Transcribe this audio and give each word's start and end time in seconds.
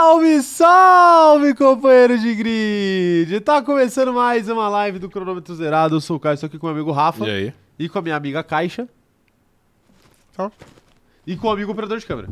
Salve, 0.00 0.42
salve, 0.44 1.54
companheiro 1.56 2.16
de 2.20 2.32
grid! 2.32 3.40
Tá 3.40 3.60
começando 3.60 4.12
mais 4.14 4.48
uma 4.48 4.68
live 4.68 4.96
do 5.00 5.10
Cronômetro 5.10 5.52
Zerado. 5.56 5.96
Eu 5.96 6.00
sou 6.00 6.16
o 6.18 6.20
Caio, 6.20 6.34
estou 6.34 6.46
aqui 6.46 6.56
com 6.56 6.68
o 6.68 6.70
meu 6.70 6.76
amigo 6.76 6.92
Rafa 6.92 7.26
E 7.26 7.30
aí? 7.30 7.54
e 7.76 7.88
com 7.88 7.98
a 7.98 8.02
minha 8.02 8.14
amiga 8.14 8.44
Caixa 8.44 8.88
Tá. 10.36 10.52
e 11.26 11.36
com 11.36 11.48
o 11.48 11.50
amigo 11.50 11.72
operador 11.72 11.98
de 11.98 12.06
câmera. 12.06 12.28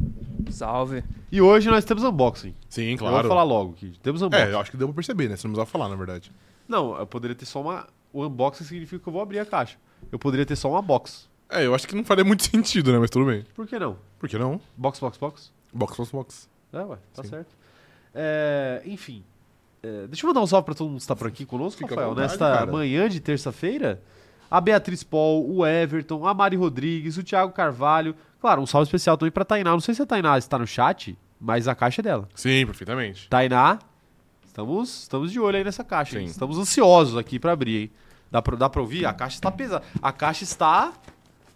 Salve. 0.48 1.02
E 1.30 1.42
hoje 1.42 1.68
nós 1.68 1.84
temos 1.84 2.04
unboxing. 2.04 2.54
Sim, 2.68 2.92
Eu 2.92 2.98
claro. 2.98 3.16
vou 3.16 3.24
falar 3.24 3.42
logo 3.42 3.72
aqui. 3.72 3.94
Temos 4.00 4.22
unboxing. 4.22 4.44
É, 4.46 4.52
eu 4.52 4.60
acho 4.60 4.70
que 4.70 4.76
deu 4.76 4.86
pra 4.86 4.94
perceber, 4.94 5.28
né? 5.28 5.34
Você 5.36 5.48
não 5.48 5.52
precisava 5.54 5.68
falar, 5.68 5.88
na 5.88 5.96
verdade. 5.96 6.30
Não, 6.68 6.96
eu 6.96 7.06
poderia 7.06 7.34
ter 7.34 7.46
só 7.46 7.60
uma. 7.60 7.88
O 8.12 8.24
unboxing 8.24 8.62
significa 8.62 9.02
que 9.02 9.08
eu 9.08 9.12
vou 9.12 9.20
abrir 9.20 9.40
a 9.40 9.44
caixa. 9.44 9.76
Eu 10.12 10.20
poderia 10.20 10.46
ter 10.46 10.54
só 10.54 10.70
uma 10.70 10.80
box. 10.80 11.28
É, 11.50 11.66
eu 11.66 11.74
acho 11.74 11.88
que 11.88 11.96
não 11.96 12.04
faria 12.04 12.24
muito 12.24 12.44
sentido, 12.48 12.92
né? 12.92 12.98
Mas 13.00 13.10
tudo 13.10 13.26
bem. 13.26 13.44
Por 13.56 13.66
que 13.66 13.76
não? 13.76 13.96
Por 14.20 14.28
que 14.28 14.38
não? 14.38 14.60
Box, 14.76 15.00
box, 15.00 15.18
box? 15.18 15.52
Box, 15.72 15.96
box, 15.96 16.12
box. 16.12 16.55
É, 16.72 16.80
ué, 16.80 16.96
tá 17.14 17.22
Sim. 17.22 17.28
certo. 17.30 17.54
É, 18.14 18.82
enfim. 18.86 19.22
É, 19.82 20.06
deixa 20.06 20.24
eu 20.24 20.28
mandar 20.28 20.40
um 20.40 20.46
salve 20.46 20.64
pra 20.64 20.74
todo 20.74 20.88
mundo 20.88 20.96
que 20.96 21.02
está 21.02 21.14
por 21.14 21.26
aqui 21.28 21.44
conosco, 21.44 21.78
Fica 21.78 21.90
Rafael. 21.94 22.08
vontade, 22.10 22.28
Nesta 22.28 22.58
cara. 22.58 22.72
manhã 22.72 23.08
de 23.08 23.20
terça-feira, 23.20 24.02
a 24.50 24.60
Beatriz 24.60 25.02
Paul, 25.04 25.48
o 25.54 25.66
Everton, 25.66 26.26
a 26.26 26.32
Mari 26.34 26.56
Rodrigues, 26.56 27.16
o 27.18 27.22
Thiago 27.22 27.52
Carvalho. 27.52 28.14
Claro, 28.40 28.62
um 28.62 28.66
salve 28.66 28.86
especial 28.88 29.16
também 29.16 29.30
pra 29.32 29.44
Tainá. 29.44 29.70
Não 29.72 29.80
sei 29.80 29.94
se 29.94 30.02
a 30.02 30.06
Tainá 30.06 30.36
está 30.38 30.58
no 30.58 30.66
chat, 30.66 31.16
mas 31.40 31.68
a 31.68 31.74
caixa 31.74 32.00
é 32.00 32.04
dela. 32.04 32.28
Sim, 32.34 32.64
perfeitamente. 32.66 33.28
Tainá, 33.28 33.78
estamos, 34.46 35.02
estamos 35.02 35.30
de 35.32 35.38
olho 35.40 35.56
aí 35.58 35.64
nessa 35.64 35.84
caixa. 35.84 36.18
hein? 36.18 36.26
Estamos 36.26 36.58
ansiosos 36.58 37.16
aqui 37.16 37.38
pra 37.38 37.52
abrir, 37.52 37.82
hein? 37.82 37.90
Dá 38.30 38.42
pra, 38.42 38.56
dá 38.56 38.68
pra 38.68 38.80
ouvir? 38.80 39.04
A 39.06 39.12
caixa 39.12 39.36
está 39.36 39.50
pesada. 39.52 39.84
A 40.02 40.10
caixa 40.12 40.42
está. 40.44 40.92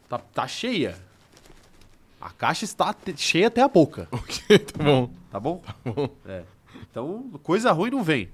Tá, 0.08 0.18
tá 0.18 0.46
cheia. 0.46 0.94
A 2.20 2.30
caixa 2.30 2.64
está 2.64 2.94
cheia 3.16 3.46
até 3.48 3.62
a 3.62 3.68
boca. 3.68 4.06
Ok, 4.12 4.58
tá 4.58 4.82
bom. 4.84 5.10
Tá 5.30 5.40
bom? 5.40 5.58
Tá 5.64 5.74
bom. 5.84 6.08
É. 6.26 6.42
Então, 6.90 7.30
coisa 7.42 7.72
ruim 7.72 7.90
não 7.90 8.02
vem. 8.02 8.28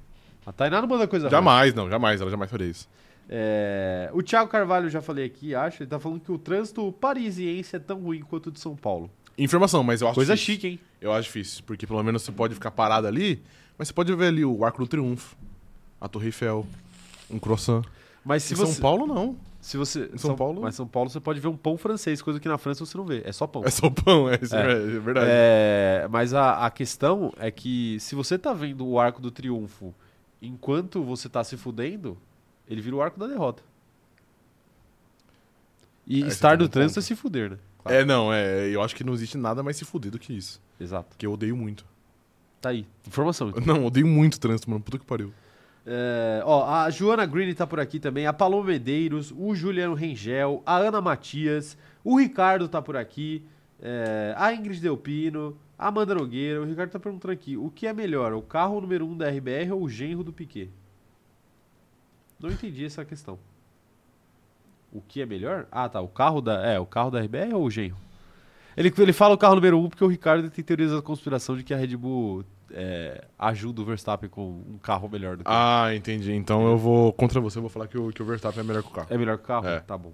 A 0.44 0.53
Tainá 0.53 0.81
não 0.81 0.88
manda 0.88 1.06
coisa 1.06 1.27
ruim. 1.27 1.31
Jamais, 1.31 1.75
não, 1.75 1.88
jamais. 1.88 2.21
Ela 2.21 2.31
jamais 2.31 2.50
faria 2.50 2.67
isso. 2.69 2.88
É, 3.29 4.09
O 4.12 4.23
Thiago 4.23 4.49
Carvalho, 4.50 4.88
já 4.88 5.03
falei 5.03 5.25
aqui, 5.27 5.55
acho, 5.55 5.83
ele 5.83 5.91
tá 5.91 5.99
falando 5.99 6.21
que 6.21 6.31
o 6.31 6.38
trânsito 6.38 6.93
parisiense 6.93 7.75
é 7.77 7.79
tão 7.79 8.00
ruim 8.00 8.21
quanto 8.21 8.47
o 8.49 8.53
de 8.53 8.61
São 8.61 8.77
Paulo. 8.77 9.11
Informação, 9.37 9.83
mas 9.83 10.00
eu 10.00 10.06
acho 10.09 10.15
Coisa 10.15 10.35
difícil. 10.35 10.55
chique, 10.55 10.67
hein? 10.69 10.81
Eu 11.00 11.12
acho 11.12 11.25
difícil, 11.25 11.62
porque 11.67 11.87
pelo 11.87 12.03
menos 12.03 12.23
você 12.23 12.33
pode 12.33 12.55
ficar 12.55 12.71
parado 12.71 13.06
ali, 13.06 13.43
mas 13.77 13.88
você 13.88 13.94
pode 13.94 14.15
ver 14.15 14.29
ali 14.29 14.44
o 14.44 14.65
Arco 14.65 14.79
do 14.81 14.87
Triunfo, 14.88 15.37
a 16.00 16.09
Torre 16.09 16.27
Eiffel, 16.27 16.67
um 17.31 17.38
croissant. 17.38 17.85
Mas 18.25 18.44
se 18.44 18.55
em 18.55 18.56
você. 18.56 18.73
São 18.73 18.81
Paulo, 18.81 19.06
não. 19.06 19.37
Se 19.67 19.77
você 19.77 20.09
Em 20.15 20.17
São 20.17 20.37
Paulo? 20.37 20.63
Mas 20.63 20.77
São 20.77 20.87
Paulo 20.87 21.11
você 21.11 21.19
pode 21.19 21.41
ver 21.41 21.49
um 21.49 21.57
pão 21.57 21.77
francês, 21.77 22.23
coisa 22.23 22.39
que 22.39 22.47
na 22.47 22.57
França 22.57 22.87
você 22.87 22.97
não 22.97 23.05
vê. 23.05 23.23
É 23.25 23.33
só 23.33 23.49
pão. 23.49 23.65
É 23.65 23.71
só 23.71 23.91
pão, 23.91 24.31
é, 24.31 24.35
É. 24.35 24.37
é. 24.37 24.73
é 24.97 25.01
verdade. 25.01 25.27
É, 25.29 26.09
mas 26.09 26.33
a, 26.33 26.65
a 26.65 26.71
questão 26.71 27.33
é 27.37 27.51
que 27.51 27.99
se 27.99 28.15
você 28.15 28.39
tá 28.39 28.53
vendo 28.53 28.87
o 28.87 29.01
arco 29.01 29.21
do 29.21 29.29
triunfo 29.29 29.93
enquanto 30.41 31.03
você 31.03 31.29
tá 31.29 31.43
se 31.43 31.57
fudendo, 31.57 32.17
ele 32.69 32.81
vira 32.81 32.95
o 32.95 33.03
arco 33.03 33.19
da 33.19 33.27
derrota. 33.27 33.61
E 36.07 36.23
É, 36.23 36.29
estar 36.29 36.51
tem 36.51 36.59
no 36.59 36.69
trânsito 36.69 37.01
é 37.01 37.03
se 37.03 37.17
fuder, 37.17 37.51
né? 37.51 37.59
É, 37.87 38.05
não, 38.05 38.33
é. 38.33 38.69
Eu 38.69 38.81
acho 38.83 38.95
que 38.95 39.03
não 39.03 39.15
existe 39.15 39.37
nada 39.37 39.65
mais 39.65 39.77
se 39.77 39.85
fuder 39.85 40.12
do 40.12 40.19
que 40.21 40.33
isso. 40.33 40.62
Exato. 40.79 41.09
Porque 41.09 41.27
eu 41.27 41.33
odeio 41.33 41.57
muito. 41.57 41.85
Tá 42.61 42.69
aí. 42.69 42.87
Informação. 43.05 43.49
então. 43.49 43.62
Não, 43.67 43.85
odeio 43.85 44.07
muito 44.07 44.39
trânsito, 44.39 44.71
mano. 44.71 44.81
Puta 44.81 44.97
que 44.97 45.05
pariu. 45.05 45.33
É, 45.87 46.43
ó, 46.44 46.69
a 46.69 46.91
Joana 46.91 47.25
Green 47.25 47.55
tá 47.55 47.65
por 47.65 47.79
aqui 47.79 48.00
também, 48.00 48.27
a 48.27 48.33
Paloma 48.33 48.65
Medeiros, 48.65 49.33
o 49.37 49.55
Juliano 49.55 49.95
Rengel, 49.95 50.61
a 50.66 50.76
Ana 50.78 51.00
Matias, 51.00 51.78
o 52.02 52.19
Ricardo 52.19 52.69
tá 52.69 52.83
por 52.83 52.97
aqui, 52.97 53.45
é, 53.81 54.35
a 54.37 54.52
Ingrid 54.52 54.81
Delpino, 54.81 55.57
a 55.78 55.88
Amanda 55.88 56.14
Nogueira. 56.14 56.61
O 56.61 56.64
Ricardo 56.64 56.90
tá 56.90 56.99
perguntando 56.99 57.33
aqui: 57.33 57.57
o 57.57 57.71
que 57.71 57.87
é 57.87 57.93
melhor, 57.93 58.33
o 58.33 58.43
carro 58.43 58.81
número 58.81 59.07
1 59.07 59.11
um 59.11 59.16
da 59.16 59.28
RBR 59.28 59.73
ou 59.73 59.83
o 59.83 59.88
genro 59.88 60.25
do 60.25 60.33
Piquet? 60.33 60.71
Não 62.40 62.50
entendi 62.50 62.85
essa 62.85 63.05
questão. 63.05 63.38
O 64.93 65.00
que 65.00 65.21
é 65.21 65.26
melhor? 65.26 65.66
Ah, 65.71 65.88
tá. 65.88 66.00
O 66.00 66.09
carro 66.09 66.40
da. 66.40 66.64
É, 66.66 66.78
o 66.78 66.87
carro 66.87 67.11
da 67.11 67.21
RBR 67.21 67.55
ou 67.55 67.64
o 67.64 67.71
genro? 67.71 67.97
Ele, 68.76 68.93
ele 68.99 69.12
fala 69.12 69.35
o 69.35 69.38
carro 69.38 69.55
número 69.55 69.78
1 69.78 69.85
um 69.85 69.88
porque 69.88 70.05
o 70.05 70.09
Ricardo 70.09 70.50
tem 70.50 70.64
teorias 70.64 70.93
da 70.93 71.00
conspiração 71.00 71.57
de 71.57 71.64
que 71.64 71.73
a 71.73 71.76
Red 71.76 71.97
Bull 71.97 72.45
é, 72.70 73.25
ajuda 73.38 73.80
o 73.82 73.85
Verstappen 73.85 74.28
com 74.28 74.62
um 74.68 74.78
carro 74.78 75.08
melhor 75.08 75.37
do 75.37 75.44
que 75.44 75.50
Ah, 75.50 75.94
entendi. 75.94 76.32
Então 76.32 76.66
eu 76.66 76.76
vou 76.78 77.12
contra 77.12 77.40
você, 77.40 77.58
eu 77.58 77.62
vou 77.62 77.70
falar 77.70 77.87
que 77.88 77.96
o, 77.99 78.11
que 78.11 78.23
o 78.23 78.25
Verstappen 78.25 78.61
é 78.61 78.62
melhor 78.64 78.82
que 78.82 78.88
o 78.88 78.92
carro. 78.92 79.06
É 79.11 79.16
melhor 79.18 79.37
que 79.38 79.44
o 79.44 79.46
carro? 79.46 79.66
É. 79.68 79.80
Tá 79.80 79.96
bom. 79.96 80.12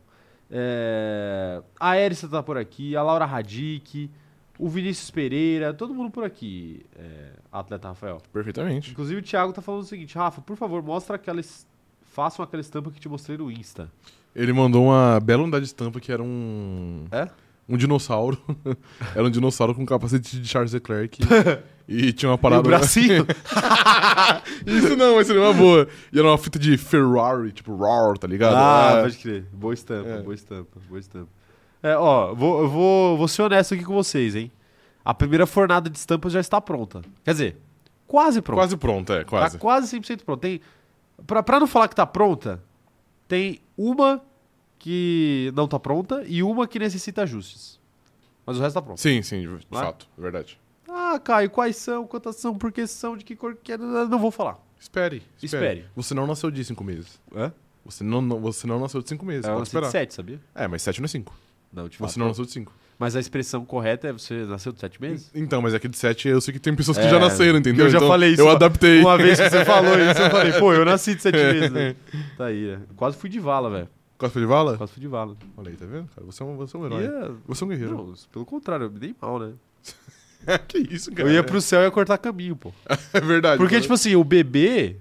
É, 0.50 1.62
A 1.80 1.98
Erissa 1.98 2.28
tá 2.28 2.42
por 2.42 2.56
aqui, 2.58 2.94
a 2.94 3.02
Laura 3.02 3.24
Radic, 3.24 4.10
o 4.58 4.68
Vinícius 4.68 5.10
Pereira, 5.10 5.72
todo 5.72 5.94
mundo 5.94 6.10
por 6.10 6.24
aqui, 6.24 6.84
é, 6.96 7.30
atleta 7.50 7.88
Rafael. 7.88 8.18
Perfeitamente. 8.32 8.90
Inclusive 8.90 9.20
o 9.20 9.22
Thiago 9.22 9.52
tá 9.52 9.62
falando 9.62 9.80
o 9.82 9.86
seguinte, 9.86 10.14
Rafa, 10.16 10.40
por 10.42 10.56
favor, 10.56 10.82
mostra 10.82 11.16
aquela... 11.16 11.40
es- 11.40 11.66
Façam 12.04 12.44
aquela 12.44 12.60
estampa 12.60 12.90
que 12.90 13.00
te 13.00 13.08
mostrei 13.08 13.38
no 13.38 13.50
Insta. 13.50 13.90
Ele 14.36 14.52
mandou 14.52 14.84
uma 14.84 15.18
bela 15.18 15.42
unidade 15.42 15.62
de 15.64 15.68
estampa 15.68 15.98
que 15.98 16.12
era 16.12 16.22
um. 16.22 17.06
É? 17.10 17.26
Um 17.66 17.74
dinossauro. 17.78 18.36
era 19.16 19.24
um 19.24 19.30
dinossauro 19.30 19.74
com 19.74 19.86
capacete 19.86 20.38
de 20.38 20.46
Charles 20.46 20.74
Leclerc. 20.74 21.18
e 21.88 22.12
tinha 22.12 22.28
uma 22.30 22.34
E 22.34 22.38
o 22.38 22.38
parada. 22.38 22.62
bracinho? 22.62 23.26
Isso 24.66 24.96
não, 24.96 25.16
mas 25.16 25.26
seria 25.26 25.42
uma 25.42 25.52
boa. 25.52 25.88
E 26.12 26.18
era 26.18 26.28
uma 26.28 26.38
fita 26.38 26.58
de 26.58 26.76
Ferrari, 26.76 27.52
tipo, 27.52 27.74
RAR, 27.76 28.16
tá 28.18 28.26
ligado? 28.26 28.54
ah, 28.56 28.98
É. 28.98 29.02
pode 29.02 29.18
crer. 29.18 29.44
Boa 29.52 29.74
estampa, 29.74 30.08
É. 30.08 30.22
boa 30.22 30.34
estampa, 30.34 30.80
boa 30.88 31.00
estampa. 31.00 31.28
É, 31.82 31.96
ó, 31.96 32.32
vou, 32.34 32.62
eu 32.62 32.68
vou, 32.68 33.16
vou 33.18 33.28
ser 33.28 33.42
honesto 33.42 33.74
aqui 33.74 33.84
com 33.84 33.94
vocês, 33.94 34.34
hein. 34.36 34.50
A 35.04 35.12
primeira 35.12 35.46
fornada 35.46 35.90
de 35.90 35.98
estampas 35.98 36.32
já 36.32 36.38
está 36.40 36.60
pronta. 36.60 37.02
Quer 37.24 37.32
dizer, 37.32 37.56
quase 38.06 38.40
pronta. 38.40 38.60
Quase 38.62 38.76
pronto, 38.76 39.12
é, 39.12 39.24
quase. 39.24 39.54
Tá 39.56 39.58
quase 39.60 39.98
100% 40.00 40.24
pronto. 40.24 40.40
Tem, 40.40 40.60
pra, 41.26 41.42
pra 41.42 41.58
não 41.58 41.66
falar 41.66 41.88
que 41.88 41.96
tá 41.96 42.06
pronta, 42.06 42.62
tem 43.26 43.58
uma 43.76 44.22
que 44.78 45.52
não 45.56 45.66
tá 45.66 45.78
pronta 45.80 46.22
e 46.26 46.42
uma 46.42 46.68
que 46.68 46.78
necessita 46.78 47.22
ajustes. 47.22 47.80
Mas 48.46 48.58
o 48.58 48.60
resto 48.60 48.74
tá 48.74 48.82
pronto. 48.82 49.00
Sim, 49.00 49.22
sim, 49.22 49.40
de 49.40 49.66
fato, 49.70 50.08
é 50.16 50.20
verdade. 50.20 50.58
Ah, 51.14 51.18
Caio, 51.20 51.50
quais 51.50 51.76
são, 51.76 52.06
quantas 52.06 52.36
são, 52.36 52.54
por 52.56 52.70
que 52.72 52.86
são, 52.86 53.16
de 53.16 53.24
que 53.24 53.34
cor 53.36 53.54
que 53.56 53.72
é, 53.72 53.78
não 53.78 54.18
vou 54.18 54.30
falar. 54.30 54.58
Espere, 54.78 55.22
espere. 55.42 55.64
Espere. 55.66 55.84
Você 55.94 56.14
não 56.14 56.26
nasceu 56.26 56.50
de 56.50 56.64
cinco 56.64 56.82
meses. 56.82 57.20
É? 57.34 57.50
Você 57.84 58.02
não, 58.04 58.20
não- 58.22 58.40
você 58.40 58.66
não 58.66 58.78
nasceu 58.80 59.02
de 59.02 59.08
cinco 59.08 59.24
meses, 59.26 59.44
É 59.44 59.48
pode 59.48 59.58
uma 59.58 59.62
esperar. 59.64 59.90
7, 59.90 60.14
sabia? 60.14 60.40
É, 60.54 60.66
mas 60.68 60.82
sete 60.82 61.00
não 61.00 61.04
é 61.04 61.08
cinco. 61.08 61.34
Não, 61.72 61.88
de 61.88 61.96
fato. 61.96 62.10
Você 62.10 62.18
não 62.18 62.28
nasceu 62.28 62.44
de 62.44 62.50
cinco. 62.50 62.72
Mas 62.98 63.16
a 63.16 63.20
expressão 63.20 63.64
correta 63.64 64.06
é 64.08 64.12
você 64.12 64.44
nasceu 64.44 64.70
de 64.72 64.78
7 64.78 65.00
meses? 65.00 65.30
Então, 65.34 65.60
mas 65.62 65.74
aqui 65.74 65.88
de 65.88 65.96
sete 65.96 66.28
eu 66.28 66.40
sei 66.40 66.52
que 66.54 66.60
tem 66.60 66.74
pessoas 66.76 66.96
que 66.98 67.04
É, 67.04 67.08
já 67.08 67.18
nasceram, 67.18 67.58
entendeu? 67.58 67.86
Eu 67.86 67.90
já 67.90 67.98
Então, 67.98 68.08
falei 68.08 68.30
isso. 68.32 68.42
Eu 68.42 68.46
uma- 68.46 68.52
adaptei. 68.54 69.00
Uma 69.00 69.16
vez 69.16 69.40
que 69.40 69.50
você 69.50 69.64
falou 69.64 69.98
isso, 69.98 70.20
eu 70.20 70.30
falei, 70.30 70.52
pô, 70.52 70.72
eu 70.72 70.84
nasci 70.84 71.14
de 71.16 71.22
7 71.22 71.34
meses. 71.36 71.70
Né? 71.72 71.96
Tá 72.36 72.44
aí, 72.46 72.76
né? 72.76 72.82
Quase 72.94 73.16
fui 73.16 73.28
de 73.30 73.40
vala, 73.40 73.70
velho. 73.70 73.88
Cospa 74.18 74.38
de 74.38 74.46
vala? 74.46 74.76
Quase 74.76 74.92
fui 74.92 75.00
de 75.00 75.08
vala. 75.08 75.36
Olha 75.56 75.70
aí, 75.70 75.76
tá 75.76 75.84
vendo? 75.86 76.08
Cara, 76.14 76.24
você 76.24 76.42
é 76.42 76.46
um, 76.46 76.56
você 76.56 76.76
é 76.76 76.80
um 76.80 76.86
herói. 76.86 77.02
Ia- 77.04 77.34
Você 77.48 77.64
é 77.64 77.66
um 77.66 77.70
guerreiro. 77.70 77.96
Não, 77.96 78.14
pelo 78.30 78.46
contrário, 78.46 78.84
eu 78.86 78.90
me 78.90 78.98
dei 79.00 79.16
mal, 79.20 79.38
né? 79.40 79.52
que 80.68 80.78
isso, 80.78 81.10
cara? 81.12 81.28
Eu 81.28 81.32
ia 81.34 81.42
pro 81.42 81.60
céu 81.60 81.80
e 81.80 81.84
ia 81.84 81.90
cortar 81.90 82.18
caminho, 82.18 82.56
pô. 82.56 82.72
É 83.12 83.20
verdade. 83.20 83.58
Porque, 83.58 83.74
cara. 83.74 83.82
tipo 83.82 83.94
assim, 83.94 84.14
o 84.16 84.24
bebê, 84.24 84.96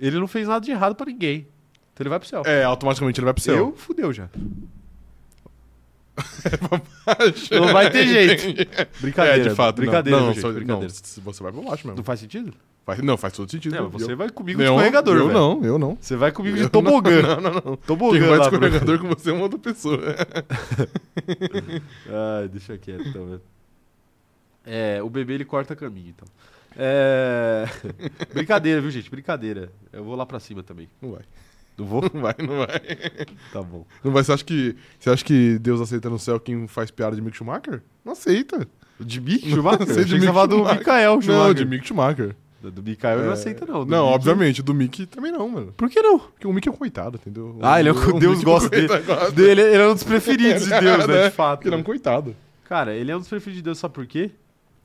ele 0.00 0.18
não 0.18 0.26
fez 0.28 0.46
nada 0.48 0.64
de 0.64 0.70
errado 0.70 0.94
pra 0.94 1.06
ninguém. 1.06 1.46
Então 1.94 2.02
ele 2.04 2.10
vai 2.10 2.18
pro 2.18 2.28
céu. 2.28 2.42
É, 2.46 2.62
automaticamente 2.64 3.18
ele 3.20 3.24
vai 3.24 3.34
pro 3.34 3.42
céu. 3.42 3.56
Eu, 3.56 3.74
fudeu 3.76 4.12
já. 4.12 4.28
Não 7.52 7.72
vai 7.72 7.90
ter 7.90 8.06
jeito. 8.06 8.68
Brincadeira. 9.00 9.40
É, 9.40 9.48
de 9.48 9.54
fato. 9.54 9.76
Brincadeira, 9.76 10.18
não, 10.18 10.26
não, 10.28 10.34
só- 10.34 10.50
brincadeira. 10.52 10.92
não, 10.92 11.22
você 11.24 11.42
vai 11.42 11.52
pra 11.52 11.62
baixo 11.62 11.86
mesmo. 11.86 11.96
Não 11.96 12.04
faz 12.04 12.18
sentido? 12.20 12.52
Faz, 12.84 12.98
não, 13.00 13.16
faz 13.16 13.34
todo 13.34 13.50
sentido. 13.50 13.76
É, 13.76 13.80
mas 13.80 13.92
você 13.92 14.12
eu, 14.12 14.16
vai 14.16 14.28
comigo 14.30 14.58
de 14.58 14.64
não, 14.64 14.74
escorregador, 14.74 15.16
Eu 15.16 15.26
velho. 15.28 15.38
não, 15.38 15.64
eu 15.64 15.78
não. 15.78 15.96
Você 16.00 16.16
vai 16.16 16.32
comigo 16.32 16.56
de 16.56 16.62
Eu 16.64 16.70
tobogã. 16.70 17.22
Não, 17.22 17.40
não, 17.40 17.62
não. 17.64 17.76
Tobogã 17.76 18.18
Quem 18.18 18.28
vai 18.28 18.40
de 18.40 18.48
pro- 18.48 18.54
escorregador 18.66 18.98
com 18.98 19.08
você 19.08 19.30
é 19.30 19.32
uma 19.32 19.42
outra 19.42 19.58
pessoa. 19.58 20.00
Ai, 22.40 22.48
deixa 22.48 22.76
quieto, 22.78 23.06
então, 23.08 23.26
velho. 23.26 23.42
É, 24.70 25.02
o 25.02 25.08
bebê 25.08 25.34
ele 25.34 25.44
corta 25.44 25.74
caminho, 25.74 26.10
então. 26.10 26.28
É... 26.76 27.64
Brincadeira, 28.34 28.80
viu, 28.80 28.90
gente? 28.90 29.10
Brincadeira. 29.10 29.70
Eu 29.92 30.04
vou 30.04 30.14
lá 30.14 30.26
pra 30.26 30.38
cima 30.38 30.62
também. 30.62 30.88
Não 31.00 31.12
vai. 31.12 31.22
Não 31.76 31.86
vou? 31.86 32.02
Não 32.12 32.20
vai, 32.20 32.34
não 32.38 32.58
vai. 32.58 32.80
Tá 33.52 33.62
bom. 33.62 33.86
Não 34.04 34.12
vai. 34.12 34.22
Você 34.24 34.32
acha 34.32 34.44
que, 34.44 34.76
você 34.98 35.10
acha 35.10 35.24
que 35.24 35.58
Deus 35.58 35.80
aceita 35.80 36.10
no 36.10 36.18
céu 36.18 36.38
quem 36.38 36.66
faz 36.66 36.90
piada 36.90 37.14
de 37.16 37.22
Mick 37.22 37.36
Schumacher? 37.36 37.82
Não 38.04 38.12
aceita. 38.12 38.66
De 39.00 39.20
Mick 39.20 39.46
Não 39.48 39.56
Schumacher? 39.56 39.86
sei 39.86 39.94
Achei 39.94 40.04
de 40.04 40.14
Mick 40.14 40.26
falava 40.26 40.48
do 40.48 40.56
Schumacher. 40.56 40.78
Mikael 40.78 41.22
Schumacher. 41.22 41.44
Não, 41.46 41.54
de 41.54 41.64
Mick 41.64 41.86
Schumacher. 41.86 42.36
Do, 42.60 42.70
do 42.72 42.82
Mikael 42.82 43.18
eu 43.18 43.24
não 43.26 43.30
É, 43.30 43.34
aceita, 43.34 43.64
não. 43.64 43.84
Do 43.84 43.90
Não, 43.90 44.06
Mick- 44.06 44.14
obviamente. 44.16 44.62
Do 44.62 44.74
Mick 44.74 45.06
também 45.06 45.30
não, 45.30 45.48
mano. 45.48 45.72
Por 45.76 45.88
que 45.88 46.02
não? 46.02 46.18
Porque 46.18 46.46
o 46.48 46.52
Mick 46.52 46.68
é 46.68 46.72
um 46.72 46.76
coitado, 46.76 47.16
entendeu? 47.16 47.56
Ah, 47.62 47.78
ele 47.78 47.88
é 47.90 47.92
um, 47.92 47.96
O 47.96 48.18
Deus 48.18 48.38
Mick 48.38 48.44
gosta 48.44 48.68
dele. 48.68 48.88
gosta. 48.88 49.30
dele. 49.30 49.60
Ele 49.62 49.82
é 49.82 49.88
um 49.88 49.94
dos 49.94 50.02
preferidos 50.02 50.64
de 50.66 50.70
Deus, 50.80 51.06
né? 51.06 51.28
De 51.28 51.30
fato. 51.34 51.66
Ele 51.66 51.74
é 51.76 51.78
um 51.78 51.82
coitado. 51.84 52.34
Cara, 52.64 52.92
ele 52.94 53.12
é 53.12 53.16
um 53.16 53.20
dos 53.20 53.28
preferidos 53.28 53.58
de 53.58 53.62
Deus, 53.62 53.78
sabe 53.78 53.94
por 53.94 54.04
quê? 54.06 54.32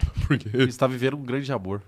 Por 0.28 0.38
quê? 0.38 0.50
Ele 0.54 0.70
está 0.70 0.88
vivendo 0.88 1.16
um 1.18 1.24
grande 1.24 1.52
amor. 1.52 1.82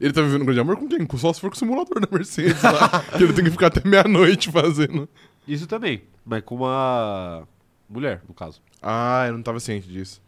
Ele 0.00 0.12
tá 0.12 0.20
vivendo 0.20 0.42
um 0.42 0.44
grande 0.44 0.60
amor 0.60 0.76
com 0.76 0.88
quem? 0.88 1.06
Só 1.16 1.32
se 1.32 1.40
for 1.40 1.48
com 1.50 1.56
o 1.56 1.58
simulador 1.58 2.00
da 2.00 2.08
Mercedes 2.10 2.62
lá. 2.62 3.00
que 3.16 3.22
ele 3.22 3.32
tem 3.32 3.44
que 3.44 3.50
ficar 3.50 3.68
até 3.68 3.86
meia-noite 3.88 4.50
fazendo. 4.52 5.08
Isso 5.48 5.66
também, 5.66 6.02
mas 6.24 6.42
com 6.42 6.56
uma 6.56 7.46
mulher, 7.88 8.22
no 8.28 8.34
caso. 8.34 8.60
Ah, 8.82 9.24
eu 9.26 9.32
não 9.32 9.42
tava 9.42 9.58
ciente 9.60 9.88
disso. 9.88 10.20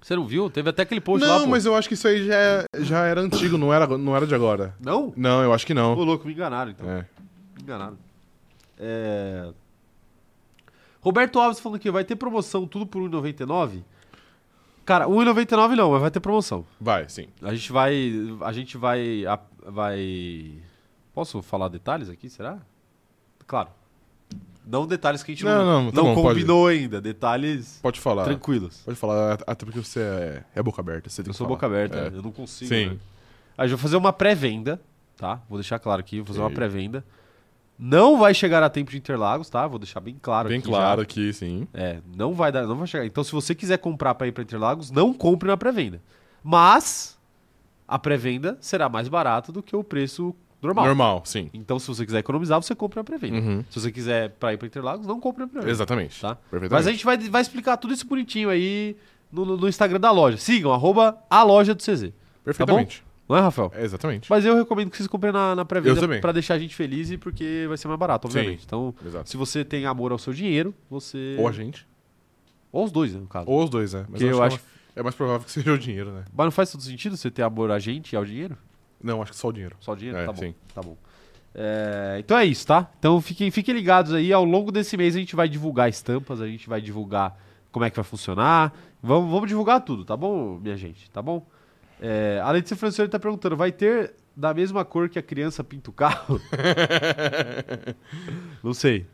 Você 0.00 0.14
não 0.14 0.26
viu? 0.26 0.48
Teve 0.48 0.70
até 0.70 0.82
aquele 0.82 1.00
post 1.00 1.26
lá, 1.26 1.38
Não, 1.40 1.46
mas 1.46 1.64
eu 1.66 1.74
acho 1.74 1.88
que 1.88 1.94
isso 1.94 2.06
aí 2.06 2.26
já, 2.26 2.34
é- 2.34 2.64
já 2.80 3.04
era 3.04 3.20
antigo, 3.20 3.58
não 3.58 3.72
era, 3.72 3.86
não 3.98 4.14
era 4.14 4.26
de 4.26 4.34
agora. 4.34 4.74
Não? 4.80 5.12
Não, 5.16 5.42
eu 5.42 5.52
acho 5.52 5.66
que 5.66 5.72
Ô, 5.72 5.76
não. 5.76 5.94
louco, 5.94 6.26
me 6.26 6.32
enganaram, 6.32 6.70
então. 6.70 6.88
É. 6.88 7.06
Me 7.56 7.62
enganaram. 7.62 7.98
É... 8.78 9.50
Roberto 11.00 11.38
Alves 11.38 11.60
falando 11.60 11.76
aqui, 11.76 11.90
vai 11.90 12.04
ter 12.04 12.16
promoção 12.16 12.66
tudo 12.66 12.86
por 12.86 13.02
R$1,99? 13.02 13.82
Cara, 14.88 15.04
R$1,99 15.06 15.76
não, 15.76 15.90
mas 15.90 16.00
vai 16.00 16.10
ter 16.10 16.18
promoção. 16.18 16.64
Vai, 16.80 17.06
sim. 17.10 17.26
A 17.42 17.54
gente 17.54 17.70
vai. 17.70 18.10
A 18.40 18.52
gente 18.54 18.78
vai. 18.78 19.26
a- 19.26 19.38
vai. 19.66 20.52
Posso 21.12 21.42
falar 21.42 21.68
detalhes 21.68 22.08
aqui, 22.08 22.30
será? 22.30 22.58
Claro. 23.46 23.68
Não 24.66 24.86
detalhes 24.86 25.22
que 25.22 25.30
a 25.32 25.34
gente 25.34 25.44
não, 25.44 25.64
Não, 25.66 25.84
não, 25.84 25.92
tá 25.92 26.00
bom, 26.02 26.14
pode. 26.14 26.28
combinou 26.40 26.66
ainda. 26.68 27.02
Detalhes 27.02 27.78
Pode 27.82 28.00
falar. 28.00 28.24
tranquilos. 28.24 28.80
Pode 28.82 28.96
falar, 28.98 29.38
até 29.46 29.66
porque 29.66 29.78
você 29.78 30.00
é, 30.00 30.44
é 30.54 30.62
boca 30.62 30.80
aberta. 30.80 31.10
Você 31.10 31.20
Eu 31.20 31.26
sou 31.34 31.34
falar. 31.46 31.48
boca 31.50 31.66
aberta, 31.66 31.98
É. 31.98 32.06
eu 32.08 32.22
não 32.22 32.32
consigo. 32.32 32.68
Sim. 32.70 32.86
né? 32.90 32.96
A 33.58 33.66
gente 33.66 33.76
vai 33.76 33.82
fazer 33.82 33.96
uma 33.98 34.12
pré-venda, 34.12 34.80
tá? 35.18 35.42
Vou 35.50 35.58
deixar 35.58 35.78
claro 35.78 36.00
aqui, 36.00 36.16
vou 36.18 36.26
fazer 36.26 36.40
uma 36.40 36.48
Sim. 36.48 36.54
pré-venda. 36.54 37.04
Não 37.78 38.18
vai 38.18 38.34
chegar 38.34 38.62
a 38.62 38.68
tempo 38.68 38.90
de 38.90 38.96
Interlagos, 38.98 39.48
tá? 39.48 39.66
Vou 39.66 39.78
deixar 39.78 40.00
bem 40.00 40.16
claro 40.20 40.48
Bem 40.48 40.58
aqui 40.58 40.66
claro 40.68 41.00
já. 41.00 41.02
aqui, 41.04 41.32
sim. 41.32 41.68
É, 41.72 41.98
não 42.16 42.32
vai 42.34 42.50
dar, 42.50 42.66
não 42.66 42.74
vai 42.76 42.86
chegar. 42.88 43.06
Então, 43.06 43.22
se 43.22 43.30
você 43.30 43.54
quiser 43.54 43.78
comprar 43.78 44.14
para 44.16 44.26
ir 44.26 44.32
para 44.32 44.42
Interlagos, 44.42 44.90
não 44.90 45.14
compre 45.14 45.48
na 45.48 45.56
pré-venda. 45.56 46.00
Mas 46.42 47.16
a 47.86 47.98
pré-venda 47.98 48.58
será 48.60 48.88
mais 48.88 49.06
barato 49.08 49.52
do 49.52 49.62
que 49.62 49.76
o 49.76 49.84
preço 49.84 50.34
normal. 50.60 50.86
Normal, 50.86 51.22
sim. 51.24 51.48
Então, 51.54 51.78
se 51.78 51.86
você 51.86 52.04
quiser 52.04 52.18
economizar, 52.18 52.60
você 52.60 52.74
compra 52.74 52.98
na 53.00 53.04
pré-venda. 53.04 53.38
Uhum. 53.38 53.64
Se 53.70 53.80
você 53.80 53.92
quiser 53.92 54.30
para 54.30 54.52
ir 54.52 54.56
para 54.56 54.66
Interlagos, 54.66 55.06
não 55.06 55.20
compre 55.20 55.42
na 55.42 55.48
pré-venda. 55.48 55.70
Exatamente. 55.70 56.20
Tá? 56.20 56.36
Mas 56.70 56.86
a 56.86 56.90
gente 56.90 57.04
vai, 57.04 57.16
vai 57.16 57.42
explicar 57.42 57.76
tudo 57.76 57.94
isso 57.94 58.06
bonitinho 58.06 58.50
aí 58.50 58.96
no, 59.30 59.44
no- 59.56 59.68
Instagram 59.68 60.00
da 60.00 60.10
loja. 60.10 60.36
Sigam, 60.36 60.72
arroba 60.72 61.16
a 61.30 61.42
loja 61.44 61.74
do 61.74 61.82
CZ. 61.82 62.12
Perfeitamente. 62.44 63.04
Não 63.28 63.36
é, 63.36 63.40
Rafael? 63.40 63.70
É, 63.74 63.84
exatamente. 63.84 64.30
Mas 64.30 64.44
eu 64.44 64.56
recomendo 64.56 64.90
que 64.90 64.96
vocês 64.96 65.06
comprem 65.06 65.32
na, 65.32 65.54
na 65.54 65.62
Eu 65.62 65.66
pré-venda 65.66 66.20
pra 66.20 66.32
deixar 66.32 66.54
a 66.54 66.58
gente 66.58 66.74
feliz 66.74 67.10
e 67.10 67.18
porque 67.18 67.66
vai 67.68 67.76
ser 67.76 67.86
mais 67.86 68.00
barato, 68.00 68.26
obviamente. 68.26 68.60
Sim. 68.60 68.64
Então, 68.66 68.94
Exato. 69.04 69.28
se 69.28 69.36
você 69.36 69.64
tem 69.64 69.84
amor 69.84 70.12
ao 70.12 70.18
seu 70.18 70.32
dinheiro, 70.32 70.74
você. 70.88 71.36
Ou 71.38 71.46
a 71.46 71.52
gente. 71.52 71.86
Ou 72.72 72.84
os 72.84 72.92
dois, 72.92 73.12
né, 73.12 73.20
no 73.20 73.26
caso. 73.26 73.48
Ou 73.50 73.64
os 73.64 73.70
dois, 73.70 73.92
é. 73.92 73.98
Mas 74.08 74.10
Porque 74.10 74.24
eu 74.24 74.42
acho. 74.42 74.58
que 74.58 74.64
é 74.96 75.02
mais 75.02 75.14
provável 75.14 75.44
que 75.44 75.52
seja 75.52 75.72
o 75.72 75.78
dinheiro, 75.78 76.10
né? 76.10 76.24
Mas 76.34 76.46
não 76.46 76.50
faz 76.50 76.72
todo 76.72 76.82
sentido 76.82 77.16
você 77.16 77.30
ter 77.30 77.42
amor 77.42 77.70
a 77.70 77.78
gente 77.78 78.12
e 78.12 78.16
ao 78.16 78.24
dinheiro? 78.24 78.56
Não, 79.02 79.22
acho 79.22 79.32
que 79.32 79.38
só 79.38 79.48
o 79.48 79.52
dinheiro. 79.52 79.76
Só 79.80 79.92
o 79.92 79.96
dinheiro? 79.96 80.18
É, 80.18 80.24
tá 80.24 80.32
bom. 80.32 80.40
sim. 80.40 80.54
Tá 80.74 80.80
bom. 80.82 80.96
É, 81.54 82.16
então 82.18 82.36
é 82.38 82.44
isso, 82.44 82.66
tá? 82.66 82.90
Então 82.98 83.20
fiquem, 83.20 83.50
fiquem 83.50 83.74
ligados 83.74 84.12
aí. 84.12 84.32
Ao 84.32 84.44
longo 84.44 84.72
desse 84.72 84.96
mês 84.96 85.14
a 85.14 85.18
gente 85.18 85.36
vai 85.36 85.48
divulgar 85.48 85.88
estampas, 85.88 86.40
a 86.40 86.46
gente 86.46 86.68
vai 86.68 86.80
divulgar 86.80 87.38
como 87.70 87.84
é 87.84 87.90
que 87.90 87.96
vai 87.96 88.04
funcionar. 88.04 88.72
Vamos, 89.02 89.30
vamos 89.30 89.48
divulgar 89.48 89.80
tudo, 89.82 90.04
tá 90.04 90.16
bom, 90.16 90.58
minha 90.58 90.76
gente? 90.76 91.10
Tá 91.10 91.22
bom? 91.22 91.46
É, 92.00 92.40
a 92.44 92.50
Letícia 92.50 92.76
Francione 92.76 93.08
tá 93.10 93.18
perguntando: 93.18 93.56
vai 93.56 93.72
ter 93.72 94.14
da 94.36 94.52
mesma 94.54 94.84
cor 94.84 95.08
que 95.08 95.18
a 95.18 95.22
criança 95.22 95.64
pinta 95.64 95.90
o 95.90 95.92
carro? 95.92 96.40
não 98.62 98.74
sei. 98.74 99.06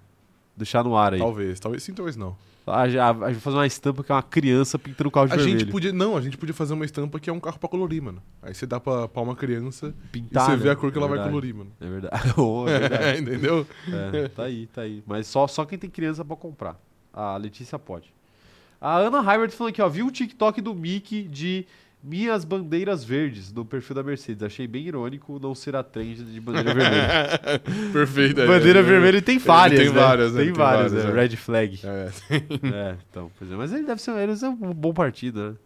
Deixar 0.57 0.85
no 0.85 0.97
ar 0.97 1.14
aí. 1.14 1.19
Talvez, 1.19 1.59
talvez 1.59 1.83
sim, 1.83 1.93
talvez 1.93 2.17
não. 2.17 2.37
A, 2.67 2.88
gente- 2.88 2.99
a, 2.99 3.11
a 3.11 3.12
gente 3.12 3.21
vai 3.21 3.35
fazer 3.35 3.57
uma 3.57 3.67
estampa 3.67 4.03
que 4.05 4.12
é 4.12 4.14
uma 4.14 4.23
criança 4.23 4.79
pintando 4.79 5.09
o 5.09 5.12
carro 5.12 5.26
de 5.26 5.33
A 5.35 5.37
vermelho. 5.37 5.59
gente 5.61 5.71
podia. 5.71 5.93
Não, 5.93 6.17
a 6.17 6.21
gente 6.21 6.38
podia 6.38 6.55
fazer 6.55 6.73
uma 6.75 6.85
estampa 6.85 7.19
que 7.21 7.29
é 7.29 7.33
um 7.33 7.41
carro 7.41 7.59
pra 7.59 7.69
colorir, 7.69 8.00
mano. 8.00 8.23
Aí 8.41 8.55
você 8.55 8.64
dá 8.64 8.79
pra, 8.81 9.09
pra 9.09 9.21
uma 9.23 9.35
criança 9.35 9.93
Pintar, 10.12 10.45
e 10.45 10.50
você 10.53 10.57
né? 10.57 10.57
vê 10.62 10.71
a 10.71 10.76
cor 10.76 10.91
que 10.93 10.97
É 10.97 11.00
ela 11.00 11.09
vai 11.09 11.19
verdade. 11.19 11.31
colorir, 11.31 11.55
mano. 11.55 11.73
É 11.81 11.87
verdade. 11.87 12.35
Oh, 12.38 12.67
é 12.69 12.79
verdade. 12.79 13.19
Entendeu? 13.21 13.67
É, 14.12 14.29
tá 14.29 14.45
aí, 14.45 14.67
tá 14.69 14.83
aí. 14.83 15.03
Mas 15.07 15.26
só, 15.26 15.47
só 15.47 15.64
quem 15.64 15.79
tem 15.79 15.91
criança 15.91 16.25
pra 16.25 16.37
comprar. 16.37 16.79
A 17.12 17.37
Letícia 17.37 17.79
pode. 17.79 18.14
A 18.81 18.97
Ana 18.99 19.19
Heibert 19.19 19.50
falando 19.50 19.73
aqui, 19.73 19.83
ó. 19.83 19.88
Vi 19.88 20.03
um 20.03 20.11
TikTok 20.11 20.61
do 20.61 20.75
Mickey 20.75 21.25
de 21.25 21.67
Minhas 22.07 22.45
Bandeiras 22.45 23.03
Verdes 23.03 23.51
no 23.51 23.65
perfil 23.65 23.97
da 23.97 24.03
Mercedes. 24.03 24.43
Achei 24.43 24.67
bem 24.67 24.87
irônico 24.87 25.39
não 25.41 25.55
ser 25.55 25.75
a 25.75 25.83
trend 25.83 26.23
de 26.23 26.39
bandeira 26.39 26.75
vermelha. 26.75 27.63
Perfeito. 27.95 28.41
é. 28.43 28.47
bandeira 28.47 28.83
vermelha 28.83 29.23
tem 29.23 29.39
várias, 29.39 29.81
tem 29.81 29.89
né? 29.89 29.95
várias, 29.99 30.33
né? 30.35 30.39
Tem, 30.41 30.47
Tem 30.49 30.55
várias, 30.55 30.93
várias, 30.93 31.15
né? 31.15 31.19
é. 31.19 31.23
Red 31.27 31.37
flag. 31.37 31.81
É. 31.83 32.11
é, 32.93 32.97
então, 33.11 33.31
pois 33.39 33.51
é. 33.51 33.57
Mas 33.57 33.73
ele 33.73 33.85
deve 33.85 34.03
ser, 34.03 34.15
eles 34.19 34.43
é 34.43 34.49
um 34.51 34.55
bom 34.55 34.93
partido, 34.93 35.53
né? 35.53 35.57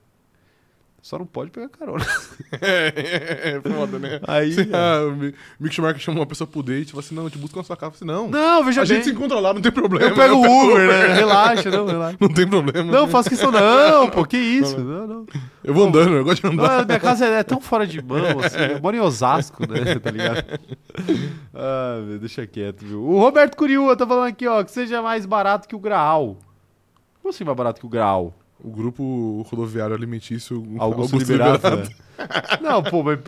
Só 1.09 1.19
não 1.19 1.25
pode 1.25 1.51
pegar 1.51 1.71
carona. 1.71 2.05
É, 2.61 3.57
é 3.57 3.61
foda, 3.61 3.99
né? 3.99 4.21
Aí, 4.27 4.55
é. 4.59 4.77
ah, 4.77 5.07
o 5.07 5.13
Mi- 5.13 5.35
Mick 5.61 5.75
Schumacher 5.75 5.99
chama 6.01 6.21
uma 6.21 6.27
pessoa 6.27 6.47
pro 6.47 6.63
date 6.63 6.89
e 6.89 6.91
fala 6.91 7.01
assim: 7.03 7.15
não, 7.15 7.25
eu 7.25 7.31
te 7.31 7.39
busco 7.39 7.57
na 7.59 7.65
sua 7.65 7.77
casa. 7.77 7.93
Assim, 7.95 8.05
não, 8.05 8.29
Não, 8.29 8.63
veja 8.65 8.83
a 8.83 8.85
bem. 8.85 8.97
gente 8.97 9.05
se 9.05 9.11
encontra 9.13 9.39
lá, 9.41 9.53
não 9.55 9.61
tem 9.61 9.71
problema. 9.73 10.05
Eu 10.07 10.15
pego 10.15 10.37
o 10.37 10.43
pego 10.43 10.73
Uber, 10.73 10.87
né? 10.89 11.15
Relaxa, 11.15 11.71
não, 11.71 11.87
relaxa. 11.87 12.17
Não 12.21 12.29
tem 12.29 12.47
problema. 12.47 12.91
Não, 12.93 13.09
faço 13.09 13.29
questão 13.31 13.51
não, 13.51 14.09
pô, 14.11 14.25
que 14.25 14.37
isso? 14.37 14.79
Não, 14.79 15.07
não. 15.07 15.27
Eu 15.65 15.73
vou 15.75 15.87
andando, 15.89 16.15
eu 16.15 16.25
gosto 16.25 16.49
de 16.51 16.57
Não, 16.57 16.63
andar. 16.65 16.81
a 16.81 16.85
minha 16.85 17.01
casa 17.01 17.25
é 17.27 17.43
tão 17.43 17.61
fora 17.61 17.87
de 17.87 18.03
mão, 18.03 18.41
assim. 18.45 18.59
Eu 18.59 18.81
moro 18.83 18.97
em 18.97 19.01
Osasco, 19.01 19.63
né? 19.71 19.95
Tá 20.01 20.11
ligado? 20.11 20.45
Ah, 21.55 22.01
meu, 22.07 22.19
deixa 22.19 22.47
quieto, 22.47 22.85
viu? 22.85 23.03
O 23.03 23.19
Roberto 23.19 23.57
Curiúa 23.57 23.97
tá 23.97 24.07
falando 24.07 24.29
aqui, 24.29 24.47
ó, 24.47 24.63
que 24.63 24.71
seja 24.71 25.01
mais 25.03 25.25
barato 25.27 25.67
que 25.69 25.75
o 25.77 25.79
Graal. 25.79 26.37
Como 27.23 27.31
assim 27.35 27.45
mais 27.45 27.57
barato 27.57 27.81
que 27.81 27.87
o 27.87 27.91
Graal? 27.91 28.35
O 28.63 28.71
grupo 28.71 29.43
rodoviário 29.49 29.95
alimentício 29.95 30.65
Augusto, 30.79 31.17
Liberato, 31.17 31.77
né? 31.77 31.89
Não, 32.61 32.83
pô, 32.83 33.03
mas 33.05 33.19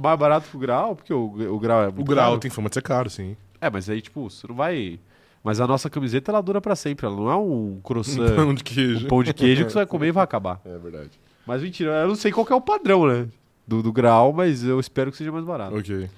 mais 0.00 0.18
barato 0.18 0.48
que 0.48 0.56
o 0.56 0.60
Graal? 0.60 0.96
Porque 0.96 1.12
o, 1.12 1.54
o 1.54 1.58
Graal 1.58 1.84
é 1.84 1.88
O 1.88 1.92
muito 1.92 2.08
grau 2.08 2.30
caro. 2.30 2.40
tem 2.40 2.50
fama 2.50 2.70
de 2.70 2.74
ser 2.74 2.82
caro, 2.82 3.10
sim. 3.10 3.36
É, 3.60 3.68
mas 3.68 3.90
aí, 3.90 4.00
tipo, 4.00 4.30
você 4.30 4.46
não 4.46 4.54
vai... 4.54 4.98
Mas 5.44 5.60
a 5.60 5.66
nossa 5.66 5.90
camiseta, 5.90 6.30
ela 6.30 6.40
dura 6.40 6.60
pra 6.60 6.74
sempre. 6.74 7.06
Ela 7.06 7.16
não 7.16 7.30
é 7.30 7.36
um 7.36 7.76
Um 7.76 7.80
croissant, 7.82 8.34
pão 8.34 8.54
de 8.54 8.64
queijo. 8.64 9.04
um 9.04 9.08
pão 9.08 9.22
de 9.22 9.34
queijo 9.34 9.66
que 9.66 9.72
você 9.72 9.78
vai 9.78 9.86
comer 9.86 10.08
e 10.08 10.12
vai 10.12 10.24
acabar. 10.24 10.60
É 10.64 10.78
verdade. 10.78 11.10
Mas 11.46 11.62
mentira, 11.62 11.90
eu 12.02 12.08
não 12.08 12.14
sei 12.14 12.32
qual 12.32 12.46
é 12.50 12.54
o 12.54 12.60
padrão, 12.60 13.06
né? 13.06 13.28
Do, 13.66 13.82
do 13.82 13.92
Graal, 13.92 14.32
mas 14.32 14.64
eu 14.64 14.80
espero 14.80 15.10
que 15.10 15.16
seja 15.18 15.30
mais 15.30 15.44
barato. 15.44 15.76
Ok. 15.76 16.08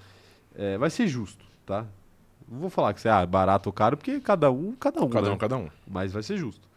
É, 0.56 0.78
vai 0.78 0.90
ser 0.90 1.08
justo, 1.08 1.44
tá? 1.66 1.86
Não 2.50 2.60
vou 2.60 2.70
falar 2.70 2.94
que 2.94 3.00
você 3.00 3.08
é 3.08 3.12
ah, 3.12 3.24
barato 3.26 3.68
ou 3.68 3.72
caro, 3.72 3.96
porque 3.96 4.20
cada 4.20 4.50
um, 4.50 4.72
cada 4.78 5.02
um. 5.02 5.08
Cada 5.08 5.28
né? 5.28 5.34
um, 5.34 5.38
cada 5.38 5.56
um. 5.56 5.68
Mas 5.88 6.12
vai 6.12 6.22
ser 6.22 6.36
justo. 6.36 6.69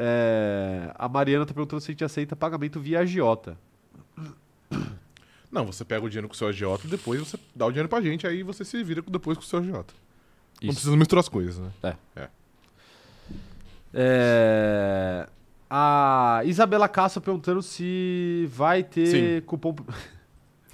É, 0.00 0.92
a 0.94 1.08
Mariana 1.08 1.44
tá 1.44 1.52
perguntando 1.52 1.80
se 1.80 1.90
a 1.90 1.92
gente 1.92 2.04
aceita 2.04 2.36
pagamento 2.36 2.78
via 2.78 3.00
agiota. 3.00 3.58
Não, 5.50 5.66
você 5.66 5.84
pega 5.84 6.06
o 6.06 6.08
dinheiro 6.08 6.28
com 6.28 6.34
o 6.34 6.36
seu 6.36 6.46
agiota 6.46 6.86
e 6.86 6.90
depois 6.90 7.18
você 7.18 7.36
dá 7.52 7.66
o 7.66 7.70
dinheiro 7.70 7.88
pra 7.88 8.00
gente, 8.00 8.24
aí 8.24 8.44
você 8.44 8.64
se 8.64 8.80
vira 8.84 9.02
depois 9.02 9.36
com 9.36 9.42
o 9.42 9.46
seu 9.46 9.58
agiota. 9.58 9.92
Não 10.62 10.68
Isso. 10.70 10.78
precisa 10.78 10.96
misturar 10.96 11.20
as 11.20 11.28
coisas, 11.28 11.58
né? 11.58 11.96
É, 13.92 15.26
a 15.68 16.42
Isabela 16.44 16.88
Castro 16.88 17.20
perguntando 17.20 17.60
se 17.60 18.48
vai 18.52 18.84
ter 18.84 19.06
Sim. 19.06 19.46
cupom. 19.46 19.74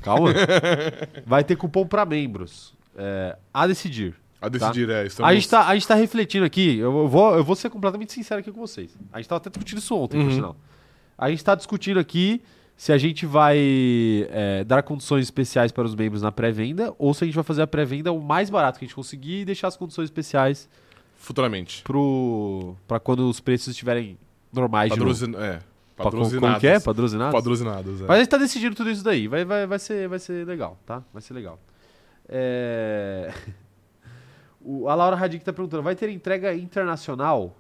Calma. 0.02 0.31
vai 1.25 1.43
ter 1.45 1.57
cupom 1.57 1.87
pra 1.87 2.04
membros. 2.04 2.75
É, 2.95 3.38
a 3.54 3.66
decidir. 3.66 4.14
A 4.45 4.49
decidir 4.49 4.89
é, 4.91 5.07
estamos... 5.07 5.31
A 5.31 5.35
gente, 5.35 5.49
tá, 5.49 5.67
a 5.69 5.75
gente 5.75 5.87
tá 5.89 5.95
refletindo 5.95 6.45
aqui, 6.45 6.79
eu 6.79 7.09
vou, 7.09 7.35
eu 7.37 7.45
vou 7.45 7.55
ser 7.57 7.71
completamente 7.71 8.13
sincero 8.13 8.41
aqui 8.41 8.51
com 8.53 8.61
vocês. 8.61 8.97
A 9.13 9.19
gente 9.19 9.29
tava 9.29 9.39
até 9.39 9.51
discutindo 9.51 9.79
isso 9.79 9.97
ontem, 9.97 10.19
por 10.21 10.27
Uhum. 10.29 10.35
sinal. 10.35 10.57
A 11.17 11.31
gente 11.31 11.45
tá 11.45 11.55
discutindo 11.55 11.99
aqui 11.99 12.43
se 12.77 12.93
a 12.93 12.99
gente 12.99 13.25
vai 13.25 13.57
é, 14.31 14.65
dar 14.65 14.83
condições 14.83 15.23
especiais 15.25 15.71
para 15.71 15.85
os 15.85 15.95
membros 15.95 16.23
na 16.23 16.33
pré-venda 16.33 16.93
ou 16.99 17.15
se 17.15 17.23
a 17.23 17.27
gente 17.27 17.35
vai 17.37 17.45
fazer 17.45 17.63
a 17.63 17.67
pré-venda 17.67 18.11
o 18.13 18.21
mais 18.21 18.51
barato 18.51 18.79
que 18.79 18.85
a 18.85 18.89
gente 18.89 18.97
conseguir 18.97 19.41
e 19.43 19.45
deixar 19.45 19.69
as 19.69 19.77
condições 19.77 20.07
especiais 20.07 20.69
Futuramente. 21.17 21.83
pro, 21.83 22.75
pra 22.89 22.99
quando 22.99 23.29
os 23.29 23.39
preços 23.41 23.69
estiverem 23.69 24.19
normais 24.53 24.93
de 24.93 24.99
novo. 24.99 25.11
Padrozin... 25.13 25.37
É. 25.37 25.61
Pa- 25.97 26.03
como- 26.03 26.11
Patrocinados. 26.25 26.41
Como 26.41 26.61
que 26.61 26.67
é? 26.67 26.81
Patrocinados, 26.81 28.01
é. 28.01 28.05
Mas 28.09 28.17
a 28.17 28.19
gente 28.19 28.29
tá 28.29 28.37
decidindo 28.37 28.75
tudo 28.75 28.91
isso 28.91 29.05
daí. 29.05 29.29
Vai, 29.29 29.45
vai, 29.45 29.65
vai, 29.69 29.79
ser, 29.79 30.09
vai 30.09 30.19
ser 30.19 30.45
legal, 30.45 30.77
tá? 30.85 31.01
Vai 31.13 31.23
ser 31.23 31.33
legal. 31.35 31.57
É... 32.29 33.33
o- 34.64 34.88
a 34.88 34.94
Laura 34.94 35.14
Radic 35.16 35.44
tá 35.44 35.52
perguntando: 35.52 35.83
vai 35.83 35.94
ter 35.94 36.09
entrega 36.09 36.54
internacional? 36.54 37.56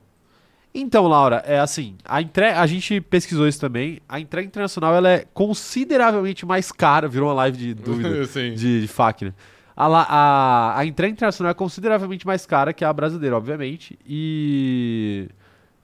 Então, 0.76 1.06
Laura, 1.06 1.36
é 1.46 1.60
assim, 1.60 1.96
a, 2.04 2.20
entre... 2.20 2.46
a 2.46 2.66
gente 2.66 3.00
pesquisou 3.00 3.46
isso 3.46 3.60
também. 3.60 4.00
A 4.08 4.18
entrega 4.18 4.46
internacional 4.46 4.92
ela 4.92 5.08
é 5.08 5.24
consideravelmente 5.32 6.44
mais 6.44 6.72
cara. 6.72 7.06
Virou 7.06 7.28
uma 7.28 7.34
live 7.34 7.56
de 7.56 7.74
dúvida 7.80 8.26
de, 8.56 8.80
de 8.80 8.88
FAQ, 8.88 9.26
né? 9.26 9.34
A, 9.76 9.86
a, 9.86 10.78
a 10.80 10.84
entrega 10.84 11.12
internacional 11.12 11.50
é 11.50 11.54
consideravelmente 11.54 12.26
mais 12.26 12.44
cara 12.46 12.72
que 12.72 12.84
a 12.84 12.92
brasileira, 12.92 13.36
obviamente. 13.36 13.96
E. 14.06 15.28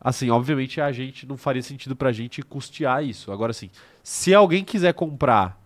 Assim, 0.00 0.30
obviamente 0.30 0.80
a 0.80 0.90
gente 0.90 1.26
não 1.26 1.36
faria 1.36 1.62
sentido 1.62 1.94
pra 1.94 2.10
gente 2.10 2.42
custear 2.42 3.04
isso. 3.04 3.30
Agora, 3.30 3.50
assim, 3.50 3.68
se 4.02 4.34
alguém 4.34 4.64
quiser 4.64 4.94
comprar 4.94 5.60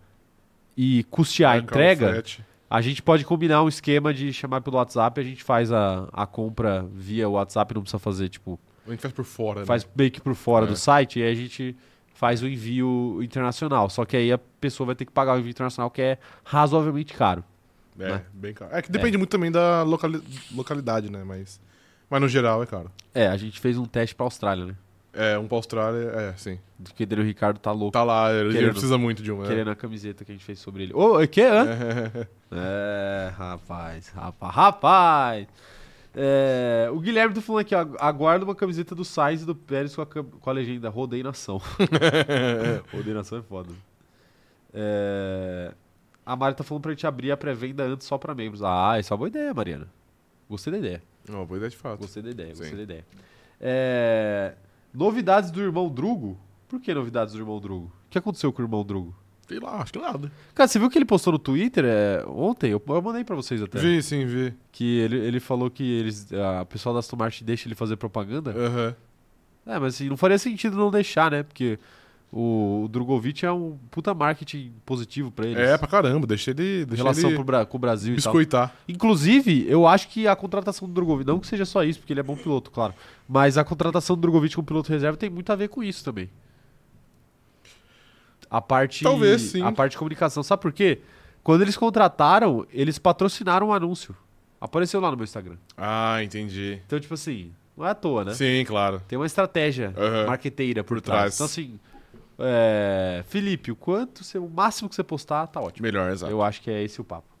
e 0.75 1.05
custear 1.09 1.53
a 1.53 1.55
Marcar 1.55 1.75
o 1.77 1.79
entrega, 1.79 2.09
frete. 2.11 2.45
A 2.69 2.81
gente 2.81 3.01
pode 3.01 3.23
combinar 3.25 3.63
um 3.63 3.67
esquema 3.67 4.13
de 4.13 4.31
chamar 4.33 4.61
pelo 4.61 4.77
WhatsApp, 4.77 5.19
a 5.19 5.23
gente 5.23 5.43
faz 5.43 5.71
a, 5.71 6.07
a 6.11 6.25
compra 6.25 6.85
via 6.93 7.27
WhatsApp, 7.29 7.73
não 7.75 7.81
precisa 7.81 7.99
fazer, 7.99 8.29
tipo, 8.29 8.59
A 8.87 8.91
gente 8.91 9.01
faz 9.01 9.13
por 9.13 9.25
fora, 9.25 9.59
né? 9.61 9.65
faz 9.65 9.87
meio 9.95 10.11
que 10.11 10.19
por 10.21 10.33
fora 10.35 10.65
É. 10.65 10.67
do 10.69 10.75
site, 10.75 11.19
e 11.19 11.23
aí 11.23 11.31
a 11.31 11.35
gente 11.35 11.75
faz 12.13 12.41
o 12.41 12.47
envio 12.47 13.19
internacional. 13.21 13.89
Só 13.89 14.05
que 14.05 14.15
aí 14.17 14.31
a 14.31 14.37
pessoa 14.37 14.87
vai 14.87 14.95
ter 14.95 15.05
que 15.05 15.11
pagar 15.11 15.35
o 15.35 15.39
envio 15.39 15.49
internacional, 15.51 15.89
que 15.91 16.01
é 16.01 16.17
razoavelmente 16.43 17.13
caro. 17.13 17.43
É, 17.99 18.09
né? 18.11 18.21
bem 18.33 18.53
caro. 18.53 18.71
É 18.75 18.81
que 18.81 18.91
depende 18.91 19.17
muito 19.17 19.29
também 19.29 19.51
da 19.51 19.83
locali- 19.83 20.21
localidade, 20.53 21.09
né? 21.11 21.23
Mas, 21.23 21.59
mas 22.09 22.21
no 22.21 22.27
geral 22.27 22.61
é 22.63 22.65
caro. 22.65 22.91
É, 23.13 23.27
a 23.27 23.37
gente 23.37 23.59
fez 23.59 23.77
um 23.77 23.85
teste 23.85 24.15
pra 24.15 24.25
Austrália, 24.25 24.65
né? 24.65 24.75
É, 25.15 25.37
um 25.39 25.47
pra 25.47 25.57
Austrália, 25.57 26.09
é, 26.09 26.33
sim. 26.35 26.59
Porque 26.83 27.05
Daniel 27.05 27.25
Ricardo 27.25 27.57
tá 27.57 27.71
louco 27.71 27.93
Tá 27.93 28.03
lá, 28.03 28.33
ele 28.33 28.51
Querendo. 28.51 28.71
precisa 28.71 28.97
muito 28.97 29.23
de 29.23 29.31
um, 29.31 29.41
né? 29.41 29.47
querendo 29.47 29.69
a 29.69 29.75
camiseta 29.75 30.25
que 30.25 30.31
a 30.31 30.35
gente 30.35 30.43
fez 30.43 30.59
sobre 30.59 30.83
ele. 30.83 30.93
Ô, 30.93 31.21
o 31.21 31.27
quê? 31.27 31.41
Hã? 31.43 31.65
É. 32.21 32.27
É, 32.57 33.33
rapaz, 33.35 34.09
rapaz, 34.09 34.55
rapaz. 34.55 35.47
É, 36.15 36.87
o 36.93 36.99
Guilherme 36.99 37.33
tá 37.35 37.41
falando 37.41 37.61
aqui, 37.61 37.75
ó, 37.75 37.85
aguarda 37.99 38.45
uma 38.45 38.55
camiseta 38.55 38.95
do 38.95 39.03
Sainz 39.03 39.41
e 39.41 39.45
do 39.45 39.53
Pérez 39.55 39.93
com 39.93 40.01
a, 40.01 40.05
com 40.05 40.49
a 40.49 40.53
legenda 40.53 40.87
Rodei 40.89 41.21
Nação. 41.21 41.59
Rodei 42.93 43.13
Nação 43.13 43.39
é 43.39 43.41
foda. 43.41 43.71
É, 44.73 45.73
a 46.25 46.35
Mari 46.35 46.55
tá 46.55 46.63
falando 46.63 46.83
pra 46.83 46.91
gente 46.91 47.05
abrir 47.05 47.31
a 47.31 47.37
pré-venda 47.37 47.83
antes 47.83 48.07
só 48.07 48.17
pra 48.17 48.33
membros. 48.33 48.61
Ah, 48.63 48.95
essa 48.97 49.13
é 49.13 49.13
uma 49.13 49.17
boa 49.17 49.27
ideia, 49.27 49.53
Mariana. 49.53 49.87
Gostei 50.49 50.71
da 50.71 50.79
ideia. 50.79 51.03
Ó, 51.29 51.43
boa 51.45 51.57
ideia 51.57 51.69
de 51.69 51.77
fato. 51.77 51.99
Gostei 51.99 52.23
da 52.23 52.29
ideia, 52.29 52.49
gostei 52.49 52.69
Sim. 52.69 52.75
da 52.77 52.83
ideia. 52.83 53.05
É, 53.59 54.53
novidades 54.95 55.51
do 55.51 55.61
irmão 55.61 55.89
Drugo? 55.89 56.37
Por 56.67 56.79
que 56.79 56.93
novidades 56.93 57.33
do 57.33 57.39
irmão 57.39 57.59
Drugo? 57.59 57.85
O 58.07 58.09
que 58.09 58.17
aconteceu 58.17 58.51
com 58.51 58.61
o 58.61 58.65
irmão 58.65 58.83
Drugo? 58.83 59.15
Sei 59.47 59.59
lá, 59.59 59.81
acho 59.81 59.93
que 59.93 59.99
nada. 59.99 60.31
Cara, 60.55 60.67
você 60.67 60.79
viu 60.79 60.89
que 60.89 60.97
ele 60.97 61.05
postou 61.05 61.33
no 61.33 61.39
Twitter 61.39 61.85
é, 61.85 62.25
ontem? 62.27 62.71
Eu, 62.71 62.81
eu 62.87 63.01
mandei 63.01 63.23
pra 63.23 63.35
vocês 63.35 63.61
até. 63.61 63.77
Vi, 63.77 64.01
sim, 64.01 64.25
vi. 64.25 64.53
Que 64.71 64.97
ele, 64.99 65.17
ele 65.17 65.39
falou 65.39 65.69
que 65.69 65.83
eles, 65.83 66.33
a 66.33 66.63
o 66.63 66.65
pessoal 66.65 66.93
da 66.93 66.99
Aston 66.99 67.15
Martin 67.15 67.45
deixa 67.45 67.67
ele 67.67 67.75
fazer 67.75 67.95
propaganda. 67.95 68.51
Aham. 68.51 68.95
É, 69.67 69.79
mas 69.79 69.95
assim, 69.95 70.09
não 70.09 70.17
faria 70.17 70.37
sentido 70.37 70.75
não 70.77 70.89
deixar, 70.89 71.29
né? 71.31 71.43
Porque 71.43 71.79
o, 72.31 72.83
o 72.83 72.87
Drogovic 72.87 73.45
é 73.45 73.51
um 73.51 73.77
puta 73.89 74.13
marketing 74.13 74.73
positivo 74.85 75.31
pra 75.31 75.45
eles. 75.45 75.57
É, 75.57 75.77
pra 75.77 75.87
caramba, 75.87 76.27
deixa 76.27 76.51
ele, 76.51 76.85
deixa 76.85 77.03
relação 77.03 77.29
ele 77.29 77.43
pro 77.43 77.65
com 77.67 77.77
o 77.77 77.79
Brasil 77.79 78.13
e 78.13 78.21
tal. 78.21 78.33
biscoitar. 78.33 78.75
Inclusive, 78.87 79.65
eu 79.69 79.87
acho 79.87 80.09
que 80.09 80.27
a 80.27 80.35
contratação 80.35 80.87
do 80.87 80.93
Drogovic, 80.93 81.27
não 81.27 81.39
que 81.39 81.47
seja 81.47 81.65
só 81.65 81.83
isso, 81.83 81.99
porque 81.99 82.11
ele 82.13 82.19
é 82.19 82.23
bom 82.23 82.35
piloto, 82.35 82.71
claro, 82.71 82.93
mas 83.27 83.57
a 83.57 83.63
contratação 83.63 84.15
do 84.15 84.21
Drogovic 84.21 84.55
como 84.55 84.67
piloto 84.67 84.91
reserva 84.91 85.17
tem 85.17 85.29
muito 85.29 85.51
a 85.51 85.55
ver 85.55 85.69
com 85.69 85.81
isso 85.83 86.03
também. 86.03 86.29
A 88.49 88.61
parte 88.61 89.03
Talvez, 89.03 89.41
sim. 89.41 89.61
a 89.61 89.71
parte 89.71 89.91
de 89.93 89.97
comunicação, 89.97 90.43
sabe 90.43 90.61
por 90.61 90.71
quê? 90.71 90.99
Quando 91.43 91.61
eles 91.61 91.75
contrataram, 91.77 92.65
eles 92.71 92.97
patrocinaram 92.97 93.67
um 93.67 93.73
anúncio. 93.73 94.15
Apareceu 94.59 94.99
lá 94.99 95.11
no 95.11 95.17
meu 95.17 95.23
Instagram. 95.25 95.57
Ah, 95.77 96.23
entendi. 96.23 96.81
Então, 96.85 96.99
tipo 96.99 97.13
assim, 97.13 97.51
não 97.77 97.85
é 97.85 97.89
à 97.91 97.95
toa, 97.95 98.23
né? 98.25 98.33
Sim, 98.33 98.63
claro. 98.65 99.01
Tem 99.07 99.17
uma 99.17 99.25
estratégia 99.25 99.93
Aham. 99.97 100.27
marqueteira 100.27 100.83
por, 100.83 100.95
Por 100.97 101.01
trás. 101.01 101.35
trás. 101.35 101.35
Então, 101.35 101.45
assim, 101.45 101.79
é, 102.39 103.23
Felipe, 103.27 103.71
o 103.71 103.75
quanto 103.75 104.21
o 104.37 104.49
máximo 104.49 104.89
que 104.89 104.95
você 104.95 105.03
postar, 105.03 105.47
tá 105.47 105.61
ótimo. 105.61 105.85
Melhor, 105.85 106.11
exato. 106.11 106.31
Eu 106.31 106.41
acho 106.41 106.61
que 106.61 106.69
é 106.69 106.83
esse 106.83 106.99
o 106.99 107.03
papo. 107.03 107.35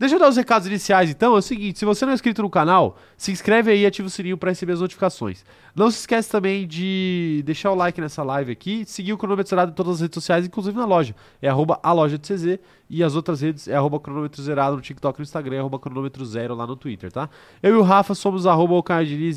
Deixa 0.00 0.14
eu 0.14 0.18
dar 0.18 0.30
os 0.30 0.36
recados 0.38 0.66
iniciais 0.66 1.10
então. 1.10 1.34
É 1.34 1.38
o 1.38 1.42
seguinte: 1.42 1.78
se 1.78 1.84
você 1.84 2.06
não 2.06 2.12
é 2.12 2.14
inscrito 2.14 2.40
no 2.40 2.48
canal, 2.48 2.96
se 3.18 3.30
inscreve 3.30 3.70
aí 3.70 3.82
e 3.82 3.86
ativa 3.86 4.08
o 4.08 4.10
sininho 4.10 4.38
para 4.38 4.48
receber 4.48 4.72
as 4.72 4.80
notificações. 4.80 5.44
Não 5.76 5.90
se 5.90 5.98
esquece 5.98 6.30
também 6.30 6.66
de 6.66 7.42
deixar 7.44 7.70
o 7.70 7.74
like 7.74 8.00
nessa 8.00 8.22
live 8.22 8.50
aqui, 8.50 8.82
seguir 8.86 9.12
o 9.12 9.18
cronômetro 9.18 9.50
zerado 9.50 9.72
em 9.72 9.74
todas 9.74 9.96
as 9.96 10.00
redes 10.00 10.14
sociais, 10.14 10.46
inclusive 10.46 10.74
na 10.74 10.86
loja. 10.86 11.14
É 11.42 11.50
arroba 11.50 11.78
a 11.82 11.92
loja 11.92 12.16
de 12.16 12.26
CZ 12.26 12.58
e 12.88 13.04
as 13.04 13.14
outras 13.14 13.42
redes 13.42 13.68
é 13.68 13.76
arroba 13.76 14.00
cronômetro 14.00 14.42
zerado 14.42 14.74
no 14.74 14.80
TikTok 14.80 15.18
e 15.18 15.20
no 15.20 15.22
Instagram, 15.22 15.56
é 15.56 15.58
arroba 15.58 15.78
cronômetro 15.78 16.24
zero 16.24 16.54
lá 16.54 16.66
no 16.66 16.76
Twitter, 16.76 17.12
tá? 17.12 17.28
Eu 17.62 17.74
e 17.74 17.78
o 17.78 17.82
Rafa 17.82 18.14
somos 18.14 18.46
arroba 18.46 18.72
o 18.72 18.84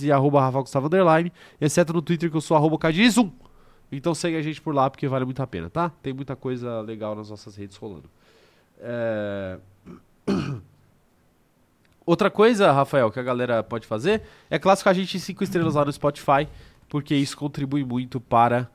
e 0.02 0.12
arroba 0.14 0.40
Rafa 0.40 0.62
Gustavo 0.62 0.88
Underline, 0.88 1.30
exceto 1.60 1.92
no 1.92 2.02
Twitter 2.02 2.32
que 2.32 2.38
eu 2.38 2.42
sou 2.42 2.56
arroba 2.56 2.78
Caio 2.78 2.94
Diniz 2.94 3.18
1. 3.18 3.53
Então 3.98 4.14
segue 4.14 4.38
a 4.38 4.42
gente 4.42 4.62
por 4.62 4.74
lá 4.74 4.90
porque 4.90 5.08
vale 5.08 5.26
muito 5.26 5.42
a 5.42 5.48
pena, 5.48 5.70
tá? 5.70 5.90
Tem 6.02 6.14
muita 6.14 6.36
coisa 6.36 6.82
legal 6.82 7.16
nas 7.16 7.30
nossas 7.30 7.56
redes 7.56 7.78
rolando. 7.78 8.10
É... 8.80 9.58
Outra 12.06 12.30
coisa, 12.30 12.72
Rafael, 12.72 13.10
que 13.12 13.20
a 13.20 13.24
galera 13.24 13.64
pode 13.64 13.88
fazer 13.88 14.24
é 14.50 14.60
classificar 14.60 14.92
a 14.92 14.96
gente 14.96 15.16
em 15.16 15.20
5 15.20 15.44
estrelas 15.44 15.76
lá 15.76 15.86
no 15.86 15.94
Spotify, 15.94 16.50
porque 16.90 17.16
isso 17.16 17.38
contribui 17.38 17.86
muito 17.86 18.20
para 18.20 18.70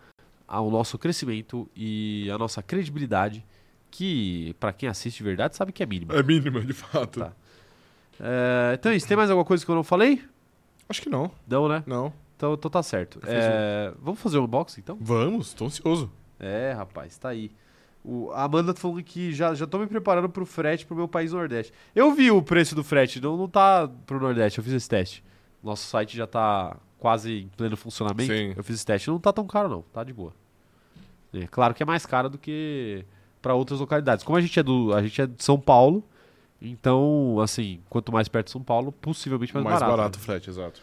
o 0.48 0.70
nosso 0.70 0.96
crescimento 0.98 1.68
e 1.76 2.30
a 2.32 2.38
nossa 2.38 2.62
credibilidade, 2.62 3.44
que 3.90 4.54
para 4.58 4.72
quem 4.72 4.88
assiste 4.88 5.18
de 5.18 5.24
verdade 5.24 5.56
sabe 5.56 5.72
que 5.72 5.82
é 5.82 5.86
mínima. 5.86 6.14
É 6.14 6.22
mínima, 6.22 6.60
de 6.62 6.72
fato. 6.72 7.20
Tá. 7.20 7.32
É, 8.18 8.74
então 8.78 8.92
é 8.92 8.96
isso, 8.96 9.06
tem 9.06 9.16
mais 9.16 9.30
alguma 9.30 9.44
coisa 9.44 9.64
que 9.64 9.70
eu 9.70 9.74
não 9.74 9.84
falei? 9.84 10.24
Acho 10.88 11.02
que 11.02 11.10
não. 11.10 11.30
Não, 11.46 11.68
né? 11.68 11.84
Não. 11.86 12.12
Então, 12.38 12.54
então 12.54 12.70
tá 12.70 12.84
certo. 12.84 13.20
É, 13.26 13.92
vamos 14.00 14.20
fazer 14.20 14.38
um 14.38 14.44
unboxing 14.44 14.80
então? 14.80 14.96
Vamos, 15.00 15.52
tô 15.52 15.66
ansioso. 15.66 16.08
É, 16.38 16.72
rapaz, 16.72 17.18
tá 17.18 17.30
aí. 17.30 17.50
O, 18.04 18.30
a 18.30 18.44
Amanda 18.44 18.72
tá 18.72 18.80
falando 18.80 19.02
que 19.02 19.32
já, 19.32 19.52
já 19.54 19.66
tô 19.66 19.76
me 19.76 19.88
preparando 19.88 20.28
pro 20.28 20.46
frete 20.46 20.86
pro 20.86 20.94
meu 20.94 21.08
país 21.08 21.32
Nordeste. 21.32 21.72
Eu 21.96 22.14
vi 22.14 22.30
o 22.30 22.40
preço 22.40 22.76
do 22.76 22.84
frete, 22.84 23.20
não, 23.20 23.36
não 23.36 23.48
tá 23.48 23.90
pro 24.06 24.20
Nordeste, 24.20 24.58
eu 24.58 24.64
fiz 24.64 24.72
esse 24.72 24.88
teste. 24.88 25.24
Nosso 25.60 25.84
site 25.88 26.16
já 26.16 26.28
tá 26.28 26.76
quase 27.00 27.40
em 27.40 27.48
pleno 27.48 27.76
funcionamento. 27.76 28.32
Sim. 28.32 28.54
Eu 28.56 28.62
fiz 28.62 28.76
esse 28.76 28.86
teste. 28.86 29.10
Não 29.10 29.18
tá 29.18 29.32
tão 29.32 29.44
caro, 29.44 29.68
não, 29.68 29.82
tá 29.82 30.04
de 30.04 30.12
boa. 30.12 30.32
É, 31.34 31.44
claro 31.48 31.74
que 31.74 31.82
é 31.82 31.86
mais 31.86 32.06
caro 32.06 32.30
do 32.30 32.38
que 32.38 33.04
pra 33.42 33.52
outras 33.52 33.80
localidades. 33.80 34.24
Como 34.24 34.38
a 34.38 34.40
gente 34.40 34.56
é 34.60 34.62
do, 34.62 34.94
a 34.94 35.02
gente 35.02 35.20
é 35.20 35.26
de 35.26 35.42
São 35.42 35.58
Paulo, 35.58 36.04
então, 36.62 37.40
assim, 37.42 37.80
quanto 37.90 38.12
mais 38.12 38.28
perto 38.28 38.46
de 38.46 38.52
São 38.52 38.62
Paulo, 38.62 38.92
possivelmente 38.92 39.52
mais, 39.52 39.64
Mais 39.64 39.80
barato. 39.80 39.96
barato, 39.96 40.18
né? 40.18 40.22
o 40.22 40.24
frete, 40.24 40.50
exato. 40.50 40.80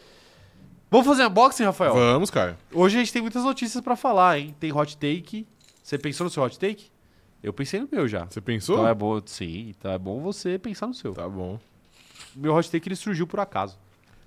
Vamos 0.95 1.07
fazer 1.07 1.25
unboxing, 1.27 1.63
Rafael? 1.65 1.93
Vamos, 1.93 2.29
Caio. 2.29 2.55
Hoje 2.71 2.95
a 2.95 2.99
gente 2.99 3.11
tem 3.11 3.21
muitas 3.21 3.43
notícias 3.43 3.83
pra 3.83 3.97
falar, 3.97 4.39
hein? 4.39 4.55
Tem 4.57 4.71
hot 4.71 4.95
take. 4.95 5.45
Você 5.83 5.97
pensou 5.97 6.23
no 6.23 6.29
seu 6.29 6.41
hot 6.41 6.57
take? 6.57 6.85
Eu 7.43 7.51
pensei 7.51 7.81
no 7.81 7.89
meu 7.91 8.07
já. 8.07 8.25
Você 8.25 8.39
pensou? 8.39 8.77
Então 8.77 8.87
é 8.87 8.93
bom, 8.93 9.21
sim, 9.25 9.73
então 9.77 9.91
é 9.91 9.97
bom 9.97 10.21
você 10.21 10.57
pensar 10.57 10.87
no 10.87 10.93
seu. 10.93 11.11
Tá 11.11 11.27
bom. 11.27 11.59
Meu 12.33 12.55
hot 12.55 12.71
take 12.71 12.87
ele 12.87 12.95
surgiu 12.95 13.27
por 13.27 13.41
acaso. 13.41 13.77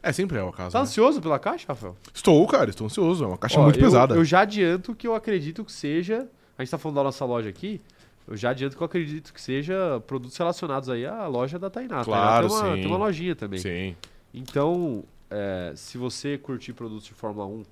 É, 0.03 0.13
sempre 0.13 0.37
é 0.37 0.43
o 0.43 0.53
caso. 0.53 0.73
Tá 0.75 0.81
né? 0.81 0.83
ansioso 0.83 1.23
pela 1.23 1.39
caixa, 1.39 1.65
Rafael? 1.69 1.97
Estou, 2.13 2.47
cara, 2.47 2.69
estou 2.69 2.85
ansioso. 2.87 3.25
É 3.25 3.27
uma 3.27 3.39
caixa 3.39 3.59
Ó, 3.59 3.63
muito 3.63 3.79
eu- 3.79 3.85
pesada. 3.85 4.15
Eu 4.15 4.23
já 4.23 4.41
adianto 4.41 4.95
que 4.95 5.09
eu 5.09 5.15
acredito 5.15 5.65
que 5.65 5.73
seja. 5.73 6.29
A 6.59 6.63
gente 6.63 6.71
tá 6.71 6.77
falando 6.77 6.97
da 6.97 7.05
nossa 7.05 7.25
loja 7.25 7.49
aqui. 7.49 7.81
Eu 8.27 8.37
já 8.37 8.51
adianto 8.51 8.77
que 8.77 8.83
eu 8.83 8.87
acredito 8.87 9.33
que 9.33 9.41
seja 9.41 10.03
produtos 10.07 10.37
relacionados 10.37 10.91
aí 10.91 11.07
à 11.07 11.27
loja 11.29 11.59
da 11.59 11.71
Tainá. 11.71 12.03
A 12.03 12.05
Tainá 12.05 12.19
Claro, 12.21 12.49
tem 12.49 12.57
uma, 12.59 12.67
sim. 12.67 12.75
tem 12.83 12.87
uma 12.87 12.99
lojinha 12.99 13.35
também. 13.35 13.59
Sim. 13.59 13.97
Então, 14.35 15.03
é, 15.31 15.73
se 15.77 15.99
você 15.99 16.37
curtir 16.39 16.73
produtos 16.73 17.05
de 17.07 17.13
Fórmula 17.15 17.47
1 17.47 17.63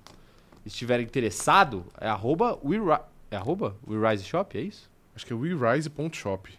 e 0.65 0.67
estiver 0.67 0.99
interessado, 0.99 1.85
é 1.99 2.07
arroba 2.07 2.57
WeRi- 2.63 3.01
é 3.31 3.35
arroba 3.37 3.75
WeRise 3.87 4.23
Shop, 4.23 4.57
é 4.57 4.61
isso? 4.61 4.89
Acho 5.15 5.25
que 5.25 5.33
é 5.33 5.35
WeRise.shop. 5.35 6.57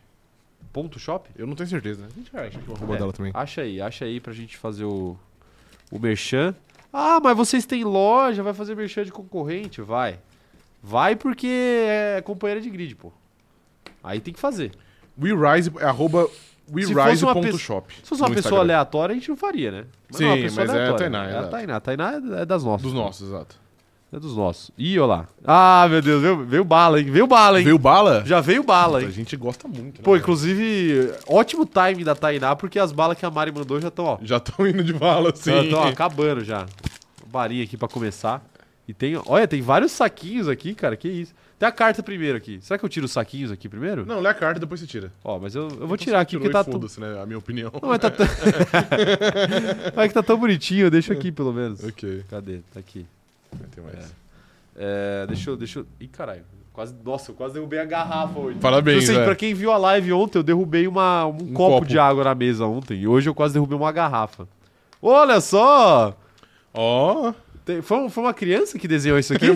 Ponto 0.73 0.99
shop? 0.99 1.31
Eu 1.37 1.47
não 1.47 1.55
tenho 1.55 1.69
certeza. 1.69 2.05
A 2.07 2.11
gente 2.11 2.37
acha 2.37 2.59
que 2.59 2.73
arroba 2.73 2.95
É, 2.95 2.99
dela 2.99 3.13
também. 3.13 3.33
Acha 3.35 3.63
aí, 3.63 3.81
acha 3.81 4.05
aí 4.05 4.21
pra 4.21 4.33
gente 4.33 4.57
fazer 4.57 4.85
o, 4.85 5.17
o 5.91 5.99
merchan. 5.99 6.55
Ah, 6.93 7.21
mas 7.23 7.37
vocês 7.37 7.65
têm 7.65 7.85
loja, 7.85 8.43
vai 8.43 8.53
fazer 8.53 8.75
merchan 8.75 9.05
de 9.05 9.13
concorrente? 9.13 9.81
Vai. 9.81 10.19
Vai 10.83 11.17
porque 11.17 11.47
é 11.49 12.21
companheira 12.23 12.61
de 12.61 12.69
grid, 12.71 12.95
pô. 12.97 13.13
Aí 14.03 14.21
tem 14.21 14.33
que 14.35 14.41
fazer. 14.41 14.73
WeRise 15.21 15.73
é 15.79 15.85
arroba 15.85 16.29
WeRise.shop. 16.73 17.95
Se 18.03 18.09
fosse 18.09 18.23
uma 18.23 18.29
pessoa 18.29 18.39
Instagram. 18.39 18.61
aleatória, 18.61 19.13
a 19.13 19.15
gente 19.17 19.29
não 19.29 19.37
faria, 19.37 19.71
né? 19.71 19.85
Sim, 20.11 20.25
não, 20.25 20.31
uma 20.31 20.43
pessoa 20.43 20.67
mas 20.67 20.75
é 20.75 20.79
a 20.79 20.83
aleatória. 20.83 21.11
Tainá, 21.11 21.25
É 21.25 21.27
a 21.27 21.31
exato. 21.39 21.51
Tainá. 21.51 21.77
A 21.77 21.81
Tainá 21.81 22.13
é 22.41 22.47
das 22.47 22.65
nossas. 22.65 22.83
Dos 22.83 22.93
pô. 22.93 22.99
nossos, 22.99 23.29
exato. 23.29 23.57
É 24.11 24.19
dos 24.19 24.35
nossos. 24.37 24.71
Ih, 24.79 24.99
olha 24.99 25.07
lá. 25.07 25.29
Ah, 25.45 25.87
meu 25.91 26.01
Deus, 26.01 26.23
veio, 26.23 26.45
veio 26.47 26.65
bala, 26.65 26.99
hein? 26.99 27.11
Veio 27.11 27.27
bala, 27.27 27.59
hein? 27.59 27.65
Veio 27.65 27.79
bala? 27.79 28.23
Já 28.25 28.41
veio 28.41 28.63
bala, 28.63 29.01
A 29.01 29.03
hein? 29.03 29.11
gente 29.11 29.37
gosta 29.37 29.69
muito, 29.69 29.99
né? 29.99 30.03
Pô, 30.03 30.17
inclusive, 30.17 31.13
ótimo 31.29 31.67
timing 31.67 32.05
da 32.05 32.15
Tainá, 32.15 32.57
porque 32.57 32.79
as 32.79 32.91
balas 32.91 33.19
que 33.19 33.27
a 33.27 33.31
Mari 33.31 33.53
mandou 33.53 33.79
já 33.79 33.89
estão, 33.89 34.05
ó. 34.07 34.19
Já 34.23 34.39
estão 34.39 34.67
indo 34.67 34.83
de 34.83 34.95
bala, 34.95 35.31
sim. 35.37 35.51
Já 35.51 35.63
estão 35.63 35.83
acabando 35.83 36.43
já. 36.43 36.65
Barinha 37.27 37.63
aqui 37.65 37.77
pra 37.77 37.87
começar. 37.87 38.43
E 38.87 38.95
tem, 38.95 39.21
olha, 39.27 39.47
tem 39.47 39.61
vários 39.61 39.93
saquinhos 39.93 40.49
aqui, 40.49 40.75
cara. 40.75 40.97
Que 40.97 41.09
isso. 41.09 41.35
Tem 41.59 41.69
a 41.69 41.73
carta 41.73 42.03
primeiro 42.03 42.39
aqui. 42.39 42.61
Será 42.63 42.79
que 42.79 42.85
eu 42.85 42.89
tiro 42.89 43.07
os 43.07 43.13
saquinhos 43.13 43.51
aqui 43.51 43.69
primeiro? 43.69 44.07
Não, 44.07 44.21
lê 44.21 44.29
a 44.29 44.35
carta 44.35 44.59
e 44.59 44.61
depois 44.61 44.79
você 44.81 44.87
tira. 44.87 45.13
Ó, 45.25 45.41
mas 45.41 45.57
eu, 45.57 45.63
eu 45.63 45.69
vou 45.71 45.85
Então 45.87 45.97
tirar 45.97 46.21
aqui 46.21 46.37
porque 46.39 46.53
tá. 46.53 46.63
Foda-se, 46.63 47.01
né? 47.01 47.21
A 47.21 47.27
minha 47.27 47.39
opinião. 47.39 47.73
Não, 47.83 47.89
mas 47.89 47.99
tá 47.99 48.11
tão. 48.11 48.27
mas 49.97 50.09
que 50.09 50.15
tá 50.15 50.23
tão 50.23 50.39
bonitinho, 50.39 50.91
deixa 50.91 51.13
aqui 51.13 51.33
pelo 51.33 51.53
menos. 51.53 51.83
ok. 51.83 52.25
Cadê? 52.31 52.61
Tá 52.73 52.79
aqui. 52.79 53.05
Tem 53.75 53.83
mais. 53.83 54.15
É, 54.77 55.27
deixa 55.27 55.51
eu. 55.51 55.57
Deixa 55.57 55.81
eu... 55.81 55.87
Ih, 55.99 56.07
caralho. 56.07 56.43
Quase, 56.73 56.95
nossa, 57.05 57.33
eu 57.33 57.35
quase 57.35 57.55
derrubei 57.55 57.81
a 57.81 57.85
garrafa 57.85 58.39
hoje. 58.39 58.59
Parabéns, 58.61 59.03
Então, 59.03 59.15
assim, 59.17 59.23
é. 59.23 59.25
pra 59.25 59.35
quem 59.35 59.53
viu 59.53 59.73
a 59.73 59.77
live 59.77 60.13
ontem, 60.13 60.39
eu 60.39 60.45
derrubei 60.45 60.87
uma, 60.87 61.27
um, 61.27 61.53
copo, 61.53 61.75
copo. 61.81 61.87
de 61.87 61.99
água 61.99 62.23
na 62.23 62.37
mesa 62.37 62.67
ontem. 62.67 63.01
E 63.01 63.09
hoje 63.09 63.29
eu 63.29 63.35
quase 63.35 63.55
derrubei 63.55 63.77
uma 63.77 63.91
garrafa. 63.91 64.47
Olha 65.03 65.41
só! 65.41 66.17
Ó. 66.73 67.33
Tem- 67.69 67.83
foi, 67.83 68.09
foi 68.09 68.25
uma 68.25 68.33
criança 68.33 68.79
que 68.79 68.89
desenhou 68.89 69.19
isso 69.19 69.33
aqui? 69.37 69.47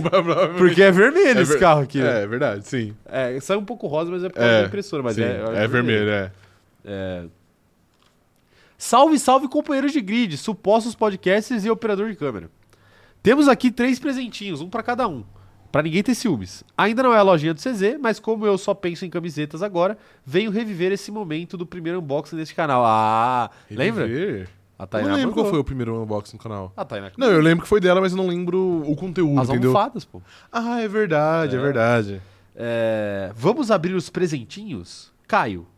Porque 0.59 0.83
é 0.83 0.90
vermelho 0.92 1.40
esse 1.40 1.59
carro 1.59 1.81
aqui. 1.81 1.98
né? 1.98 2.25
É, 2.25 2.27
verdade, 2.27 2.68
sim. 2.68 2.94
É, 3.07 3.40
sai 3.40 3.57
um 3.57 3.64
pouco 3.64 3.87
rosa, 3.87 4.11
mas 4.11 4.22
é 4.22 4.29
por 4.29 4.35
causa 4.35 4.51
É, 4.51 4.61
da 4.61 4.68
impressora. 4.68 5.03
Mas 5.03 5.14
sim, 5.14 5.22
é, 5.22 5.42
é, 5.55 5.66
vermelho, 5.66 6.11
é. 6.11 6.31
É. 6.85 7.25
Salve, 8.77 9.18
salve, 9.18 9.48
companheiros 9.48 9.92
de 9.92 10.01
grid, 10.03 10.37
supostos 10.37 10.94
podcasters 10.94 11.64
e 11.64 11.70
operador 11.70 12.11
de 12.11 12.16
câmera. 12.16 12.51
Temos 13.22 13.48
aqui 13.48 13.70
três 13.70 13.98
presentinhos, 13.98 14.61
um 14.61 14.68
pra 14.68 14.83
cada 14.83 15.09
um. 15.09 15.25
Pra 15.70 15.83
ninguém 15.83 16.03
ter 16.03 16.14
ciúmes. 16.14 16.62
Ainda 16.77 17.03
não 17.03 17.14
é 17.14 17.16
a 17.16 17.22
lojinha 17.22 17.55
do 17.55 17.61
CZ, 17.61 17.96
mas 17.98 18.20
como 18.20 18.44
eu 18.44 18.59
só 18.59 18.75
penso 18.75 19.07
em 19.07 19.09
camisetas 19.11 19.62
agora, 19.62 19.96
venho 20.27 20.51
reviver 20.51 20.92
esse 20.92 21.11
momento 21.11 21.57
do 21.57 21.64
primeiro 21.64 21.98
unboxing 22.01 22.37
deste 22.37 22.55
canal. 22.55 22.85
Ah, 22.85 23.48
lembra? 23.70 24.07
A 24.83 24.85
Eu 24.85 24.88
Tainá 24.88 25.09
não 25.11 25.16
lembro 25.16 25.33
qual 25.33 25.47
foi 25.47 25.61
o 25.61 25.64
primeiro 25.64 26.03
unboxing 26.03 26.37
no 26.37 26.42
canal. 26.42 26.73
A 26.77 26.85
Tainá. 26.85 27.12
Não, 27.16 27.29
eu 27.29 27.40
lembro 27.40 27.62
que 27.62 27.68
foi 27.68 27.79
dela, 27.81 28.01
mas 28.01 28.11
eu 28.12 28.18
não 28.18 28.27
lembro 28.27 28.83
o 28.85 28.97
conteúdo, 28.97 29.40
As 29.40 29.49
entendeu? 29.49 29.71
almofadas, 29.71 30.05
pô. 30.05 30.21
Ah, 30.51 30.81
é 30.81 30.88
verdade, 30.88 31.55
é, 31.55 31.59
É. 31.59 31.62
verdade. 31.62 32.23
É, 32.57 33.33
vamos 33.37 33.71
abrir 33.71 33.95
os 33.95 34.11
presentinhos? 34.11 35.12
Caio, 35.29 35.68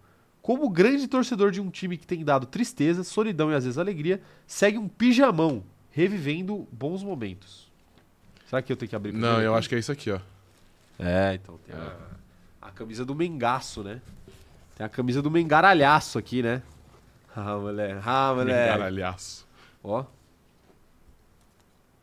como 0.41 0.71
grande 0.71 1.07
torcedor 1.07 1.51
de 1.51 1.61
um 1.61 1.69
time 1.69 1.99
que 1.99 2.07
tem 2.07 2.25
dado 2.25 2.47
tristeza, 2.47 3.05
solidão 3.05 3.51
e 3.53 3.55
às 3.55 3.65
vezes 3.65 3.79
alegria, 3.79 4.23
segue 4.47 4.79
um 4.79 4.89
pijamão, 4.89 5.63
revivendo 5.91 6.67
bons 6.73 7.03
momentos. 7.03 7.71
Será 8.49 8.63
que 8.63 8.73
eu 8.73 8.77
tenho 8.77 8.89
que 8.89 8.97
abrir 8.97 9.13
Não, 9.13 9.41
eu 9.43 9.55
acho 9.55 9.69
que 9.69 9.75
é 9.75 9.79
isso 9.79 9.93
aqui, 9.93 10.11
ó. 10.11 10.19
É, 10.99 11.35
então 11.35 11.59
tem 11.67 11.75
a, 11.77 12.69
a 12.69 12.71
camisa 12.71 13.05
do 13.05 13.15
Mengaço, 13.15 13.83
né? 13.83 14.01
Tem 14.77 14.87
a 14.87 14.89
camisa 14.89 15.21
do 15.21 15.31
Mengaralhaço 15.31 16.19
aqui, 16.19 16.43
né? 16.43 16.63
Ah, 17.37 17.57
moleque. 17.57 18.01
Ah, 18.05 18.33
moleque. 18.35 18.69
Caralhaço. 18.69 19.47
Ó. 19.83 20.05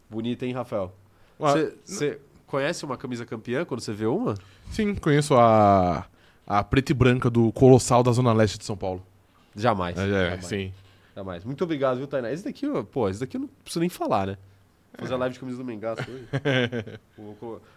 Bonita, 0.10 0.46
hein, 0.46 0.54
Rafael? 0.54 0.94
Você 1.39 2.20
conhece 2.46 2.84
uma 2.84 2.98
camisa 2.98 3.26
campeã 3.26 3.63
quando 3.63 3.80
você 3.80 3.94
vê 3.94 4.06
uma? 4.06 4.36
Sim, 4.70 4.94
conheço 4.94 5.36
a, 5.36 6.06
a 6.46 6.63
preta 6.63 6.91
e 6.91 6.96
branca 6.96 7.30
do 7.30 7.52
Colossal 7.54 8.04
da 8.04 8.12
Zona 8.12 8.34
Leste 8.34 8.58
de 8.58 8.65
São 8.65 8.76
Paulo. 8.76 9.04
Jamais. 9.56 9.98
É, 9.98 10.08
jamais. 10.08 10.46
sim. 10.46 10.74
Jamais. 11.15 11.44
Muito 11.44 11.63
obrigado, 11.63 11.98
viu, 11.98 12.08
Tainá? 12.08 12.32
Esse 12.32 12.44
daqui, 12.44 12.65
pô, 12.91 13.10
esse 13.10 13.20
daqui 13.20 13.38
eu 13.38 13.41
não 13.41 13.50
preciso 13.63 13.80
nem 13.80 13.89
falar, 13.89 14.28
né? 14.28 14.38
Fazer 14.97 15.13
a 15.13 15.17
live 15.17 15.34
de 15.34 15.39
camisa 15.39 15.58
do 15.58 15.65
Mengaço 15.65 16.04
hoje. 16.12 16.25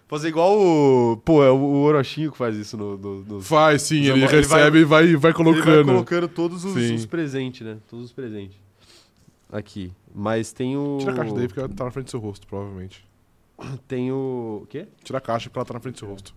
Fazer 0.09 0.29
igual 0.29 0.59
o. 0.59 1.17
Pô, 1.25 1.43
é 1.45 1.51
o, 1.51 1.63
Orochinho 1.83 2.31
que 2.33 2.37
faz 2.39 2.57
isso 2.57 2.77
no. 2.77 2.97
no, 2.99 3.23
nos- 3.25 3.47
Faz 3.47 3.83
sim, 3.83 4.05
ele 4.05 4.27
recebe 4.27 4.79
e 4.81 4.85
vai, 4.85 5.15
vai 5.17 5.33
colocando. 5.33 5.69
Ele 5.69 5.85
vai 5.85 5.95
colocando 5.95 6.29
todos 6.29 6.65
os, 6.65 6.75
os 6.77 7.07
presentes, 7.07 7.67
né? 7.67 7.79
Todos 7.89 8.07
os 8.07 8.13
presentes. 8.13 8.57
Aqui. 9.51 9.93
Mas 10.15 10.53
tem 10.53 10.77
o. 10.77 10.99
Tira 10.99 11.13
a 11.13 11.17
caixa 11.17 11.35
daí 11.35 11.47
porque 11.47 11.61
ela 11.61 11.69
tá 11.69 11.85
na 11.85 11.91
frente 11.91 12.07
do 12.07 12.11
seu 12.11 12.21
rosto, 12.21 12.47
provavelmente. 12.47 13.05
Tem 13.87 14.11
o. 14.13 14.61
O 14.63 14.67
quê? 14.67 14.87
Tira 15.03 15.19
a 15.19 15.21
caixa 15.21 15.49
porque 15.49 15.59
ela 15.59 15.67
tá 15.67 15.75
na 15.75 15.81
frente 15.81 15.95
do 15.95 15.99
seu 16.01 16.09
rosto. 16.09 16.35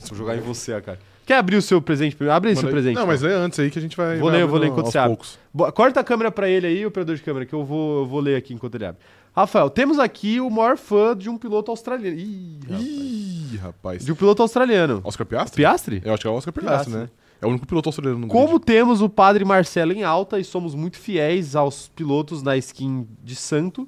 Se 0.00 0.12
eu 0.12 0.16
jogar 0.16 0.36
em 0.36 0.40
você 0.40 0.74
a 0.74 0.80
cara. 0.80 0.98
Quer 1.26 1.38
abrir 1.38 1.56
o 1.56 1.62
seu 1.62 1.82
presente 1.82 2.14
primeiro? 2.14 2.36
Abre 2.36 2.50
aí 2.50 2.56
seu 2.56 2.68
aí. 2.68 2.72
presente. 2.72 2.94
Não, 2.94 3.04
mas 3.06 3.22
é 3.24 3.32
antes 3.34 3.58
aí 3.58 3.68
que 3.68 3.78
a 3.78 3.82
gente 3.82 3.96
vai. 3.96 4.16
Vou 4.16 4.30
vai 4.30 4.38
ler, 4.38 4.46
vou 4.46 4.58
ler 4.60 4.68
enquanto 4.68 4.86
você 4.86 4.96
abre. 4.96 5.16
poucos. 5.16 5.38
Corta 5.74 5.98
a 6.00 6.04
câmera 6.04 6.30
pra 6.30 6.48
ele 6.48 6.68
aí, 6.68 6.86
operador 6.86 7.16
de 7.16 7.22
câmera, 7.22 7.44
que 7.44 7.52
eu 7.52 7.64
vou, 7.64 8.02
eu 8.02 8.06
vou 8.06 8.20
ler 8.20 8.36
aqui 8.36 8.54
enquanto 8.54 8.76
ele 8.76 8.86
abre. 8.86 9.00
Rafael, 9.34 9.68
temos 9.68 9.98
aqui 9.98 10.40
o 10.40 10.48
maior 10.48 10.78
fã 10.78 11.16
de 11.16 11.28
um 11.28 11.36
piloto 11.36 11.70
australiano. 11.70 12.16
Ih, 12.16 12.58
rapaz. 12.62 12.80
Ih, 12.80 13.56
rapaz. 13.56 14.04
De 14.04 14.12
um 14.12 14.14
piloto 14.14 14.40
australiano. 14.40 15.00
Oscar 15.04 15.26
Piastri? 15.26 15.56
Piastri? 15.56 16.02
Eu 16.04 16.14
acho 16.14 16.22
que 16.22 16.28
é 16.28 16.30
o 16.30 16.34
Oscar 16.34 16.54
Piastri, 16.54 16.92
Piastri, 16.92 16.94
né? 16.94 17.10
É 17.42 17.44
o 17.44 17.50
único 17.50 17.66
piloto 17.66 17.88
australiano 17.88 18.20
no 18.20 18.28
Como 18.28 18.46
grid. 18.54 18.64
temos 18.64 19.02
o 19.02 19.08
padre 19.10 19.44
Marcelo 19.44 19.92
em 19.92 20.04
alta 20.04 20.38
e 20.38 20.44
somos 20.44 20.74
muito 20.74 20.96
fiéis 20.96 21.54
aos 21.56 21.88
pilotos 21.88 22.42
na 22.42 22.56
skin 22.56 23.06
de 23.22 23.34
santo. 23.34 23.86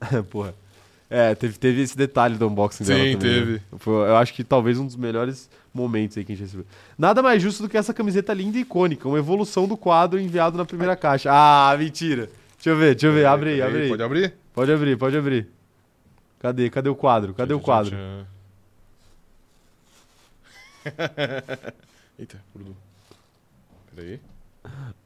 Porra. 0.30 0.54
É, 1.08 1.34
teve, 1.36 1.56
teve 1.58 1.82
esse 1.82 1.96
detalhe 1.96 2.36
do 2.36 2.48
unboxing 2.48 2.84
dela 2.84 3.04
Sim, 3.04 3.12
também, 3.16 3.30
né? 3.30 3.44
teve. 3.44 3.62
Foi, 3.78 4.08
eu 4.08 4.16
acho 4.16 4.34
que 4.34 4.42
talvez 4.42 4.78
um 4.78 4.86
dos 4.86 4.96
melhores 4.96 5.48
momentos 5.72 6.16
aí 6.18 6.24
que 6.24 6.32
a 6.32 6.34
gente 6.34 6.44
recebeu. 6.44 6.66
Nada 6.98 7.22
mais 7.22 7.40
justo 7.40 7.62
do 7.62 7.68
que 7.68 7.76
essa 7.76 7.94
camiseta 7.94 8.32
linda 8.34 8.58
e 8.58 8.62
icônica, 8.62 9.08
uma 9.08 9.18
evolução 9.18 9.68
do 9.68 9.76
quadro 9.76 10.18
enviado 10.18 10.58
na 10.58 10.64
primeira 10.64 10.96
caixa. 10.96 11.30
Ah, 11.32 11.76
mentira. 11.78 12.28
Deixa 12.56 12.70
eu 12.70 12.76
ver, 12.76 12.94
deixa 12.94 13.06
eu 13.06 13.12
ver, 13.12 13.26
abre 13.26 13.50
aí, 13.50 13.62
abre 13.62 13.82
aí. 13.82 13.88
Pode 13.88 14.02
abrir? 14.02 14.34
Pode 14.52 14.72
abrir, 14.72 14.96
pode 14.96 15.16
abrir. 15.16 15.48
Cadê? 16.40 16.68
Cadê 16.70 16.88
o 16.88 16.94
quadro? 16.96 17.34
Cadê 17.34 17.54
o 17.54 17.60
quadro? 17.60 17.96
Eita, 22.18 22.42
grudou. 22.54 22.76
Peraí. 23.94 24.20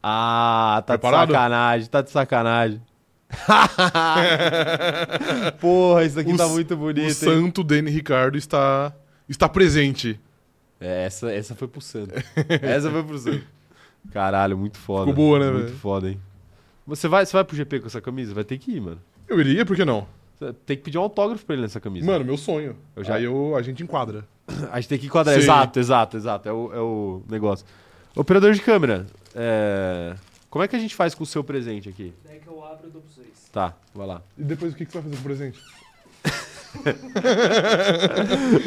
Ah, 0.02 0.82
tá 0.86 0.94
Preparado? 0.94 1.28
de 1.28 1.34
sacanagem, 1.34 1.88
tá 1.88 2.02
de 2.02 2.10
sacanagem. 2.10 2.82
Porra, 5.60 6.04
isso 6.04 6.18
aqui 6.20 6.32
O 6.32 6.36
tá 6.36 6.48
muito 6.48 6.74
O 6.74 6.76
bonito, 6.76 7.04
hein? 7.06 7.10
santo 7.10 7.62
Danny 7.62 7.90
Ricardo 7.90 8.36
está, 8.36 8.92
está 9.28 9.48
presente. 9.48 10.18
É, 10.80 11.04
essa, 11.06 11.30
essa 11.32 11.54
foi 11.54 11.68
pro 11.68 11.80
Santo. 11.80 12.14
essa 12.62 12.90
foi 12.90 13.02
pro 13.04 13.18
Santo. 13.18 13.44
Caralho, 14.12 14.56
muito 14.56 14.78
foda. 14.78 15.10
Ficou 15.10 15.14
boa, 15.24 15.38
né, 15.38 15.50
Muito 15.50 15.66
velho? 15.66 15.76
foda, 15.78 16.08
hein? 16.08 16.20
Você 16.86 17.06
vai, 17.06 17.26
você 17.26 17.32
vai 17.34 17.44
pro 17.44 17.54
GP 17.54 17.80
com 17.80 17.86
essa 17.86 18.00
camisa? 18.00 18.32
Vai 18.34 18.44
ter 18.44 18.56
que 18.58 18.72
ir, 18.72 18.80
mano. 18.80 18.98
Eu 19.28 19.38
iria, 19.38 19.64
por 19.66 19.76
que 19.76 19.84
não? 19.84 20.06
Tem 20.64 20.76
que 20.76 20.82
pedir 20.82 20.96
um 20.96 21.02
autógrafo 21.02 21.44
pra 21.44 21.54
ele 21.54 21.62
nessa 21.62 21.78
camisa. 21.78 22.06
Mano, 22.06 22.24
meu 22.24 22.38
sonho. 22.38 22.74
Eu 22.96 23.04
já- 23.04 23.16
Aí 23.16 23.24
eu, 23.24 23.54
a 23.54 23.60
gente 23.62 23.82
enquadra. 23.82 24.24
A 24.72 24.80
gente 24.80 24.88
tem 24.88 24.98
que 24.98 25.06
enquadrar. 25.06 25.34
Sim. 25.36 25.42
Exato, 25.42 25.78
exato, 25.78 26.16
exato. 26.16 26.48
É 26.48 26.52
o, 26.52 26.72
é 26.74 26.80
o 26.80 27.22
negócio. 27.28 27.64
Operador 28.16 28.52
de 28.54 28.60
câmera, 28.60 29.06
é... 29.34 30.14
como 30.48 30.64
é 30.64 30.68
que 30.68 30.74
a 30.74 30.78
gente 30.78 30.94
faz 30.96 31.14
com 31.14 31.22
o 31.22 31.26
seu 31.26 31.44
presente 31.44 31.88
aqui? 31.88 32.12
Daí 32.24 32.40
que 32.40 32.48
eu 32.82 32.88
eu 32.88 32.92
dou 32.92 33.02
pra 33.02 33.10
vocês. 33.14 33.28
Tá, 33.52 33.74
vai 33.94 34.06
lá. 34.06 34.22
E 34.38 34.42
depois 34.44 34.72
o 34.72 34.76
que, 34.76 34.84
que 34.86 34.92
você 34.92 34.98
vai 35.00 35.10
fazer 35.10 35.16
com 35.16 35.20
o 35.20 35.24
presente? 35.24 35.58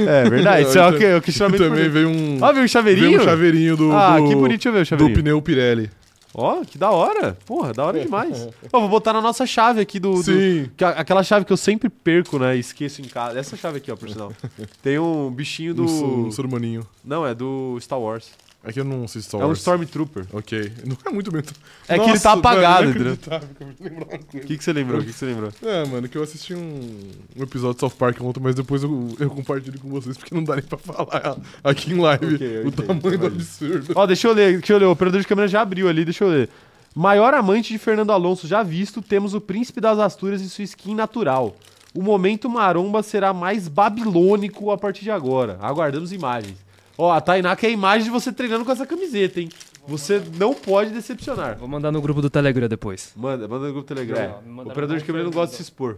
É 0.07 0.29
verdade, 0.29 0.67
isso 0.67 0.77
é 0.77 0.85
o, 0.87 0.89
Eu 0.91 0.97
que, 0.97 1.05
o 1.05 1.17
E 1.17 1.21
questionamento. 1.21 1.59
também 1.61 1.89
veio 1.89 2.09
um, 2.09 2.37
Ó, 2.41 2.53
viu 2.53 2.63
um 2.63 2.67
chaveirinho? 2.67 3.07
veio 3.11 3.21
um 3.21 3.23
chaveirinho 3.23 3.77
do, 3.77 3.91
ah, 3.91 4.19
do, 4.19 4.27
que 4.27 4.35
bonito, 4.35 4.59
deixa 4.59 4.69
eu 4.69 4.73
ver 4.73 4.79
o 4.79 4.81
do 4.83 4.85
chaveirinho. 4.87 5.15
pneu 5.17 5.41
Pirelli. 5.41 5.89
Ó, 6.35 6.63
que 6.65 6.77
da 6.79 6.89
hora. 6.89 7.37
Porra, 7.45 7.73
da 7.73 7.85
hora 7.85 7.99
demais. 7.99 8.49
Vou 8.71 8.89
botar 8.89 9.13
na 9.13 9.21
nossa 9.21 9.45
chave 9.45 9.79
aqui 9.81 9.99
do. 9.99 10.13
do- 10.15 10.23
Sim. 10.23 10.67
que 10.75 10.83
a- 10.83 10.89
aquela 10.89 11.21
chave 11.23 11.45
que 11.45 11.53
eu 11.53 11.57
sempre 11.57 11.89
perco, 11.89 12.39
né? 12.39 12.57
Esqueço 12.57 13.01
em 13.01 13.05
casa. 13.05 13.37
Essa 13.39 13.55
chave 13.55 13.77
aqui, 13.77 13.91
ó, 13.91 13.95
por 13.95 14.09
sinal. 14.09 14.33
Tem 14.81 14.97
um 14.97 15.29
bichinho 15.29 15.75
do. 15.75 15.85
Um, 15.85 16.25
um 16.27 16.31
ser 16.31 16.43
humaninho. 16.43 16.85
Não, 17.05 17.23
é 17.25 17.35
do 17.35 17.77
Star 17.79 17.99
Wars. 17.99 18.31
Aqui 18.63 18.79
eu 18.79 18.85
não 18.85 19.03
assisto 19.03 19.27
Star 19.29 19.41
É 19.41 19.43
um 19.43 19.47
Wars. 19.47 19.59
Stormtrooper. 19.59 20.25
Ok. 20.31 20.71
Não 20.87 20.95
é 21.05 21.09
muito 21.09 21.29
bem. 21.31 21.43
É 21.85 21.99
que 21.99 22.09
ele 22.09 22.17
tá 22.19 22.31
apagado, 22.31 22.89
entendeu? 22.91 23.13
entendeu? 23.13 24.07
O 24.33 24.39
que, 24.39 24.57
que 24.57 24.63
você 24.63 24.71
lembrou? 24.71 25.01
O 25.01 25.03
que, 25.03 25.11
que 25.11 25.17
você 25.19 25.25
lembrou? 25.25 25.51
É, 25.61 25.85
mano, 25.85 26.07
que 26.07 26.17
eu 26.17 26.23
assisti 26.23 26.55
um, 26.55 27.09
um 27.37 27.43
episódio 27.43 27.73
de 27.73 27.79
South 27.81 27.89
Park 27.99 28.21
ontem, 28.21 28.39
mas 28.39 28.55
depois 28.55 28.81
eu, 28.81 29.09
eu 29.19 29.29
compartilho 29.29 29.77
com 29.79 29.89
vocês, 29.89 30.17
porque 30.17 30.33
não 30.33 30.45
dá 30.45 30.55
nem 30.55 30.63
pra 30.63 30.77
falar 30.77 31.37
aqui 31.61 31.91
em 31.91 31.99
live 31.99 32.35
Ok, 32.35 32.57
o 32.63 32.67
ok, 32.69 32.71
tamanho 32.85 33.01
do 33.01 33.07
imagina. 33.09 33.27
absurdo. 33.35 33.93
Ó, 33.95 34.05
deixa 34.05 34.27
eu 34.29 34.33
ler, 34.33 34.57
deixa 34.59 34.71
eu 34.73 34.77
ler. 34.77 34.85
O 34.85 34.91
operador 34.91 35.19
de 35.19 35.27
câmera 35.27 35.47
já 35.49 35.61
abriu 35.61 35.89
ali, 35.89 36.05
deixa 36.05 36.23
eu 36.23 36.29
ler. 36.29 36.49
Maior 36.95 37.33
amante 37.33 37.73
de 37.73 37.77
Fernando 37.79 38.11
Alonso 38.11 38.47
já 38.47 38.63
visto, 38.63 39.01
temos 39.01 39.33
o 39.33 39.41
Príncipe 39.41 39.81
das 39.81 39.99
Astúrias 39.99 40.41
e 40.41 40.49
sua 40.49 40.63
skin 40.63 40.95
natural. 40.95 41.57
O 41.93 42.01
momento 42.01 42.49
maromba 42.49 43.03
será 43.03 43.33
mais 43.33 43.67
babilônico 43.67 44.71
a 44.71 44.77
partir 44.77 45.03
de 45.03 45.11
agora. 45.11 45.57
Aguardamos 45.61 46.13
imagens. 46.13 46.55
Ó, 46.97 47.11
a 47.11 47.19
Tainá 47.21 47.55
quer 47.55 47.67
a 47.67 47.71
imagem 47.71 48.03
de 48.05 48.09
você 48.09 48.31
treinando 48.31 48.63
com 48.65 48.71
essa 48.71 48.85
camiseta, 48.85 49.39
hein? 49.41 49.49
Você 49.87 50.21
não 50.37 50.53
pode 50.53 50.91
decepcionar. 50.91 51.57
Vou 51.57 51.67
mandar 51.67 51.91
no 51.91 52.01
grupo 52.01 52.21
do 52.21 52.29
Telegram 52.29 52.67
depois. 52.69 53.11
Manda, 53.15 53.47
manda 53.47 53.67
no 53.67 53.73
grupo 53.73 53.87
Telegram. 53.87 54.15
Não, 54.15 54.37
É, 54.39 54.41
me 54.41 54.59
o 54.61 54.67
operador 54.71 54.97
de 54.97 55.03
câmera 55.03 55.25
não 55.25 55.31
gosta 55.31 55.51
de 55.51 55.55
se 55.57 55.61
expor. 55.63 55.97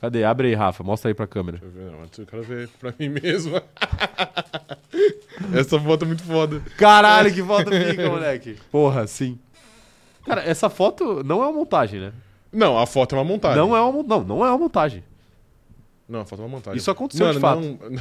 Cadê? 0.00 0.24
Abre 0.24 0.48
aí, 0.48 0.54
Rafa. 0.54 0.84
Mostra 0.84 1.10
aí 1.10 1.14
pra 1.14 1.26
câmera. 1.26 1.58
Deixa 1.58 1.74
eu 1.78 1.84
ver, 1.84 1.90
não, 1.90 2.02
eu 2.02 2.26
quero 2.26 2.42
ver 2.42 2.68
pra 2.78 2.92
mim 2.98 3.08
mesmo. 3.08 3.54
Essa 5.54 5.78
foto 5.80 6.04
é 6.04 6.08
muito 6.08 6.22
foda. 6.22 6.60
Caralho, 6.76 7.32
que 7.32 7.42
foto 7.42 7.70
pica, 7.70 8.08
moleque. 8.08 8.58
Porra, 8.70 9.06
sim. 9.06 9.38
Cara, 10.24 10.42
essa 10.42 10.68
foto 10.68 11.22
não 11.24 11.42
é 11.42 11.46
uma 11.46 11.52
montagem, 11.52 12.00
né? 12.00 12.12
Não, 12.52 12.78
a 12.78 12.86
foto 12.86 13.14
é 13.14 13.18
uma 13.18 13.24
montagem. 13.24 13.56
Não 13.58 13.76
é 13.76 13.80
uma, 13.80 14.02
não, 14.02 14.24
não 14.24 14.44
é 14.44 14.48
uma 14.48 14.58
montagem. 14.58 15.04
Não, 16.08 16.20
a 16.20 16.24
foto 16.24 16.40
é 16.40 16.44
uma 16.44 16.50
montagem. 16.50 16.78
Isso 16.78 16.90
aconteceu 16.90 17.32
de 17.32 17.38
Mano, 17.38 17.78
não- 17.90 18.00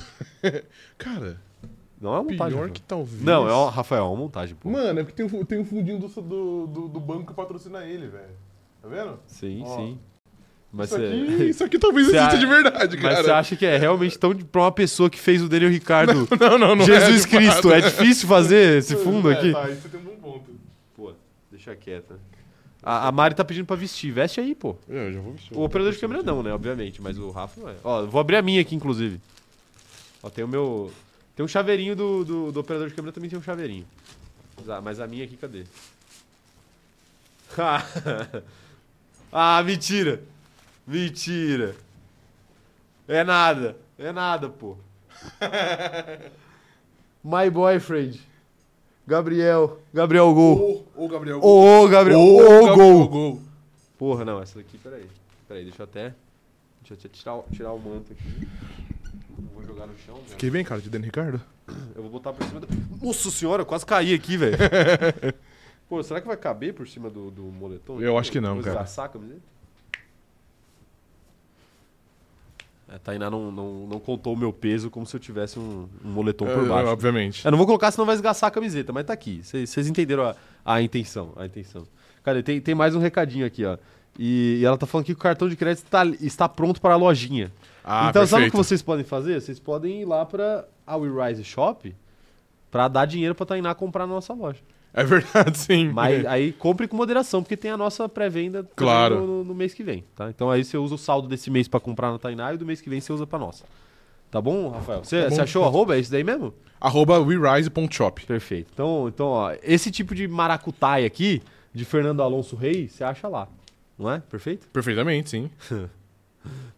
Cara, 0.97 1.39
Não 2.05 2.13
é 2.15 2.19
uma 2.19 2.31
montagem. 2.31 2.57
pior 2.57 2.69
que 2.69 2.81
talvez. 2.81 3.21
Não, 3.23 3.49
é 3.49 3.53
uma, 3.53 3.71
Rafael, 3.71 4.03
é 4.03 4.07
uma 4.07 4.15
montagem, 4.15 4.55
pô. 4.55 4.69
Mano, 4.69 4.99
é 4.99 5.03
porque 5.03 5.23
tem, 5.23 5.39
um- 5.39 5.43
tem 5.45 5.59
um 5.59 5.65
fundinho 5.65 5.97
do, 5.99 6.07
do, 6.07 6.67
do, 6.67 6.87
do 6.87 6.99
banco 6.99 7.25
que 7.27 7.33
patrocina 7.33 7.83
ele, 7.83 8.07
velho. 8.07 8.29
Tá 8.81 8.87
vendo? 8.87 9.19
Sim, 9.25 9.63
Ó. 9.65 9.75
sim. 9.77 9.97
Mas 10.71 10.91
isso, 10.91 10.99
você. 10.99 11.05
aqui, 11.07 11.43
isso 11.49 11.63
aqui 11.63 11.79
talvez 11.79 12.07
exista 12.07 12.35
a- 12.35 12.35
de 12.37 12.45
verdade, 12.45 12.97
Mas 13.01 13.17
você 13.17 13.23
cara. 13.23 13.39
acha 13.39 13.55
que 13.55 13.65
é 13.65 13.77
realmente 13.77 14.19
tão 14.19 14.35
pra 14.35 14.61
uma 14.61 14.71
pessoa 14.71 15.09
que 15.09 15.19
fez 15.19 15.41
o 15.41 15.49
Daniel 15.49 15.71
Ricardo 15.71 16.27
Não, 16.39 16.57
não, 16.59 16.75
não 16.75 16.83
é 16.83 16.85
Jesus 16.85 17.21
de 17.23 17.27
Cristo? 17.29 17.71
É 17.73 17.81
difícil 17.81 18.27
fazer 18.27 18.77
esse 18.77 18.95
fundo 19.03 19.31
É, 19.31 19.33
aqui? 19.33 19.51
Tá, 19.51 19.69
isso 19.69 19.89
tem 19.89 19.99
um 19.99 20.03
bom 20.03 20.15
ponto. 20.21 20.51
Pô, 20.95 21.11
deixa 21.49 21.75
quieta. 21.75 22.19
A, 22.83 23.07
a 23.07 23.11
Mari 23.11 23.33
tá 23.33 23.43
pedindo 23.43 23.65
pra 23.65 23.75
vestir. 23.75 24.11
Veste 24.11 24.39
aí, 24.39 24.53
pô. 24.53 24.75
Eu 24.87 25.11
já 25.11 25.19
vou 25.19 25.31
vestir. 25.33 25.57
O 25.57 25.63
operador 25.63 25.91
de 25.93 25.97
câmera 25.97 26.21
não, 26.21 26.43
né? 26.43 26.53
Obviamente, 26.53 27.01
mas 27.01 27.17
o 27.17 27.31
Rafa 27.31 27.59
não 27.59 27.69
é. 27.69 27.73
Ó, 27.83 28.05
vou 28.05 28.21
abrir 28.21 28.35
a 28.35 28.41
minha 28.43 28.61
aqui, 28.61 28.75
inclusive. 28.75 29.19
Ó, 30.21 30.29
tem 30.29 30.43
o 30.43 30.47
meu. 30.47 30.91
Tem 31.35 31.43
um 31.43 31.47
chaveirinho 31.47 31.95
do, 31.95 32.23
do, 32.23 32.51
do 32.51 32.59
operador 32.59 32.87
de 32.87 32.95
câmera, 32.95 33.11
também 33.11 33.29
tem 33.29 33.37
um 33.37 33.43
chaveirinho. 33.43 33.85
Mas 34.83 34.99
a 34.99 35.07
minha 35.07 35.25
aqui, 35.25 35.35
cadê? 35.35 35.65
ah, 39.31 39.61
mentira! 39.63 40.23
Mentira! 40.87 41.75
É 43.07 43.23
nada! 43.23 43.77
É 43.97 44.11
nada, 44.11 44.49
pô. 44.49 44.77
My 47.23 47.49
boyfriend. 47.49 48.21
Gabriel. 49.07 49.79
Gabriel 49.93 50.33
Gol. 50.33 50.85
Ô, 50.95 51.05
ô, 51.05 51.07
Gabriel. 51.07 51.39
Ô, 51.41 51.83
ô, 51.83 51.87
Gabriel. 51.87 52.19
Ô, 52.19 52.37
Gabriel 52.37 52.75
Gol. 52.75 53.07
Gol. 53.07 53.41
Porra, 53.97 54.25
não, 54.25 54.41
essa 54.41 54.57
daqui, 54.57 54.77
peraí. 54.77 55.05
Peraí, 55.47 55.63
deixa 55.63 55.81
eu 55.81 55.85
até. 55.85 56.13
Deixa 56.81 56.93
eu 56.93 56.97
até 56.97 57.09
tirar, 57.09 57.41
tirar 57.51 57.73
o 57.73 57.79
manto 57.79 58.11
aqui. 58.11 58.47
Vou 59.53 59.63
jogar 59.65 59.87
no 59.87 59.97
chão? 60.05 60.17
Fiquei 60.27 60.49
bem, 60.49 60.63
cara, 60.63 60.79
de 60.81 60.89
Danny 60.89 61.05
Ricardo. 61.05 61.41
Eu 61.95 62.01
vou 62.03 62.11
botar 62.11 62.31
por 62.33 62.45
cima 62.47 62.59
do. 62.59 62.67
Nossa 63.05 63.29
senhora, 63.31 63.61
eu 63.61 63.65
quase 63.65 63.85
caí 63.85 64.13
aqui, 64.13 64.37
velho. 64.37 64.57
Pô, 65.89 66.01
será 66.01 66.19
que 66.21 66.27
vai 66.27 66.37
caber 66.37 66.73
por 66.73 66.87
cima 66.87 67.09
do, 67.09 67.29
do 67.29 67.43
moletom? 67.43 68.01
Eu 68.01 68.17
acho 68.17 68.31
que 68.31 68.39
não, 68.41 68.55
Vou 68.55 68.63
cara. 68.63 68.75
esgaçar 68.77 69.05
a 69.05 69.09
camiseta? 69.09 69.41
É, 72.87 72.99
Tainá 72.99 73.29
não, 73.31 73.51
não, 73.51 73.87
não 73.87 73.99
contou 73.99 74.33
o 74.33 74.37
meu 74.37 74.53
peso 74.53 74.91
como 74.91 75.05
se 75.07 75.15
eu 75.15 75.19
tivesse 75.19 75.57
um, 75.57 75.89
um 76.03 76.09
moletom 76.09 76.45
por 76.45 76.63
É, 76.65 76.67
baixo. 76.67 76.89
obviamente. 76.89 77.43
Eu 77.43 77.51
não 77.51 77.57
vou 77.57 77.65
colocar, 77.65 77.89
senão 77.91 78.05
vai 78.05 78.13
esgaçar 78.15 78.47
a 78.47 78.51
camiseta, 78.51 78.93
mas 78.93 79.05
tá 79.05 79.13
aqui. 79.13 79.41
Vocês 79.43 79.69
vocês 79.69 79.87
entenderam 79.87 80.23
a, 80.23 80.35
a 80.63 80.81
intenção, 80.81 81.33
a 81.35 81.45
intenção. 81.47 81.87
Cara, 82.23 82.41
tem, 82.43 82.61
tem 82.61 82.75
mais 82.75 82.95
um 82.95 82.99
recadinho 82.99 83.45
aqui, 83.45 83.65
ó. 83.65 83.77
E, 84.17 84.59
e 84.61 84.65
ela 84.65 84.77
tá 84.77 84.85
falando 84.85 85.05
que 85.05 85.11
o 85.13 85.17
cartão 85.17 85.49
de 85.49 85.55
crédito 85.55 85.85
tá- 85.89 86.05
está 86.21 86.47
pronto 86.47 86.79
para 86.79 86.93
a 86.93 86.97
lojinha. 86.97 87.51
Ah, 87.87 88.07
então, 88.09 88.25
sabe 88.25 88.43
o 88.43 88.45
que 88.45 88.51
perfeito. 88.51 88.57
vocês 88.67 88.81
podem 88.81 89.05
fazer? 89.05 89.39
Vocês 89.39 89.59
podem 89.59 90.01
ir 90.01 90.05
lá 90.05 90.25
pra 90.25 90.65
a 90.87 90.95
WeRise 90.97 91.43
Shop 91.43 91.95
pra 92.71 92.87
dar 92.87 93.05
dinheiro 93.05 93.35
pra 93.35 93.45
Tainá 93.45 93.75
comprar 93.75 94.07
na 94.07 94.13
nossa 94.15 94.33
loja. 94.33 94.59
É 94.93 95.03
verdade, 95.03 95.55
sim. 95.59 95.89
Mas 95.91 96.25
aí 96.25 96.51
compre 96.53 96.87
com 96.87 96.95
moderação, 96.97 97.43
porque 97.43 97.55
tem 97.57 97.69
a 97.69 97.77
nossa 97.77 98.07
pré-venda 98.09 98.67
Claro. 98.75 99.21
no, 99.27 99.43
no- 99.43 99.53
mês 99.55 99.73
que 99.73 99.83
vem, 99.83 100.03
tá? 100.15 100.29
Então 100.29 100.49
aí 100.49 100.63
você 100.63 100.77
usa 100.77 100.95
o 100.95 100.97
saldo 100.97 101.27
desse 101.27 101.51
mês 101.51 101.67
pra 101.67 101.79
comprar 101.79 102.11
na 102.11 102.17
Tainá 102.17 102.53
e 102.53 102.57
do 102.57 102.65
mês 102.65 102.81
que 102.81 102.89
vem 102.89 102.99
você 102.99 103.13
usa 103.13 103.27
pra 103.27 103.37
nossa. 103.37 103.65
Tá 104.31 104.41
bom, 104.41 104.69
Rafael? 104.69 105.03
Você, 105.03 105.23
Tá 105.23 105.29
bom. 105.29 105.35
você 105.35 105.41
achou 105.41 105.63
o 105.63 105.65
arroba? 105.65 105.95
É 105.95 105.99
esse 105.99 106.09
daí 106.11 106.23
mesmo? 106.23 106.53
Arroba 106.81 107.19
WeRise.shop. 107.19 108.25
Perfeito. 108.25 108.69
Então, 108.73 109.07
então 109.07 109.27
ó, 109.27 109.53
esse 109.61 109.91
tipo 109.91 110.15
de 110.15 110.27
maracutaia 110.27 111.05
aqui, 111.05 111.41
de 111.73 111.85
Fernando 111.85 112.21
Alonso 112.23 112.55
Reis, 112.55 112.93
você 112.93 113.03
acha 113.03 113.27
lá. 113.27 113.47
Não 113.97 114.09
é? 114.11 114.19
Perfeito? 114.19 114.67
Perfeitamente, 114.69 115.29
sim. 115.29 115.49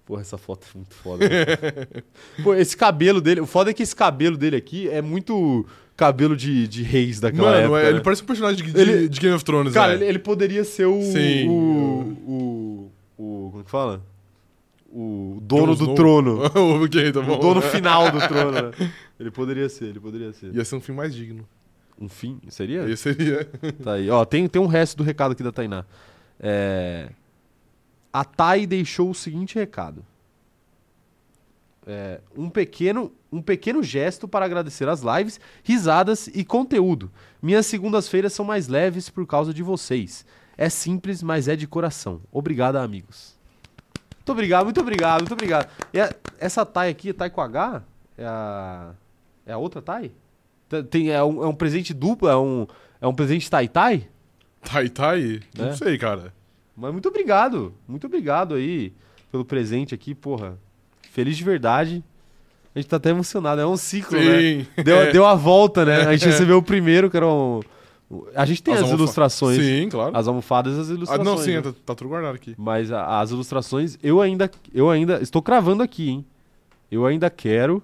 Porra, 0.06 0.22
essa 0.22 0.38
foto 0.38 0.66
é 0.74 0.78
muito 0.78 0.94
foda. 0.96 1.28
né? 1.28 2.02
Pô, 2.44 2.54
esse 2.54 2.76
cabelo 2.78 3.20
dele, 3.22 3.42
o 3.42 3.46
foda 3.46 3.72
é 3.72 3.74
que 3.74 3.84
esse 3.84 3.96
cabelo 3.96 4.38
dele 4.38 4.56
aqui 4.56 4.88
é 4.90 5.02
muito 5.02 5.66
cabelo 5.96 6.36
de, 6.38 6.68
de 6.68 6.84
reis 6.84 7.20
daquela 7.20 7.52
Mano, 7.52 7.58
época. 7.64 7.80
é- 7.82 7.86
ele 7.88 7.98
né? 7.98 8.02
parece 8.04 8.22
um 8.24 8.26
personagem 8.26 8.64
de, 8.66 8.80
Ele- 8.80 9.10
de 9.10 9.20
Game 9.20 9.36
of 9.36 9.44
Thrones, 9.44 9.74
Cara, 9.74 9.94
né? 9.94 9.96
ele, 9.96 10.06
ele 10.06 10.20
poderia 10.20 10.64
ser 10.64 10.86
o. 10.86 11.02
Sim. 11.02 11.50
O, 11.50 12.18
o. 12.28 12.92
o- 13.18 13.50
Como 13.52 13.64
que 13.64 13.72
fala? 13.72 14.02
O 14.90 15.40
dono 15.42 15.76
Jon 15.76 15.86
do 15.86 15.96
trono. 15.96 16.42
ok, 16.84 17.12
tá. 17.12 17.20
O 17.20 17.36
dono 17.38 17.62
final 17.62 18.10
do 18.10 18.20
trono, 18.28 18.52
né? 18.52 18.92
Ele 19.20 19.30
poderia 19.30 19.68
ser, 19.68 19.86
ele 19.86 20.00
poderia 20.00 20.32
ser. 20.32 20.56
Ia 20.56 20.64
ser 20.64 20.76
um 20.76 20.82
fim 20.82 20.94
mais 20.94 21.14
digno. 21.14 21.46
Um 22.00 22.08
fim? 22.08 22.40
Seria? 22.50 22.84
Aí 22.84 22.96
seria. 22.96 23.44
Tá 23.84 23.94
aí. 23.94 24.10
Ó, 24.10 24.24
tem, 24.24 24.48
tem 24.48 24.62
um 24.62 24.68
resto 24.68 24.96
do 24.98 25.04
recado 25.04 25.32
aqui 25.34 25.44
da 25.44 25.52
Tainá. 25.52 25.84
É... 26.40 27.10
A 28.20 28.24
Thay 28.24 28.66
deixou 28.66 29.10
o 29.12 29.14
seguinte 29.16 29.54
recado. 29.56 30.04
É, 31.86 32.20
um, 32.36 32.50
pequeno, 32.50 33.12
um 33.32 33.42
pequeno 33.42 33.82
gesto 33.84 34.28
para 34.28 34.44
agradecer 34.46 34.90
as 34.90 35.02
lives, 35.02 35.40
risadas 35.64 36.28
e 36.28 36.44
conteúdo. 36.44 37.12
Minhas 37.42 37.66
segundas-feiras 37.68 38.34
são 38.34 38.44
mais 38.44 38.68
leves 38.68 39.10
por 39.10 39.26
causa 39.26 39.54
de 39.54 39.62
vocês. 39.64 40.26
É 40.58 40.68
simples, 40.70 41.22
mas 41.22 41.48
é 41.48 41.56
de 41.56 41.68
coração. 41.68 42.20
Obrigado, 42.32 42.78
amigos. 42.78 43.38
Muito 44.18 44.32
obrigado, 44.32 44.64
muito 44.66 44.82
obrigado, 44.82 45.22
muito 45.22 45.34
obrigado. 45.34 45.70
E 45.94 46.02
a- 46.02 46.14
essa 46.40 46.66
Thay 46.66 46.90
aqui, 46.90 47.14
Thay 47.14 47.30
com 47.30 47.40
H, 47.42 47.84
é 48.18 48.26
a, 48.26 48.92
é 49.46 49.54
a 49.54 49.58
outra 49.58 49.82
Thay? 49.82 50.12
Tem- 50.68 50.84
Tem, 50.84 51.10
é, 51.12 51.24
um, 51.24 51.44
é 51.44 51.48
um 51.48 51.56
presente 51.56 51.94
duplo? 51.94 52.28
É 52.28 52.36
um, 52.38 52.68
é 53.00 53.08
um 53.08 53.14
presente 53.14 53.50
Tai 53.50 53.68
Tai? 53.68 54.10
Tai 54.62 54.90
Tai? 54.90 55.40
Não 55.58 55.68
É. 55.68 55.76
sei, 55.78 55.98
cara. 55.98 56.34
Mas 56.78 56.92
muito 56.92 57.10
obrigado. 57.10 57.74
Muito 57.88 58.06
obrigado 58.08 58.54
aí 58.56 58.94
pelo 59.32 59.44
presente 59.44 59.96
aqui, 59.96 60.14
porra. 60.14 60.58
Feliz 61.12 61.36
de 61.36 61.44
verdade. 61.44 62.04
A 62.76 62.80
gente 62.80 62.88
tá 62.88 62.98
até 62.98 63.10
emocionado. 63.10 63.60
É 63.60 63.66
um 63.66 63.76
ciclo, 63.76 64.18
né? 64.20 64.40
Sim. 64.40 64.68
Deu, 64.84 64.98
É. 64.98 65.12
deu 65.12 65.26
a 65.26 65.34
volta, 65.34 65.84
né? 65.84 66.02
A 66.06 66.12
gente 66.16 66.26
recebeu 66.30 66.58
o 66.58 66.62
primeiro, 66.64 67.10
que 67.10 67.18
era 67.18 67.28
um. 67.28 67.62
A 68.36 68.46
gente 68.46 68.62
tem 68.64 68.74
as, 68.74 68.82
almofa- 68.82 68.96
ilustrações. 69.02 69.58
Sim, 69.60 69.90
claro. 69.90 70.16
As 70.16 70.28
almofadas 70.28 70.78
e 70.78 70.80
as 70.82 70.90
Ah, 70.90 70.94
ilustrações. 70.94 71.28
não, 71.28 71.38
sim, 71.40 71.54
né? 71.56 71.62
tá, 71.62 71.74
tá 71.88 71.96
tudo 71.96 72.08
guardado 72.10 72.36
aqui. 72.36 72.54
Mas 72.58 72.92
a- 72.92 73.20
as 73.20 73.32
ilustrações, 73.32 73.98
eu 74.04 74.22
ainda. 74.22 74.50
Eu 74.74 74.90
ainda. 74.90 75.20
Estou 75.22 75.42
cravando 75.42 75.82
aqui, 75.84 76.10
hein? 76.10 76.26
Eu 76.92 77.06
ainda 77.06 77.30
quero 77.30 77.82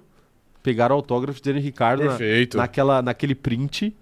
pegar 0.61 0.91
o 0.91 0.95
autógrafo 0.95 1.41
de 1.41 1.51
Dani 1.51 1.59
Ricardo 1.59 2.03
na, 2.05 2.17
naquela, 2.55 3.01
naquele 3.01 3.35
print 3.35 3.93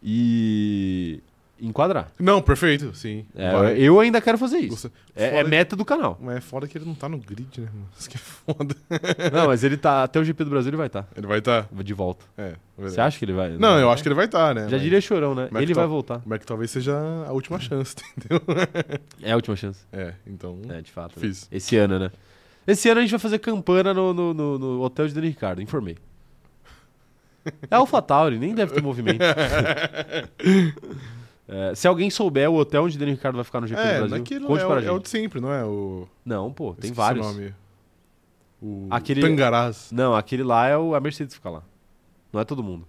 e 0.00 1.20
enquadrar. 1.66 2.10
Não, 2.18 2.42
perfeito, 2.42 2.94
sim. 2.94 3.24
É, 3.34 3.52
Vai. 3.52 3.78
eu 3.78 3.98
ainda 4.00 4.20
quero 4.20 4.36
fazer 4.36 4.58
isso. 4.58 4.76
Você- 4.76 4.90
É, 5.14 5.26
é 5.26 5.30
foda- 5.38 5.48
meta 5.48 5.76
do 5.76 5.84
canal. 5.84 6.18
Mas 6.20 6.36
é 6.36 6.40
foda 6.40 6.66
que 6.66 6.76
ele 6.76 6.84
não 6.84 6.94
tá 6.94 7.08
no 7.08 7.18
grid, 7.18 7.60
né, 7.60 7.68
mano? 7.72 7.88
Isso 7.98 8.10
que 8.10 8.16
é 8.16 8.20
foda. 8.20 8.74
Não, 9.32 9.46
mas 9.46 9.62
ele 9.64 9.76
tá. 9.76 10.02
Até 10.02 10.18
o 10.18 10.24
GP 10.24 10.44
do 10.44 10.50
Brasil 10.50 10.70
ele 10.70 10.76
vai 10.76 10.86
estar. 10.88 11.06
Ele 11.16 11.26
vai 11.26 11.38
estar. 11.38 11.68
de 11.72 11.94
volta. 11.94 12.24
É, 12.36 12.54
Você 12.78 13.00
acha 13.00 13.18
que 13.18 13.24
ele 13.24 13.32
vai? 13.32 13.50
Não, 13.56 13.78
eu 13.78 13.90
acho 13.90 14.02
que 14.02 14.08
ele 14.08 14.14
vai 14.16 14.24
estar, 14.24 14.54
né? 14.54 14.62
Já 14.64 14.72
mas- 14.72 14.82
diria 14.82 15.00
chorão, 15.00 15.34
né? 15.34 15.48
mas 15.50 15.62
Ele 15.62 15.72
que 15.72 15.74
vai 15.76 15.84
tal- 15.84 15.90
voltar. 15.90 16.22
Mas 16.26 16.38
que 16.40 16.46
talvez 16.46 16.70
seja 16.70 16.94
a 17.26 17.32
última 17.32 17.58
chance, 17.60 17.94
entendeu? 18.16 18.40
É 19.22 19.32
a 19.32 19.36
última 19.36 19.54
chance. 19.56 19.80
É, 19.92 20.14
então. 20.26 20.60
É, 20.68 20.80
de 20.80 20.90
fato. 20.90 21.12
né? 21.16 21.20
Fiz. 21.28 21.46
Esse 21.52 21.76
ano, 21.76 21.98
né? 21.98 22.10
Esse 22.66 22.88
ano 22.88 22.98
a 23.00 23.02
gente 23.02 23.10
vai 23.10 23.20
fazer 23.20 23.38
campana 23.38 23.92
no, 23.94 24.12
no, 24.14 24.32
no- 24.34 24.58
no 24.58 24.80
hotel 24.82 25.06
de 25.08 25.14
Dani 25.14 25.28
Ricardo, 25.28 25.60
informei. 25.62 25.96
É 27.68 27.74
AlphaTauri, 27.74 28.38
nem 28.38 28.54
deve 28.54 28.72
ter 28.72 28.80
movimento. 28.82 29.18
É, 31.54 31.74
se 31.74 31.86
alguém 31.86 32.08
souber 32.08 32.48
o 32.50 32.54
hotel 32.56 32.84
onde 32.84 32.96
Dani 32.96 33.10
Ricardo 33.10 33.34
vai 33.36 33.44
ficar 33.44 33.60
no 33.60 33.66
GP 33.66 33.80
do 33.80 33.86
É, 33.86 33.98
Brasil, 33.98 34.16
naquilo 34.18 34.46
conte 34.46 34.62
é, 34.62 34.66
para 34.66 34.74
o, 34.74 34.78
a 34.78 34.82
é 34.84 34.90
o 34.90 34.94
gente. 34.94 35.02
de 35.02 35.08
sempre, 35.10 35.40
não 35.40 35.52
é? 35.52 35.62
O. 35.64 36.08
Não, 36.24 36.50
pô, 36.52 36.68
tem 36.74 36.90
esqueci 36.90 36.92
vários. 36.94 37.26
O 37.26 37.30
nome. 37.30 37.54
O 38.62 38.86
Aquele- 38.90 39.20
Tangarás. 39.20 39.90
Não, 39.92 40.14
aquele 40.14 40.42
lá 40.42 40.66
é 40.68 40.76
o, 40.78 40.94
a 40.94 41.00
Mercedes 41.00 41.34
fica 41.34 41.50
lá. 41.50 41.62
Não 42.32 42.40
é 42.40 42.44
todo 42.44 42.62
mundo. 42.62 42.86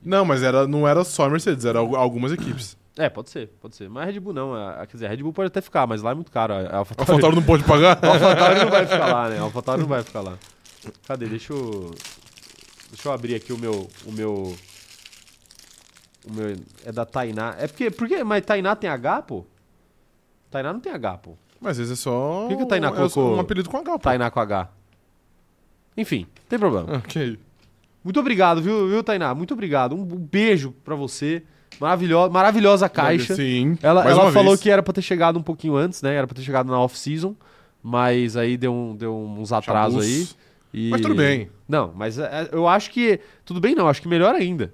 Não, 0.00 0.24
mas 0.24 0.42
era, 0.42 0.66
não 0.68 0.86
era 0.86 1.02
só 1.02 1.24
a 1.24 1.28
Mercedes, 1.30 1.64
era 1.64 1.78
al- 1.80 1.96
algumas 1.96 2.30
equipes. 2.30 2.76
É, 2.96 3.08
pode 3.10 3.30
ser, 3.30 3.48
pode 3.60 3.74
ser. 3.74 3.90
Mas 3.90 4.04
a 4.04 4.06
Red 4.12 4.20
Bull 4.20 4.32
não. 4.32 4.54
A, 4.54 4.86
quer 4.86 4.92
dizer, 4.96 5.06
a 5.06 5.08
Red 5.10 5.16
Bull 5.18 5.32
pode 5.32 5.48
até 5.48 5.60
ficar, 5.60 5.86
mas 5.86 6.02
lá 6.02 6.12
é 6.12 6.14
muito 6.14 6.30
caro. 6.30 6.54
A 6.54 6.58
A 6.58 6.76
AlphaTauri, 6.78 7.10
AlphaTauri 7.10 7.36
não 7.36 7.42
pode 7.42 7.64
pagar? 7.64 7.98
a 8.04 8.08
AlphaTauri 8.08 8.60
não 8.60 8.70
vai 8.70 8.86
ficar 8.86 9.06
lá, 9.12 9.28
né? 9.28 9.38
A 9.38 9.42
AlphaTauri 9.42 9.80
não 9.82 9.88
vai 9.88 10.02
ficar 10.04 10.20
lá. 10.20 10.38
Cadê? 11.08 11.26
Deixa 11.26 11.52
eu. 11.52 11.90
Deixa 12.90 13.08
eu 13.08 13.12
abrir 13.12 13.34
aqui 13.34 13.52
o 13.52 13.58
meu. 13.58 13.88
O 14.06 14.12
meu. 14.12 14.54
O 16.28 16.32
meu. 16.34 16.56
É 16.84 16.92
da 16.92 17.04
Tainá. 17.04 17.54
É 17.58 17.66
porque. 17.66 17.90
porque 17.90 18.24
mas 18.24 18.44
Tainá 18.44 18.74
tem 18.76 18.90
H, 18.90 19.22
pô? 19.22 19.44
Tainá 20.50 20.72
não 20.72 20.80
tem 20.80 20.92
H, 20.92 21.18
pô. 21.18 21.32
Mas 21.60 21.72
às 21.72 21.78
vezes 21.78 21.92
é 21.92 21.96
só. 22.02 22.42
Por 22.42 22.48
que 22.50 22.56
que 22.56 22.62
o 22.62 22.66
Tainá 22.66 22.88
é 22.88 22.90
só 22.90 22.96
colocou- 22.96 23.36
um 23.36 23.40
apelido 23.40 23.68
com 23.70 23.76
H, 23.78 23.92
pô. 23.92 23.98
Tainá 23.98 24.30
com 24.30 24.40
H. 24.40 24.68
Enfim, 25.96 26.20
não 26.20 26.44
tem 26.48 26.58
problema. 26.58 26.96
Ok. 26.98 27.38
Muito 28.04 28.20
obrigado, 28.20 28.60
viu, 28.62 28.88
viu 28.88 29.02
Tainá? 29.02 29.34
Muito 29.34 29.54
obrigado. 29.54 29.94
Um, 29.94 30.00
um 30.02 30.04
beijo 30.04 30.72
pra 30.84 30.94
você. 30.94 31.42
Maravilhosa, 31.80 32.32
maravilhosa 32.32 32.88
caixa. 32.88 33.34
Sim. 33.34 33.76
Ela, 33.82 34.08
ela 34.08 34.32
falou 34.32 34.52
vez. 34.52 34.60
que 34.60 34.70
era 34.70 34.82
pra 34.82 34.92
ter 34.94 35.02
chegado 35.02 35.38
um 35.38 35.42
pouquinho 35.42 35.76
antes, 35.76 36.00
né? 36.02 36.14
Era 36.14 36.26
pra 36.26 36.34
ter 36.36 36.42
chegado 36.42 36.68
na 36.70 36.78
off-season. 36.80 37.34
Mas 37.82 38.36
aí 38.36 38.56
deu, 38.56 38.72
um- 38.72 38.96
deu 38.96 39.14
uns 39.16 39.52
atrasos 39.52 40.02
aí. 40.04 40.28
E- 40.72 40.90
Mas 40.90 41.00
tudo 41.00 41.14
bem. 41.14 41.50
Não, 41.68 41.92
mas 41.94 42.18
é, 42.18 42.48
eu 42.52 42.66
acho 42.68 42.90
que. 42.90 43.18
Tudo 43.44 43.60
bem, 43.60 43.74
não. 43.74 43.88
Acho 43.88 44.00
que 44.02 44.08
melhor 44.08 44.34
ainda. 44.34 44.72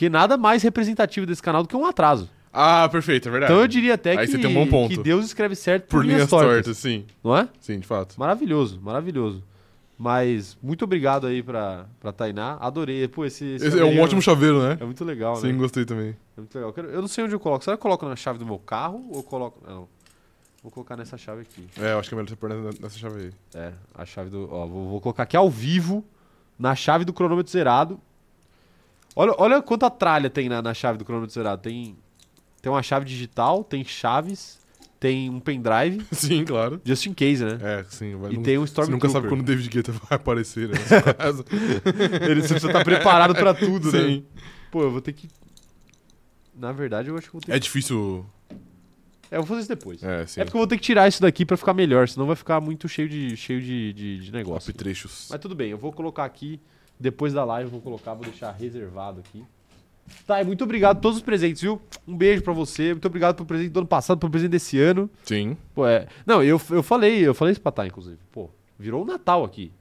Porque 0.00 0.08
nada 0.08 0.38
mais 0.38 0.62
representativo 0.62 1.26
desse 1.26 1.42
canal 1.42 1.62
do 1.62 1.68
que 1.68 1.76
um 1.76 1.84
atraso. 1.84 2.30
Ah, 2.50 2.88
perfeito, 2.88 3.28
é 3.28 3.30
verdade. 3.30 3.52
Então 3.52 3.62
eu 3.62 3.68
diria 3.68 3.92
até 3.92 4.12
Aí 4.12 4.24
que, 4.24 4.32
você 4.32 4.38
tem 4.38 4.46
um 4.46 4.54
bom 4.54 4.66
ponto. 4.66 4.88
que 4.88 5.02
Deus 5.02 5.26
escreve 5.26 5.54
certo 5.54 5.88
por, 5.88 5.98
Por 5.98 6.06
linhas 6.06 6.26
tortas. 6.26 6.78
sim. 6.78 7.04
Não 7.22 7.36
é? 7.36 7.46
Sim, 7.60 7.78
de 7.80 7.86
fato. 7.86 8.18
Maravilhoso, 8.18 8.80
maravilhoso. 8.80 9.44
Mas 9.98 10.56
muito 10.62 10.84
obrigado 10.84 11.26
aí 11.26 11.42
pra, 11.42 11.84
pra 12.00 12.12
Tainá. 12.12 12.56
Adorei. 12.62 13.06
Pô, 13.08 13.26
esse, 13.26 13.44
esse 13.44 13.66
Esse 13.66 13.78
é 13.78 13.84
um 13.84 14.00
ótimo 14.00 14.22
chaveiro, 14.22 14.62
né? 14.62 14.78
É 14.80 14.84
muito 14.86 15.04
legal, 15.04 15.36
Sim, 15.36 15.52
né? 15.52 15.58
gostei 15.58 15.84
também. 15.84 16.16
É 16.34 16.40
muito 16.40 16.54
legal. 16.54 16.74
Eu, 16.78 17.02
não 17.02 17.08
sei 17.08 17.24
onde 17.24 17.34
eu 17.34 17.40
coloco. 17.40 17.62
Será 17.62 17.76
que 17.76 17.80
eu 17.80 17.82
coloco 17.82 18.06
na 18.08 18.16
chave 18.16 18.38
do 18.38 18.46
meu 18.46 18.58
carro 18.58 19.04
ou 19.10 19.18
eu 19.18 19.22
coloco. 19.22 19.60
Não. 19.68 19.86
Vou 20.62 20.72
colocar 20.72 20.96
nessa 20.96 21.18
chave 21.18 21.42
aqui. 21.42 21.68
É, 21.78 21.92
eu 21.92 21.98
acho 21.98 22.08
que 22.08 22.14
é 22.14 22.16
melhor 22.16 22.30
você 22.30 22.36
pôr 22.36 22.48
nessa 22.48 22.82
nessa 22.82 22.98
chave 22.98 23.20
aí. 23.20 23.32
É, 23.54 23.72
a 23.94 24.06
chave 24.06 24.30
do. 24.30 24.48
Ó, 24.50 24.66
vou, 24.66 24.88
vou 24.88 25.00
colocar 25.02 25.24
aqui 25.24 25.36
ao 25.36 25.50
vivo, 25.50 26.02
na 26.58 26.74
chave 26.74 27.04
do 27.04 27.12
cronômetro 27.12 27.52
zerado. 27.52 28.00
Olha, 29.16 29.34
olha 29.38 29.62
quanta 29.62 29.90
tralha 29.90 30.30
tem 30.30 30.48
na, 30.48 30.62
na 30.62 30.72
chave 30.74 30.98
do 30.98 31.04
cronômetro 31.04 31.34
zerado. 31.34 31.62
Tem, 31.62 31.96
tem 32.62 32.70
uma 32.72 32.82
chave 32.82 33.04
digital, 33.04 33.64
tem 33.64 33.84
chaves, 33.84 34.58
tem 34.98 35.28
um 35.28 35.40
pendrive, 35.40 36.04
Sim, 36.12 36.44
claro. 36.44 36.80
just 36.84 37.06
in 37.06 37.14
case, 37.14 37.44
né? 37.44 37.58
É, 37.60 37.84
sim. 37.88 38.14
Vai, 38.16 38.32
E 38.32 38.36
não- 38.36 38.42
tem 38.42 38.56
um 38.58 38.66
Você 38.66 38.80
nunca 38.82 39.08
sabe 39.08 39.26
Stormtrooper. 39.26 39.28
quando 39.30 39.40
o 39.40 39.44
David 39.44 39.68
Guetta 39.68 39.92
vai 39.92 40.16
aparecer, 40.16 40.68
né? 40.68 40.74
nesse 40.78 41.14
caso. 41.14 41.44
Ele 42.22 42.40
precisa 42.40 42.66
estar 42.68 42.84
preparado 42.84 43.34
pra 43.34 43.52
tudo, 43.54 43.90
né? 43.92 43.98
Sim. 44.00 44.24
Pô, 44.70 44.82
eu 44.82 44.90
vou 44.90 45.00
ter 45.00 45.12
que. 45.12 45.28
Na 46.54 46.72
verdade, 46.72 47.08
eu 47.08 47.16
acho 47.16 47.30
que 47.30 47.36
eu 47.36 47.40
vou 47.40 47.46
ter 47.46 47.52
É 47.52 47.54
que. 47.54 47.60
difícil. 47.60 48.24
É, 49.30 49.36
eu 49.36 49.40
vou 49.42 49.46
fazer 49.46 49.60
isso 49.60 49.68
depois. 49.68 50.02
É, 50.02 50.26
sim. 50.26 50.40
É 50.40 50.44
porque 50.44 50.56
eu 50.56 50.60
vou 50.60 50.66
ter 50.66 50.76
que 50.76 50.82
tirar 50.82 51.08
isso 51.08 51.22
daqui 51.22 51.46
pra 51.46 51.56
ficar 51.56 51.72
melhor, 51.72 52.08
senão 52.08 52.26
vai 52.26 52.36
ficar 52.36 52.60
muito 52.60 52.88
cheio 52.88 53.08
de, 53.08 53.36
cheio 53.36 53.60
de, 53.62 53.92
de, 53.92 54.18
de 54.20 54.32
negócio. 54.32 54.70
Apetrechos. 54.70 55.28
Mas 55.30 55.40
tudo 55.40 55.54
bem, 55.54 55.70
eu 55.70 55.78
vou 55.78 55.92
colocar 55.92 56.24
aqui, 56.24 56.60
depois 57.00 57.32
da 57.32 57.44
live 57.44 57.66
eu 57.68 57.72
vou 57.72 57.80
colocar, 57.80 58.14
vou 58.14 58.24
deixar 58.24 58.52
reservado 58.52 59.20
aqui. 59.20 59.42
Tá, 60.26 60.40
e 60.40 60.44
muito 60.44 60.64
obrigado 60.64 60.96
por 60.96 61.02
todos 61.02 61.18
os 61.18 61.22
presentes, 61.22 61.62
viu? 61.62 61.80
Um 62.06 62.16
beijo 62.16 62.42
pra 62.42 62.52
você, 62.52 62.92
muito 62.92 63.06
obrigado 63.06 63.36
pelo 63.36 63.46
presente 63.46 63.70
do 63.70 63.78
ano 63.80 63.86
passado, 63.86 64.18
pelo 64.18 64.30
presente 64.30 64.50
desse 64.50 64.78
ano. 64.78 65.08
Sim. 65.24 65.56
Pô, 65.74 65.86
é... 65.86 66.06
Não, 66.26 66.42
eu, 66.42 66.60
eu 66.70 66.82
falei, 66.82 67.20
eu 67.26 67.32
falei 67.34 67.52
isso 67.52 67.60
pra 67.60 67.70
Tá, 67.72 67.86
inclusive. 67.86 68.18
Pô, 68.32 68.50
virou 68.78 69.02
o 69.02 69.06
Natal 69.06 69.44
aqui. 69.44 69.72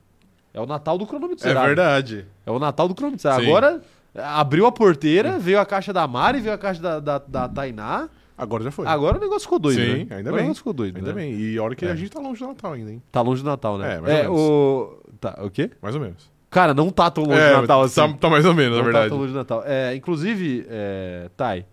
É 0.54 0.60
o 0.62 0.66
Natal 0.66 0.98
do 0.98 1.06
cronômetro 1.08 1.44
É 1.46 1.48
zerado. 1.50 1.66
verdade. 1.68 2.26
É 2.46 2.52
o 2.52 2.60
Natal 2.60 2.88
do 2.88 2.94
cronômetro 2.96 3.22
zerado. 3.24 3.42
Sim. 3.42 3.48
Agora, 3.50 3.82
Abriu 4.16 4.66
a 4.66 4.72
porteira, 4.72 5.38
veio 5.38 5.60
a 5.60 5.66
caixa 5.66 5.94
da 5.94 6.08
Mari, 6.08 6.42
veio 6.42 6.56
a 6.56 6.58
caixa 6.58 6.82
da, 6.82 7.00
da, 7.00 7.18
da 7.20 7.48
Tainá. 7.48 8.10
Agora 8.36 8.64
já 8.64 8.72
foi. 8.72 8.88
Agora 8.88 9.18
o 9.18 9.22
negócio 9.22 9.42
ficou 9.44 9.60
doido, 9.60 9.80
Sim, 9.80 9.88
né? 10.06 10.16
ainda 10.16 10.16
Agora 10.16 10.24
bem. 10.32 10.34
O 10.34 10.42
negócio 10.42 10.56
ficou 10.56 10.74
doido, 10.74 10.98
Ainda 10.98 11.10
né? 11.10 11.14
bem. 11.16 11.34
E 11.40 11.60
olha 11.60 11.76
que 11.76 11.86
É. 11.86 11.92
a 11.92 11.96
gente 11.96 12.10
tá 12.10 12.20
longe 12.20 12.40
do 12.40 12.48
Natal 12.48 12.74
ainda, 12.74 12.92
hein? 12.92 13.04
Tá 13.12 13.22
longe 13.22 13.44
do 13.44 13.50
Natal, 13.50 13.78
né? 13.78 13.96
É, 13.96 14.02
mais 14.02 14.14
ou 14.14 14.24
menos. 14.24 14.40
o... 14.40 15.00
Tá, 15.20 15.40
o 15.44 15.50
quê? 15.52 15.70
Mais 15.82 15.94
ou 15.96 16.02
menos. 16.02 16.30
Cara, 16.50 16.74
não 16.74 16.90
tá 16.90 17.12
tão 17.12 17.24
longe 17.26 17.40
é, 17.40 17.54
do 17.56 17.62
Natal 17.62 17.82
assim. 17.84 17.96
tá, 17.96 18.14
tá 18.18 18.30
mais 18.30 18.44
ou 18.46 18.54
menos, 18.56 18.72
não 18.72 18.78
na 18.80 18.84
verdade. 18.84 19.06
tá 19.06 19.10
tão 19.10 19.18
longe 19.20 19.32
do 19.34 19.38
Natal. 19.38 19.64
É, 19.66 19.96
inclusive, 19.96 20.66
é, 20.68 21.30
Thay, 21.38 21.66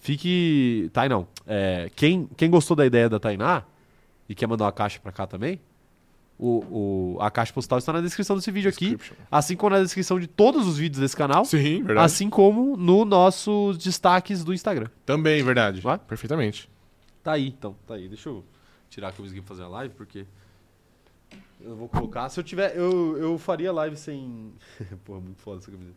fique... 0.00 0.90
Thay 0.92 1.08
não. 1.08 1.26
É, 1.46 1.90
quem, 1.96 2.28
quem 2.36 2.50
gostou 2.50 2.76
da 2.76 2.84
ideia 2.86 3.08
da 3.08 3.18
Tainá 3.18 3.62
e 4.28 4.34
quer 4.34 4.46
mandar 4.46 4.66
uma 4.66 4.72
caixa 4.72 4.98
pra 5.00 5.10
cá 5.12 5.26
também, 5.26 5.60
o, 6.38 7.16
o- 7.16 7.20
a 7.20 7.30
caixa 7.30 7.52
postal 7.52 7.78
está 7.78 7.92
na 7.92 8.00
descrição 8.00 8.36
desse 8.36 8.50
vídeo 8.50 8.68
aqui, 8.68 8.96
assim 9.30 9.56
como 9.56 9.74
na 9.74 9.82
descrição 9.82 10.20
de 10.20 10.26
todos 10.26 10.66
os 10.68 10.76
vídeos 10.78 11.00
desse 11.00 11.16
canal, 11.16 11.44
Sim, 11.44 11.82
verdade. 11.82 12.04
assim 12.06 12.30
como 12.30 12.76
no 12.76 13.04
nossos 13.04 13.76
destaques 13.78 14.44
do 14.44 14.52
Instagram. 14.54 14.88
Também, 15.04 15.42
verdade. 15.42 15.80
Vai? 15.80 15.98
Perfeitamente. 15.98 16.70
Tá 17.24 17.32
aí, 17.32 17.48
então, 17.48 17.74
tá 17.86 17.94
aí. 17.94 18.08
Deixa 18.08 18.28
eu 18.28 18.44
tirar 18.88 19.10
que 19.12 19.18
eu 19.20 19.24
consegui 19.24 19.42
fazer 19.42 19.62
a 19.64 19.68
live, 19.68 19.94
porque 19.94 20.24
eu 21.60 21.76
vou 21.76 21.88
colocar. 21.88 22.28
Se 22.28 22.38
eu 22.40 22.44
tiver, 22.44 22.76
eu, 22.76 23.16
eu 23.18 23.38
faria 23.38 23.72
live 23.72 23.96
sem. 23.96 24.52
Porra, 25.04 25.20
muito 25.20 25.40
foda 25.40 25.58
essa 25.58 25.70
camiseta. 25.70 25.96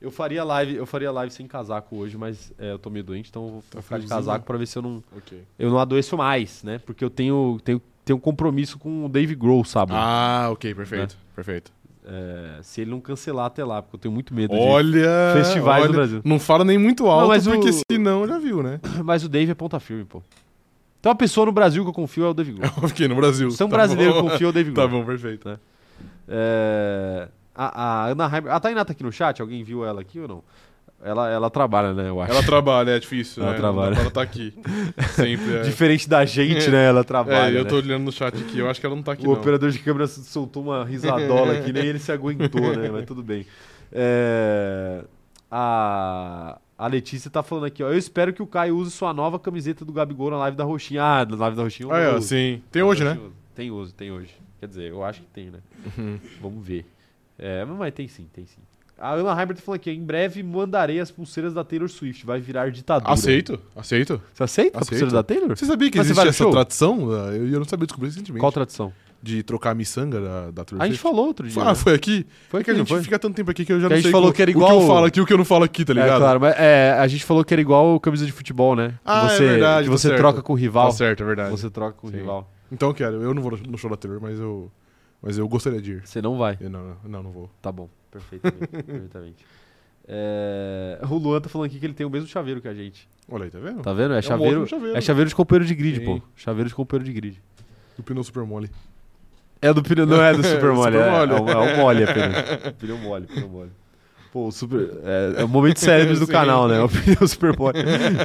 Eu 0.00 0.10
faria 0.12 0.44
live, 0.44 0.76
eu 0.76 0.86
faria 0.86 1.10
live 1.10 1.32
sem 1.32 1.46
casaco 1.48 1.96
hoje, 1.96 2.16
mas 2.16 2.52
é, 2.56 2.70
eu 2.70 2.78
tô 2.78 2.88
meio 2.88 3.04
doente, 3.04 3.30
então 3.30 3.44
eu 3.46 3.50
vou 3.50 3.64
Tá 3.68 3.82
ficar 3.82 3.98
de 3.98 4.06
casaco 4.06 4.44
pra 4.44 4.56
ver 4.56 4.66
se 4.66 4.78
eu 4.78 4.82
não, 4.82 5.02
Ok. 5.16 5.42
eu 5.58 5.70
não 5.70 5.78
adoeço 5.80 6.16
mais, 6.16 6.62
né? 6.62 6.78
Porque 6.78 7.04
eu 7.04 7.10
tenho, 7.10 7.58
tenho, 7.64 7.82
tenho 8.04 8.16
um 8.16 8.20
compromisso 8.20 8.78
com 8.78 9.04
o 9.06 9.08
Dave 9.08 9.34
Grohl, 9.34 9.64
sabe? 9.64 9.92
Ah, 9.96 10.50
ok, 10.52 10.72
perfeito. 10.72 11.14
Né? 11.16 11.20
Perfeito. 11.34 11.72
É, 12.04 12.60
se 12.62 12.80
ele 12.80 12.92
não 12.92 13.00
cancelar 13.00 13.46
até 13.46 13.64
lá, 13.64 13.82
porque 13.82 13.96
eu 13.96 14.00
tenho 14.00 14.14
muito 14.14 14.32
medo 14.32 14.54
de. 14.54 14.62
Olha. 14.62 15.32
festivais 15.34 15.80
olha, 15.82 15.88
no 15.88 15.94
Brasil. 15.94 16.20
Não 16.24 16.38
fala 16.38 16.64
nem 16.64 16.78
muito 16.78 17.06
alto, 17.08 17.26
mas 17.26 17.46
o- 17.48 17.50
porque 17.50 17.70
senão 17.90 18.24
já 18.26 18.38
viu, 18.38 18.62
né? 18.62 18.80
Mas 19.04 19.24
o 19.24 19.28
Dave 19.28 19.50
é 19.50 19.54
ponta 19.54 19.80
firme, 19.80 20.04
pô. 20.04 20.22
Então 21.00 21.12
a 21.12 21.14
pessoa 21.14 21.46
no 21.46 21.52
Brasil 21.52 21.82
que 21.84 21.88
eu 21.90 21.94
confio 21.94 22.24
é 22.26 22.28
o 22.30 22.34
Dave 22.34 22.52
Grohl. 22.52 22.72
Fiquei 22.88 23.08
no 23.08 23.14
Brasil. 23.16 23.50
Se 23.50 23.62
é 23.62 23.66
um 23.66 23.68
Tá 23.68 23.76
brasileiro 23.76 24.14
bom. 24.14 24.22
que 24.22 24.30
confia, 24.30 24.46
é 24.46 24.50
o 24.50 24.52
Dave 24.52 24.70
Grohl. 24.70 24.88
Tá 24.88 24.92
bom, 24.94 25.04
perfeito. 25.04 25.60
É, 26.28 27.28
a, 27.54 27.82
a 27.82 28.06
Ana 28.08 28.24
Heimer. 28.34 28.52
A 28.52 28.60
Tainá 28.60 28.84
tá 28.84 28.92
aqui 28.92 29.02
no 29.02 29.12
chat? 29.12 29.40
Alguém 29.40 29.62
viu 29.64 29.84
ela 29.84 30.00
aqui 30.00 30.20
ou 30.20 30.28
não? 30.28 30.42
Ela, 31.00 31.30
ela 31.30 31.48
trabalha, 31.48 31.94
né? 31.94 32.08
Eu 32.08 32.20
acho. 32.20 32.32
Ela 32.32 32.42
trabalha, 32.42 32.90
é 32.90 32.98
difícil, 32.98 33.40
Ela 33.42 33.52
né? 33.52 33.58
trabalha. 33.58 33.94
Ela 33.94 34.10
tá 34.10 34.20
aqui. 34.20 34.52
Sempre. 35.12 35.58
É. 35.58 35.62
Diferente 35.62 36.08
da 36.08 36.24
gente, 36.24 36.68
né? 36.70 36.86
Ela 36.88 37.04
trabalha. 37.04 37.54
É, 37.54 37.60
eu 37.60 37.62
né? 37.62 37.70
tô 37.70 37.76
olhando 37.76 38.02
no 38.02 38.10
chat 38.10 38.34
aqui, 38.36 38.58
eu 38.58 38.68
acho 38.68 38.80
que 38.80 38.86
ela 38.86 38.96
não 38.96 39.02
tá 39.04 39.12
aqui, 39.12 39.24
O 39.24 39.30
não. 39.30 39.34
operador 39.34 39.70
de 39.70 39.78
câmera 39.78 40.08
soltou 40.08 40.64
uma 40.64 40.84
risadola 40.84 41.52
aqui, 41.52 41.72
nem 41.72 41.84
ele 41.86 42.00
se 42.00 42.10
aguentou, 42.10 42.76
né? 42.76 42.90
Mas 42.92 43.04
tudo 43.06 43.22
bem. 43.22 43.46
É, 43.92 45.04
a, 45.48 46.58
a 46.78 46.86
Letícia 46.86 47.28
tá 47.30 47.42
falando 47.42 47.64
aqui, 47.64 47.82
ó. 47.82 47.88
Eu 47.90 47.98
espero 47.98 48.32
que 48.32 48.40
o 48.42 48.46
Caio 48.46 48.76
use 48.76 48.92
sua 48.92 49.12
nova 49.12 49.38
camiseta 49.38 49.84
do 49.84 49.92
Gabigol 49.92 50.30
na 50.30 50.38
live 50.38 50.56
da 50.56 50.62
Roxinha. 50.64 51.02
Ah, 51.02 51.26
na 51.26 51.36
live 51.36 51.56
da 51.56 51.62
Roxinha. 51.64 51.88
eu 51.88 51.92
Ah, 51.92 51.98
é, 52.16 52.20
sim. 52.20 52.62
Tem 52.70 52.82
hoje, 52.82 53.02
né? 53.04 53.18
Tem 53.54 53.70
uso, 53.70 53.92
tem 53.92 54.12
hoje. 54.12 54.30
Quer 54.60 54.68
dizer, 54.68 54.90
eu 54.90 55.02
acho 55.04 55.20
que 55.20 55.26
tem, 55.28 55.50
né? 55.50 55.58
Uhum. 55.96 56.18
Vamos 56.40 56.64
ver. 56.64 56.86
É, 57.38 57.64
mas 57.64 57.92
tem 57.92 58.06
sim, 58.08 58.26
tem 58.32 58.46
sim. 58.46 58.60
A 59.00 59.12
Ana 59.14 59.30
Heimer 59.40 59.54
tá 59.54 59.62
falando 59.62 59.76
aqui, 59.80 59.90
ó, 59.90 59.92
em 59.92 60.02
breve 60.04 60.42
mandarei 60.42 60.98
as 60.98 61.08
pulseiras 61.08 61.54
da 61.54 61.62
Taylor 61.62 61.88
Swift, 61.88 62.26
vai 62.26 62.40
virar 62.40 62.68
ditadura. 62.72 63.12
Aceito, 63.12 63.60
aceito. 63.76 64.20
Você 64.34 64.42
aceita 64.42 64.78
a 64.78 64.80
Aceito. 64.80 64.88
pulseira 64.88 65.12
da 65.12 65.22
Taylor? 65.22 65.56
Você 65.56 65.66
sabia 65.66 65.88
que 65.88 65.98
Mas 65.98 66.08
existe 66.10 66.28
essa 66.28 66.32
show? 66.44 66.50
tradição? 66.50 67.12
Eu, 67.12 67.48
eu 67.48 67.58
não 67.60 67.64
sabia 67.64 67.86
descobrir 67.86 68.08
recentemente. 68.08 68.40
Qual 68.40 68.50
tradição? 68.50 68.92
De 69.20 69.42
trocar 69.42 69.70
a 69.72 69.74
miçanga 69.74 70.20
da, 70.20 70.50
da 70.52 70.64
Taylor 70.64 70.84
A 70.84 70.88
gente 70.88 71.00
falou 71.00 71.26
outro 71.26 71.48
dia. 71.48 71.60
Ah, 71.60 71.66
né? 71.70 71.74
foi 71.74 71.92
aqui? 71.92 72.24
Foi 72.48 72.60
é 72.60 72.64
que 72.64 72.70
a 72.70 72.72
aqui, 72.72 72.78
gente 72.80 72.88
foi? 72.88 73.02
fica 73.02 73.18
tanto 73.18 73.34
tempo 73.34 73.50
aqui 73.50 73.64
que 73.64 73.72
eu 73.72 73.80
já 73.80 73.88
Que 73.88 73.94
a 73.94 73.96
não 73.96 74.02
gente 74.02 74.04
sei 74.04 74.12
falou 74.12 74.30
o, 74.30 74.32
que 74.32 74.40
era 74.42 74.50
o 74.50 74.54
que 74.54 74.58
igual- 74.60 74.80
eu 74.80 74.86
falo 74.86 75.06
aqui 75.06 75.18
e 75.18 75.22
o 75.22 75.26
que 75.26 75.32
eu 75.32 75.38
não 75.38 75.44
falo 75.44 75.64
aqui, 75.64 75.84
tá 75.84 75.92
ligado? 75.92 76.14
É, 76.14 76.18
claro, 76.18 76.40
mas 76.40 76.54
é, 76.56 76.92
a 76.92 77.08
gente 77.08 77.24
falou 77.24 77.44
que 77.44 77.52
era 77.52 77.60
igual 77.60 77.98
camisa 77.98 78.24
de 78.24 78.30
futebol, 78.30 78.76
né? 78.76 78.94
Ah, 79.04 79.26
é 79.26 79.28
você, 79.30 79.44
verdade, 79.48 79.84
que 79.88 79.90
tá 79.90 79.98
você 79.98 80.08
certo. 80.08 80.20
troca 80.20 80.40
com 80.42 80.52
o 80.52 80.56
rival. 80.56 80.86
Tá 80.86 80.92
certo, 80.92 81.22
é 81.24 81.26
verdade. 81.26 81.50
Você 81.50 81.68
troca 81.68 81.94
com 81.98 82.06
o 82.06 82.10
Sim. 82.10 82.18
rival. 82.18 82.48
Então 82.70 82.90
eu 82.90 82.94
quero. 82.94 83.20
Eu 83.20 83.34
não 83.34 83.42
vou 83.42 83.58
no 83.66 83.76
show 83.76 83.90
da 83.90 83.96
Taylor, 83.96 84.20
mas 84.22 84.38
eu, 84.38 84.70
mas 85.20 85.36
eu 85.36 85.48
gostaria 85.48 85.82
de 85.82 85.94
ir. 85.94 86.02
Você 86.06 86.22
não 86.22 86.38
vai. 86.38 86.56
Eu 86.60 86.70
não, 86.70 86.96
não, 87.04 87.22
não 87.24 87.32
vou. 87.32 87.50
Tá 87.60 87.72
bom. 87.72 87.88
Perfeitamente. 88.12 88.66
perfeitamente. 88.70 89.44
É, 90.06 90.98
o 91.10 91.14
Luan 91.16 91.40
tá 91.40 91.48
falando 91.48 91.66
aqui 91.66 91.78
que 91.78 91.84
ele 91.86 91.92
tem 91.92 92.06
o 92.06 92.10
mesmo 92.10 92.28
chaveiro 92.28 92.60
que 92.60 92.68
a 92.68 92.74
gente. 92.74 93.08
Olha 93.28 93.44
aí, 93.44 93.50
tá 93.50 93.58
vendo? 93.58 93.82
Tá 93.82 93.92
vendo? 93.92 94.14
É, 94.14 94.18
um 94.18 94.22
chaveiro, 94.22 94.62
ótimo 94.62 94.78
chaveiro. 94.78 94.96
é 94.96 95.00
chaveiro 95.00 95.28
de 95.28 95.34
companheiro 95.34 95.66
de 95.66 95.74
grid, 95.74 95.98
Sim. 95.98 96.04
pô. 96.04 96.22
Chaveiro 96.36 96.68
de 96.68 96.74
companheiro 96.74 97.04
de 97.04 97.12
grid. 97.12 97.42
O 97.98 98.02
pneu 98.02 98.22
super 98.22 98.44
mole. 98.44 98.70
É 99.60 99.72
do 99.72 99.82
pneu, 99.82 100.06
não 100.06 100.20
é 100.22 100.32
do 100.32 100.42
super 100.44 100.72
mole, 100.72 100.92
Super 100.96 101.06
é, 101.06 101.10
mole. 101.10 101.32
é, 101.32 101.34
o, 101.34 101.48
é 101.50 101.56
o 101.56 101.76
mole 101.76 102.04
apenas. 102.04 102.44
pneu 102.78 102.98
mole, 102.98 103.26
pneu 103.26 103.48
mole. 103.48 103.70
Pô, 104.32 104.48
o 104.48 104.52
super. 104.52 104.90
É, 105.04 105.40
é 105.40 105.44
o 105.44 105.48
momento 105.48 105.80
cérebros 105.80 106.20
do 106.20 106.26
canal, 106.28 106.68
né? 106.68 106.80
O 106.80 106.88
pneu 106.88 107.26
super 107.26 107.56
mole. 107.58 107.78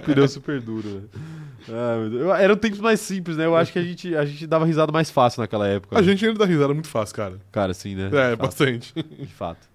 pneu 0.06 0.28
super 0.28 0.60
duro, 0.62 0.88
né? 0.88 1.02
Ah, 1.70 2.42
Eram 2.42 2.58
tempos 2.58 2.80
mais 2.80 3.00
simples, 3.00 3.38
né? 3.38 3.46
Eu 3.46 3.56
acho 3.56 3.72
que 3.72 3.80
a 3.80 3.84
gente, 3.84 4.16
a 4.16 4.26
gente 4.26 4.46
dava 4.46 4.66
risada 4.66 4.92
mais 4.92 5.10
fácil 5.10 5.42
naquela 5.42 5.68
época. 5.68 5.98
A 5.98 6.02
né? 6.02 6.08
gente 6.08 6.26
ainda 6.26 6.38
dá 6.40 6.46
risada 6.46 6.74
muito 6.74 6.90
fácil, 6.90 7.16
cara. 7.16 7.36
Cara, 7.52 7.74
sim, 7.74 7.96
né? 7.96 8.10
É, 8.12 8.36
bastante. 8.36 8.94
de 8.94 9.28
fato. 9.28 9.73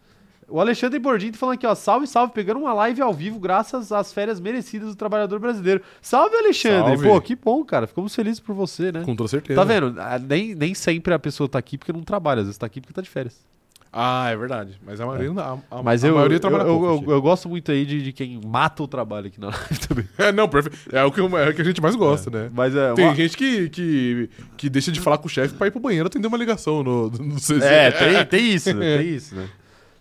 O 0.50 0.60
Alexandre 0.60 0.98
Bordinho 0.98 1.32
tá 1.32 1.38
falando 1.38 1.54
aqui, 1.56 1.66
ó. 1.66 1.74
Salve, 1.74 2.06
salve, 2.06 2.32
pegando 2.32 2.58
uma 2.60 2.72
live 2.72 3.02
ao 3.02 3.12
vivo 3.12 3.38
graças 3.38 3.92
às 3.92 4.12
férias 4.12 4.40
merecidas 4.40 4.88
do 4.88 4.94
trabalhador 4.96 5.38
brasileiro. 5.38 5.82
Salve, 6.00 6.34
Alexandre! 6.36 6.92
Salve. 6.96 7.06
Pô, 7.08 7.20
que 7.20 7.36
bom, 7.36 7.62
cara. 7.64 7.86
Ficamos 7.86 8.14
felizes 8.14 8.40
por 8.40 8.54
você, 8.54 8.90
né? 8.90 9.02
Com 9.04 9.14
toda 9.14 9.28
certeza. 9.28 9.60
Tá 9.60 9.64
vendo? 9.64 9.94
Ah, 9.98 10.18
Nem, 10.18 10.54
nem 10.54 10.72
sempre 10.74 11.12
a 11.12 11.18
pessoa 11.18 11.48
tá 11.48 11.58
aqui 11.58 11.76
porque 11.76 11.92
não 11.92 12.02
trabalha, 12.02 12.40
às 12.40 12.46
vezes 12.46 12.58
tá 12.58 12.64
aqui 12.66 12.80
porque 12.80 12.94
tá 12.94 13.02
de 13.02 13.10
férias. 13.10 13.46
Ah, 13.92 14.28
é 14.30 14.36
verdade. 14.36 14.78
Mas 14.86 15.00
a 15.00 15.06
maioria, 15.06 15.32
não- 15.32 15.62
a, 15.70 15.78
a, 15.78 15.82
Mas 15.82 16.04
a 16.04 16.08
eu, 16.08 16.14
maioria 16.14 16.36
eu, 16.36 16.40
trabalha 16.40 16.62
eu, 16.62 16.66
pouco 16.68 16.84
eu, 16.86 16.94
aqui. 16.96 17.10
eu 17.10 17.22
gosto 17.22 17.48
muito 17.48 17.72
aí 17.72 17.86
de, 17.86 18.02
de 18.02 18.12
quem 18.12 18.38
mata 18.44 18.82
o 18.82 18.88
trabalho 18.88 19.26
aqui 19.28 19.40
na 19.40 19.48
live 19.52 19.78
também. 19.88 20.08
É, 20.18 20.30
não, 20.32 20.46
perfeito. 20.48 20.78
É 20.94 21.02
o 21.04 21.10
que, 21.12 21.20
eu- 21.20 21.38
é 21.38 21.48
o 21.48 21.54
que 21.54 21.62
a 21.62 21.64
gente 21.64 21.80
mais 21.80 21.94
gosta, 21.96 22.30
né? 22.30 22.50
Mas 22.54 22.74
é. 22.76 22.92
Tem 22.94 23.04
uma- 23.06 23.14
gente 23.14 23.36
que, 23.36 23.68
que, 23.70 24.30
que 24.58 24.68
deixa 24.70 24.92
de 24.92 25.00
falar 25.00 25.16
com 25.18 25.26
o 25.26 25.30
chefe 25.30 25.54
pra 25.54 25.66
ir 25.66 25.70
pro 25.70 25.80
banheiro 25.80 26.06
atender 26.06 26.26
uma 26.28 26.36
ligação 26.38 26.82
no, 26.82 27.10
no. 27.10 27.36
É, 27.64 27.90
tem, 27.90 28.26
tem 28.26 28.50
isso, 28.54 28.74
né? 28.74 28.96
Tem 28.98 29.08
isso, 29.08 29.34
né? 29.34 29.46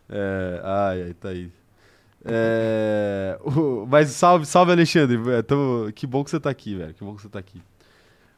É, 0.09 0.61
ai, 0.63 1.01
ai, 1.03 1.13
tá 1.13 1.29
aí. 1.29 1.49
É, 2.25 3.37
o- 3.43 3.85
mas 3.89 4.09
salve, 4.09 4.45
salve, 4.45 4.71
Alexandre. 4.71 5.19
É, 5.31 5.41
tamo- 5.41 5.91
que 5.93 6.05
bom 6.05 6.23
que 6.23 6.29
você 6.29 6.39
tá 6.39 6.49
aqui, 6.49 6.75
velho. 6.75 6.93
Que 6.93 7.03
bom 7.03 7.15
que 7.15 7.21
você 7.21 7.29
tá 7.29 7.39
aqui. 7.39 7.61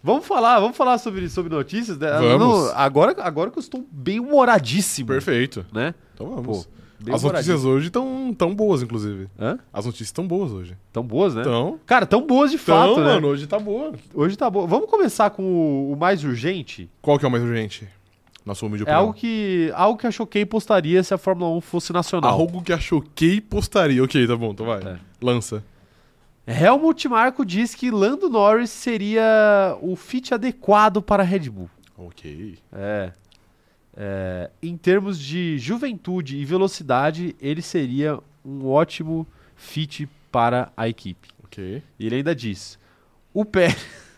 Vamos 0.01 0.25
falar, 0.25 0.59
vamos 0.59 0.77
falar 0.77 0.97
sobre, 0.97 1.27
sobre 1.29 1.53
notícias. 1.53 1.97
né? 1.97 2.09
Vamos. 2.11 2.39
Não, 2.39 2.71
agora, 2.77 3.15
agora 3.21 3.51
que 3.51 3.57
eu 3.57 3.61
estou 3.61 3.85
bem 3.91 4.19
humoradíssimo. 4.19 5.07
Perfeito. 5.09 5.65
Né? 5.73 5.93
Então 6.13 6.29
vamos. 6.29 6.65
Pô, 7.05 7.15
As 7.15 7.23
notícias 7.23 7.63
hoje 7.65 7.87
estão 7.87 8.33
tão 8.37 8.53
boas, 8.53 8.81
inclusive. 8.83 9.27
Hã? 9.39 9.57
As 9.73 9.85
notícias 9.85 10.09
estão 10.09 10.27
boas 10.27 10.51
hoje. 10.51 10.75
Tão 10.91 11.01
boas, 11.03 11.33
né? 11.33 11.41
Então, 11.41 11.79
Cara, 11.85 12.05
tão 12.05 12.25
boas 12.25 12.51
de 12.51 12.57
fato, 12.57 12.91
então 12.91 13.03
né? 13.05 13.13
mano, 13.15 13.27
hoje 13.27 13.47
tá 13.47 13.57
boa. 13.57 13.93
Hoje 14.13 14.37
tá 14.37 14.49
bom. 14.49 14.67
Vamos 14.67 14.89
começar 14.89 15.29
com 15.29 15.43
o, 15.43 15.93
o 15.93 15.95
mais 15.97 16.23
urgente. 16.23 16.89
Qual 17.01 17.17
que 17.17 17.25
é 17.25 17.27
o 17.27 17.31
mais 17.31 17.43
urgente? 17.43 17.87
Nosso 18.49 18.65
humilde 18.65 18.81
É 18.81 18.85
opinião. 18.85 18.99
algo 19.01 19.13
que, 19.13 19.71
algo 19.75 19.99
que 19.99 20.07
a 20.07 20.11
Choquei 20.11 20.43
postaria 20.43 21.03
se 21.03 21.13
a 21.13 21.19
Fórmula 21.19 21.55
1 21.57 21.61
fosse 21.61 21.93
nacional. 21.93 22.31
Algo 22.31 22.63
que 22.63 22.73
a 22.73 22.79
Choquei 22.79 23.39
postaria. 23.39 24.03
Ok, 24.03 24.25
tá 24.25 24.35
bom, 24.35 24.51
então 24.53 24.65
vai. 24.65 24.81
É. 24.81 24.97
Lança. 25.21 25.63
Helmut 26.47 27.07
Marko 27.07 27.45
diz 27.45 27.75
que 27.75 27.91
Lando 27.91 28.27
Norris 28.27 28.71
seria 28.71 29.77
o 29.83 29.95
fit 29.95 30.33
adequado 30.33 30.99
para 30.99 31.21
a 31.21 31.25
Red 31.25 31.47
Bull. 31.47 31.69
Ok. 31.95 32.57
É. 32.73 33.11
É, 33.95 34.49
em 34.63 34.75
termos 34.75 35.19
de 35.19 35.59
juventude 35.59 36.37
e 36.37 36.43
velocidade, 36.45 37.35
ele 37.39 37.61
seria 37.61 38.17
um 38.43 38.65
ótimo 38.67 39.27
fit 39.55 40.09
para 40.31 40.71
a 40.75 40.89
equipe. 40.89 41.27
Ok. 41.43 41.83
E 41.99 42.05
ele 42.05 42.15
ainda 42.15 42.33
diz: 42.33 42.79
o 43.31 43.45
Pérez. 43.45 44.08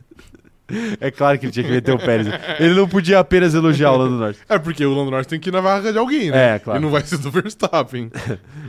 É 1.00 1.12
claro 1.12 1.38
que 1.38 1.46
ele 1.46 1.52
tinha 1.54 1.66
que 1.66 1.72
meter 1.72 1.94
o 1.94 2.00
Pérez. 2.00 2.28
Ele 2.60 2.74
não 2.74 2.88
podia 2.88 3.20
apenas 3.20 3.54
elogiar 3.54 3.92
o 3.92 3.98
Lando 3.98 4.18
Norris. 4.18 4.38
É 4.48 4.58
porque 4.60 4.86
o 4.86 4.94
Lando 4.94 5.12
Norris 5.12 5.28
tem 5.28 5.40
que 5.40 5.50
ir 5.50 5.52
na 5.52 5.62
vaga 5.62 5.92
de 5.92 5.98
alguém, 5.98 6.32
né? 6.32 6.56
É, 6.56 6.60
claro. 6.60 6.78
Ele 6.78 6.86
não 6.86 6.92
vai 6.92 7.04
ser 7.04 7.18
do 7.18 7.32
Verstappen. 7.32 8.12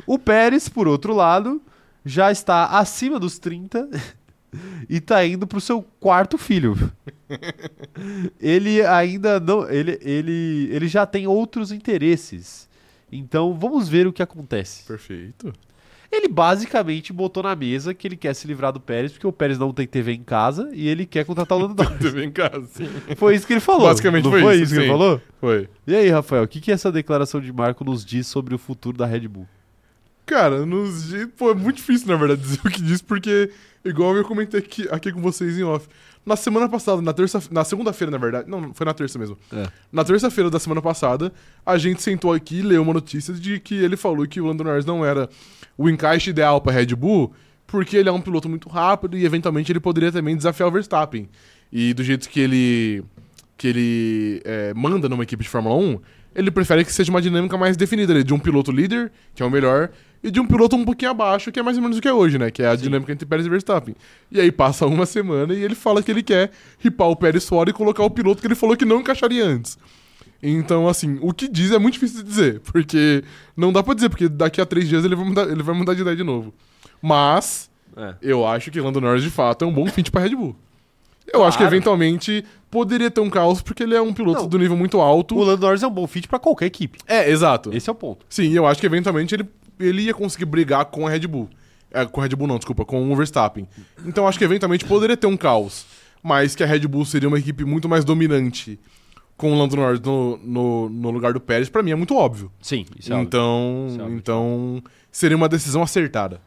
O 0.06 0.18
Pérez, 0.18 0.68
por 0.68 0.88
outro 0.88 1.14
lado, 1.14 1.62
já 2.04 2.30
está 2.32 2.66
acima 2.66 3.18
dos 3.18 3.38
30 3.38 3.88
e 4.88 4.96
está 4.96 5.24
indo 5.24 5.46
para 5.46 5.58
o 5.58 5.60
seu 5.60 5.82
quarto 6.00 6.36
filho. 6.36 6.76
ele 8.40 8.82
ainda 8.84 9.40
não. 9.40 9.68
Ele, 9.70 9.98
ele, 10.02 10.68
ele 10.70 10.88
já 10.88 11.06
tem 11.06 11.26
outros 11.26 11.72
interesses. 11.72 12.68
Então 13.10 13.54
vamos 13.54 13.88
ver 13.88 14.06
o 14.06 14.12
que 14.12 14.22
acontece. 14.22 14.84
Perfeito. 14.84 15.52
Ele 16.12 16.28
basicamente 16.28 17.10
botou 17.10 17.42
na 17.42 17.56
mesa 17.56 17.94
que 17.94 18.06
ele 18.06 18.18
quer 18.18 18.34
se 18.34 18.46
livrar 18.46 18.70
do 18.70 18.78
Pérez, 18.78 19.12
porque 19.12 19.26
o 19.26 19.32
Pérez 19.32 19.58
não 19.58 19.72
tem 19.72 19.86
TV 19.86 20.12
em 20.12 20.22
casa 20.22 20.68
e 20.74 20.86
ele 20.86 21.06
quer 21.06 21.24
contratar 21.24 21.56
o 21.56 21.62
Lando 21.62 21.74
Norris. 21.82 21.98
TV 21.98 22.24
em 22.26 22.30
casa. 22.30 22.66
Sim. 22.70 22.86
Foi 23.16 23.34
isso 23.34 23.46
que 23.46 23.54
ele 23.54 23.60
falou. 23.60 23.88
Basicamente 23.88 24.28
foi 24.28 24.42
foi 24.42 24.54
isso, 24.56 24.64
isso 24.64 24.74
que 24.74 24.80
ele 24.80 24.86
sim. 24.86 24.92
falou? 24.92 25.20
Foi. 25.40 25.68
E 25.86 25.94
aí, 25.94 26.10
Rafael, 26.10 26.42
o 26.42 26.48
que, 26.48 26.60
que 26.60 26.70
essa 26.70 26.92
declaração 26.92 27.40
de 27.40 27.50
Marco 27.50 27.82
nos 27.82 28.04
diz 28.04 28.26
sobre 28.26 28.54
o 28.54 28.58
futuro 28.58 28.98
da 28.98 29.06
Red 29.06 29.26
Bull? 29.26 29.48
Cara, 30.26 30.66
nos 30.66 31.08
dias. 31.08 31.28
Pô, 31.34 31.50
é 31.50 31.54
muito 31.54 31.76
difícil, 31.76 32.08
na 32.08 32.16
verdade, 32.16 32.42
dizer 32.42 32.60
o 32.62 32.70
que 32.70 32.82
diz, 32.82 33.00
porque, 33.00 33.50
igual 33.84 34.16
eu 34.16 34.24
comentei 34.24 34.60
aqui, 34.60 34.88
aqui 34.90 35.12
com 35.12 35.20
vocês 35.20 35.58
em 35.58 35.62
off. 35.62 35.88
Na 36.24 36.36
semana 36.36 36.68
passada, 36.68 37.02
na 37.02 37.12
terça 37.12 37.42
na 37.50 37.64
segunda-feira, 37.64 38.10
na 38.10 38.18
verdade. 38.18 38.48
Não, 38.48 38.72
foi 38.72 38.86
na 38.86 38.94
terça 38.94 39.18
mesmo. 39.18 39.36
É. 39.52 39.66
Na 39.90 40.04
terça-feira 40.04 40.48
da 40.48 40.58
semana 40.58 40.80
passada, 40.80 41.32
a 41.66 41.76
gente 41.76 42.00
sentou 42.00 42.32
aqui 42.32 42.58
e 42.58 42.62
leu 42.62 42.82
uma 42.82 42.94
notícia 42.94 43.34
de 43.34 43.58
que 43.58 43.74
ele 43.74 43.96
falou 43.96 44.26
que 44.26 44.40
o 44.40 44.46
Lando 44.46 44.62
Norris 44.62 44.84
não 44.84 45.04
era 45.04 45.28
o 45.76 45.90
encaixe 45.90 46.30
ideal 46.30 46.60
pra 46.60 46.72
Red 46.72 46.94
Bull, 46.94 47.32
porque 47.66 47.96
ele 47.96 48.08
é 48.08 48.12
um 48.12 48.20
piloto 48.20 48.48
muito 48.48 48.68
rápido 48.68 49.16
e 49.16 49.24
eventualmente 49.24 49.72
ele 49.72 49.80
poderia 49.80 50.12
também 50.12 50.36
desafiar 50.36 50.68
o 50.68 50.72
Verstappen. 50.72 51.28
E 51.72 51.92
do 51.92 52.04
jeito 52.04 52.28
que 52.28 52.38
ele 52.38 53.04
que 53.56 53.68
ele 53.68 54.42
é, 54.44 54.74
manda 54.74 55.08
numa 55.08 55.22
equipe 55.22 55.42
de 55.42 55.48
Fórmula 55.48 55.76
1, 55.76 56.00
ele 56.34 56.50
prefere 56.50 56.84
que 56.84 56.92
seja 56.92 57.10
uma 57.10 57.22
dinâmica 57.22 57.56
mais 57.56 57.76
definida 57.76 58.22
de 58.22 58.34
um 58.34 58.38
piloto 58.38 58.72
líder, 58.72 59.12
que 59.34 59.42
é 59.42 59.46
o 59.46 59.50
melhor, 59.50 59.90
e 60.22 60.30
de 60.30 60.38
um 60.40 60.46
piloto 60.46 60.76
um 60.76 60.84
pouquinho 60.84 61.10
abaixo, 61.10 61.50
que 61.50 61.58
é 61.58 61.62
mais 61.62 61.76
ou 61.76 61.82
menos 61.82 61.98
o 61.98 62.00
que 62.00 62.08
é 62.08 62.12
hoje, 62.12 62.38
né? 62.38 62.50
Que 62.50 62.62
é 62.62 62.68
a 62.68 62.76
dinâmica 62.76 63.12
entre 63.12 63.26
Pérez 63.26 63.46
e 63.46 63.50
Verstappen. 63.50 63.94
E 64.30 64.40
aí 64.40 64.52
passa 64.52 64.86
uma 64.86 65.04
semana 65.06 65.52
e 65.54 65.62
ele 65.62 65.74
fala 65.74 66.02
que 66.02 66.10
ele 66.10 66.22
quer 66.22 66.50
ripar 66.78 67.08
o 67.08 67.16
Pérez 67.16 67.48
fora 67.48 67.70
e 67.70 67.72
colocar 67.72 68.04
o 68.04 68.10
piloto 68.10 68.40
que 68.40 68.46
ele 68.46 68.54
falou 68.54 68.76
que 68.76 68.84
não 68.84 69.00
encaixaria 69.00 69.44
antes. 69.44 69.76
Então, 70.42 70.88
assim, 70.88 71.18
o 71.22 71.32
que 71.32 71.46
diz 71.48 71.70
é 71.70 71.78
muito 71.78 71.94
difícil 71.94 72.22
de 72.22 72.28
dizer, 72.28 72.60
porque 72.60 73.22
não 73.56 73.72
dá 73.72 73.82
pra 73.82 73.94
dizer, 73.94 74.08
porque 74.08 74.28
daqui 74.28 74.60
a 74.60 74.66
três 74.66 74.88
dias 74.88 75.04
ele 75.04 75.14
vai 75.14 75.24
mudar, 75.24 75.42
ele 75.48 75.62
vai 75.62 75.74
mudar 75.74 75.94
de 75.94 76.00
ideia 76.02 76.16
de 76.16 76.24
novo. 76.24 76.52
Mas, 77.00 77.70
É. 77.96 78.14
eu 78.20 78.46
acho 78.46 78.70
que 78.70 78.80
Lando 78.80 79.00
Norris, 79.00 79.22
de 79.22 79.30
fato, 79.30 79.64
é 79.64 79.68
um 79.68 79.72
bom 79.72 79.86
fit 79.86 80.10
pra 80.10 80.20
Red 80.20 80.34
Bull. 80.34 80.56
Eu 81.26 81.34
Claro. 81.34 81.44
acho 81.46 81.58
que, 81.58 81.64
eventualmente, 81.64 82.44
poderia 82.68 83.08
ter 83.10 83.20
um 83.20 83.30
caos, 83.30 83.62
porque 83.62 83.84
ele 83.84 83.94
é 83.94 84.02
um 84.02 84.12
piloto 84.12 84.42
Não. 84.42 84.48
do 84.48 84.58
nível 84.58 84.76
muito 84.76 85.00
alto. 85.00 85.36
O 85.36 85.44
Lando 85.44 85.62
Norris 85.64 85.82
é 85.82 85.86
um 85.86 85.90
bom 85.90 86.06
fit 86.08 86.26
pra 86.26 86.38
qualquer 86.40 86.66
equipe. 86.66 86.98
É, 87.06 87.30
exato. 87.30 87.70
Esse 87.72 87.88
é 87.88 87.92
o 87.92 87.94
ponto. 87.94 88.26
Sim, 88.28 88.50
eu 88.52 88.66
acho 88.66 88.80
que, 88.80 88.86
eventualmente, 88.86 89.34
ele, 89.36 89.46
ele 89.78 90.02
ia 90.02 90.14
conseguir 90.14 90.44
brigar 90.44 90.84
com 90.86 91.06
a 91.06 91.10
Red 91.10 91.26
Bull. 91.26 91.48
É, 91.90 92.04
com 92.06 92.20
a 92.20 92.24
Red 92.24 92.36
Bull 92.36 92.46
não, 92.46 92.56
desculpa, 92.56 92.84
com 92.84 93.12
o 93.12 93.16
Verstappen. 93.16 93.68
Então, 94.04 94.26
acho 94.26 94.38
que, 94.38 94.44
eventualmente, 94.44 94.84
poderia 94.84 95.16
ter 95.16 95.26
um 95.26 95.36
caos. 95.36 95.86
Mas 96.22 96.54
que 96.54 96.62
a 96.62 96.66
Red 96.66 96.86
Bull 96.86 97.04
seria 97.04 97.28
uma 97.28 97.38
equipe 97.38 97.64
muito 97.64 97.88
mais 97.88 98.04
dominante 98.04 98.78
com 99.36 99.52
o 99.52 99.58
Lando 99.58 99.74
Norris 99.74 100.00
no, 100.00 100.36
no, 100.38 100.88
no 100.88 101.10
lugar 101.10 101.32
do 101.32 101.40
Pérez, 101.40 101.68
pra 101.68 101.82
mim 101.82 101.90
é 101.90 101.96
muito 101.96 102.14
óbvio. 102.14 102.50
Sim, 102.60 102.86
isso 102.96 103.12
é 103.12 103.16
óbvio. 103.16 103.26
então, 103.26 103.86
Isso 103.88 104.00
é 104.00 104.02
óbvio. 104.04 104.18
então 104.18 104.82
seria 105.10 105.36
uma 105.36 105.48
decisão 105.48 105.82
acertada. 105.82 106.40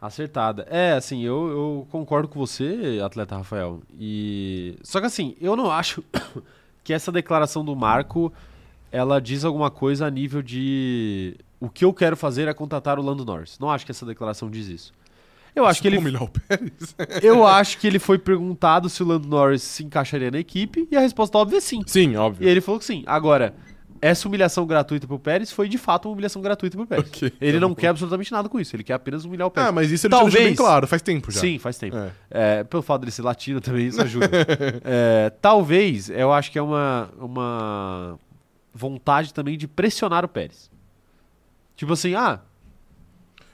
Acertada. 0.00 0.66
É, 0.70 0.92
assim, 0.92 1.22
eu, 1.22 1.48
eu 1.48 1.86
concordo 1.90 2.28
com 2.28 2.38
você, 2.38 2.98
atleta 3.04 3.36
Rafael. 3.36 3.82
E 3.98 4.74
só 4.82 5.00
que 5.00 5.06
assim, 5.06 5.36
eu 5.38 5.54
não 5.54 5.70
acho 5.70 6.02
que 6.82 6.94
essa 6.94 7.12
declaração 7.12 7.62
do 7.62 7.76
Marco 7.76 8.32
ela 8.90 9.20
diz 9.20 9.44
alguma 9.44 9.70
coisa 9.70 10.06
a 10.06 10.10
nível 10.10 10.40
de 10.40 11.36
o 11.60 11.68
que 11.68 11.84
eu 11.84 11.92
quero 11.92 12.16
fazer 12.16 12.48
é 12.48 12.54
contratar 12.54 12.98
o 12.98 13.02
Lando 13.02 13.24
Norris. 13.24 13.58
Não 13.60 13.70
acho 13.70 13.84
que 13.84 13.92
essa 13.92 14.06
declaração 14.06 14.50
diz 14.50 14.66
isso. 14.66 14.92
Eu 15.54 15.66
acho 15.66 15.82
que 15.82 15.88
ele 15.88 15.98
o 15.98 16.28
Pérez? 16.28 16.94
eu 17.22 17.46
acho 17.46 17.76
que 17.78 17.86
ele 17.86 17.98
foi 17.98 18.18
perguntado 18.18 18.88
se 18.88 19.02
o 19.02 19.06
Lando 19.06 19.28
Norris 19.28 19.62
se 19.62 19.84
encaixaria 19.84 20.30
na 20.30 20.38
equipe 20.38 20.88
e 20.90 20.96
a 20.96 21.00
resposta 21.00 21.36
óbvia 21.36 21.58
é 21.58 21.60
sim. 21.60 21.82
Sim, 21.86 22.12
E 22.12 22.16
óbvio. 22.16 22.48
ele 22.48 22.60
falou 22.60 22.78
que 22.78 22.84
sim. 22.86 23.02
Agora, 23.04 23.52
essa 24.00 24.28
humilhação 24.28 24.64
gratuita 24.64 25.06
pro 25.08 25.18
Pérez 25.18 25.50
foi 25.50 25.68
de 25.68 25.76
fato 25.76 26.06
uma 26.08 26.12
humilhação 26.12 26.40
gratuita 26.40 26.76
pro 26.76 26.86
Pérez. 26.86 27.08
Ok, 27.08 27.32
ele 27.40 27.58
não 27.58 27.74
quer 27.74 27.88
absolutamente 27.88 28.30
nada 28.30 28.48
com 28.48 28.60
isso, 28.60 28.74
ele 28.76 28.84
quer 28.84 28.94
apenas 28.94 29.24
humilhar 29.24 29.48
o 29.48 29.50
Pérez. 29.50 29.68
Ah, 29.68 29.72
mas 29.72 29.90
isso 29.90 30.06
ele 30.06 30.12
deixou 30.12 30.28
bem 30.30 30.36
Talvez- 30.38 30.56
claro, 30.56 30.86
faz 30.86 31.02
tempo 31.02 31.30
já. 31.32 31.40
Sim, 31.40 31.58
faz 31.58 31.76
tempo. 31.76 31.96
É. 31.96 32.10
É, 32.30 32.64
pelo 32.64 32.82
fato 32.82 33.00
dele 33.00 33.10
ser 33.10 33.22
latino 33.22 33.60
também, 33.60 33.88
isso 33.88 34.00
ajuda. 34.00 34.30
É, 34.84 35.30
talvez, 35.42 36.08
eu 36.10 36.32
acho 36.32 36.50
que 36.52 36.58
é 36.58 36.62
uma, 36.62 37.10
uma 37.18 38.18
vontade 38.72 39.34
também 39.34 39.58
de 39.58 39.66
pressionar 39.66 40.24
o 40.24 40.28
Pérez. 40.28 40.69
Tipo 41.80 41.94
assim, 41.94 42.14
ah, 42.14 42.40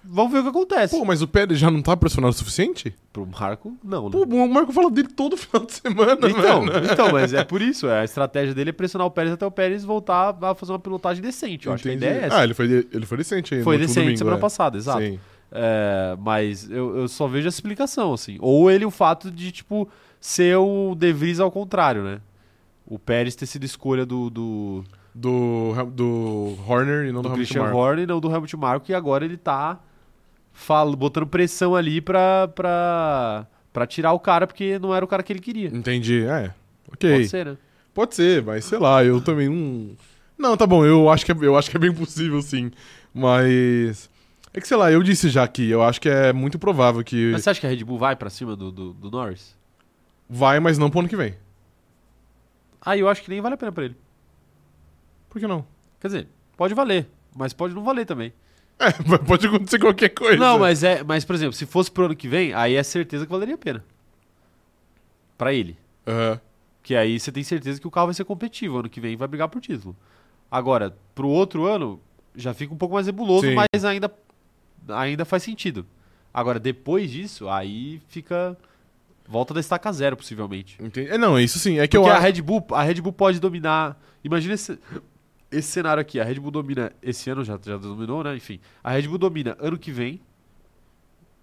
vamos 0.03 0.33
ver 0.33 0.41
o 0.41 0.43
que 0.43 0.49
acontece. 0.49 0.99
Pô, 0.99 1.05
mas 1.05 1.23
o 1.23 1.29
Pérez 1.29 1.61
já 1.61 1.71
não 1.71 1.81
tá 1.81 1.97
pressionado 1.97 2.35
o 2.35 2.37
suficiente? 2.37 2.93
Pro 3.13 3.25
Marco, 3.25 3.77
não, 3.85 4.07
né? 4.07 4.11
Pô, 4.11 4.25
o 4.25 4.49
Marco 4.49 4.73
fala 4.73 4.91
dele 4.91 5.07
todo 5.07 5.37
final 5.39 5.65
de 5.65 5.73
semana, 5.75 6.29
Então, 6.29 6.65
mano. 6.65 6.87
então, 6.93 7.13
mas 7.13 7.33
é 7.33 7.45
por 7.45 7.63
isso, 7.63 7.87
é, 7.87 8.01
a 8.01 8.05
estratégia 8.05 8.53
dele 8.53 8.71
é 8.71 8.73
pressionar 8.73 9.07
o 9.07 9.13
Pérez 9.13 9.33
até 9.33 9.47
o 9.47 9.51
Pérez 9.53 9.85
voltar 9.85 10.37
a 10.43 10.55
fazer 10.57 10.73
uma 10.73 10.79
pilotagem 10.81 11.23
decente. 11.23 11.69
Eu 11.69 11.73
acho 11.73 11.85
que 11.85 11.89
a 11.89 11.93
Entendi. 11.93 12.05
ideia 12.11 12.21
é 12.21 12.27
essa. 12.27 12.39
Ah, 12.39 12.43
ele 12.43 12.53
foi, 12.55 12.89
ele 12.93 13.07
foi 13.07 13.17
decente 13.17 13.55
aí 13.55 13.63
Foi 13.63 13.79
decente 13.79 14.01
domingo, 14.01 14.19
semana 14.19 14.37
é. 14.39 14.41
passada, 14.41 14.77
exato. 14.77 15.03
Sim. 15.03 15.21
É, 15.53 16.17
mas 16.19 16.69
eu, 16.69 16.97
eu 16.97 17.07
só 17.07 17.29
vejo 17.29 17.47
essa 17.47 17.57
explicação, 17.59 18.13
assim. 18.13 18.39
Ou 18.41 18.69
ele 18.69 18.85
o 18.85 18.91
fato 18.91 19.31
de, 19.31 19.53
tipo, 19.53 19.89
ser 20.21 20.57
o 20.57 20.97
De 20.97 21.13
Vries 21.13 21.39
ao 21.39 21.53
contrário, 21.53 22.03
né? 22.03 22.21
O 22.85 22.99
Pérez 22.99 23.37
ter 23.37 23.47
sido 23.47 23.63
escolha 23.63 24.05
do, 24.05 24.29
do, 24.31 24.85
Do, 25.19 25.73
do 25.93 26.59
Horner 26.69 27.07
e 27.09 27.13
não 27.13 27.23
do, 27.23 27.31
do 27.31 27.35
Christian 27.37 27.63
Marko. 27.63 27.79
Horner, 27.79 28.07
não 28.07 28.21
do 28.21 28.31
Helmut 28.31 28.55
Marko, 28.55 28.91
e 28.91 28.95
agora 28.95 29.25
ele 29.25 29.39
tá 29.39 29.81
fal- 30.53 30.95
botando 30.95 31.27
pressão 31.27 31.75
ali 31.75 32.03
pra, 32.03 32.49
pra, 32.49 33.47
pra 33.73 33.87
tirar 33.87 34.13
o 34.13 34.21
cara, 34.21 34.47
porque 34.47 34.79
não 34.79 34.95
era 34.95 35.03
o 35.03 35.09
cara 35.09 35.23
que 35.23 35.33
ele 35.33 35.41
queria. 35.41 35.69
Entendi, 35.69 36.23
é. 36.27 36.53
Ok. 36.93 37.11
Pode 37.11 37.29
ser, 37.29 37.47
né? 37.47 37.57
Pode 37.95 38.15
ser, 38.15 38.43
mas 38.45 38.67
sei 38.67 38.79
lá, 38.79 39.03
eu 39.03 39.19
também 39.23 39.49
não. 39.49 39.97
Não, 40.37 40.55
tá 40.55 40.67
bom, 40.67 40.85
eu 40.85 41.09
acho 41.09 41.25
que 41.25 41.33
é, 41.33 41.37
eu 41.41 41.57
acho 41.57 41.71
que 41.71 41.79
é 41.79 41.81
bem 41.81 41.95
possível, 41.95 42.43
sim. 42.43 42.71
Mas. 43.15 44.11
É 44.53 44.61
que, 44.61 44.69
sei 44.69 44.77
lá, 44.77 44.93
eu 44.93 45.03
disse 45.03 45.31
já 45.31 45.49
que 45.49 45.71
eu 45.71 45.83
acho 45.83 45.99
que 45.99 46.11
é 46.11 46.31
muito 46.31 46.59
provável 46.59 47.03
que 47.03 47.33
Mas 47.33 47.43
você 47.43 47.51
acha 47.51 47.61
que 47.61 47.67
a 47.67 47.71
Red 47.71 47.83
Bull 47.85 47.99
vai 47.99 48.15
pra 48.17 48.29
cima 48.29 48.55
do, 48.55 48.71
do, 48.71 48.93
do 48.93 49.11
Norris? 49.11 49.57
vai, 50.29 50.61
mas 50.61 50.77
não 50.77 50.91
pro 50.91 51.01
ano 51.01 51.09
que 51.09 51.17
vem. 51.17 51.35
Aí 52.83 53.01
eu 53.01 53.09
acho 53.09 53.23
que 53.23 53.31
nem 53.31 53.41
vale 53.41 53.55
a 53.55 53.59
pena 53.59 53.73
pra 53.73 53.85
ele. 53.85 53.97
Por 55.29 55.41
que 55.41 55.47
não? 55.47 55.65
Quer 56.01 56.09
dizer, 56.09 56.29
pode 56.57 56.75
valer, 56.75 57.09
mas 57.35 57.53
pode 57.53 57.75
não 57.75 57.85
valer 57.85 58.07
também. 58.07 58.33
É, 58.79 58.93
pode 59.25 59.47
acontecer 59.47 59.79
qualquer 59.79 60.11
coisa. 60.11 60.37
Não, 60.37 60.59
mas 60.59 60.85
é, 60.85 61.03
mas 61.03 61.25
por 61.25 61.35
exemplo, 61.35 61.55
se 61.55 61.65
fosse 61.65 61.91
pro 61.91 62.05
ano 62.05 62.15
que 62.15 62.29
vem, 62.29 62.53
aí 62.53 62.75
é 62.75 62.83
certeza 62.83 63.25
que 63.25 63.33
valeria 63.33 63.55
a 63.55 63.59
pena. 63.59 63.83
Pra 65.39 65.51
ele. 65.51 65.79
Aham. 66.07 66.39
Que 66.83 66.95
aí 66.95 67.19
você 67.19 67.33
tem 67.33 67.43
certeza 67.43 67.81
que 67.81 67.87
o 67.87 67.91
carro 67.91 68.09
vai 68.09 68.15
ser 68.15 68.25
competitivo 68.25 68.79
ano 68.79 68.91
que 68.91 69.01
vem 69.01 69.15
e 69.15 69.17
vai 69.17 69.27
brigar 69.27 69.49
por 69.49 69.63
título. 69.63 69.97
Agora, 70.51 70.95
pro 71.15 71.27
outro 71.27 71.65
ano, 71.65 71.99
já 72.35 72.53
fica 72.53 72.73
um 72.73 72.77
pouco 72.77 72.95
mais 72.95 73.07
nebuloso, 73.07 73.47
Sim. 73.47 73.55
mas 73.55 73.85
ainda, 73.85 74.13
ainda 74.89 75.25
faz 75.25 75.43
sentido. 75.43 75.87
Agora, 76.33 76.61
depois 76.61 77.11
disso, 77.11 77.49
aí 77.49 78.01
fica. 78.09 78.57
Volta 79.27 79.53
da 79.55 79.59
estaca 79.59 79.91
zero, 79.91 80.17
possivelmente. 80.17 80.77
Entendi. 80.81 81.09
É, 81.09 81.19
não, 81.19 81.41
isso 81.41 81.59
sim. 81.59 81.79
É 81.79 81.89
que 81.89 81.97
Porque 81.99 82.11
eu 82.11 82.15
a. 82.15 82.19
Red 82.19 82.43
Bull, 82.43 82.65
a 82.71 82.83
Red 82.83 83.01
Bull 83.01 83.13
pode 83.13 83.41
dominar. 83.41 83.99
Imagina 84.23 84.55
esse, 84.55 84.79
esse 85.59 85.69
cenário 85.69 86.01
aqui. 86.01 86.21
A 86.21 86.25
Red 86.25 86.41
Bull 86.41 86.51
domina 86.51 86.93
esse 87.03 87.29
ano, 87.31 87.45
já, 87.45 87.59
já 87.63 87.77
dominou, 87.77 88.23
né? 88.23 88.37
Enfim. 88.37 88.61
A 88.83 88.93
Red 88.93 89.09
Bull 89.09 89.19
domina 89.19 89.57
ano 89.61 89.79
que 89.79 89.91
vem, 89.91 90.21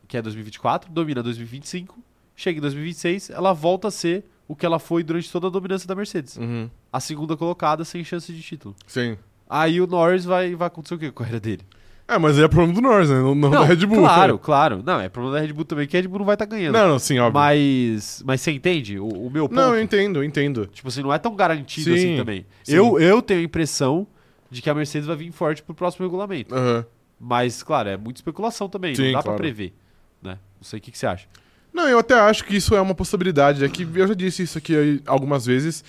que 0.07 0.17
é 0.17 0.21
2024, 0.21 0.91
domina 0.91 1.23
2025, 1.23 1.99
chega 2.35 2.57
em 2.57 2.61
2026, 2.61 3.29
ela 3.29 3.53
volta 3.53 3.87
a 3.87 3.91
ser 3.91 4.25
o 4.47 4.55
que 4.55 4.65
ela 4.65 4.79
foi 4.79 5.03
durante 5.03 5.31
toda 5.31 5.47
a 5.47 5.49
dominância 5.49 5.87
da 5.87 5.95
Mercedes. 5.95 6.37
Uhum. 6.37 6.69
A 6.91 6.99
segunda 6.99 7.35
colocada 7.37 7.83
sem 7.85 8.03
chance 8.03 8.31
de 8.31 8.41
título. 8.41 8.75
Sim. 8.85 9.17
Aí 9.49 9.79
o 9.81 9.87
Norris 9.87 10.25
vai, 10.25 10.55
vai 10.55 10.67
acontecer 10.67 10.95
o 10.95 10.99
quê 10.99 11.11
com 11.11 11.23
a 11.23 11.25
carreira 11.25 11.39
dele? 11.39 11.63
É, 12.07 12.17
mas 12.17 12.37
aí 12.37 12.43
é 12.43 12.47
problema 12.47 12.73
do 12.73 12.81
Norris, 12.81 13.09
né? 13.09 13.15
Não, 13.15 13.33
não 13.33 13.49
da 13.49 13.63
Red 13.63 13.85
Bull. 13.85 13.99
Claro, 13.99 14.37
claro. 14.37 14.83
Não, 14.85 14.99
é 14.99 15.07
problema 15.07 15.37
da 15.37 15.41
Red 15.41 15.53
Bull 15.53 15.65
também, 15.65 15.87
que 15.87 15.95
a 15.95 16.01
Red 16.01 16.07
Bull 16.07 16.19
não 16.19 16.25
vai 16.25 16.35
estar 16.35 16.45
ganhando. 16.45 16.73
Não, 16.73 16.87
não, 16.87 16.99
sim, 16.99 17.17
óbvio. 17.17 17.33
mas, 17.33 18.21
mas 18.25 18.41
você 18.41 18.51
entende 18.51 18.99
o, 18.99 19.07
o 19.07 19.29
meu 19.31 19.47
ponto? 19.47 19.55
Não, 19.55 19.73
eu 19.73 19.81
entendo, 19.81 20.19
eu 20.19 20.23
entendo. 20.23 20.67
Tipo 20.67 20.89
assim, 20.89 21.01
não 21.01 21.13
é 21.13 21.17
tão 21.17 21.35
garantido 21.35 21.89
Sim, 21.89 21.93
assim 21.95 22.17
também. 22.17 22.45
sim. 22.63 22.75
Eu, 22.75 22.99
eu 22.99 23.21
tenho 23.21 23.39
a 23.39 23.43
impressão 23.43 24.05
de 24.51 24.61
que 24.61 24.69
a 24.69 24.73
Mercedes 24.73 25.07
vai 25.07 25.15
vir 25.15 25.31
forte 25.31 25.63
pro 25.63 25.73
próximo 25.73 26.05
regulamento. 26.05 26.53
Aham. 26.53 26.85
Mas, 27.19 27.63
claro, 27.63 27.87
é 27.87 27.95
muita 27.95 28.19
especulação 28.19 28.67
também. 28.67 28.93
Sim, 28.95 29.05
não 29.05 29.11
dá 29.13 29.23
claro. 29.23 29.37
pra 29.37 29.43
prever. 29.43 29.73
Né? 30.21 30.37
Não 30.57 30.63
sei 30.63 30.79
o 30.79 30.81
que, 30.81 30.91
que 30.91 30.97
você 30.97 31.07
acha. 31.07 31.25
Não, 31.73 31.87
eu 31.87 31.97
até 31.97 32.13
acho 32.15 32.43
que 32.43 32.55
isso 32.55 32.75
é 32.75 32.81
uma 32.81 32.93
possibilidade. 32.93 33.63
É 33.63 33.69
que 33.69 33.87
eu 33.95 34.07
já 34.07 34.13
disse 34.13 34.43
isso 34.43 34.57
aqui 34.57 35.01
algumas 35.05 35.45
vezes. 35.45 35.83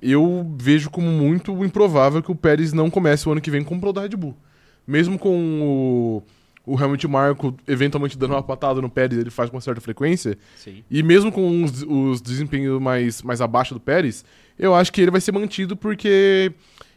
Eu 0.00 0.50
vejo 0.58 0.88
como 0.88 1.08
muito 1.08 1.52
improvável 1.64 2.22
que 2.22 2.32
o 2.32 2.34
Pérez 2.34 2.72
não 2.72 2.88
comece 2.88 3.28
o 3.28 3.32
ano 3.32 3.40
que 3.40 3.50
vem 3.50 3.62
como 3.62 3.80
pro 3.80 3.92
da 3.92 4.00
Red 4.00 4.16
Bull. 4.16 4.36
Mesmo 4.88 5.18
com 5.18 6.22
o, 6.66 6.72
o 6.72 6.80
Helmut 6.80 7.06
Marko 7.06 7.54
eventualmente 7.68 8.16
dando 8.16 8.32
uma 8.32 8.42
patada 8.42 8.80
no 8.80 8.88
Pérez, 8.88 9.20
ele 9.20 9.28
faz 9.28 9.50
com 9.50 9.56
uma 9.56 9.60
certa 9.60 9.82
frequência. 9.82 10.38
Sim. 10.56 10.82
E 10.90 11.02
mesmo 11.02 11.30
com 11.30 11.62
os, 11.62 11.82
os 11.82 12.22
desempenhos 12.22 12.80
mais, 12.80 13.20
mais 13.20 13.42
abaixo 13.42 13.74
do 13.74 13.80
Pérez, 13.80 14.24
eu 14.58 14.74
acho 14.74 14.90
que 14.90 15.02
ele 15.02 15.10
vai 15.10 15.20
ser 15.20 15.30
mantido 15.30 15.76
porque 15.76 16.50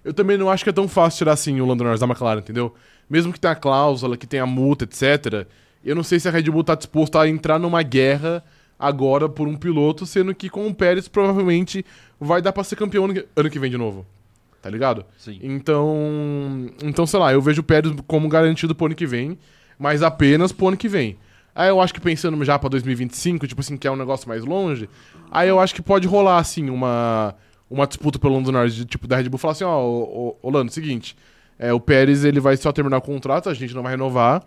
eu 0.06 0.14
também 0.14 0.38
não 0.38 0.50
acho 0.50 0.64
que 0.64 0.70
é 0.70 0.74
tão 0.74 0.88
fácil 0.88 1.18
tirar 1.18 1.34
assim 1.34 1.60
o 1.60 1.66
Lando 1.66 1.84
Norris 1.84 2.00
da 2.00 2.06
McLaren, 2.06 2.40
entendeu? 2.40 2.74
Mesmo 3.10 3.34
que 3.34 3.40
tenha 3.40 3.52
a 3.52 3.56
cláusula, 3.56 4.16
que 4.16 4.26
tenha 4.26 4.44
a 4.44 4.48
multa, 4.48 4.86
etc. 4.86 5.46
Eu 5.84 5.94
não 5.94 6.04
sei 6.04 6.18
se 6.18 6.30
a 6.30 6.32
Red 6.32 6.44
Bull 6.44 6.64
tá 6.64 6.76
disposto 6.76 7.18
a 7.18 7.28
entrar 7.28 7.60
numa 7.60 7.84
guerra 7.84 8.42
agora 8.80 9.28
por 9.28 9.50
um 9.50 9.58
piloto, 9.58 10.06
sendo 10.06 10.34
que 10.34 10.50
com 10.50 10.66
o 10.66 10.74
Pérez 10.74 11.10
provavelmente 11.10 11.86
vai 12.18 12.42
dar 12.42 12.54
pra 12.54 12.64
ser 12.64 12.78
campeão 12.78 13.06
ano 13.36 13.50
que 13.50 13.60
vem 13.60 13.70
de 13.70 13.78
novo. 13.78 14.06
Tá 14.62 14.70
ligado? 14.70 15.06
Sim. 15.18 15.40
Então, 15.42 16.70
então, 16.84 17.06
sei 17.08 17.20
lá, 17.20 17.34
eu 17.34 17.42
vejo 17.42 17.62
o 17.62 17.64
Pérez 17.64 17.94
como 18.06 18.30
garantido 18.30 18.76
pro 18.76 18.86
ano 18.86 18.96
que 18.96 19.08
vem, 19.08 19.38
mas 19.80 20.04
apenas 20.04 20.52
pro 20.52 20.68
ano 20.68 20.78
que 20.78 20.88
vem. 20.88 21.18
Aí 21.54 21.68
eu 21.68 21.82
acho 21.82 21.94
que 21.94 22.00
pensando 22.00 22.44
já 22.46 22.58
pra 22.60 22.70
2025, 22.70 23.48
tipo 23.48 23.62
assim, 23.62 23.76
que 23.76 23.88
é 23.88 23.92
um 23.92 23.96
negócio 23.96 24.30
mais 24.30 24.46
longe, 24.46 24.88
aí 25.32 25.50
eu 25.50 25.60
acho 25.60 25.74
que 25.76 25.82
pode 25.82 26.08
rolar, 26.08 26.38
assim, 26.38 26.70
uma, 26.70 27.36
uma 27.70 27.86
disputa 27.88 28.18
pelo 28.20 28.36
Lando 28.36 28.52
Norris, 28.52 28.76
de, 28.76 28.86
tipo, 28.86 29.08
da 29.08 29.18
Red 29.18 29.28
Bull 29.28 29.38
falar 29.38 29.54
assim, 29.54 29.64
ó, 29.64 29.80
ô, 29.82 30.38
ô, 30.42 30.48
ô, 30.48 30.50
Lando, 30.50 30.72
seguinte, 30.72 31.16
é, 31.60 31.74
o 31.74 31.80
Pérez, 31.80 32.24
ele 32.24 32.40
vai 32.40 32.56
só 32.56 32.72
terminar 32.72 32.98
o 32.98 33.02
contrato, 33.02 33.50
a 33.50 33.54
gente 33.54 33.74
não 33.74 33.84
vai 33.84 33.92
renovar, 33.92 34.44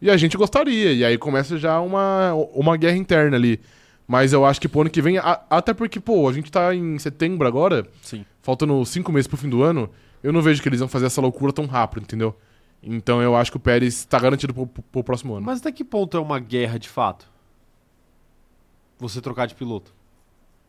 E 0.00 0.10
a 0.10 0.16
gente 0.16 0.36
gostaria. 0.36 0.92
E 0.92 1.04
aí 1.04 1.16
começa 1.16 1.56
já 1.56 1.80
uma, 1.80 2.34
uma 2.52 2.76
guerra 2.76 2.96
interna 2.96 3.36
ali. 3.36 3.58
Mas 4.06 4.32
eu 4.32 4.44
acho 4.44 4.60
que 4.60 4.68
pro 4.68 4.82
ano 4.82 4.90
que 4.90 5.00
vem, 5.00 5.16
a- 5.18 5.40
até 5.48 5.72
porque, 5.72 5.98
pô, 5.98 6.28
a 6.28 6.32
gente 6.32 6.50
tá 6.52 6.74
em 6.74 6.98
setembro 6.98 7.46
agora, 7.48 7.86
Sim. 8.02 8.24
faltando 8.42 8.84
cinco 8.84 9.10
meses 9.10 9.26
pro 9.26 9.36
fim 9.36 9.48
do 9.48 9.62
ano, 9.62 9.88
eu 10.22 10.32
não 10.32 10.42
vejo 10.42 10.60
que 10.62 10.68
eles 10.68 10.80
vão 10.80 10.88
fazer 10.88 11.06
essa 11.06 11.20
loucura 11.20 11.52
tão 11.52 11.66
rápido, 11.66 12.02
entendeu? 12.02 12.36
Então 12.82 13.22
eu 13.22 13.34
acho 13.34 13.50
que 13.50 13.56
o 13.56 13.60
Pérez 13.60 14.04
tá 14.04 14.18
garantido 14.18 14.52
pro, 14.52 14.66
pro- 14.66 14.82
pro 14.82 15.04
próximo 15.04 15.34
ano. 15.34 15.46
Mas 15.46 15.60
até 15.60 15.72
que 15.72 15.82
ponto 15.82 16.16
é 16.16 16.20
uma 16.20 16.38
guerra 16.38 16.78
de 16.78 16.88
fato? 16.88 17.26
Você 18.98 19.20
trocar 19.20 19.46
de 19.46 19.54
piloto? 19.54 19.92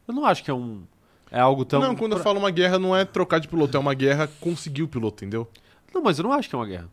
Eu 0.07 0.13
não 0.13 0.25
acho 0.25 0.43
que 0.43 0.49
é 0.49 0.53
um. 0.53 0.83
É 1.31 1.39
algo 1.39 1.65
tão. 1.65 1.81
não, 1.81 1.95
quando 1.95 2.13
eu 2.13 2.19
falo 2.19 2.39
uma 2.39 2.51
guerra, 2.51 2.79
não 2.79 2.95
é 2.95 3.03
trocar 3.03 3.39
de 3.39 3.47
piloto, 3.47 3.75
é 3.75 3.79
uma 3.79 3.93
guerra 3.93 4.29
conseguir 4.39 4.83
o 4.83 4.87
piloto, 4.87 5.23
entendeu? 5.23 5.49
Não, 5.93 6.01
mas 6.01 6.17
eu 6.19 6.23
não 6.23 6.31
acho 6.31 6.47
que 6.47 6.55
é 6.55 6.57
uma 6.57 6.65
guerra. 6.67 6.89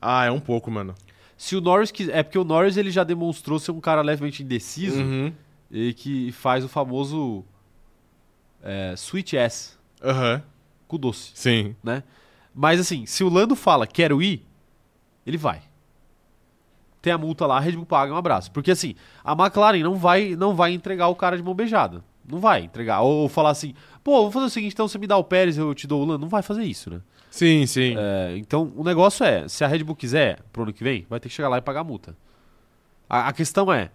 Ah, 0.00 0.24
é 0.26 0.30
um 0.30 0.40
pouco, 0.40 0.70
mano. 0.70 0.94
Se 1.36 1.56
o 1.56 1.60
Norris 1.60 1.90
quiser. 1.90 2.16
É 2.18 2.22
porque 2.22 2.38
o 2.38 2.44
Norris 2.44 2.76
ele 2.76 2.90
já 2.90 3.04
demonstrou 3.04 3.58
ser 3.58 3.70
um 3.70 3.80
cara 3.80 4.02
levemente 4.02 4.42
indeciso 4.42 5.00
Uhum. 5.00 5.32
E 5.70 5.94
que 5.94 6.32
faz 6.32 6.64
o 6.64 6.68
famoso. 6.68 7.44
É, 8.62 8.94
switch 8.94 9.32
S 9.32 9.78
Aham. 10.02 10.42
com 10.86 10.96
o 10.96 10.98
doce. 10.98 11.30
Sim. 11.34 11.74
Mas 12.54 12.78
assim, 12.78 13.06
se 13.06 13.24
o 13.24 13.28
Lando 13.30 13.56
fala 13.56 13.86
quero 13.86 14.20
ir, 14.20 14.44
ele 15.26 15.38
vai. 15.38 15.62
Tem 17.00 17.12
a 17.12 17.16
multa 17.18 17.46
lá, 17.46 17.56
a 17.56 17.60
Red 17.60 17.72
Bull 17.72 17.86
paga 17.86 18.12
um 18.12 18.16
abraço. 18.16 18.50
Porque 18.52 18.70
assim, 18.70 18.94
a 19.24 19.32
McLaren 19.32 19.82
não 19.82 19.94
vai, 19.94 20.36
não 20.36 20.54
vai 20.54 20.72
entregar 20.72 21.08
o 21.08 21.14
cara 21.14 21.36
de 21.36 21.42
mão 21.42 21.54
beijada. 21.54 22.04
Não 22.28 22.38
vai 22.38 22.64
entregar. 22.64 23.00
Ou, 23.00 23.28
falar 23.28 23.50
assim, 23.50 23.74
pô, 24.04 24.22
vou 24.22 24.30
fazer 24.30 24.46
o 24.46 24.50
seguinte, 24.50 24.72
então 24.72 24.86
você 24.86 24.98
me 24.98 25.06
dá 25.06 25.16
o 25.16 25.24
Pérez, 25.24 25.56
eu 25.56 25.74
te 25.74 25.86
dou 25.86 26.02
o 26.02 26.04
Lando. 26.04 26.20
Não 26.20 26.28
vai 26.28 26.42
fazer 26.42 26.64
isso, 26.64 26.90
né? 26.90 27.00
Sim, 27.30 27.64
sim. 27.64 27.94
É, 27.96 28.36
então, 28.36 28.72
o 28.76 28.84
negócio 28.84 29.24
é, 29.24 29.48
se 29.48 29.64
a 29.64 29.68
Red 29.68 29.82
Bull 29.84 29.96
quiser, 29.96 30.40
pro 30.52 30.64
ano 30.64 30.72
que 30.72 30.84
vem, 30.84 31.06
vai 31.08 31.18
ter 31.18 31.28
que 31.28 31.34
chegar 31.34 31.48
lá 31.48 31.56
e 31.56 31.62
pagar 31.62 31.80
a 31.80 31.84
multa. 31.84 32.14
A, 33.08 33.28
a 33.28 33.32
questão 33.32 33.72
é, 33.72 33.90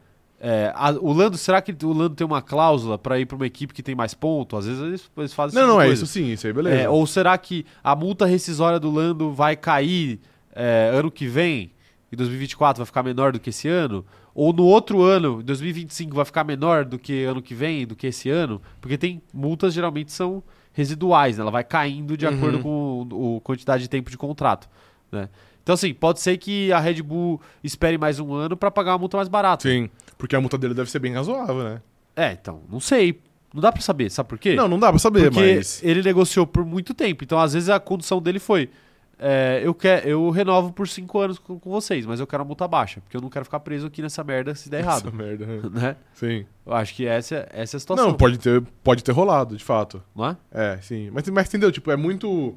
é, 0.47 0.71
a- 0.75 0.91
o 0.91 1.11
Lando, 1.11 1.37
será 1.37 1.59
que 1.61 1.75
o 1.85 1.91
Lando 1.93 2.13
tem 2.15 2.25
uma 2.27 2.41
cláusula 2.41 2.97
pra 2.99 3.19
ir 3.19 3.25
pra 3.25 3.35
uma 3.35 3.47
equipe 3.47 3.73
que 3.73 3.81
tem 3.81 3.95
mais 3.95 4.13
ponto? 4.13 4.55
Às 4.55 4.67
vezes 4.67 4.81
eles, 4.83 5.11
eles 5.17 5.33
fazem 5.33 5.55
não, 5.59 5.63
tipo 5.67 5.73
não, 5.73 5.81
é 5.81 5.85
coisa. 5.87 6.03
isso 6.03 6.11
sim, 6.13 6.31
isso 6.31 6.45
aí, 6.45 6.53
beleza. 6.53 6.81
É, 6.81 6.89
ou 6.89 7.05
será 7.07 7.35
que 7.37 7.65
a 7.83 7.95
multa 7.95 8.25
rescisória 8.25 8.79
do 8.79 8.91
Lando 8.91 9.31
vai 9.31 9.55
cair 9.55 10.19
é, 10.53 10.91
ano 10.93 11.09
que 11.09 11.25
vem, 11.27 11.71
em 12.11 12.15
2024 12.15 12.77
vai 12.79 12.85
ficar 12.85 13.01
menor 13.03 13.31
do 13.31 13.39
que 13.39 13.49
esse 13.49 13.67
ano? 13.67 14.05
Ou 14.35 14.53
no 14.53 14.63
outro 14.65 15.01
ano, 15.01 15.39
em 15.41 15.43
2025, 15.45 16.15
vai 16.15 16.25
ficar 16.25 16.43
menor 16.43 16.85
do 16.85 16.99
que 16.99 17.23
ano 17.23 17.41
que 17.41 17.55
vem, 17.55 17.87
do 17.87 17.95
que 17.95 18.05
esse 18.07 18.29
ano? 18.29 18.61
Porque 18.79 18.97
tem 18.97 19.21
multas 19.33 19.73
geralmente 19.73 20.11
são 20.11 20.43
residuais, 20.73 21.37
né? 21.37 21.41
ela 21.41 21.51
vai 21.51 21.63
caindo 21.63 22.15
de 22.17 22.25
Uhum. 22.27 22.33
acordo 22.35 22.59
com 22.59 23.07
o 23.11 23.41
quantidade 23.41 23.83
de 23.83 23.89
tempo 23.89 24.11
de 24.11 24.17
contrato. 24.17 24.69
Né? 25.11 25.29
Então, 25.65 25.73
assim, 25.73 25.95
pode 25.95 26.19
ser 26.21 26.37
que 26.37 26.71
a 26.71 26.77
Red 26.79 27.01
Bull 27.01 27.41
espere 27.63 27.97
mais 27.97 28.19
um 28.19 28.31
ano 28.35 28.55
para 28.55 28.69
pagar 28.69 28.91
uma 28.91 28.99
multa 28.99 29.17
mais 29.17 29.27
barata. 29.27 29.67
Sim, 29.67 29.89
porque 30.15 30.35
a 30.35 30.39
multa 30.39 30.59
dele 30.59 30.75
deve 30.75 30.91
ser 30.91 30.99
bem 30.99 31.11
razoável, 31.11 31.63
né? 31.63 31.81
É, 32.15 32.33
então, 32.33 32.61
não 32.71 32.79
sei. 32.79 33.19
Não 33.51 33.61
dá 33.61 33.71
pra 33.71 33.81
saber, 33.81 34.11
sabe 34.11 34.29
por 34.29 34.37
quê? 34.37 34.53
Não, 34.53 34.67
não 34.67 34.77
dá 34.77 34.91
pra 34.91 34.99
saber, 34.99 35.31
Porque 35.31 35.55
mas. 35.55 35.81
ele 35.83 36.03
negociou 36.03 36.45
por 36.45 36.63
muito 36.63 36.93
tempo. 36.93 37.23
Então, 37.23 37.39
às 37.39 37.53
vezes, 37.53 37.67
a 37.67 37.79
condição 37.79 38.21
dele 38.21 38.37
foi: 38.37 38.69
é, 39.17 39.61
eu, 39.63 39.73
quero, 39.73 40.07
eu 40.07 40.29
renovo 40.29 40.71
por 40.71 40.87
cinco 40.87 41.17
anos 41.19 41.39
com, 41.39 41.57
com 41.57 41.69
vocês, 41.71 42.05
mas 42.05 42.19
eu 42.19 42.27
quero 42.27 42.43
a 42.43 42.45
multa 42.45 42.67
baixa. 42.67 43.01
Porque 43.01 43.17
eu 43.17 43.21
não 43.21 43.29
quero 43.29 43.43
ficar 43.45 43.59
preso 43.61 43.87
aqui 43.87 44.03
nessa 44.03 44.23
merda 44.23 44.53
se 44.53 44.69
der 44.69 44.81
Essa 44.81 44.89
errado. 44.89 45.11
merda. 45.11 45.45
né? 45.47 45.61
né? 45.73 45.95
Sim. 46.13 46.45
Eu 46.63 46.73
acho 46.73 46.93
que 46.93 47.07
essa, 47.07 47.47
essa 47.51 47.75
é 47.75 47.77
a 47.77 47.79
situação. 47.79 48.07
Não, 48.09 48.13
pode 48.13 48.37
ter, 48.37 48.61
pode 48.83 49.03
ter 49.03 49.13
rolado, 49.13 49.57
de 49.57 49.63
fato. 49.63 50.03
não 50.15 50.27
é? 50.27 50.37
É, 50.51 50.77
sim. 50.81 51.09
Mas, 51.11 51.27
mas 51.29 51.47
entendeu? 51.47 51.71
Tipo, 51.71 51.89
é 51.89 51.95
muito. 51.95 52.55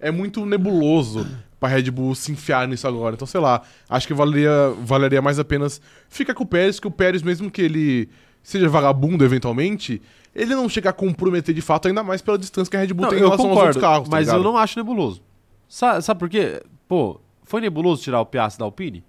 É 0.00 0.10
muito 0.10 0.44
nebuloso 0.46 1.26
pra 1.58 1.68
Red 1.68 1.90
Bull 1.90 2.14
se 2.14 2.32
enfiar 2.32 2.66
nisso 2.66 2.88
agora. 2.88 3.14
Então, 3.14 3.26
sei 3.26 3.40
lá, 3.40 3.62
acho 3.88 4.06
que 4.06 4.14
valeria, 4.14 4.50
valeria 4.82 5.20
mais 5.20 5.38
apenas 5.38 5.80
ficar 6.08 6.32
com 6.34 6.42
o 6.42 6.46
Pérez, 6.46 6.80
que 6.80 6.86
o 6.86 6.90
Pérez, 6.90 7.22
mesmo 7.22 7.50
que 7.50 7.60
ele 7.60 8.08
seja 8.42 8.68
vagabundo 8.68 9.22
eventualmente, 9.24 10.00
ele 10.34 10.54
não 10.54 10.68
chega 10.68 10.88
a 10.88 10.92
comprometer 10.92 11.54
de 11.54 11.60
fato, 11.60 11.86
ainda 11.88 12.02
mais 12.02 12.22
pela 12.22 12.38
distância 12.38 12.70
que 12.70 12.76
a 12.76 12.80
Red 12.80 12.94
Bull 12.94 13.02
Não, 13.02 13.10
tem 13.10 13.18
em 13.18 13.22
eu 13.22 13.26
relação 13.28 13.46
concordo, 13.48 13.68
aos 13.68 13.76
outros 13.76 13.82
carros. 13.92 14.08
tá 14.08 14.16
mas 14.16 14.28
eu 14.28 14.34
ligado? 14.38 14.52
não 14.52 14.58
acho 14.58 14.78
nebuloso. 14.78 15.22
Sa- 15.68 16.00
sabe 16.00 16.18
por 16.20 16.28
quê? 16.30 16.62
Pô, 16.88 17.20
foi 17.44 17.60
nebuloso 17.60 18.02
tirar 18.02 18.20
o 18.20 18.26
Piastri 18.26 18.60
da 18.60 18.64
Alpine? 18.64 19.04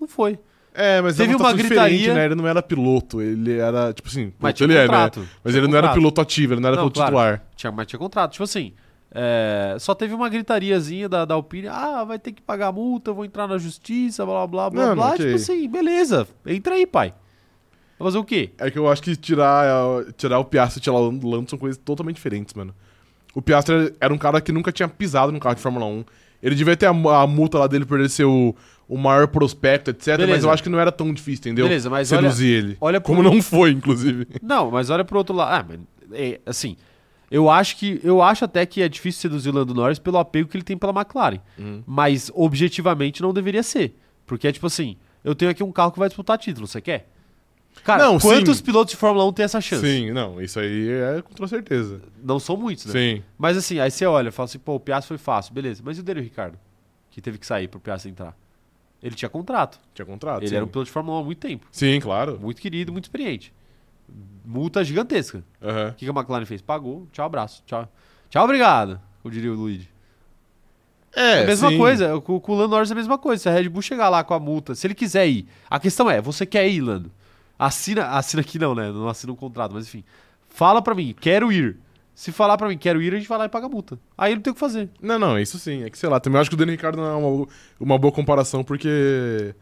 Não 0.00 0.08
foi. 0.08 0.38
É, 0.72 1.00
mas 1.00 1.16
Teve 1.16 1.32
é 1.32 1.36
uma 1.36 1.44
uma 1.46 1.52
gritaria- 1.52 2.14
né? 2.14 2.24
Ele 2.24 2.34
não 2.34 2.48
era 2.48 2.60
piloto, 2.60 3.20
ele 3.22 3.58
era, 3.58 3.92
tipo 3.92 4.08
assim, 4.08 4.32
Mas 4.40 4.60
ele 4.60 4.72
é, 4.72 4.78
né? 4.78 4.82
contrato. 4.86 5.28
Mas 5.44 5.54
ele 5.54 5.68
não 5.68 5.74
era 5.76 5.82
contrato. 5.88 5.94
piloto 5.94 6.20
ativo, 6.20 6.54
ele 6.54 6.60
não 6.60 6.68
era 6.68 6.76
Não, 6.76 6.82
piloto 6.90 6.94
claro. 6.98 7.10
titular. 7.36 7.44
Tinha, 7.54 7.70
mas 7.70 7.86
tinha 7.86 7.98
contrato. 7.98 8.32
Tipo 8.32 8.42
assim, 8.44 8.72
é, 9.14 9.76
só 9.78 9.94
teve 9.94 10.12
uma 10.12 10.28
gritariazinha 10.28 11.08
da, 11.08 11.24
da 11.24 11.34
Alpine. 11.34 11.68
Ah, 11.68 12.02
vai 12.04 12.18
ter 12.18 12.32
que 12.32 12.42
pagar 12.42 12.72
multa, 12.72 13.12
vou 13.12 13.24
entrar 13.24 13.46
na 13.46 13.56
justiça, 13.58 14.26
blá 14.26 14.46
blá 14.46 14.68
blá 14.70 14.86
Não, 14.88 14.94
blá. 14.96 15.16
Tipo 15.16 15.34
assim, 15.34 15.68
beleza. 15.68 16.26
Entra 16.44 16.74
aí, 16.74 16.84
pai. 16.86 17.14
Vai 17.98 18.06
fazer 18.08 18.18
o 18.18 18.24
quê? 18.24 18.50
É 18.58 18.70
que 18.70 18.78
eu 18.78 18.88
acho 18.90 19.00
que 19.02 19.14
tirar, 19.14 19.64
eh, 19.66 20.12
tirar 20.16 20.40
o 20.40 20.44
Piastri 20.44 20.80
e 20.80 20.82
tirar 20.82 20.96
o 20.96 21.26
Lando 21.30 21.48
são 21.48 21.58
coisas 21.58 21.78
totalmente 21.82 22.16
diferentes, 22.16 22.52
mano. 22.54 22.74
O 23.34 23.40
Piastri 23.40 23.94
era 24.00 24.12
um 24.12 24.18
cara 24.18 24.40
que 24.40 24.50
nunca 24.50 24.72
tinha 24.72 24.88
pisado 24.88 25.30
num 25.30 25.38
carro 25.38 25.54
de 25.54 25.60
Fórmula 25.62 25.86
1. 25.86 26.04
Ele 26.42 26.54
devia 26.56 26.76
ter 26.76 26.86
a, 26.86 26.90
a 26.90 27.26
multa 27.26 27.58
lá 27.58 27.66
dele 27.68 27.84
por 27.86 27.98
ele 28.00 28.08
ser 28.08 28.24
o, 28.24 28.54
o 28.88 28.98
maior 28.98 29.28
prospecto, 29.28 29.90
etc. 29.90 30.08
Mas 30.08 30.16
Beleza. 30.18 30.46
eu 30.46 30.50
acho 30.52 30.62
que 30.62 30.68
não 30.68 30.78
era 30.80 30.90
tão 30.92 31.12
difícil, 31.14 31.40
entendeu? 31.42 31.66
Beleza, 31.66 31.88
mas 31.88 32.10
olha- 32.12 32.22
Seduzir 32.22 32.48
ele. 32.58 32.76
olha 32.80 33.00
pro- 33.00 33.14
Como 33.14 33.22
não 33.22 33.40
foi, 33.40 33.70
inclusive. 33.70 34.26
Não, 34.42 34.70
mas 34.72 34.90
olha 34.90 35.04
pro 35.04 35.18
outro 35.18 35.34
lado. 35.34 35.52
Ah, 35.52 35.64
mas, 35.66 35.80
é, 36.20 36.40
assim, 36.44 36.76
eu 37.30 37.50
acho 37.50 37.76
que. 37.76 38.00
Eu 38.02 38.22
acho 38.22 38.44
até 38.44 38.64
que 38.66 38.82
é 38.82 38.88
difícil 38.88 39.22
seduzir 39.22 39.50
o 39.50 39.52
Lando 39.52 39.74
Norris 39.74 39.98
pelo 39.98 40.18
apego 40.18 40.48
que 40.48 40.56
ele 40.56 40.64
tem 40.64 40.76
pela 40.76 40.92
McLaren. 40.92 41.40
Mas 41.86 42.30
objetivamente 42.34 43.22
não 43.22 43.32
deveria 43.32 43.62
ser. 43.62 43.98
Porque 44.26 44.48
é 44.48 44.52
tipo 44.52 44.66
assim, 44.66 44.96
eu 45.22 45.34
tenho 45.34 45.50
aqui 45.50 45.62
um 45.62 45.72
carro 45.72 45.92
que 45.92 45.98
vai 45.98 46.08
disputar 46.08 46.38
título, 46.38 46.66
você 46.66 46.80
quer? 46.80 47.10
Cara, 47.82 48.04
Não, 48.04 48.18
quantos 48.20 48.58
sim. 48.58 48.64
pilotos 48.64 48.92
de 48.92 48.96
Fórmula 48.96 49.26
1 49.26 49.32
têm 49.32 49.44
essa 49.44 49.60
chance? 49.60 49.84
Sim, 49.84 50.12
não, 50.12 50.40
isso 50.40 50.60
aí 50.60 50.88
é 50.88 51.22
com 51.22 51.34
toda 51.34 51.48
certeza. 51.48 52.00
Não 52.22 52.38
são 52.38 52.56
muitos, 52.56 52.86
né? 52.86 52.92
Sim. 52.92 53.22
Mas 53.36 53.56
assim, 53.56 53.80
aí 53.80 53.90
você 53.90 54.06
olha, 54.06 54.30
fala 54.30 54.44
assim, 54.44 54.58
pô, 54.58 54.76
o 54.76 54.80
Piastri 54.80 55.08
foi 55.08 55.18
fácil, 55.18 55.52
beleza. 55.52 55.82
Mas 55.84 55.98
e 55.98 56.00
o 56.00 56.04
Daniel 56.04 56.22
Ricardo? 56.22 56.58
Que 57.10 57.20
teve 57.20 57.36
que 57.36 57.46
sair 57.46 57.66
pro 57.68 57.80
Piastri 57.80 58.10
entrar. 58.10 58.36
Ele 59.02 59.14
tinha 59.14 59.28
contrato. 59.28 59.80
Tinha 59.92 60.06
contrato. 60.06 60.42
ele 60.42 60.48
sim. 60.48 60.56
era 60.56 60.64
um 60.64 60.68
piloto 60.68 60.86
de 60.86 60.92
Fórmula 60.92 61.18
1 61.18 61.20
há 61.20 61.24
muito 61.24 61.38
tempo. 61.38 61.66
Sim, 61.70 62.00
claro. 62.00 62.38
Muito 62.40 62.60
querido, 62.60 62.92
muito 62.92 63.04
experiente. 63.04 63.52
Multa 64.44 64.84
gigantesca. 64.84 65.42
Aham. 65.62 65.88
O 65.90 65.94
que 65.94 66.04
que 66.04 66.10
a 66.10 66.14
McLaren 66.14 66.44
fez? 66.44 66.60
Pagou, 66.60 67.06
tchau, 67.12 67.24
abraço. 67.26 67.62
Tchau, 67.66 67.88
tchau 68.28 68.44
obrigado, 68.44 69.00
como 69.22 69.32
diria 69.32 69.50
o 69.52 69.54
Luigi. 69.54 69.88
É, 71.16 71.40
É 71.40 71.42
a 71.44 71.46
mesma 71.46 71.70
sim. 71.70 71.78
coisa, 71.78 72.20
com, 72.20 72.40
com 72.40 72.52
o 72.52 72.56
Lando 72.56 72.70
Norris 72.70 72.90
é 72.90 72.92
a 72.92 72.96
mesma 72.96 73.16
coisa. 73.16 73.42
Se 73.42 73.48
a 73.48 73.52
Red 73.52 73.68
Bull 73.68 73.82
chegar 73.82 74.08
lá 74.08 74.22
com 74.24 74.34
a 74.34 74.40
multa, 74.40 74.74
se 74.74 74.86
ele 74.86 74.94
quiser 74.94 75.26
ir. 75.28 75.46
A 75.70 75.78
questão 75.78 76.10
é, 76.10 76.20
você 76.20 76.44
quer 76.44 76.68
ir, 76.68 76.80
Lando? 76.80 77.10
Assina, 77.58 78.06
assina 78.08 78.42
aqui 78.42 78.58
não, 78.58 78.74
né? 78.74 78.90
Não 78.90 79.08
assina 79.08 79.32
um 79.32 79.36
contrato, 79.36 79.72
mas 79.72 79.86
enfim. 79.86 80.02
Fala 80.48 80.82
pra 80.82 80.94
mim, 80.94 81.14
quero 81.18 81.52
ir. 81.52 81.76
Se 82.14 82.30
falar 82.30 82.56
pra 82.56 82.68
mim, 82.68 82.76
quero 82.78 83.00
ir, 83.02 83.12
a 83.12 83.16
gente 83.16 83.28
vai 83.28 83.38
lá 83.38 83.44
e 83.46 83.48
paga 83.48 83.66
a 83.66 83.68
multa. 83.68 83.98
Aí 84.18 84.34
não 84.34 84.42
tem 84.42 84.50
o 84.50 84.54
que 84.54 84.60
fazer. 84.60 84.88
Não, 85.00 85.18
não, 85.18 85.38
isso 85.38 85.58
sim. 85.58 85.82
É 85.82 85.90
que, 85.90 85.98
sei 85.98 86.08
lá, 86.08 86.20
também 86.20 86.36
eu 86.36 86.40
acho 86.42 86.50
que 86.50 86.54
o 86.54 86.58
Daniel 86.58 86.76
Ricardo 86.76 86.96
não 86.96 87.06
é 87.06 87.14
uma, 87.14 87.46
uma 87.80 87.98
boa 87.98 88.12
comparação, 88.12 88.62
porque 88.62 89.54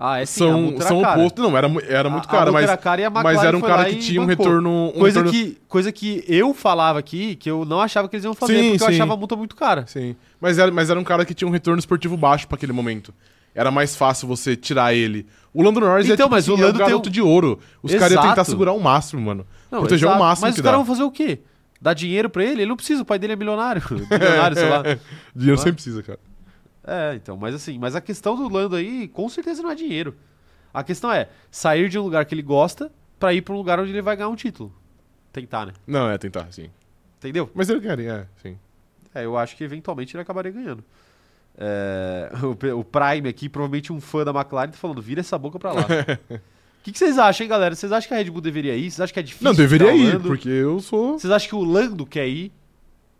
Ah, 0.00 0.20
é 0.20 0.26
sim, 0.26 0.44
a 0.44 0.46
são, 0.46 0.80
são 0.80 0.98
opostos. 1.00 1.42
Não, 1.44 1.56
era, 1.58 1.66
era 1.88 2.08
muito 2.08 2.26
A- 2.26 2.28
a 2.28 2.30
cara, 2.30 2.44
multa 2.44 2.52
mas, 2.52 2.62
era 2.70 2.76
cara 2.76 3.00
e 3.00 3.04
a 3.04 3.10
mas 3.10 3.42
era 3.42 3.56
um 3.56 3.60
cara 3.60 3.84
que 3.86 3.96
tinha 3.96 4.22
um 4.22 4.26
retorno. 4.26 4.92
Um 4.94 4.98
Coisa 5.00 5.18
retorno- 5.24 5.32
que, 5.32 5.58
coisa 5.66 5.90
que 5.90 6.24
eu 6.28 6.54
falava 6.54 7.00
aqui, 7.00 7.34
que 7.34 7.50
eu 7.50 7.64
não 7.64 7.80
achava 7.80 8.08
que 8.08 8.14
eles 8.14 8.24
iam 8.24 8.32
fazer, 8.32 8.54
Sim, 8.54 8.70
porque 8.70 8.84
eu 8.84 8.88
sim. 8.90 8.94
achava 8.94 9.14
a 9.14 9.16
multa 9.16 9.34
muito 9.34 9.56
cara. 9.56 9.84
Sim. 9.88 10.14
Mas 10.40 10.56
era, 10.56 10.70
mas 10.70 10.88
era 10.88 11.00
um 11.00 11.04
cara 11.04 11.24
que 11.24 11.34
tinha 11.34 11.48
um 11.48 11.50
retorno 11.50 11.80
esportivo 11.80 12.16
baixo 12.16 12.46
pra 12.46 12.54
aquele 12.54 12.72
momento. 12.72 13.12
Era 13.54 13.72
mais 13.72 13.96
fácil 13.96 14.28
você 14.28 14.54
tirar 14.54 14.94
ele. 14.94 15.26
O 15.52 15.64
Lando 15.64 15.80
Norris 15.80 16.08
é, 16.08 16.12
Então, 16.14 16.26
tipo, 16.26 16.30
mas 16.36 16.48
o 16.48 16.52
assim, 16.52 16.62
é 16.62 16.66
Lando 16.66 16.78
tem 16.78 16.86
garoto 16.86 17.08
um- 17.08 17.12
de 17.12 17.20
ouro. 17.20 17.58
Os 17.82 17.92
caras 17.92 18.12
iam 18.12 18.22
tentar 18.22 18.44
segurar 18.44 18.72
o 18.74 18.80
máximo, 18.80 19.20
mano. 19.20 19.44
Não, 19.68 19.80
Proteger 19.80 20.06
exato. 20.06 20.16
o 20.22 20.24
máximo 20.24 20.46
Mas 20.46 20.54
os 20.56 20.60
caras 20.62 20.76
vão 20.78 20.86
fazer 20.86 21.02
o 21.02 21.10
quê? 21.10 21.40
Dar 21.80 21.94
dinheiro 21.94 22.30
pra 22.30 22.44
ele? 22.44 22.62
Ele 22.62 22.66
não 22.68 22.76
precisa, 22.76 23.02
o 23.02 23.04
pai 23.04 23.18
dele 23.18 23.32
é 23.32 23.36
milionário. 23.36 23.82
milionário, 24.08 24.54
sei 24.58 24.68
lá. 24.68 24.82
Dinheiro 25.34 25.34
Não 25.34 25.54
é? 25.54 25.56
sempre 25.56 25.72
precisa, 25.72 26.02
cara. 26.04 26.20
É, 26.88 27.14
então, 27.14 27.36
mas 27.36 27.54
assim, 27.54 27.78
mas 27.78 27.94
a 27.94 28.00
questão 28.00 28.34
do 28.34 28.48
Lando 28.48 28.74
aí, 28.74 29.08
com 29.08 29.28
certeza 29.28 29.62
não 29.62 29.70
é 29.70 29.74
dinheiro. 29.74 30.16
A 30.72 30.82
questão 30.82 31.12
é 31.12 31.28
sair 31.50 31.88
de 31.90 31.98
um 31.98 32.02
lugar 32.02 32.24
que 32.24 32.34
ele 32.34 32.40
gosta 32.40 32.90
pra 33.18 33.34
ir 33.34 33.42
pra 33.42 33.54
um 33.54 33.58
lugar 33.58 33.78
onde 33.78 33.90
ele 33.90 34.00
vai 34.00 34.16
ganhar 34.16 34.28
um 34.30 34.36
título. 34.36 34.72
Tentar, 35.30 35.66
né? 35.66 35.72
Não, 35.86 36.08
é 36.08 36.16
tentar, 36.16 36.50
sim. 36.50 36.70
Entendeu? 37.18 37.50
Mas 37.54 37.68
ele 37.68 37.80
quer, 37.80 37.98
é, 38.00 38.26
sim. 38.42 38.58
É, 39.14 39.24
eu 39.24 39.36
acho 39.36 39.54
que 39.54 39.64
eventualmente 39.64 40.16
ele 40.16 40.22
acabaria 40.22 40.50
ganhando. 40.50 40.82
É, 41.58 42.30
o, 42.42 42.78
o 42.78 42.84
Prime 42.84 43.28
aqui, 43.28 43.48
provavelmente 43.48 43.92
um 43.92 44.00
fã 44.00 44.24
da 44.24 44.30
McLaren, 44.30 44.70
tá 44.70 44.78
falando, 44.78 45.02
vira 45.02 45.20
essa 45.20 45.36
boca 45.36 45.58
pra 45.58 45.72
lá. 45.72 45.86
O 46.78 46.80
que, 46.88 46.92
que 46.92 46.98
vocês 47.00 47.18
acham, 47.18 47.44
hein, 47.44 47.50
galera? 47.50 47.74
Vocês 47.74 47.90
acham 47.90 48.08
que 48.08 48.14
a 48.14 48.16
Red 48.16 48.30
Bull 48.30 48.40
deveria 48.40 48.74
ir? 48.74 48.88
Vocês 48.90 49.00
acham 49.00 49.12
que 49.12 49.20
é 49.20 49.22
difícil? 49.22 49.44
Não, 49.44 49.54
deveria 49.54 49.94
ir, 49.94 50.18
porque 50.20 50.48
eu 50.48 50.80
sou. 50.80 51.18
Vocês 51.18 51.30
acham 51.30 51.48
que 51.48 51.54
o 51.54 51.62
Lando 51.62 52.06
quer 52.06 52.26
ir? 52.28 52.52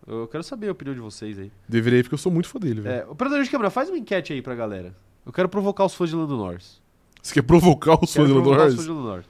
Eu 0.09 0.27
quero 0.27 0.43
saber 0.43 0.69
a 0.69 0.73
opinião 0.73 0.95
de 0.95 1.01
vocês 1.01 1.39
aí. 1.39 1.53
Deveria 1.69 2.03
porque 2.03 2.15
eu 2.15 2.19
sou 2.19 2.33
muito 2.33 2.49
fã 2.49 2.59
dele, 2.59 2.81
velho. 2.81 3.03
É, 3.03 3.07
operador 3.07 3.43
de 3.43 3.51
câmera, 3.51 3.69
faz 3.71 3.91
uma 3.91 3.99
enquete 3.99 4.33
aí 4.33 4.41
pra 4.41 4.55
galera. 4.55 4.97
Eu 5.27 5.33
quero 5.33 5.49
provocar 5.51 5.85
os 5.85 5.95
fãs 5.95 6.09
de 6.09 6.17
Lando 6.17 6.35
Norris. 6.35 6.81
Você 7.23 7.35
quer 7.35 7.43
provocar 7.43 8.03
os 8.03 8.15
fãs 8.15 8.27
do 8.27 8.35
provocar 8.35 8.67
os 8.69 8.75
fãs 8.75 8.75
Norris? 8.75 8.83
de 8.85 8.91
Lando 8.91 9.03
Norris. 9.07 9.27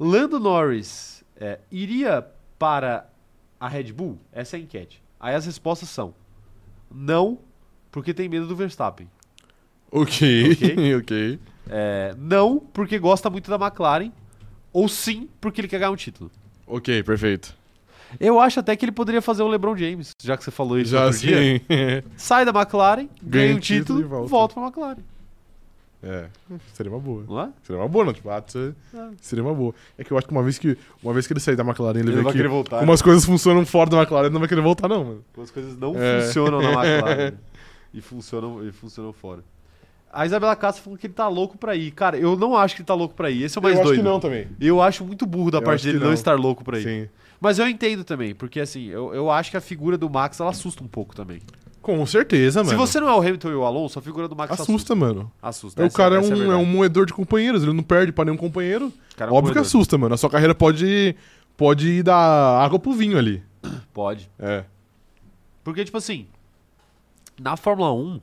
Lando 0.00 0.40
Norris 0.40 1.24
é, 1.36 1.60
iria 1.70 2.26
para 2.58 3.08
a 3.60 3.68
Red 3.68 3.92
Bull? 3.92 4.18
Essa 4.32 4.56
é 4.56 4.58
a 4.58 4.62
enquete. 4.62 5.00
Aí 5.20 5.34
as 5.36 5.46
respostas 5.46 5.88
são: 5.88 6.12
não, 6.92 7.38
porque 7.92 8.12
tem 8.12 8.28
medo 8.28 8.48
do 8.48 8.56
Verstappen. 8.56 9.08
Ok, 9.92 10.52
Ok. 10.52 10.96
ok. 10.98 11.40
É, 11.68 12.14
não 12.18 12.58
porque 12.58 12.98
gosta 12.98 13.30
muito 13.30 13.48
da 13.48 13.56
McLaren, 13.64 14.10
ou 14.72 14.88
sim 14.88 15.28
porque 15.40 15.60
ele 15.60 15.68
quer 15.68 15.78
ganhar 15.78 15.92
um 15.92 15.96
título. 15.96 16.32
Ok, 16.66 17.00
perfeito. 17.04 17.56
Eu 18.20 18.38
acho 18.40 18.60
até 18.60 18.74
que 18.76 18.84
ele 18.84 18.92
poderia 18.92 19.20
fazer 19.22 19.42
o 19.42 19.48
LeBron 19.48 19.76
James, 19.76 20.12
já 20.22 20.36
que 20.36 20.44
você 20.44 20.50
falou 20.50 20.78
isso 20.78 20.90
Já 20.92 21.06
outro 21.06 21.20
dia. 21.20 21.36
sim. 21.38 21.60
Sai 22.16 22.44
da 22.44 22.50
McLaren, 22.52 23.08
ganha 23.22 23.46
Ganha 23.46 23.54
um 23.54 23.56
o 23.56 23.60
título 23.60 23.98
título, 23.98 24.00
e 24.00 24.04
volta. 24.04 24.28
volta 24.28 24.54
pra 24.54 24.62
McLaren. 24.64 24.96
é, 26.02 26.26
seria 26.74 26.92
uma 26.92 27.00
boa. 27.00 27.24
Não 27.26 27.40
é? 27.40 27.48
Seria 27.62 27.80
uma 27.82 27.88
boa, 27.88 28.04
não? 28.04 28.12
Tipo, 28.12 28.28
ah, 28.30 28.42
você- 28.46 28.74
É. 28.94 29.08
seria 29.20 29.42
uma 29.44 29.54
boa. 29.54 29.74
É 29.98 30.04
que 30.04 30.10
eu 30.12 30.18
acho 30.18 30.26
que 30.26 30.32
uma 30.32 30.42
vez 30.42 30.58
que, 30.58 30.76
uma 31.02 31.12
vez 31.14 31.26
que 31.26 31.32
ele 31.32 31.40
sair 31.40 31.56
da 31.56 31.64
McLaren, 31.64 31.98
ele, 31.98 32.08
Ele 32.10 32.16
vê 32.16 32.22
vai 32.22 32.32
que 32.32 32.38
querer 32.38 32.48
voltar. 32.48 32.80
como 32.80 32.92
as 32.92 33.00
coisas 33.02 33.24
funcionam 33.24 33.64
fora 33.64 33.88
da 33.90 33.96
McLaren, 33.98 34.26
ele 34.26 34.32
não 34.34 34.40
vai 34.40 34.48
querer 34.48 34.60
voltar, 34.60 34.86
não, 34.88 35.02
mano. 35.04 35.24
As 35.42 35.50
coisas 35.50 35.76
não 35.78 35.94
É. 35.96 36.20
funcionam 36.20 36.60
na 36.60 36.68
McLaren. 36.84 37.16
né? 37.30 37.32
e, 37.92 38.00
funcionam, 38.00 38.66
e 38.66 38.72
funcionam 38.72 39.12
fora. 39.12 39.42
A 40.12 40.24
Isabela 40.26 40.54
Castro 40.54 40.84
falou 40.84 40.96
que 40.98 41.06
ele 41.08 41.14
tá 41.14 41.26
louco 41.26 41.56
pra 41.58 41.74
ir. 41.74 41.90
Cara, 41.90 42.16
eu 42.16 42.36
não 42.36 42.56
acho 42.56 42.76
que 42.76 42.82
ele 42.82 42.86
tá 42.86 42.94
louco 42.94 43.14
pra 43.14 43.30
ir. 43.30 43.42
Esse 43.44 43.58
é 43.58 43.60
o 43.60 43.62
mais 43.62 43.74
eu 43.74 43.80
acho 43.80 43.88
doido. 43.88 43.98
que 44.00 44.04
não 44.08 44.20
também. 44.20 44.46
Eu 44.60 44.80
acho 44.80 45.04
muito 45.04 45.26
burro 45.26 45.50
da 45.50 45.58
Eu 45.58 45.62
parte 45.62 45.76
acho 45.80 45.86
dele 45.86 45.98
não. 45.98 46.06
não. 46.08 46.12
estar 46.14 46.34
louco 46.38 46.62
pra 46.62 46.78
ir. 46.78 46.82
Sim. 46.82 47.08
Mas 47.44 47.58
eu 47.58 47.68
entendo 47.68 48.04
também, 48.04 48.34
porque 48.34 48.58
assim, 48.58 48.86
eu, 48.86 49.14
eu 49.14 49.30
acho 49.30 49.50
que 49.50 49.56
a 49.58 49.60
figura 49.60 49.98
do 49.98 50.08
Max 50.08 50.40
ela 50.40 50.48
assusta 50.48 50.82
um 50.82 50.88
pouco 50.88 51.14
também. 51.14 51.40
Com 51.82 52.04
certeza, 52.06 52.60
mano. 52.60 52.70
Se 52.70 52.74
você 52.74 52.98
não 52.98 53.06
é 53.06 53.12
o 53.14 53.18
Hamilton 53.18 53.50
e 53.50 53.54
o 53.54 53.64
Alonso, 53.66 53.98
a 53.98 54.02
figura 54.02 54.26
do 54.26 54.34
Max 54.34 54.52
assusta. 54.52 54.72
assusta, 54.72 54.94
mano. 54.94 55.30
Assusta. 55.42 55.84
o 55.84 55.92
cara 55.92 56.14
é 56.16 56.18
essa 56.20 56.30
um, 56.30 56.32
é 56.32 56.36
verdade. 56.36 56.62
um 56.62 56.64
moedor 56.64 57.04
de 57.04 57.12
companheiros, 57.12 57.62
ele 57.62 57.74
não 57.74 57.82
perde 57.82 58.10
pra 58.10 58.24
nenhum 58.24 58.38
companheiro. 58.38 58.90
Cara 59.14 59.30
é 59.30 59.34
um 59.34 59.36
Óbvio 59.36 59.52
que 59.52 59.58
assusta, 59.58 59.98
mano. 59.98 60.14
A 60.14 60.16
sua 60.16 60.30
carreira 60.30 60.54
pode, 60.54 61.14
pode 61.54 61.86
ir 61.90 62.02
dar 62.02 62.16
água 62.64 62.78
pro 62.78 62.94
vinho 62.94 63.18
ali. 63.18 63.42
Pode. 63.92 64.30
É. 64.38 64.64
Porque, 65.62 65.84
tipo 65.84 65.98
assim, 65.98 66.26
na 67.38 67.54
Fórmula 67.58 67.92
1, 67.92 68.20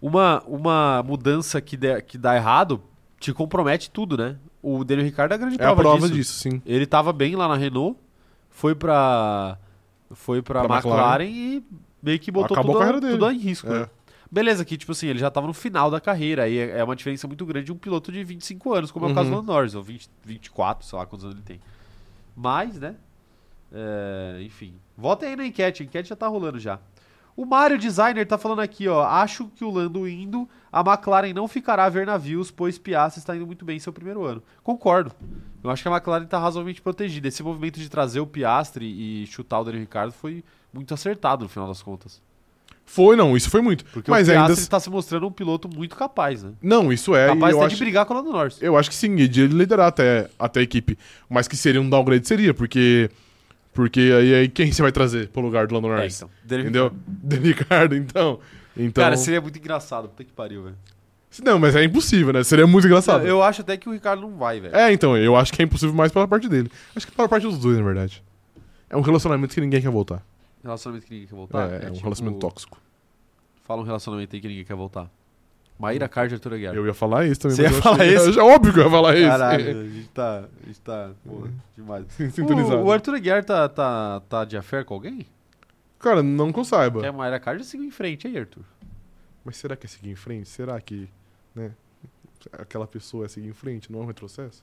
uma, 0.00 0.42
uma 0.46 1.02
mudança 1.02 1.60
que, 1.60 1.76
der- 1.76 2.00
que 2.00 2.16
dá 2.16 2.34
errado 2.34 2.82
te 3.20 3.32
compromete 3.32 3.90
tudo, 3.90 4.16
né? 4.16 4.36
O 4.62 4.82
Daniel 4.82 5.06
Ricciardo 5.06 5.32
é 5.32 5.36
a 5.36 5.38
grande 5.38 5.54
É 5.54 5.58
a 5.58 5.66
prova, 5.66 5.82
prova 5.82 5.98
disso. 6.08 6.14
disso, 6.14 6.32
sim. 6.34 6.62
Ele 6.66 6.86
tava 6.86 7.12
bem 7.12 7.36
lá 7.36 7.46
na 7.46 7.54
Renault, 7.56 7.96
foi 8.48 8.74
pra, 8.74 9.56
foi 10.12 10.42
pra, 10.42 10.64
Pra 10.64 10.76
McLaren, 10.76 11.24
McLaren. 11.24 11.24
e 11.30 11.64
meio 12.02 12.18
que 12.18 12.30
botou 12.32 12.56
Acabou 12.56 12.74
tudo, 12.80 12.96
a 12.96 13.00
dele. 13.00 13.12
tudo 13.12 13.30
em 13.30 13.38
risco, 13.38 13.68
É. 13.68 13.80
né? 13.80 13.88
Beleza, 14.32 14.64
que 14.64 14.76
tipo 14.76 14.92
assim, 14.92 15.08
ele 15.08 15.18
já 15.18 15.28
tava 15.30 15.46
no 15.48 15.52
final 15.52 15.90
da 15.90 16.00
carreira, 16.00 16.44
aí 16.44 16.56
é 16.56 16.82
uma 16.84 16.94
diferença 16.96 17.26
muito 17.26 17.44
grande 17.44 17.66
de 17.66 17.72
um 17.72 17.76
piloto 17.76 18.12
de 18.12 18.22
25 18.24 18.72
anos, 18.72 18.90
como 18.92 19.06
é 19.06 19.10
o 19.10 19.14
caso 19.14 19.28
do 19.28 19.32
Uhum. 19.32 19.40
Lando 19.40 19.52
Norris, 19.52 19.74
ou 19.74 19.82
20, 19.82 20.08
24, 20.24 20.86
sei 20.86 20.98
lá 20.98 21.04
quantos 21.04 21.24
anos 21.24 21.36
ele 21.36 21.44
tem. 21.44 21.60
Mas, 22.36 22.78
né? 22.78 22.94
é, 23.72 24.40
enfim. 24.42 24.74
Votem 24.96 25.28
aí 25.30 25.36
na 25.36 25.46
enquete, 25.46 25.82
a 25.82 25.86
enquete 25.86 26.08
já 26.08 26.16
tá 26.16 26.26
rolando 26.28 26.58
já. 26.58 26.78
O 27.36 27.44
Mario 27.44 27.78
Designer 27.78 28.26
tá 28.26 28.36
falando 28.38 28.60
aqui, 28.60 28.86
ó. 28.88 29.02
Acho 29.04 29.46
que 29.48 29.64
o 29.64 29.70
Lando 29.70 30.06
indo, 30.08 30.48
a 30.72 30.80
McLaren 30.80 31.32
não 31.32 31.48
ficará 31.48 31.84
a 31.84 31.88
ver 31.88 32.06
navios, 32.06 32.50
pois 32.50 32.78
Piastri 32.78 33.20
está 33.20 33.34
indo 33.36 33.46
muito 33.46 33.64
bem 33.64 33.76
em 33.76 33.80
seu 33.80 33.92
primeiro 33.92 34.24
ano. 34.24 34.42
Concordo. 34.62 35.12
Eu 35.62 35.70
acho 35.70 35.82
que 35.82 35.88
a 35.88 35.92
McLaren 35.92 36.24
tá 36.26 36.38
razoavelmente 36.38 36.80
protegida. 36.80 37.28
Esse 37.28 37.42
movimento 37.42 37.78
de 37.80 37.88
trazer 37.88 38.20
o 38.20 38.26
Piastri 38.26 38.86
e 38.86 39.26
chutar 39.26 39.60
o 39.60 39.64
Daniel 39.64 39.82
Ricciardo 39.82 40.12
foi 40.12 40.42
muito 40.72 40.94
acertado 40.94 41.42
no 41.42 41.48
final 41.48 41.68
das 41.68 41.82
contas. 41.82 42.22
Foi, 42.86 43.14
não, 43.14 43.36
isso 43.36 43.48
foi 43.50 43.60
muito. 43.60 43.84
Porque 43.84 44.10
Mas 44.10 44.26
o 44.26 44.32
ainda. 44.32 44.46
Piastri 44.46 44.64
está 44.64 44.80
se 44.80 44.90
mostrando 44.90 45.26
um 45.26 45.30
piloto 45.30 45.68
muito 45.68 45.94
capaz, 45.94 46.42
né? 46.42 46.52
Não, 46.60 46.92
isso 46.92 47.14
é. 47.14 47.26
e 47.26 47.34
capaz 47.34 47.54
até 47.54 47.66
acho, 47.66 47.76
de 47.76 47.82
brigar 47.84 48.04
com 48.04 48.14
o 48.14 48.16
Lando 48.16 48.32
Norris. 48.32 48.60
eu 48.60 48.76
acho 48.76 48.88
que 48.90 48.96
sim, 48.96 49.14
de 49.14 49.42
ele 49.42 49.54
liderar 49.54 49.86
até, 49.88 50.28
até 50.38 50.60
a 50.60 50.62
equipe. 50.62 50.98
Mas 51.28 51.46
que 51.46 51.56
seria 51.56 51.80
um 51.80 51.88
downgrade, 51.88 52.26
seria, 52.26 52.52
porque. 52.54 53.10
Porque 53.72 54.00
aí, 54.00 54.34
aí 54.34 54.48
quem 54.48 54.72
você 54.72 54.82
vai 54.82 54.90
trazer 54.90 55.28
pro 55.28 55.40
lugar 55.40 55.68
do 55.68 55.74
Lando 55.74 55.86
É, 55.86 55.90
Norris? 55.90 56.16
então. 56.16 56.30
Daniel 56.44 56.64
Entendeu? 56.68 56.84
Ricciardo. 56.88 57.28
De 57.28 57.36
Ricardo, 57.48 57.94
então. 57.96 58.40
Então... 58.84 59.02
Cara, 59.04 59.16
seria 59.16 59.40
muito 59.40 59.58
engraçado. 59.58 60.08
Puta 60.08 60.24
que 60.24 60.32
pariu, 60.32 60.64
velho. 60.64 60.76
Não, 61.44 61.58
mas 61.58 61.76
é 61.76 61.84
impossível, 61.84 62.32
né? 62.32 62.42
Seria 62.42 62.66
muito 62.66 62.86
engraçado. 62.86 63.24
Eu 63.26 63.40
acho 63.42 63.60
até 63.60 63.76
que 63.76 63.88
o 63.88 63.92
Ricardo 63.92 64.20
não 64.22 64.36
vai, 64.36 64.58
velho. 64.60 64.74
É, 64.74 64.92
então, 64.92 65.16
eu 65.16 65.36
acho 65.36 65.52
que 65.52 65.62
é 65.62 65.64
impossível 65.64 65.94
mais 65.94 66.10
pela 66.10 66.26
parte 66.26 66.48
dele. 66.48 66.70
Acho 66.94 67.06
que 67.06 67.12
pela 67.12 67.28
parte 67.28 67.46
dos 67.46 67.58
dois, 67.58 67.78
na 67.78 67.84
verdade. 67.84 68.22
É 68.88 68.96
um 68.96 69.00
relacionamento 69.00 69.54
que 69.54 69.60
ninguém 69.60 69.80
quer 69.80 69.90
voltar. 69.90 70.22
Relacionamento 70.62 71.06
que 71.06 71.12
ninguém 71.12 71.28
quer 71.28 71.34
voltar. 71.36 71.70
é, 71.70 71.74
é 71.86 71.88
um 71.88 71.92
tipo- 71.92 72.02
relacionamento 72.04 72.40
tóxico. 72.40 72.78
Fala 73.64 73.80
um 73.82 73.84
relacionamento 73.84 74.34
aí 74.34 74.42
que 74.42 74.48
ninguém 74.48 74.64
quer 74.64 74.74
voltar. 74.74 75.08
Maíra 75.78 76.08
Card 76.08 76.34
e 76.34 76.36
Arthur 76.36 76.54
Aguiar. 76.54 76.74
Eu 76.74 76.84
ia 76.84 76.92
falar 76.92 77.24
isso 77.26 77.40
também. 77.40 77.56
Você 77.56 77.62
mas 77.62 77.72
ia 77.72 77.78
eu 77.78 77.82
falar 77.82 77.96
achei- 78.02 78.14
esse? 78.14 78.38
É 78.38 78.42
óbvio 78.42 78.72
que 78.74 78.80
eu 78.80 78.84
ia 78.84 78.90
falar 78.90 79.16
isso. 79.16 79.28
Caralho, 79.28 79.70
a 79.80 79.84
gente 79.84 80.08
tá. 80.08 80.38
A 80.38 80.66
gente 80.66 80.80
tá. 80.80 81.10
Porra, 81.24 81.50
demais. 81.76 82.04
Sintonizado. 82.34 82.82
O, 82.82 82.86
o 82.86 82.92
Arthur 82.92 83.14
Aguiar 83.14 83.44
tá, 83.44 83.68
tá, 83.68 84.20
tá 84.28 84.44
de 84.44 84.56
affair 84.58 84.84
com 84.84 84.92
alguém? 84.94 85.24
Cara, 86.00 86.22
não 86.22 86.50
que 86.52 86.58
eu 86.58 86.64
saiba. 86.64 87.00
Que 87.00 87.06
a 87.06 87.12
Maíra 87.12 87.38
Card 87.38 87.62
seguiu 87.64 87.86
em 87.86 87.90
frente 87.90 88.26
aí, 88.26 88.36
Arthur. 88.38 88.62
Mas 89.44 89.56
será 89.56 89.76
que 89.76 89.86
é 89.86 89.88
seguir 89.88 90.10
em 90.10 90.14
frente? 90.16 90.48
Será 90.48 90.80
que, 90.80 91.08
né? 91.54 91.70
Aquela 92.52 92.86
pessoa 92.86 93.26
é 93.26 93.28
seguir 93.28 93.48
em 93.48 93.52
frente, 93.52 93.92
não 93.92 94.00
é 94.00 94.02
um 94.02 94.06
retrocesso? 94.06 94.62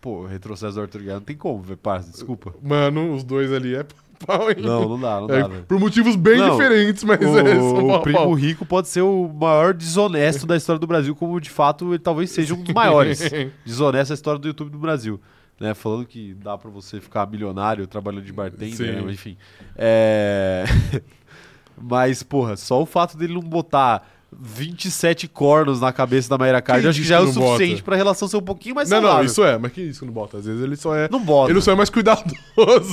Pô, 0.00 0.22
o 0.22 0.26
retrocesso 0.26 0.74
do 0.74 0.82
Arthur 0.82 0.98
Aguiar 1.00 1.16
não 1.16 1.22
tem 1.24 1.36
como, 1.36 1.60
velho. 1.62 1.76
Parça, 1.76 2.10
desculpa. 2.10 2.54
Mano, 2.62 3.12
os 3.12 3.24
dois 3.24 3.52
ali 3.52 3.74
é 3.74 3.84
pau, 4.24 4.48
hein? 4.50 4.56
Não, 4.60 4.88
não 4.90 5.00
dá, 5.00 5.20
não 5.20 5.30
É, 5.34 5.40
dá, 5.42 5.48
velho. 5.48 5.64
por 5.64 5.80
motivos 5.80 6.14
bem 6.14 6.38
Não, 6.38 6.52
diferentes, 6.52 7.02
mas 7.02 7.18
O, 7.20 7.38
é, 7.38 7.54
são 7.56 7.84
o 7.84 7.88
pau, 7.88 8.02
primo 8.02 8.18
pau. 8.18 8.32
rico 8.34 8.64
pode 8.64 8.86
ser 8.88 9.00
o 9.02 9.26
maior 9.28 9.74
desonesto 9.74 10.46
da 10.46 10.56
história 10.56 10.78
do 10.78 10.86
Brasil, 10.86 11.14
como 11.16 11.40
de 11.40 11.50
fato 11.50 11.88
ele 11.90 11.98
talvez 11.98 12.30
seja 12.30 12.54
um 12.54 12.62
dos 12.62 12.72
maiores. 12.72 13.18
desonesto 13.66 14.10
da 14.10 14.14
história 14.14 14.38
do 14.38 14.46
YouTube 14.46 14.70
do 14.70 14.78
Brasil. 14.78 15.20
Né, 15.58 15.72
falando 15.72 16.04
que 16.04 16.34
dá 16.34 16.58
pra 16.58 16.70
você 16.70 17.00
ficar 17.00 17.26
milionário 17.30 17.86
trabalhando 17.86 18.24
de 18.24 18.32
bartender, 18.32 19.02
né, 19.02 19.10
enfim. 19.12 19.36
É... 19.74 20.64
Mas, 21.80 22.22
porra, 22.22 22.56
só 22.56 22.82
o 22.82 22.86
fato 22.86 23.16
dele 23.16 23.34
não 23.34 23.40
botar 23.40 24.06
27 24.38 25.28
cornos 25.28 25.80
na 25.80 25.92
cabeça 25.92 26.28
da 26.28 26.36
Mayra 26.36 26.60
Card, 26.60 26.86
acho 26.88 27.00
que 27.00 27.06
já 27.06 27.16
é 27.16 27.20
o 27.20 27.26
não 27.26 27.32
suficiente 27.32 27.74
bota? 27.76 27.84
pra 27.84 27.96
relação 27.96 28.28
ser 28.28 28.36
um 28.36 28.42
pouquinho 28.42 28.74
mais 28.74 28.88
Não, 28.90 28.96
saudável. 28.98 29.18
não, 29.18 29.24
isso 29.24 29.44
é, 29.44 29.56
mas 29.58 29.72
que 29.72 29.80
isso 29.82 30.04
não 30.04 30.12
bota? 30.12 30.38
Às 30.38 30.44
vezes 30.46 30.62
ele 30.62 30.76
só 30.76 30.94
é. 30.94 31.08
Não 31.10 31.20
bota. 31.20 31.50
Ele 31.52 31.60
só 31.60 31.72
é 31.72 31.74
mais 31.74 31.88
cuidadoso. 31.90 32.34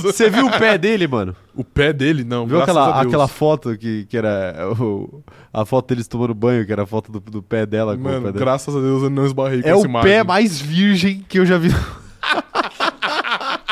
Você 0.02 0.30
viu 0.30 0.46
o 0.46 0.58
pé 0.58 0.76
dele, 0.78 1.06
mano? 1.06 1.34
O 1.54 1.64
pé 1.64 1.92
dele, 1.92 2.24
não. 2.24 2.46
Viu 2.46 2.62
aquela, 2.62 3.00
aquela 3.00 3.28
foto 3.28 3.76
que, 3.76 4.06
que 4.06 4.16
era 4.16 4.70
o- 4.78 5.22
a 5.52 5.64
foto 5.66 5.88
deles 5.88 6.06
tomando 6.08 6.34
banho, 6.34 6.64
que 6.64 6.72
era 6.72 6.82
a 6.84 6.86
foto 6.86 7.10
do, 7.12 7.20
do 7.20 7.42
pé 7.42 7.66
dela 7.66 7.94
com 7.94 8.00
o 8.00 8.04
Mano, 8.04 8.26
pé 8.26 8.32
dela? 8.32 8.38
graças 8.38 8.74
a 8.74 8.80
Deus 8.80 9.02
eu 9.02 9.10
não 9.10 9.26
esbarrei 9.26 9.60
com 9.62 9.68
É 9.68 9.72
essa 9.72 9.86
o 9.88 10.02
pé 10.02 10.22
mais 10.24 10.58
virgem 10.60 11.24
que 11.28 11.38
eu 11.38 11.44
já 11.46 11.58
vi. 11.58 11.68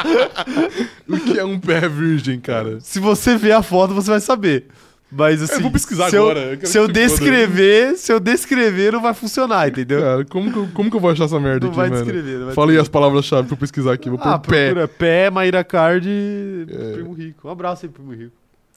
O 1.08 1.18
que 1.20 1.38
é 1.38 1.44
um 1.44 1.58
pé 1.58 1.88
virgem, 1.88 2.40
cara? 2.40 2.80
Se 2.80 2.98
você 2.98 3.36
ver 3.36 3.52
a 3.52 3.62
foto, 3.62 3.94
você 3.94 4.10
vai 4.10 4.20
saber. 4.20 4.66
Mas 5.14 5.42
assim. 5.42 5.60
vou 5.60 5.70
pesquisar 5.70 6.08
se 6.08 6.16
agora, 6.16 6.40
Eu, 6.40 6.54
eu 6.54 6.66
se 6.66 6.78
eu 6.78 6.82
foda. 6.86 6.92
descrever, 6.94 7.96
se 7.98 8.10
eu 8.10 8.18
descrever, 8.18 8.92
não 8.92 9.02
vai 9.02 9.12
funcionar, 9.12 9.68
entendeu? 9.68 10.00
Cara, 10.00 10.24
como 10.24 10.50
que, 10.50 10.58
eu, 10.58 10.68
como 10.72 10.90
que 10.90 10.96
eu 10.96 11.00
vou 11.00 11.10
achar 11.10 11.24
essa 11.24 11.38
merda 11.38 11.66
não 11.66 11.68
aqui, 11.70 11.76
vai 11.76 11.90
mano? 11.90 12.02
descrever. 12.02 12.38
Não 12.38 12.46
vai 12.46 12.54
Fala 12.54 12.70
aí 12.70 12.76
as 12.78 12.82
descrever. 12.84 12.90
palavras-chave 12.92 13.46
pra 13.46 13.54
eu 13.54 13.58
pesquisar 13.58 13.92
aqui. 13.92 14.08
Vou 14.08 14.18
pôr 14.18 14.28
Ah, 14.28 14.38
pé. 14.38 14.66
procura 14.70 14.88
pé, 14.88 15.28
Maíra 15.30 15.62
Card, 15.62 16.08
É. 16.08 16.92
Primo 16.92 17.12
Rico. 17.12 17.46
Um 17.46 17.50
abraço 17.50 17.84
aí, 17.84 17.92
Primo 17.92 18.12
Rico. 18.14 18.32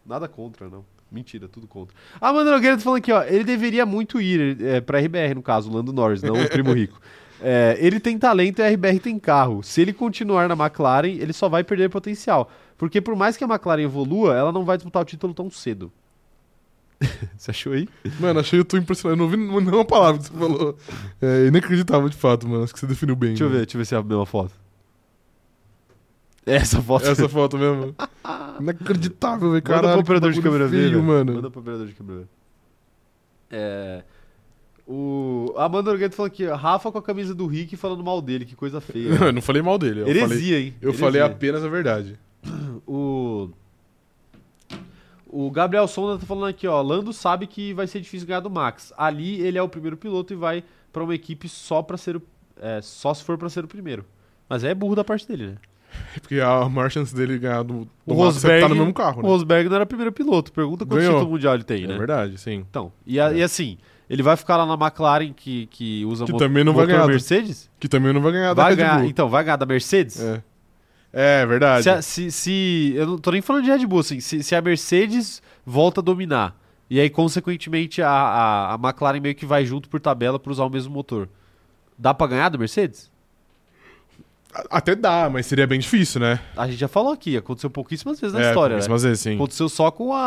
Nada 0.05 0.28
contra, 0.28 0.67
não. 0.67 0.84
Mentira, 1.09 1.47
tudo 1.47 1.67
contra. 1.67 1.95
A 2.19 2.30
Amanda 2.30 2.51
Nogueira 2.51 2.76
tá 2.76 2.84
falando 2.84 2.97
aqui, 2.97 3.13
ó. 3.13 3.23
Ele 3.23 3.45
deveria 3.45 3.86
muito 3.86 4.19
ir 4.19 4.57
é, 4.61 4.82
pra 4.82 4.99
RBR, 4.99 5.36
no 5.36 5.41
caso, 5.41 5.69
o 5.69 5.73
Lando 5.73 5.93
Norris, 5.93 6.21
não 6.21 6.34
o 6.36 6.49
Primo 6.49 6.73
Rico. 6.76 6.99
É, 7.41 7.77
ele 7.79 7.99
tem 7.99 8.17
talento 8.17 8.59
e 8.59 8.63
a 8.63 8.69
RBR 8.69 8.99
tem 8.99 9.19
carro. 9.19 9.61
Se 9.63 9.81
ele 9.81 9.93
continuar 9.93 10.47
na 10.47 10.55
McLaren, 10.55 11.09
ele 11.09 11.33
só 11.33 11.49
vai 11.49 11.63
perder 11.63 11.89
potencial. 11.89 12.49
Porque 12.77 13.01
por 13.01 13.15
mais 13.15 13.38
que 13.38 13.43
a 13.43 13.47
McLaren 13.47 13.83
evolua, 13.83 14.36
ela 14.36 14.51
não 14.51 14.65
vai 14.65 14.77
disputar 14.77 15.01
o 15.01 15.05
título 15.05 15.33
tão 15.33 15.49
cedo. 15.49 15.91
Você 17.38 17.51
achou 17.51 17.73
aí? 17.73 17.88
Mano, 18.19 18.39
achei 18.39 18.59
eu 18.59 18.65
tô 18.65 18.77
impressionado. 18.77 19.13
Eu 19.13 19.17
não 19.17 19.25
ouvi 19.25 19.38
nenhuma 19.38 19.86
palavra 19.86 20.21
que 20.21 20.27
você 20.27 20.33
falou. 20.33 20.77
É 21.21 21.47
inacreditável, 21.47 22.07
de 22.07 22.15
fato, 22.15 22.47
mano. 22.47 22.63
Acho 22.63 22.73
que 22.73 22.79
você 22.79 22.88
definiu 22.88 23.15
bem. 23.15 23.29
Deixa 23.29 23.43
eu 23.43 23.49
ver, 23.49 23.57
deixa 23.57 23.75
eu 23.75 23.79
ver 23.79 23.86
se 23.86 23.95
é 23.95 23.97
a 23.97 24.03
mesma 24.03 24.25
foto. 24.25 24.53
Essa 26.45 26.81
foto. 26.81 27.07
Essa 27.07 27.27
foto 27.27 27.57
mesmo. 27.57 27.95
Inacreditável, 28.61 29.51
velho. 29.51 29.63
Manda 29.67 29.91
pro 29.91 29.99
operador 29.99 30.31
de 30.31 30.41
câmera 30.41 30.67
ver, 30.67 30.95
mano. 30.97 31.33
Manda 31.33 31.51
pro 31.51 31.59
operador 31.59 31.88
de 31.88 31.93
câmera 31.93 32.19
ver. 32.19 32.27
É. 33.51 34.03
O 34.88 35.53
Amanda 35.57 35.97
tá 35.97 36.11
falando 36.15 36.31
aqui, 36.31 36.45
Rafa 36.45 36.91
com 36.91 36.97
a 36.99 37.01
camisa 37.01 37.33
do 37.33 37.47
Rick 37.47 37.75
falando 37.75 38.03
mal 38.03 38.21
dele, 38.21 38.45
que 38.45 38.55
coisa 38.55 38.79
feia. 38.79 39.17
Não, 39.17 39.27
eu 39.27 39.33
não 39.33 39.41
falei 39.41 39.61
mal 39.61 39.77
dele. 39.79 40.01
Eu 40.01 40.05
falei, 40.05 40.21
Heresia, 40.23 40.59
hein? 40.59 40.73
eu 40.81 40.89
Heresia. 40.89 41.05
falei 41.05 41.21
apenas 41.21 41.63
a 41.63 41.67
verdade. 41.69 42.19
O. 42.88 43.49
O 45.27 45.49
Gabriel 45.51 45.88
Sonda 45.88 46.19
tá 46.19 46.25
falando 46.25 46.47
aqui, 46.49 46.67
ó. 46.67 46.81
Lando 46.81 47.11
sabe 47.11 47.47
que 47.47 47.73
vai 47.73 47.88
ser 47.88 47.99
difícil 47.99 48.27
ganhar 48.27 48.39
do 48.41 48.49
Max. 48.49 48.93
Ali 48.97 49.41
ele 49.41 49.57
é 49.57 49.61
o 49.61 49.67
primeiro 49.67 49.97
piloto 49.97 50.31
e 50.31 50.36
vai 50.36 50.63
pra 50.93 51.03
uma 51.03 51.15
equipe 51.15 51.49
só 51.49 51.81
para 51.81 51.97
ser 51.97 52.15
o. 52.17 52.21
é, 52.61 52.79
só 52.81 53.13
se 53.13 53.23
for 53.23 53.38
pra 53.38 53.49
ser 53.49 53.65
o 53.65 53.67
primeiro. 53.67 54.05
Mas 54.47 54.63
é 54.63 54.73
burro 54.73 54.95
da 54.95 55.03
parte 55.03 55.27
dele, 55.27 55.47
né? 55.47 55.55
É 56.15 56.19
Porque 56.21 56.39
a 56.39 56.69
maior 56.69 56.89
chance 56.91 57.13
dele 57.15 57.38
ganhar 57.39 57.63
do, 57.63 57.88
O 58.05 58.13
do 58.13 58.15
Max 58.15 58.19
é 58.19 58.23
Rosberg, 58.23 58.61
tá 58.61 58.69
no 58.69 58.75
mesmo 58.75 58.93
carro, 58.93 59.19
o 59.19 59.23
né? 59.23 59.29
Rosberg 59.29 59.67
não 59.69 59.75
era 59.77 59.86
primeiro 59.86 60.11
piloto. 60.11 60.51
Pergunta 60.53 60.86
quantos 60.86 60.99
Ganhou. 60.99 61.13
títulos 61.15 61.31
mundial 61.31 61.55
ele 61.55 61.63
tem, 61.63 61.83
É 61.83 61.88
né? 61.88 61.97
verdade, 61.97 62.38
sim. 62.38 62.65
Então, 62.69 62.91
e, 63.05 63.19
a- 63.19 63.31
É. 63.33 63.38
e 63.38 63.43
assim, 63.43 63.77
ele 64.10 64.22
vai 64.24 64.36
ficar 64.38 64.58
lá 64.58 64.66
na 64.66 64.74
McLaren 64.86 65.34
que, 65.34 65.68
que 65.68 66.06
usa 66.06 66.26
Que 66.26 66.38
também 66.38 66.64
não 66.64 66.74
vai 66.74 66.86
ganhar 66.88 67.08
Mercedes? 67.08 67.70
Que 67.80 67.88
também 67.88 68.14
não 68.14 68.22
vai 68.22 68.32
ganhar 68.32 68.53
da 68.53 68.64
Vai 68.64 68.72
Red 68.72 68.78
ganhar, 68.78 68.99
Bull. 68.99 69.10
então, 69.10 69.30
vai 69.30 69.43
ganhar 69.43 69.58
da 69.58 69.66
Mercedes? 69.66 70.20
É. 70.20 70.41
É 71.18 71.45
verdade. 71.45 71.84
Se, 71.84 71.89
a- 71.89 72.01
se, 72.01 72.30
se- 72.32 72.93
Eu 72.95 73.08
não 73.08 73.18
tô 73.18 73.32
nem 73.32 73.41
falando 73.41 73.64
de 73.64 73.72
Red 73.72 73.86
Bull, 73.86 73.99
assim. 73.99 74.20
Se, 74.20 74.43
se 74.43 74.53
a 74.53 74.62
Mercedes 74.62 75.41
volta 75.66 76.01
a 76.01 76.03
dominar 76.03 76.56
E 76.89 76.99
aí, 76.99 77.10
consequentemente, 77.10 78.01
a, 78.01 78.10
a, 78.10 78.74
a 78.74 78.76
McLaren 78.76 79.20
meio 79.22 79.34
que 79.36 79.45
vai 79.45 79.66
junto 79.66 79.88
por 79.89 79.99
tabela 80.01 80.38
para 80.38 80.51
usar 80.51 80.66
o 80.66 80.70
mesmo 80.70 80.93
motor. 80.93 81.30
Dá 81.97 82.14
pra 82.14 82.28
ganhar 82.28 82.49
do 82.49 82.60
Mercedes? 82.60 83.10
Até 84.70 84.95
dá, 84.95 85.30
mas 85.30 85.45
seria 85.45 85.68
bem 85.68 85.80
difícil, 85.80 86.22
né? 86.22 86.39
A 86.56 86.66
gente 86.68 86.80
já 86.80 86.88
falou 86.88 87.12
aqui, 87.12 87.36
aconteceu 87.36 87.70
pouquíssimas 87.70 88.20
vezes 88.20 88.34
na 88.34 88.41
é, 88.43 88.47
história, 88.47 88.78
né? 88.78 88.86
Mas 88.89 89.03
vezes, 89.03 89.20
sim. 89.20 89.36
Aconteceu 89.36 89.68
só 89.68 89.91
com 89.91 90.14
a, 90.14 90.20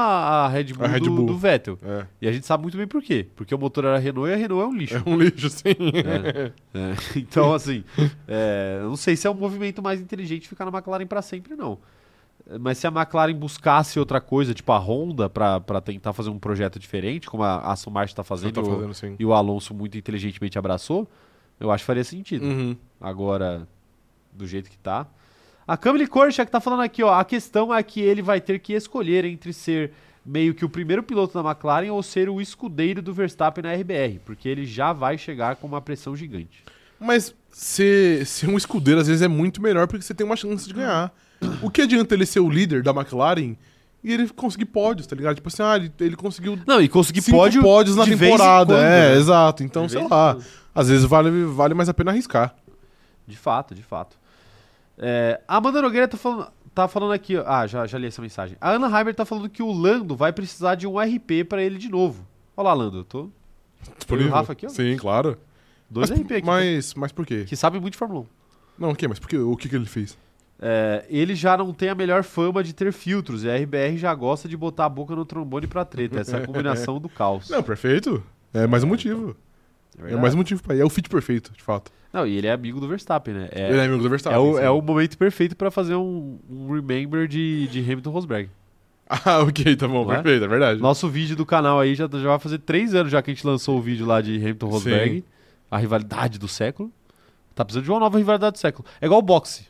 a 0.44 0.48
Red 0.48 0.64
Bull, 0.74 0.84
A 0.84 0.88
Red 0.88 1.00
do, 1.00 1.10
Bull. 1.10 1.26
do 1.26 1.36
Vettel. 1.36 1.78
É. 1.82 2.06
E 2.20 2.28
a 2.28 2.32
gente 2.32 2.46
sabe 2.46 2.62
muito 2.62 2.76
bem 2.76 2.86
por 2.86 3.02
quê. 3.02 3.26
Porque 3.34 3.54
o 3.54 3.58
motor 3.58 3.84
era 3.84 3.98
Renault 3.98 4.30
e 4.30 4.34
a 4.34 4.36
Renault 4.36 4.62
é 4.62 4.66
um 4.66 4.76
lixo. 4.76 4.96
É 4.96 5.02
um 5.10 5.16
lixo, 5.16 5.48
sim. 5.48 5.74
É, 6.74 6.94
Então, 7.16 7.54
assim, 7.54 7.82
é, 8.26 8.80
não 8.82 8.96
sei 8.96 9.16
se 9.16 9.26
é 9.26 9.30
um 9.30 9.34
movimento 9.34 9.82
mais 9.82 10.00
inteligente 10.00 10.48
ficar 10.48 10.64
na 10.64 10.76
McLaren 10.76 11.06
pra 11.06 11.22
sempre, 11.22 11.54
não. 11.56 11.78
Mas 12.60 12.78
se 12.78 12.86
a 12.86 12.90
McLaren 12.90 13.34
buscasse 13.34 13.98
outra 13.98 14.20
coisa, 14.20 14.54
tipo 14.54 14.72
a 14.72 14.78
Honda, 14.78 15.28
pra 15.28 15.60
pra 15.60 15.80
tentar 15.80 16.12
fazer 16.14 16.30
um 16.30 16.38
projeto 16.38 16.78
diferente, 16.78 17.28
como 17.28 17.42
a 17.42 17.58
Aston 17.72 17.90
Martin 17.90 18.14
tá 18.14 18.24
fazendo, 18.24 18.52
tá 18.54 18.60
e 18.60 18.64
o- 18.64 18.66
fazendo, 18.74 18.94
sim. 18.94 19.16
e 19.18 19.24
o 19.26 19.34
Alonso 19.34 19.74
muito 19.74 19.98
inteligentemente 19.98 20.58
abraçou, 20.58 21.06
eu 21.60 21.70
acho 21.70 21.82
que 21.82 21.86
faria 21.86 22.04
sentido. 22.04 22.44
Uhum. 22.46 22.76
Agora, 23.00 23.68
do 24.38 24.46
jeito 24.46 24.70
que 24.70 24.78
tá. 24.78 25.06
A 25.66 25.76
Camille 25.76 26.06
Korchak 26.06 26.50
tá 26.50 26.60
falando 26.60 26.80
aqui, 26.80 27.02
ó. 27.02 27.12
A 27.12 27.24
questão 27.24 27.74
é 27.74 27.82
que 27.82 28.00
ele 28.00 28.22
vai 28.22 28.40
ter 28.40 28.58
que 28.58 28.72
escolher 28.72 29.24
entre 29.26 29.52
ser 29.52 29.92
meio 30.24 30.54
que 30.54 30.64
o 30.64 30.68
primeiro 30.68 31.02
piloto 31.02 31.34
da 31.34 31.46
McLaren 31.46 31.90
ou 31.90 32.02
ser 32.02 32.28
o 32.30 32.40
escudeiro 32.40 33.02
do 33.02 33.12
Verstappen 33.12 33.62
na 33.62 33.74
RBR, 33.74 34.20
porque 34.24 34.48
ele 34.48 34.64
já 34.64 34.92
vai 34.92 35.18
chegar 35.18 35.56
com 35.56 35.66
uma 35.66 35.80
pressão 35.80 36.16
gigante. 36.16 36.64
Mas 36.98 37.34
ser, 37.50 38.26
ser 38.26 38.48
um 38.48 38.56
escudeiro 38.56 39.00
às 39.00 39.06
vezes 39.06 39.22
é 39.22 39.28
muito 39.28 39.60
melhor 39.62 39.86
porque 39.86 40.02
você 40.02 40.14
tem 40.14 40.26
uma 40.26 40.36
chance 40.36 40.66
de 40.66 40.74
ganhar. 40.74 41.12
O 41.62 41.70
que 41.70 41.82
adianta 41.82 42.14
ele 42.14 42.26
ser 42.26 42.40
o 42.40 42.48
líder 42.50 42.82
da 42.82 42.90
McLaren 42.90 43.54
e 44.02 44.12
ele 44.12 44.28
conseguir 44.28 44.66
pódios, 44.66 45.06
tá 45.06 45.14
ligado? 45.14 45.36
Tipo 45.36 45.48
assim, 45.48 45.62
ah, 45.62 45.76
ele, 45.76 45.92
ele 46.00 46.16
conseguiu 46.16 46.58
Não, 46.66 46.80
e 46.80 46.88
conseguir 46.88 47.22
pódio 47.22 47.62
pódios 47.62 47.96
na 47.96 48.04
temporada. 48.04 48.74
quando, 48.74 48.84
é, 48.84 49.10
né? 49.12 49.16
exato. 49.16 49.62
Então, 49.62 49.86
De 49.86 49.92
sei 49.92 50.08
lá. 50.08 50.36
Às 50.74 50.88
vezes 50.88 51.04
vale, 51.04 51.44
vale 51.44 51.74
mais 51.74 51.88
a 51.88 51.94
pena 51.94 52.10
arriscar. 52.10 52.54
De 53.26 53.36
fato, 53.36 53.74
de 53.74 53.82
fato. 53.82 54.17
É, 54.98 55.40
a 55.46 55.56
Amanda 55.56 55.80
Nogueira 55.80 56.08
tá 56.08 56.16
falando, 56.16 56.50
tá 56.74 56.88
falando 56.88 57.12
aqui, 57.12 57.36
ó. 57.36 57.44
Ah, 57.46 57.66
já, 57.66 57.86
já 57.86 57.98
li 57.98 58.06
essa 58.06 58.20
mensagem. 58.20 58.56
A 58.60 58.70
Ana 58.70 58.98
Heimer 58.98 59.14
tá 59.14 59.24
falando 59.24 59.48
que 59.48 59.62
o 59.62 59.72
Lando 59.72 60.16
vai 60.16 60.32
precisar 60.32 60.74
de 60.74 60.86
um 60.86 60.98
RP 60.98 61.44
pra 61.48 61.62
ele 61.62 61.78
de 61.78 61.88
novo. 61.88 62.26
Olha 62.56 62.68
lá, 62.68 62.74
Lando, 62.74 62.98
eu 62.98 63.04
tô. 63.04 63.30
Disponível. 63.96 64.32
Rafa 64.32 64.52
aqui, 64.52 64.66
ó. 64.66 64.68
Sim, 64.68 64.96
claro. 64.96 65.38
Dois 65.88 66.10
mas, 66.10 66.20
RP 66.20 66.32
aqui. 66.32 66.46
mas, 66.46 66.94
mas 66.94 67.12
por 67.12 67.24
quê? 67.24 67.44
Que 67.46 67.56
sabe 67.56 67.78
muito 67.80 67.92
de 67.92 67.98
Fórmula 67.98 68.22
1. 68.22 68.26
Não, 68.78 68.90
o 68.90 68.96
quê? 68.96 69.08
Mas 69.08 69.18
por 69.18 69.28
quê? 69.28 69.38
O 69.38 69.56
que, 69.56 69.68
que 69.68 69.76
ele 69.76 69.86
fez? 69.86 70.18
É, 70.60 71.04
ele 71.08 71.36
já 71.36 71.56
não 71.56 71.72
tem 71.72 71.88
a 71.88 71.94
melhor 71.94 72.24
fama 72.24 72.64
de 72.64 72.72
ter 72.72 72.92
filtros, 72.92 73.44
e 73.44 73.50
a 73.50 73.56
RBR 73.56 73.96
já 73.96 74.12
gosta 74.12 74.48
de 74.48 74.56
botar 74.56 74.86
a 74.86 74.88
boca 74.88 75.14
no 75.14 75.24
trombone 75.24 75.66
pra 75.68 75.84
treta. 75.84 76.20
Essa 76.20 76.36
é 76.36 76.42
a 76.42 76.46
combinação 76.46 76.98
do 76.98 77.08
caos. 77.08 77.48
Não, 77.48 77.62
perfeito. 77.62 78.22
É 78.52 78.66
mais 78.66 78.82
um 78.82 78.88
motivo. 78.88 79.36
É, 79.98 80.02
verdade. 80.02 80.22
mais 80.22 80.34
um 80.34 80.38
motivo 80.38 80.62
pra 80.62 80.74
ir. 80.74 80.80
É 80.80 80.84
o 80.84 80.90
fit 80.90 81.08
perfeito, 81.08 81.52
de 81.52 81.62
fato. 81.62 81.90
Não, 82.12 82.26
e 82.26 82.36
ele 82.36 82.46
é 82.46 82.52
amigo 82.52 82.80
do 82.80 82.88
Verstappen, 82.88 83.34
né? 83.34 83.48
É, 83.52 83.68
ele 83.68 83.78
é 83.78 83.84
amigo 83.84 84.00
do 84.00 84.06
é 84.06 84.10
Verstappen. 84.10 84.38
o, 84.38 84.56
sim. 84.56 84.62
é 84.62 84.70
o 84.70 84.80
momento 84.80 85.18
perfeito 85.18 85.54
pra 85.56 85.70
fazer 85.70 85.94
um, 85.94 86.38
um 86.50 86.72
remember 86.72 87.26
de, 87.28 87.68
de 87.68 87.80
Hamilton 87.80 88.10
Rosberg. 88.10 88.50
Ah, 89.10 89.40
ok, 89.40 89.74
tá 89.74 89.88
bom, 89.88 90.04
Não 90.04 90.12
é? 90.12 90.16
perfeito, 90.16 90.44
é 90.44 90.48
verdade. 90.48 90.82
Nosso 90.82 91.08
vídeo 91.08 91.34
do 91.34 91.46
canal 91.46 91.80
aí 91.80 91.94
já, 91.94 92.06
já 92.12 92.28
vai 92.28 92.38
fazer 92.38 92.58
três 92.58 92.94
anos 92.94 93.10
já 93.10 93.22
que 93.22 93.30
a 93.30 93.34
gente 93.34 93.46
lançou 93.46 93.78
o 93.78 93.80
vídeo 93.80 94.04
lá 94.04 94.20
de 94.20 94.36
Hamilton 94.36 94.66
Rosberg, 94.66 95.24
a 95.70 95.78
rivalidade 95.78 96.38
do 96.38 96.46
século. 96.46 96.92
Tá 97.54 97.64
precisando 97.64 97.84
de 97.84 97.90
uma 97.90 98.00
nova 98.00 98.18
rivalidade 98.18 98.52
do 98.52 98.58
século. 98.58 98.86
É 99.00 99.06
igual 99.06 99.20
o 99.20 99.22
boxe. 99.22 99.66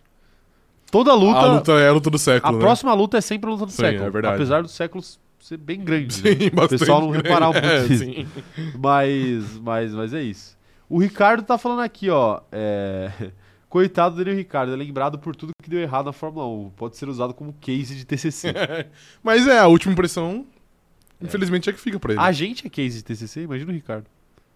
Toda 0.90 1.14
luta, 1.14 1.38
a 1.38 1.52
luta 1.52 1.72
é 1.74 1.88
a 1.88 1.92
luta 1.92 2.10
do 2.10 2.16
a 2.16 2.18
século. 2.18 2.52
né? 2.54 2.58
próxima 2.58 2.92
luta 2.94 3.16
é 3.16 3.20
sempre 3.20 3.48
a 3.48 3.52
luta 3.52 3.66
do 3.66 3.70
Sim, 3.70 3.76
século. 3.82 4.04
é 4.06 4.10
verdade. 4.10 4.34
Apesar 4.34 4.62
do 4.62 4.68
século 4.68 5.04
ser 5.48 5.56
bem 5.56 5.80
grande. 5.84 6.22
né? 6.22 6.30
Sim, 6.36 6.50
bastante. 6.50 6.78
pessoal 6.80 7.00
não 7.00 7.10
grande. 7.10 7.26
reparar 7.28 7.52
muito 7.52 7.64
é, 7.66 7.88
nisso. 7.88 8.04
sim. 8.04 8.28
Mas, 8.78 9.58
mas, 9.60 9.92
mas 9.94 10.14
é 10.14 10.22
isso. 10.22 10.56
O 10.88 10.98
Ricardo 10.98 11.42
tá 11.42 11.58
falando 11.58 11.80
aqui, 11.80 12.08
ó. 12.10 12.40
é, 12.52 13.10
Coitado 13.68 14.16
dele, 14.16 14.30
o 14.32 14.34
Ricardo. 14.36 14.72
É 14.72 14.76
lembrado 14.76 15.18
por 15.18 15.36
tudo 15.36 15.52
que 15.62 15.68
deu 15.68 15.78
errado 15.80 16.06
na 16.06 16.12
Fórmula 16.12 16.46
1. 16.46 16.70
Pode 16.70 16.96
ser 16.96 17.08
usado 17.08 17.34
como 17.34 17.52
case 17.60 17.94
de 17.94 18.04
TCC. 18.06 18.52
Mas 19.22 19.46
é, 19.46 19.58
a 19.58 19.66
última 19.66 19.92
impressão, 19.92 20.46
infelizmente, 21.20 21.68
é 21.68 21.72
que 21.74 21.78
fica 21.80 21.98
pra 22.00 22.12
ele. 22.12 22.20
a 22.20 22.32
gente 22.32 22.66
é 22.66 22.70
case 22.70 22.96
de 22.96 23.04
TCC? 23.04 23.42
Imagina 23.42 23.70
o 23.70 23.74
Ricardo. 23.74 24.06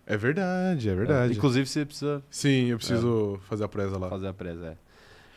É 0.07 0.17
verdade, 0.17 0.89
é 0.89 0.95
verdade. 0.95 1.35
Inclusive, 1.37 1.67
você 1.67 1.85
precisa 1.85 2.23
Sim, 2.31 2.67
eu 2.67 2.77
preciso 2.79 3.39
fazer 3.49 3.65
a 3.65 3.69
presa 3.69 3.99
lá. 3.99 4.09
fazer 4.09 4.29
a 4.29 4.33
presa. 4.33 4.79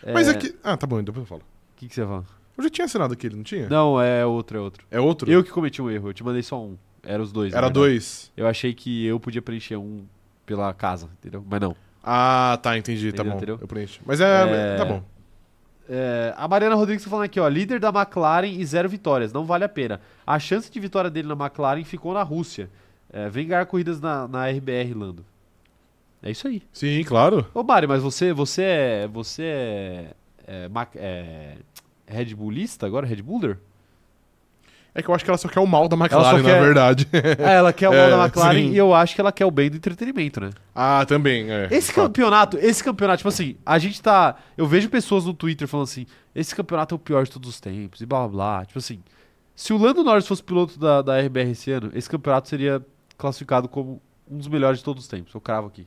É. 0.04 0.14
Mas 0.14 0.28
É, 0.28 0.32
é 0.32 0.34
que. 0.36 0.56
Ah, 0.64 0.78
tá 0.78 0.88
bom, 0.88 1.04
depois 1.04 1.24
eu 1.24 1.28
falo. 1.28 1.42
O 1.42 1.76
que, 1.76 1.88
que 1.90 1.94
você 1.96 2.04
fala? 2.06 2.26
Eu 2.58 2.64
já 2.64 2.70
tinha 2.70 2.86
assinado 2.86 3.14
aquele, 3.14 3.36
não 3.36 3.44
tinha? 3.44 3.68
Não, 3.70 4.02
é 4.02 4.26
outro, 4.26 4.58
é 4.58 4.62
outro. 4.62 4.86
É 4.92 5.00
outro? 5.00 5.32
Eu 5.32 5.44
que 5.44 5.52
cometi 5.52 5.82
um 5.82 5.90
erro. 5.90 6.10
Eu 6.10 6.14
te 6.14 6.24
mandei 6.24 6.42
só 6.42 6.62
um. 6.62 6.78
Era 7.04 7.22
os 7.22 7.32
dois. 7.32 7.54
Era 7.54 7.70
dois. 7.70 8.32
Eu 8.36 8.48
achei 8.48 8.74
que 8.74 9.06
eu 9.06 9.20
podia 9.20 9.42
preencher 9.42 9.76
um 9.78 10.06
pela 10.46 10.74
casa, 10.74 11.10
entendeu? 11.20 11.44
Mas 11.48 11.60
não. 11.60 11.76
Ah, 12.04 12.58
tá, 12.62 12.78
entendi, 12.78 13.12
tá 13.12 13.24
Entendeu, 13.24 13.32
bom. 13.32 13.38
entendeu? 13.38 13.58
Eu 13.62 13.68
preencho. 13.68 14.00
Mas 14.06 14.22
é, 14.22 14.74
É. 14.74 14.78
Tá 14.78 14.86
bom. 14.86 15.04
É, 15.88 16.34
a 16.36 16.48
Mariana 16.48 16.76
Rodrigues 16.76 17.04
tá 17.04 17.10
falando 17.10 17.26
aqui, 17.26 17.40
ó. 17.40 17.48
Líder 17.48 17.80
da 17.80 17.90
McLaren 17.90 18.48
e 18.48 18.66
zero 18.66 18.90
vitórias. 18.90 19.32
Não 19.34 19.46
vale 19.46 19.64
a 19.64 19.70
pena. 19.70 20.02
A 20.26 20.40
chance 20.40 20.72
de 20.72 20.80
vitória 20.80 21.10
dele 21.10 21.28
na 21.28 21.36
McLaren 21.36 21.84
ficou 21.84 22.14
na 22.14 22.24
Rússia. 22.24 22.70
É, 23.12 23.30
vem 23.30 23.48
ganhar 23.48 23.66
corridas 23.66 24.00
na, 24.02 24.28
na 24.28 24.48
RBR, 24.50 24.94
Lando. 24.96 25.26
É 26.24 26.32
isso 26.32 26.48
aí. 26.48 26.64
Sim, 26.74 27.04
claro. 27.04 27.46
Ô, 27.54 27.62
Mari, 27.64 27.86
mas 27.86 28.02
você, 28.02 28.34
você 28.34 28.64
é. 28.64 29.08
Você 29.08 29.44
é. 29.44 30.14
é, 30.48 30.70
é 30.96 31.58
Red 32.08 32.34
Bullista 32.36 32.86
agora? 32.86 33.06
Red 33.06 33.22
Buller? 33.22 33.58
É 34.98 35.02
que 35.04 35.10
eu 35.10 35.14
acho 35.14 35.26
que 35.26 35.30
ela 35.30 35.38
só 35.38 35.50
quer 35.50 35.60
o 35.60 35.68
mal 35.68 35.90
da 35.90 35.98
McLaren, 35.98 36.38
só 36.38 36.38
na 36.38 36.44
quer- 36.44 36.62
verdade. 36.62 37.08
É, 37.38 37.56
ela 37.56 37.74
quer 37.74 37.90
o 37.90 37.92
mal 37.92 38.00
É, 38.02 38.10
da 38.12 38.24
McLaren 38.24 38.54
sim. 38.60 38.72
e 38.72 38.78
eu 38.78 38.94
acho 38.94 39.14
que 39.14 39.20
ela 39.20 39.32
quer 39.32 39.46
o 39.46 39.52
bem 39.52 39.70
do 39.70 39.76
entretenimento, 39.76 40.40
né? 40.40 40.52
ah, 40.74 41.06
também, 41.06 41.52
é. 41.52 41.68
Esse 41.70 41.92
campeonato, 41.94 42.58
esse 42.58 42.82
campeonato, 42.82 43.18
tipo 43.18 43.28
assim, 43.28 43.58
a 43.66 43.78
gente 43.78 44.02
tá. 44.02 44.38
Eu 44.58 44.66
vejo 44.66 44.88
pessoas 44.90 45.26
no 45.26 45.34
Twitter 45.34 45.68
falando 45.68 45.84
assim: 45.86 46.06
esse 46.34 46.56
campeonato 46.56 46.96
é 46.96 46.98
o 46.98 47.00
pior 47.00 47.26
de 47.26 47.32
todos 47.32 47.50
os 47.50 47.60
tempos, 47.60 48.00
e 48.00 48.06
blá 48.06 48.20
blá 48.20 48.28
blá. 48.30 48.66
Tipo 48.66 48.80
assim, 48.80 49.04
se 49.54 49.74
o 49.74 49.78
Lando 49.78 50.02
Norris 50.02 50.26
fosse 50.28 50.42
piloto 50.42 50.80
da, 50.80 51.02
da 51.02 51.20
RBR 51.20 51.52
esse 51.52 51.72
ano, 51.72 51.92
esse 51.94 52.10
campeonato 52.10 52.48
seria 52.48 52.82
classificado 53.18 53.68
como 53.68 54.02
um 54.32 54.38
dos 54.38 54.48
melhores 54.48 54.80
de 54.80 54.86
todos 54.86 55.04
os 55.04 55.10
tempos. 55.10 55.34
Eu 55.34 55.42
cravo 55.42 55.68
aqui. 55.68 55.86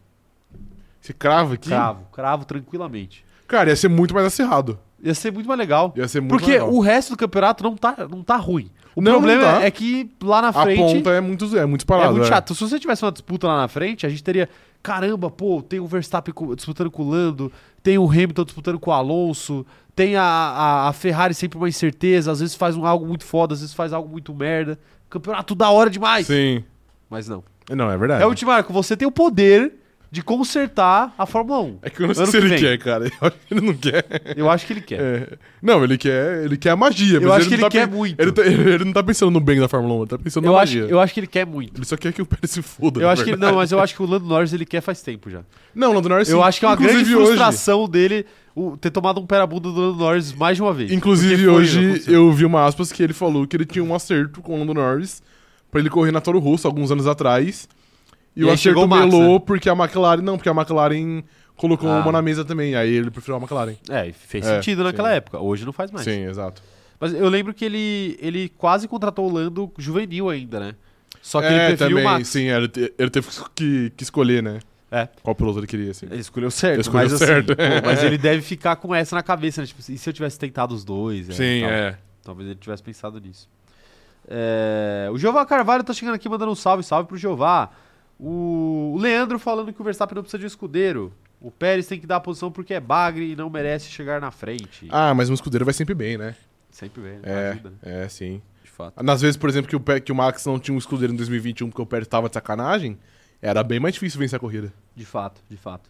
Você 1.00 1.14
crava 1.14 1.54
aqui? 1.54 1.68
Cravo, 1.70 2.04
cravo 2.12 2.44
tranquilamente. 2.44 3.24
Cara, 3.46 3.70
ia 3.70 3.76
ser 3.76 3.88
muito 3.88 4.12
mais 4.12 4.26
acirrado. 4.26 4.78
Ia 5.02 5.14
ser 5.14 5.32
muito 5.32 5.46
mais 5.46 5.58
legal. 5.58 5.92
Ia 5.96 6.08
ser 6.08 6.20
muito 6.20 6.30
Porque 6.30 6.52
legal. 6.52 6.72
o 6.72 6.80
resto 6.80 7.10
do 7.10 7.16
campeonato 7.16 7.62
não 7.62 7.76
tá, 7.76 8.08
não 8.10 8.22
tá 8.22 8.36
ruim. 8.36 8.70
O 8.96 9.00
Não, 9.00 9.12
problema 9.12 9.42
não 9.52 9.58
tá. 9.60 9.64
é 9.64 9.70
que 9.70 10.10
lá 10.22 10.42
na 10.42 10.48
A 10.48 10.52
frente. 10.52 10.78
ponta 10.78 11.10
é 11.10 11.20
muito, 11.20 11.56
é 11.56 11.64
muito 11.64 11.82
É 11.82 11.86
parado. 11.86 12.12
muito 12.14 12.26
chato. 12.26 12.52
Se 12.54 12.60
você 12.60 12.80
tivesse 12.80 13.04
uma 13.04 13.12
disputa 13.12 13.46
lá 13.46 13.58
na 13.58 13.68
frente, 13.68 14.04
a 14.04 14.08
gente 14.08 14.22
teria. 14.24 14.48
Caramba, 14.82 15.30
pô, 15.30 15.60
tem 15.62 15.78
o 15.80 15.86
Verstappen 15.86 16.34
disputando 16.56 16.90
com 16.90 17.02
o 17.04 17.10
Lando, 17.10 17.52
tem 17.82 17.98
o 17.98 18.08
Hamilton 18.08 18.44
disputando 18.44 18.78
com 18.78 18.90
o 18.90 18.94
Alonso, 18.94 19.66
tem 19.94 20.14
a, 20.16 20.22
a, 20.22 20.88
a 20.88 20.92
Ferrari 20.92 21.34
sempre 21.34 21.58
uma 21.58 21.68
incerteza, 21.68 22.30
às 22.30 22.38
vezes 22.40 22.54
faz 22.54 22.76
um, 22.76 22.86
algo 22.86 23.04
muito 23.06 23.24
foda, 23.24 23.54
às 23.54 23.60
vezes 23.60 23.74
faz 23.74 23.92
algo 23.92 24.08
muito 24.08 24.32
merda. 24.34 24.78
Campeonato 25.10 25.54
da 25.54 25.70
hora 25.70 25.90
demais. 25.90 26.26
Sim. 26.26 26.62
Mas 27.10 27.28
não. 27.28 27.42
Não, 27.70 27.90
é 27.90 27.96
verdade. 27.96 28.22
É 28.22 28.26
o 28.26 28.34
Marco, 28.46 28.72
você 28.72 28.96
tem 28.96 29.06
o 29.06 29.10
poder 29.12 29.74
de 30.10 30.22
consertar 30.22 31.12
a 31.18 31.26
Fórmula 31.26 31.60
1. 31.60 31.78
É 31.82 31.90
que 31.90 32.02
eu 32.02 32.06
não 32.06 32.14
sei 32.14 32.24
se 32.26 32.30
que 32.32 32.36
ele 32.38 32.48
vem. 32.48 32.58
quer, 32.58 32.78
cara. 32.78 33.04
Eu 33.20 33.26
acho 33.28 33.36
que 33.46 33.54
ele 33.54 33.60
não 33.60 33.74
quer. 33.74 34.04
Eu 34.36 34.50
acho 34.50 34.66
que 34.66 34.72
ele 34.72 34.80
quer. 34.80 35.00
É. 35.00 35.38
Não, 35.60 35.84
ele 35.84 35.98
quer, 35.98 36.44
ele 36.44 36.56
quer 36.56 36.70
a 36.70 36.76
magia. 36.76 37.18
Eu 37.18 37.30
acho 37.32 37.44
que 37.48 37.56
não 37.56 37.56
ele 37.56 37.62
tá 37.62 37.70
quer 37.70 37.86
pen- 37.88 37.96
muito. 37.96 38.18
Ele, 38.20 38.32
tá- 38.32 38.42
ele 38.46 38.84
não 38.86 38.92
tá 38.94 39.02
pensando 39.02 39.30
no 39.30 39.40
bem 39.40 39.60
da 39.60 39.68
Fórmula 39.68 39.94
1, 39.94 39.98
ele 39.98 40.06
tá 40.08 40.18
pensando 40.18 40.46
Eu 40.46 40.52
na 40.52 40.60
acho, 40.60 40.76
magia. 40.78 40.90
eu 40.90 40.98
acho 41.00 41.12
que 41.14 41.20
ele 41.20 41.26
quer 41.26 41.44
muito. 41.46 41.76
Ele 41.78 41.84
só 41.84 41.96
quer 41.96 42.12
que 42.12 42.22
o 42.22 42.26
Pérez 42.26 42.50
se 42.50 42.62
foda. 42.62 43.00
Eu 43.02 43.08
acho 43.10 43.22
que 43.24 43.36
não, 43.36 43.56
mas 43.56 43.70
eu 43.70 43.78
acho 43.80 43.94
que 43.94 44.02
o 44.02 44.06
Lando 44.06 44.24
Norris 44.26 44.52
ele 44.54 44.64
quer 44.64 44.80
faz 44.80 45.02
tempo 45.02 45.28
já. 45.28 45.40
Não, 45.74 45.92
Lando 45.92 46.08
Norris 46.08 46.28
Eu 46.30 46.38
sim. 46.38 46.44
acho 46.44 46.58
que 46.60 46.64
é 46.64 46.68
uma 46.68 46.76
grande 46.76 46.92
Inclusive 46.94 47.16
hoje- 47.16 47.26
frustração 47.26 47.86
dele 47.88 48.24
o- 48.54 48.76
ter 48.78 48.90
tomado 48.90 49.20
um 49.20 49.26
pé 49.26 49.38
na 49.38 49.46
bunda 49.46 49.70
do 49.70 49.78
Lando 49.78 49.98
Norris 49.98 50.32
mais 50.32 50.56
de 50.56 50.62
uma 50.62 50.72
vez. 50.72 50.90
Inclusive, 50.90 51.46
hoje 51.48 52.02
eu 52.06 52.32
vi 52.32 52.46
uma 52.46 52.64
aspas 52.64 52.90
que 52.90 53.02
ele 53.02 53.12
falou 53.12 53.46
que 53.46 53.54
ele 53.56 53.66
tinha 53.66 53.84
um 53.84 53.94
acerto 53.94 54.40
com 54.40 54.54
o 54.54 54.58
Lando 54.58 54.72
Norris 54.72 55.22
pra 55.70 55.80
ele 55.80 55.90
correr 55.90 56.12
na 56.12 56.20
Toro 56.22 56.38
Rosso 56.38 56.66
alguns 56.66 56.90
anos 56.90 57.06
atrás. 57.06 57.68
E, 58.36 58.40
E 58.40 58.44
o 58.44 58.50
acerto 58.50 58.80
o 58.80 58.86
Max, 58.88 59.04
melou 59.12 59.34
né? 59.38 59.42
porque 59.46 59.68
a 59.68 59.72
McLaren. 59.72 60.22
Não, 60.22 60.36
porque 60.36 60.48
a 60.48 60.52
McLaren 60.52 61.22
colocou 61.56 61.90
Ah. 61.90 62.00
uma 62.00 62.12
na 62.12 62.22
mesa 62.22 62.44
também. 62.44 62.74
Aí 62.76 62.92
ele 62.92 63.10
preferiu 63.10 63.36
a 63.36 63.38
McLaren. 63.38 63.74
É, 63.88 64.12
fez 64.12 64.46
É, 64.46 64.56
sentido 64.56 64.84
naquela 64.84 65.10
sim. 65.10 65.16
época. 65.16 65.38
Hoje 65.40 65.64
não 65.64 65.72
faz 65.72 65.90
mais. 65.90 66.04
Sim, 66.04 66.24
exato. 66.26 66.62
Mas 67.00 67.14
eu 67.14 67.28
lembro 67.28 67.54
que 67.54 67.64
ele, 67.64 68.18
ele 68.20 68.48
quase 68.48 68.88
contratou 68.88 69.28
o 69.28 69.32
Lando 69.32 69.70
juvenil 69.78 70.28
ainda, 70.28 70.58
né? 70.60 70.74
Só 71.22 71.40
que 71.40 71.46
é, 71.46 71.50
ele 71.50 71.66
preferiu 71.76 71.96
também, 71.96 72.04
o 72.04 72.08
Max. 72.12 72.28
sim, 72.28 72.44
ele, 72.48 72.70
ele 72.98 73.10
teve 73.10 73.28
que, 73.54 73.92
que 73.96 74.02
escolher, 74.02 74.42
né? 74.42 74.60
É. 74.90 75.06
Qual 75.22 75.34
piloto 75.34 75.58
ele 75.58 75.66
queria, 75.66 75.90
assim. 75.90 76.06
Ele 76.06 76.20
escolheu 76.20 76.50
certo, 76.50 76.74
Ele 76.74 76.80
escolheu 76.80 77.04
mas 77.04 77.12
assim, 77.12 77.24
certo. 77.26 77.54
pô, 77.54 77.62
mas 77.84 78.02
ele 78.02 78.16
deve 78.16 78.40
ficar 78.40 78.76
com 78.76 78.94
essa 78.94 79.14
na 79.14 79.22
cabeça, 79.22 79.60
né? 79.60 79.66
Tipo, 79.66 79.80
e 79.86 79.98
se 79.98 80.08
eu 80.08 80.12
tivesse 80.14 80.38
tentado 80.38 80.74
os 80.74 80.84
dois? 80.84 81.26
Sim, 81.34 81.42
e 81.42 81.60
tal? 81.60 81.70
é. 81.70 81.98
Talvez 82.24 82.48
ele 82.48 82.58
tivesse 82.58 82.82
pensado 82.82 83.20
nisso. 83.20 83.48
É, 84.26 85.08
o 85.12 85.18
Jeová 85.18 85.44
Carvalho 85.46 85.82
tá 85.84 85.92
chegando 85.92 86.14
aqui 86.14 86.28
mandando 86.28 86.52
um 86.52 86.54
salve, 86.54 86.82
salve 86.82 87.08
pro 87.08 87.16
Jeová. 87.16 87.70
O, 88.18 88.96
Leandro 88.98 89.38
falando 89.38 89.72
que 89.72 89.80
o 89.80 89.84
Verstappen 89.84 90.14
não 90.16 90.22
precisa 90.22 90.38
de 90.38 90.44
um 90.44 90.48
escudeiro. 90.48 91.12
O 91.40 91.50
Pérez 91.50 91.86
tem 91.86 92.00
que 92.00 92.06
dar 92.06 92.16
a 92.16 92.20
posição 92.20 92.50
porque 92.50 92.74
é 92.74 92.80
bagre 92.80 93.32
e 93.32 93.36
não 93.36 93.48
merece 93.48 93.88
chegar 93.90 94.20
na 94.20 94.30
frente. 94.30 94.88
Ah, 94.90 95.14
mas 95.14 95.30
um 95.30 95.34
escudeiro 95.34 95.64
vai 95.64 95.72
sempre 95.72 95.94
bem, 95.94 96.18
né? 96.18 96.34
Sempre 96.70 97.00
vem, 97.00 97.12
né? 97.18 97.22
É, 97.24 97.48
ajuda. 97.50 97.70
né? 97.70 97.76
é, 97.82 98.08
sim. 98.08 98.42
de 98.64 98.70
fato. 98.70 99.02
Nas 99.02 99.20
vezes, 99.20 99.36
por 99.36 99.48
exemplo, 99.48 99.68
que 99.68 99.76
o, 99.76 99.80
Pe- 99.80 100.00
que 100.00 100.10
o 100.10 100.14
Max 100.14 100.44
não 100.46 100.58
tinha 100.58 100.74
um 100.74 100.78
escudeiro 100.78 101.12
em 101.12 101.16
2021 101.16 101.68
porque 101.70 101.80
o 101.82 101.86
Pérez 101.86 102.08
tava 102.08 102.28
de 102.28 102.34
sacanagem, 102.34 102.98
era 103.40 103.62
bem 103.62 103.78
mais 103.78 103.94
difícil 103.94 104.18
vencer 104.18 104.36
a 104.36 104.40
corrida. 104.40 104.72
De 104.96 105.04
fato, 105.04 105.40
de 105.48 105.56
fato. 105.56 105.88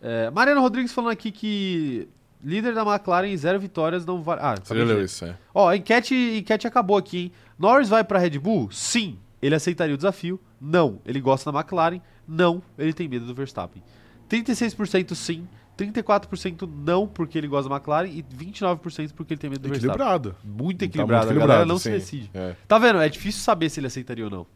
É, 0.00 0.30
Mariano 0.30 0.60
Rodrigues 0.62 0.92
falando 0.92 1.12
aqui 1.12 1.30
que 1.30 2.08
líder 2.42 2.74
da 2.74 2.82
McLaren 2.82 3.28
em 3.28 3.36
zero 3.36 3.60
vitórias 3.60 4.04
não 4.06 4.22
vai. 4.22 4.38
Ah, 4.40 4.54
Você 4.62 4.72
leu 4.74 5.04
isso, 5.04 5.24
é. 5.26 5.36
Ó, 5.54 5.68
a 5.68 5.76
enquete, 5.76 6.14
enquete 6.38 6.66
acabou 6.66 6.96
aqui, 6.96 7.18
hein? 7.18 7.32
Norris 7.58 7.88
vai 7.90 8.02
pra 8.02 8.18
Red 8.18 8.38
Bull? 8.38 8.70
Sim. 8.72 9.18
Ele 9.40 9.54
aceitaria 9.54 9.94
o 9.94 9.96
desafio? 9.98 10.40
Não. 10.60 11.00
Ele 11.04 11.20
gosta 11.20 11.50
da 11.52 11.58
McLaren? 11.58 12.00
Não. 12.26 12.62
Ele 12.78 12.92
tem 12.92 13.08
medo 13.08 13.26
do 13.26 13.34
Verstappen. 13.34 13.82
36% 14.28 15.14
sim. 15.14 15.46
34% 15.78 16.66
não, 16.84 17.06
porque 17.06 17.36
ele 17.36 17.46
gosta 17.46 17.68
da 17.68 17.76
McLaren. 17.76 18.08
E 18.08 18.22
29% 18.22 19.12
porque 19.14 19.34
ele 19.34 19.40
tem 19.40 19.50
medo 19.50 19.60
do 19.62 19.68
Verstappen. 19.68 19.94
Equilibrado. 19.94 20.34
Muito 20.42 20.78
Tá 20.78 20.84
equilibrado. 20.86 21.26
muito 21.26 21.36
a 21.36 21.46
galera 21.46 21.62
equilibrado, 21.64 21.68
não 21.68 21.78
sim. 21.78 21.90
se 21.90 21.90
decide. 21.90 22.30
É. 22.34 22.54
Tá 22.66 22.78
vendo? 22.78 23.00
É 23.00 23.08
difícil 23.08 23.42
saber 23.42 23.68
se 23.68 23.78
ele 23.80 23.86
aceitaria 23.86 24.24
ou 24.24 24.30
não. 24.30 24.46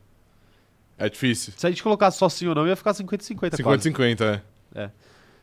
É 0.99 1.09
difícil. 1.09 1.53
Se 1.57 1.67
a 1.67 1.71
gente 1.71 1.83
colocasse 1.83 2.19
só 2.19 2.29
sim 2.29 2.47
ou 2.47 2.55
não, 2.55 2.67
ia 2.67 2.77
ficar 2.77 2.93
50-50 2.93 3.63
quase. 3.63 3.91
50-50, 3.91 4.43
é. 4.75 4.91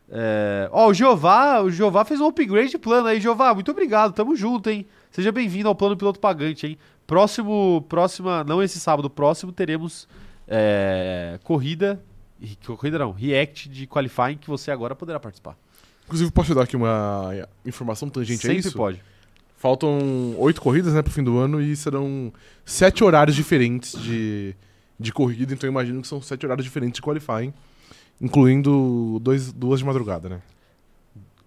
É, 0.10 0.70
Ó, 0.72 0.88
o 0.90 0.94
Jeová, 0.94 1.62
o 1.62 1.70
Jeová 1.70 2.06
fez 2.06 2.22
um 2.22 2.28
upgrade 2.28 2.70
de 2.72 2.78
plano 2.78 3.08
aí, 3.08 3.20
Jeová. 3.20 3.54
Muito 3.54 3.70
obrigado, 3.72 4.14
tamo 4.14 4.36
junto, 4.36 4.70
hein? 4.70 4.86
Seja 5.12 5.32
bem-vindo 5.32 5.68
ao 5.68 5.76
plano 5.76 5.98
piloto 5.98 6.20
pagante, 6.20 6.66
hein? 6.68 6.78
Próximo, 7.08 7.86
próxima, 7.88 8.44
não 8.44 8.62
esse 8.62 8.80
sábado, 8.80 9.10
próximo 9.10 9.52
teremos 9.54 10.08
é, 10.48 11.40
corrida, 11.44 12.04
ri- 12.40 12.58
corrida 12.68 13.00
não, 13.00 13.12
react 13.14 13.70
de 13.70 13.88
qualifying 13.88 14.36
que 14.38 14.48
você 14.50 14.70
agora 14.72 14.94
poderá 14.94 15.18
participar. 15.20 15.58
Inclusive, 16.06 16.30
posso 16.32 16.54
dar 16.54 16.64
aqui 16.64 16.76
uma 16.76 17.32
informação 17.66 18.10
tangente 18.10 18.46
a 18.46 18.50
Sempre 18.50 18.68
isso? 18.68 18.76
pode. 18.78 19.02
Faltam 19.56 20.36
oito 20.38 20.62
corridas, 20.62 20.94
né, 20.94 21.02
pro 21.02 21.12
fim 21.12 21.24
do 21.24 21.38
ano 21.38 21.60
e 21.62 21.76
serão 21.76 22.32
sete 22.66 23.04
horários 23.04 23.36
diferentes 23.36 24.00
de, 24.00 24.54
de 25.00 25.12
corrida, 25.12 25.54
então 25.54 25.68
eu 25.68 25.72
imagino 25.72 26.02
que 26.02 26.08
são 26.08 26.22
sete 26.22 26.46
horários 26.46 26.64
diferentes 26.66 26.98
de 26.98 27.02
qualifying, 27.02 27.52
incluindo 28.22 29.18
dois, 29.22 29.52
duas 29.52 29.80
de 29.80 29.86
madrugada, 29.86 30.30
né? 30.30 30.42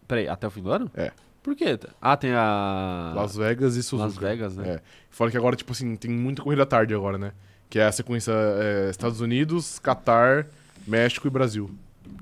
Peraí, 0.09 0.27
até 0.29 0.47
o 0.47 0.51
fim 0.51 0.63
do 0.63 0.73
ano? 0.73 0.91
É. 0.95 1.13
Por 1.43 1.57
quê? 1.57 1.79
Ah, 2.01 2.17
tem 2.17 2.33
a 2.33 3.13
Las 3.17 3.35
Vegas 3.37 3.77
e 3.77 3.83
Suzuka. 3.83 4.05
Las 4.09 4.17
Vegas, 4.17 4.57
né? 4.57 4.69
É. 4.75 4.81
Fora 5.09 5.31
que 5.31 5.37
agora, 5.37 5.57
tipo 5.57 5.73
assim, 5.73 5.97
tem 5.97 6.11
muita 6.11 6.43
corrida 6.43 6.63
à 6.65 6.67
tarde 6.67 6.95
agora, 6.95 7.17
né? 7.17 7.33
Que 7.69 7.79
é 7.79 7.85
a 7.87 7.93
sequência 7.93 8.33
é, 8.33 8.91
Estados 8.91 9.21
Unidos, 9.21 9.79
Catar, 9.79 10.47
México 10.87 11.27
e 11.27 11.31
Brasil. 11.31 11.71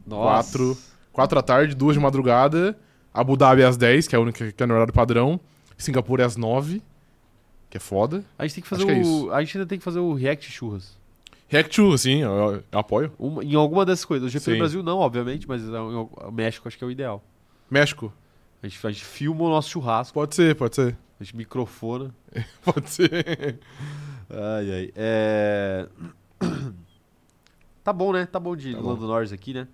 Nossa. 0.07 0.53
Quatro. 0.53 0.79
Quatro 1.13 1.39
à 1.39 1.43
tarde, 1.43 1.75
duas 1.75 1.95
de 1.97 2.01
madrugada. 2.01 2.79
Abu 3.13 3.37
Dhabi 3.37 3.65
às 3.65 3.77
10, 3.77 4.07
que 4.07 4.15
é 4.15 4.19
a 4.19 4.21
única 4.21 4.53
que 4.53 4.63
é 4.63 4.67
no 4.67 4.75
horário 4.75 4.93
padrão. 4.93 5.41
Singapura 5.77 6.23
é 6.23 6.27
às 6.27 6.37
9, 6.37 6.81
que 7.71 7.77
é 7.77 7.81
foda. 7.81 8.25
A 8.39 8.45
gente 8.47 8.55
tem 8.57 8.63
que 8.63 8.69
fazer 8.69 8.83
Acho 8.85 8.93
é 8.93 8.99
o. 8.99 9.01
isso. 9.01 9.31
a 9.33 9.41
gente 9.43 9.59
ainda 9.59 9.69
tem 9.69 9.79
que 9.79 9.85
fazer 9.85 9.99
o 9.99 10.13
React 10.15 10.51
Churras. 10.53 10.97
React 11.49 11.81
2, 11.81 12.01
sim, 12.01 12.19
eu, 12.23 12.63
eu 12.71 12.79
apoio. 12.79 13.11
Uma- 13.19 13.43
em 13.43 13.55
alguma 13.55 13.85
dessas 13.87 14.05
coisas. 14.05 14.29
O 14.29 14.31
GP 14.31 14.45
do 14.45 14.53
Sim. 14.53 14.59
Brasil 14.59 14.83
não, 14.83 14.99
obviamente, 14.99 15.49
mas 15.49 15.67
é, 15.67 15.81
o 15.81 16.09
o 16.29 16.31
México 16.31 16.69
acho 16.69 16.77
que 16.77 16.85
é 16.85 16.87
o 16.87 16.91
ideal. 16.91 17.25
México. 17.71 18.13
A 18.63 18.67
gente, 18.67 18.87
a 18.87 18.91
gente 18.91 19.05
filma 19.05 19.45
o 19.45 19.49
nosso 19.49 19.71
churrasco, 19.71 20.15
Pode 20.15 20.35
ser, 20.35 20.55
pode 20.57 20.75
ser. 20.75 20.97
a 21.21 21.25
gente 21.25 21.37
microfona. 21.37 22.15
Pode 22.65 22.91
ser. 22.91 23.59
Ai, 24.31 24.73
ai. 24.73 24.93
É... 24.95 25.89
tá 27.85 27.93
bom, 27.93 28.13
né? 28.13 28.27
Tá 28.27 28.39
bom 28.39 28.55
de 28.55 28.75
Tá. 28.75 28.81
Lando 28.81 29.07
Norris 29.07 29.33
aqui, 29.33 29.55
né? 29.55 29.69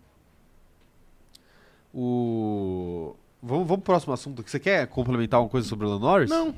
O... 1.92 3.16
Vamos, 3.42 3.66
vamos 3.66 3.82
pro 3.82 3.92
próximo 3.92 4.12
assunto. 4.12 4.42
Você 4.46 4.58
quer 4.60 4.86
complementar 4.86 5.38
alguma 5.38 5.50
coisa 5.50 5.66
sobre 5.68 5.86
o 5.86 5.90
Lando 5.90 6.04
Norris? 6.04 6.30
Não. 6.30 6.54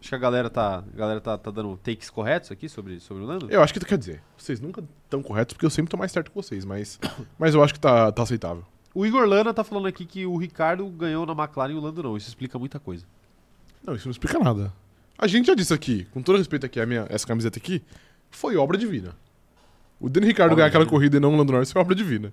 Acho 0.00 0.08
que 0.08 0.14
a 0.14 0.18
galera 0.18 0.48
tá, 0.48 0.78
a 0.78 0.96
galera 0.96 1.20
tá, 1.20 1.36
tá 1.36 1.50
dando 1.50 1.76
takes 1.76 2.08
corretos 2.08 2.50
aqui 2.50 2.68
sobre, 2.68 2.98
sobre 3.00 3.22
o 3.22 3.26
Lando. 3.26 3.50
Eu 3.50 3.62
acho 3.62 3.74
que 3.74 3.80
quer 3.80 3.98
dizer, 3.98 4.22
vocês 4.36 4.60
nunca 4.60 4.82
estão 5.04 5.22
corretos, 5.22 5.54
porque 5.54 5.66
eu 5.66 5.70
sempre 5.70 5.90
tô 5.90 5.96
mais 5.96 6.10
certo 6.12 6.30
que 6.30 6.34
vocês, 6.34 6.64
mas, 6.64 6.98
mas 7.38 7.54
eu 7.54 7.62
acho 7.62 7.74
que 7.74 7.80
tá, 7.80 8.10
tá 8.10 8.22
aceitável. 8.22 8.64
O 8.94 9.06
Igor 9.06 9.26
Lana 9.26 9.54
tá 9.54 9.64
falando 9.64 9.86
aqui 9.86 10.04
que 10.04 10.26
o 10.26 10.36
Ricardo 10.36 10.86
ganhou 10.88 11.24
na 11.24 11.32
McLaren 11.32 11.72
e 11.72 11.76
o 11.76 11.80
Lando 11.80 12.02
não. 12.02 12.16
Isso 12.16 12.28
explica 12.28 12.58
muita 12.58 12.78
coisa. 12.78 13.04
Não, 13.84 13.94
isso 13.94 14.06
não 14.06 14.12
explica 14.12 14.38
nada. 14.38 14.72
A 15.18 15.26
gente 15.26 15.46
já 15.46 15.54
disse 15.54 15.72
aqui, 15.72 16.04
com 16.12 16.22
todo 16.22 16.36
respeito 16.38 16.66
aqui, 16.66 16.80
a 16.80 16.86
minha, 16.86 17.06
essa 17.08 17.26
camiseta 17.26 17.58
aqui, 17.58 17.82
foi 18.30 18.56
obra 18.56 18.76
divina. 18.76 19.14
O 20.00 20.08
Dani 20.08 20.26
Ricardo 20.26 20.54
ganhar 20.56 20.66
aquela 20.68 20.84
corrida 20.86 21.16
e 21.16 21.20
não 21.20 21.32
o 21.32 21.36
Lando 21.36 21.52
Norris 21.52 21.70
foi 21.70 21.80
obra 21.80 21.94
divina. 21.94 22.32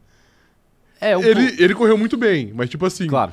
É, 0.99 1.15
um 1.17 1.23
ele, 1.23 1.55
ele 1.63 1.75
correu 1.75 1.97
muito 1.97 2.17
bem, 2.17 2.51
mas 2.53 2.69
tipo 2.69 2.85
assim, 2.85 3.07
Claro. 3.07 3.31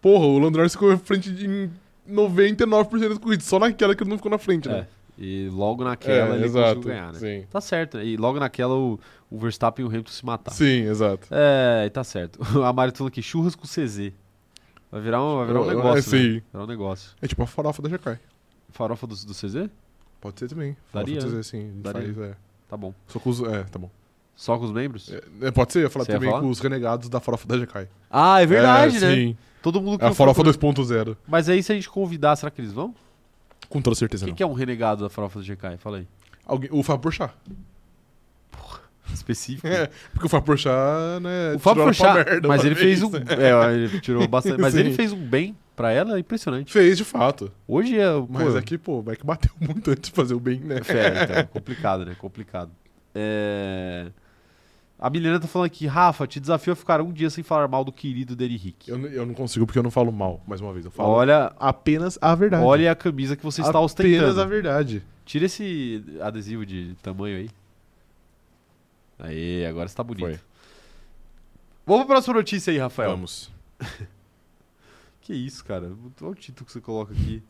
porra, 0.00 0.26
o 0.26 0.38
Lando 0.38 0.58
Norris 0.58 0.72
ficou 0.72 0.90
na 0.90 0.98
frente 0.98 1.32
de 1.32 1.46
em 1.46 1.70
99% 2.08 3.08
das 3.08 3.18
corridas, 3.18 3.46
só 3.46 3.58
naquela 3.58 3.94
que 3.94 4.02
ele 4.02 4.10
não 4.10 4.18
ficou 4.18 4.30
na 4.30 4.38
frente, 4.38 4.68
É. 4.68 4.86
né? 5.22 5.26
E 5.26 5.48
logo 5.48 5.84
naquela 5.84 6.34
É, 6.34 6.36
ele 6.36 6.44
exato, 6.44 6.74
conseguiu 6.76 6.90
ganhar, 6.90 7.12
né? 7.12 7.18
sim. 7.18 7.46
Tá 7.50 7.60
certo. 7.60 7.96
né? 7.98 8.04
E 8.06 8.16
logo 8.16 8.38
naquela 8.40 8.74
o, 8.74 8.98
o 9.30 9.38
Verstappen 9.38 9.84
e 9.84 9.86
o 9.86 9.90
Hamilton 9.90 10.10
se 10.12 10.24
mataram. 10.26 10.56
Sim, 10.56 10.82
exato. 10.88 11.26
É, 11.30 11.88
tá 11.90 12.02
certo. 12.04 12.38
A 12.64 12.72
Mari 12.72 12.92
tá 12.92 12.98
falando 12.98 13.12
aqui, 13.12 13.22
churras 13.22 13.54
com 13.54 13.66
CZ. 13.66 14.12
Vai 14.90 15.00
virar 15.00 15.22
um, 15.22 15.36
vai 15.38 15.46
virar 15.46 15.60
um 15.60 15.64
É, 15.64 15.74
negócio, 15.74 15.94
né? 15.94 16.02
sim. 16.02 16.32
Vai 16.32 16.42
virar 16.52 16.64
um 16.64 16.66
negócio. 16.66 17.10
É 17.22 17.26
tipo 17.26 17.42
a 17.42 17.46
farofa 17.46 17.80
da 17.82 17.88
Jacai. 17.88 18.18
Farofa 18.70 19.06
do, 19.06 19.14
do 19.14 19.32
CZ? 19.34 19.68
Pode 20.20 20.38
ser 20.38 20.48
também. 20.48 20.76
Daria, 20.92 21.14
Farofa 21.20 21.32
né? 21.34 21.38
do 21.40 21.44
sim. 21.44 21.72
Daria. 21.76 22.14
Faz, 22.14 22.18
é. 22.30 22.36
Tá 22.68 22.76
bom. 22.76 22.94
Só 23.08 23.18
com 23.18 23.30
os. 23.30 23.42
É, 23.42 23.62
tá 23.64 23.78
bom. 23.78 23.90
Só 24.34 24.58
com 24.58 24.64
os 24.64 24.72
membros? 24.72 25.10
É, 25.12 25.46
é, 25.46 25.50
pode 25.50 25.72
ser, 25.72 25.80
eu 25.80 25.82
ia 25.84 25.90
falar 25.90 26.04
Você 26.06 26.12
também 26.12 26.28
falar? 26.30 26.40
com 26.42 26.48
os 26.48 26.58
renegados 26.58 27.08
da 27.08 27.20
farofa 27.20 27.46
da 27.46 27.58
Jacai. 27.58 27.88
Ah, 28.10 28.40
é 28.42 28.46
verdade, 28.46 28.96
É, 28.96 29.00
né? 29.00 29.14
Sim. 29.14 29.36
Todo 29.62 29.80
mundo 29.80 29.98
que 29.98 30.04
É 30.04 30.08
a 30.08 30.14
farofa 30.14 30.42
procuro- 30.42 30.84
2.0. 30.84 31.16
Mas 31.28 31.48
aí 31.48 31.62
se 31.62 31.70
a 31.70 31.74
gente 31.74 31.88
convidar, 31.88 32.34
será 32.36 32.50
que 32.50 32.60
eles 32.60 32.72
vão? 32.72 32.94
Com 33.72 33.80
toda 33.80 33.96
certeza 33.96 34.26
Quem 34.26 34.32
não. 34.32 34.36
que 34.36 34.42
é 34.42 34.46
um 34.46 34.52
renegado 34.52 35.02
da 35.02 35.08
farofa 35.08 35.38
do 35.38 35.44
GK? 35.46 35.78
Fala 35.78 35.96
aí. 35.96 36.06
Alguém, 36.44 36.68
o 36.70 36.82
Fábio 36.82 37.00
Porchat. 37.00 37.32
Específico. 39.10 39.66
É, 39.66 39.88
porque 40.12 40.26
o 40.26 40.28
Fábio 40.28 40.44
Porchat, 40.44 41.22
né, 41.22 41.54
O 41.54 41.58
Fábio 41.58 41.84
Porchat, 41.84 42.12
merda 42.12 42.48
mas 42.48 42.66
ele 42.66 42.74
fez 42.74 43.02
um... 43.02 43.10
É, 43.16 43.74
ele 43.74 43.98
tirou 44.00 44.28
bastante... 44.28 44.60
Mas 44.60 44.74
Sim. 44.74 44.80
ele 44.80 44.92
fez 44.92 45.10
um 45.10 45.26
bem 45.26 45.56
pra 45.74 45.90
ela 45.90 46.20
impressionante. 46.20 46.70
Fez, 46.70 46.98
de 46.98 47.04
fato. 47.04 47.50
Hoje 47.66 47.98
é... 47.98 48.08
Mas 48.28 48.54
aqui, 48.54 48.76
pô, 48.76 48.98
o 48.98 49.02
Beck 49.02 49.24
bateu 49.24 49.52
muito 49.58 49.90
antes 49.90 50.10
de 50.10 50.14
fazer 50.14 50.34
o 50.34 50.40
bem, 50.40 50.60
né? 50.60 50.76
É, 50.88 51.24
então, 51.24 51.46
complicado, 51.46 52.04
né? 52.04 52.14
Complicado. 52.18 52.70
É... 53.14 54.08
A 55.02 55.10
Milena 55.10 55.40
tá 55.40 55.48
falando 55.48 55.66
aqui, 55.66 55.84
Rafa, 55.84 56.28
te 56.28 56.38
desafio 56.38 56.74
a 56.74 56.76
ficar 56.76 57.00
um 57.00 57.12
dia 57.12 57.28
sem 57.28 57.42
falar 57.42 57.66
mal 57.66 57.82
do 57.82 57.90
querido 57.90 58.36
Danny 58.36 58.56
Rick. 58.56 58.88
Eu, 58.88 59.04
eu 59.08 59.26
não 59.26 59.34
consigo 59.34 59.66
porque 59.66 59.76
eu 59.76 59.82
não 59.82 59.90
falo 59.90 60.12
mal, 60.12 60.40
mais 60.46 60.60
uma 60.60 60.72
vez. 60.72 60.84
Eu 60.84 60.92
falo 60.92 61.08
Olha, 61.08 61.52
apenas 61.58 62.16
a 62.22 62.32
verdade. 62.36 62.64
olha 62.64 62.92
a 62.92 62.94
camisa 62.94 63.34
que 63.34 63.42
você 63.42 63.62
está 63.62 63.70
apenas 63.70 63.90
ostentando. 63.90 64.40
a 64.40 64.44
verdade. 64.44 65.02
Tira 65.24 65.46
esse 65.46 66.04
adesivo 66.20 66.64
de 66.64 66.94
tamanho 67.02 67.36
aí. 67.36 67.50
Aí, 69.18 69.66
agora 69.66 69.86
está 69.86 70.04
bonito. 70.04 70.24
Foi. 70.24 70.38
Vamos 71.84 72.06
pra 72.06 72.14
próxima 72.14 72.34
notícia 72.34 72.70
aí, 72.70 72.78
Rafael. 72.78 73.10
Vamos. 73.10 73.50
Que 75.20 75.34
isso, 75.34 75.64
cara? 75.64 75.92
Olha 76.20 76.30
o 76.32 76.34
título 76.34 76.66
que 76.66 76.72
você 76.72 76.80
coloca 76.80 77.12
aqui. 77.12 77.40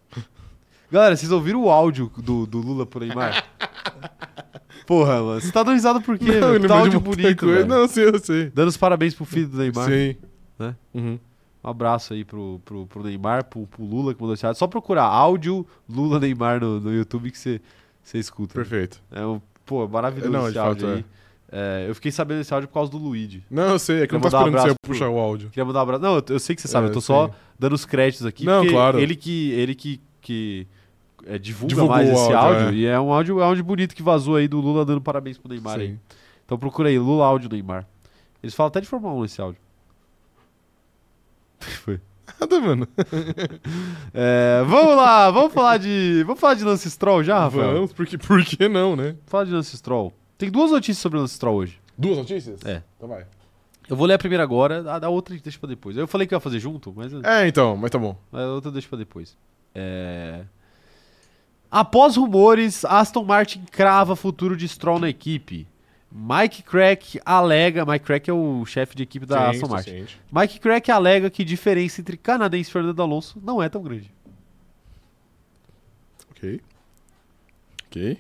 Galera, 0.90 1.16
vocês 1.16 1.32
ouviram 1.32 1.62
o 1.62 1.70
áudio 1.70 2.12
do, 2.18 2.46
do 2.46 2.58
Lula 2.58 2.84
pro 2.84 3.00
Neymar? 3.00 3.46
Porra, 4.86 5.22
mano. 5.22 5.40
Você 5.40 5.50
tá 5.52 5.62
dando 5.62 5.74
risada 5.74 6.00
por 6.00 6.18
quê? 6.18 6.40
Não, 6.40 6.52
velho? 6.52 6.68
Tá 6.68 6.78
áudio 6.78 7.00
bonito, 7.00 7.46
velho. 7.46 7.66
Não, 7.66 7.76
eu 7.76 7.88
sei, 7.88 8.08
eu 8.08 8.18
sei. 8.18 8.50
Dando 8.50 8.68
os 8.68 8.76
parabéns 8.76 9.14
pro 9.14 9.24
filho 9.24 9.48
do 9.48 9.58
Neymar. 9.58 9.88
Sim. 9.88 10.16
Né? 10.58 10.74
Uhum. 10.94 11.18
Um 11.64 11.68
abraço 11.70 12.12
aí 12.12 12.24
pro, 12.24 12.60
pro, 12.64 12.86
pro 12.86 13.02
Neymar, 13.04 13.44
pro, 13.44 13.66
pro 13.66 13.84
Lula 13.84 14.14
que 14.14 14.20
mandou 14.20 14.34
esse 14.34 14.44
áudio. 14.44 14.58
Só 14.58 14.66
procurar 14.66 15.04
áudio 15.04 15.64
Lula 15.88 16.18
Neymar 16.18 16.60
no, 16.60 16.80
no 16.80 16.92
YouTube 16.92 17.30
que 17.30 17.38
você 17.38 17.60
escuta. 18.14 18.54
Perfeito. 18.54 19.00
É 19.12 19.24
um, 19.24 19.40
pô, 19.64 19.86
maravilhoso 19.86 20.32
Não, 20.32 20.48
esse 20.48 20.58
áudio 20.58 20.88
fato, 20.88 20.96
aí. 20.98 21.04
É, 21.54 21.84
eu 21.88 21.94
fiquei 21.94 22.10
sabendo 22.10 22.38
desse 22.38 22.52
áudio 22.52 22.66
por 22.66 22.74
causa 22.74 22.90
do 22.90 22.96
Luigi. 22.98 23.44
Não, 23.50 23.70
eu 23.72 23.78
sei, 23.78 24.02
é 24.02 24.06
que 24.06 24.14
eu 24.14 24.18
não 24.18 24.28
tá 24.28 24.38
mandar 24.40 24.44
um 24.44 24.48
esperando 24.48 24.68
você 24.72 24.74
pro- 24.82 24.90
puxar 24.92 25.08
o 25.10 25.18
áudio. 25.18 25.50
Queria 25.50 25.64
mandar 25.66 25.80
um 25.80 25.82
abraço. 25.82 26.02
Não, 26.02 26.14
eu, 26.16 26.24
eu 26.30 26.40
sei 26.40 26.56
que 26.56 26.62
você 26.62 26.68
sabe, 26.68 26.86
É, 26.86 26.90
eu 26.90 26.94
tô 26.94 27.00
só 27.00 27.28
sim. 27.28 27.34
dando 27.58 27.74
os 27.74 27.84
créditos 27.84 28.26
aqui. 28.26 28.44
Não, 28.46 28.66
claro. 28.66 28.98
Ele 28.98 29.14
que, 29.14 29.50
ele 29.52 29.74
que, 29.74 30.00
que 30.20 30.66
é, 31.26 31.38
divulga 31.38 31.68
Divulgou 31.68 31.96
mais 31.96 32.08
esse 32.08 32.32
áudio, 32.32 32.36
áudio. 32.38 32.68
é. 32.68 32.74
E 32.74 32.86
é 32.86 33.00
um 33.00 33.12
áudio, 33.12 33.38
um 33.38 33.42
áudio 33.42 33.64
bonito 33.64 33.94
que 33.94 34.02
vazou 34.02 34.36
aí 34.36 34.46
do 34.48 34.60
Lula 34.60 34.84
dando 34.84 35.00
parabéns 35.00 35.38
pro 35.38 35.48
Neymar 35.50 35.78
aí. 35.78 35.88
Sim. 35.88 36.00
Então 36.44 36.58
procura 36.58 36.88
aí, 36.88 36.98
Lula 36.98 37.24
áudio 37.26 37.48
Neymar. 37.50 37.86
Eles 38.42 38.54
falam 38.54 38.68
até 38.68 38.80
de 38.80 38.86
Fórmula 38.88 39.14
1 39.14 39.22
nesse 39.22 39.40
áudio. 39.40 39.60
Foi. 41.60 42.00
Nada, 42.40 42.60
mano. 42.60 42.88
É, 44.14 44.62
vamos 44.66 44.94
lá, 44.96 45.30
vamos 45.30 45.52
falar 45.54 45.78
de. 45.78 46.22
Vamos 46.26 46.40
falar 46.40 46.54
de 46.54 46.64
Lance 46.64 46.90
Stroll 46.90 47.22
já, 47.24 47.38
Rafael? 47.38 47.72
Vamos, 47.72 47.92
porque, 47.92 48.18
por 48.18 48.44
que 48.44 48.68
não, 48.68 48.94
né? 48.94 49.16
Falar 49.26 49.44
de 49.44 49.52
Lance 49.52 49.76
Stroll. 49.76 50.12
Tem 50.36 50.50
duas 50.50 50.70
notícias 50.70 50.98
sobre 50.98 51.18
Lance 51.18 51.34
Stroll 51.34 51.56
hoje. 51.56 51.80
Duas 51.96 52.18
notícias? 52.18 52.60
É. 52.64 52.82
Então 52.96 53.08
vai. 53.08 53.24
Eu 53.88 53.96
vou 53.96 54.06
ler 54.06 54.14
a 54.14 54.18
primeira 54.18 54.42
agora, 54.42 54.92
a 54.92 54.98
da 54.98 55.08
outra 55.08 55.36
deixa 55.36 55.58
pra 55.58 55.68
depois. 55.68 55.96
Eu 55.96 56.06
falei 56.06 56.26
que 56.26 56.34
eu 56.34 56.36
ia 56.36 56.40
fazer 56.40 56.58
junto, 56.58 56.92
mas 56.94 57.12
É, 57.24 57.46
então, 57.48 57.76
mas 57.76 57.90
tá 57.90 57.98
bom. 57.98 58.16
a 58.32 58.40
outra 58.46 58.68
eu 58.68 58.72
deixo 58.72 58.88
pra 58.88 58.98
depois. 58.98 59.36
É... 59.74 60.42
Após 61.72 62.16
rumores, 62.16 62.84
Aston 62.84 63.24
Martin 63.24 63.64
crava 63.70 64.14
futuro 64.14 64.54
de 64.54 64.68
Stroll 64.68 64.98
na 64.98 65.08
equipe. 65.08 65.66
Mike 66.12 66.62
Crack 66.64 67.18
alega. 67.24 67.86
Mike 67.86 68.04
Crack 68.04 68.28
é 68.28 68.32
o 68.34 68.62
chefe 68.66 68.94
de 68.94 69.02
equipe 69.02 69.24
da 69.24 69.44
Sim, 69.44 69.56
Aston 69.56 69.68
Martin. 69.68 69.90
ciente. 69.90 70.20
Mike 70.30 70.60
Crack 70.60 70.90
alega 70.90 71.30
que 71.30 71.40
a 71.40 71.44
diferença 71.46 72.02
entre 72.02 72.18
canadense 72.18 72.68
e 72.68 72.72
Fernando 72.74 73.00
Alonso 73.00 73.40
não 73.42 73.62
é 73.62 73.70
tão 73.70 73.82
grande. 73.82 74.12
Ok. 76.30 76.60
Ok. 77.86 78.18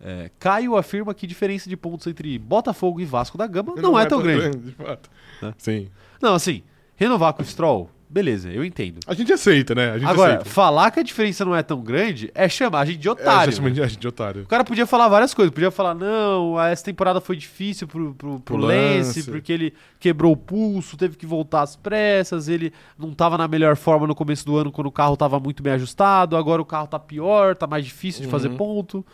É, 0.00 0.30
Caio 0.38 0.74
afirma 0.74 1.12
que 1.12 1.26
diferença 1.26 1.68
de 1.68 1.76
pontos 1.76 2.06
entre 2.06 2.38
Botafogo 2.38 2.98
e 2.98 3.04
Vasco 3.04 3.36
da 3.36 3.46
Gama 3.46 3.74
não, 3.76 3.98
é 3.98 4.06
tão 4.06 4.22
grande. 4.22 4.56
de 4.56 4.72
fato. 4.72 5.10
Né? 5.42 5.54
Sim. 5.58 5.90
Não, 6.22 6.32
assim, 6.32 6.62
renovar 6.96 7.34
com 7.34 7.42
o 7.42 7.44
Stroll, 7.44 7.90
beleza, 8.10 8.48
eu 8.50 8.64
entendo. 8.64 8.98
A 9.06 9.14
gente 9.14 9.32
aceita, 9.32 9.74
né? 9.74 9.90
A 9.90 9.98
gente 9.98 10.08
Agora, 10.08 10.34
aceita. 10.36 10.50
falar 10.50 10.90
que 10.90 11.00
a 11.00 11.02
diferença 11.02 11.44
não 11.44 11.54
é 11.54 11.62
tão 11.62 11.80
grande 11.80 12.30
é 12.34 12.48
chamar 12.48 12.80
a 12.80 12.84
gente 12.84 12.98
de 12.98 13.08
otário. 13.08 13.48
É, 13.48 13.52
justamente 13.52 13.82
a 13.82 13.86
gente 13.86 14.04
é 14.04 14.08
otário. 14.08 14.42
O 14.42 14.46
cara 14.46 14.64
podia 14.64 14.86
falar 14.86 15.08
várias 15.08 15.34
coisas. 15.34 15.52
Podia 15.52 15.70
falar, 15.70 15.94
não, 15.94 16.60
essa 16.60 16.84
temporada 16.84 17.20
foi 17.20 17.36
difícil 17.36 17.86
pro, 17.86 18.14
pro, 18.14 18.40
pro 18.40 18.40
Pro 18.40 18.56
Lance, 18.56 19.20
Lance. 19.20 19.30
porque 19.30 19.52
ele 19.52 19.74
quebrou 20.00 20.32
o 20.32 20.36
pulso, 20.36 20.96
teve 20.96 21.16
que 21.16 21.26
voltar 21.26 21.62
às 21.62 21.76
pressas, 21.76 22.48
ele 22.48 22.72
não 22.98 23.12
tava 23.12 23.36
na 23.38 23.46
melhor 23.48 23.76
forma 23.76 24.06
no 24.06 24.14
começo 24.14 24.44
do 24.46 24.56
ano 24.56 24.72
quando 24.72 24.86
o 24.86 24.92
carro 24.92 25.16
tava 25.16 25.38
muito 25.38 25.62
bem 25.62 25.72
ajustado, 25.74 26.36
agora 26.36 26.62
o 26.62 26.64
carro 26.64 26.86
tá 26.86 26.98
pior, 26.98 27.54
tá 27.56 27.66
mais 27.66 27.84
difícil 27.84 28.22
de 28.22 28.28
fazer 28.28 28.48
Uhum. 28.48 28.56
ponto. 28.56 29.06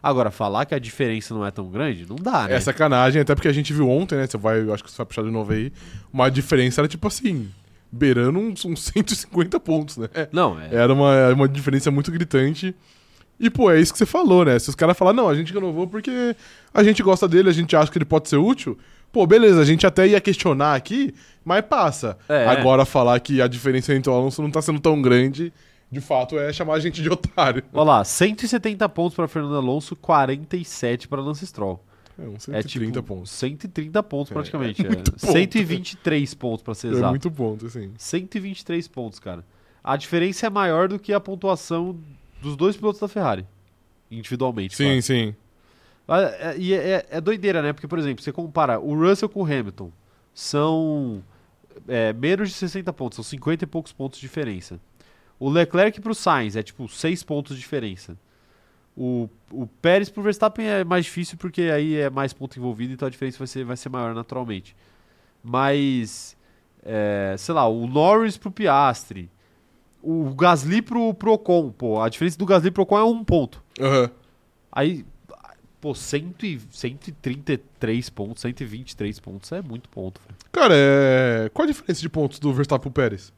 Agora, 0.00 0.30
falar 0.30 0.64
que 0.64 0.74
a 0.76 0.78
diferença 0.78 1.34
não 1.34 1.44
é 1.44 1.50
tão 1.50 1.68
grande, 1.68 2.06
não 2.08 2.14
dá, 2.14 2.46
né? 2.46 2.54
É 2.54 2.60
sacanagem, 2.60 3.20
até 3.20 3.34
porque 3.34 3.48
a 3.48 3.52
gente 3.52 3.72
viu 3.72 3.90
ontem, 3.90 4.14
né? 4.16 4.28
Você 4.28 4.38
vai, 4.38 4.60
eu 4.60 4.72
acho 4.72 4.84
que 4.84 4.90
você 4.90 4.96
vai 4.96 5.06
puxar 5.06 5.22
de 5.24 5.30
novo 5.30 5.52
aí. 5.52 5.72
Uma 6.12 6.30
diferença 6.30 6.80
era 6.80 6.86
tipo 6.86 7.08
assim, 7.08 7.50
beirando 7.90 8.38
uns, 8.38 8.64
uns 8.64 8.84
150 8.94 9.58
pontos, 9.60 9.96
né? 9.96 10.08
Não, 10.32 10.58
é. 10.60 10.68
Era 10.74 10.92
uma, 10.92 11.30
uma 11.30 11.48
diferença 11.48 11.90
muito 11.90 12.10
gritante. 12.10 12.74
E, 13.40 13.48
pô, 13.48 13.70
é 13.70 13.80
isso 13.80 13.92
que 13.92 13.98
você 13.98 14.06
falou, 14.06 14.44
né? 14.44 14.58
Se 14.58 14.68
os 14.68 14.74
caras 14.74 14.96
falarem, 14.96 15.16
não, 15.16 15.28
a 15.28 15.34
gente 15.34 15.52
renovou 15.52 15.86
porque 15.86 16.34
a 16.74 16.82
gente 16.82 17.02
gosta 17.02 17.28
dele, 17.28 17.48
a 17.48 17.52
gente 17.52 17.76
acha 17.76 17.90
que 17.90 17.98
ele 17.98 18.04
pode 18.04 18.28
ser 18.28 18.36
útil. 18.36 18.76
Pô, 19.12 19.26
beleza, 19.26 19.60
a 19.60 19.64
gente 19.64 19.86
até 19.86 20.06
ia 20.06 20.20
questionar 20.20 20.74
aqui, 20.74 21.14
mas 21.44 21.64
passa. 21.64 22.18
É. 22.28 22.46
Agora 22.46 22.84
falar 22.84 23.18
que 23.20 23.40
a 23.40 23.46
diferença 23.46 23.94
entre 23.94 24.10
o 24.10 24.14
Alonso 24.14 24.42
não 24.42 24.50
tá 24.50 24.60
sendo 24.60 24.80
tão 24.80 25.00
grande, 25.00 25.52
de 25.90 26.00
fato, 26.00 26.38
é 26.38 26.52
chamar 26.52 26.74
a 26.74 26.80
gente 26.80 27.00
de 27.00 27.08
otário. 27.08 27.62
Olha 27.72 27.84
lá, 27.84 28.04
170 28.04 28.86
pontos 28.90 29.14
pra 29.14 29.26
Fernando 29.26 29.56
Alonso, 29.56 29.96
47 29.96 31.08
pra 31.08 31.20
Lance 31.20 31.46
Stroll. 31.46 31.82
É 32.18 32.22
uns 32.28 32.48
É 32.48 32.62
130 32.62 32.92
tipo 33.00 33.02
pontos. 33.14 33.30
130 33.30 34.02
pontos 34.02 34.30
É, 34.30 34.34
praticamente. 34.34 34.84
É, 34.84 34.88
muito 34.90 35.12
ponto. 35.12 35.26
123 35.32 36.34
pontos 36.34 36.62
pra 36.62 36.74
ser 36.74 36.88
É 36.88 36.90
exato. 36.90 37.10
muito 37.10 37.30
ponto, 37.30 37.66
assim. 37.66 37.92
123 37.96 38.88
pontos, 38.88 39.18
cara. 39.20 39.44
A 39.84 39.96
diferença 39.96 40.46
é 40.46 40.50
maior 40.50 40.88
do 40.88 40.98
que 40.98 41.12
a 41.12 41.20
pontuação 41.20 41.98
dos 42.42 42.56
dois 42.56 42.76
pilotos 42.76 43.00
da 43.00 43.06
Ferrari. 43.08 43.46
Individualmente. 44.10 44.76
Sim, 44.76 44.84
claro. 44.84 45.02
sim. 45.02 45.34
Ah, 46.08 46.20
é- 46.22 46.56
E 46.58 46.74
é, 46.74 46.76
é- 46.76 47.06
é 47.10 47.20
doideira, 47.20 47.62
né? 47.62 47.72
Porque, 47.72 47.86
por 47.86 47.98
exemplo, 47.98 48.22
você 48.24 48.32
compara 48.32 48.80
o 48.80 48.94
Russell 48.98 49.28
com 49.28 49.42
o 49.42 49.44
Hamilton. 49.44 49.92
São 50.34 51.22
é, 51.86 52.12
menos 52.12 52.48
de 52.48 52.54
60 52.56 52.92
pontos, 52.92 53.16
são 53.16 53.22
50 53.22 53.62
e 53.64 53.66
poucos 53.66 53.92
pontos 53.92 54.18
de 54.18 54.22
diferença. 54.26 54.80
O 55.38 55.48
Leclerc 55.48 56.00
pro 56.00 56.14
Sainz 56.14 56.56
é 56.56 56.62
tipo 56.62 56.88
6 56.88 57.22
pontos 57.22 57.54
de 57.54 57.60
diferença. 57.60 58.18
O, 59.00 59.30
o 59.52 59.64
Pérez 59.80 60.10
pro 60.10 60.20
Verstappen 60.24 60.66
é 60.66 60.82
mais 60.82 61.04
difícil 61.04 61.38
porque 61.38 61.62
aí 61.62 61.94
é 61.94 62.10
mais 62.10 62.32
ponto 62.32 62.58
envolvido, 62.58 62.92
então 62.92 63.06
a 63.06 63.10
diferença 63.10 63.38
vai 63.38 63.46
ser, 63.46 63.64
vai 63.64 63.76
ser 63.76 63.88
maior 63.88 64.12
naturalmente. 64.12 64.74
Mas, 65.40 66.36
é, 66.82 67.36
sei 67.38 67.54
lá, 67.54 67.68
o 67.68 67.86
Norris 67.86 68.36
pro 68.36 68.50
Piastri, 68.50 69.30
o 70.02 70.34
Gasly 70.34 70.82
pro, 70.82 71.14
pro 71.14 71.32
Ocon, 71.34 71.70
pô, 71.70 72.00
a 72.02 72.08
diferença 72.08 72.36
do 72.36 72.44
Gasly 72.44 72.72
pro 72.72 72.82
Ocon 72.82 72.98
é 72.98 73.04
um 73.04 73.22
ponto. 73.22 73.62
Aham. 73.80 74.10
Aí, 74.72 75.06
pô, 75.80 75.94
100 75.94 76.34
e- 76.42 76.60
133 76.72 78.10
pontos, 78.10 78.42
123 78.42 79.20
pontos 79.20 79.52
é 79.52 79.62
muito 79.62 79.88
ponto. 79.88 80.20
Cara, 80.50 80.74
é... 80.76 81.48
qual 81.54 81.68
a 81.68 81.70
diferença 81.70 82.00
de 82.00 82.08
pontos 82.08 82.40
do 82.40 82.52
Verstappen 82.52 82.90
pro 82.90 83.02
Pérez? 83.02 83.32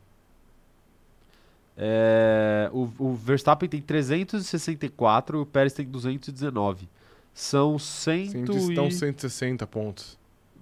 É, 1.83 2.69
o, 2.75 2.91
o 2.99 3.15
Verstappen 3.15 3.67
tem 3.67 3.81
364 3.81 5.39
e 5.39 5.41
o 5.41 5.47
Pérez 5.47 5.73
tem 5.73 5.87
219. 5.87 6.87
São 7.33 7.79
100 7.79 8.29
Cento- 8.29 8.53
e... 8.53 8.57
Estão 8.69 8.91
160 8.91 9.67
pontos. 9.67 10.19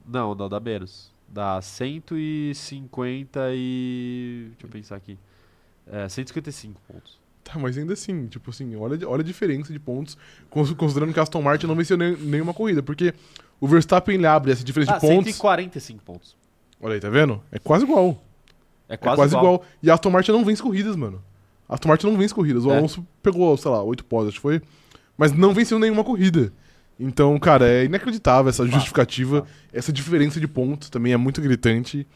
Não, 0.07 0.33
não, 0.35 0.49
dá 0.49 0.61
menos. 0.61 1.11
Dá 1.29 1.61
150 1.61 3.41
e... 3.53 4.47
Deixa 4.53 4.66
eu 4.66 4.71
pensar 4.71 4.97
aqui. 4.97 5.19
É, 5.91 6.09
155 6.09 6.81
pontos. 6.87 7.19
Tá, 7.43 7.59
mas 7.59 7.77
ainda 7.79 7.95
assim, 7.95 8.27
tipo 8.27 8.51
assim, 8.51 8.77
olha, 8.77 9.09
olha 9.09 9.23
a 9.23 9.25
diferença 9.25 9.73
de 9.73 9.79
pontos, 9.79 10.16
cons- 10.51 10.73
considerando 10.75 11.12
que 11.12 11.19
a 11.19 11.23
Aston 11.23 11.41
Martin 11.43 11.66
não 11.66 11.75
venceu 11.75 11.97
nem- 11.97 12.16
nenhuma 12.16 12.53
corrida, 12.55 12.83
porque 12.83 13.12
o 13.61 13.66
Verstappen 13.66 14.14
ele 14.16 14.27
abre 14.27 14.53
essa 14.53 14.62
diferença 14.62 14.93
Ah, 14.93 14.95
de 14.97 15.01
pontos. 15.01 15.25
145 15.35 16.03
pontos. 16.05 16.37
Olha 16.81 16.95
aí, 16.95 17.01
tá 17.01 17.09
vendo? 17.09 17.43
É 17.51 17.59
quase 17.59 17.85
igual. 17.85 18.23
É 18.89 18.95
É 18.95 18.97
quase, 18.97 19.16
quase, 19.16 19.34
igual. 19.36 19.55
igual. 19.57 19.64
E 19.82 19.91
a 19.91 19.95
Aston 19.95 20.11
Martin 20.11 20.32
não 20.32 20.45
vence 20.45 20.62
corridas, 20.62 20.97
mano. 20.97 21.22
A 21.68 21.74
Aston 21.74 21.89
Martin 21.89 22.07
não 22.07 22.16
vence 22.16 22.34
corridas. 22.34 22.64
O 22.64 22.70
É. 22.72 22.76
Alonso 22.78 23.07
pegou, 23.22 23.57
sei 23.57 23.70
lá, 23.70 23.82
oito 23.82 24.05
pódios, 24.05 24.28
acho 24.30 24.36
que 24.39 24.43
foi. 24.43 24.62
Mas 25.16 25.32
não 25.32 25.53
venceu 25.53 25.78
nenhuma 25.78 26.05
corrida. 26.05 26.53
Então, 26.99 27.39
cara, 27.39 27.68
é 27.68 27.84
inacreditável 27.84 28.49
essa 28.49 28.66
justificativa. 28.66 29.45
Essa 29.72 29.93
diferença 29.93 30.41
de 30.41 30.49
pontos 30.49 30.89
também 30.91 31.12
é 31.12 31.16
muito 31.16 31.41
gritante. 31.41 32.07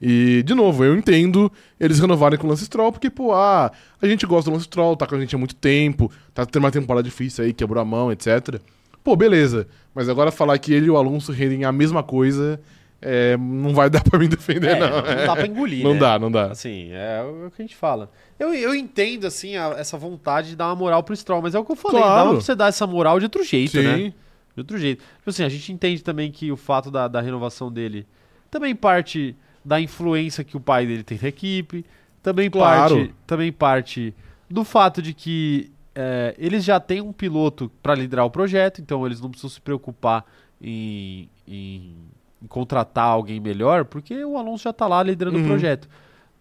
E, 0.00 0.42
de 0.42 0.54
novo, 0.54 0.84
eu 0.84 0.94
entendo 0.94 1.50
eles 1.80 1.98
renovarem 1.98 2.38
com 2.38 2.46
o 2.46 2.50
Lance 2.50 2.66
Stroll, 2.66 2.92
porque, 2.92 3.08
pô, 3.08 3.32
ah, 3.32 3.72
a 4.00 4.06
gente 4.06 4.26
gosta 4.26 4.50
do 4.50 4.54
Lance 4.54 4.66
Stroll, 4.66 4.94
tá 4.94 5.06
com 5.06 5.14
a 5.14 5.18
gente 5.20 5.34
há 5.34 5.38
muito 5.38 5.54
tempo, 5.54 6.10
tá 6.34 6.44
tendo 6.44 6.64
uma 6.64 6.70
temporada 6.70 7.02
difícil 7.02 7.44
aí, 7.44 7.54
quebrou 7.54 7.80
a 7.80 7.84
mão, 7.84 8.12
etc. 8.12 8.60
Pô, 9.02 9.16
beleza. 9.16 9.66
Mas 9.94 10.08
agora 10.10 10.30
falar 10.30 10.58
que 10.58 10.70
ele 10.74 10.86
e 10.86 10.90
o 10.90 10.98
Alonso 10.98 11.32
rendem 11.32 11.64
a 11.64 11.72
mesma 11.72 12.02
coisa, 12.02 12.60
é, 13.08 13.36
não 13.36 13.72
vai 13.72 13.88
dar 13.88 14.02
pra 14.04 14.18
mim 14.18 14.28
defender, 14.28 14.76
É, 14.76 14.80
não. 14.80 14.88
não 14.96 15.26
dá 15.26 15.36
pra 15.36 15.46
engolir, 15.46 15.84
Não 15.84 15.94
né? 15.94 16.00
dá, 16.00 16.18
não 16.18 16.30
dá. 16.30 16.46
Assim, 16.50 16.88
é 16.90 17.22
o 17.22 17.50
que 17.50 17.62
a 17.62 17.64
gente 17.64 17.76
fala. 17.76 18.10
Eu, 18.38 18.52
eu 18.52 18.74
entendo, 18.74 19.26
assim, 19.26 19.56
a- 19.56 19.74
essa 19.78 19.96
vontade 19.96 20.48
de 20.50 20.56
dar 20.56 20.66
uma 20.66 20.74
moral 20.74 21.02
pro 21.02 21.14
Stroll, 21.14 21.40
mas 21.40 21.54
é 21.54 21.58
o 21.58 21.64
que 21.64 21.70
eu 21.72 21.76
falei, 21.76 22.00
Claro. 22.02 22.16
dava 22.16 22.30
pra 22.32 22.40
você 22.40 22.54
dar 22.54 22.66
essa 22.68 22.86
moral 22.86 23.18
de 23.20 23.26
outro 23.26 23.44
jeito, 23.44 23.80
né? 23.80 23.96
Sim. 23.96 24.14
De 24.54 24.60
outro 24.60 24.76
jeito. 24.78 25.04
Tipo 25.18 25.30
assim, 25.30 25.44
a 25.44 25.48
gente 25.48 25.70
entende 25.72 26.02
também 26.02 26.30
que 26.32 26.50
o 26.50 26.56
fato 26.56 26.90
da, 26.90 27.06
da 27.08 27.20
renovação 27.20 27.70
dele 27.70 28.06
também 28.50 28.74
parte 28.74 29.36
da 29.64 29.80
influência 29.80 30.42
que 30.44 30.56
o 30.56 30.60
pai 30.60 30.86
dele 30.86 31.02
tem 31.02 31.18
na 31.20 31.28
equipe, 31.28 31.84
também 32.22 32.50
Claro. 32.50 32.96
parte 32.96 33.14
também 33.26 33.52
parte 33.52 34.14
do 34.50 34.64
fato 34.64 35.00
de 35.02 35.12
que 35.12 35.70
é, 35.94 36.34
eles 36.38 36.62
já 36.64 36.78
têm 36.80 37.00
um 37.00 37.12
piloto 37.12 37.70
para 37.82 37.94
liderar 37.94 38.24
o 38.26 38.30
projeto, 38.30 38.80
então 38.80 39.04
eles 39.06 39.20
não 39.20 39.28
precisam 39.30 39.50
se 39.50 39.60
preocupar 39.60 40.24
em, 40.60 41.28
em- 41.48 41.94
em 42.42 42.46
contratar 42.46 43.06
alguém 43.06 43.40
melhor, 43.40 43.84
porque 43.84 44.24
o 44.24 44.36
Alonso 44.36 44.64
já 44.64 44.72
tá 44.72 44.86
lá 44.86 45.02
liderando 45.02 45.38
Uhum. 45.38 45.44
o 45.44 45.46
projeto. 45.46 45.88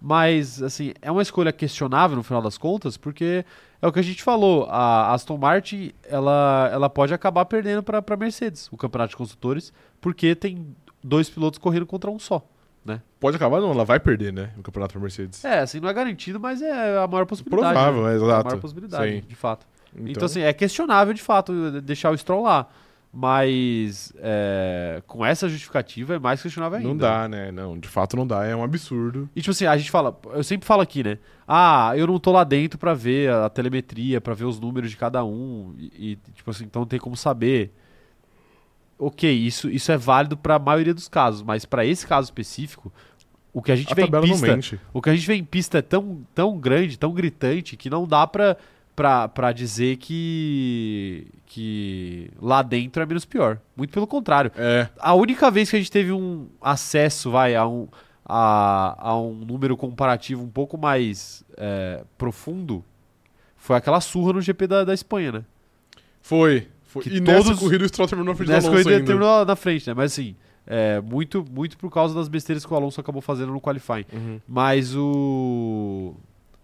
Mas, 0.01 0.61
assim, 0.61 0.93
é 1.01 1.11
uma 1.11 1.21
escolha 1.21 1.51
questionável 1.51 2.15
no 2.17 2.23
final 2.23 2.41
das 2.41 2.57
contas, 2.57 2.95
porque 2.97 3.43
é 3.81 3.87
o 3.87 3.91
que 3.91 3.99
a 3.99 4.03
gente 4.03 4.21
falou, 4.21 4.67
a 4.69 5.13
Aston 5.13 5.37
Martin, 5.37 5.91
ela, 6.07 6.69
ela 6.71 6.89
pode 6.89 7.13
acabar 7.13 7.45
perdendo 7.45 7.81
para 7.81 8.03
a 8.05 8.17
Mercedes, 8.17 8.67
o 8.71 8.77
campeonato 8.77 9.11
de 9.11 9.17
construtores, 9.17 9.73
porque 10.01 10.35
tem 10.35 10.75
dois 11.03 11.29
pilotos 11.29 11.57
correndo 11.59 11.85
contra 11.85 12.11
um 12.11 12.19
só. 12.19 12.43
Pode 13.19 13.37
acabar, 13.37 13.59
não, 13.59 13.71
ela 13.71 13.83
vai 13.83 13.99
perder, 13.99 14.31
né? 14.31 14.51
O 14.59 14.61
campeonato 14.61 14.91
pra 14.93 15.01
Mercedes. 15.01 15.43
É, 15.43 15.61
assim, 15.61 15.79
não 15.79 15.89
é 15.89 15.93
garantido, 15.93 16.39
mas 16.39 16.61
é 16.61 16.99
a 16.99 17.07
maior 17.07 17.25
possibilidade. 17.25 17.73
Provável, 17.73 18.03
né? 18.03 18.09
é, 18.09 18.11
É 18.11 18.13
a 18.13 18.23
exato. 18.23 18.45
maior 18.45 18.61
possibilidade, 18.61 19.11
Sim. 19.11 19.23
de 19.27 19.35
fato. 19.35 19.65
Então, 20.05 20.25
assim, 20.25 20.41
é 20.41 20.53
questionável 20.53 21.11
de 21.11 21.23
fato 21.23 21.81
deixar 21.81 22.11
o 22.11 22.17
Stroll 22.17 22.43
lá. 22.43 22.67
Mas 23.17 24.11
é, 24.17 25.01
com 25.07 25.25
essa 25.25 25.47
justificativa 25.47 26.15
é 26.15 26.19
mais 26.19 26.41
questionável 26.41 26.79
ainda. 26.79 26.89
não 26.89 26.97
dá, 26.97 27.29
né? 27.29 27.49
Não, 27.49 27.79
de 27.79 27.87
fato 27.87 28.17
não 28.17 28.27
dá, 28.27 28.43
é 28.43 28.53
um 28.53 28.61
absurdo. 28.61 29.29
E 29.33 29.39
tipo 29.39 29.51
assim, 29.51 29.65
a 29.65 29.77
gente 29.77 29.89
fala, 29.89 30.19
eu 30.33 30.43
sempre 30.43 30.67
falo 30.67 30.81
aqui, 30.81 31.01
né? 31.01 31.17
Ah, 31.47 31.93
eu 31.95 32.05
não 32.07 32.19
tô 32.19 32.33
lá 32.33 32.43
dentro 32.43 32.77
pra 32.77 32.93
ver 32.93 33.31
a 33.31 33.49
telemetria, 33.49 34.19
pra 34.19 34.33
ver 34.33 34.43
os 34.43 34.59
números 34.59 34.89
de 34.89 34.97
cada 34.97 35.23
um 35.23 35.73
e, 35.77 36.11
e, 36.11 36.15
tipo 36.33 36.51
assim, 36.51 36.65
então 36.65 36.81
não 36.81 36.87
tem 36.87 36.99
como 36.99 37.15
saber. 37.15 37.71
OK, 38.99 39.31
isso 39.31 39.69
isso 39.69 39.93
é 39.93 39.97
válido 39.97 40.35
pra 40.35 40.59
maioria 40.59 40.93
dos 40.93 41.07
casos, 41.07 41.41
mas 41.41 41.63
pra 41.63 41.85
esse 41.85 42.05
caso 42.05 42.25
específico, 42.25 42.91
o 43.53 43.61
que 43.61 43.71
a 43.71 43.77
gente 43.77 43.93
A 43.93 43.95
vê 43.95 44.01
em 44.01 44.11
pista, 44.11 44.59
o 44.91 45.01
que 45.01 45.09
a 45.09 45.15
gente 45.15 45.25
vê 45.25 45.35
em 45.35 45.43
pista 45.45 45.77
é 45.77 45.81
tão, 45.81 46.19
tão 46.35 46.59
grande, 46.59 46.99
tão 46.99 47.13
gritante, 47.13 47.77
que 47.77 47.89
não 47.89 48.05
dá 48.05 48.27
pra, 48.27 48.57
pra, 48.95 49.27
pra 49.27 49.51
dizer 49.51 49.97
que, 49.97 51.27
que 51.45 52.29
lá 52.41 52.61
dentro 52.61 53.01
é 53.01 53.05
menos 53.05 53.25
pior. 53.25 53.59
Muito 53.75 53.91
pelo 53.91 54.07
contrário. 54.07 54.51
É, 54.55 54.87
A 54.99 55.13
única 55.13 55.49
vez 55.51 55.69
que 55.69 55.75
a 55.75 55.79
gente 55.79 55.91
teve 55.91 56.11
um 56.11 56.47
acesso, 56.61 57.31
vai, 57.31 57.55
a 57.55 57.67
um, 57.67 57.87
a, 58.25 58.95
a 59.09 59.17
um 59.19 59.33
número 59.33 59.75
comparativo 59.77 60.43
um 60.43 60.49
pouco 60.49 60.77
mais 60.77 61.43
é, 61.57 62.03
profundo 62.17 62.83
foi 63.57 63.75
aquela 63.75 63.99
surra 63.99 64.33
no 64.33 64.41
GP 64.41 64.67
da, 64.67 64.83
da 64.83 64.93
Espanha, 64.93 65.31
né? 65.31 65.43
foi. 66.21 66.67
foi. 66.85 67.03
Que 67.03 67.09
E 67.17 67.19
nessa 67.19 67.43
todos- 67.45 67.59
corrida 67.59 67.83
o 67.83 67.87
Stroll 67.87 68.07
terminou 68.07 68.33
na 68.33 68.37
frente 68.37 68.49
Nessa 68.49 68.61
do 68.61 68.67
Alonso 68.71 68.83
corrida 68.83 68.99
ainda. 69.01 69.07
terminou 69.07 69.45
na 69.45 69.55
frente, 69.55 69.87
né? 69.87 69.93
Mas 69.95 70.11
assim, 70.13 70.35
é, 70.67 71.01
muito, 71.01 71.43
muito 71.51 71.77
por 71.77 71.89
causa 71.91 72.13
das 72.15 72.27
besteiras 72.27 72.65
que 72.65 72.71
o 72.73 72.75
Alonso 72.75 72.99
acabou 73.01 73.21
fazendo 73.21 73.51
no 73.51 73.59
qualifying. 73.61 74.05
Uhum. 74.13 74.39
Mas 74.47 74.95
o. 74.95 76.15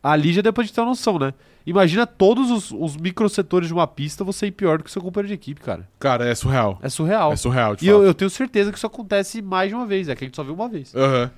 Ali 0.03 0.33
já 0.33 0.41
depois 0.41 0.67
de 0.67 0.73
ter 0.73 0.81
uma 0.81 0.87
noção, 0.87 1.19
né? 1.19 1.33
Imagina 1.65 2.07
todos 2.07 2.49
os, 2.49 2.71
os 2.71 2.97
microsetores 2.97 3.67
de 3.67 3.73
uma 3.73 3.85
pista 3.85 4.23
você 4.23 4.47
ir 4.47 4.51
pior 4.51 4.79
do 4.79 4.83
que 4.83 4.91
seu 4.91 5.01
companheiro 5.01 5.27
de 5.27 5.33
equipe, 5.35 5.61
cara. 5.61 5.87
Cara, 5.99 6.27
é 6.27 6.33
surreal. 6.33 6.79
É 6.81 6.89
surreal. 6.89 7.31
É 7.31 7.35
surreal, 7.35 7.75
de 7.75 7.85
e 7.85 7.87
eu, 7.87 8.03
eu 8.03 8.13
tenho 8.13 8.29
certeza 8.31 8.71
que 8.71 8.77
isso 8.77 8.87
acontece 8.87 9.41
mais 9.41 9.69
de 9.69 9.75
uma 9.75 9.85
vez, 9.85 10.09
é 10.09 10.15
que 10.15 10.23
a 10.23 10.27
gente 10.27 10.35
só 10.35 10.43
viu 10.43 10.53
uma 10.55 10.67
vez. 10.67 10.93
Aham. 10.95 11.29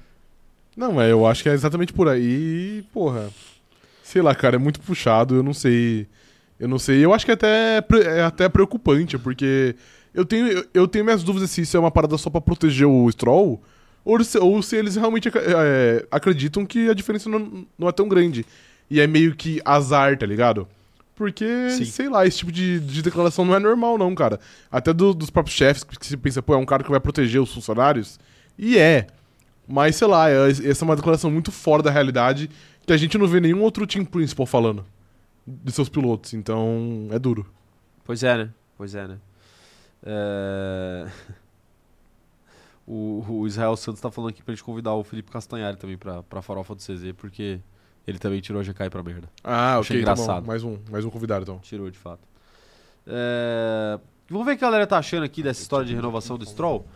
Não, 0.75 0.99
é, 1.01 1.11
eu 1.11 1.27
acho 1.27 1.43
que 1.43 1.49
é 1.49 1.53
exatamente 1.53 1.93
por 1.93 2.07
aí. 2.07 2.83
Porra. 2.93 3.29
Sei 4.01 4.21
lá, 4.21 4.33
cara, 4.33 4.55
é 4.55 4.59
muito 4.59 4.79
puxado. 4.79 5.35
Eu 5.35 5.43
não 5.43 5.53
sei. 5.53 6.07
Eu 6.59 6.67
não 6.67 6.79
sei. 6.79 7.03
Eu 7.03 7.13
acho 7.13 7.25
que 7.25 7.31
é 7.31 7.35
até, 7.35 7.81
pre- 7.81 8.01
é 8.03 8.23
até 8.23 8.49
preocupante, 8.49 9.17
porque 9.17 9.75
eu 10.13 10.25
tenho, 10.25 10.47
eu, 10.47 10.65
eu 10.73 10.87
tenho 10.87 11.03
minhas 11.05 11.21
dúvidas 11.23 11.51
se 11.51 11.61
isso 11.61 11.75
é 11.77 11.79
uma 11.79 11.91
parada 11.91 12.17
só 12.17 12.29
pra 12.29 12.41
proteger 12.41 12.87
o 12.87 13.11
Stroll, 13.11 13.61
ou 14.05 14.23
se, 14.23 14.37
ou 14.39 14.61
se 14.63 14.75
eles 14.75 14.95
realmente 14.95 15.27
ac- 15.27 15.37
é, 15.37 16.05
acreditam 16.09 16.65
que 16.65 16.89
a 16.89 16.93
diferença 16.93 17.29
não, 17.29 17.65
não 17.77 17.87
é 17.87 17.91
tão 17.91 18.07
grande. 18.07 18.45
E 18.89 18.99
é 19.01 19.07
meio 19.07 19.35
que 19.35 19.61
azar, 19.65 20.17
tá 20.17 20.25
ligado? 20.25 20.67
Porque, 21.15 21.69
Sim. 21.69 21.85
sei 21.85 22.09
lá, 22.09 22.25
esse 22.25 22.37
tipo 22.39 22.51
de, 22.51 22.79
de 22.79 23.01
declaração 23.01 23.45
não 23.45 23.55
é 23.55 23.59
normal, 23.59 23.97
não, 23.97 24.13
cara. 24.15 24.39
Até 24.71 24.91
do- 24.93 25.13
dos 25.13 25.29
próprios 25.29 25.55
chefes, 25.55 25.83
que 25.83 26.05
se 26.05 26.17
pensa, 26.17 26.41
pô, 26.41 26.53
é 26.53 26.57
um 26.57 26.65
cara 26.65 26.83
que 26.83 26.89
vai 26.89 26.99
proteger 26.99 27.39
os 27.41 27.53
funcionários. 27.53 28.19
E 28.57 28.77
é. 28.77 29.07
Mas, 29.67 29.95
sei 29.95 30.07
lá, 30.07 30.29
é- 30.29 30.49
essa 30.49 30.83
é 30.83 30.85
uma 30.85 30.95
declaração 30.95 31.29
muito 31.31 31.51
fora 31.51 31.81
da 31.83 31.91
realidade 31.91 32.49
que 32.85 32.91
a 32.91 32.97
gente 32.97 33.17
não 33.17 33.27
vê 33.27 33.39
nenhum 33.39 33.61
outro 33.61 33.85
team 33.87 34.03
principal 34.03 34.45
falando 34.45 34.85
de 35.47 35.71
seus 35.71 35.87
pilotos. 35.87 36.33
Então, 36.33 37.07
é 37.11 37.19
duro. 37.19 37.45
Pois 38.03 38.23
é, 38.23 38.37
né? 38.37 38.49
Pois 38.77 38.93
é, 38.95 39.07
né? 39.07 39.17
É... 40.05 41.07
O, 42.85 43.23
o 43.29 43.47
Israel 43.47 43.77
Santos 43.77 44.01
tá 44.01 44.11
falando 44.11 44.31
aqui 44.31 44.43
pra 44.43 44.53
gente 44.53 44.61
convidar 44.63 44.93
o 44.93 45.05
Felipe 45.05 45.31
Castanhari 45.31 45.77
também 45.77 45.97
pra, 45.97 46.21
pra 46.23 46.41
farofa 46.41 46.75
do 46.75 46.81
CZ, 46.81 47.13
porque 47.15 47.59
ele 48.07 48.19
também 48.19 48.41
tirou 48.41 48.61
a 48.61 48.63
GK 48.63 48.89
pra 48.89 49.01
merda. 49.03 49.29
Ah, 49.43 49.77
Achei 49.77 49.97
ok, 49.97 50.05
tá 50.05 50.11
engraçado. 50.13 50.45
Mais 50.45 50.63
um, 50.63 50.77
mais 50.91 51.05
um 51.05 51.09
convidado, 51.09 51.43
então. 51.43 51.59
Tirou, 51.59 51.89
de 51.89 51.97
fato. 51.97 52.21
É, 53.07 53.99
Vamos 54.29 54.45
ver 54.45 54.53
o 54.53 54.57
que 54.57 54.63
a 54.63 54.67
galera 54.67 54.87
tá 54.87 54.97
achando 54.97 55.23
aqui 55.23 55.43
dessa 55.43 55.61
história 55.61 55.85
de 55.85 55.93
renovação 55.93 56.37
do 56.37 56.45
Stroll. 56.45 56.87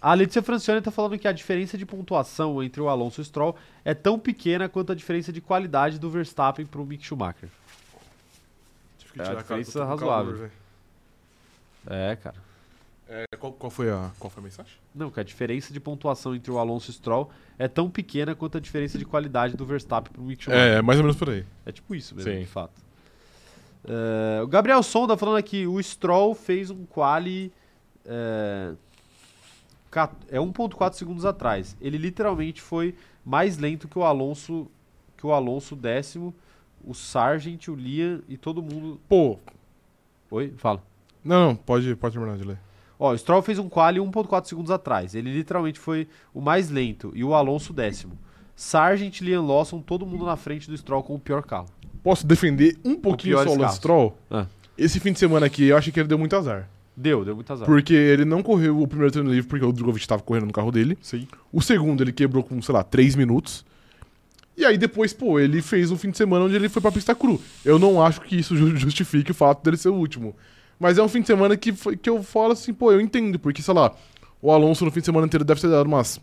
A 0.00 0.14
Letícia 0.14 0.40
Francione 0.42 0.80
tá 0.80 0.92
falando 0.92 1.18
que 1.18 1.26
a 1.26 1.32
diferença 1.32 1.76
de 1.76 1.84
pontuação 1.84 2.62
entre 2.62 2.80
o 2.80 2.88
Alonso 2.88 3.20
e 3.20 3.22
o 3.22 3.24
Stroll 3.24 3.56
é 3.84 3.92
tão 3.94 4.16
pequena 4.18 4.68
quanto 4.68 4.92
a 4.92 4.94
diferença 4.94 5.32
de 5.32 5.40
qualidade 5.40 5.98
do 5.98 6.08
Verstappen 6.08 6.64
pro 6.64 6.86
Mick 6.86 7.04
Schumacher. 7.04 7.48
Tive 8.98 9.12
que 9.12 9.20
É, 9.20 9.22
a 9.22 9.26
tirar 9.26 9.40
a 9.40 9.42
cara, 9.42 9.60
diferença 9.60 9.84
razoável. 9.84 10.32
calor. 10.34 10.50
É, 11.88 12.16
cara. 12.16 12.36
É, 13.08 13.24
qual, 13.38 13.52
qual 13.54 13.70
foi 13.70 13.90
a, 13.90 14.10
qual 14.18 14.30
foi 14.30 14.42
a 14.42 14.44
mensagem? 14.44 14.72
Não, 14.94 15.10
que 15.10 15.18
a 15.18 15.22
diferença 15.22 15.72
de 15.72 15.80
pontuação 15.80 16.34
entre 16.34 16.50
o 16.50 16.58
Alonso 16.58 16.90
e 16.90 16.92
o 16.92 16.94
Stroll 16.94 17.30
é 17.58 17.66
tão 17.66 17.88
pequena 17.88 18.34
quanto 18.34 18.58
a 18.58 18.60
diferença 18.60 18.98
de 18.98 19.04
qualidade 19.06 19.56
do 19.56 19.64
Verstappen 19.64 20.12
pro 20.12 20.22
Mick 20.22 20.44
Schumacher. 20.44 20.76
É, 20.78 20.82
mais 20.82 20.98
ou 20.98 21.04
menos 21.04 21.16
por 21.18 21.30
aí. 21.30 21.44
É 21.64 21.72
tipo 21.72 21.94
isso 21.94 22.14
mesmo, 22.14 22.30
Sim. 22.30 22.40
de 22.40 22.46
fato. 22.46 22.82
É, 23.84 24.42
o 24.42 24.46
Gabriel 24.46 24.82
Sonda 24.82 25.16
falando 25.16 25.36
aqui, 25.38 25.66
o 25.66 25.82
Stroll 25.82 26.34
fez 26.34 26.70
um 26.70 26.84
quali 26.84 27.50
é, 28.04 28.74
ca- 29.90 30.12
é 30.28 30.38
1.4 30.38 30.92
segundos 30.94 31.24
atrás. 31.24 31.76
Ele 31.80 31.96
literalmente 31.96 32.60
foi 32.60 32.94
mais 33.24 33.56
lento 33.56 33.88
que 33.88 33.98
o 33.98 34.04
Alonso, 34.04 34.70
que 35.16 35.26
o 35.26 35.32
Alonso 35.32 35.74
décimo, 35.74 36.34
o 36.84 36.92
Sargent, 36.92 37.68
o 37.68 37.74
Liam 37.74 38.20
e 38.28 38.36
todo 38.36 38.62
mundo. 38.62 39.00
Pô, 39.08 39.38
Oi, 40.30 40.52
fala. 40.58 40.82
não, 41.24 41.46
não, 41.48 41.56
pode, 41.56 41.96
pode 41.96 42.14
terminar 42.14 42.36
de 42.36 42.44
ler. 42.44 42.58
Ó, 42.98 43.12
o 43.12 43.18
Stroll 43.18 43.42
fez 43.42 43.58
um 43.58 43.68
quali 43.68 44.00
1.4 44.00 44.46
segundos 44.46 44.70
atrás. 44.70 45.14
Ele 45.14 45.32
literalmente 45.32 45.78
foi 45.78 46.08
o 46.34 46.40
mais 46.40 46.68
lento 46.70 47.12
e 47.14 47.22
o 47.22 47.34
Alonso 47.34 47.72
décimo. 47.72 48.18
Sargent, 48.56 49.20
Liam 49.20 49.46
Lawson, 49.46 49.80
todo 49.80 50.04
mundo 50.04 50.26
na 50.26 50.36
frente 50.36 50.68
do 50.68 50.76
Stroll 50.76 51.02
com 51.02 51.14
o 51.14 51.18
pior 51.18 51.42
carro. 51.44 51.66
Posso 52.02 52.26
defender 52.26 52.76
um 52.84 52.96
pouquinho 52.96 53.36
só 53.44 53.52
o. 53.54 53.56
Lance 53.58 53.76
Stroll? 53.76 54.18
Ah. 54.30 54.46
Esse 54.76 54.98
fim 54.98 55.12
de 55.12 55.18
semana 55.18 55.46
aqui, 55.46 55.64
eu 55.66 55.76
achei 55.76 55.92
que 55.92 56.00
ele 56.00 56.08
deu 56.08 56.18
muito 56.18 56.34
azar. 56.34 56.68
Deu, 56.96 57.24
deu 57.24 57.36
muito 57.36 57.52
azar. 57.52 57.66
Porque 57.66 57.92
ele 57.94 58.24
não 58.24 58.42
correu 58.42 58.80
o 58.80 58.86
primeiro 58.88 59.12
treino 59.12 59.30
livre 59.30 59.48
porque 59.48 59.64
o 59.64 59.72
Drogovic 59.72 60.06
tava 60.06 60.22
correndo 60.22 60.46
no 60.46 60.52
carro 60.52 60.72
dele. 60.72 60.98
Sim. 61.00 61.28
O 61.52 61.62
segundo 61.62 62.02
ele 62.02 62.12
quebrou 62.12 62.42
com, 62.42 62.60
sei 62.60 62.74
lá, 62.74 62.82
3 62.82 63.14
minutos. 63.14 63.64
E 64.56 64.64
aí 64.64 64.76
depois, 64.76 65.12
pô, 65.12 65.38
ele 65.38 65.62
fez 65.62 65.92
um 65.92 65.96
fim 65.96 66.10
de 66.10 66.16
semana 66.16 66.44
onde 66.46 66.56
ele 66.56 66.68
foi 66.68 66.82
pra 66.82 66.90
pista 66.90 67.14
cru. 67.14 67.40
Eu 67.64 67.78
não 67.78 68.02
acho 68.02 68.20
que 68.22 68.36
isso 68.36 68.56
ju- 68.56 68.74
justifique 68.76 69.30
o 69.30 69.34
fato 69.34 69.62
dele 69.62 69.76
ser 69.76 69.88
o 69.90 69.94
último. 69.94 70.34
Mas 70.78 70.96
é 70.98 71.02
um 71.02 71.08
fim 71.08 71.20
de 71.20 71.26
semana 71.26 71.56
que, 71.56 71.72
foi- 71.72 71.96
que 71.96 72.08
eu 72.08 72.22
falo 72.22 72.52
assim, 72.52 72.72
pô, 72.72 72.92
eu 72.92 73.00
entendo, 73.00 73.38
porque, 73.38 73.60
sei 73.62 73.74
lá, 73.74 73.92
o 74.40 74.52
Alonso 74.52 74.84
no 74.84 74.90
fim 74.90 75.00
de 75.00 75.06
semana 75.06 75.26
inteiro 75.26 75.44
deve 75.44 75.60
ter 75.60 75.68
dado 75.68 75.86
umas 75.86 76.20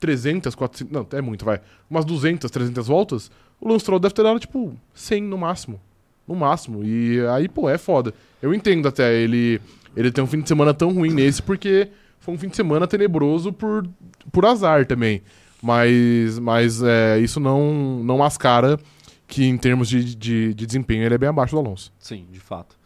300, 0.00 0.54
400, 0.54 0.92
não, 0.92 1.06
é 1.12 1.22
muito, 1.22 1.44
vai, 1.44 1.60
umas 1.88 2.04
200, 2.04 2.50
300 2.50 2.86
voltas. 2.86 3.30
O 3.60 3.68
Lance 3.68 3.80
Stroll 3.80 3.98
deve 3.98 4.12
ter 4.14 4.22
dado, 4.22 4.38
tipo, 4.38 4.74
100 4.92 5.22
no 5.22 5.38
máximo. 5.38 5.80
No 6.28 6.34
máximo. 6.34 6.84
E 6.84 7.20
aí, 7.28 7.48
pô, 7.48 7.68
é 7.70 7.78
foda. 7.78 8.12
Eu 8.42 8.52
entendo 8.52 8.88
até 8.88 9.14
ele, 9.14 9.60
ele 9.96 10.10
ter 10.10 10.20
um 10.20 10.26
fim 10.26 10.40
de 10.40 10.48
semana 10.48 10.74
tão 10.74 10.92
ruim 10.92 11.10
nesse, 11.10 11.40
porque 11.42 11.88
foi 12.20 12.34
um 12.34 12.38
fim 12.38 12.48
de 12.48 12.56
semana 12.56 12.86
tenebroso 12.86 13.52
por, 13.52 13.86
por 14.32 14.44
azar 14.44 14.84
também. 14.86 15.22
Mas, 15.62 16.38
mas 16.38 16.82
é, 16.82 17.18
isso 17.20 17.40
não, 17.40 18.02
não 18.04 18.18
mascara 18.18 18.78
que, 19.26 19.44
em 19.46 19.56
termos 19.56 19.88
de, 19.88 20.14
de, 20.14 20.52
de 20.54 20.66
desempenho, 20.66 21.04
ele 21.04 21.14
é 21.14 21.18
bem 21.18 21.28
abaixo 21.30 21.54
do 21.54 21.60
Alonso. 21.60 21.90
Sim, 21.98 22.26
de 22.30 22.40
fato. 22.40 22.76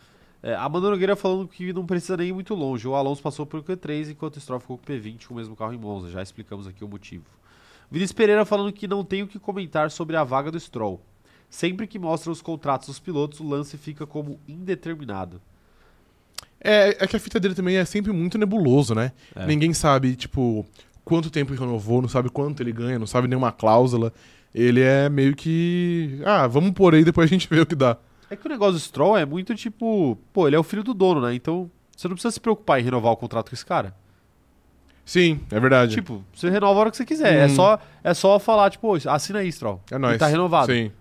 É, 0.43 0.55
a 0.55 0.63
Amanda 0.63 0.91
Nogueira 0.91 1.17
falando 1.17 1.49
que 1.49 1.73
não 1.73 1.85
precisa 1.85 2.17
nem 2.17 2.29
ir 2.29 2.33
muito 2.33 2.55
longe. 2.55 2.87
O 2.87 2.95
Alonso 2.95 3.23
passou 3.23 3.45
por 3.45 3.63
Q3 3.63 4.11
enquanto 4.11 4.37
o 4.37 4.41
Stroll 4.41 4.61
ficou 4.61 4.79
com 4.79 4.85
o 4.85 4.87
P20 4.87 5.27
com 5.27 5.35
o 5.35 5.37
mesmo 5.37 5.57
carro 5.57 5.73
em 5.73 5.79
Monza. 5.79 6.11
Já 6.11 6.23
explicamos 6.23 6.67
aqui 6.67 6.85
o 6.85 6.89
motivo. 6.89 7.25
Vinícius 7.91 8.13
Pereira 8.13 8.45
falando 8.45 8.73
que 8.73 8.87
não 8.87 9.03
tem 9.03 9.23
o 9.23 9.27
que 9.27 9.39
comentar 9.39 9.91
sobre 9.91 10.17
a 10.17 10.23
vaga 10.23 10.51
do 10.51 10.61
Stroll. 10.61 11.01
Sempre 11.51 11.87
que 11.87 11.99
mostra 11.99 12.31
os 12.31 12.43
contratos 12.43 12.89
dos 12.89 12.99
pilotos, 12.99 13.41
o 13.41 13.49
lance 13.49 13.77
fica 13.79 14.07
como 14.07 14.39
indeterminado. 14.47 15.41
É, 16.61 17.03
é 17.03 17.07
que 17.07 17.17
a 17.17 17.21
fita 17.21 17.41
dele 17.41 17.55
também 17.55 17.77
é 17.77 17.85
sempre 17.85 18.13
muito 18.13 18.37
nebuloso, 18.37 18.95
né? 18.95 19.13
É. 19.35 19.47
Ninguém 19.47 19.73
sabe, 19.73 20.15
tipo, 20.15 20.67
quanto 21.05 21.31
tempo 21.31 21.53
ele 21.53 21.61
renovou, 21.61 22.03
não 22.03 22.09
sabe 22.09 22.29
quanto 22.29 22.63
ele 22.63 22.73
ganha, 22.73 22.99
não 22.99 23.07
sabe 23.07 23.27
nenhuma 23.27 23.51
cláusula. 23.51 24.13
Ele 24.55 24.81
é 24.81 25.09
meio 25.09 25.35
que. 25.35 26.21
Ah, 26.25 26.47
vamos 26.47 26.73
por 26.73 26.95
aí, 26.95 27.05
depois 27.05 27.29
a 27.29 27.33
gente 27.33 27.49
vê 27.49 27.61
o 27.61 27.67
que 27.67 27.75
dá. 27.75 27.97
É 28.31 28.37
que 28.37 28.47
o 28.47 28.49
negócio 28.51 28.75
do 28.75 28.79
Stroll 28.81 29.17
é 29.17 29.25
muito 29.25 29.55
tipo, 29.55 30.19
pô, 30.33 30.47
ele 30.47 30.57
é 30.57 30.59
o 30.59 30.63
filho 30.63 30.83
do 30.85 30.93
dono, 30.95 31.21
né? 31.21 31.35
Então 31.35 31.71
você 31.97 32.07
não 32.09 32.15
precisa 32.15 32.33
se 32.33 32.41
preocupar 32.41 32.79
em 32.81 32.85
renovar 32.85 33.13
o 33.13 33.17
contrato 33.17 33.49
com 33.49 33.55
esse 33.55 33.65
cara. 33.65 33.95
Sim, 35.05 35.41
é 35.51 35.59
verdade. 35.59 35.95
Tipo, 35.95 36.23
você 36.35 36.51
renova 36.51 36.79
a 36.79 36.81
hora 36.83 36.91
que 36.91 36.97
você 36.99 37.05
quiser. 37.07 37.35
É, 37.35 37.47
Hum. 37.47 37.55
só, 37.57 37.79
é 38.05 38.13
só 38.13 38.39
falar, 38.39 38.69
tipo, 38.71 38.89
"Ô, 38.95 38.99
assina 39.11 39.39
aí, 39.39 39.51
Stroll. 39.51 39.81
é 39.91 39.97
nóis. 39.97 40.17
E 40.17 40.19
tá 40.19 40.27
renovado. 40.27 40.71
Sim. 40.73 40.93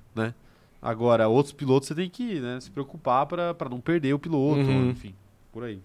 Agora, 0.82 1.28
outros 1.28 1.52
pilotos 1.54 1.88
você 1.88 1.96
tem 1.96 2.08
que 2.10 2.40
né, 2.40 2.60
se 2.62 2.70
preocupar 2.72 3.26
pra 3.26 3.54
pra 3.54 3.68
não 3.68 3.82
perder 3.82 4.14
o 4.14 4.20
piloto, 4.20 4.62
Uhum. 4.62 4.92
enfim, 4.92 5.14
por 5.52 5.64
aí. 5.64 5.82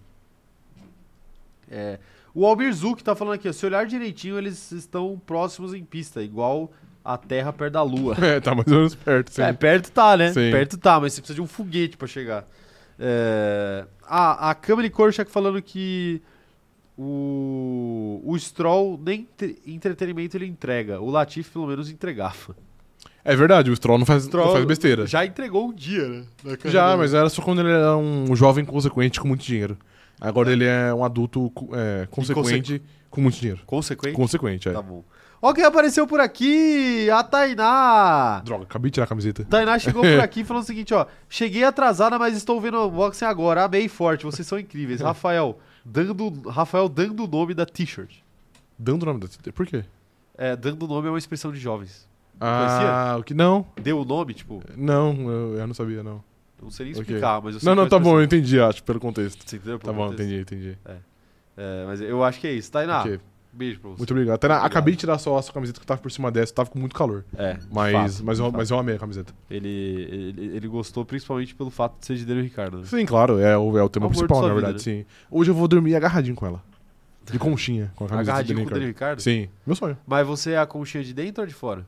É, 1.69 1.99
o 2.33 2.45
Albir 2.45 2.71
Zuc 2.73 3.03
tá 3.03 3.15
falando 3.15 3.33
aqui, 3.33 3.49
ó, 3.49 3.51
se 3.51 3.65
olhar 3.65 3.85
direitinho, 3.85 4.37
eles 4.37 4.71
estão 4.71 5.19
próximos 5.25 5.73
em 5.73 5.83
pista, 5.83 6.21
igual 6.21 6.71
a 7.03 7.17
Terra 7.17 7.51
perto 7.51 7.73
da 7.73 7.81
Lua. 7.81 8.15
É, 8.21 8.39
tá 8.39 8.53
mais 8.55 8.67
ou 8.67 8.75
menos 8.75 8.95
perto, 8.95 9.29
sim. 9.31 9.41
É, 9.41 9.51
perto 9.53 9.91
tá, 9.91 10.15
né? 10.17 10.31
Sim. 10.31 10.51
Perto 10.51 10.77
tá, 10.77 10.99
mas 10.99 11.13
você 11.13 11.21
precisa 11.21 11.35
de 11.35 11.41
um 11.41 11.47
foguete 11.47 11.97
pra 11.97 12.07
chegar. 12.07 12.45
É... 12.99 13.85
Ah, 14.07 14.49
a 14.51 14.55
Câmara 14.55 14.89
Korchak 14.89 15.29
falando 15.31 15.61
que 15.61 16.21
o, 16.97 18.21
o 18.23 18.37
Stroll 18.37 18.99
nem 19.03 19.27
tre- 19.35 19.57
entretenimento 19.65 20.37
ele 20.37 20.45
entrega. 20.45 21.01
O 21.01 21.09
Latifi 21.09 21.49
pelo 21.49 21.67
menos 21.67 21.89
entregava. 21.89 22.55
É 23.25 23.35
verdade, 23.35 23.71
o 23.71 23.75
Stroll 23.75 23.97
não 23.97 24.05
faz, 24.05 24.23
Stroll 24.23 24.47
não 24.47 24.53
faz 24.53 24.65
besteira. 24.65 25.07
Já 25.07 25.25
entregou 25.25 25.69
um 25.69 25.73
dia, 25.73 26.07
né? 26.07 26.25
Já, 26.65 26.87
dele. 26.87 26.97
mas 26.99 27.13
era 27.13 27.29
só 27.29 27.41
quando 27.41 27.61
ele 27.61 27.69
era 27.71 27.95
um 27.97 28.35
jovem 28.35 28.65
consequente 28.65 29.19
com 29.19 29.27
muito 29.27 29.43
dinheiro. 29.43 29.77
Agora 30.19 30.51
ele 30.51 30.65
é 30.65 30.93
um 30.93 31.03
adulto 31.03 31.51
é, 31.73 32.05
consequente 32.11 32.81
com 33.09 33.21
muito 33.21 33.39
dinheiro. 33.39 33.61
Consequente? 33.65 34.15
Consequente, 34.15 34.69
é. 34.69 34.73
Tá 34.73 34.81
bom. 34.81 35.03
Ó 35.45 35.51
quem 35.51 35.65
apareceu 35.65 36.07
por 36.07 36.21
aqui! 36.21 37.09
A 37.09 37.21
Tainá! 37.21 38.41
Droga, 38.45 38.63
acabei 38.63 38.89
de 38.89 38.93
tirar 38.93 39.03
a 39.03 39.07
camiseta. 39.07 39.43
Tainá 39.43 39.77
chegou 39.77 40.01
por 40.01 40.19
aqui 40.23 40.41
falando 40.41 40.63
o 40.63 40.65
seguinte, 40.65 40.93
ó. 40.93 41.05
Cheguei 41.27 41.65
atrasada, 41.65 42.17
mas 42.17 42.37
estou 42.37 42.61
vendo 42.61 42.77
o 42.77 42.87
unboxing 42.87 43.25
agora. 43.25 43.65
Amei 43.65 43.89
forte, 43.89 44.23
vocês 44.23 44.47
são 44.47 44.57
incríveis. 44.57 45.01
Rafael, 45.01 45.59
dando, 45.83 46.49
Rafael 46.49 46.87
dando 46.87 47.25
o 47.25 47.27
nome 47.27 47.53
da 47.53 47.65
t-shirt. 47.65 48.19
Dando 48.79 49.03
o 49.03 49.05
nome 49.05 49.19
da. 49.19 49.27
Por 49.51 49.65
quê? 49.67 49.83
É, 50.37 50.55
dando 50.55 50.83
o 50.85 50.87
nome 50.87 51.09
é 51.09 51.11
uma 51.11 51.17
expressão 51.19 51.51
de 51.51 51.59
jovens. 51.59 52.07
Ah, 52.39 53.17
o 53.19 53.23
que? 53.23 53.33
Não, 53.33 53.67
Deu 53.81 53.99
o 53.99 54.05
nome, 54.05 54.33
tipo, 54.33 54.63
não, 54.77 55.29
eu, 55.29 55.55
eu 55.57 55.67
não 55.67 55.73
sabia, 55.73 56.01
não. 56.01 56.23
não 56.61 56.71
sei 56.71 56.85
nem 56.85 56.93
explicar, 56.93 57.41
mas 57.41 57.55
eu 57.55 57.59
sei 57.59 57.65
Não, 57.65 57.73
é 57.73 57.75
não, 57.75 57.83
uma 57.83 57.89
tá 57.89 57.99
bom, 57.99 58.17
eu 58.17 58.23
entendi, 58.23 58.61
acho, 58.61 58.81
pelo 58.81 58.99
contexto. 58.99 59.43
Você 59.45 59.57
entendeu? 59.57 59.77
Tá 59.77 59.85
Pelo 59.91 59.97
bom, 59.97 60.09
contexto? 60.09 60.23
entendi, 60.41 60.41
entendi. 60.41 60.77
É, 61.57 61.85
mas 61.85 61.99
eu 61.99 62.23
acho 62.23 62.39
que 62.39 62.47
é 62.47 62.53
isso. 62.53 62.71
Tainá, 62.71 63.01
Ok, 63.01 63.19
beijo 63.53 63.79
pra 63.79 63.89
você. 63.91 63.97
Muito 63.99 64.11
obrigado. 64.11 64.35
Até 64.35 64.47
na- 64.47 64.55
Obrigado. 64.55 64.71
acabei 64.71 64.93
de 64.93 64.99
tirar 64.99 65.17
só 65.19 65.37
a 65.37 65.41
sua 65.41 65.53
camiseta 65.53 65.79
que 65.79 65.85
tava 65.85 66.01
por 66.01 66.11
cima 66.11 66.31
dessa, 66.31 66.53
tava 66.53 66.69
com 66.69 66.79
muito 66.79 66.95
calor. 66.95 67.23
É, 67.37 67.57
Mas, 67.71 67.91
fato, 68.17 68.25
mas, 68.25 68.39
eu, 68.39 68.45
fato. 68.45 68.57
mas 68.57 68.71
eu 68.71 68.79
amei 68.79 68.95
a 68.95 68.99
camiseta. 68.99 69.33
Ele, 69.49 69.67
ele, 69.69 70.55
ele 70.57 70.67
gostou 70.67 71.05
principalmente 71.05 71.53
pelo 71.55 71.69
fato 71.69 71.99
de 71.99 72.05
ser 72.05 72.15
de 72.15 72.25
Daniel 72.25 72.43
Ricardo. 72.43 72.79
né? 72.79 72.85
Sim, 72.85 73.05
claro, 73.05 73.39
é 73.39 73.57
o, 73.57 73.77
é 73.77 73.83
o 73.83 73.89
tema 73.89 74.07
de 74.07 74.11
principal, 74.13 74.41
na 74.41 74.47
vida, 74.49 74.61
verdade, 74.61 74.81
sim. 74.81 75.05
Hoje 75.29 75.51
eu 75.51 75.55
vou 75.55 75.67
dormir 75.67 75.95
agarradinho 75.95 76.35
com 76.35 76.45
ela. 76.45 76.63
De 77.31 77.39
conchinha, 77.39 77.89
com 77.95 78.03
a 78.03 78.07
camiseta 78.09 78.31
Agarradinho 78.31 78.57
de 78.59 78.63
com 78.65 78.67
o 78.69 78.73
Daniel 78.73 78.87
Ricardo. 78.89 79.21
Sim, 79.21 79.47
meu 79.65 79.75
sonho. 79.77 79.97
Mas 80.05 80.27
você 80.27 80.51
é 80.51 80.57
a 80.57 80.65
conchinha 80.65 81.01
de 81.03 81.13
dentro 81.13 81.41
ou 81.41 81.47
de 81.47 81.53
fora? 81.53 81.85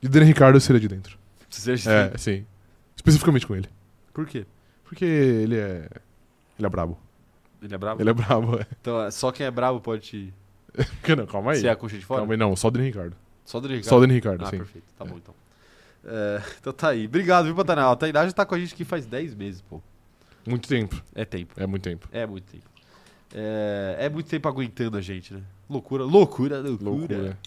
De 0.00 0.08
Daniel 0.08 0.28
Ricardo 0.28 0.56
eu 0.56 0.60
seria 0.60 0.78
de 0.80 0.88
dentro. 0.88 1.16
Você 1.48 1.72
é 1.72 1.74
de 1.74 1.88
É, 1.88 2.02
dentro. 2.04 2.18
sim. 2.20 2.44
Especificamente 2.94 3.46
com 3.46 3.56
ele. 3.56 3.68
Por 4.12 4.26
quê? 4.26 4.44
Porque 4.84 5.04
ele 5.04 5.56
é. 5.56 5.88
Ele 6.58 6.66
é 6.66 6.68
brabo. 6.68 6.98
Ele 7.62 7.74
é 7.74 7.78
brabo? 7.78 8.02
Ele 8.02 8.10
é 8.10 8.12
brabo, 8.12 8.56
é. 8.60 8.66
Então, 8.80 9.02
é, 9.02 9.10
só 9.10 9.32
quem 9.32 9.46
é 9.46 9.50
brabo 9.50 9.80
pode 9.80 10.02
te... 10.02 10.34
Não, 11.16 11.26
calma 11.26 11.52
aí. 11.52 11.60
ser 11.60 11.68
a 11.68 11.76
conchinha 11.76 12.00
de 12.00 12.06
fora? 12.06 12.20
Calma 12.20 12.34
aí, 12.34 12.38
não, 12.38 12.54
só 12.56 12.68
o 12.68 12.70
Daniel 12.70 12.92
Ricardo. 12.92 13.16
Só 13.44 13.58
o 13.58 13.60
Daniel 13.60 13.78
Ricardo? 13.78 13.90
Só 13.90 13.96
o 13.96 14.00
Daniel 14.00 14.16
Ricardo, 14.16 14.42
Ah, 14.44 14.50
sim. 14.50 14.56
perfeito. 14.58 14.84
Tá 14.98 15.04
É. 15.04 15.08
bom, 15.08 15.16
então. 15.16 15.34
É, 16.08 16.42
então 16.60 16.72
tá 16.72 16.88
aí. 16.90 17.06
Obrigado, 17.06 17.46
viu, 17.46 17.54
Pantanal? 17.54 17.92
A 17.92 17.96
Tainá 17.96 18.24
já 18.26 18.32
tá 18.32 18.44
com 18.46 18.54
a 18.54 18.58
gente 18.58 18.74
aqui 18.74 18.84
faz 18.84 19.06
10 19.06 19.34
meses, 19.34 19.60
pô. 19.62 19.80
Muito 20.46 20.68
tempo. 20.68 21.02
É 21.14 21.24
tempo. 21.24 21.52
É 21.56 21.66
muito 21.66 21.82
tempo. 21.82 22.08
É 22.12 22.26
muito 22.26 22.44
tempo. 22.44 22.64
É, 23.34 23.96
é 24.00 24.08
muito 24.08 24.28
tempo 24.28 24.48
aguentando 24.48 24.96
a 24.96 25.00
gente, 25.00 25.34
né? 25.34 25.40
Loucura, 25.68 26.04
loucura, 26.04 26.60
loucura. 26.60 26.90
Loucura. 26.90 27.38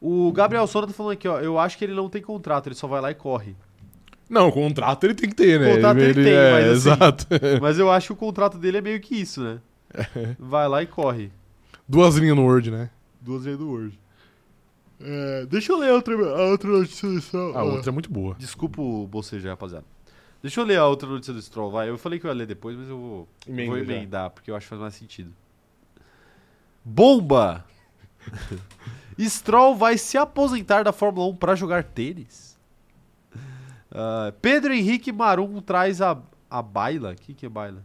O 0.00 0.32
Gabriel 0.32 0.66
Sona 0.66 0.86
tá 0.86 0.92
falando 0.92 1.12
aqui, 1.12 1.26
ó. 1.28 1.40
Eu 1.40 1.58
acho 1.58 1.76
que 1.76 1.84
ele 1.84 1.92
não 1.94 2.08
tem 2.08 2.22
contrato, 2.22 2.68
ele 2.68 2.74
só 2.74 2.86
vai 2.86 3.00
lá 3.00 3.10
e 3.10 3.14
corre. 3.14 3.54
Não, 4.30 4.48
o 4.48 4.52
contrato 4.52 5.04
ele 5.04 5.14
tem 5.14 5.28
que 5.28 5.34
ter, 5.34 5.58
né? 5.58 5.74
Contrato 5.74 5.98
ele 5.98 6.14
tem, 6.22 6.32
é, 6.32 6.52
mas 6.52 6.64
assim- 6.86 6.88
Exato. 6.92 7.26
Mas 7.60 7.78
eu 7.78 7.90
acho 7.90 8.08
que 8.08 8.12
o 8.12 8.16
contrato 8.16 8.58
dele 8.58 8.78
é 8.78 8.80
meio 8.80 9.00
que 9.00 9.14
isso, 9.16 9.42
né? 9.42 9.58
Vai 10.38 10.68
lá 10.68 10.82
e 10.82 10.86
corre. 10.86 11.30
Duas 11.88 12.16
linhas 12.16 12.36
no 12.36 12.44
Word, 12.44 12.70
né? 12.70 12.90
Duas 13.20 13.44
vezes 13.44 13.58
do 13.58 13.70
Word. 13.70 13.98
É, 15.00 15.46
deixa 15.46 15.72
eu 15.72 15.78
ler 15.78 15.90
a 15.90 15.94
outra, 15.94 16.14
a 16.14 16.50
outra 16.50 16.68
notícia 16.68 17.08
do 17.08 17.20
Stroll. 17.20 17.56
A 17.56 17.62
outra 17.62 17.90
é 17.90 17.92
muito 17.92 18.10
boa. 18.10 18.34
Desculpa 18.38 18.82
o 18.82 19.06
bocejar, 19.06 19.50
rapaziada. 19.52 19.84
Deixa 20.42 20.60
eu 20.60 20.64
ler 20.64 20.78
a 20.78 20.86
outra 20.86 21.08
notícia 21.08 21.32
do 21.32 21.40
Stroll, 21.42 21.70
vai. 21.70 21.88
Eu 21.88 21.98
falei 21.98 22.18
que 22.18 22.26
eu 22.26 22.30
ia 22.30 22.34
ler 22.36 22.46
depois, 22.46 22.76
mas 22.76 22.88
eu 22.88 22.98
vou, 22.98 23.28
Emenda 23.46 23.70
vou 23.70 23.84
já. 23.84 23.92
emendar, 23.92 24.30
porque 24.30 24.50
eu 24.50 24.56
acho 24.56 24.66
que 24.66 24.70
faz 24.70 24.80
mais 24.80 24.94
sentido. 24.94 25.32
Bomba! 26.84 27.64
Stroll 29.18 29.76
vai 29.76 29.98
se 29.98 30.16
aposentar 30.16 30.84
da 30.84 30.92
Fórmula 30.92 31.26
1 31.28 31.36
para 31.36 31.56
jogar 31.56 31.82
tênis? 31.82 32.56
Ah, 33.90 34.32
Pedro 34.40 34.72
Henrique 34.72 35.10
Marum 35.12 35.60
traz 35.60 36.00
a, 36.00 36.20
a 36.48 36.62
baila. 36.62 37.12
O 37.12 37.16
que, 37.16 37.34
que 37.34 37.46
é 37.46 37.48
baila? 37.48 37.82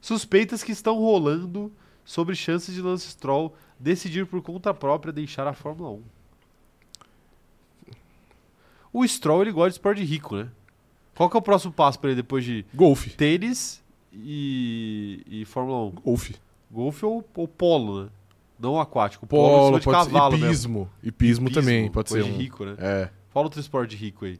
Suspeitas 0.00 0.62
que 0.62 0.72
estão 0.72 0.98
rolando 0.98 1.72
sobre 2.04 2.34
chances 2.34 2.74
de 2.74 2.80
Lance 2.80 3.08
Stroll 3.10 3.54
decidir 3.78 4.26
por 4.26 4.42
conta 4.42 4.72
própria 4.72 5.12
deixar 5.12 5.46
a 5.46 5.52
Fórmula 5.52 5.90
1. 5.90 6.02
O 8.92 9.06
Stroll 9.06 9.42
ele 9.42 9.52
gosta 9.52 9.70
de 9.70 9.74
esporte 9.74 10.02
rico, 10.02 10.36
né? 10.36 10.48
Qual 11.14 11.28
que 11.28 11.36
é 11.36 11.40
o 11.40 11.42
próximo 11.42 11.72
passo 11.72 11.98
para 11.98 12.10
ele 12.10 12.16
depois 12.22 12.44
de 12.44 12.64
Golfe. 12.74 13.10
tênis 13.10 13.82
e, 14.12 15.22
e 15.26 15.44
Fórmula 15.44 15.86
1? 15.86 15.90
Golfe. 16.02 16.36
Golfe 16.70 17.04
ou, 17.04 17.24
ou 17.34 17.48
polo, 17.48 18.04
né? 18.04 18.10
Não 18.58 18.80
aquático. 18.80 19.26
Polo, 19.26 19.48
Polo, 19.48 19.78
de 19.78 19.84
pode 19.84 20.10
cavalo 20.10 20.36
ser. 20.36 20.44
mesmo. 20.44 20.90
Hipismo. 21.02 21.48
Hipismo 21.48 21.50
também 21.50 21.90
pode 21.90 22.10
ser 22.10 22.24
um. 22.24 22.24
de 22.24 22.30
rico, 22.30 22.64
né? 22.64 22.76
É. 22.78 23.10
Fala 23.30 23.46
outro 23.46 23.60
esporte 23.60 23.94
rico 23.94 24.24
aí. 24.24 24.38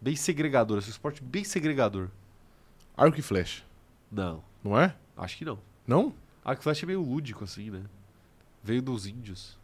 Bem 0.00 0.16
segregador, 0.16 0.78
esse 0.78 0.90
esporte 0.90 1.22
bem 1.22 1.44
segregador. 1.44 2.08
Arco 2.96 3.18
e 3.18 3.22
flecha. 3.22 3.62
Não, 4.12 4.44
Não 4.62 4.78
é? 4.78 4.94
acho 5.16 5.38
que 5.38 5.44
não. 5.44 5.58
Não? 5.86 6.12
Arco 6.44 6.60
e 6.60 6.64
flecha 6.64 6.84
é 6.84 6.88
meio 6.88 7.00
lúdico, 7.00 7.44
assim, 7.44 7.70
né? 7.70 7.82
Veio 8.62 8.82
dos 8.82 9.06
índios. 9.06 9.58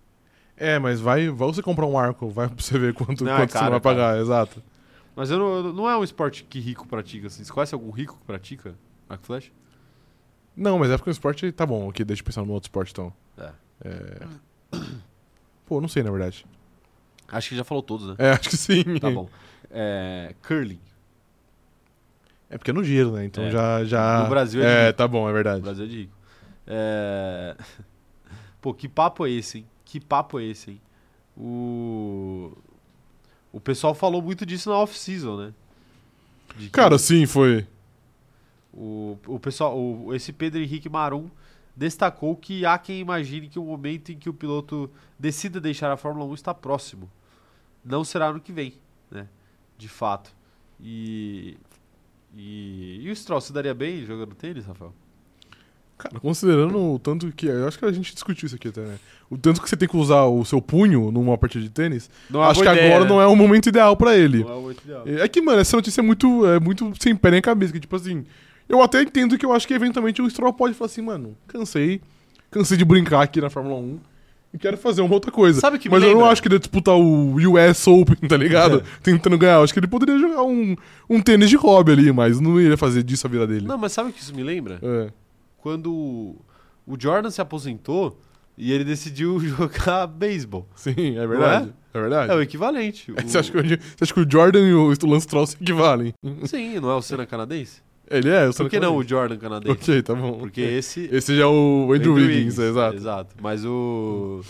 É, 0.57 0.79
mas 0.79 1.01
vai, 1.01 1.29
vai 1.29 1.49
você 1.49 1.63
comprar 1.63 1.87
um 1.87 1.99
arco, 1.99 2.29
vai 2.31 2.49
pra 2.49 2.61
você 2.61 2.79
ver 2.79 2.95
quanto, 2.95 3.25
Não, 3.25 3.33
é 3.33 3.37
quanto 3.37 3.53
você 3.53 3.59
caro, 3.59 3.71
vai 3.71 3.77
é 3.79 3.81
pagar, 3.81 4.19
exato. 4.19 4.63
Mas 5.15 5.31
eu 5.31 5.39
não, 5.39 5.73
não 5.73 5.91
é 5.91 5.97
um 5.97 6.03
esporte 6.03 6.45
que 6.45 6.59
rico 6.59 6.87
pratica, 6.89 7.27
assim. 7.27 7.45
Você 7.45 7.53
conhece 7.53 7.75
algum 7.75 7.91
rico 7.91 8.17
que 8.19 8.25
pratica 8.25 8.75
arco 9.09 9.25
e 9.25 9.27
flecha? 9.27 9.51
Não, 10.57 10.79
mas 10.79 10.91
é 10.91 10.97
porque 10.97 11.11
o 11.11 11.13
esporte 11.13 11.51
tá 11.53 11.65
bom. 11.67 11.89
Ok, 11.89 12.05
deixa 12.05 12.23
eu 12.23 12.27
pensar 12.27 12.45
no 12.45 12.53
outro 12.53 12.67
esporte 12.69 12.91
então. 12.93 13.13
É. 13.37 13.53
É. 13.85 14.27
Pô, 15.67 15.81
não 15.81 15.89
sei 15.89 16.03
na 16.03 16.11
verdade. 16.11 16.45
Acho 17.29 17.51
que 17.51 17.57
já 17.57 17.63
falou 17.65 17.83
todos, 17.83 18.09
né? 18.09 18.15
É, 18.19 18.31
acho 18.31 18.49
que 18.49 18.57
sim. 18.57 18.83
Tá 18.99 19.11
bom. 19.11 19.29
É, 19.71 20.35
curling. 20.43 20.81
É 22.51 22.57
porque 22.57 22.71
é 22.71 22.75
no 22.75 22.83
gelo, 22.83 23.13
né? 23.17 23.25
Então 23.25 23.45
É. 23.45 23.51
já, 23.51 23.85
já. 23.85 24.23
No 24.25 24.29
Brasil 24.31 24.63
é 24.63 24.65
de 24.65 24.71
É, 24.71 24.87
rico. 24.87 24.97
tá 24.99 25.09
bom, 25.09 25.29
é 25.29 25.33
verdade. 25.33 25.61
Brasil 25.61 25.85
é 25.85 25.89
de 25.89 25.97
rico. 26.03 26.13
É... 26.67 27.57
Pô, 28.61 28.75
que 28.75 28.89
papo 28.89 29.27
é 29.27 29.31
esse, 29.31 29.59
hein? 29.59 29.67
Que 29.85 30.01
papo 30.01 30.39
é 30.41 30.45
esse, 30.45 30.73
hein? 30.73 30.81
O... 31.37 32.53
O 33.53 33.61
pessoal 33.61 33.95
falou 33.95 34.21
muito 34.21 34.45
disso 34.45 34.69
na 34.71 34.77
off-season, 34.77 35.37
né? 35.37 35.55
Que 36.59 36.69
Cara, 36.71 36.99
sim, 36.99 37.25
foi. 37.27 37.67
o, 38.73 39.17
o 39.27 39.39
pessoal, 39.41 39.79
o, 39.79 40.15
esse 40.15 40.33
Pedro 40.33 40.61
Henrique 40.61 40.89
Marum 40.89 41.31
destacou 41.77 42.35
que 42.37 42.67
há 42.67 42.77
quem 42.79 42.99
imagine 43.01 43.49
que 43.49 43.59
o 43.59 43.65
momento 43.65 44.11
em 44.11 44.19
que 44.19 44.29
o 44.29 44.35
piloto 44.35 44.91
decida 45.19 45.61
deixar 45.61 45.91
a 45.93 45.97
Fórmula 45.97 46.27
1 46.27 46.35
está 46.35 46.53
próximo. 46.53 47.09
Não 47.85 48.03
será 48.05 48.33
no 48.33 48.41
que 48.41 48.53
vem, 48.53 48.75
né? 49.11 49.29
De 49.79 49.89
fato. 49.89 50.35
E... 50.81 51.57
E, 52.37 53.01
e 53.03 53.11
o 53.11 53.17
Stroll 53.17 53.41
se 53.41 53.53
daria 53.53 53.75
bem 53.75 54.05
jogando 54.05 54.35
tênis, 54.35 54.67
Rafael? 54.67 54.93
Cara, 55.99 56.21
considerando 56.21 56.79
o 56.79 56.99
tanto 56.99 57.33
que. 57.33 57.47
Eu 57.47 57.67
acho 57.67 57.77
que 57.77 57.85
a 57.85 57.91
gente 57.91 58.15
discutiu 58.15 58.47
isso 58.47 58.55
aqui 58.55 58.69
até, 58.69 58.83
né? 58.83 58.99
O 59.29 59.37
tanto 59.37 59.61
que 59.61 59.69
você 59.69 59.77
tem 59.77 59.89
que 59.89 59.97
usar 59.97 60.25
o 60.27 60.45
seu 60.45 60.63
punho 60.63 61.11
numa 61.11 61.37
partida 61.37 61.65
de 61.65 61.71
tênis, 61.71 62.09
Não 62.31 62.41
acho 62.41 62.63
que 62.63 62.69
agora 62.69 63.05
não 63.05 63.21
é 63.21 63.27
o 63.27 63.35
momento 63.35 63.69
ideal 63.69 63.97
pra 63.97 64.17
ele. 64.17 64.45
Não 64.45 64.51
é 64.51 64.57
o 64.57 64.71
ideal. 64.71 65.03
É 65.07 65.27
que, 65.27 65.43
mano, 65.43 65.61
essa 65.61 65.77
notícia 65.77 66.01
é 66.01 66.05
muito, 66.05 66.47
é 66.47 66.61
muito 66.61 66.93
sem 67.01 67.17
pé 67.17 67.33
nem 67.33 67.43
cabeça. 67.43 67.73
Que, 67.73 67.81
tipo 67.81 67.97
assim, 67.97 68.25
eu 68.69 68.81
até 68.81 69.03
entendo 69.03 69.37
que 69.37 69.45
eu 69.45 69.53
acho 69.53 69.67
que 69.67 69.75
eventualmente 69.75 70.23
o 70.23 70.31
Stroll 70.31 70.53
pode 70.53 70.75
falar 70.75 70.87
assim, 70.87 71.03
mano, 71.03 71.37
cansei. 71.49 72.01
Cansei 72.49 72.77
de 72.77 72.85
brincar 72.85 73.23
aqui 73.23 73.41
na 73.41 73.51
Fórmula 73.51 73.77
1 73.77 73.99
e 74.53 74.59
quero 74.59 74.77
fazer 74.79 75.03
uma 75.03 75.13
outra 75.15 75.31
coisa. 75.31 75.61
Sabe 75.61 75.79
que 75.79 75.89
Mas 75.91 76.03
eu 76.03 76.15
não 76.15 76.25
acho 76.25 76.41
que 76.41 76.49
ele 76.49 76.55
ia 76.55 76.59
disputar 76.59 76.95
o 76.97 77.35
US 77.53 77.87
Open, 77.87 78.17
tá 78.29 78.37
ligado? 78.37 78.83
Tentando 79.03 79.37
ganhar. 79.39 79.55
Eu 79.57 79.63
acho 79.65 79.73
que 79.73 79.79
ele 79.81 79.87
poderia 79.87 80.19
jogar 80.19 80.43
um, 80.43 80.75
um 81.09 81.21
tênis 81.21 81.51
de 81.51 81.57
hobby 81.57 81.93
ali, 81.93 82.13
mas 82.13 82.41
não 82.41 82.61
iria 82.61 82.77
fazer 82.77 83.03
disso 83.03 83.27
a 83.27 83.31
vida 83.31 83.47
dele. 83.47 83.67
Não, 83.67 83.77
mas 83.79 83.93
sabe 83.93 84.11
o 84.11 84.13
que 84.13 84.21
isso 84.23 84.35
me 84.35 84.43
lembra? 84.43 84.79
É. 84.83 85.11
Quando 85.59 85.93
o 86.87 86.97
Jordan 86.99 87.31
se 87.31 87.41
aposentou 87.41 88.19
e 88.57 88.73
ele 88.73 88.85
decidiu 88.85 89.39
jogar 89.45 90.07
beisebol. 90.07 90.67
Sim, 90.75 91.19
é 91.19 91.27
verdade. 91.27 91.73
É, 91.93 92.01
verdade. 92.01 92.33
É 92.33 92.35
o 92.35 92.41
equivalente. 92.43 93.11
O- 93.13 93.15
Você, 93.21 93.39
acha 93.39 93.51
que, 93.53 93.59
o- 93.59 93.63
você 93.63 93.79
acha 94.05 94.15
que 94.15 94.21
o 94.21 94.27
Jordan 94.31 94.61
e 94.67 94.73
o 94.75 94.89
Lance 95.07 95.25
Stroll 95.25 95.47
se 95.47 95.57
equivalem? 95.61 96.15
Sim, 96.45 96.79
não 96.81 96.91
é 96.91 96.95
o 96.95 97.03
Senna 97.03 97.27
canadense? 97.27 97.83
Ele 98.11 98.31
é, 98.31 98.47
eu 98.47 98.55
Por 98.55 98.71
que 98.71 98.81
não 98.81 98.97
o 98.97 99.07
Jordan 99.07 99.37
canadense? 99.37 99.73
Ok, 99.73 100.03
tá 100.03 100.15
bom. 100.15 100.39
Porque 100.39 100.61
esse... 100.61 101.09
Esse 101.13 101.37
já 101.37 101.43
é 101.43 101.47
o 101.47 101.93
Andrew 101.95 102.15
Wiggins, 102.15 102.59
exato. 102.59 102.97
Exato. 102.97 103.37
Mas 103.41 103.65
o... 103.65 104.43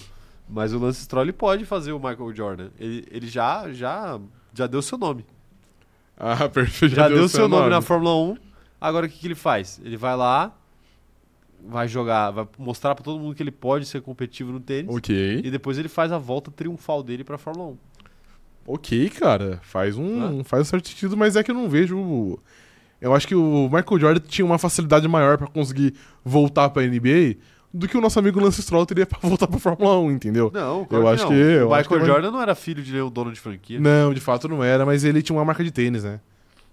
Mas 0.49 0.73
o 0.73 0.79
Lance 0.79 1.03
Stroll 1.03 1.33
pode 1.33 1.65
fazer 1.65 1.93
o 1.93 1.99
Michael 1.99 2.35
Jordan. 2.35 2.69
Ele, 2.79 3.07
ele 3.11 3.27
já, 3.27 3.71
já, 3.73 4.19
já 4.55 4.67
deu 4.67 4.81
seu 4.81 4.97
nome. 4.97 5.27
Ah, 6.17 6.49
perfeito. 6.51 6.95
Já, 6.95 7.09
deu 7.09 7.29
seu 7.29 7.49
nome, 7.49 7.69
na 7.69 7.83
Fórmula 7.83 8.15
1. 8.33 8.37
Agora 8.81 9.07
o 9.07 9.09
que, 9.09 9.19
que 9.19 9.27
ele 9.27 9.35
faz? 9.35 9.81
Ele 9.85 9.97
vai 9.97 10.17
lá, 10.17 10.57
vai 11.67 11.87
jogar, 11.89 12.31
vai 12.31 12.47
mostrar 12.57 12.95
pra 12.95 13.05
todo 13.05 13.19
mundo 13.19 13.35
que 13.35 13.43
ele 13.43 13.51
pode 13.51 13.87
ser 13.87 14.01
competitivo 14.01 14.53
no 14.53 14.61
tênis. 14.61 14.95
Ok. 14.95 15.43
E 15.45 15.51
depois 15.51 15.79
ele 15.79 15.89
faz 15.89 16.13
a 16.13 16.19
volta 16.19 16.51
triunfal 16.51 17.03
dele 17.03 17.25
pra 17.25 17.37
Fórmula 17.37 17.71
1. 17.71 17.77
Ok, 18.69 19.11
cara. 19.11 19.59
Faz 19.63 19.97
um, 19.97 20.45
faz 20.45 20.63
um 20.63 20.65
certo 20.65 20.89
sentido, 20.89 21.17
mas 21.17 21.37
é 21.37 21.43
que 21.43 21.51
eu 21.51 21.55
não 21.55 21.69
vejo. 21.69 22.39
Eu 23.01 23.15
acho 23.15 23.27
que 23.29 23.35
o 23.35 23.65
Michael 23.73 24.01
Jordan 24.01 24.21
tinha 24.27 24.45
uma 24.45 24.59
facilidade 24.59 25.07
maior 25.07 25.39
pra 25.39 25.47
conseguir 25.47 25.95
voltar 26.25 26.69
pra 26.71 26.83
NBA 26.83 27.37
do 27.73 27.87
que 27.87 27.97
o 27.97 28.01
nosso 28.01 28.19
amigo 28.19 28.41
Lance 28.41 28.61
Stroll 28.63 28.85
teria 28.87 29.07
pra 29.07 29.19
voltar 29.23 29.47
pra 29.47 29.59
Fórmula 29.59 29.99
1, 30.01 30.11
entendeu? 30.13 30.51
Não, 30.53 30.87
Eu 30.91 31.07
acho 31.07 31.25
não. 31.25 31.31
que- 31.31 31.37
eu 31.37 31.69
o 31.69 31.75
acho 31.75 31.89
Michael 31.89 32.01
que- 32.01 32.07
Jordan 32.13 32.31
não 32.33 32.43
era 32.43 32.55
filho 32.55 32.83
de 32.83 32.93
nenhum 32.93 33.11
dono 33.11 33.33
de 33.33 33.39
franquia. 33.39 33.79
Não, 33.79 34.13
de 34.13 34.21
fato 34.21 34.49
não 34.49 34.65
era, 34.65 34.85
mas 34.87 35.05
ele 35.05 35.23
tinha 35.23 35.37
uma 35.37 35.45
marca 35.45 35.63
de 35.63 35.71
tênis, 35.71 36.03
né? 36.05 36.21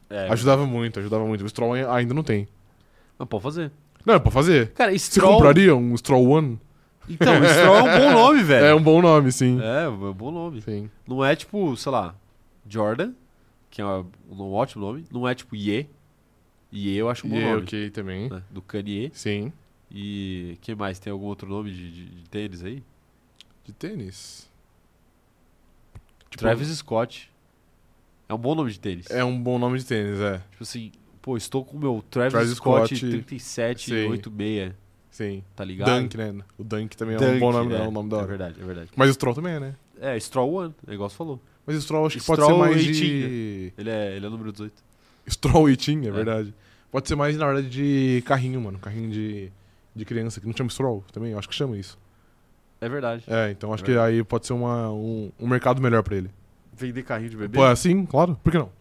É, 0.10 0.30
Ajudava 0.30 0.66
muito, 0.66 1.00
ajudava 1.00 1.26
muito. 1.26 1.44
O 1.44 1.50
Stroll 1.50 1.74
ainda 1.74 2.14
não 2.14 2.24
tem. 2.24 2.48
Não, 3.20 3.26
pode 3.26 3.44
fazer. 3.44 3.72
Não, 4.06 4.14
é 4.16 4.20
pra 4.20 4.32
fazer. 4.32 4.70
Cara, 4.74 4.92
Você 4.92 5.00
Stroll... 5.00 5.34
compraria 5.34 5.76
um 5.76 5.96
Stroll 5.98 6.28
One? 6.30 6.60
Então, 7.10 7.34
Stroll 7.44 7.76
é 7.78 7.82
um 7.84 8.00
bom 8.00 8.12
nome, 8.14 8.42
velho. 8.44 8.66
É 8.66 8.76
um 8.76 8.82
bom 8.82 9.02
nome, 9.02 9.32
sim. 9.32 9.60
É, 9.62 9.88
um 9.90 10.14
bom 10.14 10.32
nome. 10.32 10.62
Sim. 10.62 10.90
Não 11.08 11.24
é 11.26 11.36
tipo, 11.36 11.76
sei 11.76 11.92
lá, 11.92 12.16
Jordan, 12.70 13.12
que 13.70 13.82
é 13.82 13.86
um, 13.86 14.06
um 14.32 14.54
ótimo 14.54 14.86
nome. 14.86 15.06
Não 15.12 15.28
é 15.28 15.34
tipo 15.36 15.56
Ye. 15.56 15.88
Ye 16.76 16.96
eu 16.98 17.10
acho 17.10 17.26
um 17.26 17.30
bom 17.30 17.38
E 17.38 17.42
nome. 17.44 17.62
ok 17.64 17.90
também. 17.90 18.30
né? 18.30 18.44
Do 18.52 18.62
Kanye. 18.62 19.12
Sim. 19.14 19.52
E 19.92 20.58
que 20.62 20.76
mais? 20.76 21.00
Tem 21.00 21.12
algum 21.12 21.26
outro 21.26 21.48
nome 21.50 21.72
de, 21.72 21.92
de- 21.92 22.06
de 22.06 22.30
tênis 22.30 22.64
aí? 22.64 22.84
De 23.64 23.72
tênis? 23.74 24.50
Tipo, 26.30 26.38
Travis 26.38 26.68
Scott. 26.70 27.32
É 28.28 28.34
um 28.34 28.38
bom 28.38 28.56
nome 28.56 28.72
de 28.72 28.80
tênis. 28.80 29.10
É 29.10 29.24
um 29.24 29.40
bom 29.42 29.58
nome 29.60 29.78
de 29.80 29.86
tênis, 29.86 30.20
é. 30.20 30.40
Tipo 30.52 30.64
assim, 30.64 30.92
pô, 31.22 31.38
estou 31.38 31.64
com 31.64 31.78
o 31.78 31.80
meu 31.80 32.04
Travis, 32.10 32.34
Travis 32.34 32.52
Scott, 32.58 32.96
Scott, 32.96 33.00
3786, 33.00 34.74
Sim. 35.12 35.44
tá 35.56 35.64
ligado? 35.64 35.88
Dunk, 35.90 36.18
né? 36.18 36.34
O 36.58 36.64
Dunk 36.64 36.98
também 36.98 37.16
é 37.16 37.18
um 37.18 37.22
Dunk, 37.22 37.40
bom 37.40 37.52
nome, 37.54 37.74
é, 37.74 37.78
é 37.78 37.82
um 37.88 37.92
nome 37.92 38.10
da 38.10 38.16
É 38.18 38.20
hora. 38.20 38.28
verdade, 38.28 38.62
é 38.62 38.66
verdade. 38.66 38.90
Mas 38.96 39.10
o 39.10 39.14
Stroll 39.14 39.36
também 39.36 39.54
é, 39.54 39.60
né? 39.60 39.76
É, 40.02 40.20
Stroll 40.20 40.52
One, 40.54 40.76
o 40.86 40.90
negócio 40.92 41.18
falou. 41.18 41.40
Mas 41.66 41.78
o 41.78 41.82
Stroll 41.82 42.06
acho 42.08 42.18
que 42.18 42.22
Stroll 42.24 42.38
pode 42.38 42.52
ser 42.54 42.60
mais 42.60 42.82
e 42.86 42.92
de... 42.92 43.74
Ele 43.78 43.90
é, 43.90 44.16
ele 44.18 44.26
é 44.26 44.30
número 44.30 44.52
18. 44.52 44.74
Stroll 45.30 45.70
e 45.70 45.78
Team, 45.78 46.04
é, 46.04 46.08
É. 46.08 46.12
verdade. 46.12 46.54
Pode 46.96 47.10
ser 47.10 47.16
mais, 47.18 47.36
na 47.36 47.46
verdade, 47.46 47.70
de 47.70 48.24
carrinho, 48.26 48.62
mano. 48.62 48.80
Carrinho 48.80 49.12
de, 49.12 49.52
de 49.94 50.06
criança, 50.06 50.40
que 50.40 50.48
não 50.48 50.56
chama 50.56 50.70
Stroll 50.70 51.04
também, 51.12 51.34
eu 51.34 51.38
acho 51.38 51.50
que 51.50 51.54
chama 51.54 51.76
isso. 51.76 52.00
É 52.80 52.88
verdade. 52.88 53.26
É, 53.28 53.52
então 53.52 53.74
acho 53.74 53.84
É 53.84 53.86
que 53.86 53.98
aí 53.98 54.24
pode 54.24 54.48
ser 54.48 54.54
uma, 54.54 54.90
um, 54.94 55.30
um 55.38 55.46
mercado 55.46 55.82
melhor 55.82 56.04
pra 56.04 56.16
ele. 56.16 56.32
Vender 56.72 57.04
carrinho 57.04 57.32
de 57.32 57.36
bebê. 57.36 57.58
Pô, 57.58 57.66
assim, 57.66 58.06
claro. 58.06 58.40
Por 58.42 58.50
que 58.50 58.58
não? 58.58 58.72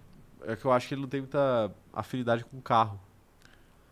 É 0.47 0.55
que 0.55 0.65
eu 0.65 0.71
acho 0.71 0.87
que 0.87 0.95
ele 0.95 1.01
não 1.01 1.09
tem 1.09 1.23
muita 1.23 1.73
afinidade 1.93 2.45
com 2.45 2.61
carro. 2.61 3.01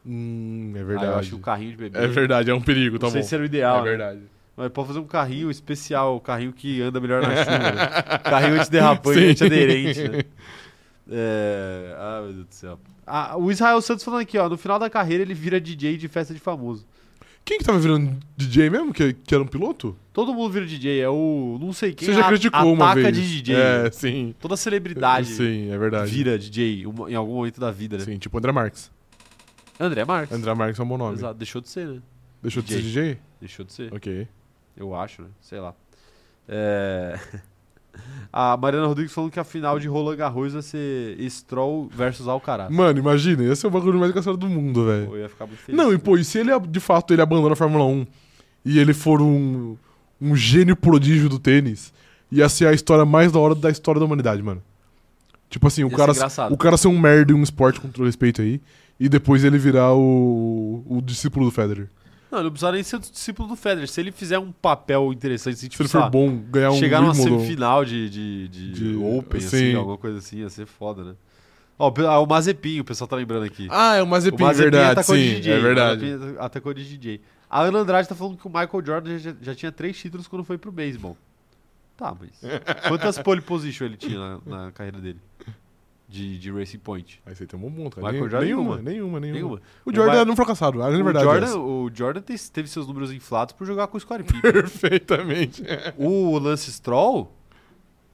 Hum, 0.07 0.73
é 0.77 0.85
verdade. 0.85 1.07
eu 1.13 1.19
acho 1.19 1.29
que 1.31 1.35
o 1.35 1.41
carrinho 1.41 1.71
de 1.73 1.77
bebê. 1.79 1.99
É 1.99 2.07
verdade, 2.07 2.49
é 2.49 2.55
um 2.55 2.63
perigo, 2.63 3.01
tá 3.01 3.07
não 3.07 3.11
sei 3.11 3.23
bom. 3.23 3.27
se 3.27 3.35
era 3.35 3.43
o 3.43 3.47
ideal. 3.47 3.79
é 3.79 3.83
né? 3.83 3.89
verdade. 3.89 4.21
Mas 4.57 4.69
pode 4.71 4.87
fazer 4.87 5.01
um 5.01 5.07
carrinho 5.07 5.51
especial, 5.51 6.15
o 6.15 6.21
carrinho 6.21 6.53
que 6.53 6.81
anda 6.81 7.01
melhor 7.01 7.23
na 7.23 7.35
chuva. 7.43 7.59
né? 7.59 8.19
Carrinho 8.23 8.61
antiderrapante, 8.61 9.19
Sim. 9.19 9.31
antiaderente, 9.31 10.09
né? 10.09 10.23
É... 11.11 11.95
Ah, 11.99 12.21
meu 12.25 12.33
Deus 12.33 12.47
do 12.47 12.55
céu. 12.55 12.79
Ah, 13.07 13.37
o 13.37 13.51
Israel 13.51 13.81
Santos 13.83 14.05
falando 14.05 14.21
aqui, 14.23 14.39
ó. 14.39 14.49
No 14.49 14.57
final 14.57 14.79
da 14.79 14.89
carreira 14.89 15.23
ele 15.23 15.35
vira 15.35 15.61
DJ 15.61 15.97
de 15.97 16.09
festa 16.09 16.33
de 16.33 16.41
famoso. 16.41 16.87
Quem 17.45 17.59
que 17.59 17.65
tava 17.65 17.79
virando 17.81 18.17
DJ 18.37 18.71
mesmo? 18.71 18.93
Que, 18.93 19.13
que 19.15 19.35
era 19.35 19.43
um 19.43 19.47
piloto? 19.49 19.97
Todo 20.13 20.33
mundo 20.33 20.53
vira 20.53 20.65
DJ, 20.65 21.01
é 21.01 21.09
o. 21.09 21.59
Não 21.61 21.73
sei 21.73 21.93
quem 21.93 22.07
Você 22.07 22.15
já 22.15 22.27
a- 22.27 22.29
criticou 22.29 22.73
uma 22.73 22.93
ataca 22.93 23.11
vez. 23.11 23.17
de 23.17 23.43
DJ. 23.43 23.57
É, 23.57 23.91
sim. 23.91 24.33
Toda 24.39 24.57
celebridade 24.57 25.27
Sim, 25.27 25.69
é 25.73 25.77
verdade. 25.77 26.09
vira 26.09 26.39
DJ 26.39 26.87
uma- 26.87 27.11
em 27.11 27.15
algum 27.17 27.35
momento 27.35 27.61
da 27.61 27.73
vida, 27.73 27.99
né? 27.99 28.05
Sim, 28.05 28.17
tipo 28.19 28.39
André 28.39 28.53
Marques. 28.53 28.93
André 29.81 30.05
Marques. 30.05 30.37
André 30.37 30.55
Marques 30.55 30.79
é 30.79 30.83
um 30.85 30.87
bom 30.87 30.97
nome. 30.99 31.15
Exato, 31.17 31.35
deixou 31.35 31.61
de 31.61 31.69
ser, 31.69 31.89
né? 31.89 32.01
Deixou 32.41 32.63
de 32.63 32.69
ser 32.73 32.81
DJ. 32.81 33.03
DJ? 33.03 33.19
Deixou 33.41 33.65
de 33.65 33.73
ser. 33.73 33.93
Ok. 33.93 34.29
Eu 34.77 34.95
acho, 34.95 35.23
né? 35.23 35.29
Sei 35.41 35.59
lá. 35.59 35.75
É... 36.49 37.19
A 38.33 38.57
Mariana 38.57 38.87
Rodrigues 38.87 39.13
falando 39.13 39.31
que 39.31 39.39
a 39.39 39.45
final 39.45 39.79
de 39.79 39.87
Roland 39.87 40.17
Garros 40.17 40.55
vai 40.55 40.63
ser 40.63 41.19
Stroll 41.29 41.91
versus 41.95 42.27
Alcaraz. 42.27 42.71
Mano, 42.71 42.99
imagina, 42.99 43.45
esse 43.45 43.67
é 43.67 43.69
o 43.69 43.73
bagulho 43.73 43.99
mais 43.99 44.11
engraçado 44.11 44.39
do 44.39 44.49
mundo, 44.49 44.87
velho. 44.87 45.15
Eu 45.15 45.19
ia 45.19 45.29
ficar 45.29 45.47
muito 45.47 45.61
feliz. 45.61 45.77
Não, 45.77 45.93
e 45.93 45.99
pô, 45.99 46.17
e 46.17 46.25
se 46.25 46.39
ele 46.39 46.51
de 46.61 46.81
fato 46.81 47.13
ele 47.13 47.21
abandona 47.21 47.53
a 47.53 47.57
Fórmula 47.57 47.85
1 47.85 48.07
e 48.65 48.79
ele 48.79 48.95
for 48.95 49.21
um, 49.21 49.77
um 50.21 50.35
gênio 50.35 50.75
prodígio 50.75 51.29
do 51.29 51.39
tênis, 51.39 51.93
ia 52.31 52.49
ser 52.49 52.67
a 52.67 52.73
história 52.73 53.05
mais 53.05 53.31
da 53.33 53.39
hora 53.39 53.55
da 53.55 53.71
história 53.71 53.99
da 53.99 54.07
humanidade, 54.07 54.43
mano. 54.43 54.63
Tipo 55.51 55.67
assim, 55.67 55.85
o 55.85 55.91
Ia 55.91 55.97
cara, 55.97 56.13
o 56.51 56.57
cara 56.57 56.77
ser 56.79 56.89
um 56.89 56.99
merda 56.99 57.33
em 57.33 57.35
um 57.35 57.43
esporte 57.43 57.79
com 57.79 57.89
todo 57.89 58.07
respeito 58.07 58.41
aí, 58.41 58.59
e 58.99 59.07
depois 59.07 59.45
ele 59.45 59.59
virar 59.59 59.93
o, 59.93 60.83
o 60.89 61.03
discípulo 61.03 61.45
do 61.45 61.51
Federer. 61.51 61.91
Não, 62.33 62.39
ele 62.39 62.45
não 62.45 62.51
precisa 62.51 62.73
nem 62.73 62.83
ser 62.83 62.99
discípulo 62.99 63.47
do 63.47 63.57
Federer. 63.57 63.87
Se 63.87 64.01
ele 64.01 64.11
fizer 64.11 64.39
um 64.39 64.51
papel 64.51 65.13
interessante, 65.13 65.59
Se 65.59 65.69
tipo, 65.69 65.83
ele 65.83 65.89
sei 65.91 66.01
for 66.01 66.09
bom, 66.09 66.35
ganhar 66.49 66.71
um 66.71 66.79
chegar 66.79 67.03
numa 67.03 67.15
semifinal 67.15 67.85
de, 67.85 68.09
de, 68.09 68.49
de, 68.49 68.73
De- 68.73 68.97
Open, 68.97 69.39
sim. 69.39 69.47
assim, 69.47 69.75
alguma 69.75 69.99
coisa 69.99 70.17
assim, 70.17 70.39
ia 70.39 70.49
ser 70.49 70.65
foda, 70.65 71.05
né? 71.05 71.15
Ó, 71.79 71.91
o 71.91 72.07
ah, 72.07 72.21
o 72.21 72.27
Mazepin, 72.27 72.81
o 72.81 72.85
pessoal 72.85 73.07
tá 73.07 73.17
lembrando 73.17 73.45
aqui. 73.45 73.69
Ah, 73.71 73.97
é 73.97 74.03
o 74.03 74.07
Mazepin, 74.07 74.43
o 74.43 74.47
Mazepin 74.47 74.71
verdade, 74.71 75.05
sim, 75.05 75.13
DJ. 75.13 75.53
é 75.53 75.59
verdade. 75.61 76.07
Atacou 76.39 76.73
de 76.73 76.89
DJ. 76.89 77.21
A 77.51 77.61
Ana 77.65 77.81
Andrade 77.81 78.09
tá 78.09 78.15
falando 78.15 78.39
que 78.39 78.47
o 78.47 78.51
Michael 78.51 78.83
Jordan 78.87 79.19
já, 79.19 79.35
já 79.39 79.55
tinha 79.55 79.71
três 79.71 79.99
títulos 79.99 80.27
quando 80.27 80.43
foi 80.43 80.57
pro 80.57 80.73
beisebol. 80.73 81.19
Tá, 81.99 82.17
mas 82.19 82.31
quantas 82.89 83.19
pole 83.19 83.43
position 83.43 83.85
ele 83.85 83.97
tinha 83.99 84.19
na, 84.19 84.39
na 84.47 84.73
carreira 84.73 84.99
dele? 84.99 85.21
De, 86.13 86.39
de 86.39 86.51
Racing 86.53 86.79
Point? 86.79 87.23
Aí 87.25 87.35
você 87.35 87.47
tem 87.47 87.59
um 87.59 87.63
bom 87.63 87.71
ponto, 87.85 87.97
cara. 87.97 88.13
Michael 88.13 88.31
Jordan, 88.31 88.47
nenhuma, 88.47 88.63
nenhuma. 88.77 88.91
nenhuma, 88.91 89.21
nenhuma, 89.21 89.35
Nenhuma. 89.39 89.61
O 89.85 89.95
Jordan 89.95 90.21
era 90.21 90.31
um 90.31 90.37
fracassado, 90.37 90.83
a 90.83 90.87
grande 90.89 91.01
O 91.01 91.05
verdade 91.05 91.25
é 91.27 91.31
Jordan, 91.31 91.47
essa. 91.47 91.59
o 91.59 91.91
Jordan 91.95 92.21
te- 92.21 92.51
teve 92.51 92.69
seus 92.69 92.87
números 92.87 93.11
inflados 93.13 93.55
por 93.55 93.67
jogar 93.67 93.87
com 93.87 93.97
o 93.97 94.01
Scottie 94.01 94.25
Pippen. 94.25 94.53
Perfeitamente. 94.53 95.63
o 95.97 96.39
Lance 96.39 96.71
Stroll, 96.71 97.33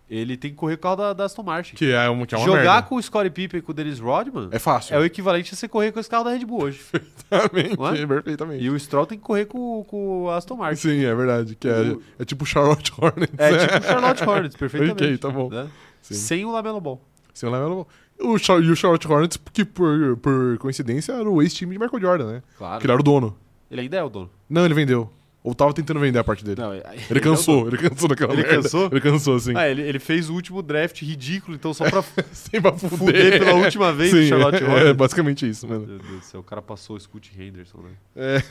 ele 0.09 0.37
tem 0.37 0.51
que 0.53 0.57
correr 0.57 0.77
com 0.77 0.81
o 0.81 0.83
carro 0.83 0.97
da, 0.97 1.13
da 1.13 1.25
Aston 1.25 1.43
Martin. 1.43 1.75
Que 1.75 1.91
é 1.91 2.09
uma, 2.09 2.25
que 2.27 2.35
é 2.35 2.39
uma 2.39 2.45
Jogar 2.47 2.63
merda. 2.63 2.83
com 2.85 2.95
o 2.95 3.03
Scottie 3.03 3.31
Pippen 3.31 3.59
e 3.59 3.63
com 3.63 3.73
o 3.73 3.75
Dennis 3.75 3.99
Rodman 3.99 4.49
É 4.53 4.59
fácil. 4.61 4.95
é 4.95 4.99
o 4.99 5.05
equivalente 5.05 5.53
a 5.53 5.57
você 5.57 5.67
correr 5.69 5.91
com 5.93 5.99
esse 5.99 6.09
carro 6.09 6.25
da 6.25 6.31
Red 6.31 6.45
Bull 6.47 6.63
hoje. 6.63 6.81
Perfeitamente, 7.29 8.03
é? 8.03 8.07
perfeitamente. 8.07 8.65
e 8.65 8.71
o 8.71 8.79
Stroll 8.79 9.07
tem 9.07 9.19
que 9.19 9.25
correr 9.25 9.45
com, 9.47 9.85
com 9.85 10.23
o 10.25 10.31
Aston 10.31 10.55
Martin. 10.57 10.81
Sim, 10.81 11.05
é 11.05 11.15
verdade. 11.15 11.55
Que 11.57 11.69
é, 11.69 11.81
O- 11.91 12.03
é 12.19 12.25
tipo 12.25 12.47
Charlotte 12.47 12.93
Hornets. 12.97 13.35
É 13.37 13.59
tipo 13.67 13.79
o 13.79 13.83
Charlotte 13.83 14.25
Hornets, 14.25 14.57
perfeitamente. 14.57 15.03
Ok, 15.05 15.19
tá 15.19 15.29
bom. 15.31 15.51
né? 15.51 15.69
Sem 16.01 16.45
o 16.45 16.53
Lamelo 16.53 16.81
Ball. 16.81 17.03
Sim, 17.39 17.47
o 17.47 17.51
Lamelo- 17.51 17.87
o 18.21 18.37
Char- 18.39 18.61
e 18.63 18.71
o 18.71 18.75
Charlotte 18.77 19.07
Hornets, 19.07 19.39
que 19.53 19.65
por, 19.65 20.17
por 20.17 20.59
coincidência 20.59 21.13
era 21.13 21.29
o 21.31 21.41
ex-time 21.41 21.73
de 21.73 21.79
Michael 21.79 22.01
Jordan, 22.03 22.33
né? 22.33 22.43
Claro. 22.57 22.81
Que 22.81 22.87
ele 22.87 22.93
era 22.93 23.01
o 23.01 23.05
dono. 23.05 23.37
Ele 23.71 23.83
ainda 23.83 23.97
é 23.97 24.03
o 24.03 24.09
dono. 24.09 24.31
Não, 24.51 24.65
ele 24.65 24.75
vendeu. 24.75 25.13
Ou 25.45 25.55
tava 25.55 25.73
tentando 25.73 26.01
vender 26.01 26.19
a 26.19 26.25
parte 26.25 26.45
dele. 26.45 26.61
Não, 26.61 26.75
Ele 26.75 27.21
cansou, 27.21 27.69
ele 27.69 27.79
cansou 27.79 28.09
daquela 28.09 28.33
Ele 28.33 28.43
merda. 28.43 28.63
cansou? 28.63 28.89
Ele 28.91 29.01
cansou, 29.01 29.39
sim. 29.39 29.53
Ah, 29.57 29.69
ele, 29.69 29.83
ele 29.83 29.99
fez 30.01 30.29
o 30.29 30.35
último 30.35 30.61
draft 30.63 31.01
ridículo, 31.01 31.55
então 31.55 31.73
só 31.73 31.89
pra 31.89 32.03
Sem 32.33 32.61
pra 32.61 32.73
fuder. 32.73 32.99
fuder 32.99 33.39
pela 33.39 33.55
última 33.55 33.93
vez 33.93 34.11
Sim, 34.11 34.25
o 34.25 34.29
Charlotte 34.29 34.63
é, 34.63 34.67
Hornets. 34.67 34.87
é 34.89 34.93
basicamente 34.95 35.49
isso, 35.49 35.67
mano. 35.69 35.87
Meu 35.87 35.99
Deus 36.01 36.11
do 36.21 36.25
céu, 36.25 36.41
o 36.41 36.43
cara 36.43 36.61
passou 36.61 36.97
o 36.97 37.01
Scoot 37.01 37.31
Henderson, 37.41 37.79
né? 37.79 37.91
É, 38.17 38.43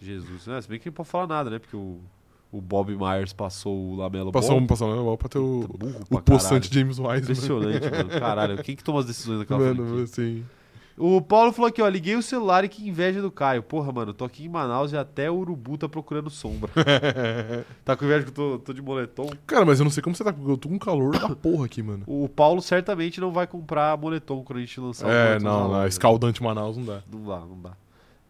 Jesus. 0.00 0.46
É, 0.46 0.60
se 0.60 0.68
bem 0.68 0.78
que 0.78 0.86
não 0.86 0.92
pode 0.92 1.08
falar 1.08 1.26
nada, 1.26 1.48
né? 1.50 1.58
Porque 1.58 1.74
o, 1.76 1.98
o 2.56 2.60
Bob 2.60 2.94
Myers 2.96 3.32
passou 3.32 3.76
o 3.76 3.96
Lamelo 3.96 4.30
passou 4.30 4.50
Ball. 4.52 4.60
um, 4.60 4.66
passou 4.66 4.88
um 4.94 5.00
igual 5.00 5.18
pra 5.18 5.28
ter 5.28 5.38
o, 5.38 5.68
o 6.10 6.20
caralho. 6.22 6.62
James 6.72 6.98
Wise. 6.98 7.22
Impressionante, 7.22 7.90
mano. 7.90 8.08
Caralho, 8.20 8.62
quem 8.62 8.76
que 8.76 8.84
toma 8.84 9.00
as 9.00 9.06
decisões 9.06 9.40
naquela 9.40 9.60
Mano, 9.60 9.84
franquia? 9.84 10.04
assim. 10.04 10.44
O 10.96 11.20
Paulo 11.20 11.52
falou 11.52 11.68
aqui, 11.68 11.82
ó, 11.82 11.88
liguei 11.88 12.14
o 12.14 12.22
celular 12.22 12.62
e 12.62 12.68
que 12.68 12.88
inveja 12.88 13.20
do 13.20 13.28
Caio. 13.28 13.64
Porra, 13.64 13.90
mano, 13.90 14.14
tô 14.14 14.24
aqui 14.24 14.44
em 14.44 14.48
Manaus 14.48 14.92
e 14.92 14.96
até 14.96 15.28
o 15.28 15.34
Urubu 15.34 15.76
tá 15.76 15.88
procurando 15.88 16.30
sombra. 16.30 16.70
tá 17.84 17.96
com 17.96 18.04
inveja 18.04 18.22
que 18.22 18.30
eu 18.30 18.34
tô, 18.34 18.58
tô 18.60 18.72
de 18.72 18.80
moletom? 18.80 19.28
Cara, 19.44 19.64
mas 19.64 19.80
eu 19.80 19.84
não 19.84 19.90
sei 19.90 20.00
como 20.00 20.14
você 20.14 20.22
tá, 20.22 20.32
porque 20.32 20.48
eu 20.48 20.56
tô 20.56 20.68
com 20.68 20.78
calor 20.78 21.18
da 21.18 21.30
porra 21.34 21.66
aqui, 21.66 21.82
mano. 21.82 22.04
O 22.06 22.28
Paulo 22.28 22.62
certamente 22.62 23.20
não 23.20 23.32
vai 23.32 23.44
comprar 23.48 23.98
moletom 23.98 24.44
quando 24.44 24.58
a 24.58 24.60
gente 24.60 24.78
lançar 24.78 25.08
o 25.08 25.10
É, 25.10 25.40
não, 25.40 25.66
loja. 25.66 25.78
não, 25.80 25.86
escaldante 25.88 26.40
Manaus 26.40 26.76
não 26.76 26.84
dá. 26.84 27.02
Não 27.12 27.24
dá, 27.26 27.40
não 27.40 27.60
dá. 27.60 27.70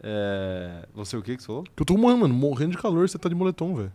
É... 0.03 0.87
Você 0.95 1.17
o 1.19 1.23
que 1.23 1.37
que 1.37 1.43
você 1.43 1.47
falou? 1.47 1.65
Eu 1.77 1.85
tô, 1.85 1.97
mano, 1.99 2.29
morrendo 2.33 2.73
de 2.73 2.79
calor, 2.79 3.07
você 3.07 3.19
tá 3.19 3.29
de 3.29 3.35
moletom, 3.35 3.75
velho. 3.75 3.93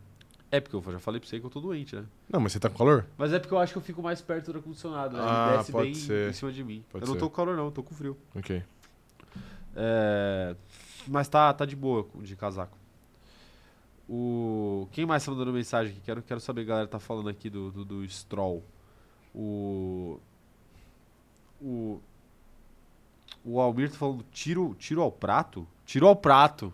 É 0.51 0.59
porque 0.59 0.75
eu 0.75 0.81
já 0.91 0.99
falei 0.99 1.19
pra 1.19 1.29
você 1.29 1.39
que 1.39 1.45
eu 1.45 1.49
tô 1.49 1.59
doente, 1.61 1.95
né? 1.95 2.05
Não, 2.27 2.39
mas 2.39 2.53
você 2.53 2.59
tá 2.59 2.69
com 2.69 2.77
calor? 2.77 3.05
Mas 3.17 3.31
é 3.33 3.39
porque 3.39 3.53
eu 3.53 3.59
acho 3.59 3.71
que 3.73 3.77
eu 3.77 3.83
fico 3.83 4.01
mais 4.01 4.19
perto 4.19 4.51
do 4.51 4.57
ar-condicionado, 4.57 5.15
né? 5.15 5.23
Ah, 5.23 5.47
Ele 5.49 5.57
desce 5.57 5.71
pode 5.71 5.85
bem 5.85 5.95
ser. 5.95 6.29
em 6.29 6.33
cima 6.33 6.51
de 6.51 6.63
mim. 6.63 6.83
Pode 6.91 7.03
eu 7.03 7.07
não 7.07 7.13
ser. 7.13 7.19
tô 7.19 7.29
com 7.29 7.35
calor 7.35 7.55
não, 7.55 7.65
eu 7.65 7.71
tô 7.71 7.83
com 7.83 7.93
frio. 7.93 8.17
Ok. 8.35 8.63
É, 9.75 10.55
Mas 11.07 11.27
tá, 11.27 11.53
tá 11.53 11.65
de 11.65 11.75
boa 11.75 12.07
de 12.15 12.35
casaco. 12.35 12.77
O... 14.09 14.87
Quem 14.91 15.05
mais 15.05 15.23
tá 15.23 15.29
mandando 15.31 15.53
mensagem 15.53 15.91
aqui? 15.93 16.01
Quero, 16.01 16.23
quero 16.23 16.39
saber, 16.39 16.61
a 16.61 16.65
galera 16.65 16.87
tá 16.87 16.99
falando 16.99 17.29
aqui 17.29 17.47
do, 17.47 17.71
do, 17.71 17.85
do 17.85 18.09
Stroll. 18.09 18.63
O. 19.35 20.19
O. 21.61 22.01
O 23.45 23.59
Almir 23.61 23.91
tá 23.91 23.97
falando 23.97 24.25
tiro, 24.31 24.75
tiro 24.79 25.01
ao 25.01 25.11
prato? 25.11 25.67
Tiro 25.85 26.07
ao 26.07 26.15
prato. 26.15 26.73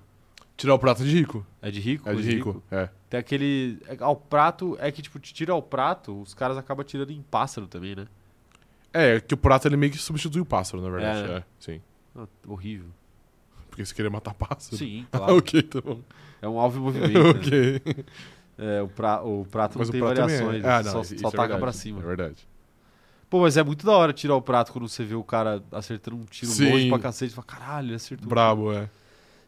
Tirar 0.57 0.73
o 0.73 0.80
prato 0.80 1.03
de 1.03 1.11
rico. 1.11 1.45
É 1.61 1.69
de 1.69 1.80
rico? 1.80 2.07
É 2.10 2.15
de 2.15 2.22
rico, 2.22 2.64
é. 2.72 2.90
Tem 3.10 3.19
aquele. 3.19 3.77
é- 3.88 3.98
Ao 3.99 4.15
prato, 4.15 4.77
é 4.80 4.91
que 4.91 5.02
tipo, 5.02 5.19
te 5.19 5.34
tira 5.34 5.52
ao 5.52 5.61
prato, 5.61 6.22
os 6.22 6.34
caras 6.34 6.57
acabam 6.57 6.86
tirando 6.86 7.11
em 7.11 7.22
pássaro 7.22 7.68
também, 7.68 7.95
né? 7.95 8.06
É, 8.94 9.19
que 9.19 9.34
o 9.34 9.38
prato 9.38 9.68
ele 9.68 9.76
meio 9.76 9.91
que 9.91 9.98
substitui 9.98 10.40
o 10.40 10.45
pássaro, 10.45 10.82
na 10.82 10.90
verdade. 10.90 11.30
É. 11.32 11.36
É, 11.38 11.44
sim. 11.60 11.82
Ah, 12.15 12.26
horrível. 12.48 12.88
Porque 13.69 13.86
você 13.86 13.94
queria 13.94 14.10
matar 14.10 14.34
pássaro. 14.34 14.77
Sim, 14.77 15.06
Ah, 15.11 15.18
claro. 15.19 15.38
ok, 15.38 15.61
tá 15.64 15.82
bom. 15.82 15.99
É 16.41 16.48
um 16.48 16.57
alvo 16.57 16.80
em 16.80 16.82
movimento. 16.82 17.11
né? 17.11 17.30
ok. 17.36 18.06
É, 18.57 18.82
o, 18.82 18.88
pra, 18.88 19.22
o 19.22 19.45
prato 19.52 19.77
Mas 19.77 19.90
não 19.90 19.90
o 19.90 19.91
tem 19.91 19.99
prato 20.02 20.15
também 20.15 20.38
variações, 20.38 20.64
é. 20.64 20.69
Ah, 20.69 20.77
né? 20.77 20.84
não, 20.86 20.91
só, 20.91 21.02
isso 21.02 21.19
só 21.19 21.27
é 21.27 21.32
taca 21.32 21.41
verdade, 21.41 21.60
pra 21.60 21.73
cima. 21.73 21.99
É 21.99 22.03
verdade. 22.03 22.48
Pô, 23.30 23.41
mas 23.41 23.57
é 23.57 23.64
muito 23.64 23.86
da 23.86 23.91
hora 23.91 24.14
tirar 24.14 24.36
o 24.36 24.41
prato 24.41 24.72
quando 24.72 24.88
você 24.88 25.03
vê 25.03 25.15
o 25.15 25.23
cara 25.23 25.61
acertando 25.73 26.15
um 26.15 26.23
tiro 26.23 26.52
Sim. 26.53 26.72
longe 26.72 26.88
pra 26.88 26.99
cacete. 26.99 27.32
Você 27.32 27.36
fala, 27.36 27.45
caralho, 27.48 27.88
ele 27.88 27.95
acertou. 27.95 28.30
Brabo, 28.30 28.72
é. 28.72 28.90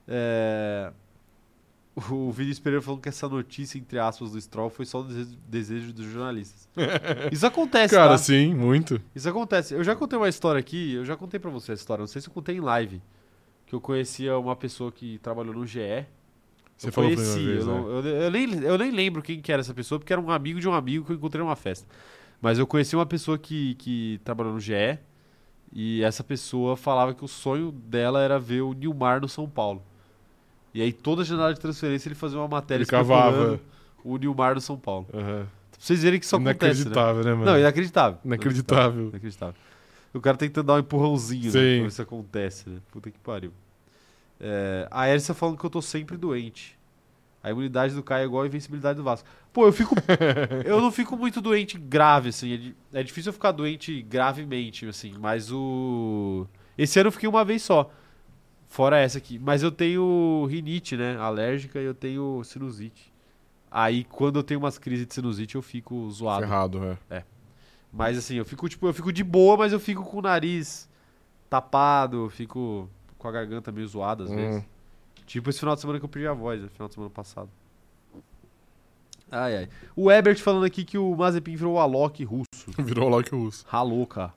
É... 0.08 0.92
O 2.10 2.32
Vinícius 2.32 2.60
Pereira 2.60 2.80
falando 2.82 3.02
que 3.02 3.10
essa 3.10 3.28
notícia, 3.28 3.80
entre 3.80 3.98
aspas, 3.98 4.32
do 4.32 4.40
Stroll 4.40 4.70
foi 4.70 4.86
só 4.86 5.02
o 5.02 5.04
desejo, 5.50 5.92
dos 5.92 6.06
jornalistas. 6.06 6.70
Isso 7.32 7.46
acontece, 7.46 7.96
Cara, 7.96 8.12
tá? 8.12 8.18
sim, 8.20 8.54
muito. 8.54 9.02
Isso 9.16 9.28
acontece. 9.28 9.74
Eu 9.74 9.84
já 9.84 9.96
contei 9.96 10.18
uma 10.18 10.30
história 10.30 10.60
aqui, 10.60 10.94
eu 10.94 11.04
já 11.04 11.16
contei 11.18 11.40
pra 11.40 11.50
você 11.50 11.72
essa 11.72 11.82
história, 11.82 12.02
não 12.02 12.08
sei 12.08 12.22
se 12.22 12.28
eu 12.30 12.34
contei 12.34 12.56
em 12.56 12.60
live. 12.60 13.02
Que 13.66 13.74
eu 13.74 13.82
conhecia 13.82 14.38
uma 14.38 14.56
pessoa 14.56 14.92
que 14.92 15.18
trabalhou 15.24 15.56
no 15.56 15.66
GE. 15.66 16.06
Você 16.78 16.90
eu 16.90 16.94
falou 16.94 17.10
conheci, 17.12 17.44
vez, 17.44 17.60
eu, 17.62 17.66
né? 17.66 17.82
não- 17.82 17.90
eu- 17.90 18.06
eu 18.06 18.32
nem, 18.32 18.54
eu 18.64 18.78
nem 18.78 18.92
lembro 18.92 19.24
quem 19.24 19.42
que 19.42 19.52
era 19.52 19.62
essa 19.62 19.74
pessoa, 19.74 19.98
porque 19.98 20.14
era 20.14 20.22
um 20.22 20.30
amigo 20.30 20.60
de 20.60 20.70
um 20.70 20.74
amigo 20.74 21.04
que 21.04 21.12
eu 21.12 21.16
encontrei 21.16 21.44
numa 21.44 21.56
festa. 21.56 21.88
Mas 22.40 22.60
eu 22.60 22.68
conheci 22.68 22.96
uma 22.96 23.08
pessoa 23.08 23.40
que, 23.40 23.74
que 23.74 24.22
trabalhou 24.24 24.54
no 24.54 24.60
GE 24.60 25.00
e 25.74 26.04
essa 26.04 26.24
pessoa 26.24 26.78
falava 26.78 27.16
que 27.16 27.26
o 27.26 27.28
sonho 27.28 27.72
dela 27.72 28.22
era 28.22 28.38
ver 28.40 28.62
o 28.62 28.74
Nilmar 28.74 29.20
no 29.20 29.28
São 29.28 29.50
Paulo. 29.50 29.82
E 30.78 30.82
aí 30.84 30.94
toda 30.94 31.24
janela 31.24 31.52
de 31.56 31.60
transferência 31.60 32.08
ele 32.08 32.14
fazia 32.14 32.38
uma 32.38 32.48
matéria 32.48 32.84
Ele 32.84 32.88
cavava. 32.88 33.60
o 34.04 34.16
Nilmar 34.16 34.54
no 34.54 34.62
São 34.62 34.78
Paulo. 34.78 35.08
Aham. 35.12 35.48
Pra 35.72 35.80
vocês 35.80 36.04
verem 36.04 36.20
que 36.20 36.26
isso 36.28 36.36
acontece, 36.36 36.60
né? 36.60 36.70
Inacreditável, 36.70 37.24
né, 37.24 37.34
mano? 37.34 37.46
Não, 37.46 37.60
inacreditável. 37.60 38.20
Inacreditável. 38.24 39.10
Inacreditável. 39.10 39.56
O 40.14 40.22
cara 40.22 40.38
tentando 40.38 40.68
dar 40.68 40.76
um 40.76 40.78
empurrãozinho, 40.78 41.46
né? 41.46 41.50
Pra 41.52 41.84
ver 41.84 41.92
se 41.92 42.02
acontece, 42.04 42.70
né? 42.70 42.78
Puta 42.92 43.10
que 43.10 43.18
pariu. 43.18 43.52
É, 44.40 44.88
a 44.92 45.10
Erissa 45.10 45.34
falando 45.34 45.58
que 45.58 45.66
eu 45.66 45.70
tô 45.72 45.82
sempre 45.82 46.16
doente. 46.16 46.78
A 47.42 47.50
imunidade 47.50 47.96
do 47.96 48.04
Caio 48.04 48.22
é 48.22 48.26
igual 48.26 48.44
a 48.44 48.48
invencibilidade 48.48 48.98
do 48.98 49.04
Vasco. 49.04 49.28
Pô, 49.52 49.66
eu 49.66 49.74
fico. 49.74 49.96
eu 50.64 50.80
não 50.80 50.92
fico 50.92 51.18
muito 51.18 51.42
doente 51.42 51.76
grave, 51.76 52.30
assim. 52.30 52.76
É, 52.94 53.00
é 53.00 53.04
difícil 53.04 53.30
eu 53.30 53.34
ficar 53.34 53.52
doente 53.52 54.00
gravemente, 54.04 54.86
assim. 54.86 55.16
Mas 55.20 55.52
o. 55.52 56.46
Esse 56.78 57.00
ano 57.00 57.08
eu 57.08 57.12
fiquei 57.12 57.28
uma 57.28 57.44
vez 57.44 57.64
só. 57.64 57.92
Fora 58.68 59.00
essa 59.00 59.18
aqui. 59.18 59.40
Mas 59.40 59.64
eu 59.64 59.72
tenho 59.72 60.46
rinite, 60.50 60.96
né? 60.98 61.18
Alérgica 61.18 61.80
e 61.80 61.86
eu 61.86 61.94
tenho 61.94 62.44
sinusite. 62.44 63.12
Aí, 63.72 64.04
quando 64.06 64.38
eu 64.40 64.44
tenho 64.44 64.60
umas 64.60 64.78
crises 64.78 65.06
de 65.06 65.14
sinusite, 65.14 65.56
eu 65.56 65.62
fico 65.62 66.10
zoado. 66.12 66.42
Ferrado, 66.46 66.98
é. 67.10 67.24
Mas 67.92 68.18
assim, 68.18 68.36
eu 68.36 68.46
fico, 68.46 68.68
tipo, 68.70 68.86
eu 68.88 68.94
fico 68.94 69.12
de 69.12 69.24
boa, 69.24 69.58
mas 69.58 69.74
eu 69.74 69.80
fico 69.80 70.04
com 70.04 70.18
o 70.18 70.22
nariz 70.22 70.90
tapado, 71.50 72.26
eu 72.26 72.30
fico 72.30 72.90
com 73.18 73.28
a 73.28 73.32
garganta 73.32 73.72
meio 73.72 73.88
zoada 73.88 74.26
às 74.26 74.30
Hum. 74.30 74.36
vezes. 74.36 74.64
Tipo 75.26 75.50
esse 75.50 75.60
final 75.60 75.76
de 75.76 75.82
semana 75.82 76.00
que 76.00 76.06
eu 76.06 76.10
perdi 76.10 76.28
a 76.28 76.34
voz, 76.34 76.62
no 76.62 76.70
final 76.70 76.88
de 76.88 76.94
semana 76.94 77.10
passado. 77.10 77.50
Ai, 79.30 79.58
ai. 79.58 79.70
O 79.96 80.10
Ebert 80.12 80.40
falando 80.40 80.64
aqui 80.66 80.86
que 80.86 80.98
o 80.98 81.16
Mazepin 81.16 81.56
virou 81.56 81.76
o 81.76 81.80
Alok 81.80 82.24
russo. 82.24 82.46
Virou 82.80 83.10
Loki 83.10 83.32
russo. 83.36 83.66
Ralouca. 83.68 84.34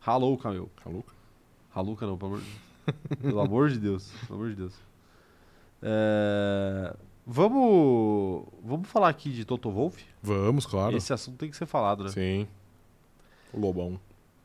Ralouca, 0.00 0.50
meu. 0.50 0.70
Louco? 0.84 1.14
Raluca 1.70 2.06
não, 2.06 2.18
pelo 2.18 2.34
amor, 2.34 2.42
pelo 3.20 3.40
amor 3.40 3.70
de 3.70 3.78
Deus. 3.78 4.10
Pelo 4.26 4.40
amor 4.40 4.50
de 4.50 4.56
Deus. 4.56 4.74
É, 5.82 6.94
Vamos. 7.30 8.46
Vamos 8.64 8.88
falar 8.88 9.10
aqui 9.10 9.28
de 9.28 9.44
Toto 9.44 9.70
Wolff? 9.70 10.02
Vamos, 10.22 10.64
claro. 10.64 10.96
Esse 10.96 11.12
assunto 11.12 11.36
tem 11.36 11.50
que 11.50 11.56
ser 11.58 11.66
falado, 11.66 12.04
né? 12.04 12.10
Sim. 12.10 12.48
O 13.52 13.60
Lobão. 13.60 14.00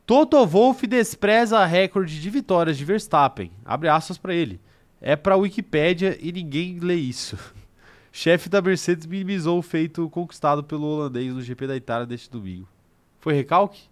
Toto 0.06 0.46
Wolff 0.46 0.86
despreza 0.86 1.64
recorde 1.64 2.20
de 2.20 2.30
vitórias 2.30 2.78
de 2.78 2.84
Verstappen. 2.84 3.50
Abre 3.64 3.88
aspas 3.88 4.18
pra 4.18 4.36
ele. 4.36 4.60
É 5.00 5.16
pra 5.16 5.38
Wikipédia 5.38 6.18
e 6.20 6.30
ninguém 6.34 6.78
lê 6.80 6.96
isso. 6.96 7.38
Chefe 8.12 8.50
da 8.50 8.62
Mercedes 8.62 9.06
minimizou 9.06 9.60
o 9.60 9.62
feito 9.62 10.10
conquistado 10.10 10.62
pelo 10.62 10.86
holandês 10.86 11.34
no 11.34 11.42
GP 11.42 11.68
da 11.68 11.78
Itália 11.78 12.06
deste 12.06 12.30
domingo. 12.30 12.68
Foi 13.22 13.34
recalque? 13.34 13.84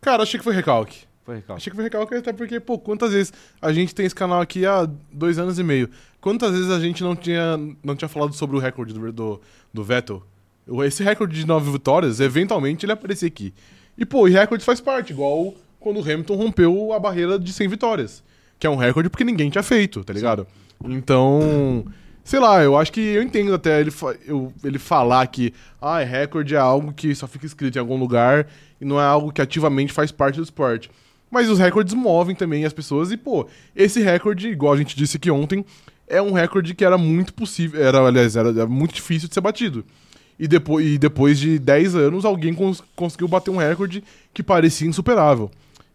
Cara, 0.00 0.22
achei 0.22 0.38
que 0.38 0.44
foi 0.44 0.54
recalque. 0.54 1.05
Foi 1.26 1.34
recalque. 1.36 1.60
Achei 1.60 1.70
que 1.70 1.74
foi 1.76 1.84
recalque 1.84 2.14
até 2.14 2.32
porque, 2.32 2.58
pô, 2.60 2.78
quantas 2.78 3.12
vezes 3.12 3.32
a 3.60 3.72
gente 3.72 3.94
tem 3.94 4.06
esse 4.06 4.14
canal 4.14 4.40
aqui 4.40 4.64
há 4.64 4.88
dois 5.12 5.38
anos 5.38 5.58
e 5.58 5.62
meio. 5.62 5.90
Quantas 6.20 6.52
vezes 6.52 6.70
a 6.70 6.80
gente 6.80 7.02
não 7.02 7.14
tinha, 7.14 7.58
não 7.84 7.94
tinha 7.96 8.08
falado 8.08 8.32
sobre 8.32 8.56
o 8.56 8.58
recorde 8.60 8.94
do, 8.94 9.12
do, 9.12 9.40
do 9.74 9.84
Vettel? 9.84 10.22
Esse 10.84 11.02
recorde 11.02 11.38
de 11.38 11.46
nove 11.46 11.70
vitórias, 11.70 12.18
eventualmente 12.20 12.86
ele 12.86 12.92
aparecia 12.92 13.28
aqui. 13.28 13.52
E, 13.98 14.06
pô, 14.06 14.26
e 14.26 14.30
recorde 14.32 14.64
faz 14.64 14.80
parte, 14.80 15.12
igual 15.12 15.52
quando 15.78 15.98
o 15.98 16.02
Hamilton 16.02 16.34
rompeu 16.36 16.92
a 16.92 16.98
barreira 16.98 17.38
de 17.38 17.52
100 17.52 17.68
vitórias. 17.68 18.24
Que 18.58 18.66
é 18.66 18.70
um 18.70 18.76
recorde 18.76 19.08
porque 19.10 19.22
ninguém 19.24 19.50
tinha 19.50 19.62
feito, 19.62 20.02
tá 20.02 20.12
ligado? 20.12 20.46
Então, 20.84 21.84
sei 22.24 22.40
lá, 22.40 22.62
eu 22.62 22.76
acho 22.76 22.92
que 22.92 23.00
eu 23.00 23.22
entendo 23.22 23.54
até 23.54 23.80
ele, 23.80 23.90
fa- 23.90 24.16
eu- 24.26 24.52
ele 24.64 24.78
falar 24.78 25.26
que 25.28 25.52
ah, 25.80 25.98
recorde 26.02 26.54
é 26.54 26.58
algo 26.58 26.92
que 26.92 27.14
só 27.14 27.26
fica 27.26 27.46
escrito 27.46 27.76
em 27.76 27.78
algum 27.78 27.96
lugar 27.96 28.46
e 28.80 28.84
não 28.84 29.00
é 29.00 29.04
algo 29.04 29.30
que 29.32 29.40
ativamente 29.40 29.92
faz 29.92 30.10
parte 30.10 30.36
do 30.36 30.42
esporte. 30.42 30.90
Mas 31.36 31.50
os 31.50 31.58
recordes 31.58 31.92
movem 31.92 32.34
também 32.34 32.64
as 32.64 32.72
pessoas 32.72 33.12
e, 33.12 33.16
pô, 33.18 33.46
esse 33.74 34.00
recorde, 34.00 34.48
igual 34.48 34.72
a 34.72 34.76
gente 34.78 34.96
disse 34.96 35.18
aqui 35.18 35.30
ontem, 35.30 35.62
é 36.08 36.22
um 36.22 36.32
recorde 36.32 36.74
que 36.74 36.82
era 36.82 36.96
muito 36.96 37.34
possível, 37.34 37.82
era, 37.82 38.00
aliás, 38.00 38.36
era, 38.36 38.48
era 38.48 38.66
muito 38.66 38.94
difícil 38.94 39.28
de 39.28 39.34
ser 39.34 39.42
batido. 39.42 39.84
E 40.38 40.48
depois, 40.48 40.86
e 40.86 40.96
depois 40.96 41.38
de 41.38 41.58
10 41.58 41.94
anos, 41.94 42.24
alguém 42.24 42.54
cons- 42.54 42.82
conseguiu 42.96 43.28
bater 43.28 43.50
um 43.50 43.58
recorde 43.58 44.02
que 44.32 44.42
parecia 44.42 44.88
insuperável. 44.88 45.50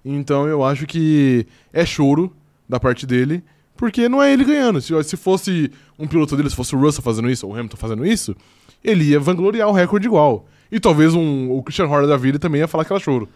Então 0.05 0.47
eu 0.47 0.63
acho 0.63 0.85
que 0.85 1.47
é 1.73 1.83
choro 1.87 2.31
da 2.69 2.79
parte 2.79 3.07
dele, 3.07 3.43
porque 3.75 4.07
não 4.07 4.21
é 4.21 4.31
ele 4.31 4.45
ganhando. 4.45 4.79
Se, 4.79 4.93
se 5.03 5.17
fosse 5.17 5.71
um 5.97 6.05
piloto 6.05 6.37
dele, 6.37 6.51
se 6.51 6.55
fosse 6.55 6.75
o 6.75 6.79
Russell 6.79 7.01
fazendo 7.01 7.31
isso, 7.31 7.47
ou 7.47 7.53
o 7.53 7.55
Hamilton 7.55 7.77
fazendo 7.77 8.05
isso, 8.05 8.35
ele 8.83 9.05
ia 9.05 9.19
vangloriar 9.19 9.67
o 9.69 9.73
recorde 9.73 10.05
igual. 10.05 10.45
E 10.71 10.79
talvez 10.79 11.15
um, 11.15 11.49
o 11.51 11.63
Christian 11.63 11.87
Horner 11.87 12.07
da 12.07 12.15
vida 12.15 12.37
também 12.37 12.61
ia 12.61 12.67
falar 12.67 12.85
que 12.85 12.93
era 12.93 13.01
choro. 13.01 13.27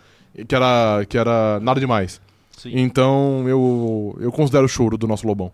Que 0.47 0.55
era, 0.55 1.05
que 1.07 1.17
era 1.17 1.59
nada 1.61 1.79
demais. 1.79 2.19
Sim. 2.57 2.71
Então 2.73 3.47
eu, 3.47 4.17
eu 4.19 4.31
considero 4.31 4.65
o 4.65 4.69
choro 4.69 4.97
do 4.97 5.07
nosso 5.07 5.25
Lobão. 5.27 5.51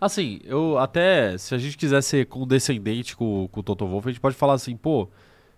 Assim, 0.00 0.40
eu 0.44 0.76
até, 0.78 1.38
se 1.38 1.54
a 1.54 1.58
gente 1.58 1.78
quiser 1.78 2.02
ser 2.02 2.26
condescendente 2.26 3.16
com, 3.16 3.48
com 3.50 3.60
o 3.60 3.62
Toto 3.62 3.86
Wolff, 3.86 4.08
a 4.08 4.12
gente 4.12 4.20
pode 4.20 4.36
falar 4.36 4.54
assim, 4.54 4.76
pô, 4.76 5.08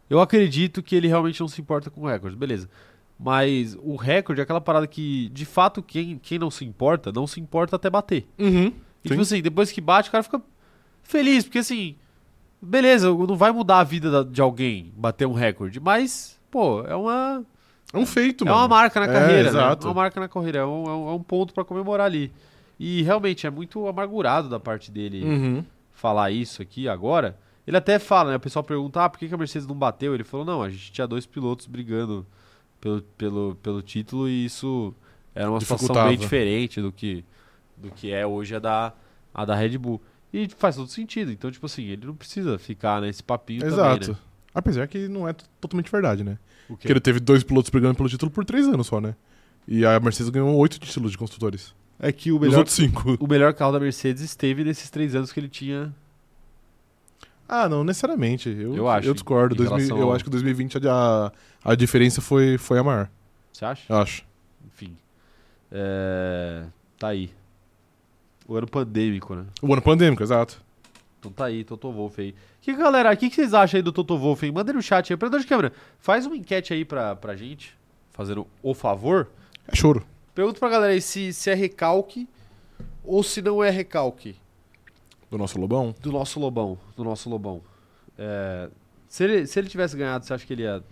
eu 0.09 0.21
acredito 0.21 0.83
que 0.83 0.95
ele 0.95 1.09
realmente 1.09 1.41
não 1.41 1.49
se 1.49 1.61
importa 1.61 1.91
com 1.91 2.07
recordes, 2.07 2.39
beleza. 2.39 2.69
Mas 3.19 3.77
o 3.83 3.97
recorde 3.97 4.41
é 4.41 4.45
aquela 4.45 4.61
parada 4.61 4.87
que, 4.87 5.31
de 5.31 5.45
fato, 5.45 5.83
quem, 5.83 6.19
quem 6.19 6.39
não 6.39 6.51
se 6.51 6.65
importa, 6.65 7.11
não 7.11 7.27
se 7.27 7.41
importa 7.41 7.77
até 7.77 7.89
bater. 7.91 8.27
Uhum. 8.39 8.73
E, 9.03 9.09
tipo 9.09 9.21
assim, 9.23 9.41
depois 9.41 9.73
que 9.73 9.81
bate, 9.81 10.11
o 10.11 10.13
cara 10.13 10.23
fica 10.23 10.41
feliz, 11.03 11.45
porque 11.45 11.59
assim, 11.59 11.97
beleza, 12.61 13.09
não 13.09 13.37
vai 13.37 13.51
mudar 13.53 13.81
a 13.81 13.85
vida 13.85 14.11
da- 14.11 14.23
de 14.31 14.41
alguém 14.41 14.93
bater 14.97 15.27
um 15.27 15.33
recorde, 15.33 15.81
mas, 15.81 16.39
pô, 16.51 16.83
é 16.85 16.95
uma, 16.95 17.43
É 17.93 17.99
um 17.99 18.07
feito, 18.07 18.45
é 18.45 18.49
mano. 18.49 18.59
uma 18.61 18.69
marca 18.69 19.01
na 19.01 19.07
É, 19.07 19.13
carreira, 19.13 19.43
né? 19.45 19.49
exato. 19.49 19.87
É 19.87 19.89
uma 19.91 19.95
marca 19.95 20.21
na 20.21 20.29
carreira, 20.29 20.59
é 20.61 20.65
um, 20.67 20.85
é 20.85 20.93
um- 20.95 21.15
é 21.17 21.19
ponto 21.27 21.55
pra 21.55 21.65
comemorar 21.65 22.07
ali. 22.07 22.33
E 22.79 23.03
realmente 23.03 23.47
é 23.47 23.51
muito 23.51 23.87
amargurado 23.89 24.49
da 24.49 24.61
parte 24.61 24.91
dele 24.91 25.25
Uhum. 25.25 25.65
falar 25.93 26.31
isso 26.31 26.61
aqui 26.61 26.89
agora. 26.89 27.39
Ele 27.67 27.77
até 27.77 27.99
fala, 27.99 28.31
né? 28.31 28.37
O 28.37 28.41
pessoal 28.41 28.63
pergunta, 28.63 29.03
ah, 29.05 29.09
por 29.09 29.19
que 29.19 29.33
a 29.33 29.37
Mercedes 29.37 29.67
não 29.67 29.75
bateu? 29.75 30.15
Ele 30.15 30.25
falou, 30.25 30.45
não, 30.45 30.63
a 30.63 30.69
gente 30.71 30.93
tinha 30.93 31.07
dois 31.07 31.25
pilotos 31.27 31.67
brigando 31.67 32.27
pelo, 32.81 33.03
pelo, 33.17 33.55
pelo 33.63 33.83
título 33.83 34.29
e 34.29 34.45
isso 34.45 34.95
era 35.35 35.51
uma 35.51 35.61
situação 35.61 35.95
bem 36.07 36.17
diferente 36.19 36.81
do 36.81 36.93
que, 36.93 37.25
do 37.77 37.91
que 37.91 38.13
é 38.13 38.27
hoje 38.27 38.55
a 38.55 38.59
da, 38.59 38.93
a 39.35 39.45
da 39.45 39.55
Red 39.55 39.79
Bull. 39.79 40.01
E 40.33 40.49
faz 40.59 40.77
todo 40.77 40.89
sentido. 40.89 41.33
Então, 41.33 41.51
tipo 41.51 41.65
assim, 41.67 41.85
ele 41.85 42.05
não 42.07 42.15
precisa 42.15 42.59
ficar 42.59 43.01
nesse 43.01 43.23
papinho 43.23 43.65
Exato. 43.65 43.99
também, 44.01 44.15
né? 44.15 44.17
Apesar 44.55 44.87
que 44.87 45.09
não 45.09 45.27
é 45.29 45.35
totalmente 45.61 45.91
verdade, 45.91 46.23
né? 46.23 46.39
Porque 46.69 46.91
ele 46.93 47.01
teve 47.01 47.21
dois 47.21 47.43
pilotos 47.43 47.71
brigando 47.71 47.95
pelo 47.95 48.09
título 48.09 48.31
por 48.31 48.45
três 48.45 48.67
anos 48.67 48.87
só, 48.87 49.01
né? 49.01 49.15
E 49.69 49.85
a 49.85 49.99
Mercedes 50.01 50.31
ganhou 50.31 50.55
oito 50.57 50.79
títulos 50.79 51.13
de 51.13 51.19
construtores. 51.19 51.75
É 51.99 52.13
que 52.13 52.31
o 52.31 52.39
melhor, 52.39 52.65
o 53.21 53.27
melhor 53.27 53.55
carro 53.55 53.73
da 53.73 53.81
Mercedes 53.81 54.23
esteve 54.23 54.63
nesses 54.65 54.91
três 54.91 55.15
anos 55.15 55.33
que 55.33 55.41
ele 55.41 55.49
tinha 55.49 55.95
Ah, 57.49 57.69
não, 57.69 57.85
necessariamente. 57.85 58.49
Eu, 58.49 58.75
Eu 58.77 58.89
acho, 58.89 59.09
Eu 59.09 59.15
discordo. 59.15 59.55
2000 59.55 59.77
relação 59.79 59.99
eu 59.99 60.05
ao- 60.09 60.15
acho 60.15 60.25
que 60.25 60.31
2020 60.31 60.79
a, 60.89 61.33
a 61.65 61.75
diferença 61.75 62.21
foi, 62.21 62.59
foi 62.59 62.79
a 62.79 62.83
maior. 62.85 63.09
Você 63.53 63.65
acha? 63.65 63.83
Eu 63.93 63.97
acho. 63.99 64.25
Enfim. 64.67 64.97
É, 65.71 66.65
Tá 66.99 67.09
aí. 67.09 67.31
O 68.49 68.57
ano 68.57 68.67
pandêmico, 68.67 69.35
né? 69.35 69.45
O 69.63 69.73
ano 69.73 69.83
pandêmico, 69.83 70.23
exato. 70.23 70.63
Então 71.27 71.33
tá 71.33 71.47
aí, 71.47 71.65
Toto 71.65 71.91
Wolff 71.91 72.21
aí. 72.21 72.35
Que 72.61 72.73
galera, 72.73 73.13
o 73.13 73.17
que, 73.17 73.29
que 73.29 73.35
vocês 73.35 73.53
acham 73.53 73.79
aí 73.79 73.83
do 73.83 73.93
Toto 73.93 74.17
Wolff, 74.17 74.47
hein? 74.47 74.53
Manda 74.53 74.73
no 74.73 74.81
chat 74.81 75.13
aí. 75.13 75.15
Operador 75.15 75.41
de 75.41 75.47
câmera, 75.47 75.73
faz 75.99 76.25
uma 76.25 76.37
enquete 76.37 76.73
aí 76.73 76.85
pra, 76.85 77.17
pra 77.17 77.35
gente, 77.35 77.77
fazendo 78.13 78.47
o 78.63 78.75
favor. 78.75 79.29
É 79.67 79.75
choro. 79.75 80.07
Pergunta 80.35 80.61
pra 80.61 80.69
galera 80.69 80.93
aí 80.93 81.01
se, 81.01 81.33
se 81.33 81.51
é 81.51 81.55
recalque 81.55 82.29
ou 83.03 83.23
se 83.23 83.41
não 83.43 83.65
é 83.65 83.71
recalque 83.71 84.37
Do 85.31 85.39
nosso 85.39 85.59
Lobão. 85.59 85.95
do 86.01 86.13
nosso 86.13 86.39
Lobão. 86.39 86.79
Do 86.97 87.03
nosso 87.03 87.29
Lobão. 87.29 87.61
É, 88.19 88.69
se, 89.09 89.25
ele, 89.25 89.47
se 89.47 89.59
ele 89.59 89.69
tivesse 89.69 89.97
ganhado, 89.97 90.25
você 90.25 90.33
acha 90.35 90.47
que 90.47 90.53
ele 90.53 90.63
ia 90.63 90.83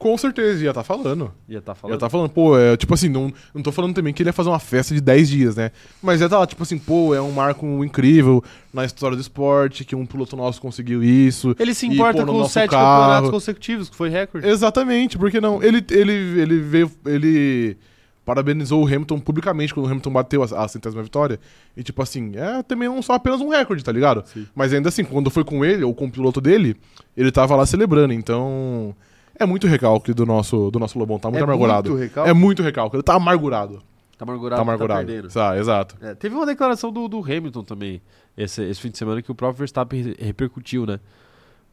Com 0.00 0.16
certeza, 0.16 0.64
ia 0.64 0.70
estar 0.70 0.82
falando. 0.82 1.30
ia 1.46 1.58
Ia 1.58 1.62
falando? 1.74 1.94
estar 1.94 2.08
falando, 2.08 2.30
pô, 2.30 2.58
é 2.58 2.74
tipo 2.74 2.94
assim, 2.94 3.10
não, 3.10 3.30
não 3.54 3.62
tô 3.62 3.70
falando 3.70 3.94
também 3.94 4.14
que 4.14 4.22
ele 4.22 4.30
ia 4.30 4.32
fazer 4.32 4.48
uma 4.48 4.58
festa 4.58 4.94
de 4.94 5.00
10 5.00 5.28
dias, 5.28 5.56
né? 5.56 5.72
Mas 6.02 6.20
ia 6.20 6.24
estar 6.24 6.38
lá, 6.38 6.46
tipo 6.46 6.62
assim, 6.62 6.78
pô, 6.78 7.14
é 7.14 7.20
um 7.20 7.30
marco 7.30 7.84
incrível 7.84 8.42
na 8.72 8.82
história 8.86 9.14
do 9.14 9.20
esporte, 9.20 9.84
que 9.84 9.94
um 9.94 10.06
piloto 10.06 10.34
nosso 10.36 10.58
conseguiu 10.58 11.04
isso. 11.04 11.54
Ele 11.58 11.74
se 11.74 11.86
E, 11.86 11.92
importa 11.92 12.24
pô, 12.24 12.32
no 12.32 12.38
com 12.40 12.48
sete 12.48 12.70
carro. 12.70 12.98
campeonatos 13.02 13.30
consecutivos, 13.30 13.90
que 13.90 13.94
foi 13.96 14.08
recorde. 14.08 14.48
Exatamente, 14.48 15.18
porque 15.18 15.38
não? 15.38 15.62
Ele, 15.62 15.84
ele, 15.90 16.12
ele 16.40 16.60
veio. 16.60 16.90
Ele 17.04 17.76
parabenizou 18.24 18.82
o 18.82 18.86
Hamilton 18.86 19.18
publicamente 19.18 19.74
quando 19.74 19.86
o 19.86 19.88
Hamilton 19.88 20.10
bateu 20.12 20.42
a, 20.42 20.64
a 20.64 20.68
centésima 20.68 21.02
vitória. 21.02 21.38
E, 21.76 21.82
tipo 21.82 22.00
assim, 22.00 22.32
é 22.36 22.62
também 22.62 22.88
não 22.88 23.02
só 23.02 23.14
apenas 23.14 23.40
um 23.40 23.48
recorde, 23.48 23.82
tá 23.84 23.92
ligado? 23.92 24.22
Sim. 24.26 24.46
Mas 24.54 24.72
ainda 24.72 24.88
assim, 24.88 25.04
quando 25.04 25.28
foi 25.30 25.44
com 25.44 25.62
ele, 25.64 25.84
ou 25.84 25.92
com 25.94 26.06
o 26.06 26.10
piloto 26.10 26.40
dele, 26.40 26.76
ele 27.16 27.30
tava 27.30 27.54
lá 27.54 27.66
celebrando. 27.66 28.14
Então. 28.14 28.94
É 29.40 29.46
muito 29.46 29.66
recalque 29.66 30.12
do 30.14 30.24
nosso, 30.26 30.70
do 30.70 30.78
nosso 30.78 30.98
Lobão, 30.98 31.18
tá 31.18 31.28
muito 31.28 31.40
é 31.40 31.44
amargurado. 31.44 31.90
muito 31.90 32.02
recalque. 32.02 32.30
É 32.30 32.32
muito 32.34 32.62
recalque, 32.62 32.96
ele 32.96 33.02
tá 33.02 33.14
amargurado. 33.14 33.82
Tá 34.18 34.24
amargurado, 34.24 34.56
tá 34.58 34.62
amargurado. 34.62 35.06
perdendo. 35.06 35.32
Tá, 35.32 35.58
exato. 35.58 35.96
É, 36.00 36.14
teve 36.14 36.34
uma 36.34 36.44
declaração 36.44 36.92
do, 36.92 37.08
do 37.08 37.20
Hamilton 37.24 37.64
também, 37.64 38.02
esse, 38.36 38.62
esse 38.62 38.78
fim 38.80 38.90
de 38.90 38.98
semana, 38.98 39.22
que 39.22 39.32
o 39.32 39.34
próprio 39.34 39.58
Verstappen 39.60 40.02
re- 40.02 40.16
repercutiu, 40.20 40.84
né? 40.84 41.00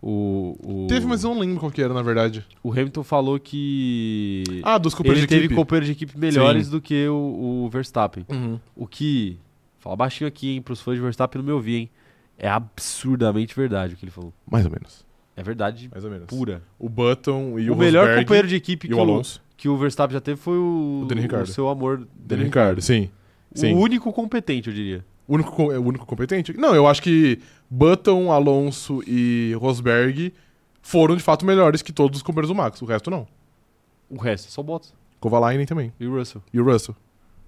O, 0.01 0.55
o, 0.63 0.87
Teve, 0.87 1.05
mas 1.07 1.23
eu 1.23 1.31
não 1.33 1.41
lembro 1.41 1.59
qual 1.59 1.71
que 1.71 1.81
era, 1.81 1.91
na 1.93 2.03
verdade. 2.03 2.45
o 2.63 2.71
Hamilton 2.71 3.03
falou 3.03 3.39
que 3.39 4.43
Ah, 4.63 4.77
dos 4.77 4.93
companheiros 4.93 5.21
ele 5.23 5.27
de 5.27 5.33
teve 5.35 5.45
equipe. 5.47 5.55
companheiros 5.55 5.87
de 5.87 5.91
equipe 5.93 6.17
melhores 6.17 6.65
Sim. 6.67 6.71
do 6.71 6.79
que 6.81 7.07
o, 7.07 7.63
o 7.65 7.69
Verstappen. 7.69 8.23
Uhum. 8.29 8.59
O 8.75 8.85
que, 8.87 9.39
fala 9.79 9.95
baixinho 9.95 10.27
aqui, 10.27 10.51
hein, 10.51 10.61
pros 10.61 10.79
fãs 10.79 10.95
de 10.95 11.01
Verstappen 11.01 11.39
não 11.41 11.45
me 11.47 11.51
ouvir, 11.51 11.75
hein? 11.75 11.89
É 12.37 12.47
absurdamente 12.47 13.55
verdade 13.55 13.95
o 13.95 13.97
que 13.97 14.05
ele 14.05 14.11
falou. 14.11 14.31
Mais 14.49 14.63
ou 14.65 14.71
menos. 14.71 15.03
É 15.37 15.43
verdade 15.43 15.87
Mais 15.91 16.03
ou 16.03 16.09
menos. 16.11 16.25
pura. 16.25 16.61
O 16.79 16.89
Button 16.89 17.57
e 17.59 17.69
o, 17.69 17.73
o 17.73 17.77
melhor 17.77 18.01
Rosberg 18.05 18.25
companheiro 18.25 18.47
de 18.47 18.55
equipe 18.55 18.87
e 18.87 18.89
que 18.89 18.93
o 18.95 18.97
o, 18.97 19.01
Alonso. 19.01 19.41
que 19.55 19.69
o 19.69 19.77
Verstappen 19.77 20.13
já 20.13 20.19
teve 20.19 20.37
foi 20.41 20.57
o, 20.57 21.01
O 21.03 21.05
Danny 21.07 21.21
Ricciardo. 21.21 21.47
seu 21.51 21.69
amor, 21.69 21.97
Daniel 21.99 22.09
Danny 22.25 22.43
Ricardo, 22.45 22.81
sim. 22.81 23.09
Sim. 23.53 23.73
O 23.73 23.77
único 23.79 24.11
competente, 24.11 24.67
eu 24.67 24.73
diria. 24.73 25.05
O 25.27 25.35
único, 25.35 25.51
co- 25.51 25.71
é 25.71 25.77
o 25.79 25.83
único 25.83 26.05
competente? 26.05 26.53
Não, 26.57 26.73
eu 26.75 26.87
acho 26.87 27.01
que 27.01 27.39
Button, 27.69 28.31
Alonso 28.31 29.01
e 29.07 29.53
Rosberg 29.59 30.33
foram 30.81 31.15
de 31.15 31.23
fato 31.23 31.45
melhores 31.45 31.81
que 31.81 31.91
todos 31.93 32.17
os 32.17 32.23
companheiros 32.23 32.49
do 32.49 32.55
Max. 32.55 32.81
O 32.81 32.85
resto 32.85 33.09
não. 33.11 33.27
O 34.09 34.17
resto, 34.17 34.51
só 34.51 34.63
Bottas. 34.63 34.93
Kovalainen 35.19 35.65
também. 35.65 35.91
E 35.99 36.05
o 36.07 36.15
Russell. 36.17 36.41
E 36.53 36.59
o 36.59 36.63
Russell. 36.63 36.95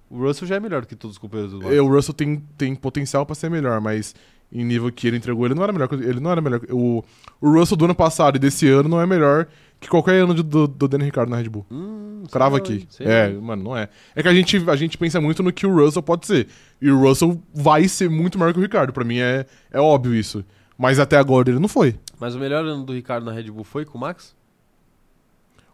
O 0.10 0.18
Russell 0.20 0.48
já 0.48 0.56
é 0.56 0.60
melhor 0.60 0.86
que 0.86 0.96
todos 0.96 1.16
os 1.16 1.18
companheiros 1.20 1.54
do 1.54 1.62
Max. 1.64 1.78
O 1.80 1.88
Russell 1.88 2.14
tem, 2.14 2.44
tem 2.58 2.76
potencial 2.76 3.26
pra 3.26 3.36
ser 3.36 3.50
melhor, 3.50 3.80
mas 3.80 4.14
em 4.52 4.64
nível 4.66 4.92
que 4.92 5.08
ele 5.08 5.18
entregou, 5.18 5.46
ele 5.46 5.54
não 5.56 5.64
era 5.64 5.72
melhor. 5.72 5.90
Ele 5.94 6.20
não 6.20 6.32
era 6.32 6.42
melhor. 6.42 6.62
O, 6.72 7.04
o 7.40 7.52
Russell 7.52 7.78
do 7.78 7.86
ano 7.86 7.96
passado 7.96 8.36
e 8.36 8.40
desse 8.40 8.68
ano 8.68 8.90
não 8.90 9.00
é 9.02 9.06
melhor 9.06 9.48
que 9.80 9.88
qualquer 9.88 10.22
ano 10.24 10.34
de- 10.34 10.44
do, 10.44 10.68
do 10.68 10.88
Danny 10.88 11.06
Ricardo 11.06 11.30
na 11.30 11.38
Red 11.38 11.50
Bull. 11.50 11.66
Hum, 11.72 12.24
Crava 12.32 12.58
aqui. 12.58 12.86
Sei 12.90 13.06
É, 13.08 13.30
mano, 13.30 13.64
não 13.64 13.78
é. 13.78 13.88
É 14.16 14.22
que 14.24 14.28
a 14.28 14.34
gente, 14.34 14.58
a 14.70 14.76
gente 14.76 14.98
pensa 14.98 15.22
muito 15.22 15.42
no 15.44 15.54
que 15.54 15.66
o 15.68 15.74
Russell 15.74 16.02
pode 16.04 16.26
ser. 16.28 16.48
E 16.82 16.90
o 16.92 17.00
Russell 17.00 17.42
vai 17.54 17.88
ser 17.88 18.10
muito 18.10 18.38
maior 18.40 18.52
que 18.52 18.60
o 18.60 18.62
Ricardo. 18.62 18.92
Pra 18.92 19.04
mim 19.06 19.20
é, 19.20 19.46
é 19.72 19.80
óbvio 19.80 20.14
isso. 20.16 20.44
Mas 20.78 20.98
até 21.00 21.18
agora 21.18 21.50
ele 21.50 21.60
não 21.60 21.68
foi. 21.70 21.96
Mas 22.20 22.36
o 22.36 22.40
melhor 22.40 22.66
ano 22.66 22.84
do 22.84 22.94
Ricardo 22.94 23.26
na 23.26 23.32
Red 23.32 23.52
Bull 23.52 23.64
foi 23.64 23.86
com 23.86 23.98
o 23.98 24.02
Max? 24.02 24.36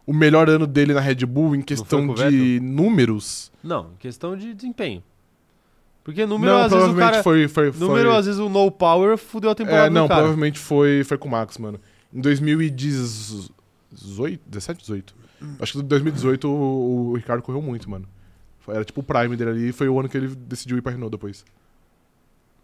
O 0.06 0.12
melhor 0.12 0.48
ano 0.48 0.66
dele 0.66 0.92
na 0.94 1.00
Red 1.00 1.26
Bull 1.26 1.56
em 1.56 1.62
questão 1.62 2.06
de 2.14 2.60
números. 2.62 3.50
Não, 3.62 3.90
em 3.94 3.96
questão 3.98 4.36
de 4.36 4.54
desempenho. 4.54 5.02
Porque 6.06 6.24
número, 6.24 6.52
não, 6.52 6.62
às 6.62 6.70
vezes 6.72 6.88
o 6.88 6.94
cara. 6.94 7.20
foi, 7.20 7.48
foi, 7.48 7.72
foi. 7.72 7.80
Número, 7.88 8.12
às 8.14 8.26
vezes 8.26 8.40
o 8.40 8.48
no 8.48 8.70
power 8.70 9.18
fudeu 9.18 9.50
a 9.50 9.56
temporada 9.56 9.88
É, 9.88 9.90
não, 9.90 10.04
do 10.04 10.08
cara. 10.08 10.20
provavelmente 10.20 10.56
foi, 10.56 11.02
foi 11.02 11.18
com 11.18 11.26
o 11.26 11.30
Max, 11.32 11.58
mano. 11.58 11.80
Em 12.14 12.20
2018, 12.20 13.52
17, 14.46 14.80
18. 14.82 15.14
Acho 15.60 15.72
que 15.72 15.78
em 15.80 15.82
2018 15.82 16.48
o, 16.48 17.10
o 17.10 17.14
Ricardo 17.16 17.42
correu 17.42 17.60
muito, 17.60 17.90
mano. 17.90 18.08
Foi- 18.60 18.76
Era 18.76 18.84
tipo 18.84 19.00
o 19.00 19.02
prime 19.02 19.34
dele 19.34 19.50
ali 19.50 19.68
e 19.70 19.72
foi 19.72 19.88
o 19.88 19.98
ano 19.98 20.08
que 20.08 20.16
ele 20.16 20.28
decidiu 20.28 20.78
ir 20.78 20.80
pra 20.80 20.92
Renault 20.92 21.10
depois. 21.10 21.44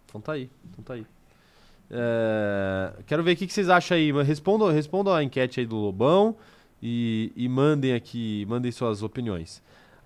Então 0.06 0.20
tá 0.20 0.32
aí, 0.35 0.48
então 0.70 0.85
tá 0.85 0.94
aí. 0.94 1.05
É, 1.90 2.93
quero 3.06 3.24
ver 3.24 3.32
o 3.32 3.36
que, 3.36 3.48
que 3.48 3.52
vocês 3.52 3.69
acham 3.69 3.97
aí. 3.97 4.12
Respondam, 4.23 4.70
respondam 4.70 5.12
a 5.12 5.23
enquete 5.23 5.59
aí 5.59 5.66
do 5.66 5.77
Lobão 5.77 6.36
e, 6.81 7.32
e 7.35 7.48
mandem 7.48 7.93
aqui, 7.93 8.47
mandem 8.48 8.70
suas 8.70 9.02
opiniões. 9.02 9.60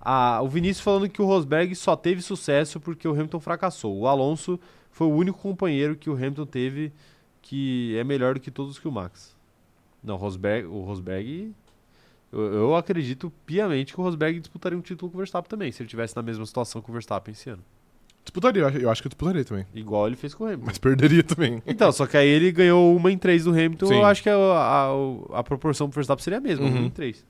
Ah, 0.09 0.39
o 0.41 0.47
Vinícius 0.47 0.79
falando 0.79 1.09
que 1.09 1.21
o 1.21 1.25
Rosberg 1.25 1.75
só 1.75 1.93
teve 1.95 2.21
sucesso 2.21 2.79
porque 2.79 3.05
o 3.07 3.11
Hamilton 3.11 3.41
fracassou. 3.41 3.93
O 3.97 4.07
Alonso 4.07 4.57
foi 4.89 5.05
o 5.05 5.11
único 5.11 5.37
companheiro 5.39 5.97
que 5.97 6.09
o 6.09 6.13
Hamilton 6.13 6.45
teve 6.45 6.93
que 7.41 7.93
é 7.97 8.03
melhor 8.05 8.35
do 8.35 8.39
que 8.39 8.49
todos 8.49 8.79
que 8.79 8.87
o 8.87 8.91
Max. 8.91 9.35
Não, 10.01 10.15
o 10.15 10.17
Rosberg, 10.17 10.65
o 10.67 10.81
Rosberg 10.83 11.51
eu, 12.31 12.39
eu 12.53 12.75
acredito 12.75 13.31
piamente 13.45 13.93
que 13.93 13.99
o 13.99 14.03
Rosberg 14.03 14.39
disputaria 14.39 14.77
um 14.77 14.81
título 14.81 15.11
com 15.11 15.17
o 15.17 15.19
Verstappen 15.19 15.49
também, 15.49 15.71
se 15.71 15.81
ele 15.81 15.89
tivesse 15.89 16.15
na 16.15 16.21
mesma 16.21 16.45
situação 16.45 16.81
que 16.81 16.89
o 16.89 16.93
Verstappen 16.93 17.33
esse 17.33 17.49
ano. 17.49 17.63
Disputaria, 18.23 18.61
eu 18.61 18.67
acho- 18.67 18.77
eu 18.77 18.89
acho 18.89 19.01
que 19.01 19.07
eu 19.07 19.09
disputaria 19.09 19.43
também. 19.45 19.65
Igual 19.73 20.07
ele 20.07 20.15
fez 20.17 20.33
com 20.33 20.43
o 20.43 20.47
Hamilton. 20.47 20.65
Mas 20.65 20.77
perderia 20.77 21.23
também. 21.23 21.61
Então, 21.65 21.91
só 21.91 22.05
que 22.05 22.15
aí 22.17 22.27
ele 22.27 22.51
ganhou 22.51 22.95
uma 22.95 23.11
em 23.11 23.17
três 23.17 23.43
do 23.45 23.51
Hamilton. 23.51 23.87
Sim. 23.87 23.95
Eu 23.95 24.05
acho 24.05 24.21
que 24.23 24.29
a, 24.29 24.35
a, 24.35 25.39
a 25.39 25.43
proporção 25.43 25.89
pro 25.89 25.95
Verstappen 25.95 26.23
seria 26.23 26.37
a 26.39 26.41
mesma, 26.41 26.65
Uhum. 26.65 26.71
uma 26.77 26.87
em 26.87 26.89
três. 26.89 27.25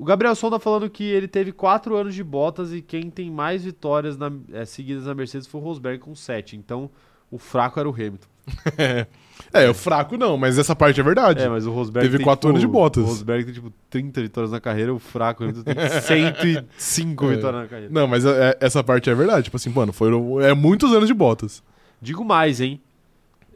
O 0.00 0.04
Gabriel 0.06 0.34
Sonda 0.34 0.58
falando 0.58 0.88
que 0.88 1.04
ele 1.04 1.28
teve 1.28 1.52
quatro 1.52 1.94
anos 1.94 2.14
de 2.14 2.24
botas 2.24 2.72
e 2.72 2.80
quem 2.80 3.10
tem 3.10 3.30
mais 3.30 3.64
vitórias 3.64 4.16
na- 4.16 4.32
eh, 4.50 4.64
seguidas 4.64 5.04
na 5.04 5.14
Mercedes 5.14 5.46
foi 5.46 5.60
o 5.60 5.64
Rosberg 5.64 5.98
com 5.98 6.14
sete. 6.14 6.56
Então, 6.56 6.88
o 7.30 7.36
fraco 7.36 7.78
era 7.78 7.86
o 7.86 7.92
Hamilton. 7.92 8.26
é, 9.52 9.68
o 9.68 9.74
fraco 9.74 10.16
não, 10.16 10.38
mas 10.38 10.56
essa 10.58 10.74
parte 10.74 10.98
é 10.98 11.02
verdade. 11.02 11.40
É, 11.42 11.48
mas 11.50 11.66
o 11.66 11.70
Rosberg 11.70 12.06
Teve 12.08 12.16
tem, 12.16 12.24
quatro 12.24 12.40
tipo, 12.40 12.48
anos 12.48 12.60
de 12.62 12.66
Bottas. 12.66 13.04
O 13.04 13.06
Rosberg 13.08 13.44
tem, 13.44 13.52
tipo, 13.52 13.70
30 13.90 14.22
vitórias 14.22 14.50
na 14.50 14.58
carreira, 14.58 14.92
o 14.94 14.98
fraco 14.98 15.44
o 15.44 15.46
Hamilton 15.46 15.64
tem 15.64 15.74
105 16.00 17.24
É. 17.26 17.34
vitórias 17.36 17.62
na 17.62 17.68
carreira. 17.68 17.92
Não, 17.92 18.06
mas 18.08 18.24
é- 18.24 18.50
é- 18.52 18.58
essa 18.58 18.82
parte 18.82 19.10
é 19.10 19.14
verdade. 19.14 19.44
Tipo 19.44 19.58
assim, 19.58 19.68
mano, 19.68 19.92
foram 19.92 20.40
é 20.40 20.54
muitos 20.54 20.90
anos 20.94 21.08
de 21.08 21.14
botas. 21.14 21.62
Digo 22.00 22.24
mais, 22.24 22.58
hein? 22.58 22.80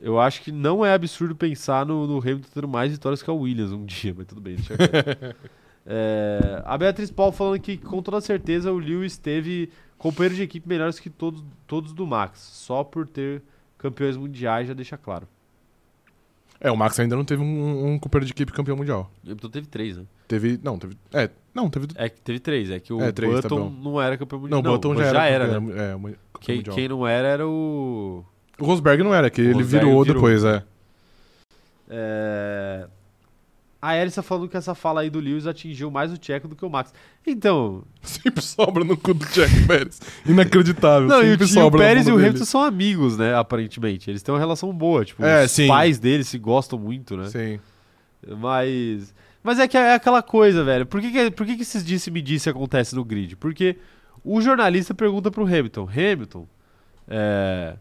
Eu 0.03 0.21
acho 0.21 0.43
que 0.43 0.53
não 0.53 0.85
é 0.85 0.93
absurdo 0.93 1.35
pensar 1.35 1.87
no, 1.87 2.07
no 2.07 2.19
Hamilton 2.19 2.49
tendo 2.53 2.69
mais 2.69 2.93
vitórias 2.93 3.23
que 3.23 3.31
o 3.31 3.35
Williams 3.39 3.73
um 3.73 3.87
dia, 3.87 4.15
mas 4.15 4.27
tudo 4.27 4.43
bem, 4.43 4.57
deixa 4.57 4.77
quieto. 4.77 5.35
É, 5.87 6.63
a 6.65 6.79
Beatriz 6.79 7.11
Paul 7.11 7.31
falando 7.33 7.61
que 7.61 7.77
com 7.77 8.03
toda 8.03 8.21
certeza 8.21 8.73
o 8.73 8.79
Lewis 8.79 9.19
teve 9.19 9.69
companheiros 9.99 10.37
de 10.39 10.43
equipe 10.45 10.69
melhores 10.69 10.99
que 10.99 11.11
todos, 11.11 11.45
todos 11.67 11.93
do 11.93 12.07
Max, 12.07 12.39
só 12.41 12.83
por 12.83 13.07
ter 13.07 13.43
campeões 13.77 14.17
mundiais 14.17 14.67
já 14.69 14.75
deixa 14.75 14.97
claro. 14.97 15.29
É, 16.61 16.71
o 16.71 16.77
Max 16.77 16.99
ainda 16.99 17.15
não 17.17 17.25
teve 17.25 17.43
um, 17.43 17.93
um 17.93 17.99
companheiro 17.99 18.27
de 18.27 18.33
equipe 18.33 18.51
campeão 18.53 18.77
mundial. 18.77 19.11
O 19.23 19.27
Hamilton 19.27 19.49
teve 19.51 19.67
três, 19.67 19.99
né? 19.99 20.05
Teve. 20.27 20.59
Não, 20.63 20.79
teve. 20.79 20.97
É, 21.13 21.29
não, 21.53 21.69
teve. 21.69 21.89
É 21.97 22.09
que 22.09 22.19
teve 22.23 22.41
três, 22.41 22.71
é 22.71 22.81
que 22.81 22.91
o 22.93 23.03
É, 23.03 23.13
três, 23.13 23.35
tá 23.35 23.43
Button 23.43 23.69
bom. 23.69 23.83
não 23.83 24.01
era 24.01 24.17
campeão 24.17 24.41
mundial. 24.41 24.63
Não, 24.63 24.71
o 24.71 24.73
Button 24.75 24.97
já, 24.97 25.13
já 25.13 25.25
era. 25.27 25.61
né? 25.61 25.73
É, 25.77 26.15
Quem, 26.41 26.57
mundial. 26.57 26.77
quem 26.77 26.89
não 26.89 27.07
era 27.07 27.29
era 27.29 27.47
o. 27.47 28.25
O 28.59 28.65
Rosberg 28.65 29.03
não 29.03 29.13
era, 29.13 29.29
que 29.29 29.43
O 29.43 29.45
ele 29.51 29.63
virou, 29.63 30.03
virou. 30.03 30.15
depois, 30.15 30.43
é. 30.45 30.63
É... 31.91 32.87
A 33.87 33.97
Elissa 34.01 34.23
falando 34.23 34.49
que 34.49 34.57
essa 34.57 34.75
fala 34.75 35.03
aí 35.03 35.11
do 35.11 35.21
Lewis 35.21 35.47
atingiu 35.47 35.91
mais 35.91 36.13
o 36.13 36.17
Tcheco 36.17 36.49
do 36.49 36.57
que 36.57 36.65
o 36.65 36.71
Max. 36.71 36.93
Então, 37.27 37.83
Sempre 38.03 38.43
sobra 38.43 38.83
no 38.85 38.97
cu 38.97 39.13
do 39.15 39.27
Jack 39.27 39.67
Pérez. 39.67 40.01
Inacreditável. 40.25 41.09
Não, 41.09 41.19
o, 41.19 41.23
sempre 41.23 41.43
e 41.43 41.45
o 41.45 41.49
sobra 41.49 41.79
na 41.81 41.85
Pérez 41.87 42.07
e 42.09 42.13
o. 42.13 42.17
Hamilton 42.17 42.45
são 42.45 42.63
amigos, 42.63 43.19
né? 43.19 43.35
Aparentemente. 43.35 44.11
Eles 44.11 44.23
têm 44.23 44.33
uma 44.35 44.39
relação 44.41 44.73
boa. 44.73 45.05
Tipo, 45.05 45.25
É, 45.25 45.45
os 45.45 45.51
sim. 45.51 45.67
pais 45.69 45.99
deles 45.99 46.29
se 46.29 46.39
gostam 46.39 46.79
muito, 46.79 47.17
né? 47.17 47.29
Sim. 47.29 47.61
Mas. 48.39 49.15
Mas 49.43 49.59
é 49.59 49.69
que 49.69 49.77
é 49.77 49.95
aquela 49.95 50.23
coisa, 50.23 50.65
velho. 50.65 50.87
Por 50.87 51.01
que, 51.01 51.11
que, 51.11 51.31
por 51.31 51.45
que, 51.47 51.57
que 51.57 51.63
esses 51.63 51.85
disse-me-disse 51.85 52.49
acontece 52.49 52.95
no 52.95 53.05
grid? 53.05 53.37
Porque 53.37 53.77
o 54.25 54.41
jornalista 54.41 54.95
pergunta 54.95 55.31
pro 55.31 55.45
Hamilton: 55.45 55.87
Hamilton, 55.95 56.47
é, 57.07 57.75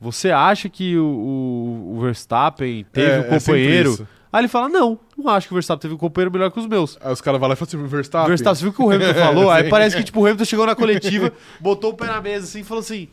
você 0.00 0.30
acha 0.30 0.68
que 0.70 0.96
o, 0.96 1.04
o- 1.04 1.94
o 1.96 2.00
Verstappen 2.00 2.86
teve 2.90 3.10
É, 3.10 3.18
um 3.18 3.22
é 3.34 3.38
companheiro? 3.38 4.08
Aí 4.32 4.40
ele 4.40 4.48
fala: 4.48 4.68
Não, 4.68 4.98
não 5.16 5.28
acho 5.28 5.46
que 5.46 5.52
o 5.52 5.56
Verstappen 5.56 5.82
teve 5.82 5.94
um 5.94 5.98
companheiro 5.98 6.32
melhor 6.32 6.50
que 6.50 6.58
os 6.58 6.66
meus. 6.66 6.96
Aí 7.00 7.12
os 7.12 7.20
caras 7.20 7.38
vão 7.38 7.48
lá 7.48 7.54
e 7.54 7.56
falam 7.56 7.68
assim, 7.68 7.86
Verstappen. 7.86 8.28
Verstappen, 8.28 8.54
você 8.56 8.62
viu 8.62 8.70
o 8.70 8.74
que 8.74 8.82
o 8.82 8.90
Hamilton 8.90 9.20
falou? 9.20 9.50
Aí 9.52 9.64
Sim. 9.64 9.70
parece 9.70 9.96
que 9.96 10.02
tipo, 10.04 10.20
o 10.20 10.24
Hamilton 10.24 10.44
chegou 10.44 10.66
na 10.66 10.74
coletiva, 10.74 11.32
botou 11.60 11.90
o 11.90 11.94
pé 11.94 12.06
na 12.06 12.20
mesa 12.22 12.46
assim 12.46 12.60
e 12.60 12.64
falou 12.64 12.80
assim: 12.80 13.08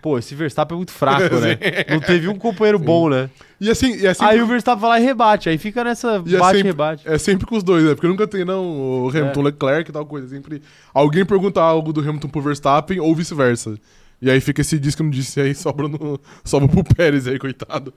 Pô, 0.00 0.16
esse 0.18 0.34
Verstappen 0.36 0.76
é 0.76 0.78
muito 0.78 0.92
fraco, 0.92 1.34
né? 1.36 1.58
Não 1.90 1.98
teve 1.98 2.28
um 2.28 2.38
companheiro 2.38 2.78
bom, 2.78 3.08
né? 3.08 3.28
E 3.60 3.68
assim, 3.68 3.92
e 3.92 4.14
sempre, 4.14 4.26
Aí 4.34 4.40
o 4.40 4.46
Verstappen 4.46 4.80
vai 4.80 4.90
lá 4.90 5.00
e 5.00 5.04
rebate. 5.04 5.48
Aí 5.48 5.58
fica 5.58 5.82
nessa 5.82 6.22
E 6.24 6.36
é 6.36 6.38
bate-rebate. 6.38 7.08
é 7.08 7.18
sempre 7.18 7.44
com 7.46 7.56
os 7.56 7.64
dois, 7.64 7.82
né? 7.84 7.94
Porque 7.94 8.06
nunca 8.06 8.26
tem, 8.28 8.44
não, 8.44 9.04
o 9.04 9.08
Hamilton, 9.08 9.40
É. 9.40 9.44
Leclerc 9.44 9.90
e 9.90 9.92
tal 9.92 10.06
coisa. 10.06 10.28
Sempre 10.28 10.62
alguém 10.94 11.24
pergunta 11.24 11.60
algo 11.60 11.92
do 11.92 12.00
Hamilton 12.00 12.28
pro 12.28 12.40
Verstappen 12.40 13.00
ou 13.00 13.12
vice-versa. 13.16 13.74
E 14.22 14.30
aí 14.30 14.40
fica 14.40 14.60
esse 14.60 14.78
disco 14.78 15.02
não 15.02 15.10
disse 15.10 15.40
aí, 15.40 15.52
sobra, 15.52 15.88
no, 15.88 16.18
sobra 16.44 16.68
pro 16.68 16.84
Pérez 16.84 17.26
aí, 17.26 17.40
coitado. 17.40 17.92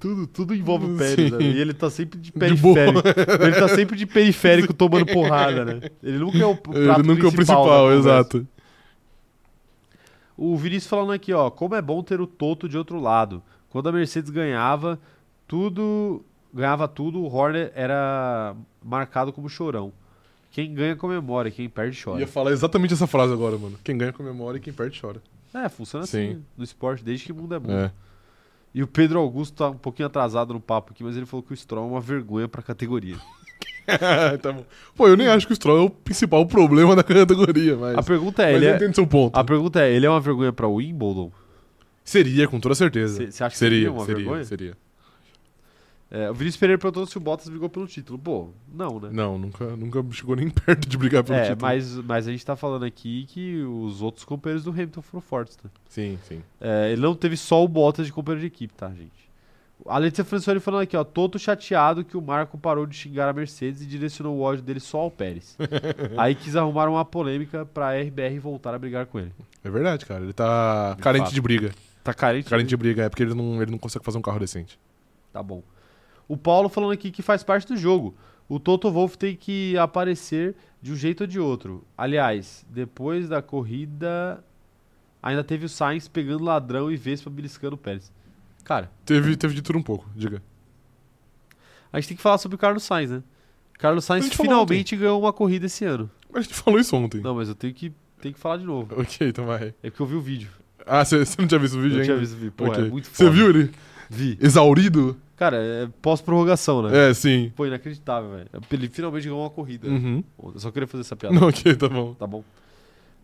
Tudo, 0.00 0.26
tudo 0.26 0.54
envolve 0.54 0.86
o 0.86 0.96
Pérez, 0.96 1.30
Sim. 1.30 1.36
né? 1.36 1.44
E 1.44 1.60
ele 1.60 1.72
tá 1.72 1.88
sempre 1.88 2.18
de 2.18 2.32
De 2.32 2.32
periférico. 2.32 3.00
ele 3.40 3.52
tá 3.54 3.68
sempre 3.68 3.96
de 3.96 4.04
periférico 4.04 4.74
tomando 4.74 5.06
porrada, 5.06 5.64
né? 5.64 5.80
Ele 6.02 6.18
nunca 6.18 6.38
é 6.38 6.46
o 6.46 6.58
Ele 6.74 7.02
nunca 7.06 7.24
é 7.24 7.28
o 7.28 7.32
principal, 7.32 7.92
exato. 7.92 8.46
O 10.36 10.56
Vinícius 10.56 10.90
falando 10.90 11.12
aqui, 11.12 11.32
ó, 11.32 11.50
como 11.50 11.76
é 11.76 11.82
bom 11.82 12.02
ter 12.02 12.20
o 12.20 12.26
Toto 12.26 12.68
de 12.68 12.76
outro 12.76 13.00
lado. 13.00 13.40
Quando 13.70 13.88
a 13.88 13.92
Mercedes 13.92 14.30
ganhava, 14.30 14.98
tudo 15.46 16.24
ganhava 16.52 16.86
tudo, 16.86 17.20
o 17.20 17.32
Horner 17.32 17.72
era 17.74 18.54
marcado 18.82 19.32
como 19.32 19.48
chorão. 19.48 19.92
Quem 20.54 20.72
ganha 20.72 20.94
comemora, 20.94 21.50
quem 21.50 21.68
perde 21.68 22.00
chora. 22.00 22.20
Ia 22.20 22.28
falar 22.28 22.52
exatamente 22.52 22.94
essa 22.94 23.08
frase 23.08 23.32
agora, 23.32 23.58
mano. 23.58 23.76
Quem 23.82 23.98
ganha 23.98 24.12
comemora 24.12 24.56
e 24.56 24.60
quem 24.60 24.72
perde 24.72 25.00
chora. 25.00 25.20
É, 25.52 25.68
funciona 25.68 26.04
assim 26.04 26.34
Sim. 26.34 26.44
no 26.56 26.62
esporte, 26.62 27.02
desde 27.02 27.26
que 27.26 27.32
o 27.32 27.34
mundo 27.34 27.56
é 27.56 27.58
mundo. 27.58 27.72
É. 27.72 27.90
E 28.72 28.80
o 28.80 28.86
Pedro 28.86 29.18
Augusto 29.18 29.56
tá 29.56 29.70
um 29.70 29.76
pouquinho 29.76 30.06
atrasado 30.06 30.54
no 30.54 30.60
papo 30.60 30.92
aqui, 30.92 31.02
mas 31.02 31.16
ele 31.16 31.26
falou 31.26 31.42
que 31.42 31.52
o 31.52 31.56
Stroll 31.56 31.88
é 31.88 31.90
uma 31.90 32.00
vergonha 32.00 32.46
pra 32.46 32.62
categoria. 32.62 33.16
tá 34.40 34.52
bom. 34.52 34.64
Pô, 34.94 35.08
eu 35.08 35.16
nem 35.16 35.26
acho 35.26 35.44
que 35.44 35.52
o 35.52 35.56
Stroll 35.56 35.78
é 35.78 35.82
o 35.82 35.90
principal 35.90 36.46
problema 36.46 36.94
da 36.94 37.02
categoria, 37.02 37.76
mas. 37.76 37.98
A 37.98 38.02
pergunta 38.04 38.44
é, 38.44 38.52
mas 38.52 38.62
ele 38.62 38.84
é, 38.84 38.92
seu 38.92 39.08
ponto. 39.08 39.36
a 39.36 39.42
pergunta 39.42 39.82
é, 39.82 39.92
ele 39.92 40.06
é 40.06 40.10
uma 40.10 40.20
vergonha 40.20 40.52
pra 40.52 40.68
Wimbledon? 40.68 41.32
Seria, 42.04 42.46
com 42.46 42.60
toda 42.60 42.76
certeza. 42.76 43.28
Você 43.28 43.42
acha 43.42 43.52
que 43.52 43.58
seria, 43.58 43.78
seria 43.78 43.92
uma 43.92 44.04
seria, 44.04 44.22
vergonha? 44.22 44.44
seria. 44.44 44.83
É, 46.16 46.30
o 46.30 46.34
Vinícius 46.34 46.60
Pereira 46.60 46.78
perguntou 46.78 47.04
se 47.06 47.16
o 47.16 47.20
Bottas 47.20 47.48
brigou 47.48 47.68
pelo 47.68 47.88
título. 47.88 48.16
Pô, 48.16 48.50
não, 48.72 49.00
né? 49.00 49.08
Não, 49.12 49.36
nunca, 49.36 49.64
nunca 49.76 50.00
chegou 50.12 50.36
nem 50.36 50.48
perto 50.50 50.88
de 50.88 50.96
brigar 50.96 51.24
pelo 51.24 51.36
É, 51.36 51.42
título. 51.48 51.62
mas, 51.62 51.96
mas 51.96 52.28
a 52.28 52.30
gente 52.30 52.46
tá 52.46 52.54
falando 52.54 52.84
aqui 52.84 53.24
que 53.28 53.62
os 53.64 54.00
outros 54.00 54.24
companheiros 54.24 54.62
do 54.62 54.70
Hamilton 54.70 55.02
foram 55.02 55.20
fortes, 55.20 55.58
né? 55.64 55.68
Sim, 55.88 56.16
sim. 56.28 56.40
É, 56.60 56.92
ele 56.92 57.00
não 57.02 57.16
teve 57.16 57.36
só 57.36 57.64
o 57.64 57.66
Bottas 57.66 58.06
de 58.06 58.12
companheiro 58.12 58.42
de 58.42 58.46
equipe, 58.46 58.72
tá, 58.74 58.90
gente? 58.90 59.24
A 59.86 59.98
Letícia 59.98 60.24
Francione 60.24 60.60
falando 60.60 60.82
aqui, 60.82 60.96
ó, 60.96 61.02
Toto 61.02 61.36
chateado 61.36 62.04
que 62.04 62.16
o 62.16 62.22
Marco 62.22 62.56
parou 62.56 62.86
de 62.86 62.94
xingar 62.96 63.28
a 63.28 63.32
Mercedes 63.32 63.82
e 63.82 63.86
direcionou 63.86 64.36
o 64.36 64.40
ódio 64.40 64.62
dele 64.62 64.78
só 64.78 64.98
ao 65.00 65.10
Pérez. 65.10 65.58
Aí 66.16 66.36
quis 66.36 66.54
arrumar 66.54 66.88
uma 66.88 67.04
polêmica 67.04 67.66
pra 67.66 67.90
RBR 68.00 68.38
voltar 68.38 68.72
a 68.72 68.78
brigar 68.78 69.04
com 69.06 69.18
ele. 69.18 69.32
É 69.64 69.68
verdade, 69.68 70.06
cara. 70.06 70.22
Ele 70.22 70.32
tá 70.32 70.94
De 70.94 71.02
carente 71.02 71.24
fato. 71.24 71.34
de 71.34 71.40
briga. 71.40 71.74
Tá 72.04 72.14
carente? 72.14 72.48
Carente 72.48 72.68
de 72.68 72.76
briga, 72.76 73.02
é 73.02 73.08
porque 73.08 73.24
ele 73.24 73.34
não, 73.34 73.60
ele 73.60 73.72
não 73.72 73.78
consegue 73.78 74.04
fazer 74.04 74.16
um 74.16 74.22
carro 74.22 74.38
decente. 74.38 74.78
Tá 75.32 75.42
bom. 75.42 75.60
O 76.28 76.36
Paulo 76.36 76.68
falando 76.68 76.92
aqui 76.92 77.10
que 77.10 77.22
faz 77.22 77.42
parte 77.42 77.66
do 77.68 77.76
jogo. 77.76 78.14
O 78.48 78.58
Toto 78.60 78.90
Wolff 78.90 79.16
tem 79.16 79.34
que 79.36 79.76
aparecer 79.78 80.54
de 80.82 80.92
um 80.92 80.96
jeito 80.96 81.22
ou 81.22 81.26
de 81.26 81.40
outro. 81.40 81.82
Aliás, 81.96 82.64
depois 82.68 83.28
da 83.28 83.40
corrida, 83.40 84.44
ainda 85.22 85.42
teve 85.42 85.64
o 85.64 85.68
Sainz 85.68 86.08
pegando 86.08 86.44
ladrão 86.44 86.90
e 86.90 86.96
Vespa 86.96 87.30
beliscando 87.30 87.74
o 87.74 87.78
Pérez. 87.78 88.12
Cara, 88.62 88.90
Teve, 89.04 89.36
teve 89.36 89.54
de 89.54 89.62
tudo 89.62 89.78
um 89.78 89.82
pouco, 89.82 90.06
diga. 90.14 90.42
a 91.92 92.00
gente 92.00 92.08
tem 92.08 92.16
que 92.16 92.22
falar 92.22 92.38
sobre 92.38 92.54
o 92.54 92.58
Carlos 92.58 92.82
Sainz, 92.82 93.10
né? 93.10 93.22
Carlos 93.78 94.04
Sainz 94.04 94.28
finalmente 94.32 94.96
ganhou 94.96 95.20
uma 95.20 95.32
corrida 95.32 95.66
esse 95.66 95.84
ano. 95.84 96.10
Mas 96.32 96.40
a 96.40 96.42
gente 96.48 96.54
falou 96.54 96.78
isso 96.80 96.96
ontem. 96.96 97.20
Não, 97.20 97.34
mas 97.34 97.48
eu 97.48 97.54
tenho 97.54 97.74
que, 97.74 97.92
tenho 98.20 98.34
que 98.34 98.40
falar 98.40 98.56
de 98.58 98.64
novo. 98.64 98.98
Ok, 99.00 99.28
então 99.28 99.46
vai. 99.46 99.74
É 99.82 99.90
porque 99.90 100.00
eu 100.02 100.06
vi 100.06 100.14
o 100.14 100.20
vídeo. 100.20 100.48
Ah, 100.86 101.04
você 101.04 101.24
você 101.24 101.40
não 101.40 101.48
tinha 101.48 101.58
visto 101.58 101.78
o 101.78 101.80
vídeo 101.80 101.96
eu 101.96 102.00
ainda? 102.02 102.04
tinha 102.06 102.16
visto 102.18 102.32
o 102.34 102.36
vídeo. 102.36 102.52
Pô, 102.52 102.66
Ok. 102.66 102.84
é 102.84 102.88
muito 102.88 103.06
Você 103.08 103.24
foda. 103.24 103.30
viu 103.30 103.48
ele 103.48 103.70
Vi. 104.10 104.38
exaurido? 104.40 105.16
Cara, 105.36 105.56
é 105.56 105.88
pós-prorrogação, 106.00 106.82
né? 106.82 107.10
É, 107.10 107.14
sim. 107.14 107.52
Pô, 107.56 107.66
inacreditável, 107.66 108.30
velho. 108.30 108.48
Ele 108.70 108.88
finalmente 108.88 109.24
ganhou 109.24 109.40
uma 109.40 109.50
corrida. 109.50 109.88
Uhum. 109.88 110.22
Eu 110.54 110.60
só 110.60 110.70
queria 110.70 110.86
fazer 110.86 111.00
essa 111.02 111.16
piada. 111.16 111.34
Não, 111.34 111.48
ok, 111.48 111.74
tá 111.74 111.88
bom. 111.88 112.14
Tá 112.14 112.26
bom? 112.26 112.44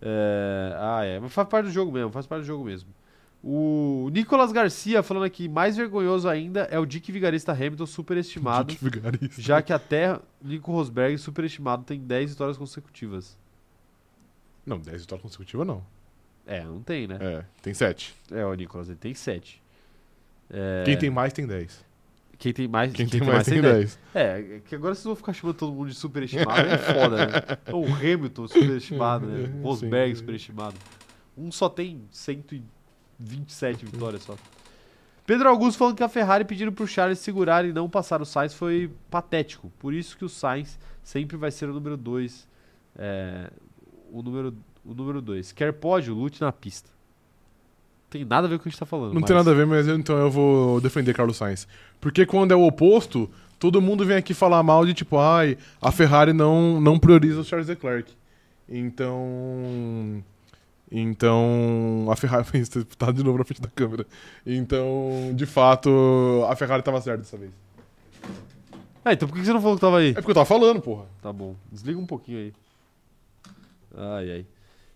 É, 0.02 0.74
Ah, 0.76 1.04
é. 1.04 1.20
Mas 1.20 1.32
faz 1.32 1.48
parte 1.48 1.66
do 1.66 1.70
jogo 1.72 1.92
mesmo, 1.92 2.10
faz 2.10 2.26
parte 2.26 2.42
do 2.42 2.46
jogo 2.46 2.64
mesmo. 2.64 2.88
O 3.42 4.10
Nicolas 4.12 4.52
Garcia 4.52 5.02
falando 5.02 5.22
aqui, 5.24 5.48
mais 5.48 5.74
vergonhoso 5.76 6.28
ainda 6.28 6.62
é 6.70 6.78
o 6.78 6.84
Dick 6.84 7.10
Vigarista 7.10 7.52
Hamilton 7.52 7.86
superestimado, 7.86 8.68
Dick 8.68 8.84
Vigarista. 8.84 9.40
já 9.40 9.62
que 9.62 9.72
até 9.72 10.18
Nico 10.42 10.70
Rosberg 10.70 11.16
superestimado 11.16 11.82
tem 11.84 11.98
10 12.00 12.32
vitórias 12.32 12.58
consecutivas. 12.58 13.38
Não, 14.66 14.78
10 14.78 15.02
vitórias 15.02 15.22
consecutivas 15.22 15.66
não. 15.66 15.82
É, 16.46 16.62
não 16.64 16.82
tem, 16.82 17.06
né? 17.06 17.16
É, 17.18 17.44
tem 17.62 17.72
7. 17.72 18.14
É, 18.30 18.44
o 18.44 18.52
Nicolas, 18.52 18.88
ele 18.88 18.98
tem 18.98 19.14
7. 19.14 19.62
É, 20.50 20.82
Quem 20.84 20.98
tem 20.98 21.08
mais 21.08 21.32
tem 21.32 21.46
10. 21.46 21.82
Quem 22.40 22.54
tem 22.54 22.66
mais, 22.66 22.90
Quem, 22.90 23.06
tem, 23.06 23.20
mais 23.20 23.44
tem 23.44 23.60
10. 23.60 23.74
10. 23.74 23.98
É, 24.14 24.56
é 24.56 24.60
que 24.64 24.74
agora 24.74 24.94
vocês 24.94 25.04
vão 25.04 25.14
ficar 25.14 25.34
chamando 25.34 25.56
todo 25.56 25.72
mundo 25.72 25.90
de 25.90 25.94
superestimado, 25.94 26.68
é 26.68 26.78
foda, 26.78 27.26
né? 27.26 27.32
O 27.70 27.84
Hamilton 27.84 28.48
superestimado, 28.48 29.26
né? 29.26 29.50
Rosberg 29.62 30.16
superestimado. 30.16 30.74
Um 31.36 31.52
só 31.52 31.68
tem 31.68 32.02
127 32.10 33.84
vitórias 33.84 34.22
só. 34.22 34.36
Pedro 35.26 35.50
Augusto 35.50 35.76
falando 35.76 35.96
que 35.96 36.02
a 36.02 36.08
Ferrari 36.08 36.46
pedindo 36.46 36.72
pro 36.72 36.86
Charles 36.86 37.18
segurar 37.18 37.66
e 37.66 37.74
não 37.74 37.90
passar 37.90 38.22
o 38.22 38.24
Sainz 38.24 38.54
foi 38.54 38.90
patético. 39.10 39.70
Por 39.78 39.92
isso 39.92 40.16
que 40.16 40.24
o 40.24 40.28
Sainz 40.28 40.78
sempre 41.02 41.36
vai 41.36 41.50
ser 41.50 41.68
o 41.68 41.74
número 41.74 41.98
2. 41.98 42.48
o 44.10 44.22
número 44.22 44.56
o 44.82 44.94
número 44.94 45.20
2. 45.20 45.52
Quer 45.52 45.74
pódio, 45.74 46.14
lute 46.14 46.40
na 46.40 46.50
pista. 46.50 46.90
Não 48.12 48.18
tem 48.20 48.24
nada 48.24 48.46
a 48.46 48.50
ver 48.50 48.56
com 48.56 48.60
o 48.60 48.62
que 48.64 48.68
a 48.68 48.72
gente 48.72 48.78
tá 48.80 48.86
falando. 48.86 49.14
Não 49.14 49.22
tem 49.22 49.36
nada 49.36 49.52
a 49.52 49.54
ver, 49.54 49.66
mas 49.66 49.86
eu- 49.86 49.96
então 49.96 50.16
eu 50.18 50.28
vou 50.30 50.80
defender 50.80 51.14
Carlos 51.14 51.36
Sainz. 51.36 51.68
Porque 52.00 52.26
quando 52.26 52.50
é 52.50 52.56
o 52.56 52.66
oposto, 52.66 53.30
todo 53.58 53.80
mundo 53.80 54.04
vem 54.04 54.16
aqui 54.16 54.34
falar 54.34 54.62
mal 54.64 54.84
de 54.84 54.92
tipo, 54.94 55.16
ai, 55.16 55.56
a 55.80 55.92
Ferrari 55.92 56.32
não, 56.32 56.80
não 56.80 56.98
prioriza 56.98 57.40
o 57.40 57.44
Charles 57.44 57.68
Leclerc. 57.68 58.12
Então. 58.68 60.24
Então. 60.90 62.08
A 62.10 62.16
Ferrari. 62.16 62.46
Tá 62.98 63.12
de 63.12 63.22
novo 63.22 63.38
na 63.38 63.44
frente 63.44 63.60
da 63.62 63.68
câmera. 63.68 64.04
Então, 64.44 65.32
de 65.34 65.46
fato, 65.46 65.88
a 66.48 66.56
Ferrari 66.56 66.82
tava 66.82 67.00
certa 67.00 67.18
dessa 67.22 67.36
vez. 67.36 67.52
Ah, 69.04 69.12
então 69.12 69.26
por 69.28 69.34
que 69.38 69.44
você 69.44 69.52
não 69.52 69.60
falou 69.62 69.76
que 69.76 69.80
tava 69.80 69.98
aí? 69.98 70.10
É 70.10 70.14
porque 70.14 70.30
eu 70.30 70.34
tava 70.34 70.44
falando, 70.46 70.80
porra. 70.80 71.04
Tá 71.22 71.32
bom. 71.32 71.54
Desliga 71.70 71.98
um 71.98 72.06
pouquinho 72.06 72.38
aí. 72.38 72.52
Ai, 73.96 74.30
ai. 74.32 74.46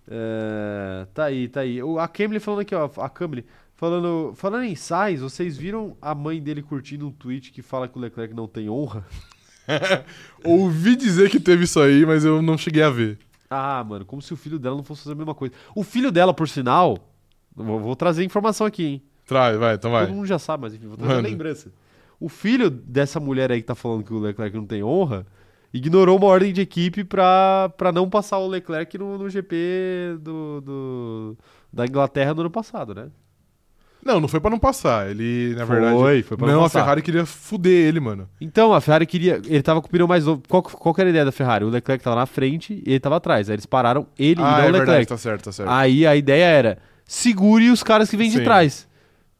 É, 0.08 1.06
tá 1.14 1.24
aí, 1.24 1.48
tá 1.48 1.60
aí. 1.60 1.82
O, 1.82 1.98
a 1.98 2.06
Camille 2.06 2.40
falando 2.40 2.60
aqui, 2.60 2.74
ó. 2.74 2.90
A 2.98 3.08
Camille 3.08 3.44
falando, 3.74 4.32
falando 4.34 4.64
em 4.64 4.74
Sainz, 4.74 5.20
vocês 5.20 5.56
viram 5.56 5.96
a 6.00 6.14
mãe 6.14 6.40
dele 6.40 6.62
curtindo 6.62 7.06
um 7.06 7.12
tweet 7.12 7.52
que 7.52 7.62
fala 7.62 7.88
que 7.88 7.98
o 7.98 8.00
Leclerc 8.00 8.34
não 8.34 8.46
tem 8.46 8.68
honra? 8.68 9.04
Ouvi 10.44 10.96
dizer 10.96 11.30
que 11.30 11.40
teve 11.40 11.64
isso 11.64 11.80
aí, 11.80 12.04
mas 12.04 12.24
eu 12.24 12.42
não 12.42 12.56
cheguei 12.58 12.82
a 12.82 12.90
ver. 12.90 13.18
Ah, 13.48 13.84
mano, 13.84 14.04
como 14.04 14.20
se 14.20 14.32
o 14.32 14.36
filho 14.36 14.58
dela 14.58 14.76
não 14.76 14.84
fosse 14.84 15.02
fazer 15.02 15.14
a 15.14 15.16
mesma 15.16 15.34
coisa. 15.34 15.54
O 15.74 15.82
filho 15.82 16.10
dela, 16.10 16.34
por 16.34 16.48
sinal, 16.48 16.98
vou, 17.54 17.80
vou 17.80 17.96
trazer 17.96 18.24
informação 18.24 18.66
aqui, 18.66 18.84
hein? 18.84 19.02
Traz, 19.26 19.56
vai, 19.58 19.74
então 19.74 19.90
vai. 19.90 20.06
Todo 20.06 20.16
mundo 20.16 20.26
já 20.26 20.38
sabe, 20.38 20.62
mas 20.62 20.74
enfim, 20.74 20.86
vou 20.86 20.96
trazer 20.96 21.14
Manda. 21.14 21.28
a 21.28 21.30
lembrança. 21.30 21.72
O 22.20 22.28
filho 22.28 22.68
dessa 22.70 23.18
mulher 23.18 23.50
aí 23.50 23.60
que 23.60 23.66
tá 23.66 23.74
falando 23.74 24.04
que 24.04 24.12
o 24.12 24.18
Leclerc 24.18 24.54
não 24.56 24.66
tem 24.66 24.82
honra, 24.82 25.26
ignorou 25.74 26.16
uma 26.16 26.26
ordem 26.28 26.52
de 26.52 26.60
equipe 26.62 27.04
pra, 27.04 27.70
pra 27.76 27.90
não 27.92 28.08
passar 28.08 28.38
o 28.38 28.46
Leclerc 28.46 28.96
no, 28.96 29.18
no 29.18 29.28
GP 29.28 30.16
do, 30.20 30.60
do- 30.62 31.38
da 31.72 31.84
Inglaterra 31.84 32.32
no 32.32 32.40
ano 32.42 32.50
passado, 32.50 32.94
né? 32.94 33.08
Não, 34.04 34.20
não 34.20 34.28
foi 34.28 34.38
pra 34.38 34.50
não 34.50 34.58
passar. 34.58 35.10
Ele, 35.10 35.54
na 35.56 35.64
verdade. 35.64 35.96
Foi, 35.96 36.22
foi 36.22 36.36
pra 36.36 36.46
não, 36.46 36.54
não 36.54 36.60
a 36.60 36.64
passar. 36.64 36.80
Ferrari 36.80 37.00
queria 37.02 37.24
fuder 37.24 37.72
ele, 37.88 38.00
mano. 38.00 38.28
Então, 38.38 38.74
a 38.74 38.80
Ferrari 38.80 39.06
queria. 39.06 39.40
Ele 39.46 39.62
tava 39.62 39.80
com 39.80 39.88
o 39.88 39.90
pneu 39.90 40.06
mais 40.06 40.26
novo. 40.26 40.42
Qual, 40.46 40.62
qual 40.62 40.94
que 40.94 41.00
era 41.00 41.08
a 41.08 41.12
ideia 41.12 41.24
da 41.24 41.32
Ferrari? 41.32 41.64
O 41.64 41.70
Leclerc 41.70 42.04
tava 42.04 42.16
na 42.16 42.26
frente 42.26 42.82
e 42.86 42.90
ele 42.90 43.00
tava 43.00 43.16
atrás. 43.16 43.48
Aí 43.48 43.54
eles 43.54 43.64
pararam 43.64 44.06
ele 44.18 44.42
e 44.42 44.44
ah, 44.44 44.46
não 44.46 44.56
é 44.56 44.58
o 44.58 44.62
verdade, 44.64 44.80
Leclerc. 44.90 45.06
tá 45.06 45.16
certo, 45.16 45.44
tá 45.44 45.52
certo. 45.52 45.70
Aí 45.70 46.06
a 46.06 46.14
ideia 46.14 46.44
era 46.44 46.78
segure 47.06 47.70
os 47.70 47.82
caras 47.82 48.10
que 48.10 48.16
vêm 48.18 48.28
de 48.30 48.42
trás. 48.44 48.86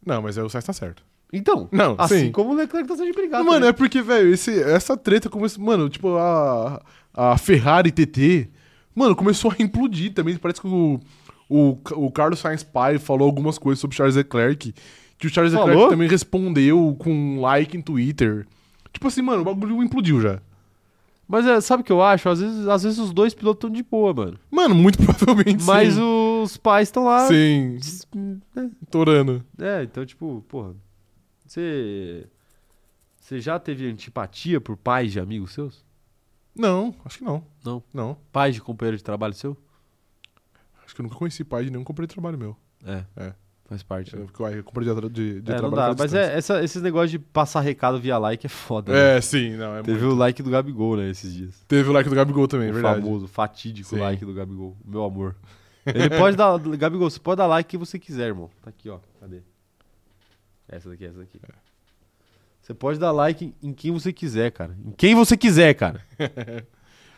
Não, 0.05 0.23
mas 0.23 0.39
aí 0.39 0.45
o 0.45 0.49
Sainz 0.49 0.65
tá 0.65 0.73
certo. 0.73 1.03
Então, 1.37 1.69
Não, 1.73 1.97
assim 1.99 2.27
sim. 2.27 2.33
como 2.33 2.53
o 2.53 2.55
Leclerc 2.55 2.89
tá 2.89 2.97
sendo 2.97 3.13
brigado. 3.13 3.45
Mano, 3.45 3.61
né? 3.61 3.69
é 3.69 3.73
porque, 3.73 4.01
velho, 4.01 4.33
essa 4.33 4.97
treta 4.97 5.29
começou. 5.29 5.63
Mano, 5.63 5.89
tipo, 5.89 6.17
a, 6.17 6.81
a 7.13 7.37
Ferrari 7.37 7.91
TT, 7.91 8.49
mano, 8.95 9.17
começou 9.17 9.51
a 9.51 9.63
implodir 9.63 10.13
também. 10.15 10.37
Parece 10.37 10.61
que 10.61 10.67
o, 10.69 11.01
o, 11.49 11.79
o 11.93 12.11
Carlos 12.11 12.39
Sainz 12.39 12.63
pai 12.63 12.99
falou 12.99 13.27
algumas 13.27 13.59
coisas 13.59 13.81
sobre 13.81 13.97
Charles 13.97 14.17
Leclerc. 14.17 14.73
Que 15.19 15.27
o 15.27 15.31
Charles 15.31 15.53
Falou? 15.53 15.69
Leclerc 15.69 15.91
também 15.91 16.09
respondeu 16.09 16.97
com 16.99 17.11
um 17.13 17.41
like 17.41 17.77
em 17.77 17.81
Twitter. 17.81 18.47
Tipo 18.93 19.09
assim, 19.09 19.23
mano, 19.23 19.43
o 19.43 19.45
bagulho 19.45 19.83
implodiu 19.83 20.21
já. 20.21 20.41
Mas 21.27 21.47
é, 21.47 21.61
sabe 21.61 21.83
o 21.83 21.85
que 21.85 21.93
eu 21.93 22.03
acho? 22.03 22.29
Às 22.29 22.41
vezes, 22.41 22.69
às 22.69 22.83
vezes 22.83 22.99
os 22.99 23.13
dois 23.13 23.33
pilotos 23.35 23.59
estão 23.59 23.71
de 23.71 23.83
boa, 23.83 24.13
mano. 24.13 24.39
Mano, 24.51 24.75
muito 24.75 24.99
provavelmente 25.03 25.65
Mas 25.65 25.95
sim. 25.95 26.01
os 26.43 26.57
pais 26.57 26.89
estão 26.89 27.05
lá. 27.05 27.27
Sim, 27.27 27.79
torando. 28.91 29.43
É, 29.59 29.83
então, 29.83 30.05
tipo, 30.05 30.45
porra. 30.49 30.75
Você. 31.55 32.27
Você 33.21 33.41
já 33.41 33.59
teve 33.59 33.89
antipatia 33.89 34.61
por 34.61 34.77
pais 34.77 35.13
de 35.13 35.21
amigos 35.21 35.53
seus? 35.53 35.85
Não, 36.55 36.95
acho 37.05 37.19
que 37.19 37.25
não. 37.25 37.43
Não. 37.65 37.83
Não. 37.93 38.19
Pais 38.33 38.55
de 38.55 38.61
companheiro 38.61 38.97
de 38.97 39.03
trabalho 39.05 39.35
seu? 39.35 39.57
Acho 40.85 40.95
que 40.95 41.01
eu 41.01 41.05
nunca 41.05 41.17
conheci 41.17 41.43
pai 41.45 41.65
de 41.65 41.71
nenhum 41.71 41.85
comprei 41.85 42.07
de 42.07 42.13
trabalho 42.13 42.37
meu. 42.37 42.57
É. 42.85 43.05
É. 43.17 43.33
Faz 43.67 43.83
parte. 43.83 44.15
né? 44.15 44.23
Eu, 44.39 44.47
eu 44.49 44.65
comprei 44.65 44.87
de, 44.87 45.09
de, 45.09 45.41
de 45.41 45.51
É, 45.51 45.55
não 45.55 45.71
trabalho 45.71 45.95
dá. 45.95 45.97
com 45.97 46.03
Mas 46.03 46.13
é, 46.13 46.37
essa, 46.37 46.63
esses 46.63 46.83
negócios 46.83 47.11
de 47.13 47.19
passar 47.19 47.61
recado 47.61 47.99
via 47.99 48.19
like 48.19 48.45
é 48.45 48.49
foda. 48.49 48.93
né? 48.93 49.17
É, 49.17 49.21
sim, 49.23 49.57
não, 49.57 49.77
é 49.77 49.83
Teve 49.83 50.01
muito. 50.01 50.13
o 50.15 50.19
like 50.19 50.43
do 50.43 50.51
Gabigol, 50.51 50.97
né, 50.99 51.09
esses 51.09 51.33
dias. 51.33 51.65
Teve 51.67 51.89
o 51.89 51.93
like 51.93 52.09
do 52.11 52.15
Gabigol 52.15 52.47
também, 52.47 52.69
é 52.69 52.71
o 52.71 52.75
verdade. 52.75 53.01
famoso, 53.01 53.27
fatídico 53.27 53.89
Sim. 53.89 54.01
like 54.01 54.23
do 54.25 54.35
Gabigol. 54.35 54.77
Meu 54.85 55.03
amor. 55.05 55.35
Ele 55.87 56.11
pode 56.11 56.37
dar. 56.37 56.59
Gabigol, 56.77 57.09
você 57.09 57.19
pode 57.19 57.39
dar 57.39 57.47
like 57.47 57.71
que 57.71 57.79
você 57.79 57.99
quiser, 57.99 58.27
irmão. 58.27 58.51
Tá 58.61 58.69
aqui, 58.69 58.91
ó. 58.91 58.99
Cadê? 59.19 59.41
Essa 60.69 60.89
daqui, 60.91 61.05
essa 61.05 61.19
daqui. 61.19 61.39
Você 62.61 62.73
pode 62.75 62.99
dar 62.99 63.13
like 63.13 63.45
em- 63.45 63.55
em 63.69 63.73
quem 63.75 63.93
você 63.93 64.13
quiser, 64.13 64.51
cara. 64.51 64.77
Em 64.85 64.91
quem 64.93 65.15
você 65.15 65.37
quiser, 65.37 65.75
cara. 65.75 66.01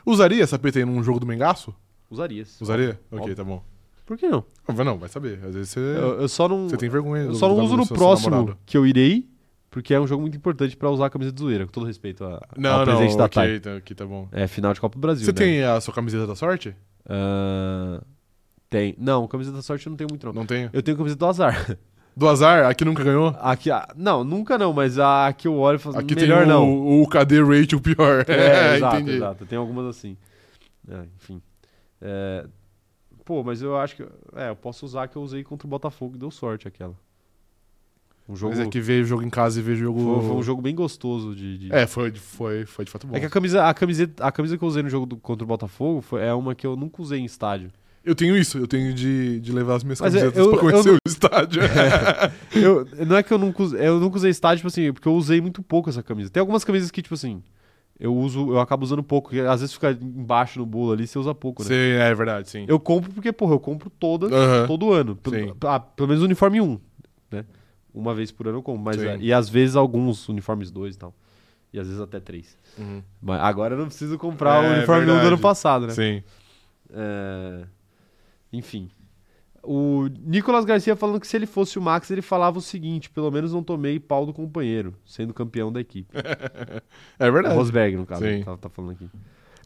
Usaria 0.04 0.42
essa 0.42 0.58
PT 0.58 0.84
num 0.84 1.02
jogo 1.02 1.20
do 1.20 1.26
Mengaço? 1.26 1.74
Usaria. 2.10 2.44
Usaria? 2.60 3.00
Óbvio. 3.10 3.24
Ok, 3.24 3.34
tá 3.34 3.44
bom. 3.44 3.62
Por 4.04 4.16
que 4.16 4.28
não? 4.28 4.44
Ah, 4.66 4.72
Vai 4.72 4.84
não, 4.84 4.98
vai 4.98 5.08
saber. 5.08 5.40
Às 5.44 5.54
vezes 5.54 5.70
você, 5.70 5.80
Eu, 5.80 6.20
eu 6.22 6.28
só 6.28 6.48
não. 6.48 6.68
você 6.68 6.76
tem 6.76 6.88
vergonha. 6.88 7.24
Eu 7.24 7.30
do- 7.30 7.36
só 7.36 7.48
não 7.48 7.56
da- 7.56 7.62
uso 7.64 7.72
do 7.72 7.78
no 7.78 7.86
seu 7.86 7.96
próximo 7.96 8.30
namorado. 8.30 8.58
que 8.64 8.76
eu 8.76 8.86
irei, 8.86 9.28
porque 9.70 9.92
é 9.92 10.00
um 10.00 10.06
jogo 10.06 10.22
muito 10.22 10.36
importante 10.36 10.76
pra 10.76 10.88
usar 10.90 11.06
a 11.06 11.10
camisa 11.10 11.32
de 11.32 11.40
zoeira, 11.40 11.66
com 11.66 11.72
todo 11.72 11.86
respeito 11.86 12.24
a, 12.24 12.40
Não, 12.56 12.70
ao 12.80 12.86
não, 12.86 12.96
presente 12.96 13.16
da 13.16 13.24
ok, 13.24 13.42
TAI. 13.42 13.60
tá, 13.60 13.76
aqui 13.76 13.94
tá 13.96 14.06
bom. 14.06 14.28
É 14.30 14.46
final 14.46 14.72
de 14.72 14.80
Copa 14.80 14.96
do 14.96 15.00
Brasil. 15.00 15.24
Você 15.24 15.32
né? 15.32 15.38
tem 15.38 15.62
a 15.64 15.80
sua 15.80 15.92
camiseta 15.92 16.24
da 16.26 16.36
sorte? 16.36 16.74
Ah, 17.08 18.00
tem. 18.70 18.94
Não, 18.98 19.26
camisa 19.26 19.50
da 19.52 19.62
sorte 19.62 19.86
eu 19.86 19.90
não 19.90 19.96
tenho 19.96 20.08
muito, 20.10 20.24
não. 20.26 20.32
Não 20.32 20.46
tenho. 20.46 20.70
Eu 20.72 20.82
tenho 20.82 20.96
camisa 20.96 21.16
do 21.16 21.26
azar. 21.26 21.76
Do 22.16 22.26
azar, 22.28 22.64
aqui 22.64 22.82
nunca 22.82 23.04
ganhou? 23.04 23.36
Aqui, 23.40 23.70
ah, 23.70 23.86
não, 23.94 24.24
nunca 24.24 24.56
não, 24.56 24.72
mas 24.72 24.98
a 24.98 25.30
que 25.36 25.46
eu 25.46 25.58
olho 25.58 25.76
e 25.76 25.78
falo 25.78 25.98
Aqui 25.98 26.14
melhor 26.14 26.44
tem 26.46 26.46
o, 26.46 26.48
não. 26.48 27.02
o 27.02 27.06
KD 27.06 27.42
Rachel 27.42 27.78
pior. 27.80 28.24
É, 28.26 28.76
exato, 28.76 28.96
entendi. 28.96 29.16
exato. 29.16 29.44
Tem 29.44 29.58
algumas 29.58 29.84
assim. 29.84 30.16
É, 30.88 31.04
enfim. 31.16 31.42
É, 32.00 32.46
pô, 33.22 33.44
mas 33.44 33.60
eu 33.60 33.76
acho 33.76 33.96
que. 33.96 34.02
É, 34.34 34.48
eu 34.48 34.56
posso 34.56 34.86
usar 34.86 35.02
a 35.02 35.08
que 35.08 35.16
eu 35.16 35.22
usei 35.22 35.44
contra 35.44 35.66
o 35.66 35.70
Botafogo 35.70 36.16
e 36.16 36.18
deu 36.18 36.30
sorte 36.30 36.66
aquela. 36.66 36.94
Um 38.26 38.34
jogo. 38.34 38.56
Mas 38.56 38.66
é 38.66 38.68
que 38.70 38.80
veio 38.80 39.04
jogo 39.04 39.22
em 39.22 39.30
casa 39.30 39.60
e 39.60 39.62
veio 39.62 39.76
jogo... 39.76 40.00
foi, 40.00 40.26
foi 40.28 40.36
um 40.36 40.42
jogo 40.42 40.62
bem 40.62 40.74
gostoso 40.74 41.34
de. 41.36 41.58
de- 41.58 41.72
É, 41.72 41.86
foi, 41.86 42.10
foi, 42.14 42.64
foi 42.64 42.84
de 42.86 42.90
fato 42.90 43.06
bom. 43.06 43.14
É 43.14 43.20
que 43.20 43.26
a 43.26 43.30
camisa, 43.30 43.64
a, 43.68 43.74
camiseta, 43.74 44.24
a 44.26 44.32
camisa 44.32 44.56
que 44.56 44.64
eu 44.64 44.68
usei 44.68 44.82
no 44.82 44.88
jogo 44.88 45.04
do- 45.04 45.16
contra 45.18 45.44
o 45.44 45.46
Botafogo 45.46 46.00
foi, 46.00 46.22
é 46.22 46.32
uma 46.32 46.54
que 46.54 46.66
eu 46.66 46.76
nunca 46.76 47.02
usei 47.02 47.20
em 47.20 47.24
estádio. 47.26 47.70
Eu 48.06 48.14
tenho 48.14 48.36
isso, 48.38 48.56
eu 48.56 48.68
tenho 48.68 48.94
de, 48.94 49.40
de 49.40 49.50
levar 49.52 49.74
as 49.74 49.82
minhas 49.84 50.00
Mas 50.00 50.14
é, 50.14 50.20
camisetas 50.20 50.38
eu- 50.46 50.50
pra 50.52 50.56
eu 50.58 50.60
conhecer 50.70 50.88
não- 50.90 50.94
o 50.94 51.08
estádio. 51.08 51.60
Eu, 52.54 52.86
não 53.06 53.16
é 53.16 53.22
que 53.22 53.32
eu 53.32 53.36
nunca, 53.38 53.62
usei, 53.64 53.86
eu 53.86 53.98
nunca 54.00 54.16
usei 54.16 54.30
estádio, 54.30 54.58
tipo 54.58 54.68
assim, 54.68 54.92
porque 54.92 55.08
eu 55.08 55.14
usei 55.14 55.40
muito 55.40 55.60
pouco 55.62 55.90
essa 55.90 56.02
camisa. 56.02 56.30
Tem 56.30 56.40
algumas 56.40 56.64
camisas 56.64 56.90
que, 56.90 57.02
tipo 57.02 57.14
assim, 57.14 57.42
eu 57.98 58.14
uso, 58.14 58.50
eu 58.52 58.60
acabo 58.60 58.84
usando 58.84 59.02
pouco, 59.02 59.30
porque 59.30 59.40
às 59.46 59.60
vezes 59.60 59.74
fica 59.74 59.90
embaixo 59.90 60.58
no 60.60 60.64
bolo 60.64 60.92
ali, 60.92 61.06
você 61.06 61.18
usa 61.18 61.34
pouco, 61.34 61.62
né? 61.64 61.68
Sim, 61.68 61.74
é 62.00 62.14
verdade, 62.14 62.48
sim. 62.48 62.64
Eu 62.68 62.78
compro 62.78 63.12
porque, 63.12 63.32
porra, 63.32 63.54
eu 63.54 63.60
compro 63.60 63.90
todas, 63.90 64.30
todo 64.68 64.92
ano. 64.92 65.18
Sim. 65.28 65.52
ah, 65.64 65.80
pelo 65.80 66.08
menos 66.08 66.22
o 66.22 66.26
uniforme 66.26 66.60
1, 66.60 66.78
né? 67.32 67.44
Uma 67.92 68.14
vez 68.14 68.30
por 68.30 68.46
ano 68.46 68.58
eu 68.58 68.62
compro, 68.62 68.82
mas, 68.82 68.96
Sim. 69.00 69.06
é, 69.08 69.18
e 69.18 69.32
às 69.32 69.48
vezes 69.48 69.74
alguns 69.74 70.28
uniformes 70.28 70.70
2 70.70 70.94
e 70.94 70.98
tal. 70.98 71.12
E 71.72 71.80
às 71.80 71.86
vezes 71.88 72.00
até 72.00 72.20
3. 72.20 72.56
Uhum. 72.78 73.02
Mas 73.20 73.40
agora 73.40 73.74
eu 73.74 73.78
não 73.78 73.86
preciso 73.86 74.16
comprar 74.16 74.62
É, 74.64 74.68
o 74.68 74.72
uniforme 74.76 75.02
um 75.02 75.06
do 75.06 75.12
verdade. 75.12 75.26
ano 75.28 75.38
passado, 75.38 75.86
né? 75.88 75.92
Sim. 75.94 76.22
É, 76.92 77.64
Enfim. 78.56 78.88
O 79.62 80.08
Nicolas 80.24 80.64
Garcia 80.64 80.94
falando 80.94 81.18
que 81.18 81.26
se 81.26 81.36
ele 81.36 81.46
fosse 81.46 81.76
o 81.76 81.82
Max, 81.82 82.08
ele 82.10 82.22
falava 82.22 82.58
o 82.58 82.62
seguinte: 82.62 83.10
pelo 83.10 83.30
menos 83.32 83.52
não 83.52 83.62
tomei 83.64 83.98
pau 83.98 84.24
do 84.24 84.32
companheiro, 84.32 84.94
sendo 85.04 85.34
campeão 85.34 85.72
da 85.72 85.80
equipe. 85.80 86.08
É 87.18 87.28
O 87.28 87.32
verdade. 87.32 87.54
Rosberg, 87.56 87.96
no 87.96 88.06
caso, 88.06 88.22
Sim. 88.24 88.42
tá, 88.44 88.56
tá 88.56 88.68
falando 88.68 88.92
aqui. 88.92 89.08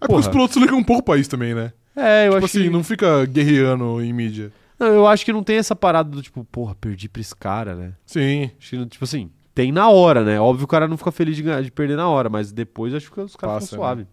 É 0.01 0.07
porque 0.07 0.15
os 0.15 0.29
pilotos 0.29 0.57
ligam 0.57 0.79
um 0.79 0.85
pouco 0.85 1.03
pra 1.03 1.19
isso 1.19 1.29
também, 1.29 1.55
né? 1.55 1.73
É, 1.95 2.27
eu 2.29 2.33
tipo 2.33 2.37
acho 2.45 2.57
assim, 2.57 2.65
que. 2.65 2.71
não 2.71 2.83
fica 2.83 3.27
guerreando 3.27 4.01
em 4.03 4.13
mídia. 4.13 4.51
Não, 4.79 4.87
eu 4.87 5.07
acho 5.07 5.25
que 5.25 5.33
não 5.33 5.43
tem 5.43 5.57
essa 5.57 5.77
parada 5.77 6.09
do 6.09 6.23
tipo, 6.23 6.43
porra, 6.45 6.75
perdi 6.75 7.07
pra 7.09 7.21
esse 7.21 7.37
cara, 7.37 7.75
né? 7.75 7.93
Sim. 8.07 8.51
Que, 8.59 8.87
tipo 8.87 9.05
assim, 9.05 9.31
tem 9.55 9.71
na 9.71 9.91
hora, 9.91 10.25
né? 10.25 10.41
Óbvio 10.41 10.61
que 10.61 10.65
o 10.65 10.69
cara 10.69 10.89
não 10.89 10.97
fica 10.97 11.13
feliz 11.13 11.37
de, 11.37 11.43
ganhar- 11.43 11.63
de 11.63 11.71
perder 11.71 11.97
na 11.97 12.09
hora, 12.09 12.31
mas 12.31 12.51
depois 12.51 12.95
acho 12.95 13.13
que 13.13 13.21
os 13.21 13.37
caras 13.37 13.65
ficam 13.65 13.79
suave. 13.79 14.07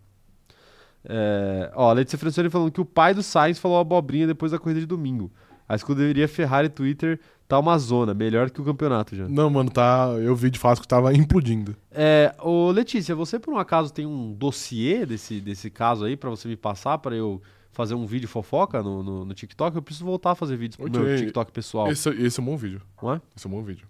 É, 1.09 1.71
ó, 1.73 1.89
a 1.89 1.93
Letícia 1.93 2.17
Francione 2.19 2.49
falando 2.49 2.71
que 2.71 2.81
o 2.81 2.85
pai 2.85 3.13
do 3.13 3.23
Sainz 3.23 3.57
falou 3.57 3.79
abobrinha 3.79 4.27
depois 4.27 4.51
da 4.51 4.59
corrida 4.59 4.79
de 4.81 4.85
domingo. 4.85 5.31
A 5.69 5.75
escuderia 5.75 6.27
Ferrari 6.27 6.69
Twitter 6.69 7.19
tá 7.47 7.57
uma 7.59 7.77
zona, 7.77 8.13
melhor 8.13 8.49
que 8.49 8.59
o 8.61 8.63
campeonato 8.63 9.15
já. 9.15 9.27
Não, 9.27 9.49
mano, 9.49 9.69
tá. 9.69 10.07
Eu 10.19 10.35
vi 10.35 10.49
de 10.49 10.59
fato 10.59 10.81
que 10.81 10.87
tava 10.87 11.13
implodindo. 11.13 11.75
É, 11.91 12.33
ô 12.39 12.71
Letícia, 12.71 13.15
você 13.15 13.39
por 13.39 13.53
um 13.53 13.57
acaso 13.57 13.91
tem 13.93 14.05
um 14.05 14.33
dossiê 14.33 15.05
desse, 15.05 15.39
desse 15.41 15.69
caso 15.69 16.05
aí 16.05 16.15
pra 16.15 16.29
você 16.29 16.47
me 16.47 16.55
passar 16.55 16.97
pra 16.97 17.15
eu 17.15 17.41
fazer 17.71 17.95
um 17.95 18.05
vídeo 18.05 18.27
fofoca 18.27 18.81
no, 18.81 19.03
no, 19.03 19.25
no 19.25 19.33
TikTok? 19.33 19.75
Eu 19.75 19.81
preciso 19.81 20.05
voltar 20.05 20.31
a 20.31 20.35
fazer 20.35 20.55
vídeos 20.57 20.77
pro 20.77 20.87
Ok. 20.87 20.99
meu 21.01 21.17
TikTok 21.17 21.51
pessoal, 21.51 21.89
Esse, 21.91 22.09
esse 22.09 22.39
é 22.39 22.43
um 22.43 22.45
bom 22.45 22.57
vídeo. 22.57 22.81
não 23.01 23.13
é? 23.13 23.21
Esse 23.35 23.45
é 23.45 23.49
um 23.49 23.53
bom 23.53 23.61
vídeo. 23.61 23.87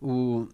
O... 0.00 0.46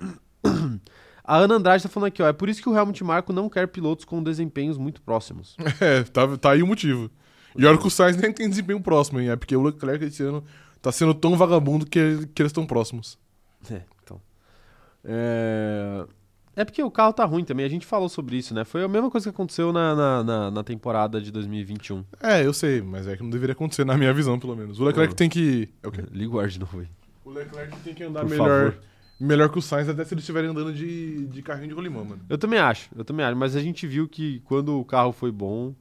A 1.24 1.36
Ana 1.36 1.54
Andrade 1.54 1.82
tá 1.82 1.88
falando 1.88 2.08
aqui, 2.08 2.22
ó. 2.22 2.26
É 2.28 2.32
por 2.32 2.48
isso 2.48 2.60
que 2.62 2.68
o 2.68 2.76
Helmut 2.76 3.02
Marko 3.04 3.32
não 3.32 3.48
quer 3.48 3.68
pilotos 3.68 4.04
com 4.04 4.22
desempenhos 4.22 4.76
muito 4.76 5.00
próximos. 5.02 5.56
É, 5.80 6.02
tá, 6.04 6.36
tá 6.36 6.50
aí 6.52 6.62
o 6.62 6.66
motivo. 6.66 7.10
E 7.56 7.64
olha 7.66 7.76
que 7.78 7.86
o 7.86 7.90
Sainz 7.90 8.16
nem 8.16 8.32
tem 8.32 8.48
desempenho 8.48 8.80
próximo, 8.80 9.20
hein? 9.20 9.28
É 9.30 9.36
porque 9.36 9.54
o 9.54 9.62
Leclerc 9.62 10.04
esse 10.04 10.22
ano 10.22 10.42
tá 10.80 10.90
sendo 10.90 11.12
tão 11.14 11.36
vagabundo 11.36 11.84
que, 11.86 12.26
que 12.34 12.42
eles 12.42 12.50
estão 12.50 12.66
próximos. 12.66 13.18
É, 13.70 13.82
então. 14.02 14.20
É... 15.04 16.04
é 16.56 16.64
porque 16.64 16.82
o 16.82 16.90
carro 16.90 17.12
tá 17.12 17.24
ruim 17.24 17.44
também. 17.44 17.66
A 17.66 17.68
gente 17.68 17.86
falou 17.86 18.08
sobre 18.08 18.36
isso, 18.36 18.54
né? 18.54 18.64
Foi 18.64 18.82
a 18.82 18.88
mesma 18.88 19.10
coisa 19.10 19.24
que 19.24 19.34
aconteceu 19.34 19.72
na, 19.72 19.94
na, 19.94 20.24
na- 20.24 20.50
na 20.50 20.64
temporada 20.64 21.20
de 21.20 21.30
2021. 21.30 22.04
É, 22.20 22.44
eu 22.44 22.52
sei, 22.52 22.80
mas 22.80 23.06
é 23.06 23.16
que 23.16 23.22
não 23.22 23.30
deveria 23.30 23.52
acontecer 23.52 23.84
na 23.84 23.96
minha 23.96 24.12
visão, 24.12 24.38
pelo 24.38 24.56
menos. 24.56 24.80
O 24.80 24.84
Leclerc 24.84 25.14
tem 25.14 25.28
que. 25.28 25.68
É 25.82 25.88
o 25.88 25.90
quê? 25.92 26.02
Liga 26.10 26.34
o 26.34 26.40
ar 26.40 26.48
de 26.48 26.58
novo 26.58 26.80
aí. 26.80 26.88
O 27.24 27.30
Leclerc 27.30 27.76
tem 27.84 27.94
que 27.94 28.02
andar 28.04 28.20
Por 28.20 28.30
melhor, 28.30 28.72
favor. 28.72 28.84
Melhor 29.22 29.48
que 29.48 29.58
o 29.58 29.62
Sainz, 29.62 29.88
até 29.88 30.04
se 30.04 30.14
eles 30.14 30.22
estiverem 30.22 30.50
andando 30.50 30.72
de, 30.72 31.26
de 31.26 31.42
carrinho 31.42 31.68
de 31.68 31.74
rolimã, 31.74 32.04
mano. 32.04 32.20
Eu 32.28 32.36
também 32.36 32.58
acho, 32.58 32.90
eu 32.96 33.04
também 33.04 33.24
acho. 33.24 33.36
Mas 33.36 33.54
a 33.54 33.60
gente 33.60 33.86
viu 33.86 34.08
que 34.08 34.40
quando 34.44 34.78
o 34.78 34.84
carro 34.84 35.12
foi 35.12 35.30
bom, 35.30 35.74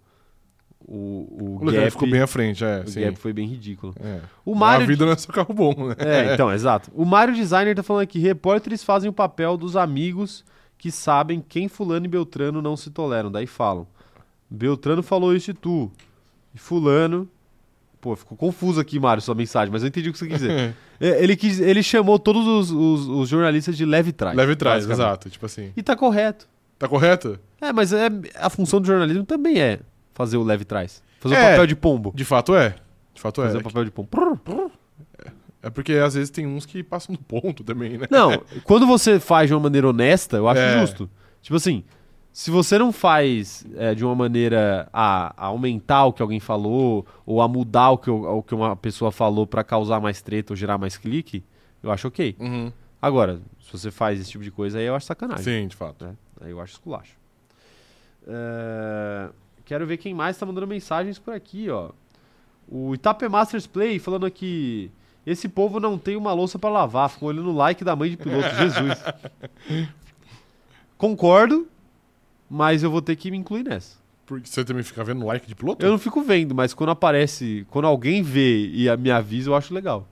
o, 0.87 1.57
o, 1.59 1.59
O 1.61 1.71
gap, 1.71 1.91
ficou 1.91 2.09
bem 2.09 2.21
à 2.21 2.27
frente, 2.27 2.63
é. 2.63 2.81
o 2.81 2.87
sim. 2.87 3.01
gap 3.01 3.17
foi 3.17 3.33
bem 3.33 3.47
ridículo. 3.47 3.95
É. 3.99 4.19
O 4.45 4.55
Mário 4.55 4.83
A 4.83 4.87
vida 4.87 5.05
não 5.05 5.13
é 5.13 5.17
só 5.17 5.31
carro 5.31 5.53
bom, 5.53 5.73
né? 5.87 5.95
É, 5.97 6.33
então, 6.33 6.51
exato. 6.53 6.91
O 6.93 7.05
Mário 7.05 7.33
Designer 7.33 7.75
tá 7.75 7.83
falando 7.83 8.03
aqui: 8.03 8.19
repórteres 8.19 8.83
fazem 8.83 9.09
o 9.09 9.13
papel 9.13 9.57
dos 9.57 9.75
amigos 9.75 10.43
que 10.77 10.91
sabem 10.91 11.43
quem 11.47 11.67
Fulano 11.67 12.05
e 12.05 12.09
Beltrano 12.09 12.61
não 12.61 12.75
se 12.75 12.89
toleram. 12.89 13.31
Daí 13.31 13.47
falam: 13.47 13.87
Beltrano 14.49 15.03
falou 15.03 15.35
isso 15.35 15.51
e 15.51 15.53
tu. 15.53 15.91
E 16.53 16.57
Fulano. 16.57 17.27
Pô, 18.01 18.15
ficou 18.15 18.35
confuso 18.35 18.81
aqui, 18.81 18.99
Mário, 18.99 19.21
sua 19.21 19.35
mensagem, 19.35 19.71
mas 19.71 19.83
eu 19.83 19.87
entendi 19.87 20.09
o 20.09 20.11
que 20.11 20.17
você 20.17 20.27
quis 20.27 20.39
dizer. 20.39 20.73
É, 21.03 21.23
ele, 21.23 21.35
quis, 21.35 21.59
ele 21.59 21.81
chamou 21.81 22.19
todos 22.19 22.45
os, 22.45 22.69
os- 22.69 23.07
os 23.07 23.27
jornalistas 23.29 23.75
de 23.75 23.83
leve 23.85 24.11
trás. 24.11 24.35
Leve 24.37 24.55
trás, 24.55 24.87
exato. 24.87 25.31
Tipo 25.31 25.47
assim. 25.47 25.71
E 25.75 25.81
tá 25.81 25.95
correto. 25.95 26.47
Tá 26.77 26.87
correto? 26.87 27.39
É, 27.59 27.73
mas 27.73 27.91
é, 27.91 28.07
a 28.35 28.51
função 28.51 28.79
do 28.79 28.85
jornalismo 28.85 29.23
também 29.25 29.59
é 29.59 29.79
fazer 30.13 30.37
o 30.37 30.43
leve 30.43 30.63
trás. 30.63 31.01
Fazer 31.19 31.33
o 31.33 31.37
É. 31.39 31.49
papel 31.51 31.65
de 31.65 31.75
pombo. 31.75 32.11
De 32.15 32.23
fato 32.23 32.53
é. 32.55 32.75
De 33.15 33.19
fato 33.21 33.41
Fazer 33.41 33.57
é. 33.57 33.59
o 33.61 33.63
papel 33.63 33.83
de 33.85 33.89
pombo. 33.89 34.09
Prrr. 34.09 34.69
É 35.63 35.69
porque 35.71 35.93
às 35.93 36.13
vezes 36.13 36.29
tem 36.29 36.45
uns 36.45 36.65
que 36.67 36.83
passam 36.83 37.15
do 37.15 37.21
ponto 37.21 37.63
também, 37.63 37.97
né? 37.97 38.07
Não, 38.09 38.43
quando 38.63 38.85
você 38.87 39.19
faz 39.19 39.47
de 39.47 39.53
uma 39.55 39.59
maneira 39.59 39.87
honesta, 39.89 40.37
eu 40.37 40.47
acho 40.47 40.61
É. 40.61 40.79
justo. 40.81 41.09
Tipo 41.41 41.55
assim, 41.55 41.83
se 42.33 42.49
você 42.49 42.77
não 42.77 42.91
faz 42.91 43.65
é, 43.75 43.93
de 43.93 44.05
uma 44.05 44.15
maneira 44.15 44.87
a, 44.93 45.33
a 45.35 45.45
aumentar 45.47 46.05
o 46.05 46.13
que 46.13 46.21
alguém 46.21 46.39
falou, 46.39 47.05
ou 47.25 47.41
a 47.41 47.47
mudar 47.47 47.91
o 47.91 47.97
que, 47.97 48.09
o 48.09 48.37
o 48.37 48.43
que 48.43 48.55
uma 48.55 48.75
pessoa 48.75 49.11
falou 49.11 49.45
pra 49.45 49.63
causar 49.63 49.99
mais 49.99 50.21
treta 50.21 50.53
ou 50.53 50.57
gerar 50.57 50.77
mais 50.77 50.97
clique, 50.97 51.43
eu 51.83 51.91
acho 51.91 52.07
ok. 52.07 52.35
Uhum. 52.39 52.71
Agora, 53.01 53.41
se 53.61 53.71
você 53.71 53.91
faz 53.91 54.19
esse 54.19 54.31
tipo 54.31 54.43
de 54.43 54.51
coisa, 54.51 54.77
aí 54.79 54.85
eu 54.85 54.95
acho 54.95 55.05
sacanagem. 55.07 55.43
Sim, 55.43 55.67
de 55.67 55.75
fato. 55.75 56.05
né? 56.05 56.15
Aí 56.39 56.51
eu 56.51 56.59
acho 56.61 56.73
esculacho. 56.73 57.15
É, 58.27 59.29
Quero 59.65 59.85
ver 59.87 59.97
quem 59.97 60.13
mais 60.13 60.37
tá 60.37 60.45
mandando 60.45 60.67
mensagens 60.67 61.17
por 61.17 61.33
aqui, 61.33 61.69
ó. 61.69 61.91
O 62.67 62.93
Itape 62.93 63.27
Masters 63.29 63.67
Play 63.67 63.99
falando 63.99 64.25
aqui. 64.25 64.91
Esse 65.25 65.47
povo 65.47 65.79
não 65.79 65.97
tem 65.97 66.15
uma 66.15 66.33
louça 66.33 66.57
pra 66.59 66.69
lavar, 66.69 67.09
ficam 67.09 67.27
olhando 67.27 67.49
o 67.51 67.55
like 67.55 67.83
da 67.83 67.95
mãe 67.95 68.09
de 68.09 68.17
piloto, 68.17 68.49
Jesus. 68.57 69.03
Concordo, 70.97 71.67
mas 72.51 72.83
eu 72.83 72.91
vou 72.91 73.01
ter 73.01 73.15
que 73.15 73.31
me 73.31 73.37
incluir 73.37 73.63
nessa. 73.63 73.95
Porque 74.25 74.47
você 74.47 74.63
também 74.63 74.83
fica 74.83 75.03
vendo 75.03 75.25
like 75.25 75.47
de 75.47 75.55
piloto? 75.55 75.85
Eu 75.85 75.91
não 75.91 75.97
fico 75.97 76.21
vendo, 76.21 76.53
mas 76.53 76.73
quando 76.73 76.89
aparece, 76.89 77.65
quando 77.69 77.85
alguém 77.85 78.21
vê 78.21 78.67
e 78.67 78.97
me 78.97 79.09
avisa, 79.09 79.49
eu 79.49 79.55
acho 79.55 79.73
legal. 79.73 80.05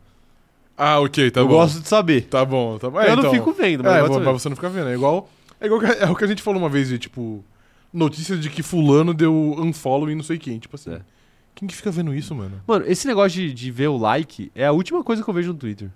Ah, 0.78 0.99
ok, 1.02 1.30
tá 1.30 1.41
eu 1.41 1.48
bom. 1.48 1.56
gosto 1.56 1.82
de 1.82 1.88
saber. 1.90 2.22
Tá 2.24 2.45
bom, 2.45 2.78
tá 2.78 2.90
bom. 2.90 2.99
eu 2.99 3.03
É, 3.03 3.10
não 3.11 3.20
então, 3.20 3.34
fico 3.34 3.52
vendo, 3.52 3.84
mas 3.84 3.94
É, 3.94 3.99
eu 4.02 4.20
mas 4.22 4.41
você 4.41 4.48
não 4.48 4.56
fica 4.56 4.70
vendo. 4.70 4.88
É 4.88 4.94
igual. 4.94 5.30
É 5.60 5.66
igual 5.66 5.82
é 5.84 6.10
o 6.10 6.16
que 6.16 6.24
a 6.24 6.28
gente 6.28 6.41
falou 6.41 6.60
uma 6.61 6.70
vez 6.70 6.88
de, 6.88 6.98
tipo, 6.98 7.44
notícias 7.94 8.40
de 8.40 8.49
que 8.49 8.64
fulano 8.64 9.14
deu 9.14 9.34
unfollow 9.57 10.10
em 10.10 10.16
não 10.16 10.24
sei 10.24 10.38
quem. 10.38 10.57
Tipo 10.57 10.76
assim. 10.78 10.94
É. 10.94 11.02
Quem 11.53 11.68
que 11.68 11.76
fica 11.76 11.91
vendo 11.91 12.14
isso, 12.16 12.34
mano? 12.34 12.61
Mano, 12.66 12.86
esse 12.88 13.06
negócio 13.06 13.41
de, 13.41 13.53
de 13.53 13.70
ver 13.72 13.90
o 13.90 13.98
like 13.98 14.49
é 14.56 14.66
a 14.66 14.72
última 14.72 15.03
coisa 15.03 15.22
que 15.22 15.30
eu 15.30 15.34
vejo 15.34 15.49
no 15.52 15.60
Twitter. 15.60 15.90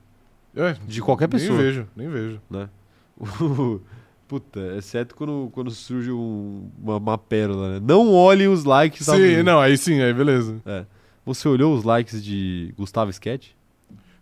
É, 0.55 0.75
De 0.85 1.01
qualquer 1.01 1.27
pessoa. 1.29 1.57
Nem 1.57 1.65
vejo, 1.65 1.87
nem 1.95 2.09
vejo. 2.09 2.41
Puta, 4.27 4.59
exceto 4.77 5.15
quando, 5.15 5.49
quando 5.53 5.69
surge 5.71 6.11
um- 6.11 6.69
uma, 6.81 6.97
uma 6.97 7.17
pérola, 7.17 7.73
né? 7.79 7.85
Não 7.85 8.11
olhe 8.13 8.47
os 8.47 8.63
likes. 8.63 9.05
Sim, 9.05 9.43
não, 9.43 9.59
aí 9.59 9.77
sim, 9.77 10.01
aí 10.01 10.13
beleza. 10.13 10.59
É. 10.65 10.85
Você 11.25 11.47
olhou 11.47 11.75
os 11.75 11.83
likes 11.83 12.23
de 12.23 12.73
Gustavo 12.77 13.11
Sketch? 13.11 13.49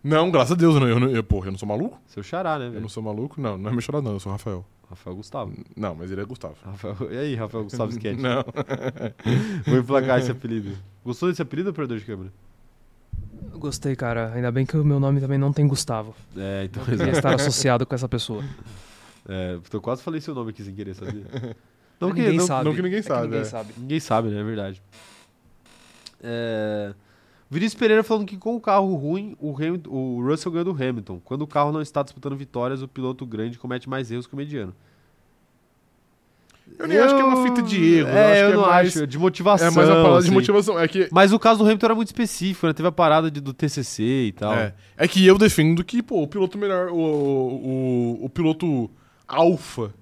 Não, 0.04 0.30
graças 0.30 0.52
a 0.52 0.54
Deus, 0.56 0.74
eu 0.74 0.80
não, 0.80 0.88
eu, 0.88 1.00
não- 1.00 1.08
eu, 1.08 1.22
porra, 1.22 1.46
eu 1.46 1.52
não 1.52 1.58
sou 1.58 1.68
maluco? 1.68 1.98
Seu 2.06 2.22
xará, 2.22 2.58
né, 2.58 2.66
Eu 2.66 2.70
velho? 2.72 2.82
não 2.82 2.88
sou 2.88 3.02
maluco? 3.02 3.40
Não, 3.40 3.56
não 3.56 3.70
é 3.70 3.72
meu 3.72 3.80
chorar, 3.80 4.02
não, 4.02 4.12
eu 4.12 4.20
sou 4.20 4.32
Rafael. 4.32 4.64
Rafael 4.90 5.16
Gustavo. 5.16 5.52
Não, 5.76 5.94
mas 5.94 6.10
ele 6.10 6.20
é 6.20 6.24
Gustavo. 6.24 6.56
Rafael... 6.62 6.96
E 7.10 7.16
aí, 7.16 7.34
Rafael 7.34 7.64
Gustavo 7.64 7.90
Sketch? 7.92 8.18
Não. 8.20 8.44
Vou 9.66 9.78
emplacar 9.78 10.18
esse 10.18 10.30
apelido. 10.30 10.76
Gostou 11.02 11.30
desse 11.30 11.40
apelido, 11.40 11.70
operador 11.70 11.98
de 11.98 12.04
câmera? 12.04 12.30
Gostei, 13.54 13.96
cara. 13.96 14.32
Ainda 14.34 14.50
bem 14.52 14.66
que 14.66 14.76
o 14.76 14.84
meu 14.84 15.00
nome 15.00 15.18
também 15.20 15.38
não 15.38 15.52
tem 15.52 15.66
Gustavo. 15.66 16.14
É, 16.36 16.64
então 16.64 16.82
Eu 16.82 16.98
queria 16.98 17.12
estar 17.12 17.34
associado 17.34 17.86
com 17.86 17.94
essa 17.94 18.08
pessoa. 18.08 18.44
É, 19.28 19.58
eu 19.72 19.80
quase 19.80 20.02
falei 20.02 20.20
seu 20.20 20.34
nome 20.34 20.50
aqui 20.50 20.62
sem 20.64 20.74
querer, 20.74 20.94
sabia? 20.94 21.24
Não 22.00 22.10
que, 22.12 22.20
ninguém 22.20 22.36
não- 22.38 22.46
sabe. 22.48 22.64
não 22.64 22.74
que 22.74 22.82
ninguém 22.82 22.98
É 22.98 23.02
sabe, 23.02 23.22
ninguém 23.26 23.40
é. 23.40 23.44
sabe. 23.44 23.72
Ninguém 23.78 24.00
sabe, 24.00 24.28
né? 24.30 24.40
É 24.40 24.42
verdade. 24.42 24.82
É... 26.20 26.92
Vinícius 27.48 27.78
Pereira 27.78 28.02
falando 28.02 28.26
que 28.26 28.36
com 28.36 28.56
o 28.56 28.60
carro 28.60 28.94
ruim, 28.96 29.36
o, 29.38 29.54
Hamilton- 29.54 29.90
o 29.90 30.20
Russell 30.26 30.50
ganha 30.50 30.64
do 30.64 30.70
Hamilton. 30.72 31.20
Quando 31.24 31.42
o 31.42 31.46
carro 31.46 31.70
não 31.70 31.80
está 31.82 32.02
disputando 32.02 32.34
vitórias, 32.34 32.82
o 32.82 32.88
piloto 32.88 33.24
grande 33.26 33.56
comete 33.58 33.88
mais 33.88 34.10
erros 34.10 34.26
que 34.26 34.34
o 34.34 34.36
mediano. 34.36 34.74
Eu 36.78 36.88
nem 36.88 36.98
acho 36.98 37.14
que 37.14 37.20
é 37.20 37.24
uma 37.24 37.42
fita 37.42 37.60
de 37.62 37.94
erro. 37.98 38.08
É, 38.08 38.42
eu 38.42 38.42
acho 38.42 38.42
eu 38.42 38.46
que 38.48 38.52
é 38.52 38.56
não 38.56 38.66
mais, 38.66 38.88
acho. 38.88 39.02
É 39.02 39.06
de 39.06 39.18
motivação. 39.18 39.68
É 39.68 39.70
mais 39.70 39.88
uma 39.88 39.96
parada 39.96 40.20
de 40.20 40.24
assim. 40.26 40.34
motivação. 40.34 40.78
É 40.80 40.88
que, 40.88 41.08
Mas 41.12 41.32
o 41.32 41.38
caso 41.38 41.58
do 41.58 41.64
Hamilton 41.66 41.86
era 41.86 41.94
muito 41.94 42.08
específico, 42.08 42.66
né? 42.66 42.72
Teve 42.72 42.88
a 42.88 42.92
parada 42.92 43.30
de- 43.30 43.40
do 43.40 43.52
TCC 43.52 44.02
e 44.28 44.32
tal. 44.32 44.54
é, 44.54 44.74
é 44.96 45.06
que 45.06 45.24
eu 45.26 45.36
defendo 45.36 45.84
que, 45.84 46.02
pô, 46.02 46.22
o 46.22 46.26
piloto 46.26 46.56
melhor, 46.56 46.88
o, 46.88 46.96
o, 46.96 48.18
o 48.24 48.28
piloto 48.30 48.90
alfa, 49.26 49.92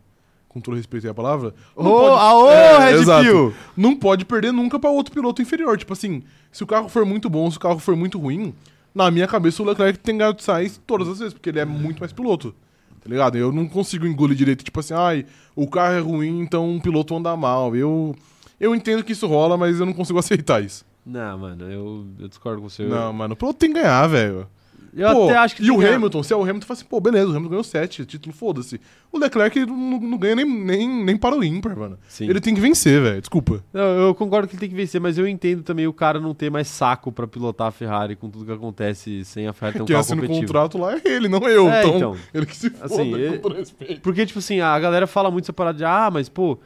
com 0.49 0.61
todo 0.61 0.77
respeito 0.77 1.07
aí 1.07 1.11
à 1.11 1.15
palavra, 1.15 1.55
Ô, 1.77 1.83
não 1.85 1.91
pode- 1.93 2.21
aô, 2.23 2.51
É, 2.51 2.91
Red 2.91 2.99
exato. 3.01 3.25
Pill! 3.25 3.55
não 3.77 3.95
pode 3.97 4.25
perder 4.25 4.53
nunca 4.53 4.79
pra 4.79 4.91
outro 4.91 5.13
piloto 5.15 5.41
inferior. 5.41 5.79
Tipo 5.79 5.93
assim, 5.93 6.23
se 6.51 6.63
o 6.65 6.67
carro 6.67 6.89
for 6.89 7.05
muito 7.07 7.31
bom, 7.31 7.51
se 7.51 7.57
o 7.57 7.61
carro 7.61 7.79
for 7.79 7.95
muito 7.95 8.19
ruim, 8.19 8.53
na 8.95 9.11
minha 9.11 9.27
cabeça 9.29 9.63
o 9.63 9.67
Leclerc 9.67 9.99
tem 10.01 10.17
ganhado 10.19 10.37
de 10.39 10.43
Sainz 10.43 10.81
todas 10.87 11.09
as 11.09 11.19
vezes, 11.21 11.33
porque 11.35 11.49
ele 11.49 11.61
é 11.61 11.65
muito 11.65 12.01
mais 12.01 12.13
piloto. 12.13 12.55
Tá 13.03 13.09
ligado? 13.09 13.39
Eu 13.39 13.51
não 13.51 13.67
consigo 13.67 14.07
engolir 14.07 14.37
direito, 14.37 14.63
tipo 14.65 14.79
assim, 14.81 14.93
ai, 14.93 15.25
o 15.57 15.67
carro 15.67 15.95
é 15.95 16.01
ruim, 16.01 16.41
então 16.41 16.77
o 16.77 16.81
piloto 16.81 17.17
anda 17.17 17.35
mal. 17.37 17.75
Eu, 17.75 18.15
eu 18.59 18.75
entendo 18.75 19.03
que 19.03 19.13
isso 19.13 19.27
rola, 19.27 19.57
mas 19.57 19.81
eu 19.81 19.87
não 19.87 19.93
consigo 19.95 20.19
aceitar 20.21 20.63
isso. 20.63 20.85
Não, 21.07 21.39
mano, 21.39 21.65
eu, 21.71 22.07
eu 22.19 22.29
discordo 22.29 22.61
com 22.61 22.69
você. 22.69 22.83
Não, 22.85 23.11
mano, 23.13 23.33
o 23.33 23.37
piloto 23.37 23.59
tem 23.59 23.73
que 23.73 23.81
ganhar, 23.81 24.07
velho. 24.07 24.47
Eu 24.95 25.12
Pô, 25.15 25.25
até 25.25 25.37
acho 25.39 25.57
que 25.57 25.62
E 25.65 25.71
o. 25.71 25.81
Hamilton, 25.81 26.23
se 26.23 26.33
é 26.33 26.37
o 26.37 26.43
Hamilton, 26.43 26.67
fala 26.67 26.79
assim, 26.79 26.87
pô, 26.89 27.01
beleza, 27.01 27.27
o 27.27 27.31
Hamilton 27.31 27.49
ganhou 27.51 27.65
sete, 27.65 28.05
título, 28.05 28.35
foda-se. 28.35 28.81
O 29.12 29.19
Leclerc 29.19 29.65
não, 29.67 30.01
não 30.01 30.19
ganha 30.19 30.37
nem, 30.37 30.45
nem, 30.45 31.05
nem 31.05 31.17
para 31.17 31.35
o 31.37 31.43
ímpar, 31.45 31.77
mano. 31.77 31.99
Sim. 32.09 32.29
Ele 32.29 32.41
tem 32.41 32.55
que 32.55 32.61
vencer, 32.61 33.01
velho, 33.03 33.21
desculpa. 33.21 33.62
Não, 33.73 33.83
eu 33.83 34.15
concordo 34.15 34.47
que 34.49 34.55
ele 34.55 34.61
tem 34.61 34.69
que 34.69 34.75
vencer, 34.75 35.01
mas 35.01 35.19
eu 35.19 35.27
entendo 35.27 35.62
também 35.62 35.87
o 35.87 35.93
cara 35.93 36.19
não 36.21 36.35
ter 36.35 36.51
mais 36.51 36.69
saco 36.69 37.11
pra 37.11 37.27
pilotar 37.27 37.69
a 37.69 37.71
Ferrari 37.71 38.15
com 38.17 38.29
tudo 38.31 38.45
que 38.45 38.53
acontece 38.53 39.25
sem 39.25 39.47
a 39.47 39.53
Ferrari 39.53 39.77
ter 39.79 39.83
um 39.83 39.87
Quem 39.87 39.95
carro 39.95 40.01
assina 40.01 40.17
o 40.19 40.23
competitivo. 40.27 40.53
contrato 40.53 40.79
lá 40.79 40.95
é 40.95 41.01
ele, 41.05 41.29
não 41.29 41.41
eu. 41.49 41.69
É, 41.69 41.81
então, 41.85 41.97
então. 41.97 42.17
ele 42.33 42.47
que 42.47 42.57
se 42.57 42.71
foda, 42.71 42.85
Assim, 42.87 43.11
com 43.11 43.17
ele- 43.17 43.39
todo 43.39 43.55
respeito. 43.55 44.01
Porque, 44.01 44.25
tipo 44.27 44.39
assim, 44.39 44.61
a 44.61 44.79
galera 44.79 45.07
fala 45.07 45.31
muito 45.31 45.45
essa 45.45 45.53
parada 45.53 45.79
de, 45.79 45.85
ah, 45.85 46.09
mas, 46.12 46.29
pô, 46.29 46.59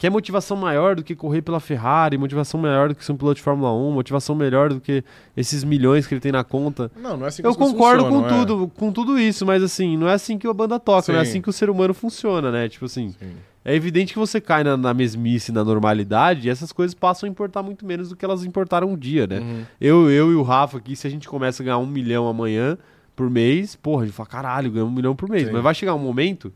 quer 0.00 0.08
motivação 0.08 0.56
maior 0.56 0.96
do 0.96 1.04
que 1.04 1.14
correr 1.14 1.42
pela 1.42 1.60
Ferrari, 1.60 2.16
motivação 2.16 2.58
maior 2.58 2.88
do 2.88 2.94
que 2.94 3.04
ser 3.04 3.12
um 3.12 3.18
piloto 3.18 3.34
de 3.34 3.42
Fórmula 3.42 3.70
1, 3.70 3.92
motivação 3.92 4.34
melhor 4.34 4.70
do 4.70 4.80
que 4.80 5.04
esses 5.36 5.62
milhões 5.62 6.06
que 6.06 6.14
ele 6.14 6.22
tem 6.22 6.32
na 6.32 6.42
conta. 6.42 6.90
Não, 6.96 7.18
não 7.18 7.26
é 7.26 7.28
assim 7.28 7.42
que 7.42 7.46
Eu 7.46 7.54
concordo 7.54 8.08
com 8.08 8.24
é. 8.24 8.28
tudo, 8.28 8.68
com 8.68 8.90
tudo 8.90 9.18
isso, 9.18 9.44
mas 9.44 9.62
assim, 9.62 9.98
não 9.98 10.08
é 10.08 10.14
assim 10.14 10.38
que 10.38 10.46
a 10.46 10.54
banda 10.54 10.80
toca, 10.80 11.12
não 11.12 11.20
é 11.20 11.24
Sim. 11.24 11.30
assim 11.30 11.42
que 11.42 11.50
o 11.50 11.52
ser 11.52 11.68
humano 11.68 11.92
funciona, 11.92 12.50
né? 12.50 12.66
Tipo 12.66 12.86
assim, 12.86 13.10
Sim. 13.10 13.32
é 13.62 13.74
evidente 13.74 14.14
que 14.14 14.18
você 14.18 14.40
cai 14.40 14.64
na, 14.64 14.74
na 14.74 14.94
mesmice, 14.94 15.52
na 15.52 15.62
normalidade, 15.62 16.48
e 16.48 16.50
essas 16.50 16.72
coisas 16.72 16.94
passam 16.94 17.26
a 17.26 17.30
importar 17.30 17.62
muito 17.62 17.84
menos 17.84 18.08
do 18.08 18.16
que 18.16 18.24
elas 18.24 18.42
importaram 18.42 18.88
um 18.88 18.96
dia, 18.96 19.26
né? 19.26 19.40
Uhum. 19.40 19.64
Eu, 19.78 20.10
eu 20.10 20.32
e 20.32 20.34
o 20.34 20.42
Rafa 20.42 20.78
aqui, 20.78 20.96
se 20.96 21.06
a 21.06 21.10
gente 21.10 21.28
começa 21.28 21.62
a 21.62 21.64
ganhar 21.64 21.78
um 21.78 21.86
milhão 21.86 22.26
amanhã 22.26 22.78
por 23.14 23.28
mês, 23.28 23.76
porra, 23.76 24.04
a 24.04 24.06
gente 24.06 24.14
fala, 24.14 24.30
caralho, 24.30 24.70
ganhamos 24.70 24.94
um 24.94 24.96
milhão 24.96 25.14
por 25.14 25.28
mês. 25.28 25.48
Sim. 25.48 25.52
Mas 25.52 25.62
vai 25.62 25.74
chegar 25.74 25.94
um 25.94 25.98
momento 25.98 26.50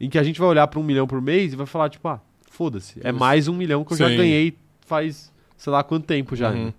em 0.00 0.08
que 0.08 0.16
a 0.16 0.22
gente 0.22 0.38
vai 0.38 0.48
olhar 0.48 0.68
pra 0.68 0.78
um 0.78 0.84
milhão 0.84 1.08
por 1.08 1.20
mês 1.20 1.52
e 1.52 1.56
vai 1.56 1.66
falar, 1.66 1.90
tipo, 1.90 2.06
ah, 2.06 2.20
foda-se, 2.54 3.00
é 3.02 3.10
mais 3.10 3.48
um 3.48 3.54
milhão 3.54 3.84
que 3.84 3.92
eu 3.92 3.96
já 3.96 4.08
Sim. 4.08 4.16
ganhei 4.16 4.56
faz 4.86 5.32
sei 5.56 5.72
lá 5.72 5.82
quanto 5.82 6.06
tempo 6.06 6.36
já. 6.36 6.50
Uhum. 6.50 6.66
né? 6.66 6.74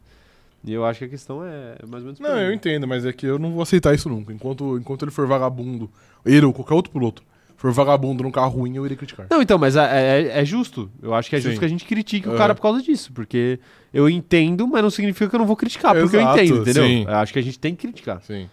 E 0.63 0.73
eu 0.73 0.83
acho 0.85 0.99
que 0.99 1.05
a 1.05 1.09
questão 1.09 1.43
é 1.45 1.75
mais 1.87 2.03
ou 2.03 2.07
menos. 2.07 2.19
Não, 2.19 2.39
eu 2.39 2.51
entendo, 2.51 2.87
mas 2.87 3.05
é 3.05 3.13
que 3.13 3.25
eu 3.25 3.37
não 3.37 3.51
vou 3.51 3.61
aceitar 3.61 3.93
isso 3.93 4.09
nunca. 4.09 4.33
Enquanto, 4.33 4.77
enquanto 4.77 5.03
ele 5.03 5.11
for 5.11 5.27
vagabundo, 5.27 5.89
ele 6.25 6.43
ou 6.45 6.51
qualquer 6.53 6.73
outro 6.73 6.91
piloto, 6.91 7.21
for 7.55 7.71
vagabundo 7.71 8.23
num 8.23 8.31
carro 8.31 8.59
ruim, 8.59 8.75
eu 8.75 8.83
iria 8.85 8.97
criticar. 8.97 9.27
Não, 9.29 9.41
então, 9.41 9.59
mas 9.59 9.75
é, 9.75 9.81
é- 10.23 10.41
é 10.41 10.45
justo. 10.45 10.89
Eu 11.03 11.13
acho 11.13 11.29
que 11.29 11.35
é 11.35 11.39
justo 11.39 11.53
Sim. 11.55 11.59
que 11.59 11.65
a 11.65 11.67
gente 11.67 11.85
critique 11.85 12.27
o 12.27 12.31
Aham. 12.31 12.37
cara 12.37 12.55
por 12.55 12.61
causa 12.61 12.81
disso. 12.81 13.11
Porque 13.13 13.59
eu 13.93 14.09
entendo, 14.09 14.67
mas 14.67 14.81
não 14.81 14.89
significa 14.89 15.29
que 15.29 15.35
eu 15.35 15.39
não 15.39 15.45
vou 15.45 15.55
criticar, 15.55 15.93
porque 15.93 16.17
Exato, 16.17 16.39
eu 16.39 16.43
entendo, 16.45 16.61
entendeu? 16.61 16.83
sim. 16.85 17.03
Eu 17.03 17.15
acho 17.15 17.33
que 17.33 17.39
a 17.39 17.43
gente 17.43 17.59
tem 17.59 17.75
que 17.75 17.81
criticar. 17.81 18.21
Sim. 18.23 18.49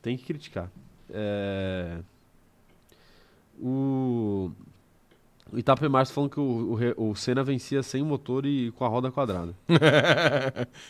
Tem 0.00 0.16
que 0.16 0.24
criticar. 0.24 0.70
É... 1.10 1.98
O... 3.60 4.52
o 5.50 5.58
Itape 5.58 5.82
falando 6.12 6.30
que 6.30 6.40
o, 6.40 6.78
o, 6.96 7.10
o 7.10 7.16
Senna 7.16 7.42
vencia 7.42 7.82
sem 7.82 8.02
motor 8.02 8.44
e 8.44 8.70
com 8.72 8.84
a 8.84 8.88
roda 8.88 9.10
quadrada. 9.10 9.54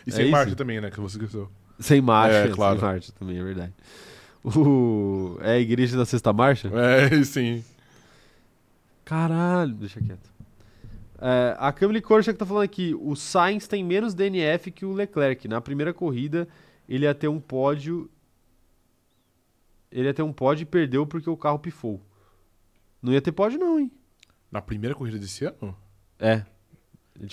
e 0.06 0.10
É 0.10 0.10
sem 0.10 0.24
isso? 0.24 0.32
marcha 0.32 0.56
também, 0.56 0.80
né? 0.80 0.90
Que 0.90 1.00
você 1.00 1.16
esqueceu. 1.16 1.48
Sem 1.78 2.00
marcha, 2.00 2.36
É, 2.36 2.48
claro. 2.48 2.78
sem 2.80 2.88
marcha 2.88 3.12
também, 3.12 3.38
é 3.38 3.42
verdade. 3.42 3.72
O... 4.44 5.36
É 5.40 5.52
a 5.52 5.58
igreja 5.58 5.96
da 5.96 6.04
sexta 6.04 6.32
marcha? 6.32 6.68
É, 6.74 7.22
sim. 7.22 7.64
Caralho, 9.04 9.74
deixa 9.74 10.00
quieto. 10.00 10.28
É, 11.20 11.56
a 11.58 11.72
Camille 11.72 12.00
Korchak 12.00 12.38
tá 12.38 12.46
falando 12.46 12.64
aqui, 12.64 12.94
o 12.98 13.14
Sainz 13.16 13.66
tem 13.66 13.84
menos 13.84 14.14
DNF 14.14 14.70
que 14.70 14.84
o 14.84 14.92
Leclerc. 14.92 15.46
Na 15.48 15.60
primeira 15.60 15.92
corrida, 15.92 16.48
ele 16.88 17.04
ia 17.04 17.14
ter 17.14 17.28
um 17.28 17.40
pódio... 17.40 18.10
Ele 19.90 20.06
ia 20.06 20.14
ter 20.14 20.22
um 20.22 20.32
pódio 20.32 20.62
e 20.62 20.66
perdeu 20.66 21.06
porque 21.06 21.30
o 21.30 21.36
carro 21.36 21.58
pifou. 21.58 22.00
Não 23.00 23.12
ia 23.12 23.22
ter 23.22 23.32
pódio 23.32 23.58
não, 23.58 23.78
hein? 23.80 23.90
Na 24.50 24.60
primeira 24.62 24.94
corrida 24.94 25.18
desse 25.18 25.44
ano? 25.44 25.76
É. 26.18 26.42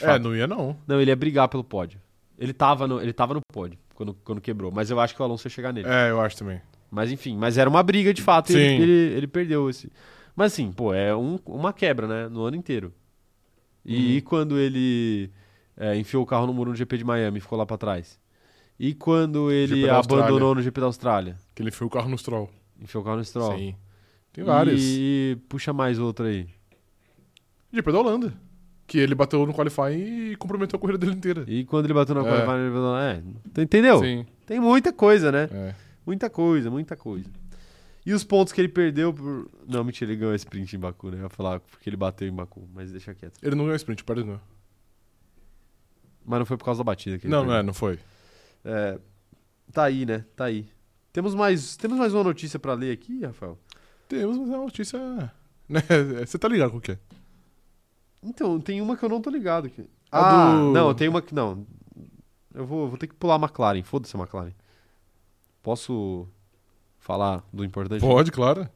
É, 0.02 0.20
não 0.20 0.36
ia 0.36 0.48
não. 0.48 0.76
Não, 0.88 1.00
ele 1.00 1.12
ia 1.12 1.16
brigar 1.16 1.48
pelo 1.48 1.64
pódio. 1.64 2.00
Ele 2.38 2.54
tava 2.54 2.88
no, 2.88 3.00
ele 3.02 3.14
tava 3.14 3.34
no 3.34 3.40
pódio 3.54 3.78
quando, 3.94 4.14
quando 4.16 4.42
quebrou, 4.42 4.72
mas 4.72 4.90
eu 4.90 5.00
acho 5.00 5.16
que 5.16 5.22
o 5.22 5.24
Alonso 5.26 5.46
ia 5.48 5.52
chegar 5.52 5.72
nele. 5.72 5.88
É, 5.88 6.10
eu 6.10 6.20
acho 6.20 6.36
também. 6.38 6.62
Mas 6.92 7.12
enfim, 7.12 7.38
mas 7.38 7.58
era 7.58 7.70
uma 7.70 7.82
briga 7.84 8.14
de 8.14 8.22
fato 8.22 8.52
e 8.52 8.56
ele, 8.56 8.68
Sim. 8.78 8.82
ele, 8.84 8.92
ele 9.18 9.28
perdeu 9.28 9.70
esse. 9.70 9.92
Mas 10.36 10.52
assim, 10.54 10.72
pô, 10.72 10.94
é 10.94 11.16
um- 11.16 11.40
uma 11.46 11.72
quebra, 11.72 12.08
né? 12.08 12.28
No 12.28 12.44
ano 12.44 12.58
inteiro. 12.58 12.94
E 13.86 14.16
Uhum. 14.16 14.22
quando 14.22 14.58
ele 14.60 15.32
é, 15.78 15.96
enfiou 15.96 16.24
o 16.24 16.26
carro 16.26 16.48
no 16.48 16.54
muro 16.54 16.72
no 16.72 16.76
GP 16.76 16.98
de 16.98 17.04
Miami 17.06 17.38
e 17.38 17.42
ficou 17.42 17.58
lá 17.58 17.66
pra 17.66 17.78
trás? 17.78 18.20
E 18.78 18.94
quando 18.94 19.52
ele 19.52 19.88
abandonou 19.90 20.54
no 20.56 20.62
GP 20.62 20.82
da 20.82 20.88
Austrália? 20.88 21.38
Que 21.54 21.62
ele 21.64 21.72
foi 21.72 21.88
o 21.88 21.90
carro 21.90 22.10
no 22.10 22.18
Stroll. 22.18 22.50
Enfiou 22.82 23.02
o 23.02 23.06
carro 23.06 23.18
no 23.18 23.24
Stroll. 23.24 23.58
Sim. 23.58 23.76
Tem 24.34 24.44
vários. 24.44 24.82
E, 24.84 25.38
puxa 25.48 25.72
mais 25.72 25.98
outro 26.00 26.26
aí. 26.26 26.48
GP 27.76 27.92
da 27.92 28.00
Holanda. 28.00 28.34
Que 28.88 29.00
ele 29.00 29.16
bateu 29.16 29.46
no 29.46 29.54
qualifying 29.54 30.32
e 30.32 30.36
comprometeu 30.36 30.78
a 30.78 30.80
corrida 30.80 30.98
dele 31.00 31.14
inteira. 31.14 31.44
E 31.48 31.66
quando 31.66 31.86
ele 31.86 31.94
bateu 31.94 32.14
na 32.16 32.22
É. 32.22 32.24
qualifying, 32.24 32.62
ele 32.66 32.72
falou, 32.72 32.98
é, 32.98 33.24
entendeu? 33.62 34.00
Sim. 34.00 34.26
Tem 34.46 34.60
muita 34.60 34.94
coisa, 34.94 35.32
né? 35.32 35.50
É. 35.52 35.76
Muita 36.06 36.30
coisa, 36.30 36.70
muita 36.70 36.96
coisa. 36.96 37.26
E 38.06 38.14
os 38.14 38.24
pontos 38.24 38.54
que 38.54 38.62
ele 38.62 38.68
perdeu 38.68 39.12
por... 39.12 39.50
Não, 39.68 39.84
mentira, 39.84 40.12
ele 40.12 40.20
ganhou 40.20 40.36
sprint 40.36 40.76
em 40.76 40.80
Baku, 40.80 41.10
né? 41.10 41.18
Eu 41.18 41.24
ia 41.24 41.30
falar 41.30 41.60
porque 41.60 41.90
ele 41.90 41.98
bateu 41.98 42.28
em 42.28 42.32
Baku, 42.32 42.70
mas 42.72 42.92
deixa 42.92 43.16
quieto. 43.16 43.40
Ele 43.42 43.56
não 43.56 43.64
ganhou 43.66 43.76
sprint, 43.76 44.04
perdeu. 44.04 44.40
Mas 46.24 46.40
não 46.40 46.46
foi 46.46 46.56
por 46.58 46.66
causa 46.66 46.80
da 46.80 46.84
batida 46.84 47.18
que 47.18 47.26
ele 47.26 47.32
Não, 47.32 47.44
não 47.44 47.56
é, 47.56 47.64
não 47.64 47.74
foi. 47.74 47.98
É, 48.64 49.00
tá 49.72 49.86
aí, 49.86 50.06
né? 50.06 50.24
Tá 50.36 50.46
aí. 50.46 50.68
Temos 51.12 51.34
mais, 51.34 51.76
temos 51.78 51.98
mais 51.98 52.14
uma 52.14 52.24
notícia 52.24 52.60
pra 52.60 52.74
ler 52.74 52.92
aqui, 52.92 53.24
Rafael? 53.26 53.58
Temos, 54.08 54.38
mas 54.38 54.50
é 54.50 54.54
uma 54.56 54.66
notícia. 54.66 55.00
Né? 55.68 55.82
Você 56.26 56.38
tá 56.38 56.48
ligado 56.48 56.72
com 56.72 56.78
o 56.78 56.82
que 56.82 56.92
é? 56.92 57.00
Então, 58.26 58.60
tem 58.60 58.82
uma 58.82 58.98
que 58.98 59.04
eu 59.06 59.10
não 59.10 59.22
tô 59.22 59.30
ligado 59.30 59.68
aqui. 59.68 59.86
Ah, 60.12 60.54
do- 60.56 60.72
não, 60.74 60.94
tem 60.94 61.08
uma 61.08 61.22
que 61.22 61.34
não. 61.36 61.66
Eu 62.54 62.66
vou, 62.66 62.88
vou 62.90 62.98
ter 62.98 63.08
que 63.08 63.14
pular 63.16 63.36
a 63.36 63.40
McLaren. 63.40 63.84
Foda-se 63.84 64.16
a 64.16 64.20
McLaren. 64.20 64.52
Posso 65.62 66.28
falar 67.00 67.44
do 67.52 67.64
importante? 67.64 68.02
Pode, 68.02 68.32
claro. 68.32 68.68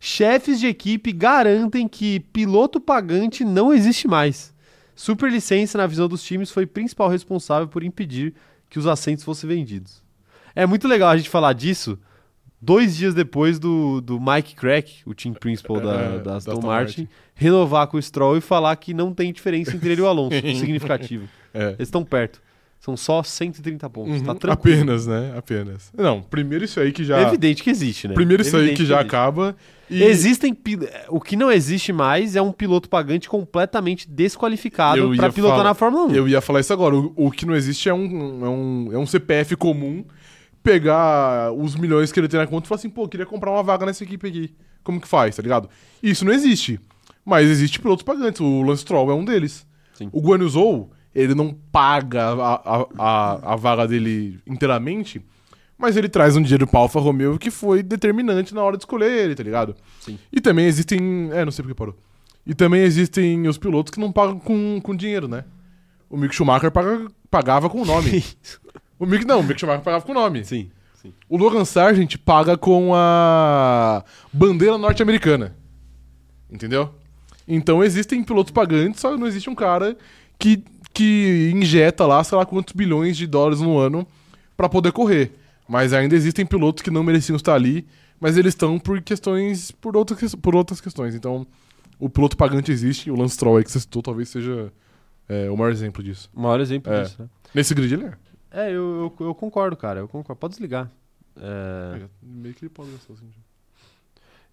Chefes 0.00 0.60
de 0.60 0.66
equipe 0.66 1.12
garantem 1.12 1.88
que 1.88 2.20
piloto 2.20 2.80
pagante 2.80 3.44
não 3.44 3.72
existe 3.72 4.06
mais. 4.06 4.54
Superlicença, 4.94 5.78
na 5.78 5.86
visão 5.86 6.08
dos 6.08 6.22
times, 6.22 6.50
foi 6.50 6.66
principal 6.66 7.08
responsável 7.08 7.68
por 7.68 7.82
impedir 7.82 8.34
que 8.70 8.78
os 8.78 8.86
assentos 8.86 9.24
fossem 9.24 9.48
vendidos. 9.48 10.02
É 10.54 10.66
muito 10.66 10.86
legal 10.88 11.10
a 11.10 11.16
gente 11.16 11.28
falar 11.30 11.52
disso 11.52 11.98
dois 12.60 12.96
dias 12.96 13.14
depois 13.14 13.58
do, 13.58 14.00
do 14.00 14.18
Mike 14.20 14.54
Crack, 14.54 15.02
o 15.06 15.14
team 15.14 15.34
principal 15.34 15.80
da, 15.80 15.94
É, 15.94 16.18
da 16.18 16.36
Aston 16.36 16.52
Martin, 16.60 16.66
Martin. 17.02 17.08
renovar 17.34 17.86
com 17.86 17.96
o 17.96 18.02
Stroll 18.02 18.36
e 18.36 18.40
falar 18.40 18.74
que 18.76 18.92
não 18.94 19.12
tem 19.14 19.32
diferença 19.32 19.74
entre 19.76 19.92
ele 19.92 20.00
e 20.00 20.04
o 20.04 20.08
Alonso. 20.08 20.36
significativo. 20.58 21.28
É. 21.54 21.68
Eles 21.70 21.80
estão 21.88 22.04
perto. 22.04 22.40
São 22.80 22.96
só 22.96 23.24
130 23.24 23.90
pontos. 23.90 24.18
Uhum, 24.20 24.24
Tá 24.24 24.34
tranquilo. 24.36 24.78
Apenas, 24.82 25.04
né? 25.06 25.34
Apenas. 25.36 25.90
Não, 25.96 26.22
primeiro 26.22 26.64
isso 26.64 26.78
aí 26.78 26.92
que 26.92 27.02
já. 27.02 27.18
É 27.18 27.22
evidente 27.26 27.60
que 27.62 27.70
existe, 27.70 28.06
né? 28.06 28.14
Primeiro 28.14 28.40
isso 28.42 28.54
aí 28.54 28.62
Evidente 28.62 28.82
que 28.82 28.86
já 28.88 28.98
existe. 29.00 29.06
acaba. 29.08 29.56
E 29.90 30.00
Existem. 30.04 30.56
O 31.08 31.20
que 31.20 31.34
não 31.34 31.50
existe 31.50 31.92
mais 31.92 32.36
é 32.36 32.40
um 32.42 32.52
piloto 32.52 32.88
pagante 32.88 33.28
completamente 33.28 34.08
desqualificado 34.08 35.12
ia 35.12 35.32
pilotar 35.32 35.56
falar- 35.56 35.64
na 35.64 35.74
Fórmula 35.74 36.04
1. 36.06 36.14
eu 36.14 36.28
ia 36.28 36.40
falar 36.40 36.60
isso 36.60 36.72
agora. 36.72 36.94
O, 36.94 37.12
o 37.16 37.30
que 37.32 37.44
não 37.44 37.56
existe 37.56 37.88
é 37.88 37.94
um, 37.94 38.44
é, 38.44 38.48
um, 38.48 38.88
é 38.92 38.98
um 38.98 39.06
CPF 39.06 39.56
comum 39.56 40.04
pegar 40.68 41.50
os 41.52 41.74
milhões 41.74 42.12
que 42.12 42.20
ele 42.20 42.28
tem 42.28 42.38
na 42.38 42.46
conta 42.46 42.66
e 42.66 42.68
falar 42.68 42.78
assim, 42.78 42.90
pô, 42.90 43.08
queria 43.08 43.24
comprar 43.24 43.50
uma 43.50 43.62
vaga 43.62 43.86
nessa 43.86 44.04
equipe 44.04 44.26
aqui. 44.28 44.54
Como 44.84 45.00
que 45.00 45.08
faz, 45.08 45.34
tá 45.36 45.42
ligado? 45.42 45.68
Isso 46.02 46.24
não 46.24 46.32
existe. 46.32 46.78
Mas 47.24 47.48
existe 47.48 47.80
pilotos 47.80 48.02
pagantes. 48.02 48.40
O 48.40 48.62
Lance 48.62 48.82
Stroll 48.82 49.10
é 49.10 49.14
um 49.14 49.24
deles. 49.24 49.66
Sim. 49.94 50.10
O 50.12 50.20
Guan 50.20 50.46
Zhou, 50.46 50.90
ele 51.14 51.34
não 51.34 51.54
paga 51.72 52.24
a, 52.34 52.54
a, 52.54 52.86
a, 52.98 53.52
a 53.52 53.56
vaga 53.56 53.88
dele 53.88 54.38
inteiramente, 54.46 55.22
mas 55.78 55.96
ele 55.96 56.08
traz 56.08 56.36
um 56.36 56.42
dinheiro 56.42 56.66
pra 56.66 56.80
Alfa 56.80 57.00
Romeo 57.00 57.38
que 57.38 57.50
foi 57.50 57.82
determinante 57.82 58.54
na 58.54 58.62
hora 58.62 58.76
de 58.76 58.82
escolher 58.82 59.10
ele, 59.10 59.34
tá 59.34 59.42
ligado? 59.42 59.74
Sim. 60.00 60.18
E 60.30 60.40
também 60.40 60.66
existem... 60.66 61.30
É, 61.32 61.44
não 61.44 61.52
sei 61.52 61.62
porque 61.62 61.74
parou. 61.74 61.96
E 62.46 62.54
também 62.54 62.82
existem 62.82 63.46
os 63.48 63.56
pilotos 63.58 63.90
que 63.90 64.00
não 64.00 64.12
pagam 64.12 64.38
com, 64.38 64.80
com 64.82 64.94
dinheiro, 64.94 65.28
né? 65.28 65.44
O 66.10 66.16
Mick 66.16 66.34
Schumacher 66.34 66.70
paga- 66.70 67.08
pagava 67.30 67.68
com 67.70 67.82
o 67.82 67.84
nome. 67.86 68.22
o 68.98 69.06
Mick 69.06 69.24
não, 69.24 69.40
o 69.40 69.42
Mick 69.42 69.58
Schumacher 69.60 69.82
pagava 69.82 70.04
com 70.04 70.12
o 70.12 70.14
nome. 70.14 70.44
Sim, 70.44 70.70
sim. 70.94 71.12
O 71.28 71.36
Logan 71.36 71.64
Sargent 71.64 72.16
paga 72.18 72.56
com 72.56 72.92
a 72.94 74.04
bandeira 74.32 74.76
norte-americana. 74.78 75.54
Entendeu? 76.50 76.94
Então 77.46 77.82
existem 77.84 78.22
pilotos 78.22 78.52
pagantes, 78.52 79.00
só 79.00 79.16
não 79.16 79.26
existe 79.26 79.48
um 79.50 79.54
cara 79.54 79.96
que, 80.38 80.62
que 80.92 81.50
injeta 81.54 82.06
lá, 82.06 82.22
sei 82.24 82.36
lá 82.36 82.44
quantos 82.46 82.72
bilhões 82.74 83.16
de 83.16 83.26
dólares 83.26 83.60
no 83.60 83.78
ano 83.78 84.06
pra 84.56 84.68
poder 84.68 84.92
correr. 84.92 85.32
Mas 85.68 85.92
ainda 85.92 86.14
existem 86.14 86.46
pilotos 86.46 86.82
que 86.82 86.90
não 86.90 87.02
mereciam 87.02 87.36
estar 87.36 87.54
ali, 87.54 87.86
mas 88.20 88.36
eles 88.36 88.52
estão 88.54 88.78
por 88.78 89.00
questões, 89.02 89.70
por 89.70 89.96
outras, 89.96 90.34
por 90.34 90.54
outras 90.56 90.80
questões. 90.80 91.14
Então, 91.14 91.46
o 91.98 92.08
piloto 92.08 92.36
pagante 92.36 92.72
existe, 92.72 93.10
o 93.10 93.16
Lance 93.16 93.34
Stroll 93.34 93.58
aí 93.58 93.64
que 93.64 93.70
você 93.70 93.80
citou 93.80 94.02
talvez 94.02 94.28
seja 94.30 94.72
é, 95.28 95.50
o 95.50 95.56
maior 95.56 95.70
exemplo 95.70 96.02
disso. 96.02 96.30
O 96.34 96.40
maior 96.40 96.60
exemplo 96.60 96.92
É. 96.92 97.02
disso, 97.02 97.16
né? 97.22 97.28
Nesse 97.54 97.74
grid 97.74 97.92
ele 97.94 98.04
é. 98.06 98.12
É, 98.50 98.68
eu, 98.70 99.12
eu, 99.20 99.26
eu 99.26 99.34
concordo, 99.34 99.76
cara. 99.76 100.00
Eu 100.00 100.08
concordo. 100.08 100.38
Pode 100.40 100.52
desligar. 100.52 100.90
É, 101.36 102.06
Meio 102.22 102.54
que 102.54 102.64
ele 102.64 102.70
pode 102.70 102.90
gastar 102.90 103.12
assim. 103.14 103.28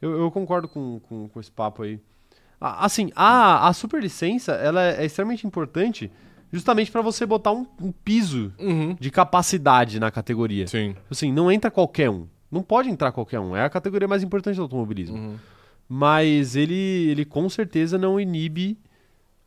eu, 0.02 0.20
eu 0.20 0.32
concordo 0.32 0.68
com, 0.68 1.00
com, 1.08 1.28
com 1.30 1.40
esse 1.40 1.52
papo 1.52 1.84
aí. 1.84 2.00
Assim, 2.60 3.12
a, 3.16 3.68
a 3.68 3.74
superlicença 3.74 4.54
ela 4.54 4.82
é, 4.82 5.02
é 5.02 5.06
extremamente 5.06 5.46
importante 5.46 6.12
justamente 6.52 6.90
pra 6.92 7.02
você 7.02 7.26
botar 7.26 7.52
um, 7.52 7.66
um 7.82 7.92
piso 7.92 8.54
Uhum. 8.58 8.96
de 9.00 9.12
capacidade 9.12 10.00
na 10.00 10.10
categoria. 10.12 10.68
Sim. 10.68 10.96
Assim, 11.10 11.32
não 11.32 11.52
entra 11.52 11.70
qualquer 11.70 12.10
um. 12.10 12.28
Não 12.52 12.62
pode 12.64 12.90
entrar 12.90 13.12
qualquer 13.12 13.40
um. 13.40 13.56
É 13.56 13.64
a 13.66 13.70
categoria 13.70 14.08
mais 14.08 14.24
importante 14.24 14.56
do 14.56 14.62
automobilismo. 14.62 15.18
Uhum. 15.18 15.36
Mas 15.90 16.56
ele, 16.56 16.74
ele 17.10 17.26
com 17.26 17.48
certeza 17.50 17.98
não 17.98 18.20
inibe 18.20 18.78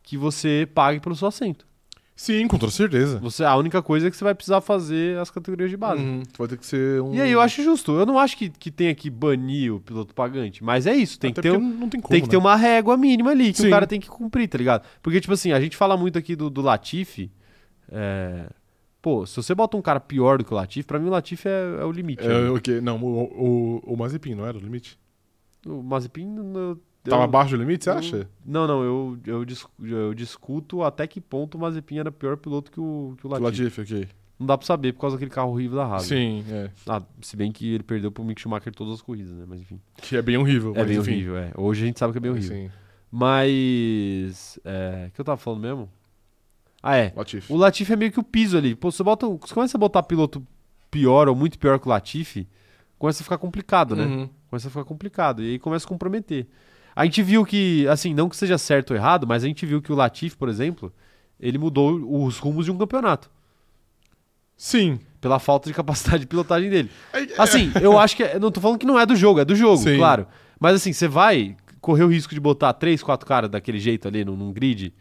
que 0.03 0.17
você 0.17 0.67
pague 0.73 0.99
pelo 0.99 1.15
seu 1.15 1.27
assento. 1.27 1.65
Sim, 2.19 2.49
com 2.49 2.57
toda 2.57 2.69
certeza. 2.69 3.17
Você, 3.19 3.45
a 3.45 3.55
única 3.55 3.81
coisa 3.81 4.07
é 4.07 4.11
que 4.11 4.17
você 4.17 4.25
vai 4.25 4.35
precisar 4.35 4.59
fazer 4.59 5.17
as 5.19 5.31
categorias 5.31 5.69
de 5.69 5.77
base. 5.77 6.03
Uhum. 6.03 6.21
Vai 6.37 6.49
ter 6.49 6.57
que 6.57 6.65
ser 6.65 7.01
um. 7.01 7.13
E 7.15 7.21
aí 7.21 7.31
eu 7.31 7.39
acho 7.39 7.63
justo. 7.63 7.93
Eu 7.97 8.05
não 8.05 8.19
acho 8.19 8.35
que, 8.35 8.49
que 8.49 8.69
tenha 8.69 8.93
que 8.93 9.09
banir 9.09 9.73
o 9.73 9.79
piloto 9.79 10.13
pagante, 10.13 10.61
mas 10.61 10.85
é 10.85 10.93
isso. 10.93 11.17
Tem 11.17 11.31
Até 11.31 11.41
que 11.41 11.49
ter, 11.49 11.57
um- 11.57 11.61
não 11.61 11.87
tem 11.87 12.01
como. 12.01 12.11
tem 12.11 12.21
que 12.21 12.27
ter 12.27 12.35
né? 12.35 12.41
uma 12.43 12.57
régua 12.57 12.97
mínima 12.97 13.31
ali 13.31 13.53
que 13.53 13.59
Sim. 13.61 13.67
o 13.67 13.69
cara 13.69 13.87
tem 13.87 14.01
que 14.01 14.09
cumprir, 14.09 14.49
tá 14.49 14.57
ligado? 14.57 14.85
Porque, 15.01 15.21
tipo 15.21 15.33
assim, 15.33 15.53
a 15.53 15.61
gente 15.61 15.77
fala 15.77 15.95
muito 15.95 16.19
aqui 16.19 16.35
do, 16.35 16.49
do 16.49 16.59
Latifi. 16.61 17.31
é, 17.89 18.49
Pô, 19.01 19.25
se 19.25 19.37
você 19.37 19.55
bota 19.55 19.77
um 19.77 19.81
cara 19.81 20.01
pior 20.01 20.39
do 20.39 20.43
que 20.43 20.51
o 20.53 20.57
Latifi, 20.57 20.85
pra 20.85 20.99
mim 20.99 21.07
o 21.07 21.11
Latifi 21.11 21.47
é, 21.47 21.77
é 21.79 21.85
o 21.85 21.91
limite. 21.93 22.21
É, 22.21 22.27
né? 22.27 22.49
o 22.49 22.59
quê? 22.59 22.81
Não, 22.81 23.01
o, 23.01 23.79
o, 23.85 23.93
o 23.93 23.95
Mazepin 23.95 24.35
não 24.35 24.45
era 24.45 24.57
o 24.57 24.59
limite? 24.59 24.99
O 25.65 25.81
Mazepin. 25.81 26.35
eu- 26.53 26.77
Tava 27.09 27.23
abaixo 27.23 27.55
do 27.55 27.61
limite, 27.61 27.83
você 27.83 27.89
eu- 27.89 27.93
acha? 27.95 28.29
Não, 28.45 28.67
não, 28.67 28.83
eu, 28.83 29.17
eu, 29.25 29.45
eu 29.87 30.13
discuto 30.13 30.83
até 30.83 31.05
que 31.07 31.19
ponto 31.19 31.55
o 31.57 31.61
Mazepin 31.61 31.99
era 31.99 32.11
pior 32.11 32.37
piloto 32.37 32.71
que 32.71 32.79
o, 32.79 33.15
que 33.19 33.25
o 33.25 33.29
O 33.29 33.33
Latifi. 33.33 33.63
Latifi, 33.63 33.81
ok. 33.81 34.07
Não 34.39 34.47
dá 34.47 34.57
pra 34.57 34.65
saber 34.65 34.93
por 34.93 35.01
causa 35.01 35.17
daquele 35.17 35.31
carro 35.31 35.49
horrível 35.51 35.77
da 35.77 35.85
Haas. 35.85 36.03
Sim, 36.03 36.45
é. 36.49 36.69
Ah, 36.87 37.01
se 37.21 37.35
bem 37.35 37.51
que 37.51 37.73
ele 37.73 37.83
perdeu 37.83 38.09
pro 38.09 38.23
Mick 38.23 38.39
Schumacher 38.39 38.73
todas 38.73 38.93
as 38.93 39.01
corridas, 39.01 39.33
né? 39.33 39.43
Mas 39.45 39.59
enfim. 39.59 39.81
Que 39.97 40.15
é 40.15 40.21
bem 40.21 40.37
horrível. 40.37 40.71
É 40.77 40.85
bem 40.85 40.97
enfim. 40.97 41.11
horrível, 41.11 41.37
é. 41.37 41.51
Hoje 41.57 41.83
a 41.83 41.87
gente 41.87 41.99
sabe 41.99 42.13
que 42.13 42.19
é 42.19 42.21
bem 42.21 42.31
horrível. 42.31 42.55
Sim. 42.55 42.69
Mas. 43.11 44.59
É. 44.63 45.07
O 45.09 45.11
que 45.11 45.21
eu 45.21 45.25
tava 45.25 45.37
falando 45.37 45.61
mesmo? 45.61 45.89
Ah, 46.81 46.95
é. 46.95 47.11
Latifi. 47.15 47.51
O 47.51 47.57
Latifi 47.57 47.91
é 47.93 47.95
meio 47.95 48.11
que 48.11 48.19
o 48.19 48.23
piso 48.23 48.57
ali. 48.57 48.75
Pô, 48.75 48.91
você, 48.91 49.03
bota, 49.03 49.27
você 49.27 49.53
começa 49.53 49.77
a 49.77 49.79
botar 49.79 50.03
piloto 50.03 50.41
pior 50.89 51.27
ou 51.27 51.35
muito 51.35 51.59
pior 51.59 51.77
que 51.79 51.87
o 51.87 51.89
Latifi, 51.89 52.47
começa 52.97 53.21
a 53.21 53.25
ficar 53.25 53.37
complicado, 53.37 53.95
né? 53.95 54.05
Uhum. 54.05 54.29
Começa 54.49 54.67
a 54.67 54.71
ficar 54.71 54.85
complicado. 54.85 55.43
E 55.43 55.51
aí 55.51 55.59
começa 55.59 55.85
a 55.85 55.89
comprometer. 55.89 56.47
A 56.95 57.05
gente 57.05 57.21
viu 57.23 57.45
que, 57.45 57.87
assim, 57.87 58.13
não 58.13 58.27
que 58.29 58.35
seja 58.35 58.57
certo 58.57 58.91
ou 58.91 58.97
errado, 58.97 59.25
mas 59.27 59.43
a 59.43 59.47
gente 59.47 59.65
viu 59.65 59.81
que 59.81 59.91
o 59.91 59.95
Latifi, 59.95 60.35
por 60.35 60.49
exemplo, 60.49 60.91
ele 61.39 61.57
mudou 61.57 61.93
os 62.25 62.37
rumos 62.37 62.65
de 62.65 62.71
um 62.71 62.77
campeonato. 62.77 63.29
Sim. 64.57 64.99
Pela 65.21 65.39
falta 65.39 65.69
de 65.69 65.73
capacidade 65.73 66.19
de 66.21 66.27
pilotagem 66.27 66.69
dele. 66.69 66.89
É- 67.13 67.27
Assim, 67.37 67.71
eu 67.81 67.97
acho 67.97 68.15
que. 68.15 68.23
é- 68.23 68.39
Não 68.39 68.51
tô 68.51 68.59
falando 68.61 68.77
que 68.77 68.85
não 68.85 68.99
é 68.99 69.05
do 69.05 69.15
jogo, 69.15 69.39
é 69.39 69.45
do 69.45 69.55
jogo, 69.55 69.77
Sim. 69.77 69.97
claro. 69.97 70.27
Mas 70.59 70.75
assim, 70.75 70.91
você 70.93 71.07
vai 71.07 71.55
correr 71.79 72.03
o 72.03 72.07
risco 72.07 72.33
de 72.33 72.39
botar 72.39 72.73
três, 72.73 73.01
quatro 73.01 73.25
caras 73.25 73.49
daquele 73.49 73.79
jeito 73.79 74.07
ali 74.07 74.25
num, 74.25 74.35
num 74.35 74.51
grid 74.51 74.93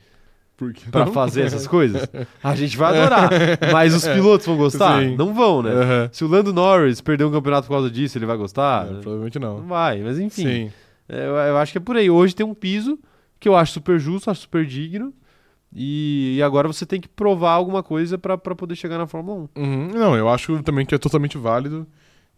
não? 0.95 1.13
fazer 1.13 1.43
essas 1.43 1.67
coisas? 1.69 2.09
A 2.43 2.55
gente 2.55 2.77
vai 2.77 2.97
adorar. 2.97 3.31
Mas 3.73 3.95
os 3.95 4.07
pilotos 4.07 4.47
vão 4.47 4.57
gostar? 4.57 5.03
Sim. 5.03 5.17
Não 5.17 5.35
vão, 5.35 5.63
né? 5.63 5.71
Aham. 5.73 6.09
Se 6.13 6.25
o 6.25 6.29
Lando 6.29 6.53
Norris 6.53 7.01
perder 7.01 7.25
um 7.25 7.31
campeonato 7.33 7.67
por 7.67 7.75
causa 7.75 7.91
disso, 7.91 8.17
ele 8.19 8.27
vai 8.27 8.37
gostar? 8.37 8.87
É, 8.87 9.01
provavelmente 9.01 9.39
Não 9.41 9.59
não. 9.59 9.67
vai, 9.67 10.01
mas 10.03 10.19
enfim. 10.21 10.43
Sim. 10.45 10.73
É, 11.09 11.27
Eu, 11.27 11.37
eu 11.37 11.57
acho 11.59 11.73
que 11.73 11.79
é 11.79 11.81
por 11.81 11.97
aí. 11.97 12.11
Hoje 12.11 12.35
tem 12.35 12.45
um 12.45 12.55
piso 12.55 12.99
que 13.41 13.49
eu 13.49 13.57
acho 13.57 13.73
super 13.73 13.99
justo, 13.99 14.31
acho 14.31 14.43
super 14.43 14.65
digno. 14.67 15.13
E, 15.75 16.37
e 16.39 16.43
agora 16.43 16.67
você 16.67 16.87
tem 16.87 17.01
que 17.01 17.09
provar 17.09 17.53
alguma 17.53 17.83
coisa 17.83 18.17
pra 18.17 18.39
poder 18.39 18.75
chegar 18.75 18.99
na 18.99 19.07
Fórmula 19.07 19.49
1. 19.57 19.63
Uhum. 19.63 19.89
Não, 19.89 20.17
eu 20.17 20.29
acho 20.29 20.63
também 20.63 20.87
que 20.87 20.95
é 20.95 20.99
totalmente 20.99 21.37
válido. 21.37 21.87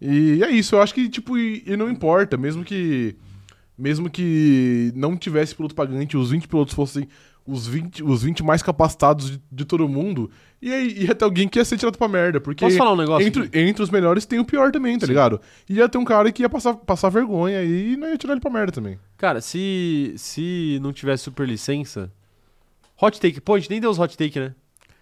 E 0.01 0.43
é 0.43 0.51
isso, 0.51 0.75
eu 0.75 0.83
acho 0.83 0.95
que, 0.95 1.09
tipo, 1.09 1.37
e, 1.37 1.63
e 1.67 1.77
não 1.77 1.91
importa, 1.91 2.37
mesmo 2.37 2.65
que. 2.65 3.17
Mesmo 3.77 4.11
que 4.11 4.93
não 4.95 5.17
tivesse 5.17 5.55
piloto 5.55 5.75
pagante, 5.75 6.15
os 6.15 6.31
20 6.31 6.47
pilotos 6.49 6.75
fossem 6.75 7.09
os 7.51 7.67
20, 7.67 8.03
os 8.05 8.23
20 8.23 8.43
mais 8.43 8.63
capacitados 8.63 9.31
de, 9.33 9.43
de 9.51 9.65
todo 9.65 9.89
mundo, 9.89 10.31
e 10.63 10.73
aí 10.73 11.05
ia 11.05 11.15
ter 11.15 11.25
alguém 11.25 11.49
que 11.49 11.59
ia 11.59 11.65
ser 11.65 11.77
tirado 11.79 11.97
pra 11.99 12.07
merda. 12.09 12.41
Porque 12.41 12.65
Posso 12.65 12.77
falar 12.77 12.93
um 12.93 12.97
negócio? 12.97 13.27
entre, 13.27 13.51
entre 13.53 13.83
os 13.83 13.91
melhores 13.91 14.25
tem 14.27 14.39
o 14.39 14.45
pior 14.45 14.71
também, 14.71 14.99
tá 14.99 15.07
Sim. 15.07 15.13
ligado? 15.13 15.41
E 15.69 15.75
ia 15.75 15.89
ter 15.89 15.99
um 15.99 16.05
cara 16.05 16.31
que 16.31 16.43
ia 16.43 16.49
passar, 16.49 16.75
passar 16.75 17.09
vergonha 17.09 17.63
e 17.63 17.97
não 17.97 18.09
ia 18.09 18.17
tirar 18.17 18.33
ele 18.35 18.41
pra 18.41 18.51
merda 18.51 18.73
também. 18.73 18.99
Cara, 19.17 19.41
se, 19.41 20.15
se 20.17 20.79
não 20.83 20.93
tivesse 20.93 21.25
super 21.25 21.47
licença. 21.49 22.13
Hot 23.03 23.19
take. 23.21 23.41
Pô, 23.41 23.55
a 23.55 23.59
gente 23.59 23.71
nem 23.71 23.81
deu 23.81 23.91
os 23.91 23.99
hot 23.99 24.17
take, 24.17 24.39
né? 24.39 24.55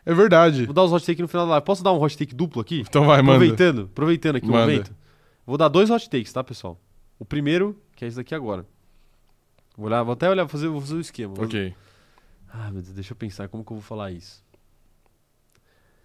É 0.07 0.15
verdade. 0.15 0.65
Vou 0.65 0.73
dar 0.75 0.85
os 0.85 0.93
hot 0.93 1.05
take 1.05 1.21
no 1.21 1.29
final 1.29 1.45
da 1.47 1.51
live. 1.53 1.67
Posso 1.67 1.83
dar 1.83 1.93
um 1.93 2.01
hot 2.01 2.17
take 2.17 2.35
duplo 2.35 2.63
aqui? 2.63 2.81
Então 2.89 3.05
vai, 3.05 3.21
manda. 3.23 3.33
aproveitando, 3.37 3.89
aproveitando 3.93 4.37
aqui 4.37 4.47
o 4.47 4.53
Manda. 4.53 4.67
momento. 4.67 4.95
Vou 5.47 5.57
dar 5.59 5.69
dois 5.69 5.91
hot 5.91 6.09
takes, 6.09 6.33
tá, 6.33 6.43
pessoal? 6.45 6.81
O 7.19 7.25
primeiro, 7.25 7.77
que 7.97 8.05
é 8.05 8.09
esse 8.09 8.17
daqui 8.17 8.35
agora. 8.35 8.65
Vou, 9.77 9.87
olhar, 9.87 10.03
vou 10.03 10.13
até 10.13 10.29
olhar, 10.31 10.47
fazer, 10.49 10.69
vou 10.69 10.81
fazer 10.81 10.95
o 10.95 11.01
esquema. 11.01 11.35
Vou- 11.35 11.45
Ok. 11.45 11.75
Ah, 12.53 12.71
meu 12.71 12.83
Deus, 12.83 12.95
deixa 12.95 13.13
eu 13.13 13.17
pensar 13.17 13.49
como 13.49 13.65
que 13.65 13.71
eu 13.73 13.77
vou 13.77 13.83
falar 13.85 14.11
isso. 14.11 14.43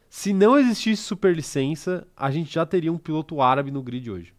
Se 0.09 0.31
não 0.31 0.57
existisse 0.57 1.01
super 1.01 1.35
licença, 1.35 2.05
a 2.15 2.29
gente 2.29 2.53
já 2.53 2.65
teria 2.65 2.91
um 2.93 2.97
piloto 2.97 3.41
árabe 3.41 3.71
no 3.71 3.81
grid 3.81 4.11
hoje. 4.11 4.33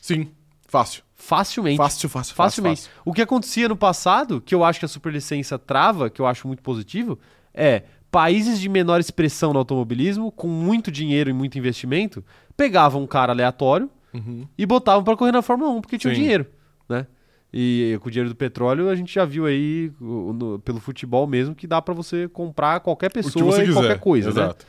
Sim, 0.00 0.30
fácil. 0.66 1.04
Facilmente. 1.14 1.76
Fácil, 1.76 2.08
fácil, 2.08 2.34
Facilmente. 2.34 2.80
fácil. 2.82 2.92
O 3.04 3.12
que 3.12 3.22
acontecia 3.22 3.68
no 3.68 3.76
passado, 3.76 4.40
que 4.40 4.52
eu 4.54 4.64
acho 4.64 4.80
que 4.80 4.84
a 4.84 4.88
superlicença 4.88 5.56
trava, 5.58 6.10
que 6.10 6.20
eu 6.20 6.26
acho 6.26 6.48
muito 6.48 6.62
positivo, 6.62 7.18
é 7.54 7.84
países 8.10 8.58
de 8.58 8.68
menor 8.68 8.98
expressão 8.98 9.52
no 9.52 9.60
automobilismo, 9.60 10.32
com 10.32 10.48
muito 10.48 10.90
dinheiro 10.90 11.30
e 11.30 11.32
muito 11.32 11.56
investimento, 11.56 12.24
pegavam 12.56 13.02
um 13.02 13.06
cara 13.06 13.32
aleatório 13.32 13.88
Uhum. 14.12 14.46
e 14.58 14.66
botavam 14.66 15.02
pra 15.04 15.16
correr 15.16 15.32
na 15.32 15.40
Fórmula 15.40 15.70
1, 15.70 15.80
porque 15.80 15.96
tinha 15.96 16.12
Sim. 16.14 16.20
dinheiro, 16.20 16.46
né? 16.88 17.06
E 17.52 17.98
com 18.00 18.08
o 18.08 18.10
dinheiro 18.10 18.30
do 18.30 18.36
petróleo, 18.36 18.88
a 18.88 18.94
gente 18.94 19.12
já 19.14 19.24
viu 19.26 19.44
aí, 19.44 19.92
no- 20.00 20.58
pelo 20.60 20.80
futebol 20.80 21.26
mesmo, 21.26 21.54
que 21.54 21.66
dá 21.66 21.82
pra 21.82 21.92
você 21.92 22.26
comprar 22.28 22.80
qualquer 22.80 23.12
pessoa 23.12 23.58
e 23.58 23.66
quiser. 23.66 23.72
qualquer 23.74 23.98
coisa, 24.00 24.28
né? 24.32 24.42
Exato. 24.42 24.66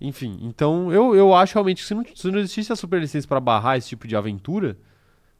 Enfim, 0.00 0.38
então 0.42 0.92
eu, 0.92 1.14
eu 1.14 1.32
acho 1.32 1.54
realmente 1.54 1.80
que 1.82 1.86
se 1.88 1.94
não, 1.94 2.04
se 2.14 2.30
não 2.30 2.38
existisse 2.40 2.72
a 2.72 2.76
superlicença 2.76 3.26
pra 3.28 3.38
barrar 3.38 3.78
esse 3.78 3.88
tipo 3.90 4.08
de 4.08 4.16
aventura, 4.16 4.76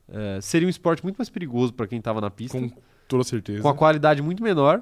eh, 0.09 0.39
seria 0.41 0.67
um 0.67 0.71
esporte 0.71 1.03
muito 1.03 1.17
mais 1.17 1.29
perigoso 1.29 1.73
pra 1.75 1.87
quem 1.89 2.01
tava 2.01 2.21
na 2.21 2.31
pista 2.31 2.59
Com 2.59 2.71
toda 3.09 3.25
certeza. 3.25 3.61
com 3.61 3.69
a 3.69 3.75
qualidade 3.75 4.23
muito 4.23 4.43
menor 4.43 4.81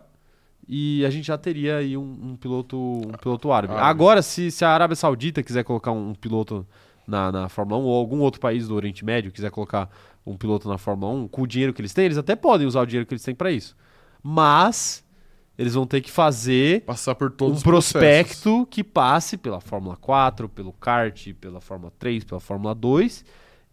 e 0.68 1.04
a 1.06 1.10
gente 1.10 1.26
já 1.26 1.38
teria 1.38 1.78
aí 1.78 1.96
um, 1.96 2.02
um 2.22 2.36
piloto 2.36 2.76
um 2.78 3.12
piloto 3.20 3.50
árabe. 3.50 3.72
Árabe. 3.72 3.88
Agora, 3.88 4.20
se, 4.22 4.50
se 4.50 4.64
a 4.64 4.68
Arábia 4.68 4.94
Saudita 4.94 5.42
quiser 5.42 5.64
colocar 5.64 5.90
um, 5.92 6.10
um 6.10 6.14
piloto 6.14 6.66
na, 7.06 7.32
na 7.32 7.48
Fórmula 7.48 7.80
1 7.80 7.84
ou 7.84 7.96
algum 7.98 8.20
outro 8.20 8.40
país 8.40 8.68
do 8.68 8.74
Oriente 8.76 9.04
Médio 9.04 9.32
quiser 9.32 9.50
colocar 9.50 9.88
um 10.24 10.36
piloto 10.36 10.68
na 10.68 10.78
Fórmula 10.78 11.12
1 11.12 11.28
com 11.28 11.42
o 11.42 11.46
dinheiro 11.46 11.72
que 11.72 11.80
eles 11.80 11.92
têm, 11.92 12.04
eles 12.06 12.18
até 12.18 12.36
podem 12.36 12.66
usar 12.66 12.80
o 12.82 12.86
dinheiro 12.86 13.06
que 13.06 13.12
eles 13.14 13.22
têm 13.24 13.34
para 13.34 13.50
isso. 13.50 13.76
Mas 14.22 15.04
eles 15.58 15.74
vão 15.74 15.86
ter 15.86 16.00
que 16.00 16.10
fazer 16.10 16.82
Passar 16.82 17.14
por 17.14 17.30
todos 17.30 17.60
um 17.60 17.62
prospecto 17.62 18.66
que 18.70 18.82
passe 18.82 19.36
pela 19.36 19.60
Fórmula 19.60 19.96
4, 19.96 20.48
pelo 20.48 20.72
kart, 20.72 21.32
pela 21.34 21.60
Fórmula 21.60 21.92
3, 21.98 22.24
pela 22.24 22.40
Fórmula 22.40 22.74
2 22.74 23.24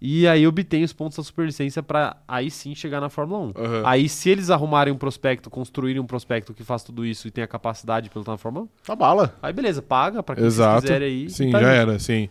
e 0.01 0.25
aí 0.27 0.47
obtém 0.47 0.83
os 0.83 0.93
pontos 0.93 1.17
da 1.17 1.23
superlicença 1.23 1.83
para 1.83 2.15
aí 2.25 2.49
sim 2.49 2.73
chegar 2.73 3.01
na 3.01 3.09
Fórmula 3.09 3.41
1. 3.47 3.53
Aham. 3.57 3.81
Aí, 3.85 4.07
se 4.07 4.29
eles 4.29 4.49
arrumarem 4.49 4.93
um 4.93 4.97
prospecto, 4.97 5.49
construírem 5.49 6.01
um 6.01 6.05
prospecto 6.05 6.53
que 6.53 6.63
faça 6.63 6.85
tudo 6.85 7.05
isso 7.05 7.27
e 7.27 7.31
tenha 7.31 7.45
capacidade 7.45 8.05
de 8.05 8.09
pilotar 8.09 8.33
na 8.33 8.37
Fórmula 8.37 8.65
1, 8.65 8.69
Tá 8.85 8.95
bala. 8.95 9.37
aí 9.41 9.51
beleza, 9.51 9.81
paga 9.81 10.23
pra 10.23 10.35
quem 10.37 10.45
Exato. 10.45 10.83
quiser 10.83 11.01
aí. 11.01 11.29
Sim, 11.29 11.51
tá 11.51 11.59
já 11.59 11.65
junto. 11.65 11.75
era, 11.91 11.99
sim. 11.99 12.29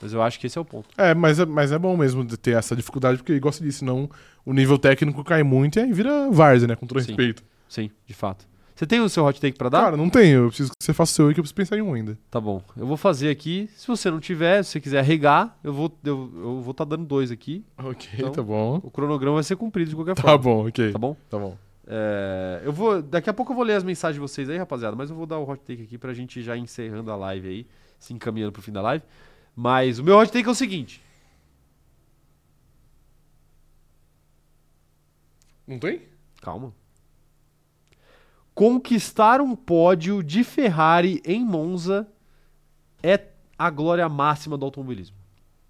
Mas 0.00 0.12
eu 0.12 0.22
acho 0.22 0.38
que 0.38 0.46
esse 0.46 0.56
é 0.56 0.60
o 0.60 0.64
ponto. 0.64 0.88
É, 0.96 1.12
mas 1.14 1.38
é, 1.40 1.44
mas 1.46 1.72
é 1.72 1.78
bom 1.78 1.96
mesmo 1.96 2.24
ter 2.36 2.52
essa 2.56 2.76
dificuldade, 2.76 3.18
porque, 3.18 3.32
igual 3.32 3.52
você 3.52 3.64
disse, 3.64 3.78
senão 3.80 4.08
o 4.46 4.52
nível 4.52 4.78
técnico 4.78 5.24
cai 5.24 5.42
muito 5.42 5.78
e 5.78 5.82
aí 5.82 5.92
vira 5.92 6.30
várzea, 6.30 6.68
né? 6.68 6.76
Com 6.76 6.86
todo 6.86 7.00
Sim. 7.00 7.08
respeito. 7.08 7.42
Sim, 7.68 7.90
de 8.06 8.14
fato. 8.14 8.46
Você 8.76 8.86
tem 8.86 9.00
o 9.00 9.08
seu 9.08 9.24
hot 9.24 9.40
take 9.40 9.58
pra 9.58 9.68
dar? 9.68 9.82
Cara, 9.82 9.96
não 9.96 10.08
tenho. 10.08 10.44
Eu 10.44 10.48
preciso 10.48 10.70
que 10.70 10.84
você 10.84 10.92
faça 10.92 11.10
o 11.10 11.14
seu 11.16 11.26
aí, 11.26 11.34
que 11.34 11.40
eu 11.40 11.42
preciso 11.42 11.56
pensar 11.56 11.76
em 11.76 11.82
um 11.82 11.92
ainda. 11.94 12.16
Tá 12.30 12.40
bom. 12.40 12.62
Eu 12.76 12.86
vou 12.86 12.96
fazer 12.96 13.28
aqui. 13.28 13.68
Se 13.74 13.88
você 13.88 14.08
não 14.08 14.20
tiver, 14.20 14.62
se 14.62 14.70
você 14.70 14.80
quiser 14.80 15.02
regar, 15.02 15.58
eu 15.64 15.72
vou 15.72 15.92
eu, 16.04 16.30
eu 16.36 16.60
vou 16.60 16.70
estar 16.70 16.84
dando 16.84 17.04
dois 17.04 17.32
aqui. 17.32 17.64
Ok, 17.76 18.08
Então, 18.16 18.30
tá 18.30 18.40
bom. 18.40 18.80
O 18.84 18.88
cronograma 18.88 19.34
vai 19.34 19.42
ser 19.42 19.56
cumprido 19.56 19.90
de 19.90 19.96
qualquer 19.96 20.14
Tá 20.14 20.22
forma. 20.22 20.38
bom, 20.38 20.68
ok. 20.68 20.92
Tá 20.92 20.98
bom? 20.98 21.16
Tá 21.28 21.36
bom. 21.40 21.56
É, 21.88 22.60
eu 22.64 22.72
vou. 22.72 23.02
Daqui 23.02 23.28
a 23.28 23.32
pouco 23.32 23.50
eu 23.50 23.56
vou 23.56 23.64
ler 23.64 23.74
as 23.74 23.82
mensagens 23.82 24.14
de 24.14 24.20
vocês 24.20 24.48
aí, 24.48 24.56
rapaziada. 24.58 24.94
Mas 24.94 25.10
eu 25.10 25.16
vou 25.16 25.26
dar 25.26 25.38
o 25.38 25.50
hot 25.50 25.60
take 25.64 25.82
aqui 25.82 25.98
pra 25.98 26.14
gente 26.14 26.40
já 26.40 26.56
encerrando 26.56 27.10
a 27.10 27.16
live 27.16 27.48
aí, 27.48 27.66
se 27.98 28.14
encaminhando 28.14 28.52
pro 28.52 28.62
fim 28.62 28.70
da 28.70 28.80
live. 28.80 29.02
Mas 29.60 29.98
o 29.98 30.04
meu 30.04 30.16
hot 30.16 30.30
take 30.30 30.46
é 30.46 30.52
o 30.52 30.54
seguinte. 30.54 31.02
Não 35.66 35.80
tem? 35.80 36.02
Calma. 36.40 36.72
Conquistar 38.54 39.40
um 39.40 39.56
pódio 39.56 40.22
de 40.22 40.44
Ferrari 40.44 41.20
em 41.24 41.44
Monza 41.44 42.06
é 43.02 43.20
a 43.58 43.68
glória 43.68 44.08
máxima 44.08 44.56
do 44.56 44.64
automobilismo. 44.64 45.17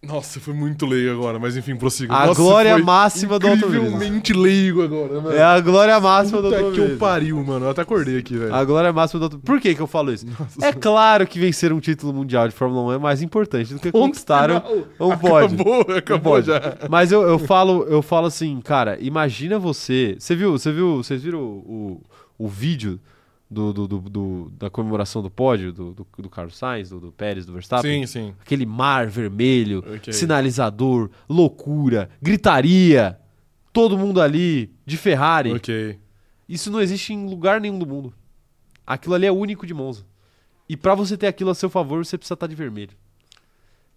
Nossa, 0.01 0.39
foi 0.39 0.55
muito 0.55 0.87
leigo 0.87 1.11
agora, 1.11 1.41
mas 1.41 1.57
enfim, 1.57 1.75
prossiga. 1.75 2.15
A 2.15 2.27
Nossa, 2.27 2.41
glória 2.41 2.79
máxima 2.79 3.37
do 3.37 3.49
automobilismo. 3.49 3.89
Incrivelmente 3.89 4.33
leigo 4.33 4.83
agora, 4.83 5.20
mano. 5.20 5.37
É 5.37 5.43
a 5.43 5.61
glória 5.61 5.99
máxima 5.99 6.41
do 6.41 6.45
Puta 6.45 6.57
que 6.57 6.62
eu 6.62 6.66
automobilismo. 6.66 6.99
pariu, 6.99 7.45
mano. 7.45 7.66
Eu 7.66 7.70
até 7.70 7.83
acordei 7.83 8.19
aqui, 8.19 8.39
velho. 8.39 8.55
A 8.55 8.65
glória 8.65 8.93
máxima 8.93 9.19
do 9.19 9.25
automobilismo. 9.25 9.57
Por 9.57 9.61
que, 9.61 9.75
que 9.75 9.81
eu 9.81 9.89
falo 9.89 10.12
isso? 10.12 10.25
É 10.62 10.73
claro 10.73 11.27
que 11.27 11.41
vencer 11.41 11.73
um 11.73 11.81
título 11.81 12.15
mundial 12.15 12.47
de 12.47 12.55
Fórmula 12.55 12.93
1 12.93 12.93
é 12.93 12.99
mais 12.99 13.23
importante 13.23 13.75
do 13.75 13.81
que 13.81 13.91
conquistar 13.91 14.53
um, 15.01 15.16
pódio. 15.16 15.57
Acabou, 15.57 15.81
acabou 15.97 16.43
já. 16.43 16.79
Mas 16.89 17.11
eu, 17.11 17.23
eu 17.23 17.39
falo, 17.41 17.83
eu 17.89 18.01
falo 18.01 18.29
assim, 18.29 18.61
cara, 18.61 18.97
imagina 19.01 19.59
você. 19.59 20.15
Você 20.16 20.37
viu, 20.37 20.53
você 20.53 20.70
viu, 20.70 20.99
vocês 20.99 21.25
viram 21.25 21.41
o, 21.41 22.01
o, 22.39 22.45
o 22.45 22.49
vídeo 22.49 23.01
do, 23.51 23.73
do- 23.73 23.89
do- 23.89 23.99
do- 24.01 24.51
da 24.59 24.69
comemoração 24.69 25.23
do 25.23 25.31
pódio 25.31 25.73
do, 25.73 25.95
do, 25.95 26.07
do 26.19 26.29
Carlos 26.29 26.57
Sainz, 26.57 26.91
do, 26.91 27.01
do 27.01 27.12
Pérez, 27.12 27.47
do 27.47 27.53
Verstappen? 27.55 28.07
Sim, 28.07 28.27
sim. 28.29 28.35
Aquele 28.41 28.66
mar 28.66 29.07
vermelho, 29.07 29.83
Ok. 29.95 30.12
sinalizador, 30.12 31.11
loucura, 31.29 32.11
gritaria, 32.20 33.19
todo 33.73 33.97
mundo 33.99 34.20
ali 34.20 34.70
de 34.85 34.97
Ferrari. 34.97 35.53
Ok. 35.53 35.99
Isso 36.49 36.70
não 36.70 36.81
existe 36.81 37.12
em 37.12 37.27
lugar 37.29 37.61
nenhum 37.61 37.79
do 37.79 37.87
mundo. 37.87 38.12
Aquilo 38.87 39.15
ali 39.15 39.27
é 39.27 39.33
único 39.33 39.66
de 39.66 39.75
Monza. 39.75 40.05
E 40.69 40.77
pra 40.77 40.95
você 40.95 41.16
ter 41.16 41.27
aquilo 41.27 41.51
a 41.51 41.55
seu 41.55 41.70
favor, 41.70 42.05
você 42.05 42.16
precisa 42.19 42.35
estar 42.35 42.47
de 42.47 42.55
vermelho. 42.55 42.93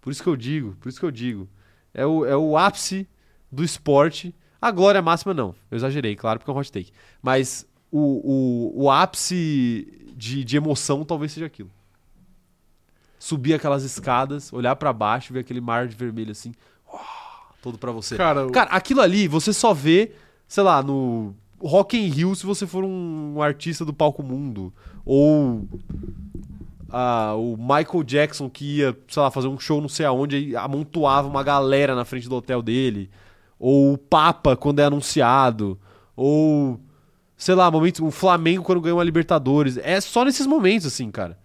Por 0.00 0.10
isso 0.10 0.22
que 0.22 0.28
eu 0.28 0.36
digo, 0.36 0.76
por 0.80 0.88
isso 0.88 0.98
que 0.98 1.04
eu 1.06 1.10
digo. 1.10 1.48
É 1.94 2.04
o, 2.06 2.24
é 2.24 2.36
o 2.36 2.56
ápice 2.56 3.06
do 3.50 3.62
esporte. 3.62 4.34
A 4.60 4.70
glória 4.70 5.02
máxima 5.02 5.34
não. 5.34 5.54
Eu 5.70 5.76
exagerei, 5.76 6.14
claro, 6.16 6.38
porque 6.38 6.50
é 6.50 6.54
um 6.54 6.56
hot 6.58 6.70
take. 6.72 6.90
Mas 7.22 7.66
o, 7.92 8.72
o, 8.78 8.84
o 8.84 8.90
ápice 8.90 9.86
de, 10.16 10.42
de 10.42 10.56
emoção 10.56 11.04
talvez 11.04 11.32
seja 11.32 11.46
aquilo. 11.46 11.70
Subir 13.18 13.54
aquelas 13.54 13.84
escadas, 13.84 14.52
olhar 14.52 14.74
pra 14.74 14.92
baixo, 14.92 15.32
ver 15.32 15.40
aquele 15.40 15.60
mar 15.60 15.86
de 15.86 15.94
vermelho 15.94 16.32
assim, 16.32 16.54
uau, 16.90 17.54
todo 17.60 17.78
pra 17.78 17.92
você. 17.92 18.16
Cara, 18.16 18.50
Cara, 18.50 18.70
aquilo 18.70 19.00
ali 19.02 19.28
você 19.28 19.52
só 19.52 19.74
vê, 19.74 20.12
sei 20.48 20.62
lá, 20.62 20.82
no 20.82 21.34
Rock 21.60 21.96
in 21.96 22.08
Rio 22.08 22.34
se 22.34 22.44
você 22.44 22.66
for 22.66 22.82
um, 22.82 23.40
artista 23.40 23.84
do 23.84 23.92
palco 23.92 24.22
mundo. 24.22 24.72
Ou 25.04 25.68
ah, 26.90 27.34
o 27.36 27.56
Michael 27.56 28.02
Jackson 28.04 28.50
que 28.50 28.78
ia, 28.78 28.96
sei 29.06 29.22
lá, 29.22 29.30
fazer 29.30 29.48
um 29.48 29.58
show 29.58 29.80
não 29.80 29.88
sei 29.88 30.06
aonde 30.06 30.38
e 30.38 30.56
amontoava 30.56 31.28
uma 31.28 31.42
galera 31.42 31.94
na 31.94 32.04
frente 32.04 32.28
do 32.28 32.36
hotel 32.36 32.62
dele. 32.62 33.10
Ou 33.58 33.92
o 33.92 33.98
Papa 33.98 34.56
quando 34.56 34.80
é 34.80 34.84
anunciado. 34.84 35.78
Ou, 36.16 36.80
sei 37.42 37.56
lá, 37.56 37.68
momentos, 37.70 38.00
o 38.00 38.10
Flamengo 38.12 38.62
quando 38.62 38.80
ganha 38.80 38.94
uma 38.94 39.02
Libertadores. 39.02 39.76
É 39.78 40.00
só 40.00 40.24
nesses 40.24 40.46
momentos, 40.46 40.86
assim, 40.86 41.10
cara. 41.10 41.36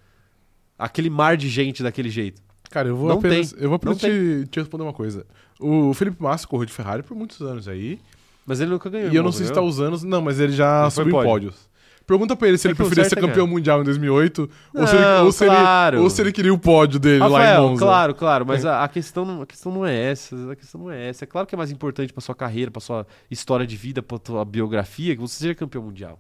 Aquele 0.78 1.10
mar 1.10 1.36
de 1.36 1.50
gente 1.50 1.82
daquele 1.82 2.10
jeito. 2.10 2.40
Cara, 2.70 2.88
eu 2.90 2.96
vou 2.96 3.10
Não 3.10 3.18
apenas, 3.18 3.52
tem. 3.52 3.64
eu 3.64 3.70
vou 3.70 3.78
apenas 3.78 4.00
Não 4.00 4.10
te, 4.10 4.48
te 4.48 4.60
responder 4.60 4.84
uma 4.84 4.94
coisa. 4.94 5.26
O 5.60 5.92
Felipe 5.96 6.22
Massa 6.22 6.46
correu 6.48 6.68
de 6.68 6.72
Ferrari 6.74 7.02
por 7.02 7.18
muitos 7.18 7.42
anos 7.42 7.68
aí. 7.68 8.00
Mas 8.46 8.60
ele 8.62 8.70
nunca 8.70 8.90
ganhou. 8.92 9.12
E 9.12 9.16
eu 9.16 9.24
não 9.24 9.32
sei 9.32 9.48
se 9.48 9.52
tá 9.52 9.56
ganhou? 9.56 9.70
usando. 9.70 10.00
Não, 10.04 10.22
mas 10.22 10.40
ele 10.40 10.54
já 10.54 10.84
foi 10.92 11.04
subiu 11.04 11.14
pódio. 11.14 11.30
pódios. 11.32 11.67
Pergunta 12.08 12.36
pra 12.38 12.48
ele 12.48 12.58
se 12.58 12.66
É 12.66 12.70
ele 12.72 12.76
preferia 12.76 13.04
ser 13.04 13.18
é 13.18 13.22
campeão 13.22 13.46
ganhar. 13.46 13.54
mundial 13.54 13.82
em 13.82 13.84
2008 13.84 14.50
ou, 14.74 14.88
se 14.88 14.96
ele, 14.96 15.06
Não, 15.06 15.26
ou, 15.26 15.32
se 15.34 15.44
ele, 15.46 15.56
claro. 15.56 16.02
ou 16.02 16.10
se 16.10 16.22
ele 16.22 16.32
queria 16.32 16.54
o 16.54 16.58
pódio 16.58 17.00
dele 17.00 17.20
lá 17.20 17.28
em 17.28 17.32
Rafael, 17.34 17.70
Monza. 17.70 17.86
claro, 17.86 18.16
claro, 18.16 18.46
mas 18.46 18.66
a, 18.66 18.84
a 18.84 18.88
questão 18.88 19.26
não, 19.26 19.42
a 19.42 19.46
questão 19.46 19.72
não 19.74 19.86
é 19.86 19.94
essa, 20.12 20.52
a 20.52 20.56
questão 20.56 20.80
não 20.82 20.90
é 20.92 21.10
essa. 21.10 21.26
É 21.26 21.28
claro 21.28 21.46
que 21.46 21.54
é 21.54 21.58
mais 21.58 21.70
importante 21.70 22.14
pra 22.14 22.22
sua 22.22 22.34
carreira, 22.34 22.72
pra 22.72 22.80
sua 22.80 23.06
história 23.30 23.68
de 23.68 23.76
vida, 23.76 24.02
pra 24.02 24.18
sua 24.26 24.46
biografia, 24.46 25.16
que 25.16 25.22
você 25.22 25.36
seja 25.38 25.54
campeão 25.54 25.84
mundial. 25.84 26.18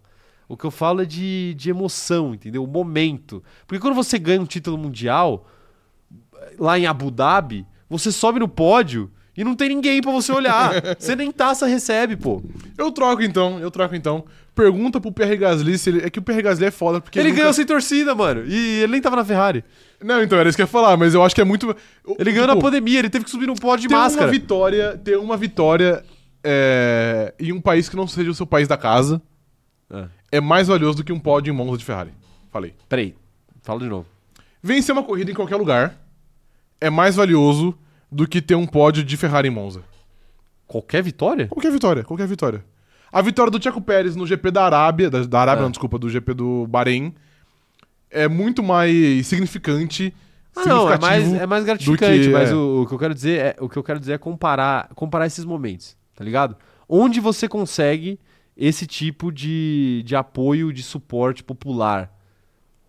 O 0.49 0.57
que 0.57 0.65
eu 0.65 0.72
falo 0.72 1.01
é 1.01 1.05
de, 1.05 1.53
de 1.55 1.69
emoção, 1.69 2.34
entendeu? 2.34 2.64
O 2.64 2.68
momento. 2.68 3.41
Porque 3.65 3.80
quando 3.81 3.95
você 3.95 4.19
ganha 4.19 4.41
um 4.41 4.45
título 4.45 4.77
mundial, 4.77 5.47
lá 6.59 6.77
em 6.77 6.85
Abu 6.85 7.09
Dhabi, 7.11 7.65
você 7.89 8.11
sobe 8.11 8.39
no 8.39 8.47
pódio 8.47 9.09
e 9.38 9.43
não 9.43 9.55
tem 9.55 9.69
ninguém 9.69 10.01
pra 10.01 10.11
você 10.11 10.31
olhar. 10.31 10.73
você 10.99 11.15
nem 11.15 11.31
taça 11.31 11.65
recebe, 11.68 12.15
pô. 12.18 12.41
Eu 12.77 12.91
troco 12.91 13.22
então, 13.22 13.59
eu 13.59 13.69
troco 13.72 13.95
então. 13.95 14.26
Pergunta 14.55 14.99
pro 14.99 15.11
Pierre 15.11 15.38
Gasly 15.38 15.77
se 15.77 15.89
ele. 15.91 16.01
É 16.03 16.09
que 16.09 16.18
o 16.18 16.22
Pierre 16.23 16.41
Gasly 16.41 16.65
é 16.65 16.72
foda 16.72 16.99
porque. 16.99 17.19
Ele 17.19 17.30
nunca- 17.30 17.41
ganhou 17.41 17.53
sem 17.53 17.65
torcida, 17.65 18.15
mano. 18.15 18.43
E 18.47 18.80
ele 18.81 18.91
nem 18.93 19.01
tava 19.01 19.15
na 19.15 19.23
Ferrari. 19.23 19.64
Não, 20.03 20.22
então 20.23 20.38
era 20.39 20.49
isso 20.49 20.55
que 20.57 20.61
eu 20.64 20.65
ia 20.65 20.68
falar, 20.68 20.97
mas 20.97 21.14
eu 21.14 21.23
acho 21.23 21.35
que 21.35 21.41
é 21.41 21.43
muito. 21.43 21.76
Ele 22.18 22.31
ganhou 22.31 22.47
na 22.47 22.53
Tipo, 22.53 22.65
pandemia, 22.65 22.97
ele 22.99 23.09
teve 23.09 23.23
que 23.26 23.30
subir 23.31 23.45
num 23.45 23.55
pódio 23.55 23.84
de 23.84 23.88
ter 23.89 23.93
máscara. 23.95 24.26
uma 24.26 24.31
vitória, 24.31 24.97
ter 25.03 25.18
uma 25.18 25.38
vitória 25.38 26.03
é, 26.43 27.34
em 27.39 27.51
um 27.51 27.61
país 27.61 27.88
que 27.89 27.95
não 27.95 28.07
seja 28.07 28.31
o 28.31 28.34
seu 28.34 28.45
país 28.47 28.68
da 28.68 28.77
casa 28.77 29.22
Ah, 29.89 30.07
é 30.31 30.39
mais 30.41 30.68
valioso 30.68 30.97
do 30.97 31.03
que 31.03 31.11
um 31.14 31.19
pódio 31.19 31.51
em 31.51 31.55
Monza 31.55 31.77
de 31.77 31.85
Ferrari. 31.85 32.11
Falei. 32.51 32.73
peraí, 32.89 33.15
fala 33.61 33.80
de 33.80 33.88
novo. 33.88 34.05
Vencer 34.64 34.93
uma 34.93 35.03
corrida 35.03 35.30
em 35.31 35.34
qualquer 35.35 35.55
lugar 35.57 35.95
é 36.81 36.89
mais 36.89 37.15
valioso 37.15 37.77
do 38.11 38.27
que 38.27 38.41
ter 38.41 38.55
um 38.55 38.65
pódio 38.65 39.03
de 39.03 39.17
Ferrari 39.17 39.47
em 39.47 39.51
Monza. 39.51 39.81
Qualquer 40.65 41.01
vitória? 41.03 41.47
Qualquer 41.47 41.71
vitória, 41.71 42.03
qualquer 42.03 42.27
vitória. 42.27 42.63
A 43.11 43.21
vitória 43.21 43.49
do 43.51 43.61
Checo 43.61 43.79
Pérez 43.81 44.15
no 44.15 44.27
GP 44.27 44.51
da 44.51 44.65
Arábia, 44.65 45.09
da, 45.09 45.23
da 45.23 45.39
Arábia, 45.39 45.61
Ah. 45.61 45.63
não, 45.63 45.71
desculpa, 45.71 45.97
do 45.97 46.09
GP 46.09 46.34
do 46.34 46.67
Bahrein, 46.67 47.13
é 48.11 48.27
muito 48.27 48.61
mais 48.61 49.25
significante, 49.27 50.13
Ah, 50.55 50.65
não, 50.65 50.91
é 50.91 50.97
mais, 50.99 51.34
é 51.34 51.45
mais 51.45 51.63
gratificante, 51.63 52.23
que- 52.27 52.29
mas 52.29 52.49
é. 52.49 52.55
o, 52.55 52.81
o 52.81 52.88
que 52.88 52.93
eu 52.93 52.97
quero 52.99 53.13
dizer 53.13 53.39
é 53.39 53.55
o 53.61 53.69
que 53.69 53.77
eu 53.77 53.84
quero 53.84 53.99
dizer 53.99 54.13
é 54.13 54.17
comparar, 54.17 54.89
comparar 54.95 55.25
esses 55.25 55.45
momentos, 55.45 55.95
tá 56.15 56.23
ligado? 56.23 56.55
Onde 56.89 57.19
você 57.19 57.47
consegue 57.47 58.19
esse 58.55 58.85
tipo 58.88 59.31
de, 59.31 60.01
de 60.05 60.15
apoio, 60.15 60.73
de 60.73 60.81
suporte 60.81 61.43
popular. 61.43 62.11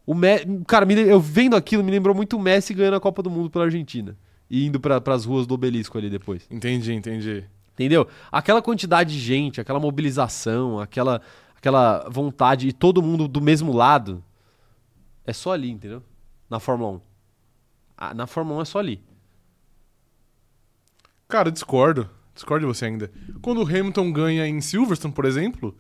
O 0.07 0.15
Me- 0.15 0.41
cara, 0.67 0.91
eu 0.93 1.21
vendo 1.21 1.55
aquilo 1.55 1.85
me 1.85 1.91
lembrou 1.91 2.15
muito 2.15 2.37
o 2.37 2.41
Messi 2.41 2.73
ganhando 2.73 2.97
a 2.97 3.01
Copa 3.01 3.23
do 3.23 3.29
Mundo 3.31 3.51
pela 3.51 3.67
Argentina 3.67 4.17
e 4.51 4.67
indo 4.67 4.81
para 4.81 5.03
as 5.15 5.25
ruas 5.25 5.47
do 5.47 5.55
Obelisco 5.55 5.99
ali 5.99 6.09
depois. 6.09 6.47
Entendi, 6.51 6.93
entendi. 6.93 7.45
Entendeu? 7.75 8.09
Aquela 8.33 8.61
quantidade 8.61 9.13
de 9.15 9.21
gente, 9.21 9.61
aquela 9.61 9.79
mobilização, 9.79 10.81
aquela, 10.81 11.21
aquela 11.57 12.09
vontade 12.09 12.69
e 12.69 12.73
todo 12.73 13.03
mundo 13.03 13.29
do 13.29 13.41
mesmo 13.41 13.73
lado, 13.73 14.23
é 15.25 15.33
só 15.33 15.53
ali, 15.53 15.71
entendeu? 15.71 16.03
Na 16.51 16.59
Fórmula 16.59 16.93
1. 16.93 17.01
Ah, 17.97 18.15
na 18.15 18.27
Fórmula 18.27 18.59
1 18.59 18.63
é 18.63 18.65
só 18.65 18.79
ali. 18.79 19.03
Cara, 21.29 21.53
discordo. 21.53 22.09
Discordo 22.35 22.67
de 22.67 22.73
você 22.73 22.87
ainda. 22.87 23.11
Quando 23.43 23.59
o 23.59 23.67
Hamilton 23.67 24.11
ganha 24.11 24.47
em 24.47 24.61
Silverstone, 24.61 25.13
por 25.13 25.25
exemplo, 25.25 25.77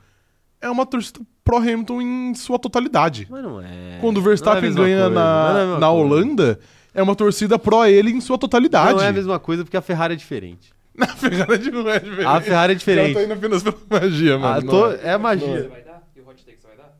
é 0.60 0.68
uma 0.68 0.84
torcida 0.84 1.20
pró-Hamilton 1.42 2.02
em 2.02 2.34
sua 2.34 2.58
totalidade. 2.58 3.26
Mas 3.30 3.42
não 3.42 3.60
é. 3.60 3.98
Quando 4.00 4.18
o 4.18 4.20
é 4.20 4.24
Verstappen 4.24 4.62
mesma 4.62 4.84
ganha 4.84 5.04
coisa, 5.04 5.14
não 5.14 5.20
é 5.20 5.24
na, 5.24 5.78
na 5.78 5.86
coisa. 5.88 6.60
É 6.98 7.02
uma 7.02 7.14
torcida 7.14 7.58
pró 7.58 7.86
ele 7.86 8.10
em 8.10 8.20
sua 8.20 8.36
totalidade. 8.38 8.94
Não 8.94 9.02
é 9.02 9.08
a 9.08 9.12
mesma 9.12 9.38
coisa 9.38 9.64
porque 9.64 9.76
a 9.76 9.82
Ferrari 9.82 10.14
é 10.14 10.16
diferente. 10.16 10.72
Na 10.96 11.06
Ferrari 11.06 11.70
não 11.70 11.88
é 11.88 11.98
diferente. 12.00 12.26
A 12.26 12.40
Ferrari 12.40 12.72
é 12.72 12.76
diferente. 12.76 13.14
tô 13.14 13.20
indo 13.20 13.32
apenas 13.34 13.62
pela 13.62 13.76
magia, 13.88 14.34
Ah, 14.34 14.38
mano. 14.38 14.70
tô- 14.70 14.86
Não 14.88 14.92
é. 14.94 15.00
é 15.08 15.16
magia. 15.18 15.68
vai 15.68 15.82
dar? 15.82 16.02
E 16.16 16.20
o 16.20 16.28
hot 16.28 16.44
take 16.44 16.60
você 16.60 16.66
vai 16.66 16.76
dar? 16.76 16.92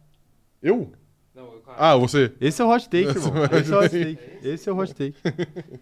Eu? 0.62 0.92
Eu. 1.36 1.62
Ah, 1.80 1.94
você. 1.96 2.32
Esse 2.40 2.60
é 2.62 2.64
o 2.64 2.68
hot 2.70 2.88
take, 2.88 3.06
irmão. 3.08 3.32
Esse 3.52 3.72
é 3.72 3.76
o 3.76 3.80
hot 3.80 3.90
take. 3.90 4.18
Esse 4.48 4.68
é 4.68 4.72
o 4.72 4.76
hot 4.78 4.94
take. 4.94 5.14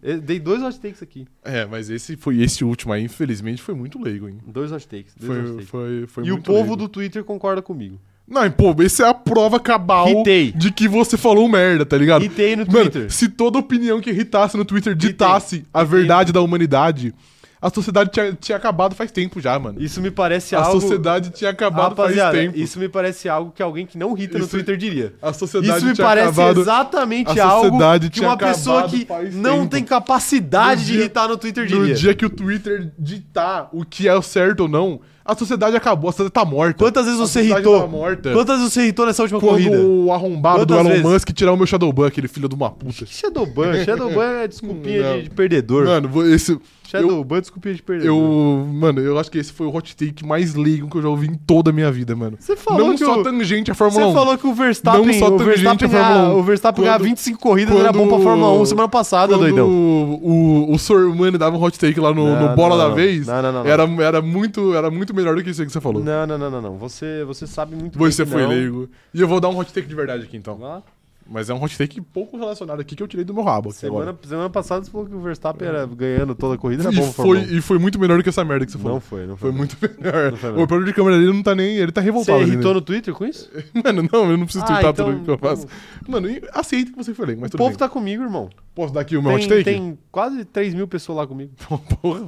Eu 0.02 0.20
dei 0.20 0.38
dois 0.40 0.62
hot 0.62 0.78
takes 0.80 1.02
aqui. 1.02 1.26
É, 1.42 1.64
mas 1.64 1.88
esse 1.88 2.16
foi 2.16 2.40
esse 2.42 2.64
último 2.64 2.92
aí, 2.92 3.02
infelizmente, 3.04 3.62
foi 3.62 3.74
muito 3.74 3.98
leigo, 4.02 4.28
hein? 4.28 4.38
Dois 4.46 4.72
hot 4.72 4.86
takes. 4.88 5.14
Dois 5.14 5.30
hot 5.38 5.46
Foi, 5.46 5.54
takes. 5.56 5.68
foi, 5.70 6.06
foi 6.06 6.24
e 6.26 6.32
o 6.32 6.42
povo 6.42 6.60
leigo. 6.70 6.76
do 6.76 6.88
Twitter 6.88 7.22
concorda 7.24 7.62
comigo. 7.62 7.98
Não, 8.28 8.50
pô, 8.50 8.74
esse 8.82 9.02
é 9.02 9.06
a 9.08 9.14
prova 9.14 9.60
cabal 9.60 10.08
Hitei. 10.08 10.50
de 10.52 10.72
que 10.72 10.88
você 10.88 11.16
falou 11.16 11.48
merda, 11.48 11.86
tá 11.86 11.96
ligado? 11.96 12.22
Irritei 12.24 12.56
no 12.56 12.66
Mano, 12.66 12.90
Twitter. 12.90 13.10
se 13.12 13.28
toda 13.28 13.58
opinião 13.58 14.00
que 14.00 14.10
irritasse 14.10 14.56
no 14.56 14.64
Twitter 14.64 14.94
ditasse 14.96 15.64
a 15.72 15.82
Hitei. 15.82 15.98
verdade 15.98 16.32
da 16.32 16.40
humanidade, 16.40 17.14
a 17.62 17.70
sociedade 17.70 18.10
tinha, 18.10 18.32
tinha 18.38 18.56
acabado 18.56 18.94
faz 18.96 19.12
tempo 19.12 19.40
já, 19.40 19.56
mano. 19.58 19.80
Isso 19.80 20.00
me 20.00 20.10
parece 20.10 20.56
a 20.56 20.60
algo. 20.60 20.80
sociedade 20.80 21.30
tinha 21.30 21.50
acabado 21.50 21.90
Rapaziada, 21.90 22.32
faz 22.36 22.44
tempo. 22.46 22.58
isso 22.58 22.78
me 22.80 22.88
parece 22.88 23.28
algo 23.28 23.52
que 23.52 23.62
alguém 23.62 23.86
que 23.86 23.96
não 23.96 24.16
irrita 24.16 24.38
no 24.38 24.44
Isso- 24.44 24.50
Twitter 24.50 24.76
diria. 24.76 25.14
A 25.22 25.32
sociedade 25.32 25.76
Isso 25.78 25.86
me 25.86 25.94
tinha 25.94 26.06
parece 26.06 26.28
acabado... 26.28 26.60
exatamente 26.60 27.40
a 27.40 27.46
algo 27.46 27.78
que 28.10 28.20
uma 28.20 28.36
pessoa 28.36 28.88
que 28.88 29.06
não 29.32 29.58
tempo. 29.60 29.68
tem 29.70 29.84
capacidade 29.84 30.80
No 30.80 30.86
de 30.86 30.92
dia- 30.92 31.00
irritar 31.02 31.28
no 31.28 31.36
Twitter 31.36 31.64
No 31.70 31.78
diria. 31.80 31.94
dia 31.94 32.14
que 32.14 32.26
o 32.26 32.30
Twitter 32.30 32.90
ditar 32.98 33.68
o 33.72 33.84
que 33.84 34.08
é 34.08 34.14
o 34.14 34.22
certo 34.22 34.60
ou 34.60 34.68
não, 34.68 35.00
a 35.26 35.34
sociedade 35.36 35.76
acabou, 35.76 36.08
a 36.08 36.12
sociedade 36.12 36.32
tá 36.32 36.44
morta. 36.44 36.78
Quantas 36.84 37.04
vezes 37.04 37.20
A 37.20 37.26
você 37.26 37.42
irritou? 37.42 37.80
Tá 37.80 37.86
morta. 37.86 38.32
Quantas 38.32 38.58
vezes 38.58 38.72
você 38.72 38.82
irritou 38.82 39.06
nessa 39.06 39.22
última 39.22 39.40
Quando 39.40 39.50
corrida? 39.52 39.76
o 39.80 40.12
arrombado 40.12 40.58
Quantas 40.60 40.76
do 40.76 40.80
Elon 40.80 40.88
vezes? 40.90 41.04
Musk 41.04 41.30
tirar 41.32 41.52
o 41.52 41.56
meu 41.56 41.66
Shadowban, 41.66 42.06
aquele 42.06 42.28
filho 42.28 42.48
de 42.48 42.54
uma 42.54 42.70
puta. 42.70 43.04
Shadowban, 43.06 43.84
Shadowban 43.84 44.24
é 44.42 44.48
desculpinha 44.48 45.14
de, 45.16 45.22
de 45.24 45.30
perdedor. 45.30 45.86
Mano, 45.86 46.26
esse. 46.32 46.58
Shadowban 46.88 47.36
é 47.36 47.40
desculpinha 47.40 47.74
de 47.74 47.82
perdedor. 47.82 48.14
Eu. 48.14 48.66
Mano, 48.72 49.00
eu 49.00 49.18
acho 49.18 49.30
que 49.30 49.38
esse 49.38 49.52
foi 49.52 49.66
o 49.66 49.74
hot 49.74 49.94
take 49.96 50.24
mais 50.24 50.54
leigo 50.54 50.88
que 50.88 50.96
eu 50.96 51.02
já 51.02 51.08
ouvi 51.08 51.26
em 51.28 51.34
toda 51.34 51.70
a 51.70 51.72
minha 51.72 51.90
vida, 51.90 52.14
mano. 52.16 52.36
Você 52.40 52.56
falou 52.56 52.88
não 52.88 52.96
que 52.96 53.04
só 53.04 53.20
o- 53.20 53.22
tangente 53.22 53.70
a 53.70 53.74
Você 53.74 53.78
Fórmula 53.78 54.06
1. 54.08 54.14
falou 54.14 54.38
que 54.38 54.46
o 54.46 54.54
Verstappen, 54.54 55.06
Não 55.06 55.12
só 55.14 55.26
o 55.26 55.30
tangente 55.38 55.44
Verstappen, 55.62 55.88
a 55.88 55.90
Fórmula 55.90 56.14
ganhar, 56.22 56.34
1. 56.34 56.38
o 56.38 56.42
Verstappen 56.42 56.84
ganhar 56.84 56.98
Quando- 56.98 57.04
25 57.08 57.38
corridas 57.40 57.76
era 57.76 57.92
bom 57.92 58.06
pra 58.06 58.16
quando- 58.16 58.22
Fórmula 58.22 58.52
1 58.60 58.66
semana 58.66 58.88
passada, 58.88 59.32
Quando 59.34 59.40
doidão. 59.40 59.68
o, 59.68 60.72
o 60.72 60.78
Sormani 60.78 61.38
dava 61.38 61.56
um 61.56 61.62
hot 61.62 61.78
take 61.78 61.98
lá 62.00 62.12
no, 62.14 62.26
Não, 62.34 62.48
no 62.50 62.56
Bola 62.56 62.76
não, 62.76 62.88
da. 62.90 62.94
Vez, 62.94 63.26
Não, 63.26 63.42
não, 63.42 63.52
não. 63.52 63.66
Era, 63.66 63.82
era, 64.02 64.22
muito, 64.22 64.74
era 64.74 64.90
muito 64.90 65.14
melhor 65.14 65.34
do 65.36 65.42
que 65.42 65.50
isso 65.50 65.60
aí 65.60 65.66
que 65.66 65.72
você 65.72 65.80
falou. 65.80 66.02
Não, 66.02 66.26
não, 66.26 66.38
não, 66.38 66.50
não, 66.50 66.62
não. 66.62 66.76
Você, 66.78 67.24
você 67.24 67.46
sabe 67.46 67.74
muito 67.76 67.98
Você 67.98 68.24
bem 68.24 68.32
que 68.34 68.38
foi 68.38 68.46
leigo. 68.46 68.88
E 69.12 69.20
eu 69.20 69.28
vou 69.28 69.40
dar 69.40 69.48
um 69.48 69.58
hot 69.58 69.72
take 69.72 69.86
de 69.88 69.94
verdade 69.94 70.22
aqui 70.24 70.36
então. 70.36 70.56
Vá. 70.56 70.82
Mas 71.28 71.50
é 71.50 71.54
um 71.54 71.62
hot 71.62 71.76
take 71.76 72.00
pouco 72.00 72.36
relacionado 72.36 72.80
aqui 72.80 72.94
que 72.94 73.02
eu 73.02 73.08
tirei 73.08 73.24
do 73.24 73.34
meu 73.34 73.42
rabo. 73.42 73.70
Aqui 73.70 73.78
Semana, 73.78 74.10
agora. 74.10 74.18
semana 74.28 74.50
passada 74.50 74.84
você 74.84 74.90
falou 74.90 75.06
que 75.08 75.14
o 75.14 75.20
Verstappen 75.20 75.66
era 75.66 75.84
ganhando 75.86 76.34
toda 76.34 76.54
a 76.54 76.58
corrida, 76.58 76.84
era 76.84 76.92
E 76.92 76.96
bom 76.96 77.02
foi, 77.10 77.12
Fórmula 77.26 77.40
1. 77.52 77.56
e 77.56 77.60
foi 77.60 77.78
muito 77.78 77.98
melhor 77.98 78.16
do 78.18 78.22
que 78.22 78.28
essa 78.28 78.44
merda 78.44 78.64
que 78.64 78.70
você 78.72 78.78
falou. 78.78 78.94
Não 78.94 79.00
foi, 79.00 79.26
não 79.26 79.36
foi. 79.36 79.50
Foi 79.50 79.58
muito 79.58 79.76
melhor. 79.80 80.32
O 80.56 80.62
operador 80.62 80.84
de 80.84 80.92
câmera 80.92 81.18
dele 81.18 81.32
não 81.32 81.42
tá 81.42 81.54
nem. 81.54 81.76
Ele 81.76 81.90
tá 81.90 82.00
Você 82.00 82.04
revoltado. 82.04 82.38
ainda. 82.38 82.52
irritou 82.52 82.74
no 82.74 82.80
Twitter 82.80 83.12
com 83.12 83.24
isso? 83.24 83.50
Mano, 83.84 84.08
não, 84.12 84.30
eu 84.30 84.36
não 84.36 84.44
preciso 84.44 84.64
Ah, 84.64 84.68
twittar 84.68 84.90
então- 84.92 85.12
tudo 85.12 85.24
que 85.24 85.30
eu 85.30 85.38
faço. 85.38 85.66
Mano, 86.08 86.28
aceita 86.52 86.90
que 86.92 86.96
você 86.96 87.12
foi 87.12 87.26
mas 87.34 87.48
O 87.48 87.50
tudo 87.50 87.58
povo 87.58 87.70
bem. 87.70 87.78
tá 87.78 87.88
comigo, 87.88 88.22
irmão. 88.22 88.48
Posso 88.74 88.92
dar 88.92 89.00
aqui 89.00 89.16
o 89.16 89.22
meu 89.22 89.32
hot 89.32 89.48
Tem, 89.48 89.48
take? 89.48 89.64
tem 89.64 89.98
quase 90.12 90.44
3 90.44 90.74
mil 90.74 90.86
pessoas 90.86 91.18
lá 91.18 91.26
comigo. 91.26 91.50
Porra, 92.00 92.26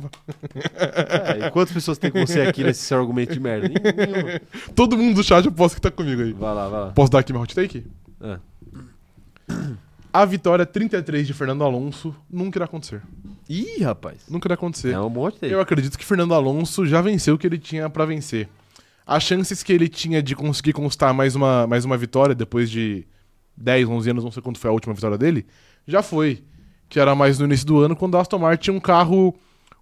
É, 0.74 1.46
e 1.46 1.50
quantas 1.50 1.72
pessoas 1.72 1.98
tem 1.98 2.10
com 2.10 2.24
você 2.26 2.40
aqui 2.40 2.64
nesse 2.64 2.82
seu 2.82 2.98
argumento 2.98 3.32
de 3.32 3.40
merda? 3.40 3.68
Nenhuma. 3.68 4.40
todo 4.74 4.96
mundo 4.96 5.14
do 5.16 5.22
chat 5.22 5.44
eu 5.44 5.52
posso 5.52 5.74
que 5.74 5.80
tá 5.80 5.90
comigo 5.90 6.22
aí. 6.22 6.32
Vai 6.32 6.54
lá, 6.54 6.68
vai 6.68 6.80
lá. 6.80 6.86
Posso 6.92 7.10
dar 7.12 7.20
aqui 7.20 7.32
meu 7.32 7.42
hot 7.42 7.54
take? 7.54 7.86
Ah. 8.20 8.38
A 10.12 10.24
vitória 10.24 10.64
33 10.64 11.26
de 11.26 11.34
Fernando 11.34 11.62
Alonso 11.64 12.14
nunca 12.30 12.58
irá 12.58 12.64
acontecer. 12.64 13.02
Ih, 13.48 13.82
rapaz. 13.82 14.22
Nunca 14.28 14.48
irá 14.48 14.54
acontecer. 14.54 14.92
É 14.92 15.00
um 15.00 15.10
bom. 15.10 15.30
Eu 15.42 15.60
acredito 15.60 15.98
que 15.98 16.04
Fernando 16.04 16.34
Alonso 16.34 16.86
já 16.86 17.00
venceu 17.00 17.34
o 17.34 17.38
que 17.38 17.46
ele 17.46 17.58
tinha 17.58 17.88
pra 17.90 18.04
vencer. 18.04 18.48
As 19.06 19.22
chances 19.22 19.62
que 19.62 19.72
ele 19.72 19.88
tinha 19.88 20.22
de 20.22 20.34
conseguir 20.34 20.72
conquistar 20.72 21.12
mais 21.12 21.34
uma, 21.34 21.66
mais 21.66 21.84
uma 21.84 21.96
vitória 21.96 22.34
depois 22.34 22.70
de 22.70 23.06
10, 23.56 23.88
11 23.88 24.10
anos, 24.10 24.24
não 24.24 24.30
sei 24.30 24.42
quando 24.42 24.58
foi 24.58 24.70
a 24.70 24.72
última 24.72 24.94
vitória 24.94 25.16
dele, 25.18 25.46
já 25.86 26.02
foi. 26.02 26.42
Que 26.88 26.98
era 26.98 27.14
mais 27.14 27.38
no 27.38 27.44
início 27.44 27.66
do 27.66 27.78
ano, 27.80 27.94
quando 27.94 28.16
a 28.16 28.20
Aston 28.20 28.38
Martin 28.38 28.62
tinha 28.64 28.76
um 28.76 28.80
carro 28.80 29.34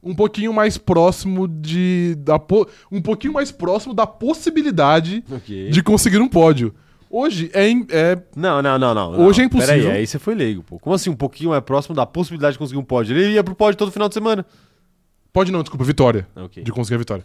um 0.03 0.15
pouquinho 0.15 0.53
mais 0.53 0.77
próximo 0.77 1.47
de. 1.47 2.17
Da, 2.19 2.37
po- 2.39 2.69
um 2.91 3.01
pouquinho 3.01 3.33
mais 3.33 3.53
próximo 3.53 3.95
da 3.95 4.07
possibilidade 4.07 5.25
Ok. 5.31 5.71
de 5.71 5.83
conseguir 5.85 6.19
um 6.19 6.29
pódio. 6.29 6.75
Hoje 7.11 7.51
é, 7.55 7.71
é 7.91 8.23
Não, 8.35 8.61
não, 8.61 8.79
não, 8.79 8.95
não. 8.95 9.27
Hoje 9.27 9.43
é 9.43 9.45
impossível. 9.45 9.85
Peraí, 9.85 9.99
aí 9.99 10.07
você 10.07 10.19
foi 10.19 10.35
leigo, 10.35 10.63
pô. 10.63 10.79
Como 10.79 10.95
assim 10.95 11.11
um 11.11 11.17
pouquinho 11.17 11.51
mais 11.51 11.63
próximo 11.63 11.95
da 11.95 12.05
possibilidade 12.05 12.55
de 12.55 12.59
conseguir 12.59 12.79
um 12.79 12.85
pódio? 12.85 13.17
Ele 13.17 13.35
ia 13.35 13.45
pro 13.45 13.55
pódio 13.55 13.79
todo 13.79 13.93
final 13.93 14.09
de 14.09 14.15
semana. 14.15 14.45
Pode 15.33 15.53
não, 15.53 15.63
desculpa, 15.63 15.85
vitória. 15.85 16.27
Ok. 16.35 16.63
De 16.63 16.73
conseguir 16.73 16.97
a 16.97 16.99
vitória. 16.99 17.25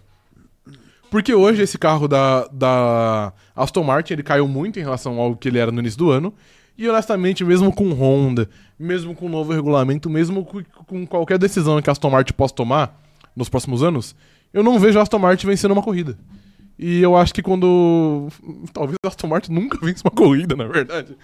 Porque 1.09 1.33
hoje 1.33 1.61
esse 1.61 1.77
carro 1.77 2.07
da, 2.07 2.47
da 2.47 3.33
Aston 3.55 3.83
Martin 3.83 4.13
ele 4.13 4.23
caiu 4.23 4.47
muito 4.47 4.79
em 4.79 4.81
relação 4.81 5.19
ao 5.19 5.35
que 5.35 5.49
ele 5.49 5.59
era 5.59 5.71
no 5.71 5.79
início 5.79 5.97
do 5.97 6.09
ano. 6.09 6.33
E 6.77 6.87
honestamente, 6.87 7.43
mesmo 7.43 7.71
com 7.73 7.91
Honda, 7.91 8.49
mesmo 8.79 9.13
com 9.13 9.25
o 9.25 9.29
novo 9.29 9.51
regulamento, 9.51 10.09
mesmo 10.09 10.45
com 10.87 11.05
qualquer 11.05 11.37
decisão 11.37 11.81
que 11.81 11.89
a 11.89 11.91
Aston 11.91 12.09
Martin 12.09 12.33
possa 12.33 12.53
tomar 12.53 12.99
nos 13.35 13.49
próximos 13.49 13.83
anos, 13.83 14.15
eu 14.53 14.63
não 14.63 14.79
vejo 14.79 14.97
a 14.99 15.01
Aston 15.01 15.19
Martin 15.19 15.47
vencendo 15.47 15.71
uma 15.71 15.83
corrida. 15.83 16.17
E 16.81 16.99
eu 16.99 17.15
acho 17.15 17.31
que 17.31 17.43
quando. 17.43 18.27
Talvez 18.73 18.97
a 19.05 19.07
Aston 19.07 19.27
Martin 19.27 19.53
nunca 19.53 19.77
vence 19.85 20.01
uma 20.03 20.09
corrida, 20.09 20.55
na 20.55 20.65
verdade. 20.65 21.15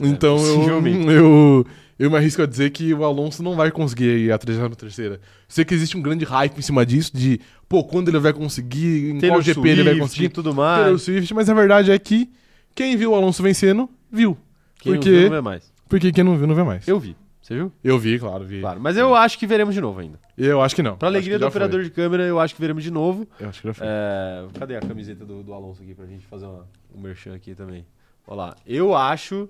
Então 0.00 0.38
eu, 0.38 1.10
eu, 1.10 1.66
Eu 1.98 2.08
me 2.08 2.16
arrisco 2.16 2.40
a 2.40 2.46
dizer 2.46 2.70
que 2.70 2.94
o 2.94 3.04
Alonso 3.04 3.42
não 3.42 3.56
vai 3.56 3.72
conseguir 3.72 4.16
ir 4.16 4.32
a 4.32 4.38
33 4.38 5.18
Sei 5.48 5.64
que 5.64 5.74
existe 5.74 5.96
um 5.96 6.00
grande 6.00 6.24
hype 6.24 6.56
em 6.56 6.62
cima 6.62 6.86
disso, 6.86 7.10
de, 7.12 7.40
pô, 7.68 7.82
quando 7.82 8.08
ele 8.08 8.20
vai 8.20 8.32
conseguir, 8.32 9.10
em 9.10 9.18
Taylor 9.18 9.38
qual 9.38 9.42
GP 9.42 9.60
Swift 9.60 9.80
ele 9.80 9.90
vai 9.90 9.98
conseguir. 9.98 10.28
tudo 10.28 10.54
Taylor 10.54 10.90
mais. 10.92 11.02
Swift, 11.02 11.34
mas 11.34 11.50
a 11.50 11.54
verdade 11.54 11.90
é 11.90 11.98
que 11.98 12.30
quem 12.74 12.96
viu 12.96 13.10
o 13.10 13.14
Alonso 13.16 13.42
vencendo, 13.42 13.90
viu. 14.10 14.38
Quem 14.78 14.92
não 14.92 14.98
porque, 15.00 15.10
viu 15.10 15.22
não 15.24 15.30
vê 15.30 15.40
mais. 15.40 15.72
porque 15.88 16.12
quem 16.12 16.24
não 16.24 16.38
viu, 16.38 16.46
não 16.46 16.54
vê 16.54 16.62
mais. 16.62 16.86
Eu 16.86 17.00
vi. 17.00 17.16
Você 17.50 17.56
viu? 17.56 17.72
Eu 17.82 17.98
vi, 17.98 18.16
claro, 18.16 18.44
vi. 18.44 18.60
Claro. 18.60 18.80
Mas 18.80 18.96
eu 18.96 19.12
acho 19.12 19.36
que 19.36 19.44
veremos 19.44 19.74
de 19.74 19.80
novo 19.80 19.98
ainda. 19.98 20.20
Eu 20.38 20.62
acho 20.62 20.72
que 20.72 20.84
não. 20.84 20.96
Pra 20.96 21.08
alegria 21.08 21.36
do 21.36 21.42
já 21.42 21.50
foi. 21.50 21.60
operador 21.60 21.82
de 21.82 21.90
câmera, 21.90 22.22
eu 22.22 22.38
acho 22.38 22.54
que 22.54 22.60
veremos 22.60 22.84
de 22.84 22.92
novo. 22.92 23.26
Eu 23.40 23.48
acho 23.48 23.60
que 23.60 23.66
já 23.66 23.74
foi. 23.74 23.86
É, 23.90 24.46
cadê 24.56 24.76
a 24.76 24.80
camiseta 24.80 25.24
do, 25.24 25.42
do 25.42 25.52
Alonso 25.52 25.82
aqui 25.82 25.92
pra 25.92 26.06
gente 26.06 26.24
fazer 26.26 26.46
uma, 26.46 26.64
um 26.94 27.00
merchan 27.00 27.34
aqui 27.34 27.52
também? 27.56 27.84
Olha 28.24 28.36
lá. 28.36 28.56
Eu 28.64 28.94
acho, 28.94 29.48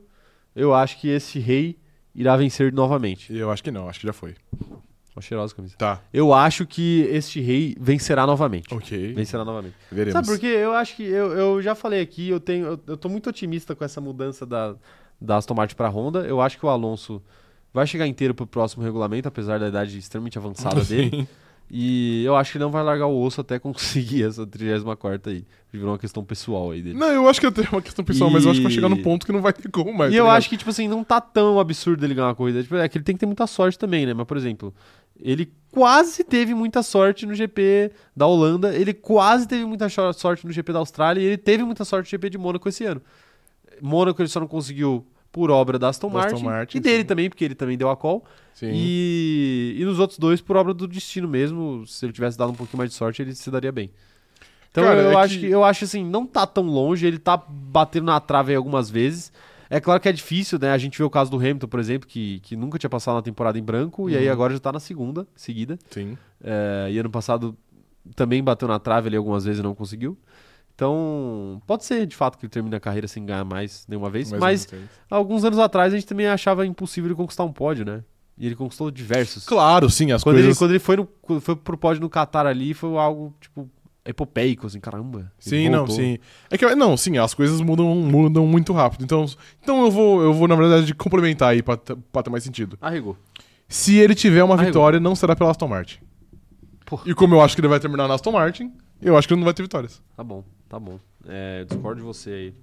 eu 0.56 0.72
acho 0.72 0.98
que 0.98 1.08
esse 1.08 1.38
rei 1.38 1.78
irá 2.14 2.38
vencer 2.38 2.72
novamente. 2.72 3.36
Eu 3.36 3.50
acho 3.50 3.62
que 3.62 3.70
não, 3.70 3.86
acho 3.86 4.00
que 4.00 4.06
já 4.06 4.14
foi. 4.14 4.34
Uma 5.14 5.20
cheirosa 5.20 5.54
camisa. 5.54 5.74
Tá, 5.76 6.00
Eu 6.10 6.32
acho 6.32 6.66
que 6.66 7.02
este 7.10 7.38
rei 7.38 7.76
vencerá 7.78 8.26
novamente. 8.26 8.72
ok. 8.72 9.12
Vencerá 9.12 9.44
novamente. 9.44 9.74
Veremos. 9.92 10.14
Sabe 10.14 10.26
por 10.26 10.38
quê? 10.38 10.46
Eu 10.46 10.72
acho 10.72 10.96
que 10.96 11.02
eu, 11.02 11.32
eu 11.32 11.60
já 11.60 11.74
falei 11.74 12.00
aqui, 12.00 12.30
eu 12.30 12.40
tenho 12.40 12.64
eu, 12.66 12.80
eu 12.86 12.96
tô 12.96 13.10
muito 13.10 13.28
otimista 13.28 13.76
com 13.76 13.84
essa 13.84 14.00
mudança 14.00 14.46
da, 14.46 14.74
da 15.20 15.36
Aston 15.36 15.52
Martin 15.52 15.74
pra 15.74 15.90
Honda. 15.90 16.20
Eu 16.20 16.40
acho 16.40 16.58
que 16.58 16.64
o 16.64 16.70
Alonso 16.70 17.22
vai 17.72 17.86
chegar 17.86 18.06
inteiro 18.06 18.34
pro 18.34 18.46
próximo 18.46 18.82
regulamento, 18.82 19.28
apesar 19.28 19.58
da 19.58 19.68
idade 19.68 19.98
extremamente 19.98 20.38
avançada 20.38 20.82
dele. 20.84 21.26
E 21.72 22.24
eu 22.24 22.34
acho 22.34 22.50
que 22.50 22.58
ele 22.58 22.64
não 22.64 22.70
vai 22.72 22.82
largar 22.82 23.06
o 23.06 23.22
osso 23.22 23.40
até 23.40 23.56
conseguir 23.58 24.24
essa 24.26 24.44
34 24.44 25.30
aí. 25.30 25.44
Virou 25.72 25.90
uma 25.92 25.98
questão 25.98 26.24
pessoal 26.24 26.72
aí 26.72 26.82
dele. 26.82 26.98
Não, 26.98 27.06
eu 27.12 27.28
acho 27.28 27.38
que 27.40 27.46
até 27.46 27.62
é 27.62 27.68
uma 27.70 27.80
questão 27.80 28.04
pessoal, 28.04 28.28
mas 28.28 28.44
eu 28.44 28.50
acho 28.50 28.58
que 28.58 28.64
vai 28.64 28.72
chegar 28.72 28.88
E- 28.88 28.90
num 28.90 29.02
ponto 29.02 29.24
que 29.24 29.30
não 29.30 29.40
vai 29.40 29.52
ter 29.52 29.68
como 29.70 29.92
mais. 29.96 30.10
e 30.12 30.16
tá 30.16 30.18
eu 30.18 30.24
ligado? 30.24 30.36
acho 30.36 30.48
que, 30.48 30.56
tipo 30.56 30.68
assim, 30.70 30.88
não 30.88 31.04
tá 31.04 31.20
tão 31.20 31.60
absurdo 31.60 32.04
ele 32.04 32.12
ganhar 32.14 32.26
uma 32.26 32.34
corrida. 32.34 32.60
Tipo, 32.60 32.74
é 32.74 32.88
que 32.88 32.98
ele 32.98 33.04
tem 33.04 33.14
que 33.14 33.20
ter 33.20 33.26
muita 33.26 33.46
sorte 33.46 33.78
também, 33.78 34.04
né? 34.04 34.12
Mas, 34.12 34.26
por 34.26 34.36
exemplo, 34.36 34.74
ele 35.20 35.48
quase 35.70 36.24
teve 36.24 36.54
muita 36.56 36.82
sorte 36.82 37.24
no 37.24 37.36
GP 37.36 37.92
da 38.16 38.26
Holanda, 38.26 38.74
ele 38.74 38.92
quase 38.92 39.46
teve 39.46 39.64
muita 39.64 39.88
sorte 40.12 40.44
no 40.44 40.52
GP 40.52 40.72
da 40.72 40.80
Austrália 40.80 41.20
e 41.20 41.24
ele 41.24 41.36
teve 41.38 41.62
muita 41.62 41.84
sorte 41.84 42.06
no 42.06 42.10
GP 42.10 42.30
de 42.30 42.38
Mônaco 42.38 42.68
esse 42.68 42.84
ano. 42.84 43.00
Mônaco 43.80 44.20
ele 44.20 44.28
só 44.28 44.40
não 44.40 44.48
conseguiu 44.48 45.06
por 45.32 45.50
obra 45.50 45.78
da 45.78 45.88
Aston, 45.88 46.10
Da 46.10 46.20
Aston 46.20 46.30
Martin, 46.40 46.44
Martin, 46.44 46.78
e 46.78 46.80
dele 46.80 46.98
sim. 46.98 47.04
também, 47.04 47.28
porque 47.28 47.44
ele 47.44 47.54
também 47.54 47.78
deu 47.78 47.88
a 47.90 47.96
call. 47.96 48.24
E, 48.62 49.76
e 49.78 49.84
nos 49.84 49.98
outros 49.98 50.18
dois 50.18 50.40
por 50.40 50.56
obra 50.56 50.74
do 50.74 50.86
destino 50.86 51.26
mesmo. 51.28 51.86
Se 51.86 52.04
ele 52.04 52.12
tivesse 52.12 52.36
dado 52.36 52.50
um 52.52 52.54
pouquinho 52.54 52.78
mais 52.78 52.90
de 52.90 52.96
sorte, 52.96 53.22
ele 53.22 53.34
se 53.34 53.50
daria 53.50 53.72
bem. 53.72 53.90
Então 54.70 54.84
Cara, 54.84 55.00
eu 55.00 55.10
é 55.12 55.16
acho 55.16 55.34
que- 55.34 55.40
que... 55.40 55.46
eu 55.50 55.64
acho 55.64 55.84
assim, 55.84 56.04
não 56.04 56.26
tá 56.26 56.46
tão 56.46 56.64
longe, 56.64 57.06
ele 57.06 57.18
tá 57.18 57.36
batendo 57.48 58.04
na 58.06 58.20
trave 58.20 58.52
aí 58.52 58.56
algumas 58.56 58.88
vezes. 58.90 59.32
É 59.68 59.80
claro 59.80 60.00
que 60.00 60.08
é 60.08 60.12
difícil, 60.12 60.58
né? 60.58 60.72
A 60.72 60.78
gente 60.78 60.98
vê 60.98 61.04
o 61.04 61.10
caso 61.10 61.30
do 61.30 61.36
Hamilton, 61.36 61.68
por 61.68 61.78
exemplo, 61.80 62.08
que, 62.08 62.40
que 62.40 62.56
nunca 62.56 62.78
tinha 62.78 62.90
passado 62.90 63.14
na 63.14 63.22
temporada 63.22 63.58
em 63.58 63.62
branco, 63.62 64.10
e 64.10 64.16
aí 64.16 64.26
Uhum. 64.26 64.32
agora 64.32 64.52
já 64.52 64.58
tá 64.60 64.72
na 64.72 64.80
segunda 64.80 65.26
seguida. 65.34 65.78
Sim. 65.90 66.18
É, 66.42 66.88
e 66.90 66.98
ano 66.98 67.08
passado 67.10 67.56
também 68.16 68.42
bateu 68.42 68.66
na 68.66 68.78
trave 68.80 69.08
ali 69.08 69.16
algumas 69.16 69.44
vezes 69.44 69.60
e 69.60 69.62
não 69.62 69.74
conseguiu. 69.74 70.18
Então, 70.80 71.60
pode 71.66 71.84
ser 71.84 72.06
de 72.06 72.16
fato 72.16 72.38
que 72.38 72.46
ele 72.46 72.50
termine 72.50 72.74
a 72.74 72.80
carreira 72.80 73.06
sem 73.06 73.22
ganhar 73.26 73.44
mais 73.44 73.84
nenhuma 73.86 74.08
vez, 74.08 74.30
Mais 74.30 74.40
mas 74.40 74.64
vez. 74.64 74.82
alguns 75.10 75.44
anos 75.44 75.58
atrás 75.58 75.92
a 75.92 75.96
gente 75.96 76.06
também 76.06 76.26
achava 76.26 76.64
impossível 76.64 77.08
ele 77.08 77.14
conquistar 77.14 77.44
um 77.44 77.52
pódio, 77.52 77.84
né? 77.84 78.02
E 78.38 78.46
ele 78.46 78.54
conquistou 78.56 78.90
diversos. 78.90 79.44
Claro, 79.44 79.90
sim, 79.90 80.10
as 80.10 80.22
Quando, 80.22 80.36
ele, 80.36 80.44
coisas. 80.44 80.58
quando 80.58 80.70
ele 80.70 80.78
foi, 80.78 80.96
no, 80.96 81.06
foi 81.42 81.54
pro 81.54 81.76
pódio 81.76 82.00
no 82.00 82.08
Qatar 82.08 82.46
ali, 82.46 82.72
foi 82.72 82.96
algo, 82.96 83.34
tipo, 83.38 83.68
epopeico, 84.06 84.66
assim, 84.68 84.80
caramba. 84.80 85.18
ele 85.18 85.28
Sim, 85.38 85.68
não, 85.68 85.86
sim. 85.86 86.16
É 86.50 86.56
que, 86.56 86.74
não, 86.74 86.96
sim, 86.96 87.18
as 87.18 87.34
coisas 87.34 87.60
mudam, 87.60 87.94
mudam 87.96 88.46
muito 88.46 88.72
rápido. 88.72 89.04
Então, 89.04 89.26
então 89.62 89.82
eu 89.84 89.90
vou, 89.90 90.22
eu 90.22 90.32
vou 90.32 90.48
na 90.48 90.54
verdade 90.56 90.94
complementar 90.94 91.50
aí 91.50 91.62
pra, 91.62 91.76
ter- 91.76 91.94
pra 92.10 92.22
ter 92.22 92.30
mais 92.30 92.42
sentido. 92.42 92.78
Arregou. 92.80 93.18
Se 93.68 93.98
ele 93.98 94.14
tiver 94.14 94.42
uma 94.42 94.56
vitória, 94.56 94.98
não 94.98 95.14
será 95.14 95.36
pela 95.36 95.50
Aston 95.50 95.68
Martin. 95.68 95.98
Porra. 96.86 97.02
E 97.06 97.14
como 97.14 97.34
eu 97.34 97.42
acho 97.42 97.54
que 97.54 97.60
ele 97.60 97.68
vai 97.68 97.78
terminar 97.78 98.08
na 98.08 98.14
Aston 98.14 98.32
Martin, 98.32 98.72
eu 99.02 99.14
acho 99.18 99.28
que 99.28 99.34
ele 99.34 99.40
não 99.40 99.44
vai 99.44 99.52
ter 99.52 99.62
vitórias. 99.62 100.02
Tá 100.16 100.24
bom, 100.24 100.42
tá 100.70 100.78
bom. 100.80 100.98
É, 101.28 101.60
eu 101.60 101.64
discordo 101.66 102.00
de 102.00 102.06
você 102.06 102.30
aí. 102.30 102.54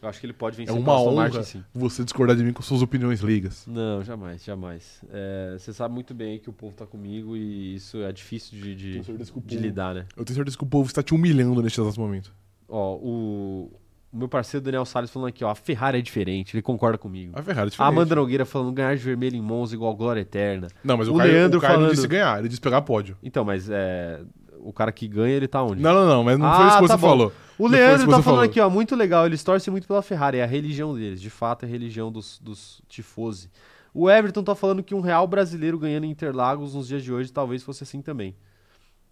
Eu 0.00 0.08
acho 0.10 0.20
que 0.20 0.26
ele 0.26 0.34
pode 0.34 0.56
vencer 0.56 0.76
É 0.76 0.78
uma 0.78 0.92
a 0.92 1.00
honra 1.00 1.14
Martin, 1.14 1.42
sim. 1.42 1.64
você 1.74 2.04
discordar 2.04 2.36
de 2.36 2.44
mim 2.44 2.52
com 2.52 2.62
suas 2.62 2.82
opiniões 2.82 3.20
ligas. 3.20 3.64
Não, 3.66 4.04
jamais, 4.04 4.44
jamais. 4.44 5.00
É, 5.10 5.56
você 5.58 5.72
sabe 5.72 5.94
muito 5.94 6.14
bem 6.14 6.32
aí 6.32 6.38
que 6.38 6.50
o 6.50 6.52
povo 6.52 6.74
tá 6.76 6.86
comigo 6.86 7.34
e 7.36 7.74
isso 7.74 8.02
é 8.02 8.12
difícil 8.12 8.60
de, 8.60 8.74
de, 8.76 9.00
de 9.00 9.56
lidar, 9.56 9.94
né? 9.94 10.06
Eu 10.16 10.24
tenho 10.24 10.36
certeza 10.36 10.56
que 10.56 10.62
o 10.62 10.66
povo 10.66 10.86
está 10.86 11.02
te 11.02 11.14
humilhando 11.14 11.60
neste 11.62 11.80
exato 11.80 11.98
momento. 11.98 12.30
Ó, 12.68 12.96
o, 12.96 13.72
o 14.12 14.16
meu 14.16 14.28
parceiro 14.28 14.62
Daniel 14.62 14.84
Salles 14.84 15.10
falando 15.10 15.28
aqui, 15.30 15.42
ó, 15.42 15.48
a 15.50 15.54
Ferrari 15.54 15.98
é 15.98 16.02
diferente, 16.02 16.54
ele 16.54 16.62
concorda 16.62 16.98
comigo. 16.98 17.32
A 17.34 17.42
Ferrari 17.42 17.64
é 17.64 17.68
A 17.68 17.70
diferente. 17.70 17.92
Amanda 17.92 18.14
Nogueira 18.14 18.44
falando 18.44 18.72
ganhar 18.72 18.94
de 18.94 19.02
vermelho 19.02 19.34
em 19.34 19.42
Monza 19.42 19.74
igual 19.74 19.96
glória 19.96 20.20
eterna. 20.20 20.68
Não, 20.84 20.96
mas 20.98 21.08
o, 21.08 21.14
o 21.14 21.16
Caio, 21.16 21.32
Leandro 21.32 21.58
o 21.58 21.60
Caio 21.62 21.72
não 21.72 21.80
falando- 21.80 21.94
disse 21.94 22.06
ganhar, 22.06 22.38
ele 22.38 22.48
disse 22.48 22.60
pegar 22.60 22.82
pódio. 22.82 23.16
Então, 23.22 23.44
mas 23.46 23.68
é, 23.70 24.20
o 24.60 24.72
cara 24.74 24.92
que 24.92 25.08
ganha, 25.08 25.34
ele 25.34 25.48
tá 25.48 25.62
onde? 25.62 25.80
Não, 25.82 25.94
não, 25.94 26.06
não, 26.06 26.22
mas 26.22 26.38
não 26.38 26.46
Ah, 26.46 26.54
foi 26.56 26.66
isso 26.66 26.76
que 26.82 26.86
tá 26.88 26.96
você 26.96 27.00
bom. 27.00 27.08
falou. 27.08 27.32
O 27.58 27.66
Leandro 27.66 28.04
tá 28.06 28.10
falando 28.10 28.22
falou. 28.24 28.40
aqui, 28.42 28.60
ó, 28.60 28.68
muito 28.68 28.94
legal, 28.94 29.24
eles 29.26 29.42
torcem 29.42 29.70
muito 29.70 29.86
pela 29.88 30.02
Ferrari, 30.02 30.38
é 30.38 30.42
a 30.44 30.46
religião 30.46 30.94
deles, 30.94 31.20
de 31.20 31.30
fato 31.30 31.64
é 31.64 31.66
a 31.66 31.70
religião 31.70 32.12
dos, 32.12 32.38
dos 32.38 32.82
tifosi. 32.88 33.50
O 33.94 34.10
Everton 34.10 34.42
tá 34.42 34.54
falando 34.54 34.82
que 34.82 34.94
um 34.94 35.00
real 35.00 35.26
brasileiro 35.26 35.78
ganhando 35.78 36.04
em 36.04 36.10
Interlagos 36.10 36.74
nos 36.74 36.86
dias 36.86 37.02
de 37.02 37.10
hoje 37.12 37.32
talvez 37.32 37.62
fosse 37.62 37.82
assim 37.82 38.02
também. 38.02 38.34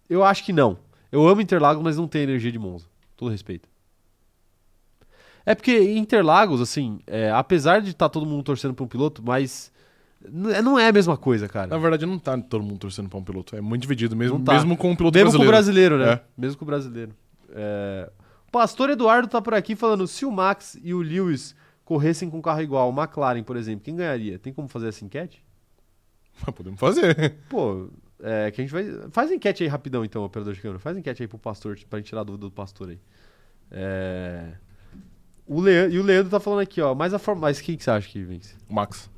Eu 0.07 0.23
acho 0.23 0.43
que 0.43 0.53
não. 0.53 0.77
Eu 1.11 1.27
amo 1.27 1.41
Interlagos, 1.41 1.81
mas 1.83 1.97
não 1.97 2.07
tem 2.07 2.21
energia 2.21 2.51
de 2.51 2.59
Monza. 2.59 2.85
Todo 3.17 3.31
respeito. 3.31 3.67
É 5.45 5.53
porque 5.55 5.79
Interlagos, 5.97 6.61
assim, 6.61 6.99
é, 7.07 7.31
apesar 7.31 7.81
de 7.81 7.91
estar 7.91 8.09
todo 8.09 8.25
mundo 8.25 8.43
torcendo 8.43 8.73
pra 8.73 8.83
um 8.83 8.87
piloto, 8.87 9.21
mas 9.23 9.71
é- 10.53 10.61
não 10.61 10.77
é 10.77 10.87
a 10.87 10.91
mesma 10.93 11.15
coisa, 11.17 11.47
cara. 11.47 11.67
Na 11.67 11.77
verdade, 11.77 12.05
não 12.05 12.17
tá 12.17 12.37
todo 12.37 12.63
mundo 12.63 12.77
torcendo 12.79 13.09
pra 13.09 13.17
um 13.19 13.23
piloto. 13.23 13.55
É 13.55 13.61
muito 13.61 13.81
dividido, 13.83 14.15
mesmo, 14.15 14.39
tá. 14.43 14.53
mesmo 14.53 14.75
com 14.75 14.91
o 14.91 14.97
piloto 14.97 15.15
Mesmo 15.17 15.37
com 15.37 15.43
o 15.43 15.47
brasileiro. 15.47 15.97
brasileiro, 15.97 16.19
né? 16.21 16.23
É. 16.37 16.41
Mesmo 16.41 16.57
com 16.57 16.65
o 16.65 16.67
brasileiro. 16.67 17.11
É, 17.51 18.09
Pastor 18.55 18.89
Eduardo 18.89 19.27
tá 19.27 19.41
por 19.41 19.53
aqui 19.53 19.75
falando: 19.75 20.07
se 20.07 20.25
o 20.25 20.31
Max 20.31 20.79
e 20.81 20.93
o 20.93 21.01
Lewis 21.01 21.53
corressem 21.83 22.29
com 22.29 22.37
um 22.37 22.41
carro 22.41 22.61
igual, 22.61 22.89
o 22.89 22.97
McLaren, 22.97 23.43
por 23.43 23.57
exemplo, 23.57 23.83
quem 23.83 23.97
ganharia? 23.97 24.39
Tem 24.39 24.53
como 24.53 24.69
fazer 24.69 24.87
essa 24.87 25.03
enquete? 25.03 25.43
Mas 26.39 26.55
podemos 26.55 26.79
fazer. 26.79 27.35
Pô, 27.49 27.89
é, 28.17 28.49
que 28.51 28.61
a 28.61 28.63
gente 28.63 28.71
vai. 28.71 29.09
Faz 29.11 29.29
enquete 29.29 29.61
aí 29.63 29.67
rapidão, 29.67 30.05
então, 30.05 30.23
operador 30.23 30.53
de 30.53 30.61
câmera. 30.61 30.79
Faz 30.79 30.95
enquete 30.95 31.21
aí 31.21 31.27
pro 31.27 31.37
pastor, 31.37 31.77
pra 31.89 31.99
gente 31.99 32.07
tirar 32.07 32.21
a 32.21 32.23
dúvida 32.23 32.45
do 32.45 32.51
pastor 32.51 32.87
aí. 32.91 32.99
É, 33.69 34.53
O 35.45 35.59
Leandro, 35.59 35.93
e 35.93 35.99
o 35.99 36.03
Leandro 36.03 36.31
tá 36.31 36.39
falando 36.39 36.61
aqui, 36.61 36.79
ó. 36.79 36.95
Mas 36.95 37.13
a 37.13 37.19
forma. 37.19 37.41
Mas 37.41 37.59
quem 37.59 37.75
que 37.75 37.83
você 37.83 37.91
acha 37.91 38.07
que 38.07 38.23
vence? 38.23 38.55
O 38.69 38.73
Max. 38.73 39.09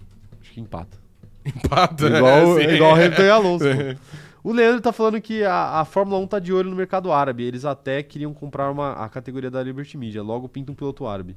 Acho 0.41 0.51
que 0.51 0.59
empata. 0.59 0.97
Empata. 1.45 2.07
Igual, 2.07 2.57
é, 2.59 2.67
sim. 2.69 2.73
igual 2.73 2.91
o 2.93 2.95
Hamilton 2.95 3.21
e 3.21 3.29
Alonso. 3.29 3.65
pô. 3.65 4.17
O 4.47 4.53
Leandro 4.53 4.79
tá 4.81 4.93
falando 4.93 5.19
que 5.19 5.43
a, 5.43 5.81
a 5.81 5.85
Fórmula 5.85 6.17
1 6.19 6.27
tá 6.27 6.39
de 6.39 6.53
olho 6.53 6.69
no 6.69 6.75
mercado 6.75 7.11
árabe. 7.11 7.43
Eles 7.43 7.65
até 7.65 8.01
queriam 8.01 8.33
comprar 8.33 8.71
uma, 8.71 8.93
a 8.93 9.09
categoria 9.09 9.51
da 9.51 9.61
Liberty 9.61 9.97
Media. 9.97 10.23
Logo 10.23 10.47
pinta 10.47 10.71
um 10.71 10.75
piloto 10.75 11.05
árabe. 11.05 11.35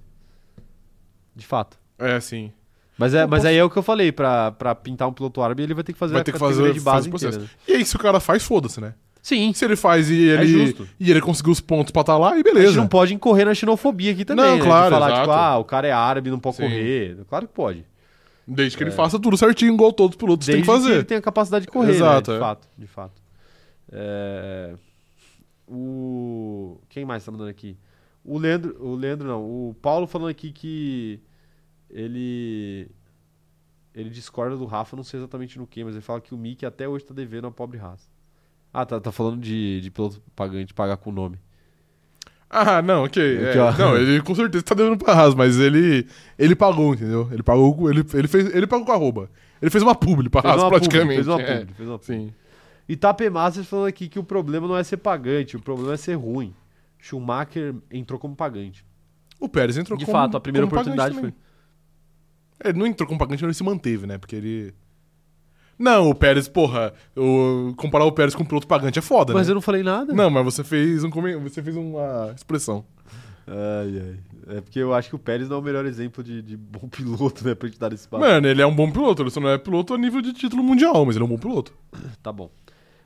De 1.34 1.44
fato. 1.46 1.76
É, 1.98 2.20
sim. 2.20 2.52
Mas, 2.96 3.14
é, 3.14 3.22
Eu 3.24 3.28
mas 3.28 3.40
posso- 3.40 3.48
aí 3.48 3.56
é 3.56 3.64
o 3.64 3.70
que 3.70 3.76
eu 3.76 3.82
falei. 3.82 4.12
Pra, 4.12 4.52
pra 4.52 4.74
pintar 4.74 5.08
um 5.08 5.12
piloto 5.12 5.40
árabe, 5.42 5.62
ele 5.62 5.74
vai 5.74 5.82
ter 5.82 5.92
que 5.92 5.98
fazer 5.98 6.12
Vai 6.12 6.20
a 6.20 6.24
ter 6.24 6.32
que 6.32 6.38
fazer, 6.38 6.72
de 6.72 6.80
base 6.80 7.10
fazer 7.10 7.26
o 7.26 7.28
inteira. 7.30 7.44
né? 7.44 7.50
E 7.66 7.72
aí, 7.76 7.84
se 7.84 7.96
o 7.96 7.98
cara 7.98 8.20
faz, 8.20 8.42
foda-se, 8.44 8.80
né? 8.80 8.94
Sim. 9.22 9.52
Se 9.52 9.64
ele 9.64 9.76
faz 9.76 10.08
e 10.10 10.30
É 10.30 10.34
ele, 10.34 10.46
justo. 10.46 10.88
e 10.98 11.10
ele 11.10 11.20
conseguiu 11.20 11.52
os 11.52 11.60
pontos 11.60 11.90
pra 11.90 12.00
estar 12.02 12.16
lá, 12.16 12.30
e 12.30 12.32
A 12.32 12.36
gente 12.36 12.44
beleza. 12.44 12.76
não 12.76 12.86
pode 12.86 13.12
incorrer 13.12 13.44
na 13.44 13.54
xenofobia 13.54 14.12
aqui 14.12 14.24
também. 14.24 14.44
Não, 14.44 14.56
né? 14.56 14.62
claro, 14.64 14.84
De 14.86 14.90
falar, 14.92 15.06
exato. 15.08 15.20
tipo, 15.22 15.32
ah, 15.32 15.58
o 15.58 15.64
cara 15.64 15.86
é 15.88 15.92
árabe, 15.92 16.30
não 16.30 16.38
pode 16.38 16.56
Sim. 16.56 16.62
correr. 16.62 17.16
Claro 17.28 17.46
que 17.48 17.52
pode. 17.54 17.84
Desde 18.52 18.77
que 18.77 18.82
ele 18.82 18.90
faça 18.90 19.18
tudo 19.18 19.36
certinho, 19.36 19.72
igual 19.74 19.93
todos 19.93 20.14
os 20.14 20.16
pilotos 20.16 20.48
É. 20.48 20.52
Desde 20.52 20.64
têm 20.66 20.74
que 20.74 20.78
que 20.78 20.85
fazer. 20.85 20.94
ele 20.97 21.05
tenha 21.05 21.22
capacidade 21.22 21.66
de 21.66 21.70
correr, 21.70 21.93
Exato, 21.93 22.32
né? 22.32 22.36
De 22.36 22.43
é. 22.43 22.47
fato, 22.47 22.68
de 22.77 22.86
fato. 22.86 23.22
É, 23.93 24.74
O... 25.66 26.81
Quem 26.89 27.05
mais 27.05 27.24
tá 27.24 27.31
mandando 27.31 27.51
aqui? 27.51 27.77
O 28.24 28.39
Leandro, 28.39 28.77
o 28.85 28.94
Leandro 28.97 29.27
não, 29.28 29.43
o 29.43 29.74
Paulo 29.81 30.06
falando 30.06 30.28
aqui 30.31 30.51
que 30.52 31.20
ele 31.89 32.90
ele 33.94 34.10
discorda 34.10 34.56
do 34.56 34.66
Rafa, 34.66 34.94
não 34.97 35.02
sei 35.02 35.18
exatamente 35.18 35.59
no 35.59 35.66
que, 35.66 35.82
mas 35.82 35.94
ele 35.94 36.02
fala 36.02 36.20
que 36.20 36.35
o 36.35 36.39
Mickey 36.39 36.64
até 36.66 36.89
hoje 36.89 37.05
tá 37.05 37.12
devendo 37.14 37.47
a 37.47 37.51
pobre 37.51 37.78
raça. 37.78 38.09
Ah, 38.72 38.86
tá, 38.86 39.01
tá 39.01 39.10
falando 39.10 39.40
de, 39.40 39.81
de 39.81 39.90
piloto 39.90 40.22
pagante 40.36 40.72
pagar 40.74 40.97
com 40.97 41.10
o 41.10 41.12
nome. 41.12 41.39
Ah, 42.51 42.82
não, 42.82 43.05
ok. 43.05 43.22
Aqui, 43.48 43.59
é. 43.59 43.78
não, 43.78 43.97
ele 43.97 44.20
com 44.22 44.35
certeza 44.35 44.64
tá 44.64 44.74
devendo 44.74 44.98
pra 44.98 45.14
Haas, 45.14 45.35
mas 45.36 45.56
ele, 45.59 46.05
ele 46.36 46.56
pagou, 46.56 46.94
entendeu? 46.94 47.28
Ele 47.31 47.44
pagou, 47.44 47.72
com- 47.77 47.89
ele, 47.89 48.05
ele, 48.12 48.27
fez, 48.27 48.52
ele 48.52 48.66
pagou 48.66 48.85
com 48.85 48.90
a 48.90 48.97
arroba. 48.97 49.31
Ele 49.62 49.70
fez 49.70 49.82
uma 49.85 49.94
publi 49.94 50.28
pra 50.28 50.43
Fez 50.43 50.55
Haas, 50.55 50.62
publi, 50.64 50.78
praticamente. 50.81 51.14
fez 51.14 51.28
uma 51.28 51.40
é. 51.40 51.59
publi, 51.60 51.74
fez 51.74 51.89
uma 51.89 51.98
publi. 51.98 52.16
Sim. 52.16 52.32
E 52.89 52.97
Tape 52.97 53.31
Masters 53.31 53.68
falando 53.68 53.86
aqui 53.86 54.09
que 54.09 54.18
o 54.18 54.24
problema 54.24 54.66
não 54.66 54.77
é 54.77 54.82
ser 54.82 54.97
pagante, 54.97 55.56
o 55.56 55.60
problema 55.60 55.94
é 55.94 55.97
ser 55.97 56.14
ruim. 56.14 56.52
Schumacher 56.98 57.74
entrou 57.90 58.18
como 58.18 58.35
pagante. 58.35 58.85
O 59.39 59.48
Pérez 59.48 59.78
entrou 59.78 59.97
De 59.97 60.05
como- 60.05 60.18
fato, 60.18 60.36
a 60.36 60.40
primeira 60.40 60.66
oportunidade 60.66 61.14
foi. 61.18 61.32
Ele 62.64 62.78
não 62.78 62.86
entrou 62.86 63.06
como 63.06 63.18
pagante, 63.18 63.44
ele 63.44 63.55
se 63.55 63.62
manteve, 63.62 64.06
né? 64.06 64.18
Porque 64.18 64.35
ele. 64.35 64.74
Não, 65.81 66.11
o 66.11 66.15
Pérez, 66.15 66.47
porra, 66.47 66.93
o- 67.16 67.73
comparar 67.77 68.05
o 68.05 68.12
Pérez 68.12 68.35
com 68.35 68.43
o 68.43 68.47
piloto 68.47 68.66
pagante 68.66 68.98
é 68.98 69.02
foda, 69.02 69.32
Mas 69.32 69.47
né? 69.47 69.52
eu 69.52 69.55
não 69.55 69.62
falei 69.62 69.82
nada. 69.82 70.12
Não, 70.12 70.28
mas 70.28 70.44
você 70.44 70.62
fez 70.62 71.02
um 71.02 71.11
você 71.43 71.62
fez 71.62 71.74
uma 71.74 72.32
expressão. 72.36 72.85
Ai, 73.47 73.98
ai. 73.98 74.57
É 74.57 74.61
porque 74.61 74.78
eu 74.78 74.93
acho 74.93 75.09
que 75.09 75.15
o 75.16 75.19
Pérez 75.19 75.48
não 75.48 75.57
é 75.57 75.61
o 75.61 75.62
melhor 75.62 75.86
exemplo 75.86 76.23
de, 76.23 76.43
de 76.43 76.57
bom 76.57 76.86
piloto, 76.90 77.44
né? 77.47 77.55
Pra 77.55 77.69
gente 77.69 77.78
dar 77.81 77.93
esse 77.93 78.07
papo. 78.07 78.23
Mano, 78.23 78.47
ele 78.47 78.61
é 78.61 78.66
um 78.66 78.74
bom 78.74 78.90
piloto, 78.90 79.23
ele 79.23 79.31
só 79.31 79.40
não 79.40 79.48
é 79.48 79.57
piloto 79.59 79.94
a 79.94 79.98
nível 79.98 80.20
de 80.20 80.32
título 80.32 80.62
mundial, 80.62 81.05
mas 81.07 81.16
ele 81.16 81.23
é 81.24 81.27
um 81.27 81.31
bom 81.31 81.39
piloto. 81.39 81.73
Tá 82.23 82.31
bom. 82.32 82.51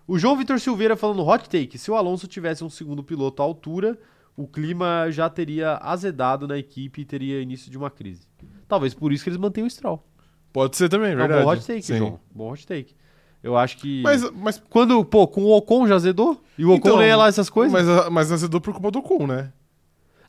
O 0.06 0.18
João 0.18 0.36
Vitor 0.36 0.58
Silveira 0.58 0.96
falando 0.96 1.24
hot 1.26 1.48
take. 1.48 1.78
Se 1.78 1.90
o 1.90 1.94
Alonso 1.94 2.26
tivesse 2.26 2.62
um 2.64 2.68
segundo 2.68 3.02
piloto 3.02 3.40
à 3.40 3.44
altura, 3.44 3.96
o 4.36 4.46
clima 4.46 5.06
já 5.10 5.30
teria 5.30 5.78
azedado 5.80 6.46
na 6.48 6.58
equipe 6.58 7.00
e 7.02 7.04
teria 7.04 7.40
início 7.40 7.70
de 7.70 7.78
uma 7.78 7.88
crise. 7.88 8.22
Talvez 8.68 8.92
por 8.92 9.12
isso 9.12 9.22
que 9.24 9.30
eles 9.30 9.38
mantenham 9.40 9.66
o 9.66 9.70
Stroll. 9.70 10.04
Pode 10.54 10.76
ser 10.76 10.88
também, 10.88 11.10
É 11.10 11.14
um 11.14 11.18
verdade. 11.18 11.42
bom 11.42 11.50
hot 11.50 11.66
take, 11.66 11.82
Sim. 11.82 11.98
João. 11.98 12.20
Bom 12.32 12.52
hot 12.52 12.64
take. 12.64 12.94
Eu 13.42 13.56
acho 13.58 13.76
que. 13.76 14.00
Mas, 14.02 14.30
mas, 14.30 14.62
Quando, 14.70 15.04
pô, 15.04 15.26
com 15.26 15.42
o 15.42 15.50
Ocon 15.56 15.88
já 15.88 15.96
azedou? 15.96 16.40
E 16.56 16.64
o 16.64 16.68
Ocon 16.70 16.76
Então, 16.78 16.98
nem 16.98 17.08
ia 17.08 17.16
lá 17.16 17.26
essas 17.26 17.50
coisas? 17.50 17.72
mas, 17.72 18.08
mas 18.08 18.30
azedou 18.30 18.60
por 18.60 18.72
culpa 18.72 18.88
do 18.92 19.00
Ocon, 19.00 19.26
né? 19.26 19.50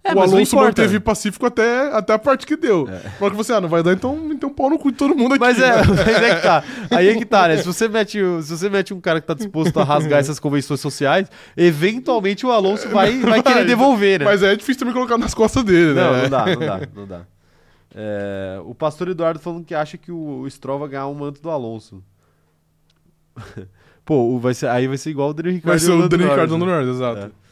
é, 0.04 0.16
o 0.16 0.20
Alonso 0.20 0.56
manteve 0.56 1.00
pacífico 1.00 1.46
até, 1.46 1.92
até 1.94 2.14
a 2.14 2.20
parte 2.20 2.46
que 2.46 2.58
deu. 2.58 2.90
É. 2.90 3.24
Hora 3.24 3.32
que 3.32 3.38
você, 3.38 3.54
ah, 3.54 3.62
não 3.62 3.70
vai 3.70 3.84
dar, 3.84 3.94
então, 3.94 4.32
então 4.32 4.50
pau 4.50 4.68
no 4.68 4.80
cu 4.80 4.92
de 4.92 4.98
todo 4.98 5.16
mundo 5.16 5.34
aqui. 5.36 5.40
Mas 5.40 5.60
é, 5.60 5.78
né? 5.78 5.84
mas 6.06 6.08
é 6.24 6.36
que 6.36 6.42
tá. 6.42 6.64
Aí 6.92 7.08
é 7.08 7.16
que 7.16 7.26
tá, 7.26 7.48
né? 7.48 7.58
Se 7.58 7.66
você 7.66 7.88
mete, 7.88 8.20
se 8.42 8.58
você 8.58 8.68
mete 8.68 8.94
um 8.96 9.00
cara 9.00 9.22
que 9.22 9.28
tá 9.28 9.36
disposto 9.36 9.80
a 9.80 9.84
rasgar 9.84 10.20
essas 10.20 10.40
convenções 10.40 10.80
sociais, 10.80 11.30
eventualmente 11.56 12.46
o 12.46 12.52
Alonso 12.52 12.90
vai, 12.90 13.20
vai 13.20 13.44
querer 13.44 13.56
Vai. 13.58 13.66
devolver, 13.66 14.20
né? 14.20 14.26
Mas 14.26 14.42
é 14.42 14.56
difícil 14.56 14.80
também 14.80 14.94
colocar 14.94 15.20
nas 15.20 15.36
costas 15.36 15.64
dele, 15.64 15.94
né? 15.94 16.04
Não, 16.04 16.22
não 16.24 16.30
dá, 16.30 16.46
não 16.46 16.60
dá, 16.60 16.82
não 16.96 17.08
dá. 17.08 17.22
É, 17.98 18.60
o 18.66 18.76
pastor 18.76 19.08
Eduardo 19.08 19.40
falando 19.40 19.64
que 19.64 19.74
acha 19.74 19.98
que 19.98 20.12
o, 20.12 20.42
o 20.42 20.50
Stroll 20.52 20.80
vai 20.80 20.90
ganhar 20.90 21.08
um 21.08 21.14
manto 21.16 21.42
do 21.42 21.50
Alonso. 21.50 22.04
Pô, 24.04 24.36
o- 24.36 24.40
vai 24.40 24.54
ser, 24.54 24.68
aí 24.68 24.88
vai 24.88 24.98
ser 24.98 25.10
igual 25.12 25.30
o 25.30 25.34
Daniel 25.34 25.56
Ricciardo. 25.56 25.80
Vai 25.80 25.88
ser 25.88 25.92
o 26.06 26.10
Daniel 26.10 26.30
Ricardo 26.32 26.58
Norris, 26.58 26.60
no 26.60 26.66
né? 26.66 26.80
Norris, 26.86 26.96
exato. 26.96 27.32
É. 27.42 27.46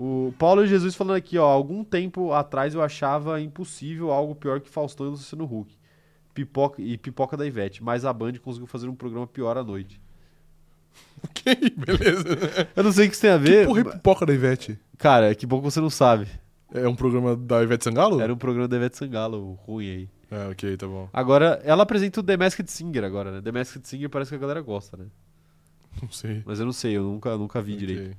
O 0.00 0.32
Paulo 0.38 0.64
Jesus 0.64 0.94
falando 0.94 1.16
aqui, 1.16 1.36
ó, 1.38 1.44
algum 1.46 1.82
tempo 1.82 2.32
atrás 2.32 2.72
eu 2.74 2.80
achava 2.82 3.40
impossível 3.40 4.12
algo 4.12 4.34
pior 4.34 4.60
que 4.60 4.68
Faustão 4.70 5.06
e 5.06 5.10
Luciano 5.10 5.44
Huck. 5.44 5.76
Pipoca, 6.32 6.80
e 6.80 6.96
pipoca 6.96 7.36
da 7.36 7.44
Ivete, 7.44 7.82
mas 7.82 8.04
a 8.04 8.12
Band 8.12 8.34
conseguiu 8.34 8.68
fazer 8.68 8.86
um 8.88 8.94
programa 8.94 9.26
pior 9.26 9.56
à 9.58 9.64
noite. 9.64 10.00
Ok, 11.20 11.72
beleza. 11.76 12.24
Eu 12.76 12.84
não 12.84 12.92
sei 12.92 13.06
o 13.06 13.08
que 13.08 13.14
isso 13.16 13.22
tem 13.22 13.30
a 13.32 13.38
Que 13.38 13.44
ver. 13.44 13.66
porra 13.66 13.80
é 13.80 13.84
pipoca 13.84 14.24
da 14.24 14.32
Ivete? 14.32 14.78
Cara, 14.96 15.34
que 15.34 15.46
bom 15.46 15.58
que 15.58 15.64
você 15.64 15.80
não 15.80 15.90
sabe. 15.90 16.28
É 16.72 16.86
um 16.86 16.94
programa 16.94 17.34
da 17.36 17.62
Ivete 17.62 17.84
Sangalo? 17.84 18.20
Era 18.20 18.32
um 18.32 18.36
programa 18.36 18.68
da 18.68 18.76
Ivete 18.76 18.96
Sangalo, 18.98 19.58
ruim 19.66 19.90
aí. 19.90 20.08
É, 20.30 20.48
ok, 20.48 20.76
tá 20.76 20.86
bom. 20.86 21.08
Agora, 21.12 21.60
ela 21.64 21.82
apresenta 21.84 22.20
o 22.20 22.22
The 22.22 22.36
Masked 22.36 22.70
Singer 22.70 23.02
agora, 23.04 23.30
né? 23.32 23.40
The 23.40 23.50
Masked 23.52 23.88
Singer 23.88 24.10
parece 24.10 24.30
que 24.30 24.34
a 24.34 24.38
galera 24.38 24.60
gosta, 24.60 24.96
né? 24.96 25.06
Não 26.02 26.10
sei. 26.10 26.42
Mas 26.44 26.60
eu 26.60 26.66
não 26.66 26.72
sei, 26.72 26.96
eu 26.96 27.02
nunca, 27.02 27.36
nunca 27.36 27.60
vi 27.62 27.72
Ok. 27.74 27.86
direito. 27.86 28.16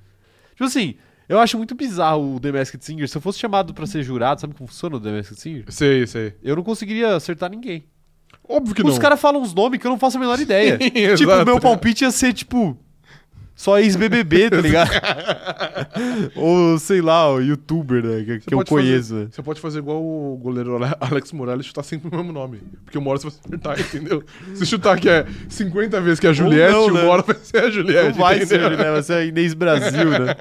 Tipo 0.52 0.64
assim, 0.66 0.96
eu 1.30 1.40
acho 1.40 1.56
muito 1.58 1.76
bizarro 1.76 2.36
o 2.36 2.40
The 2.40 2.52
Masked 2.52 2.84
Singer. 2.84 3.08
Se 3.08 3.16
eu 3.16 3.22
fosse 3.22 3.38
chamado 3.40 3.74
pra 3.74 3.86
ser 3.86 4.02
jurado, 4.04 4.42
sabe 4.42 4.54
como 4.56 4.68
funciona 4.68 4.98
o 4.98 5.00
The 5.00 5.12
Masked 5.12 5.40
Singer? 5.40 5.66
Sei, 5.70 6.06
sei. 6.08 6.34
Eu 6.44 6.56
não 6.56 6.64
conseguiria 6.64 7.16
acertar 7.16 7.50
ninguém. 7.52 7.84
Óbvio 8.48 8.74
que 8.76 8.82
Os 8.82 8.96
não. 8.96 9.00
caras 9.02 9.22
falam 9.22 9.42
uns 9.42 9.54
nomes 9.54 9.80
que 9.80 9.86
eu 9.86 9.92
não 9.92 10.00
faço 10.00 10.18
a 10.18 10.20
menor 10.20 10.40
ideia. 10.40 10.78
Sim, 10.82 10.90
tipo, 11.16 11.32
o 11.32 11.46
meu 11.46 11.60
palpite 11.60 12.04
ia 12.04 12.10
ser, 12.12 12.34
tipo, 12.34 12.76
só 13.62 13.78
ex-BBB, 13.78 14.50
tá 14.52 14.56
ligado? 14.62 14.90
Ou, 16.36 16.78
sei 16.80 17.02
lá, 17.02 17.30
o 17.34 17.42
youtuber, 17.42 18.02
né? 18.06 18.24
Que, 18.24 18.40
que 18.40 18.54
eu 18.54 18.64
conheço, 18.64 19.10
fazer- 19.10 19.24
né? 19.26 19.28
Você 19.32 19.44
pode 19.44 19.60
fazer 19.60 19.80
igual 19.80 20.02
o 20.02 20.38
goleiro 20.42 20.76
Ale- 20.82 20.96
Alex 21.00 21.32
Morales 21.34 21.66
chutar 21.66 21.84
sempre 21.84 22.08
o 22.10 22.16
mesmo 22.16 22.32
nome. 22.32 22.62
Porque 22.86 22.98
uma 22.98 23.10
hora 23.10 23.20
você 23.20 23.30
vai 23.30 23.38
acertar, 23.46 23.80
entendeu? 23.82 24.24
Se 24.56 24.66
chutar 24.66 24.98
que 25.00 25.10
é 25.10 25.26
50 25.50 26.00
vezes 26.02 26.20
que 26.22 26.28
é 26.28 26.30
a 26.30 26.34
Juliette, 26.34 26.72
não, 26.72 26.90
né? 26.94 27.02
uma 27.02 27.12
hora 27.12 27.22
vai 27.22 27.36
ser 27.36 27.58
a 27.58 27.70
Juliette. 27.70 28.10
Não 28.10 28.14
vai 28.26 28.46
ser, 28.46 28.60
entendeu? 28.62 28.78
né? 28.78 28.92
Vai 28.92 29.04
ser 29.04 29.14
a 29.14 29.26
Inês 29.26 29.54
Brasil, 29.54 30.10
né? 30.10 30.36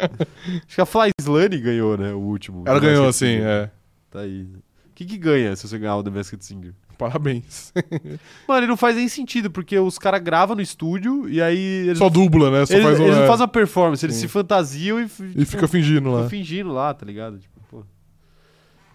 Acho 0.66 0.74
que 0.76 0.80
a 0.80 0.86
Fly 0.86 1.10
Slane 1.20 1.58
ganhou, 1.58 1.96
né? 1.98 2.12
O 2.12 2.18
último. 2.18 2.62
Ela 2.66 2.78
ganhou, 2.78 3.08
assim, 3.08 3.38
é. 3.40 3.68
Tá 4.10 4.20
aí. 4.20 4.42
O 4.42 4.94
que, 4.94 5.04
que 5.04 5.18
ganha 5.18 5.54
se 5.56 5.66
você 5.68 5.76
ganhar 5.78 5.96
o 5.96 6.02
The 6.04 6.10
Masked 6.10 6.44
Singer? 6.44 6.72
Parabéns. 6.98 7.72
Mano, 8.48 8.60
ele 8.60 8.66
não 8.66 8.76
faz 8.76 8.96
nem 8.96 9.08
sentido, 9.08 9.52
porque 9.52 9.78
os 9.78 9.98
caras 9.98 10.20
gravam 10.20 10.56
no 10.56 10.60
estúdio 10.60 11.28
e 11.28 11.40
aí 11.40 11.86
eles, 11.86 11.98
Só 11.98 12.08
dubla, 12.08 12.50
né? 12.50 12.66
Só 12.66 12.74
eles, 12.74 12.84
faz 12.84 12.98
um, 12.98 13.04
eles 13.04 13.16
não 13.16 13.22
é, 13.22 13.26
fazem 13.28 13.42
uma 13.42 13.48
performance, 13.48 14.04
eles 14.04 14.16
Sim. 14.16 14.22
se 14.22 14.28
fantasiam 14.28 15.00
e, 15.00 15.04
E 15.04 15.08
tipo, 15.08 15.46
fica 15.46 15.68
fingindo 15.68 16.10
lá. 16.10 16.28
fingindo 16.28 16.72
lá, 16.72 16.92
tá 16.92 17.06
ligado? 17.06 17.38
Tipo, 17.38 17.60
pô. 17.70 17.84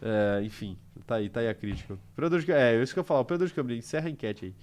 É, 0.01 0.43
enfim, 0.43 0.77
tá 1.07 1.15
aí, 1.15 1.30
tá 1.30 1.39
aí 1.39 1.47
a 1.47 1.53
crítica. 1.53 1.97
Operador 2.11 2.41
de, 2.41 2.51
é, 2.51 2.84
isso 2.84 2.93
que 2.93 2.99
eu 2.99 3.05
falo, 3.05 3.21
operador 3.21 3.47
de 3.47 3.53
câmera, 3.53 3.77
encerra 3.77 4.07
a 4.07 4.11
enquete 4.11 4.45
aí. 4.45 4.53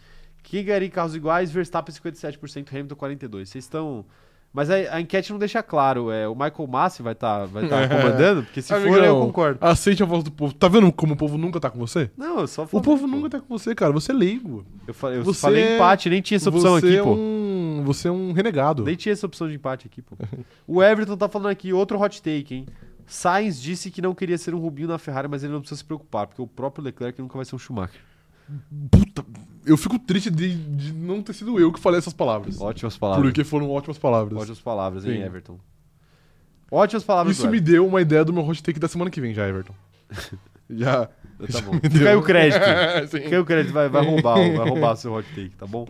Quem 0.43 0.63
ganharia 0.63 0.91
carros 0.91 1.17
iguais? 1.17 1.51
Verstappen 1.51 1.95
57%, 1.95 2.69
Hamilton 2.71 2.95
42%. 2.95 3.31
Vocês 3.31 3.65
estão... 3.65 4.05
Mas 4.53 4.69
a, 4.69 4.75
a 4.75 5.01
enquete 5.01 5.31
não 5.31 5.39
deixa 5.39 5.63
claro, 5.63 6.11
é, 6.11 6.27
o 6.27 6.35
Michael 6.35 6.67
Massi 6.69 7.03
vai 7.03 7.13
estar 7.13 7.47
vai 7.47 7.69
tá 7.69 7.87
comandando, 7.89 8.43
porque 8.43 8.61
se 8.61 8.69
for 8.69 8.79
Amigão, 8.81 9.05
eu 9.05 9.21
concordo. 9.21 9.59
Aceite 9.65 10.03
a 10.03 10.07
voz 10.07 10.25
do 10.25 10.33
povo. 10.33 10.53
Tá 10.53 10.67
vendo 10.67 10.91
como 10.93 11.15
o 11.15 11.17
povo 11.17 11.39
nunca 11.39 11.61
tá 11.61 11.71
com 11.71 11.79
você? 11.79 12.11
Não, 12.17 12.41
eu 12.41 12.47
só 12.49 12.65
O 12.65 12.67
falei, 12.67 12.85
povo 12.85 13.03
pô. 13.03 13.07
nunca 13.07 13.31
tá 13.31 13.41
com 13.41 13.47
você, 13.57 13.75
cara. 13.77 13.93
Você 13.93 14.11
é 14.11 14.15
leigo. 14.15 14.67
Eu, 14.89 14.93
fa- 14.95 15.11
eu 15.11 15.23
Você 15.23 15.41
falei 15.41 15.63
é- 15.63 15.75
empate, 15.77 16.11
nem 16.11 16.21
tinha 16.21 16.37
essa 16.37 16.49
opção 16.49 16.73
você 16.73 16.87
aqui, 16.87 16.97
é 16.97 17.03
pô. 17.03 17.15
Um... 17.15 17.83
Você 17.85 18.09
é 18.09 18.11
um 18.11 18.33
renegado. 18.33 18.83
Nem 18.85 18.97
tinha 18.97 19.13
essa 19.13 19.25
opção 19.25 19.47
de 19.49 19.55
empate 19.55 19.87
aqui, 19.87 20.03
pô. 20.03 20.17
o 20.67 20.83
Everton 20.83 21.17
tá 21.17 21.29
falando 21.29 21.49
aqui, 21.51 21.73
outro 21.73 21.97
hot 22.01 22.21
take, 22.21 22.53
hein? 22.55 22.67
Sainz 23.07 23.61
disse 23.61 23.91
que 23.91 24.03
não 24.03 24.15
queria 24.15 24.37
ser 24.39 24.53
um 24.55 24.59
Rubinho 24.59 24.89
na 24.89 24.99
Ferrari, 24.99 25.29
mas 25.29 25.43
ele 25.45 25.53
não 25.53 25.61
precisa 25.61 25.79
se 25.79 25.85
preocupar, 25.85 26.27
porque 26.27 26.43
o 26.43 26.47
próprio 26.47 26.85
Leclerc 26.85 27.21
nunca 27.21 27.37
vai 27.37 27.45
ser 27.45 27.55
um 27.55 27.59
Schumacher. 27.59 28.01
Puta, 28.91 29.25
eu 29.65 29.77
fico 29.77 29.99
triste 29.99 30.31
de, 30.31 30.55
de 30.55 30.93
não 30.93 31.23
ter 31.23 31.33
sido 31.33 31.59
eu 31.59 31.73
que 31.73 31.81
falei 31.81 31.99
essas 31.99 32.13
palavras. 32.13 32.61
Ótimas 32.61 32.97
palavras. 32.97 33.25
Porque 33.27 33.45
foram 33.45 33.71
ótimas 33.71 33.99
palavras. 33.99 34.39
Ótimas 34.39 34.61
palavras, 34.61 35.05
hein, 35.05 35.19
Sim. 35.19 35.23
Everton? 35.23 35.59
Ótimas 36.71 37.03
palavras 37.05 37.37
Isso 37.37 37.47
do 37.47 37.51
me 37.53 37.61
deu 37.61 37.87
uma 37.87 38.01
ideia 38.01 38.25
do 38.25 38.33
meu 38.33 38.47
hot 38.47 38.63
take 38.63 38.79
da 38.79 38.89
semana 38.89 39.11
que 39.11 39.21
vem 39.21 39.35
já, 39.35 39.49
Everton. 39.49 39.75
já. 40.71 41.09
Everton. 41.41 41.59
Tá 41.59 41.61
bom. 41.63 41.73
aí 42.09 42.17
o 42.17 42.23
crédito. 42.23 42.61
Fica 43.11 43.37
aí 43.37 43.39
o 43.39 43.45
crédito, 43.45 43.73
vai, 43.73 43.89
vai 43.89 44.05
roubar, 44.05 44.39
o- 44.39 44.57
vai 44.57 44.69
roubar 44.69 44.97
seu 44.97 45.13
hot 45.13 45.29
take, 45.35 45.57
tá 45.57 45.67
bom? 45.67 45.87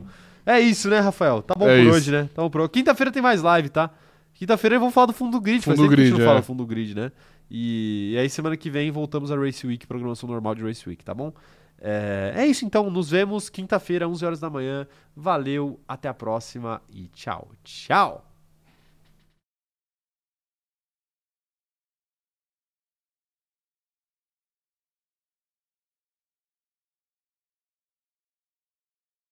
É 0.47 0.59
isso, 0.59 0.89
né, 0.89 1.01
Rafael? 1.01 1.43
Tá 1.43 1.55
bom 1.55 1.69
É 1.69 1.77
por 1.77 1.87
isso. 1.87 1.97
hoje, 1.97 2.11
né? 2.11 2.29
Tá 2.35 2.43
bom 2.43 2.51
por. 2.51 2.69
Quinta-feira 2.69 3.13
tem 3.13 3.23
mais 3.23 3.43
live, 3.43 3.69
tá? 3.69 3.91
Quinta-feira 4.35 4.79
vamos 4.79 4.95
falar 4.95 5.07
do 5.07 5.13
fundo 5.13 5.33
do 5.33 5.41
grid. 5.41 5.63
Faz 5.63 5.77
Fundo 5.77 5.87
tempo 5.87 5.95
que 5.97 6.01
a 6.01 6.05
gente 6.05 6.13
grid, 6.13 6.21
não 6.23 6.27
fala 6.27 6.39
é. 6.41 6.43
fundo 6.43 6.59
do 6.59 6.67
grid, 6.67 6.95
né? 6.95 7.13
E, 7.51 8.13
e 8.15 8.19
aí 8.19 8.31
semana 8.31 8.57
que 8.57 8.71
vem 8.71 8.91
voltamos 8.91 9.31
a 9.31 9.37
Race 9.37 9.67
Week, 9.67 9.87
programação 9.87 10.29
normal 10.29 10.55
de 10.55 10.63
Race 10.63 10.89
Week, 10.89 11.05
tá 11.05 11.13
bom? 11.13 11.33
É, 11.81 12.33
é 12.37 12.47
isso 12.47 12.65
então, 12.65 12.91
nos 12.91 13.11
vemos 13.11 13.49
quinta-feira, 13.49 14.09
11 14.09 14.27
horas 14.27 14.41
da 14.41 14.51
manhã. 14.51 14.87
Valeu, 15.17 15.81
até 15.89 16.09
a 16.09 16.15
próxima 16.15 16.83
e 16.89 17.09
tchau, 17.09 17.49
tchau! 17.65 18.30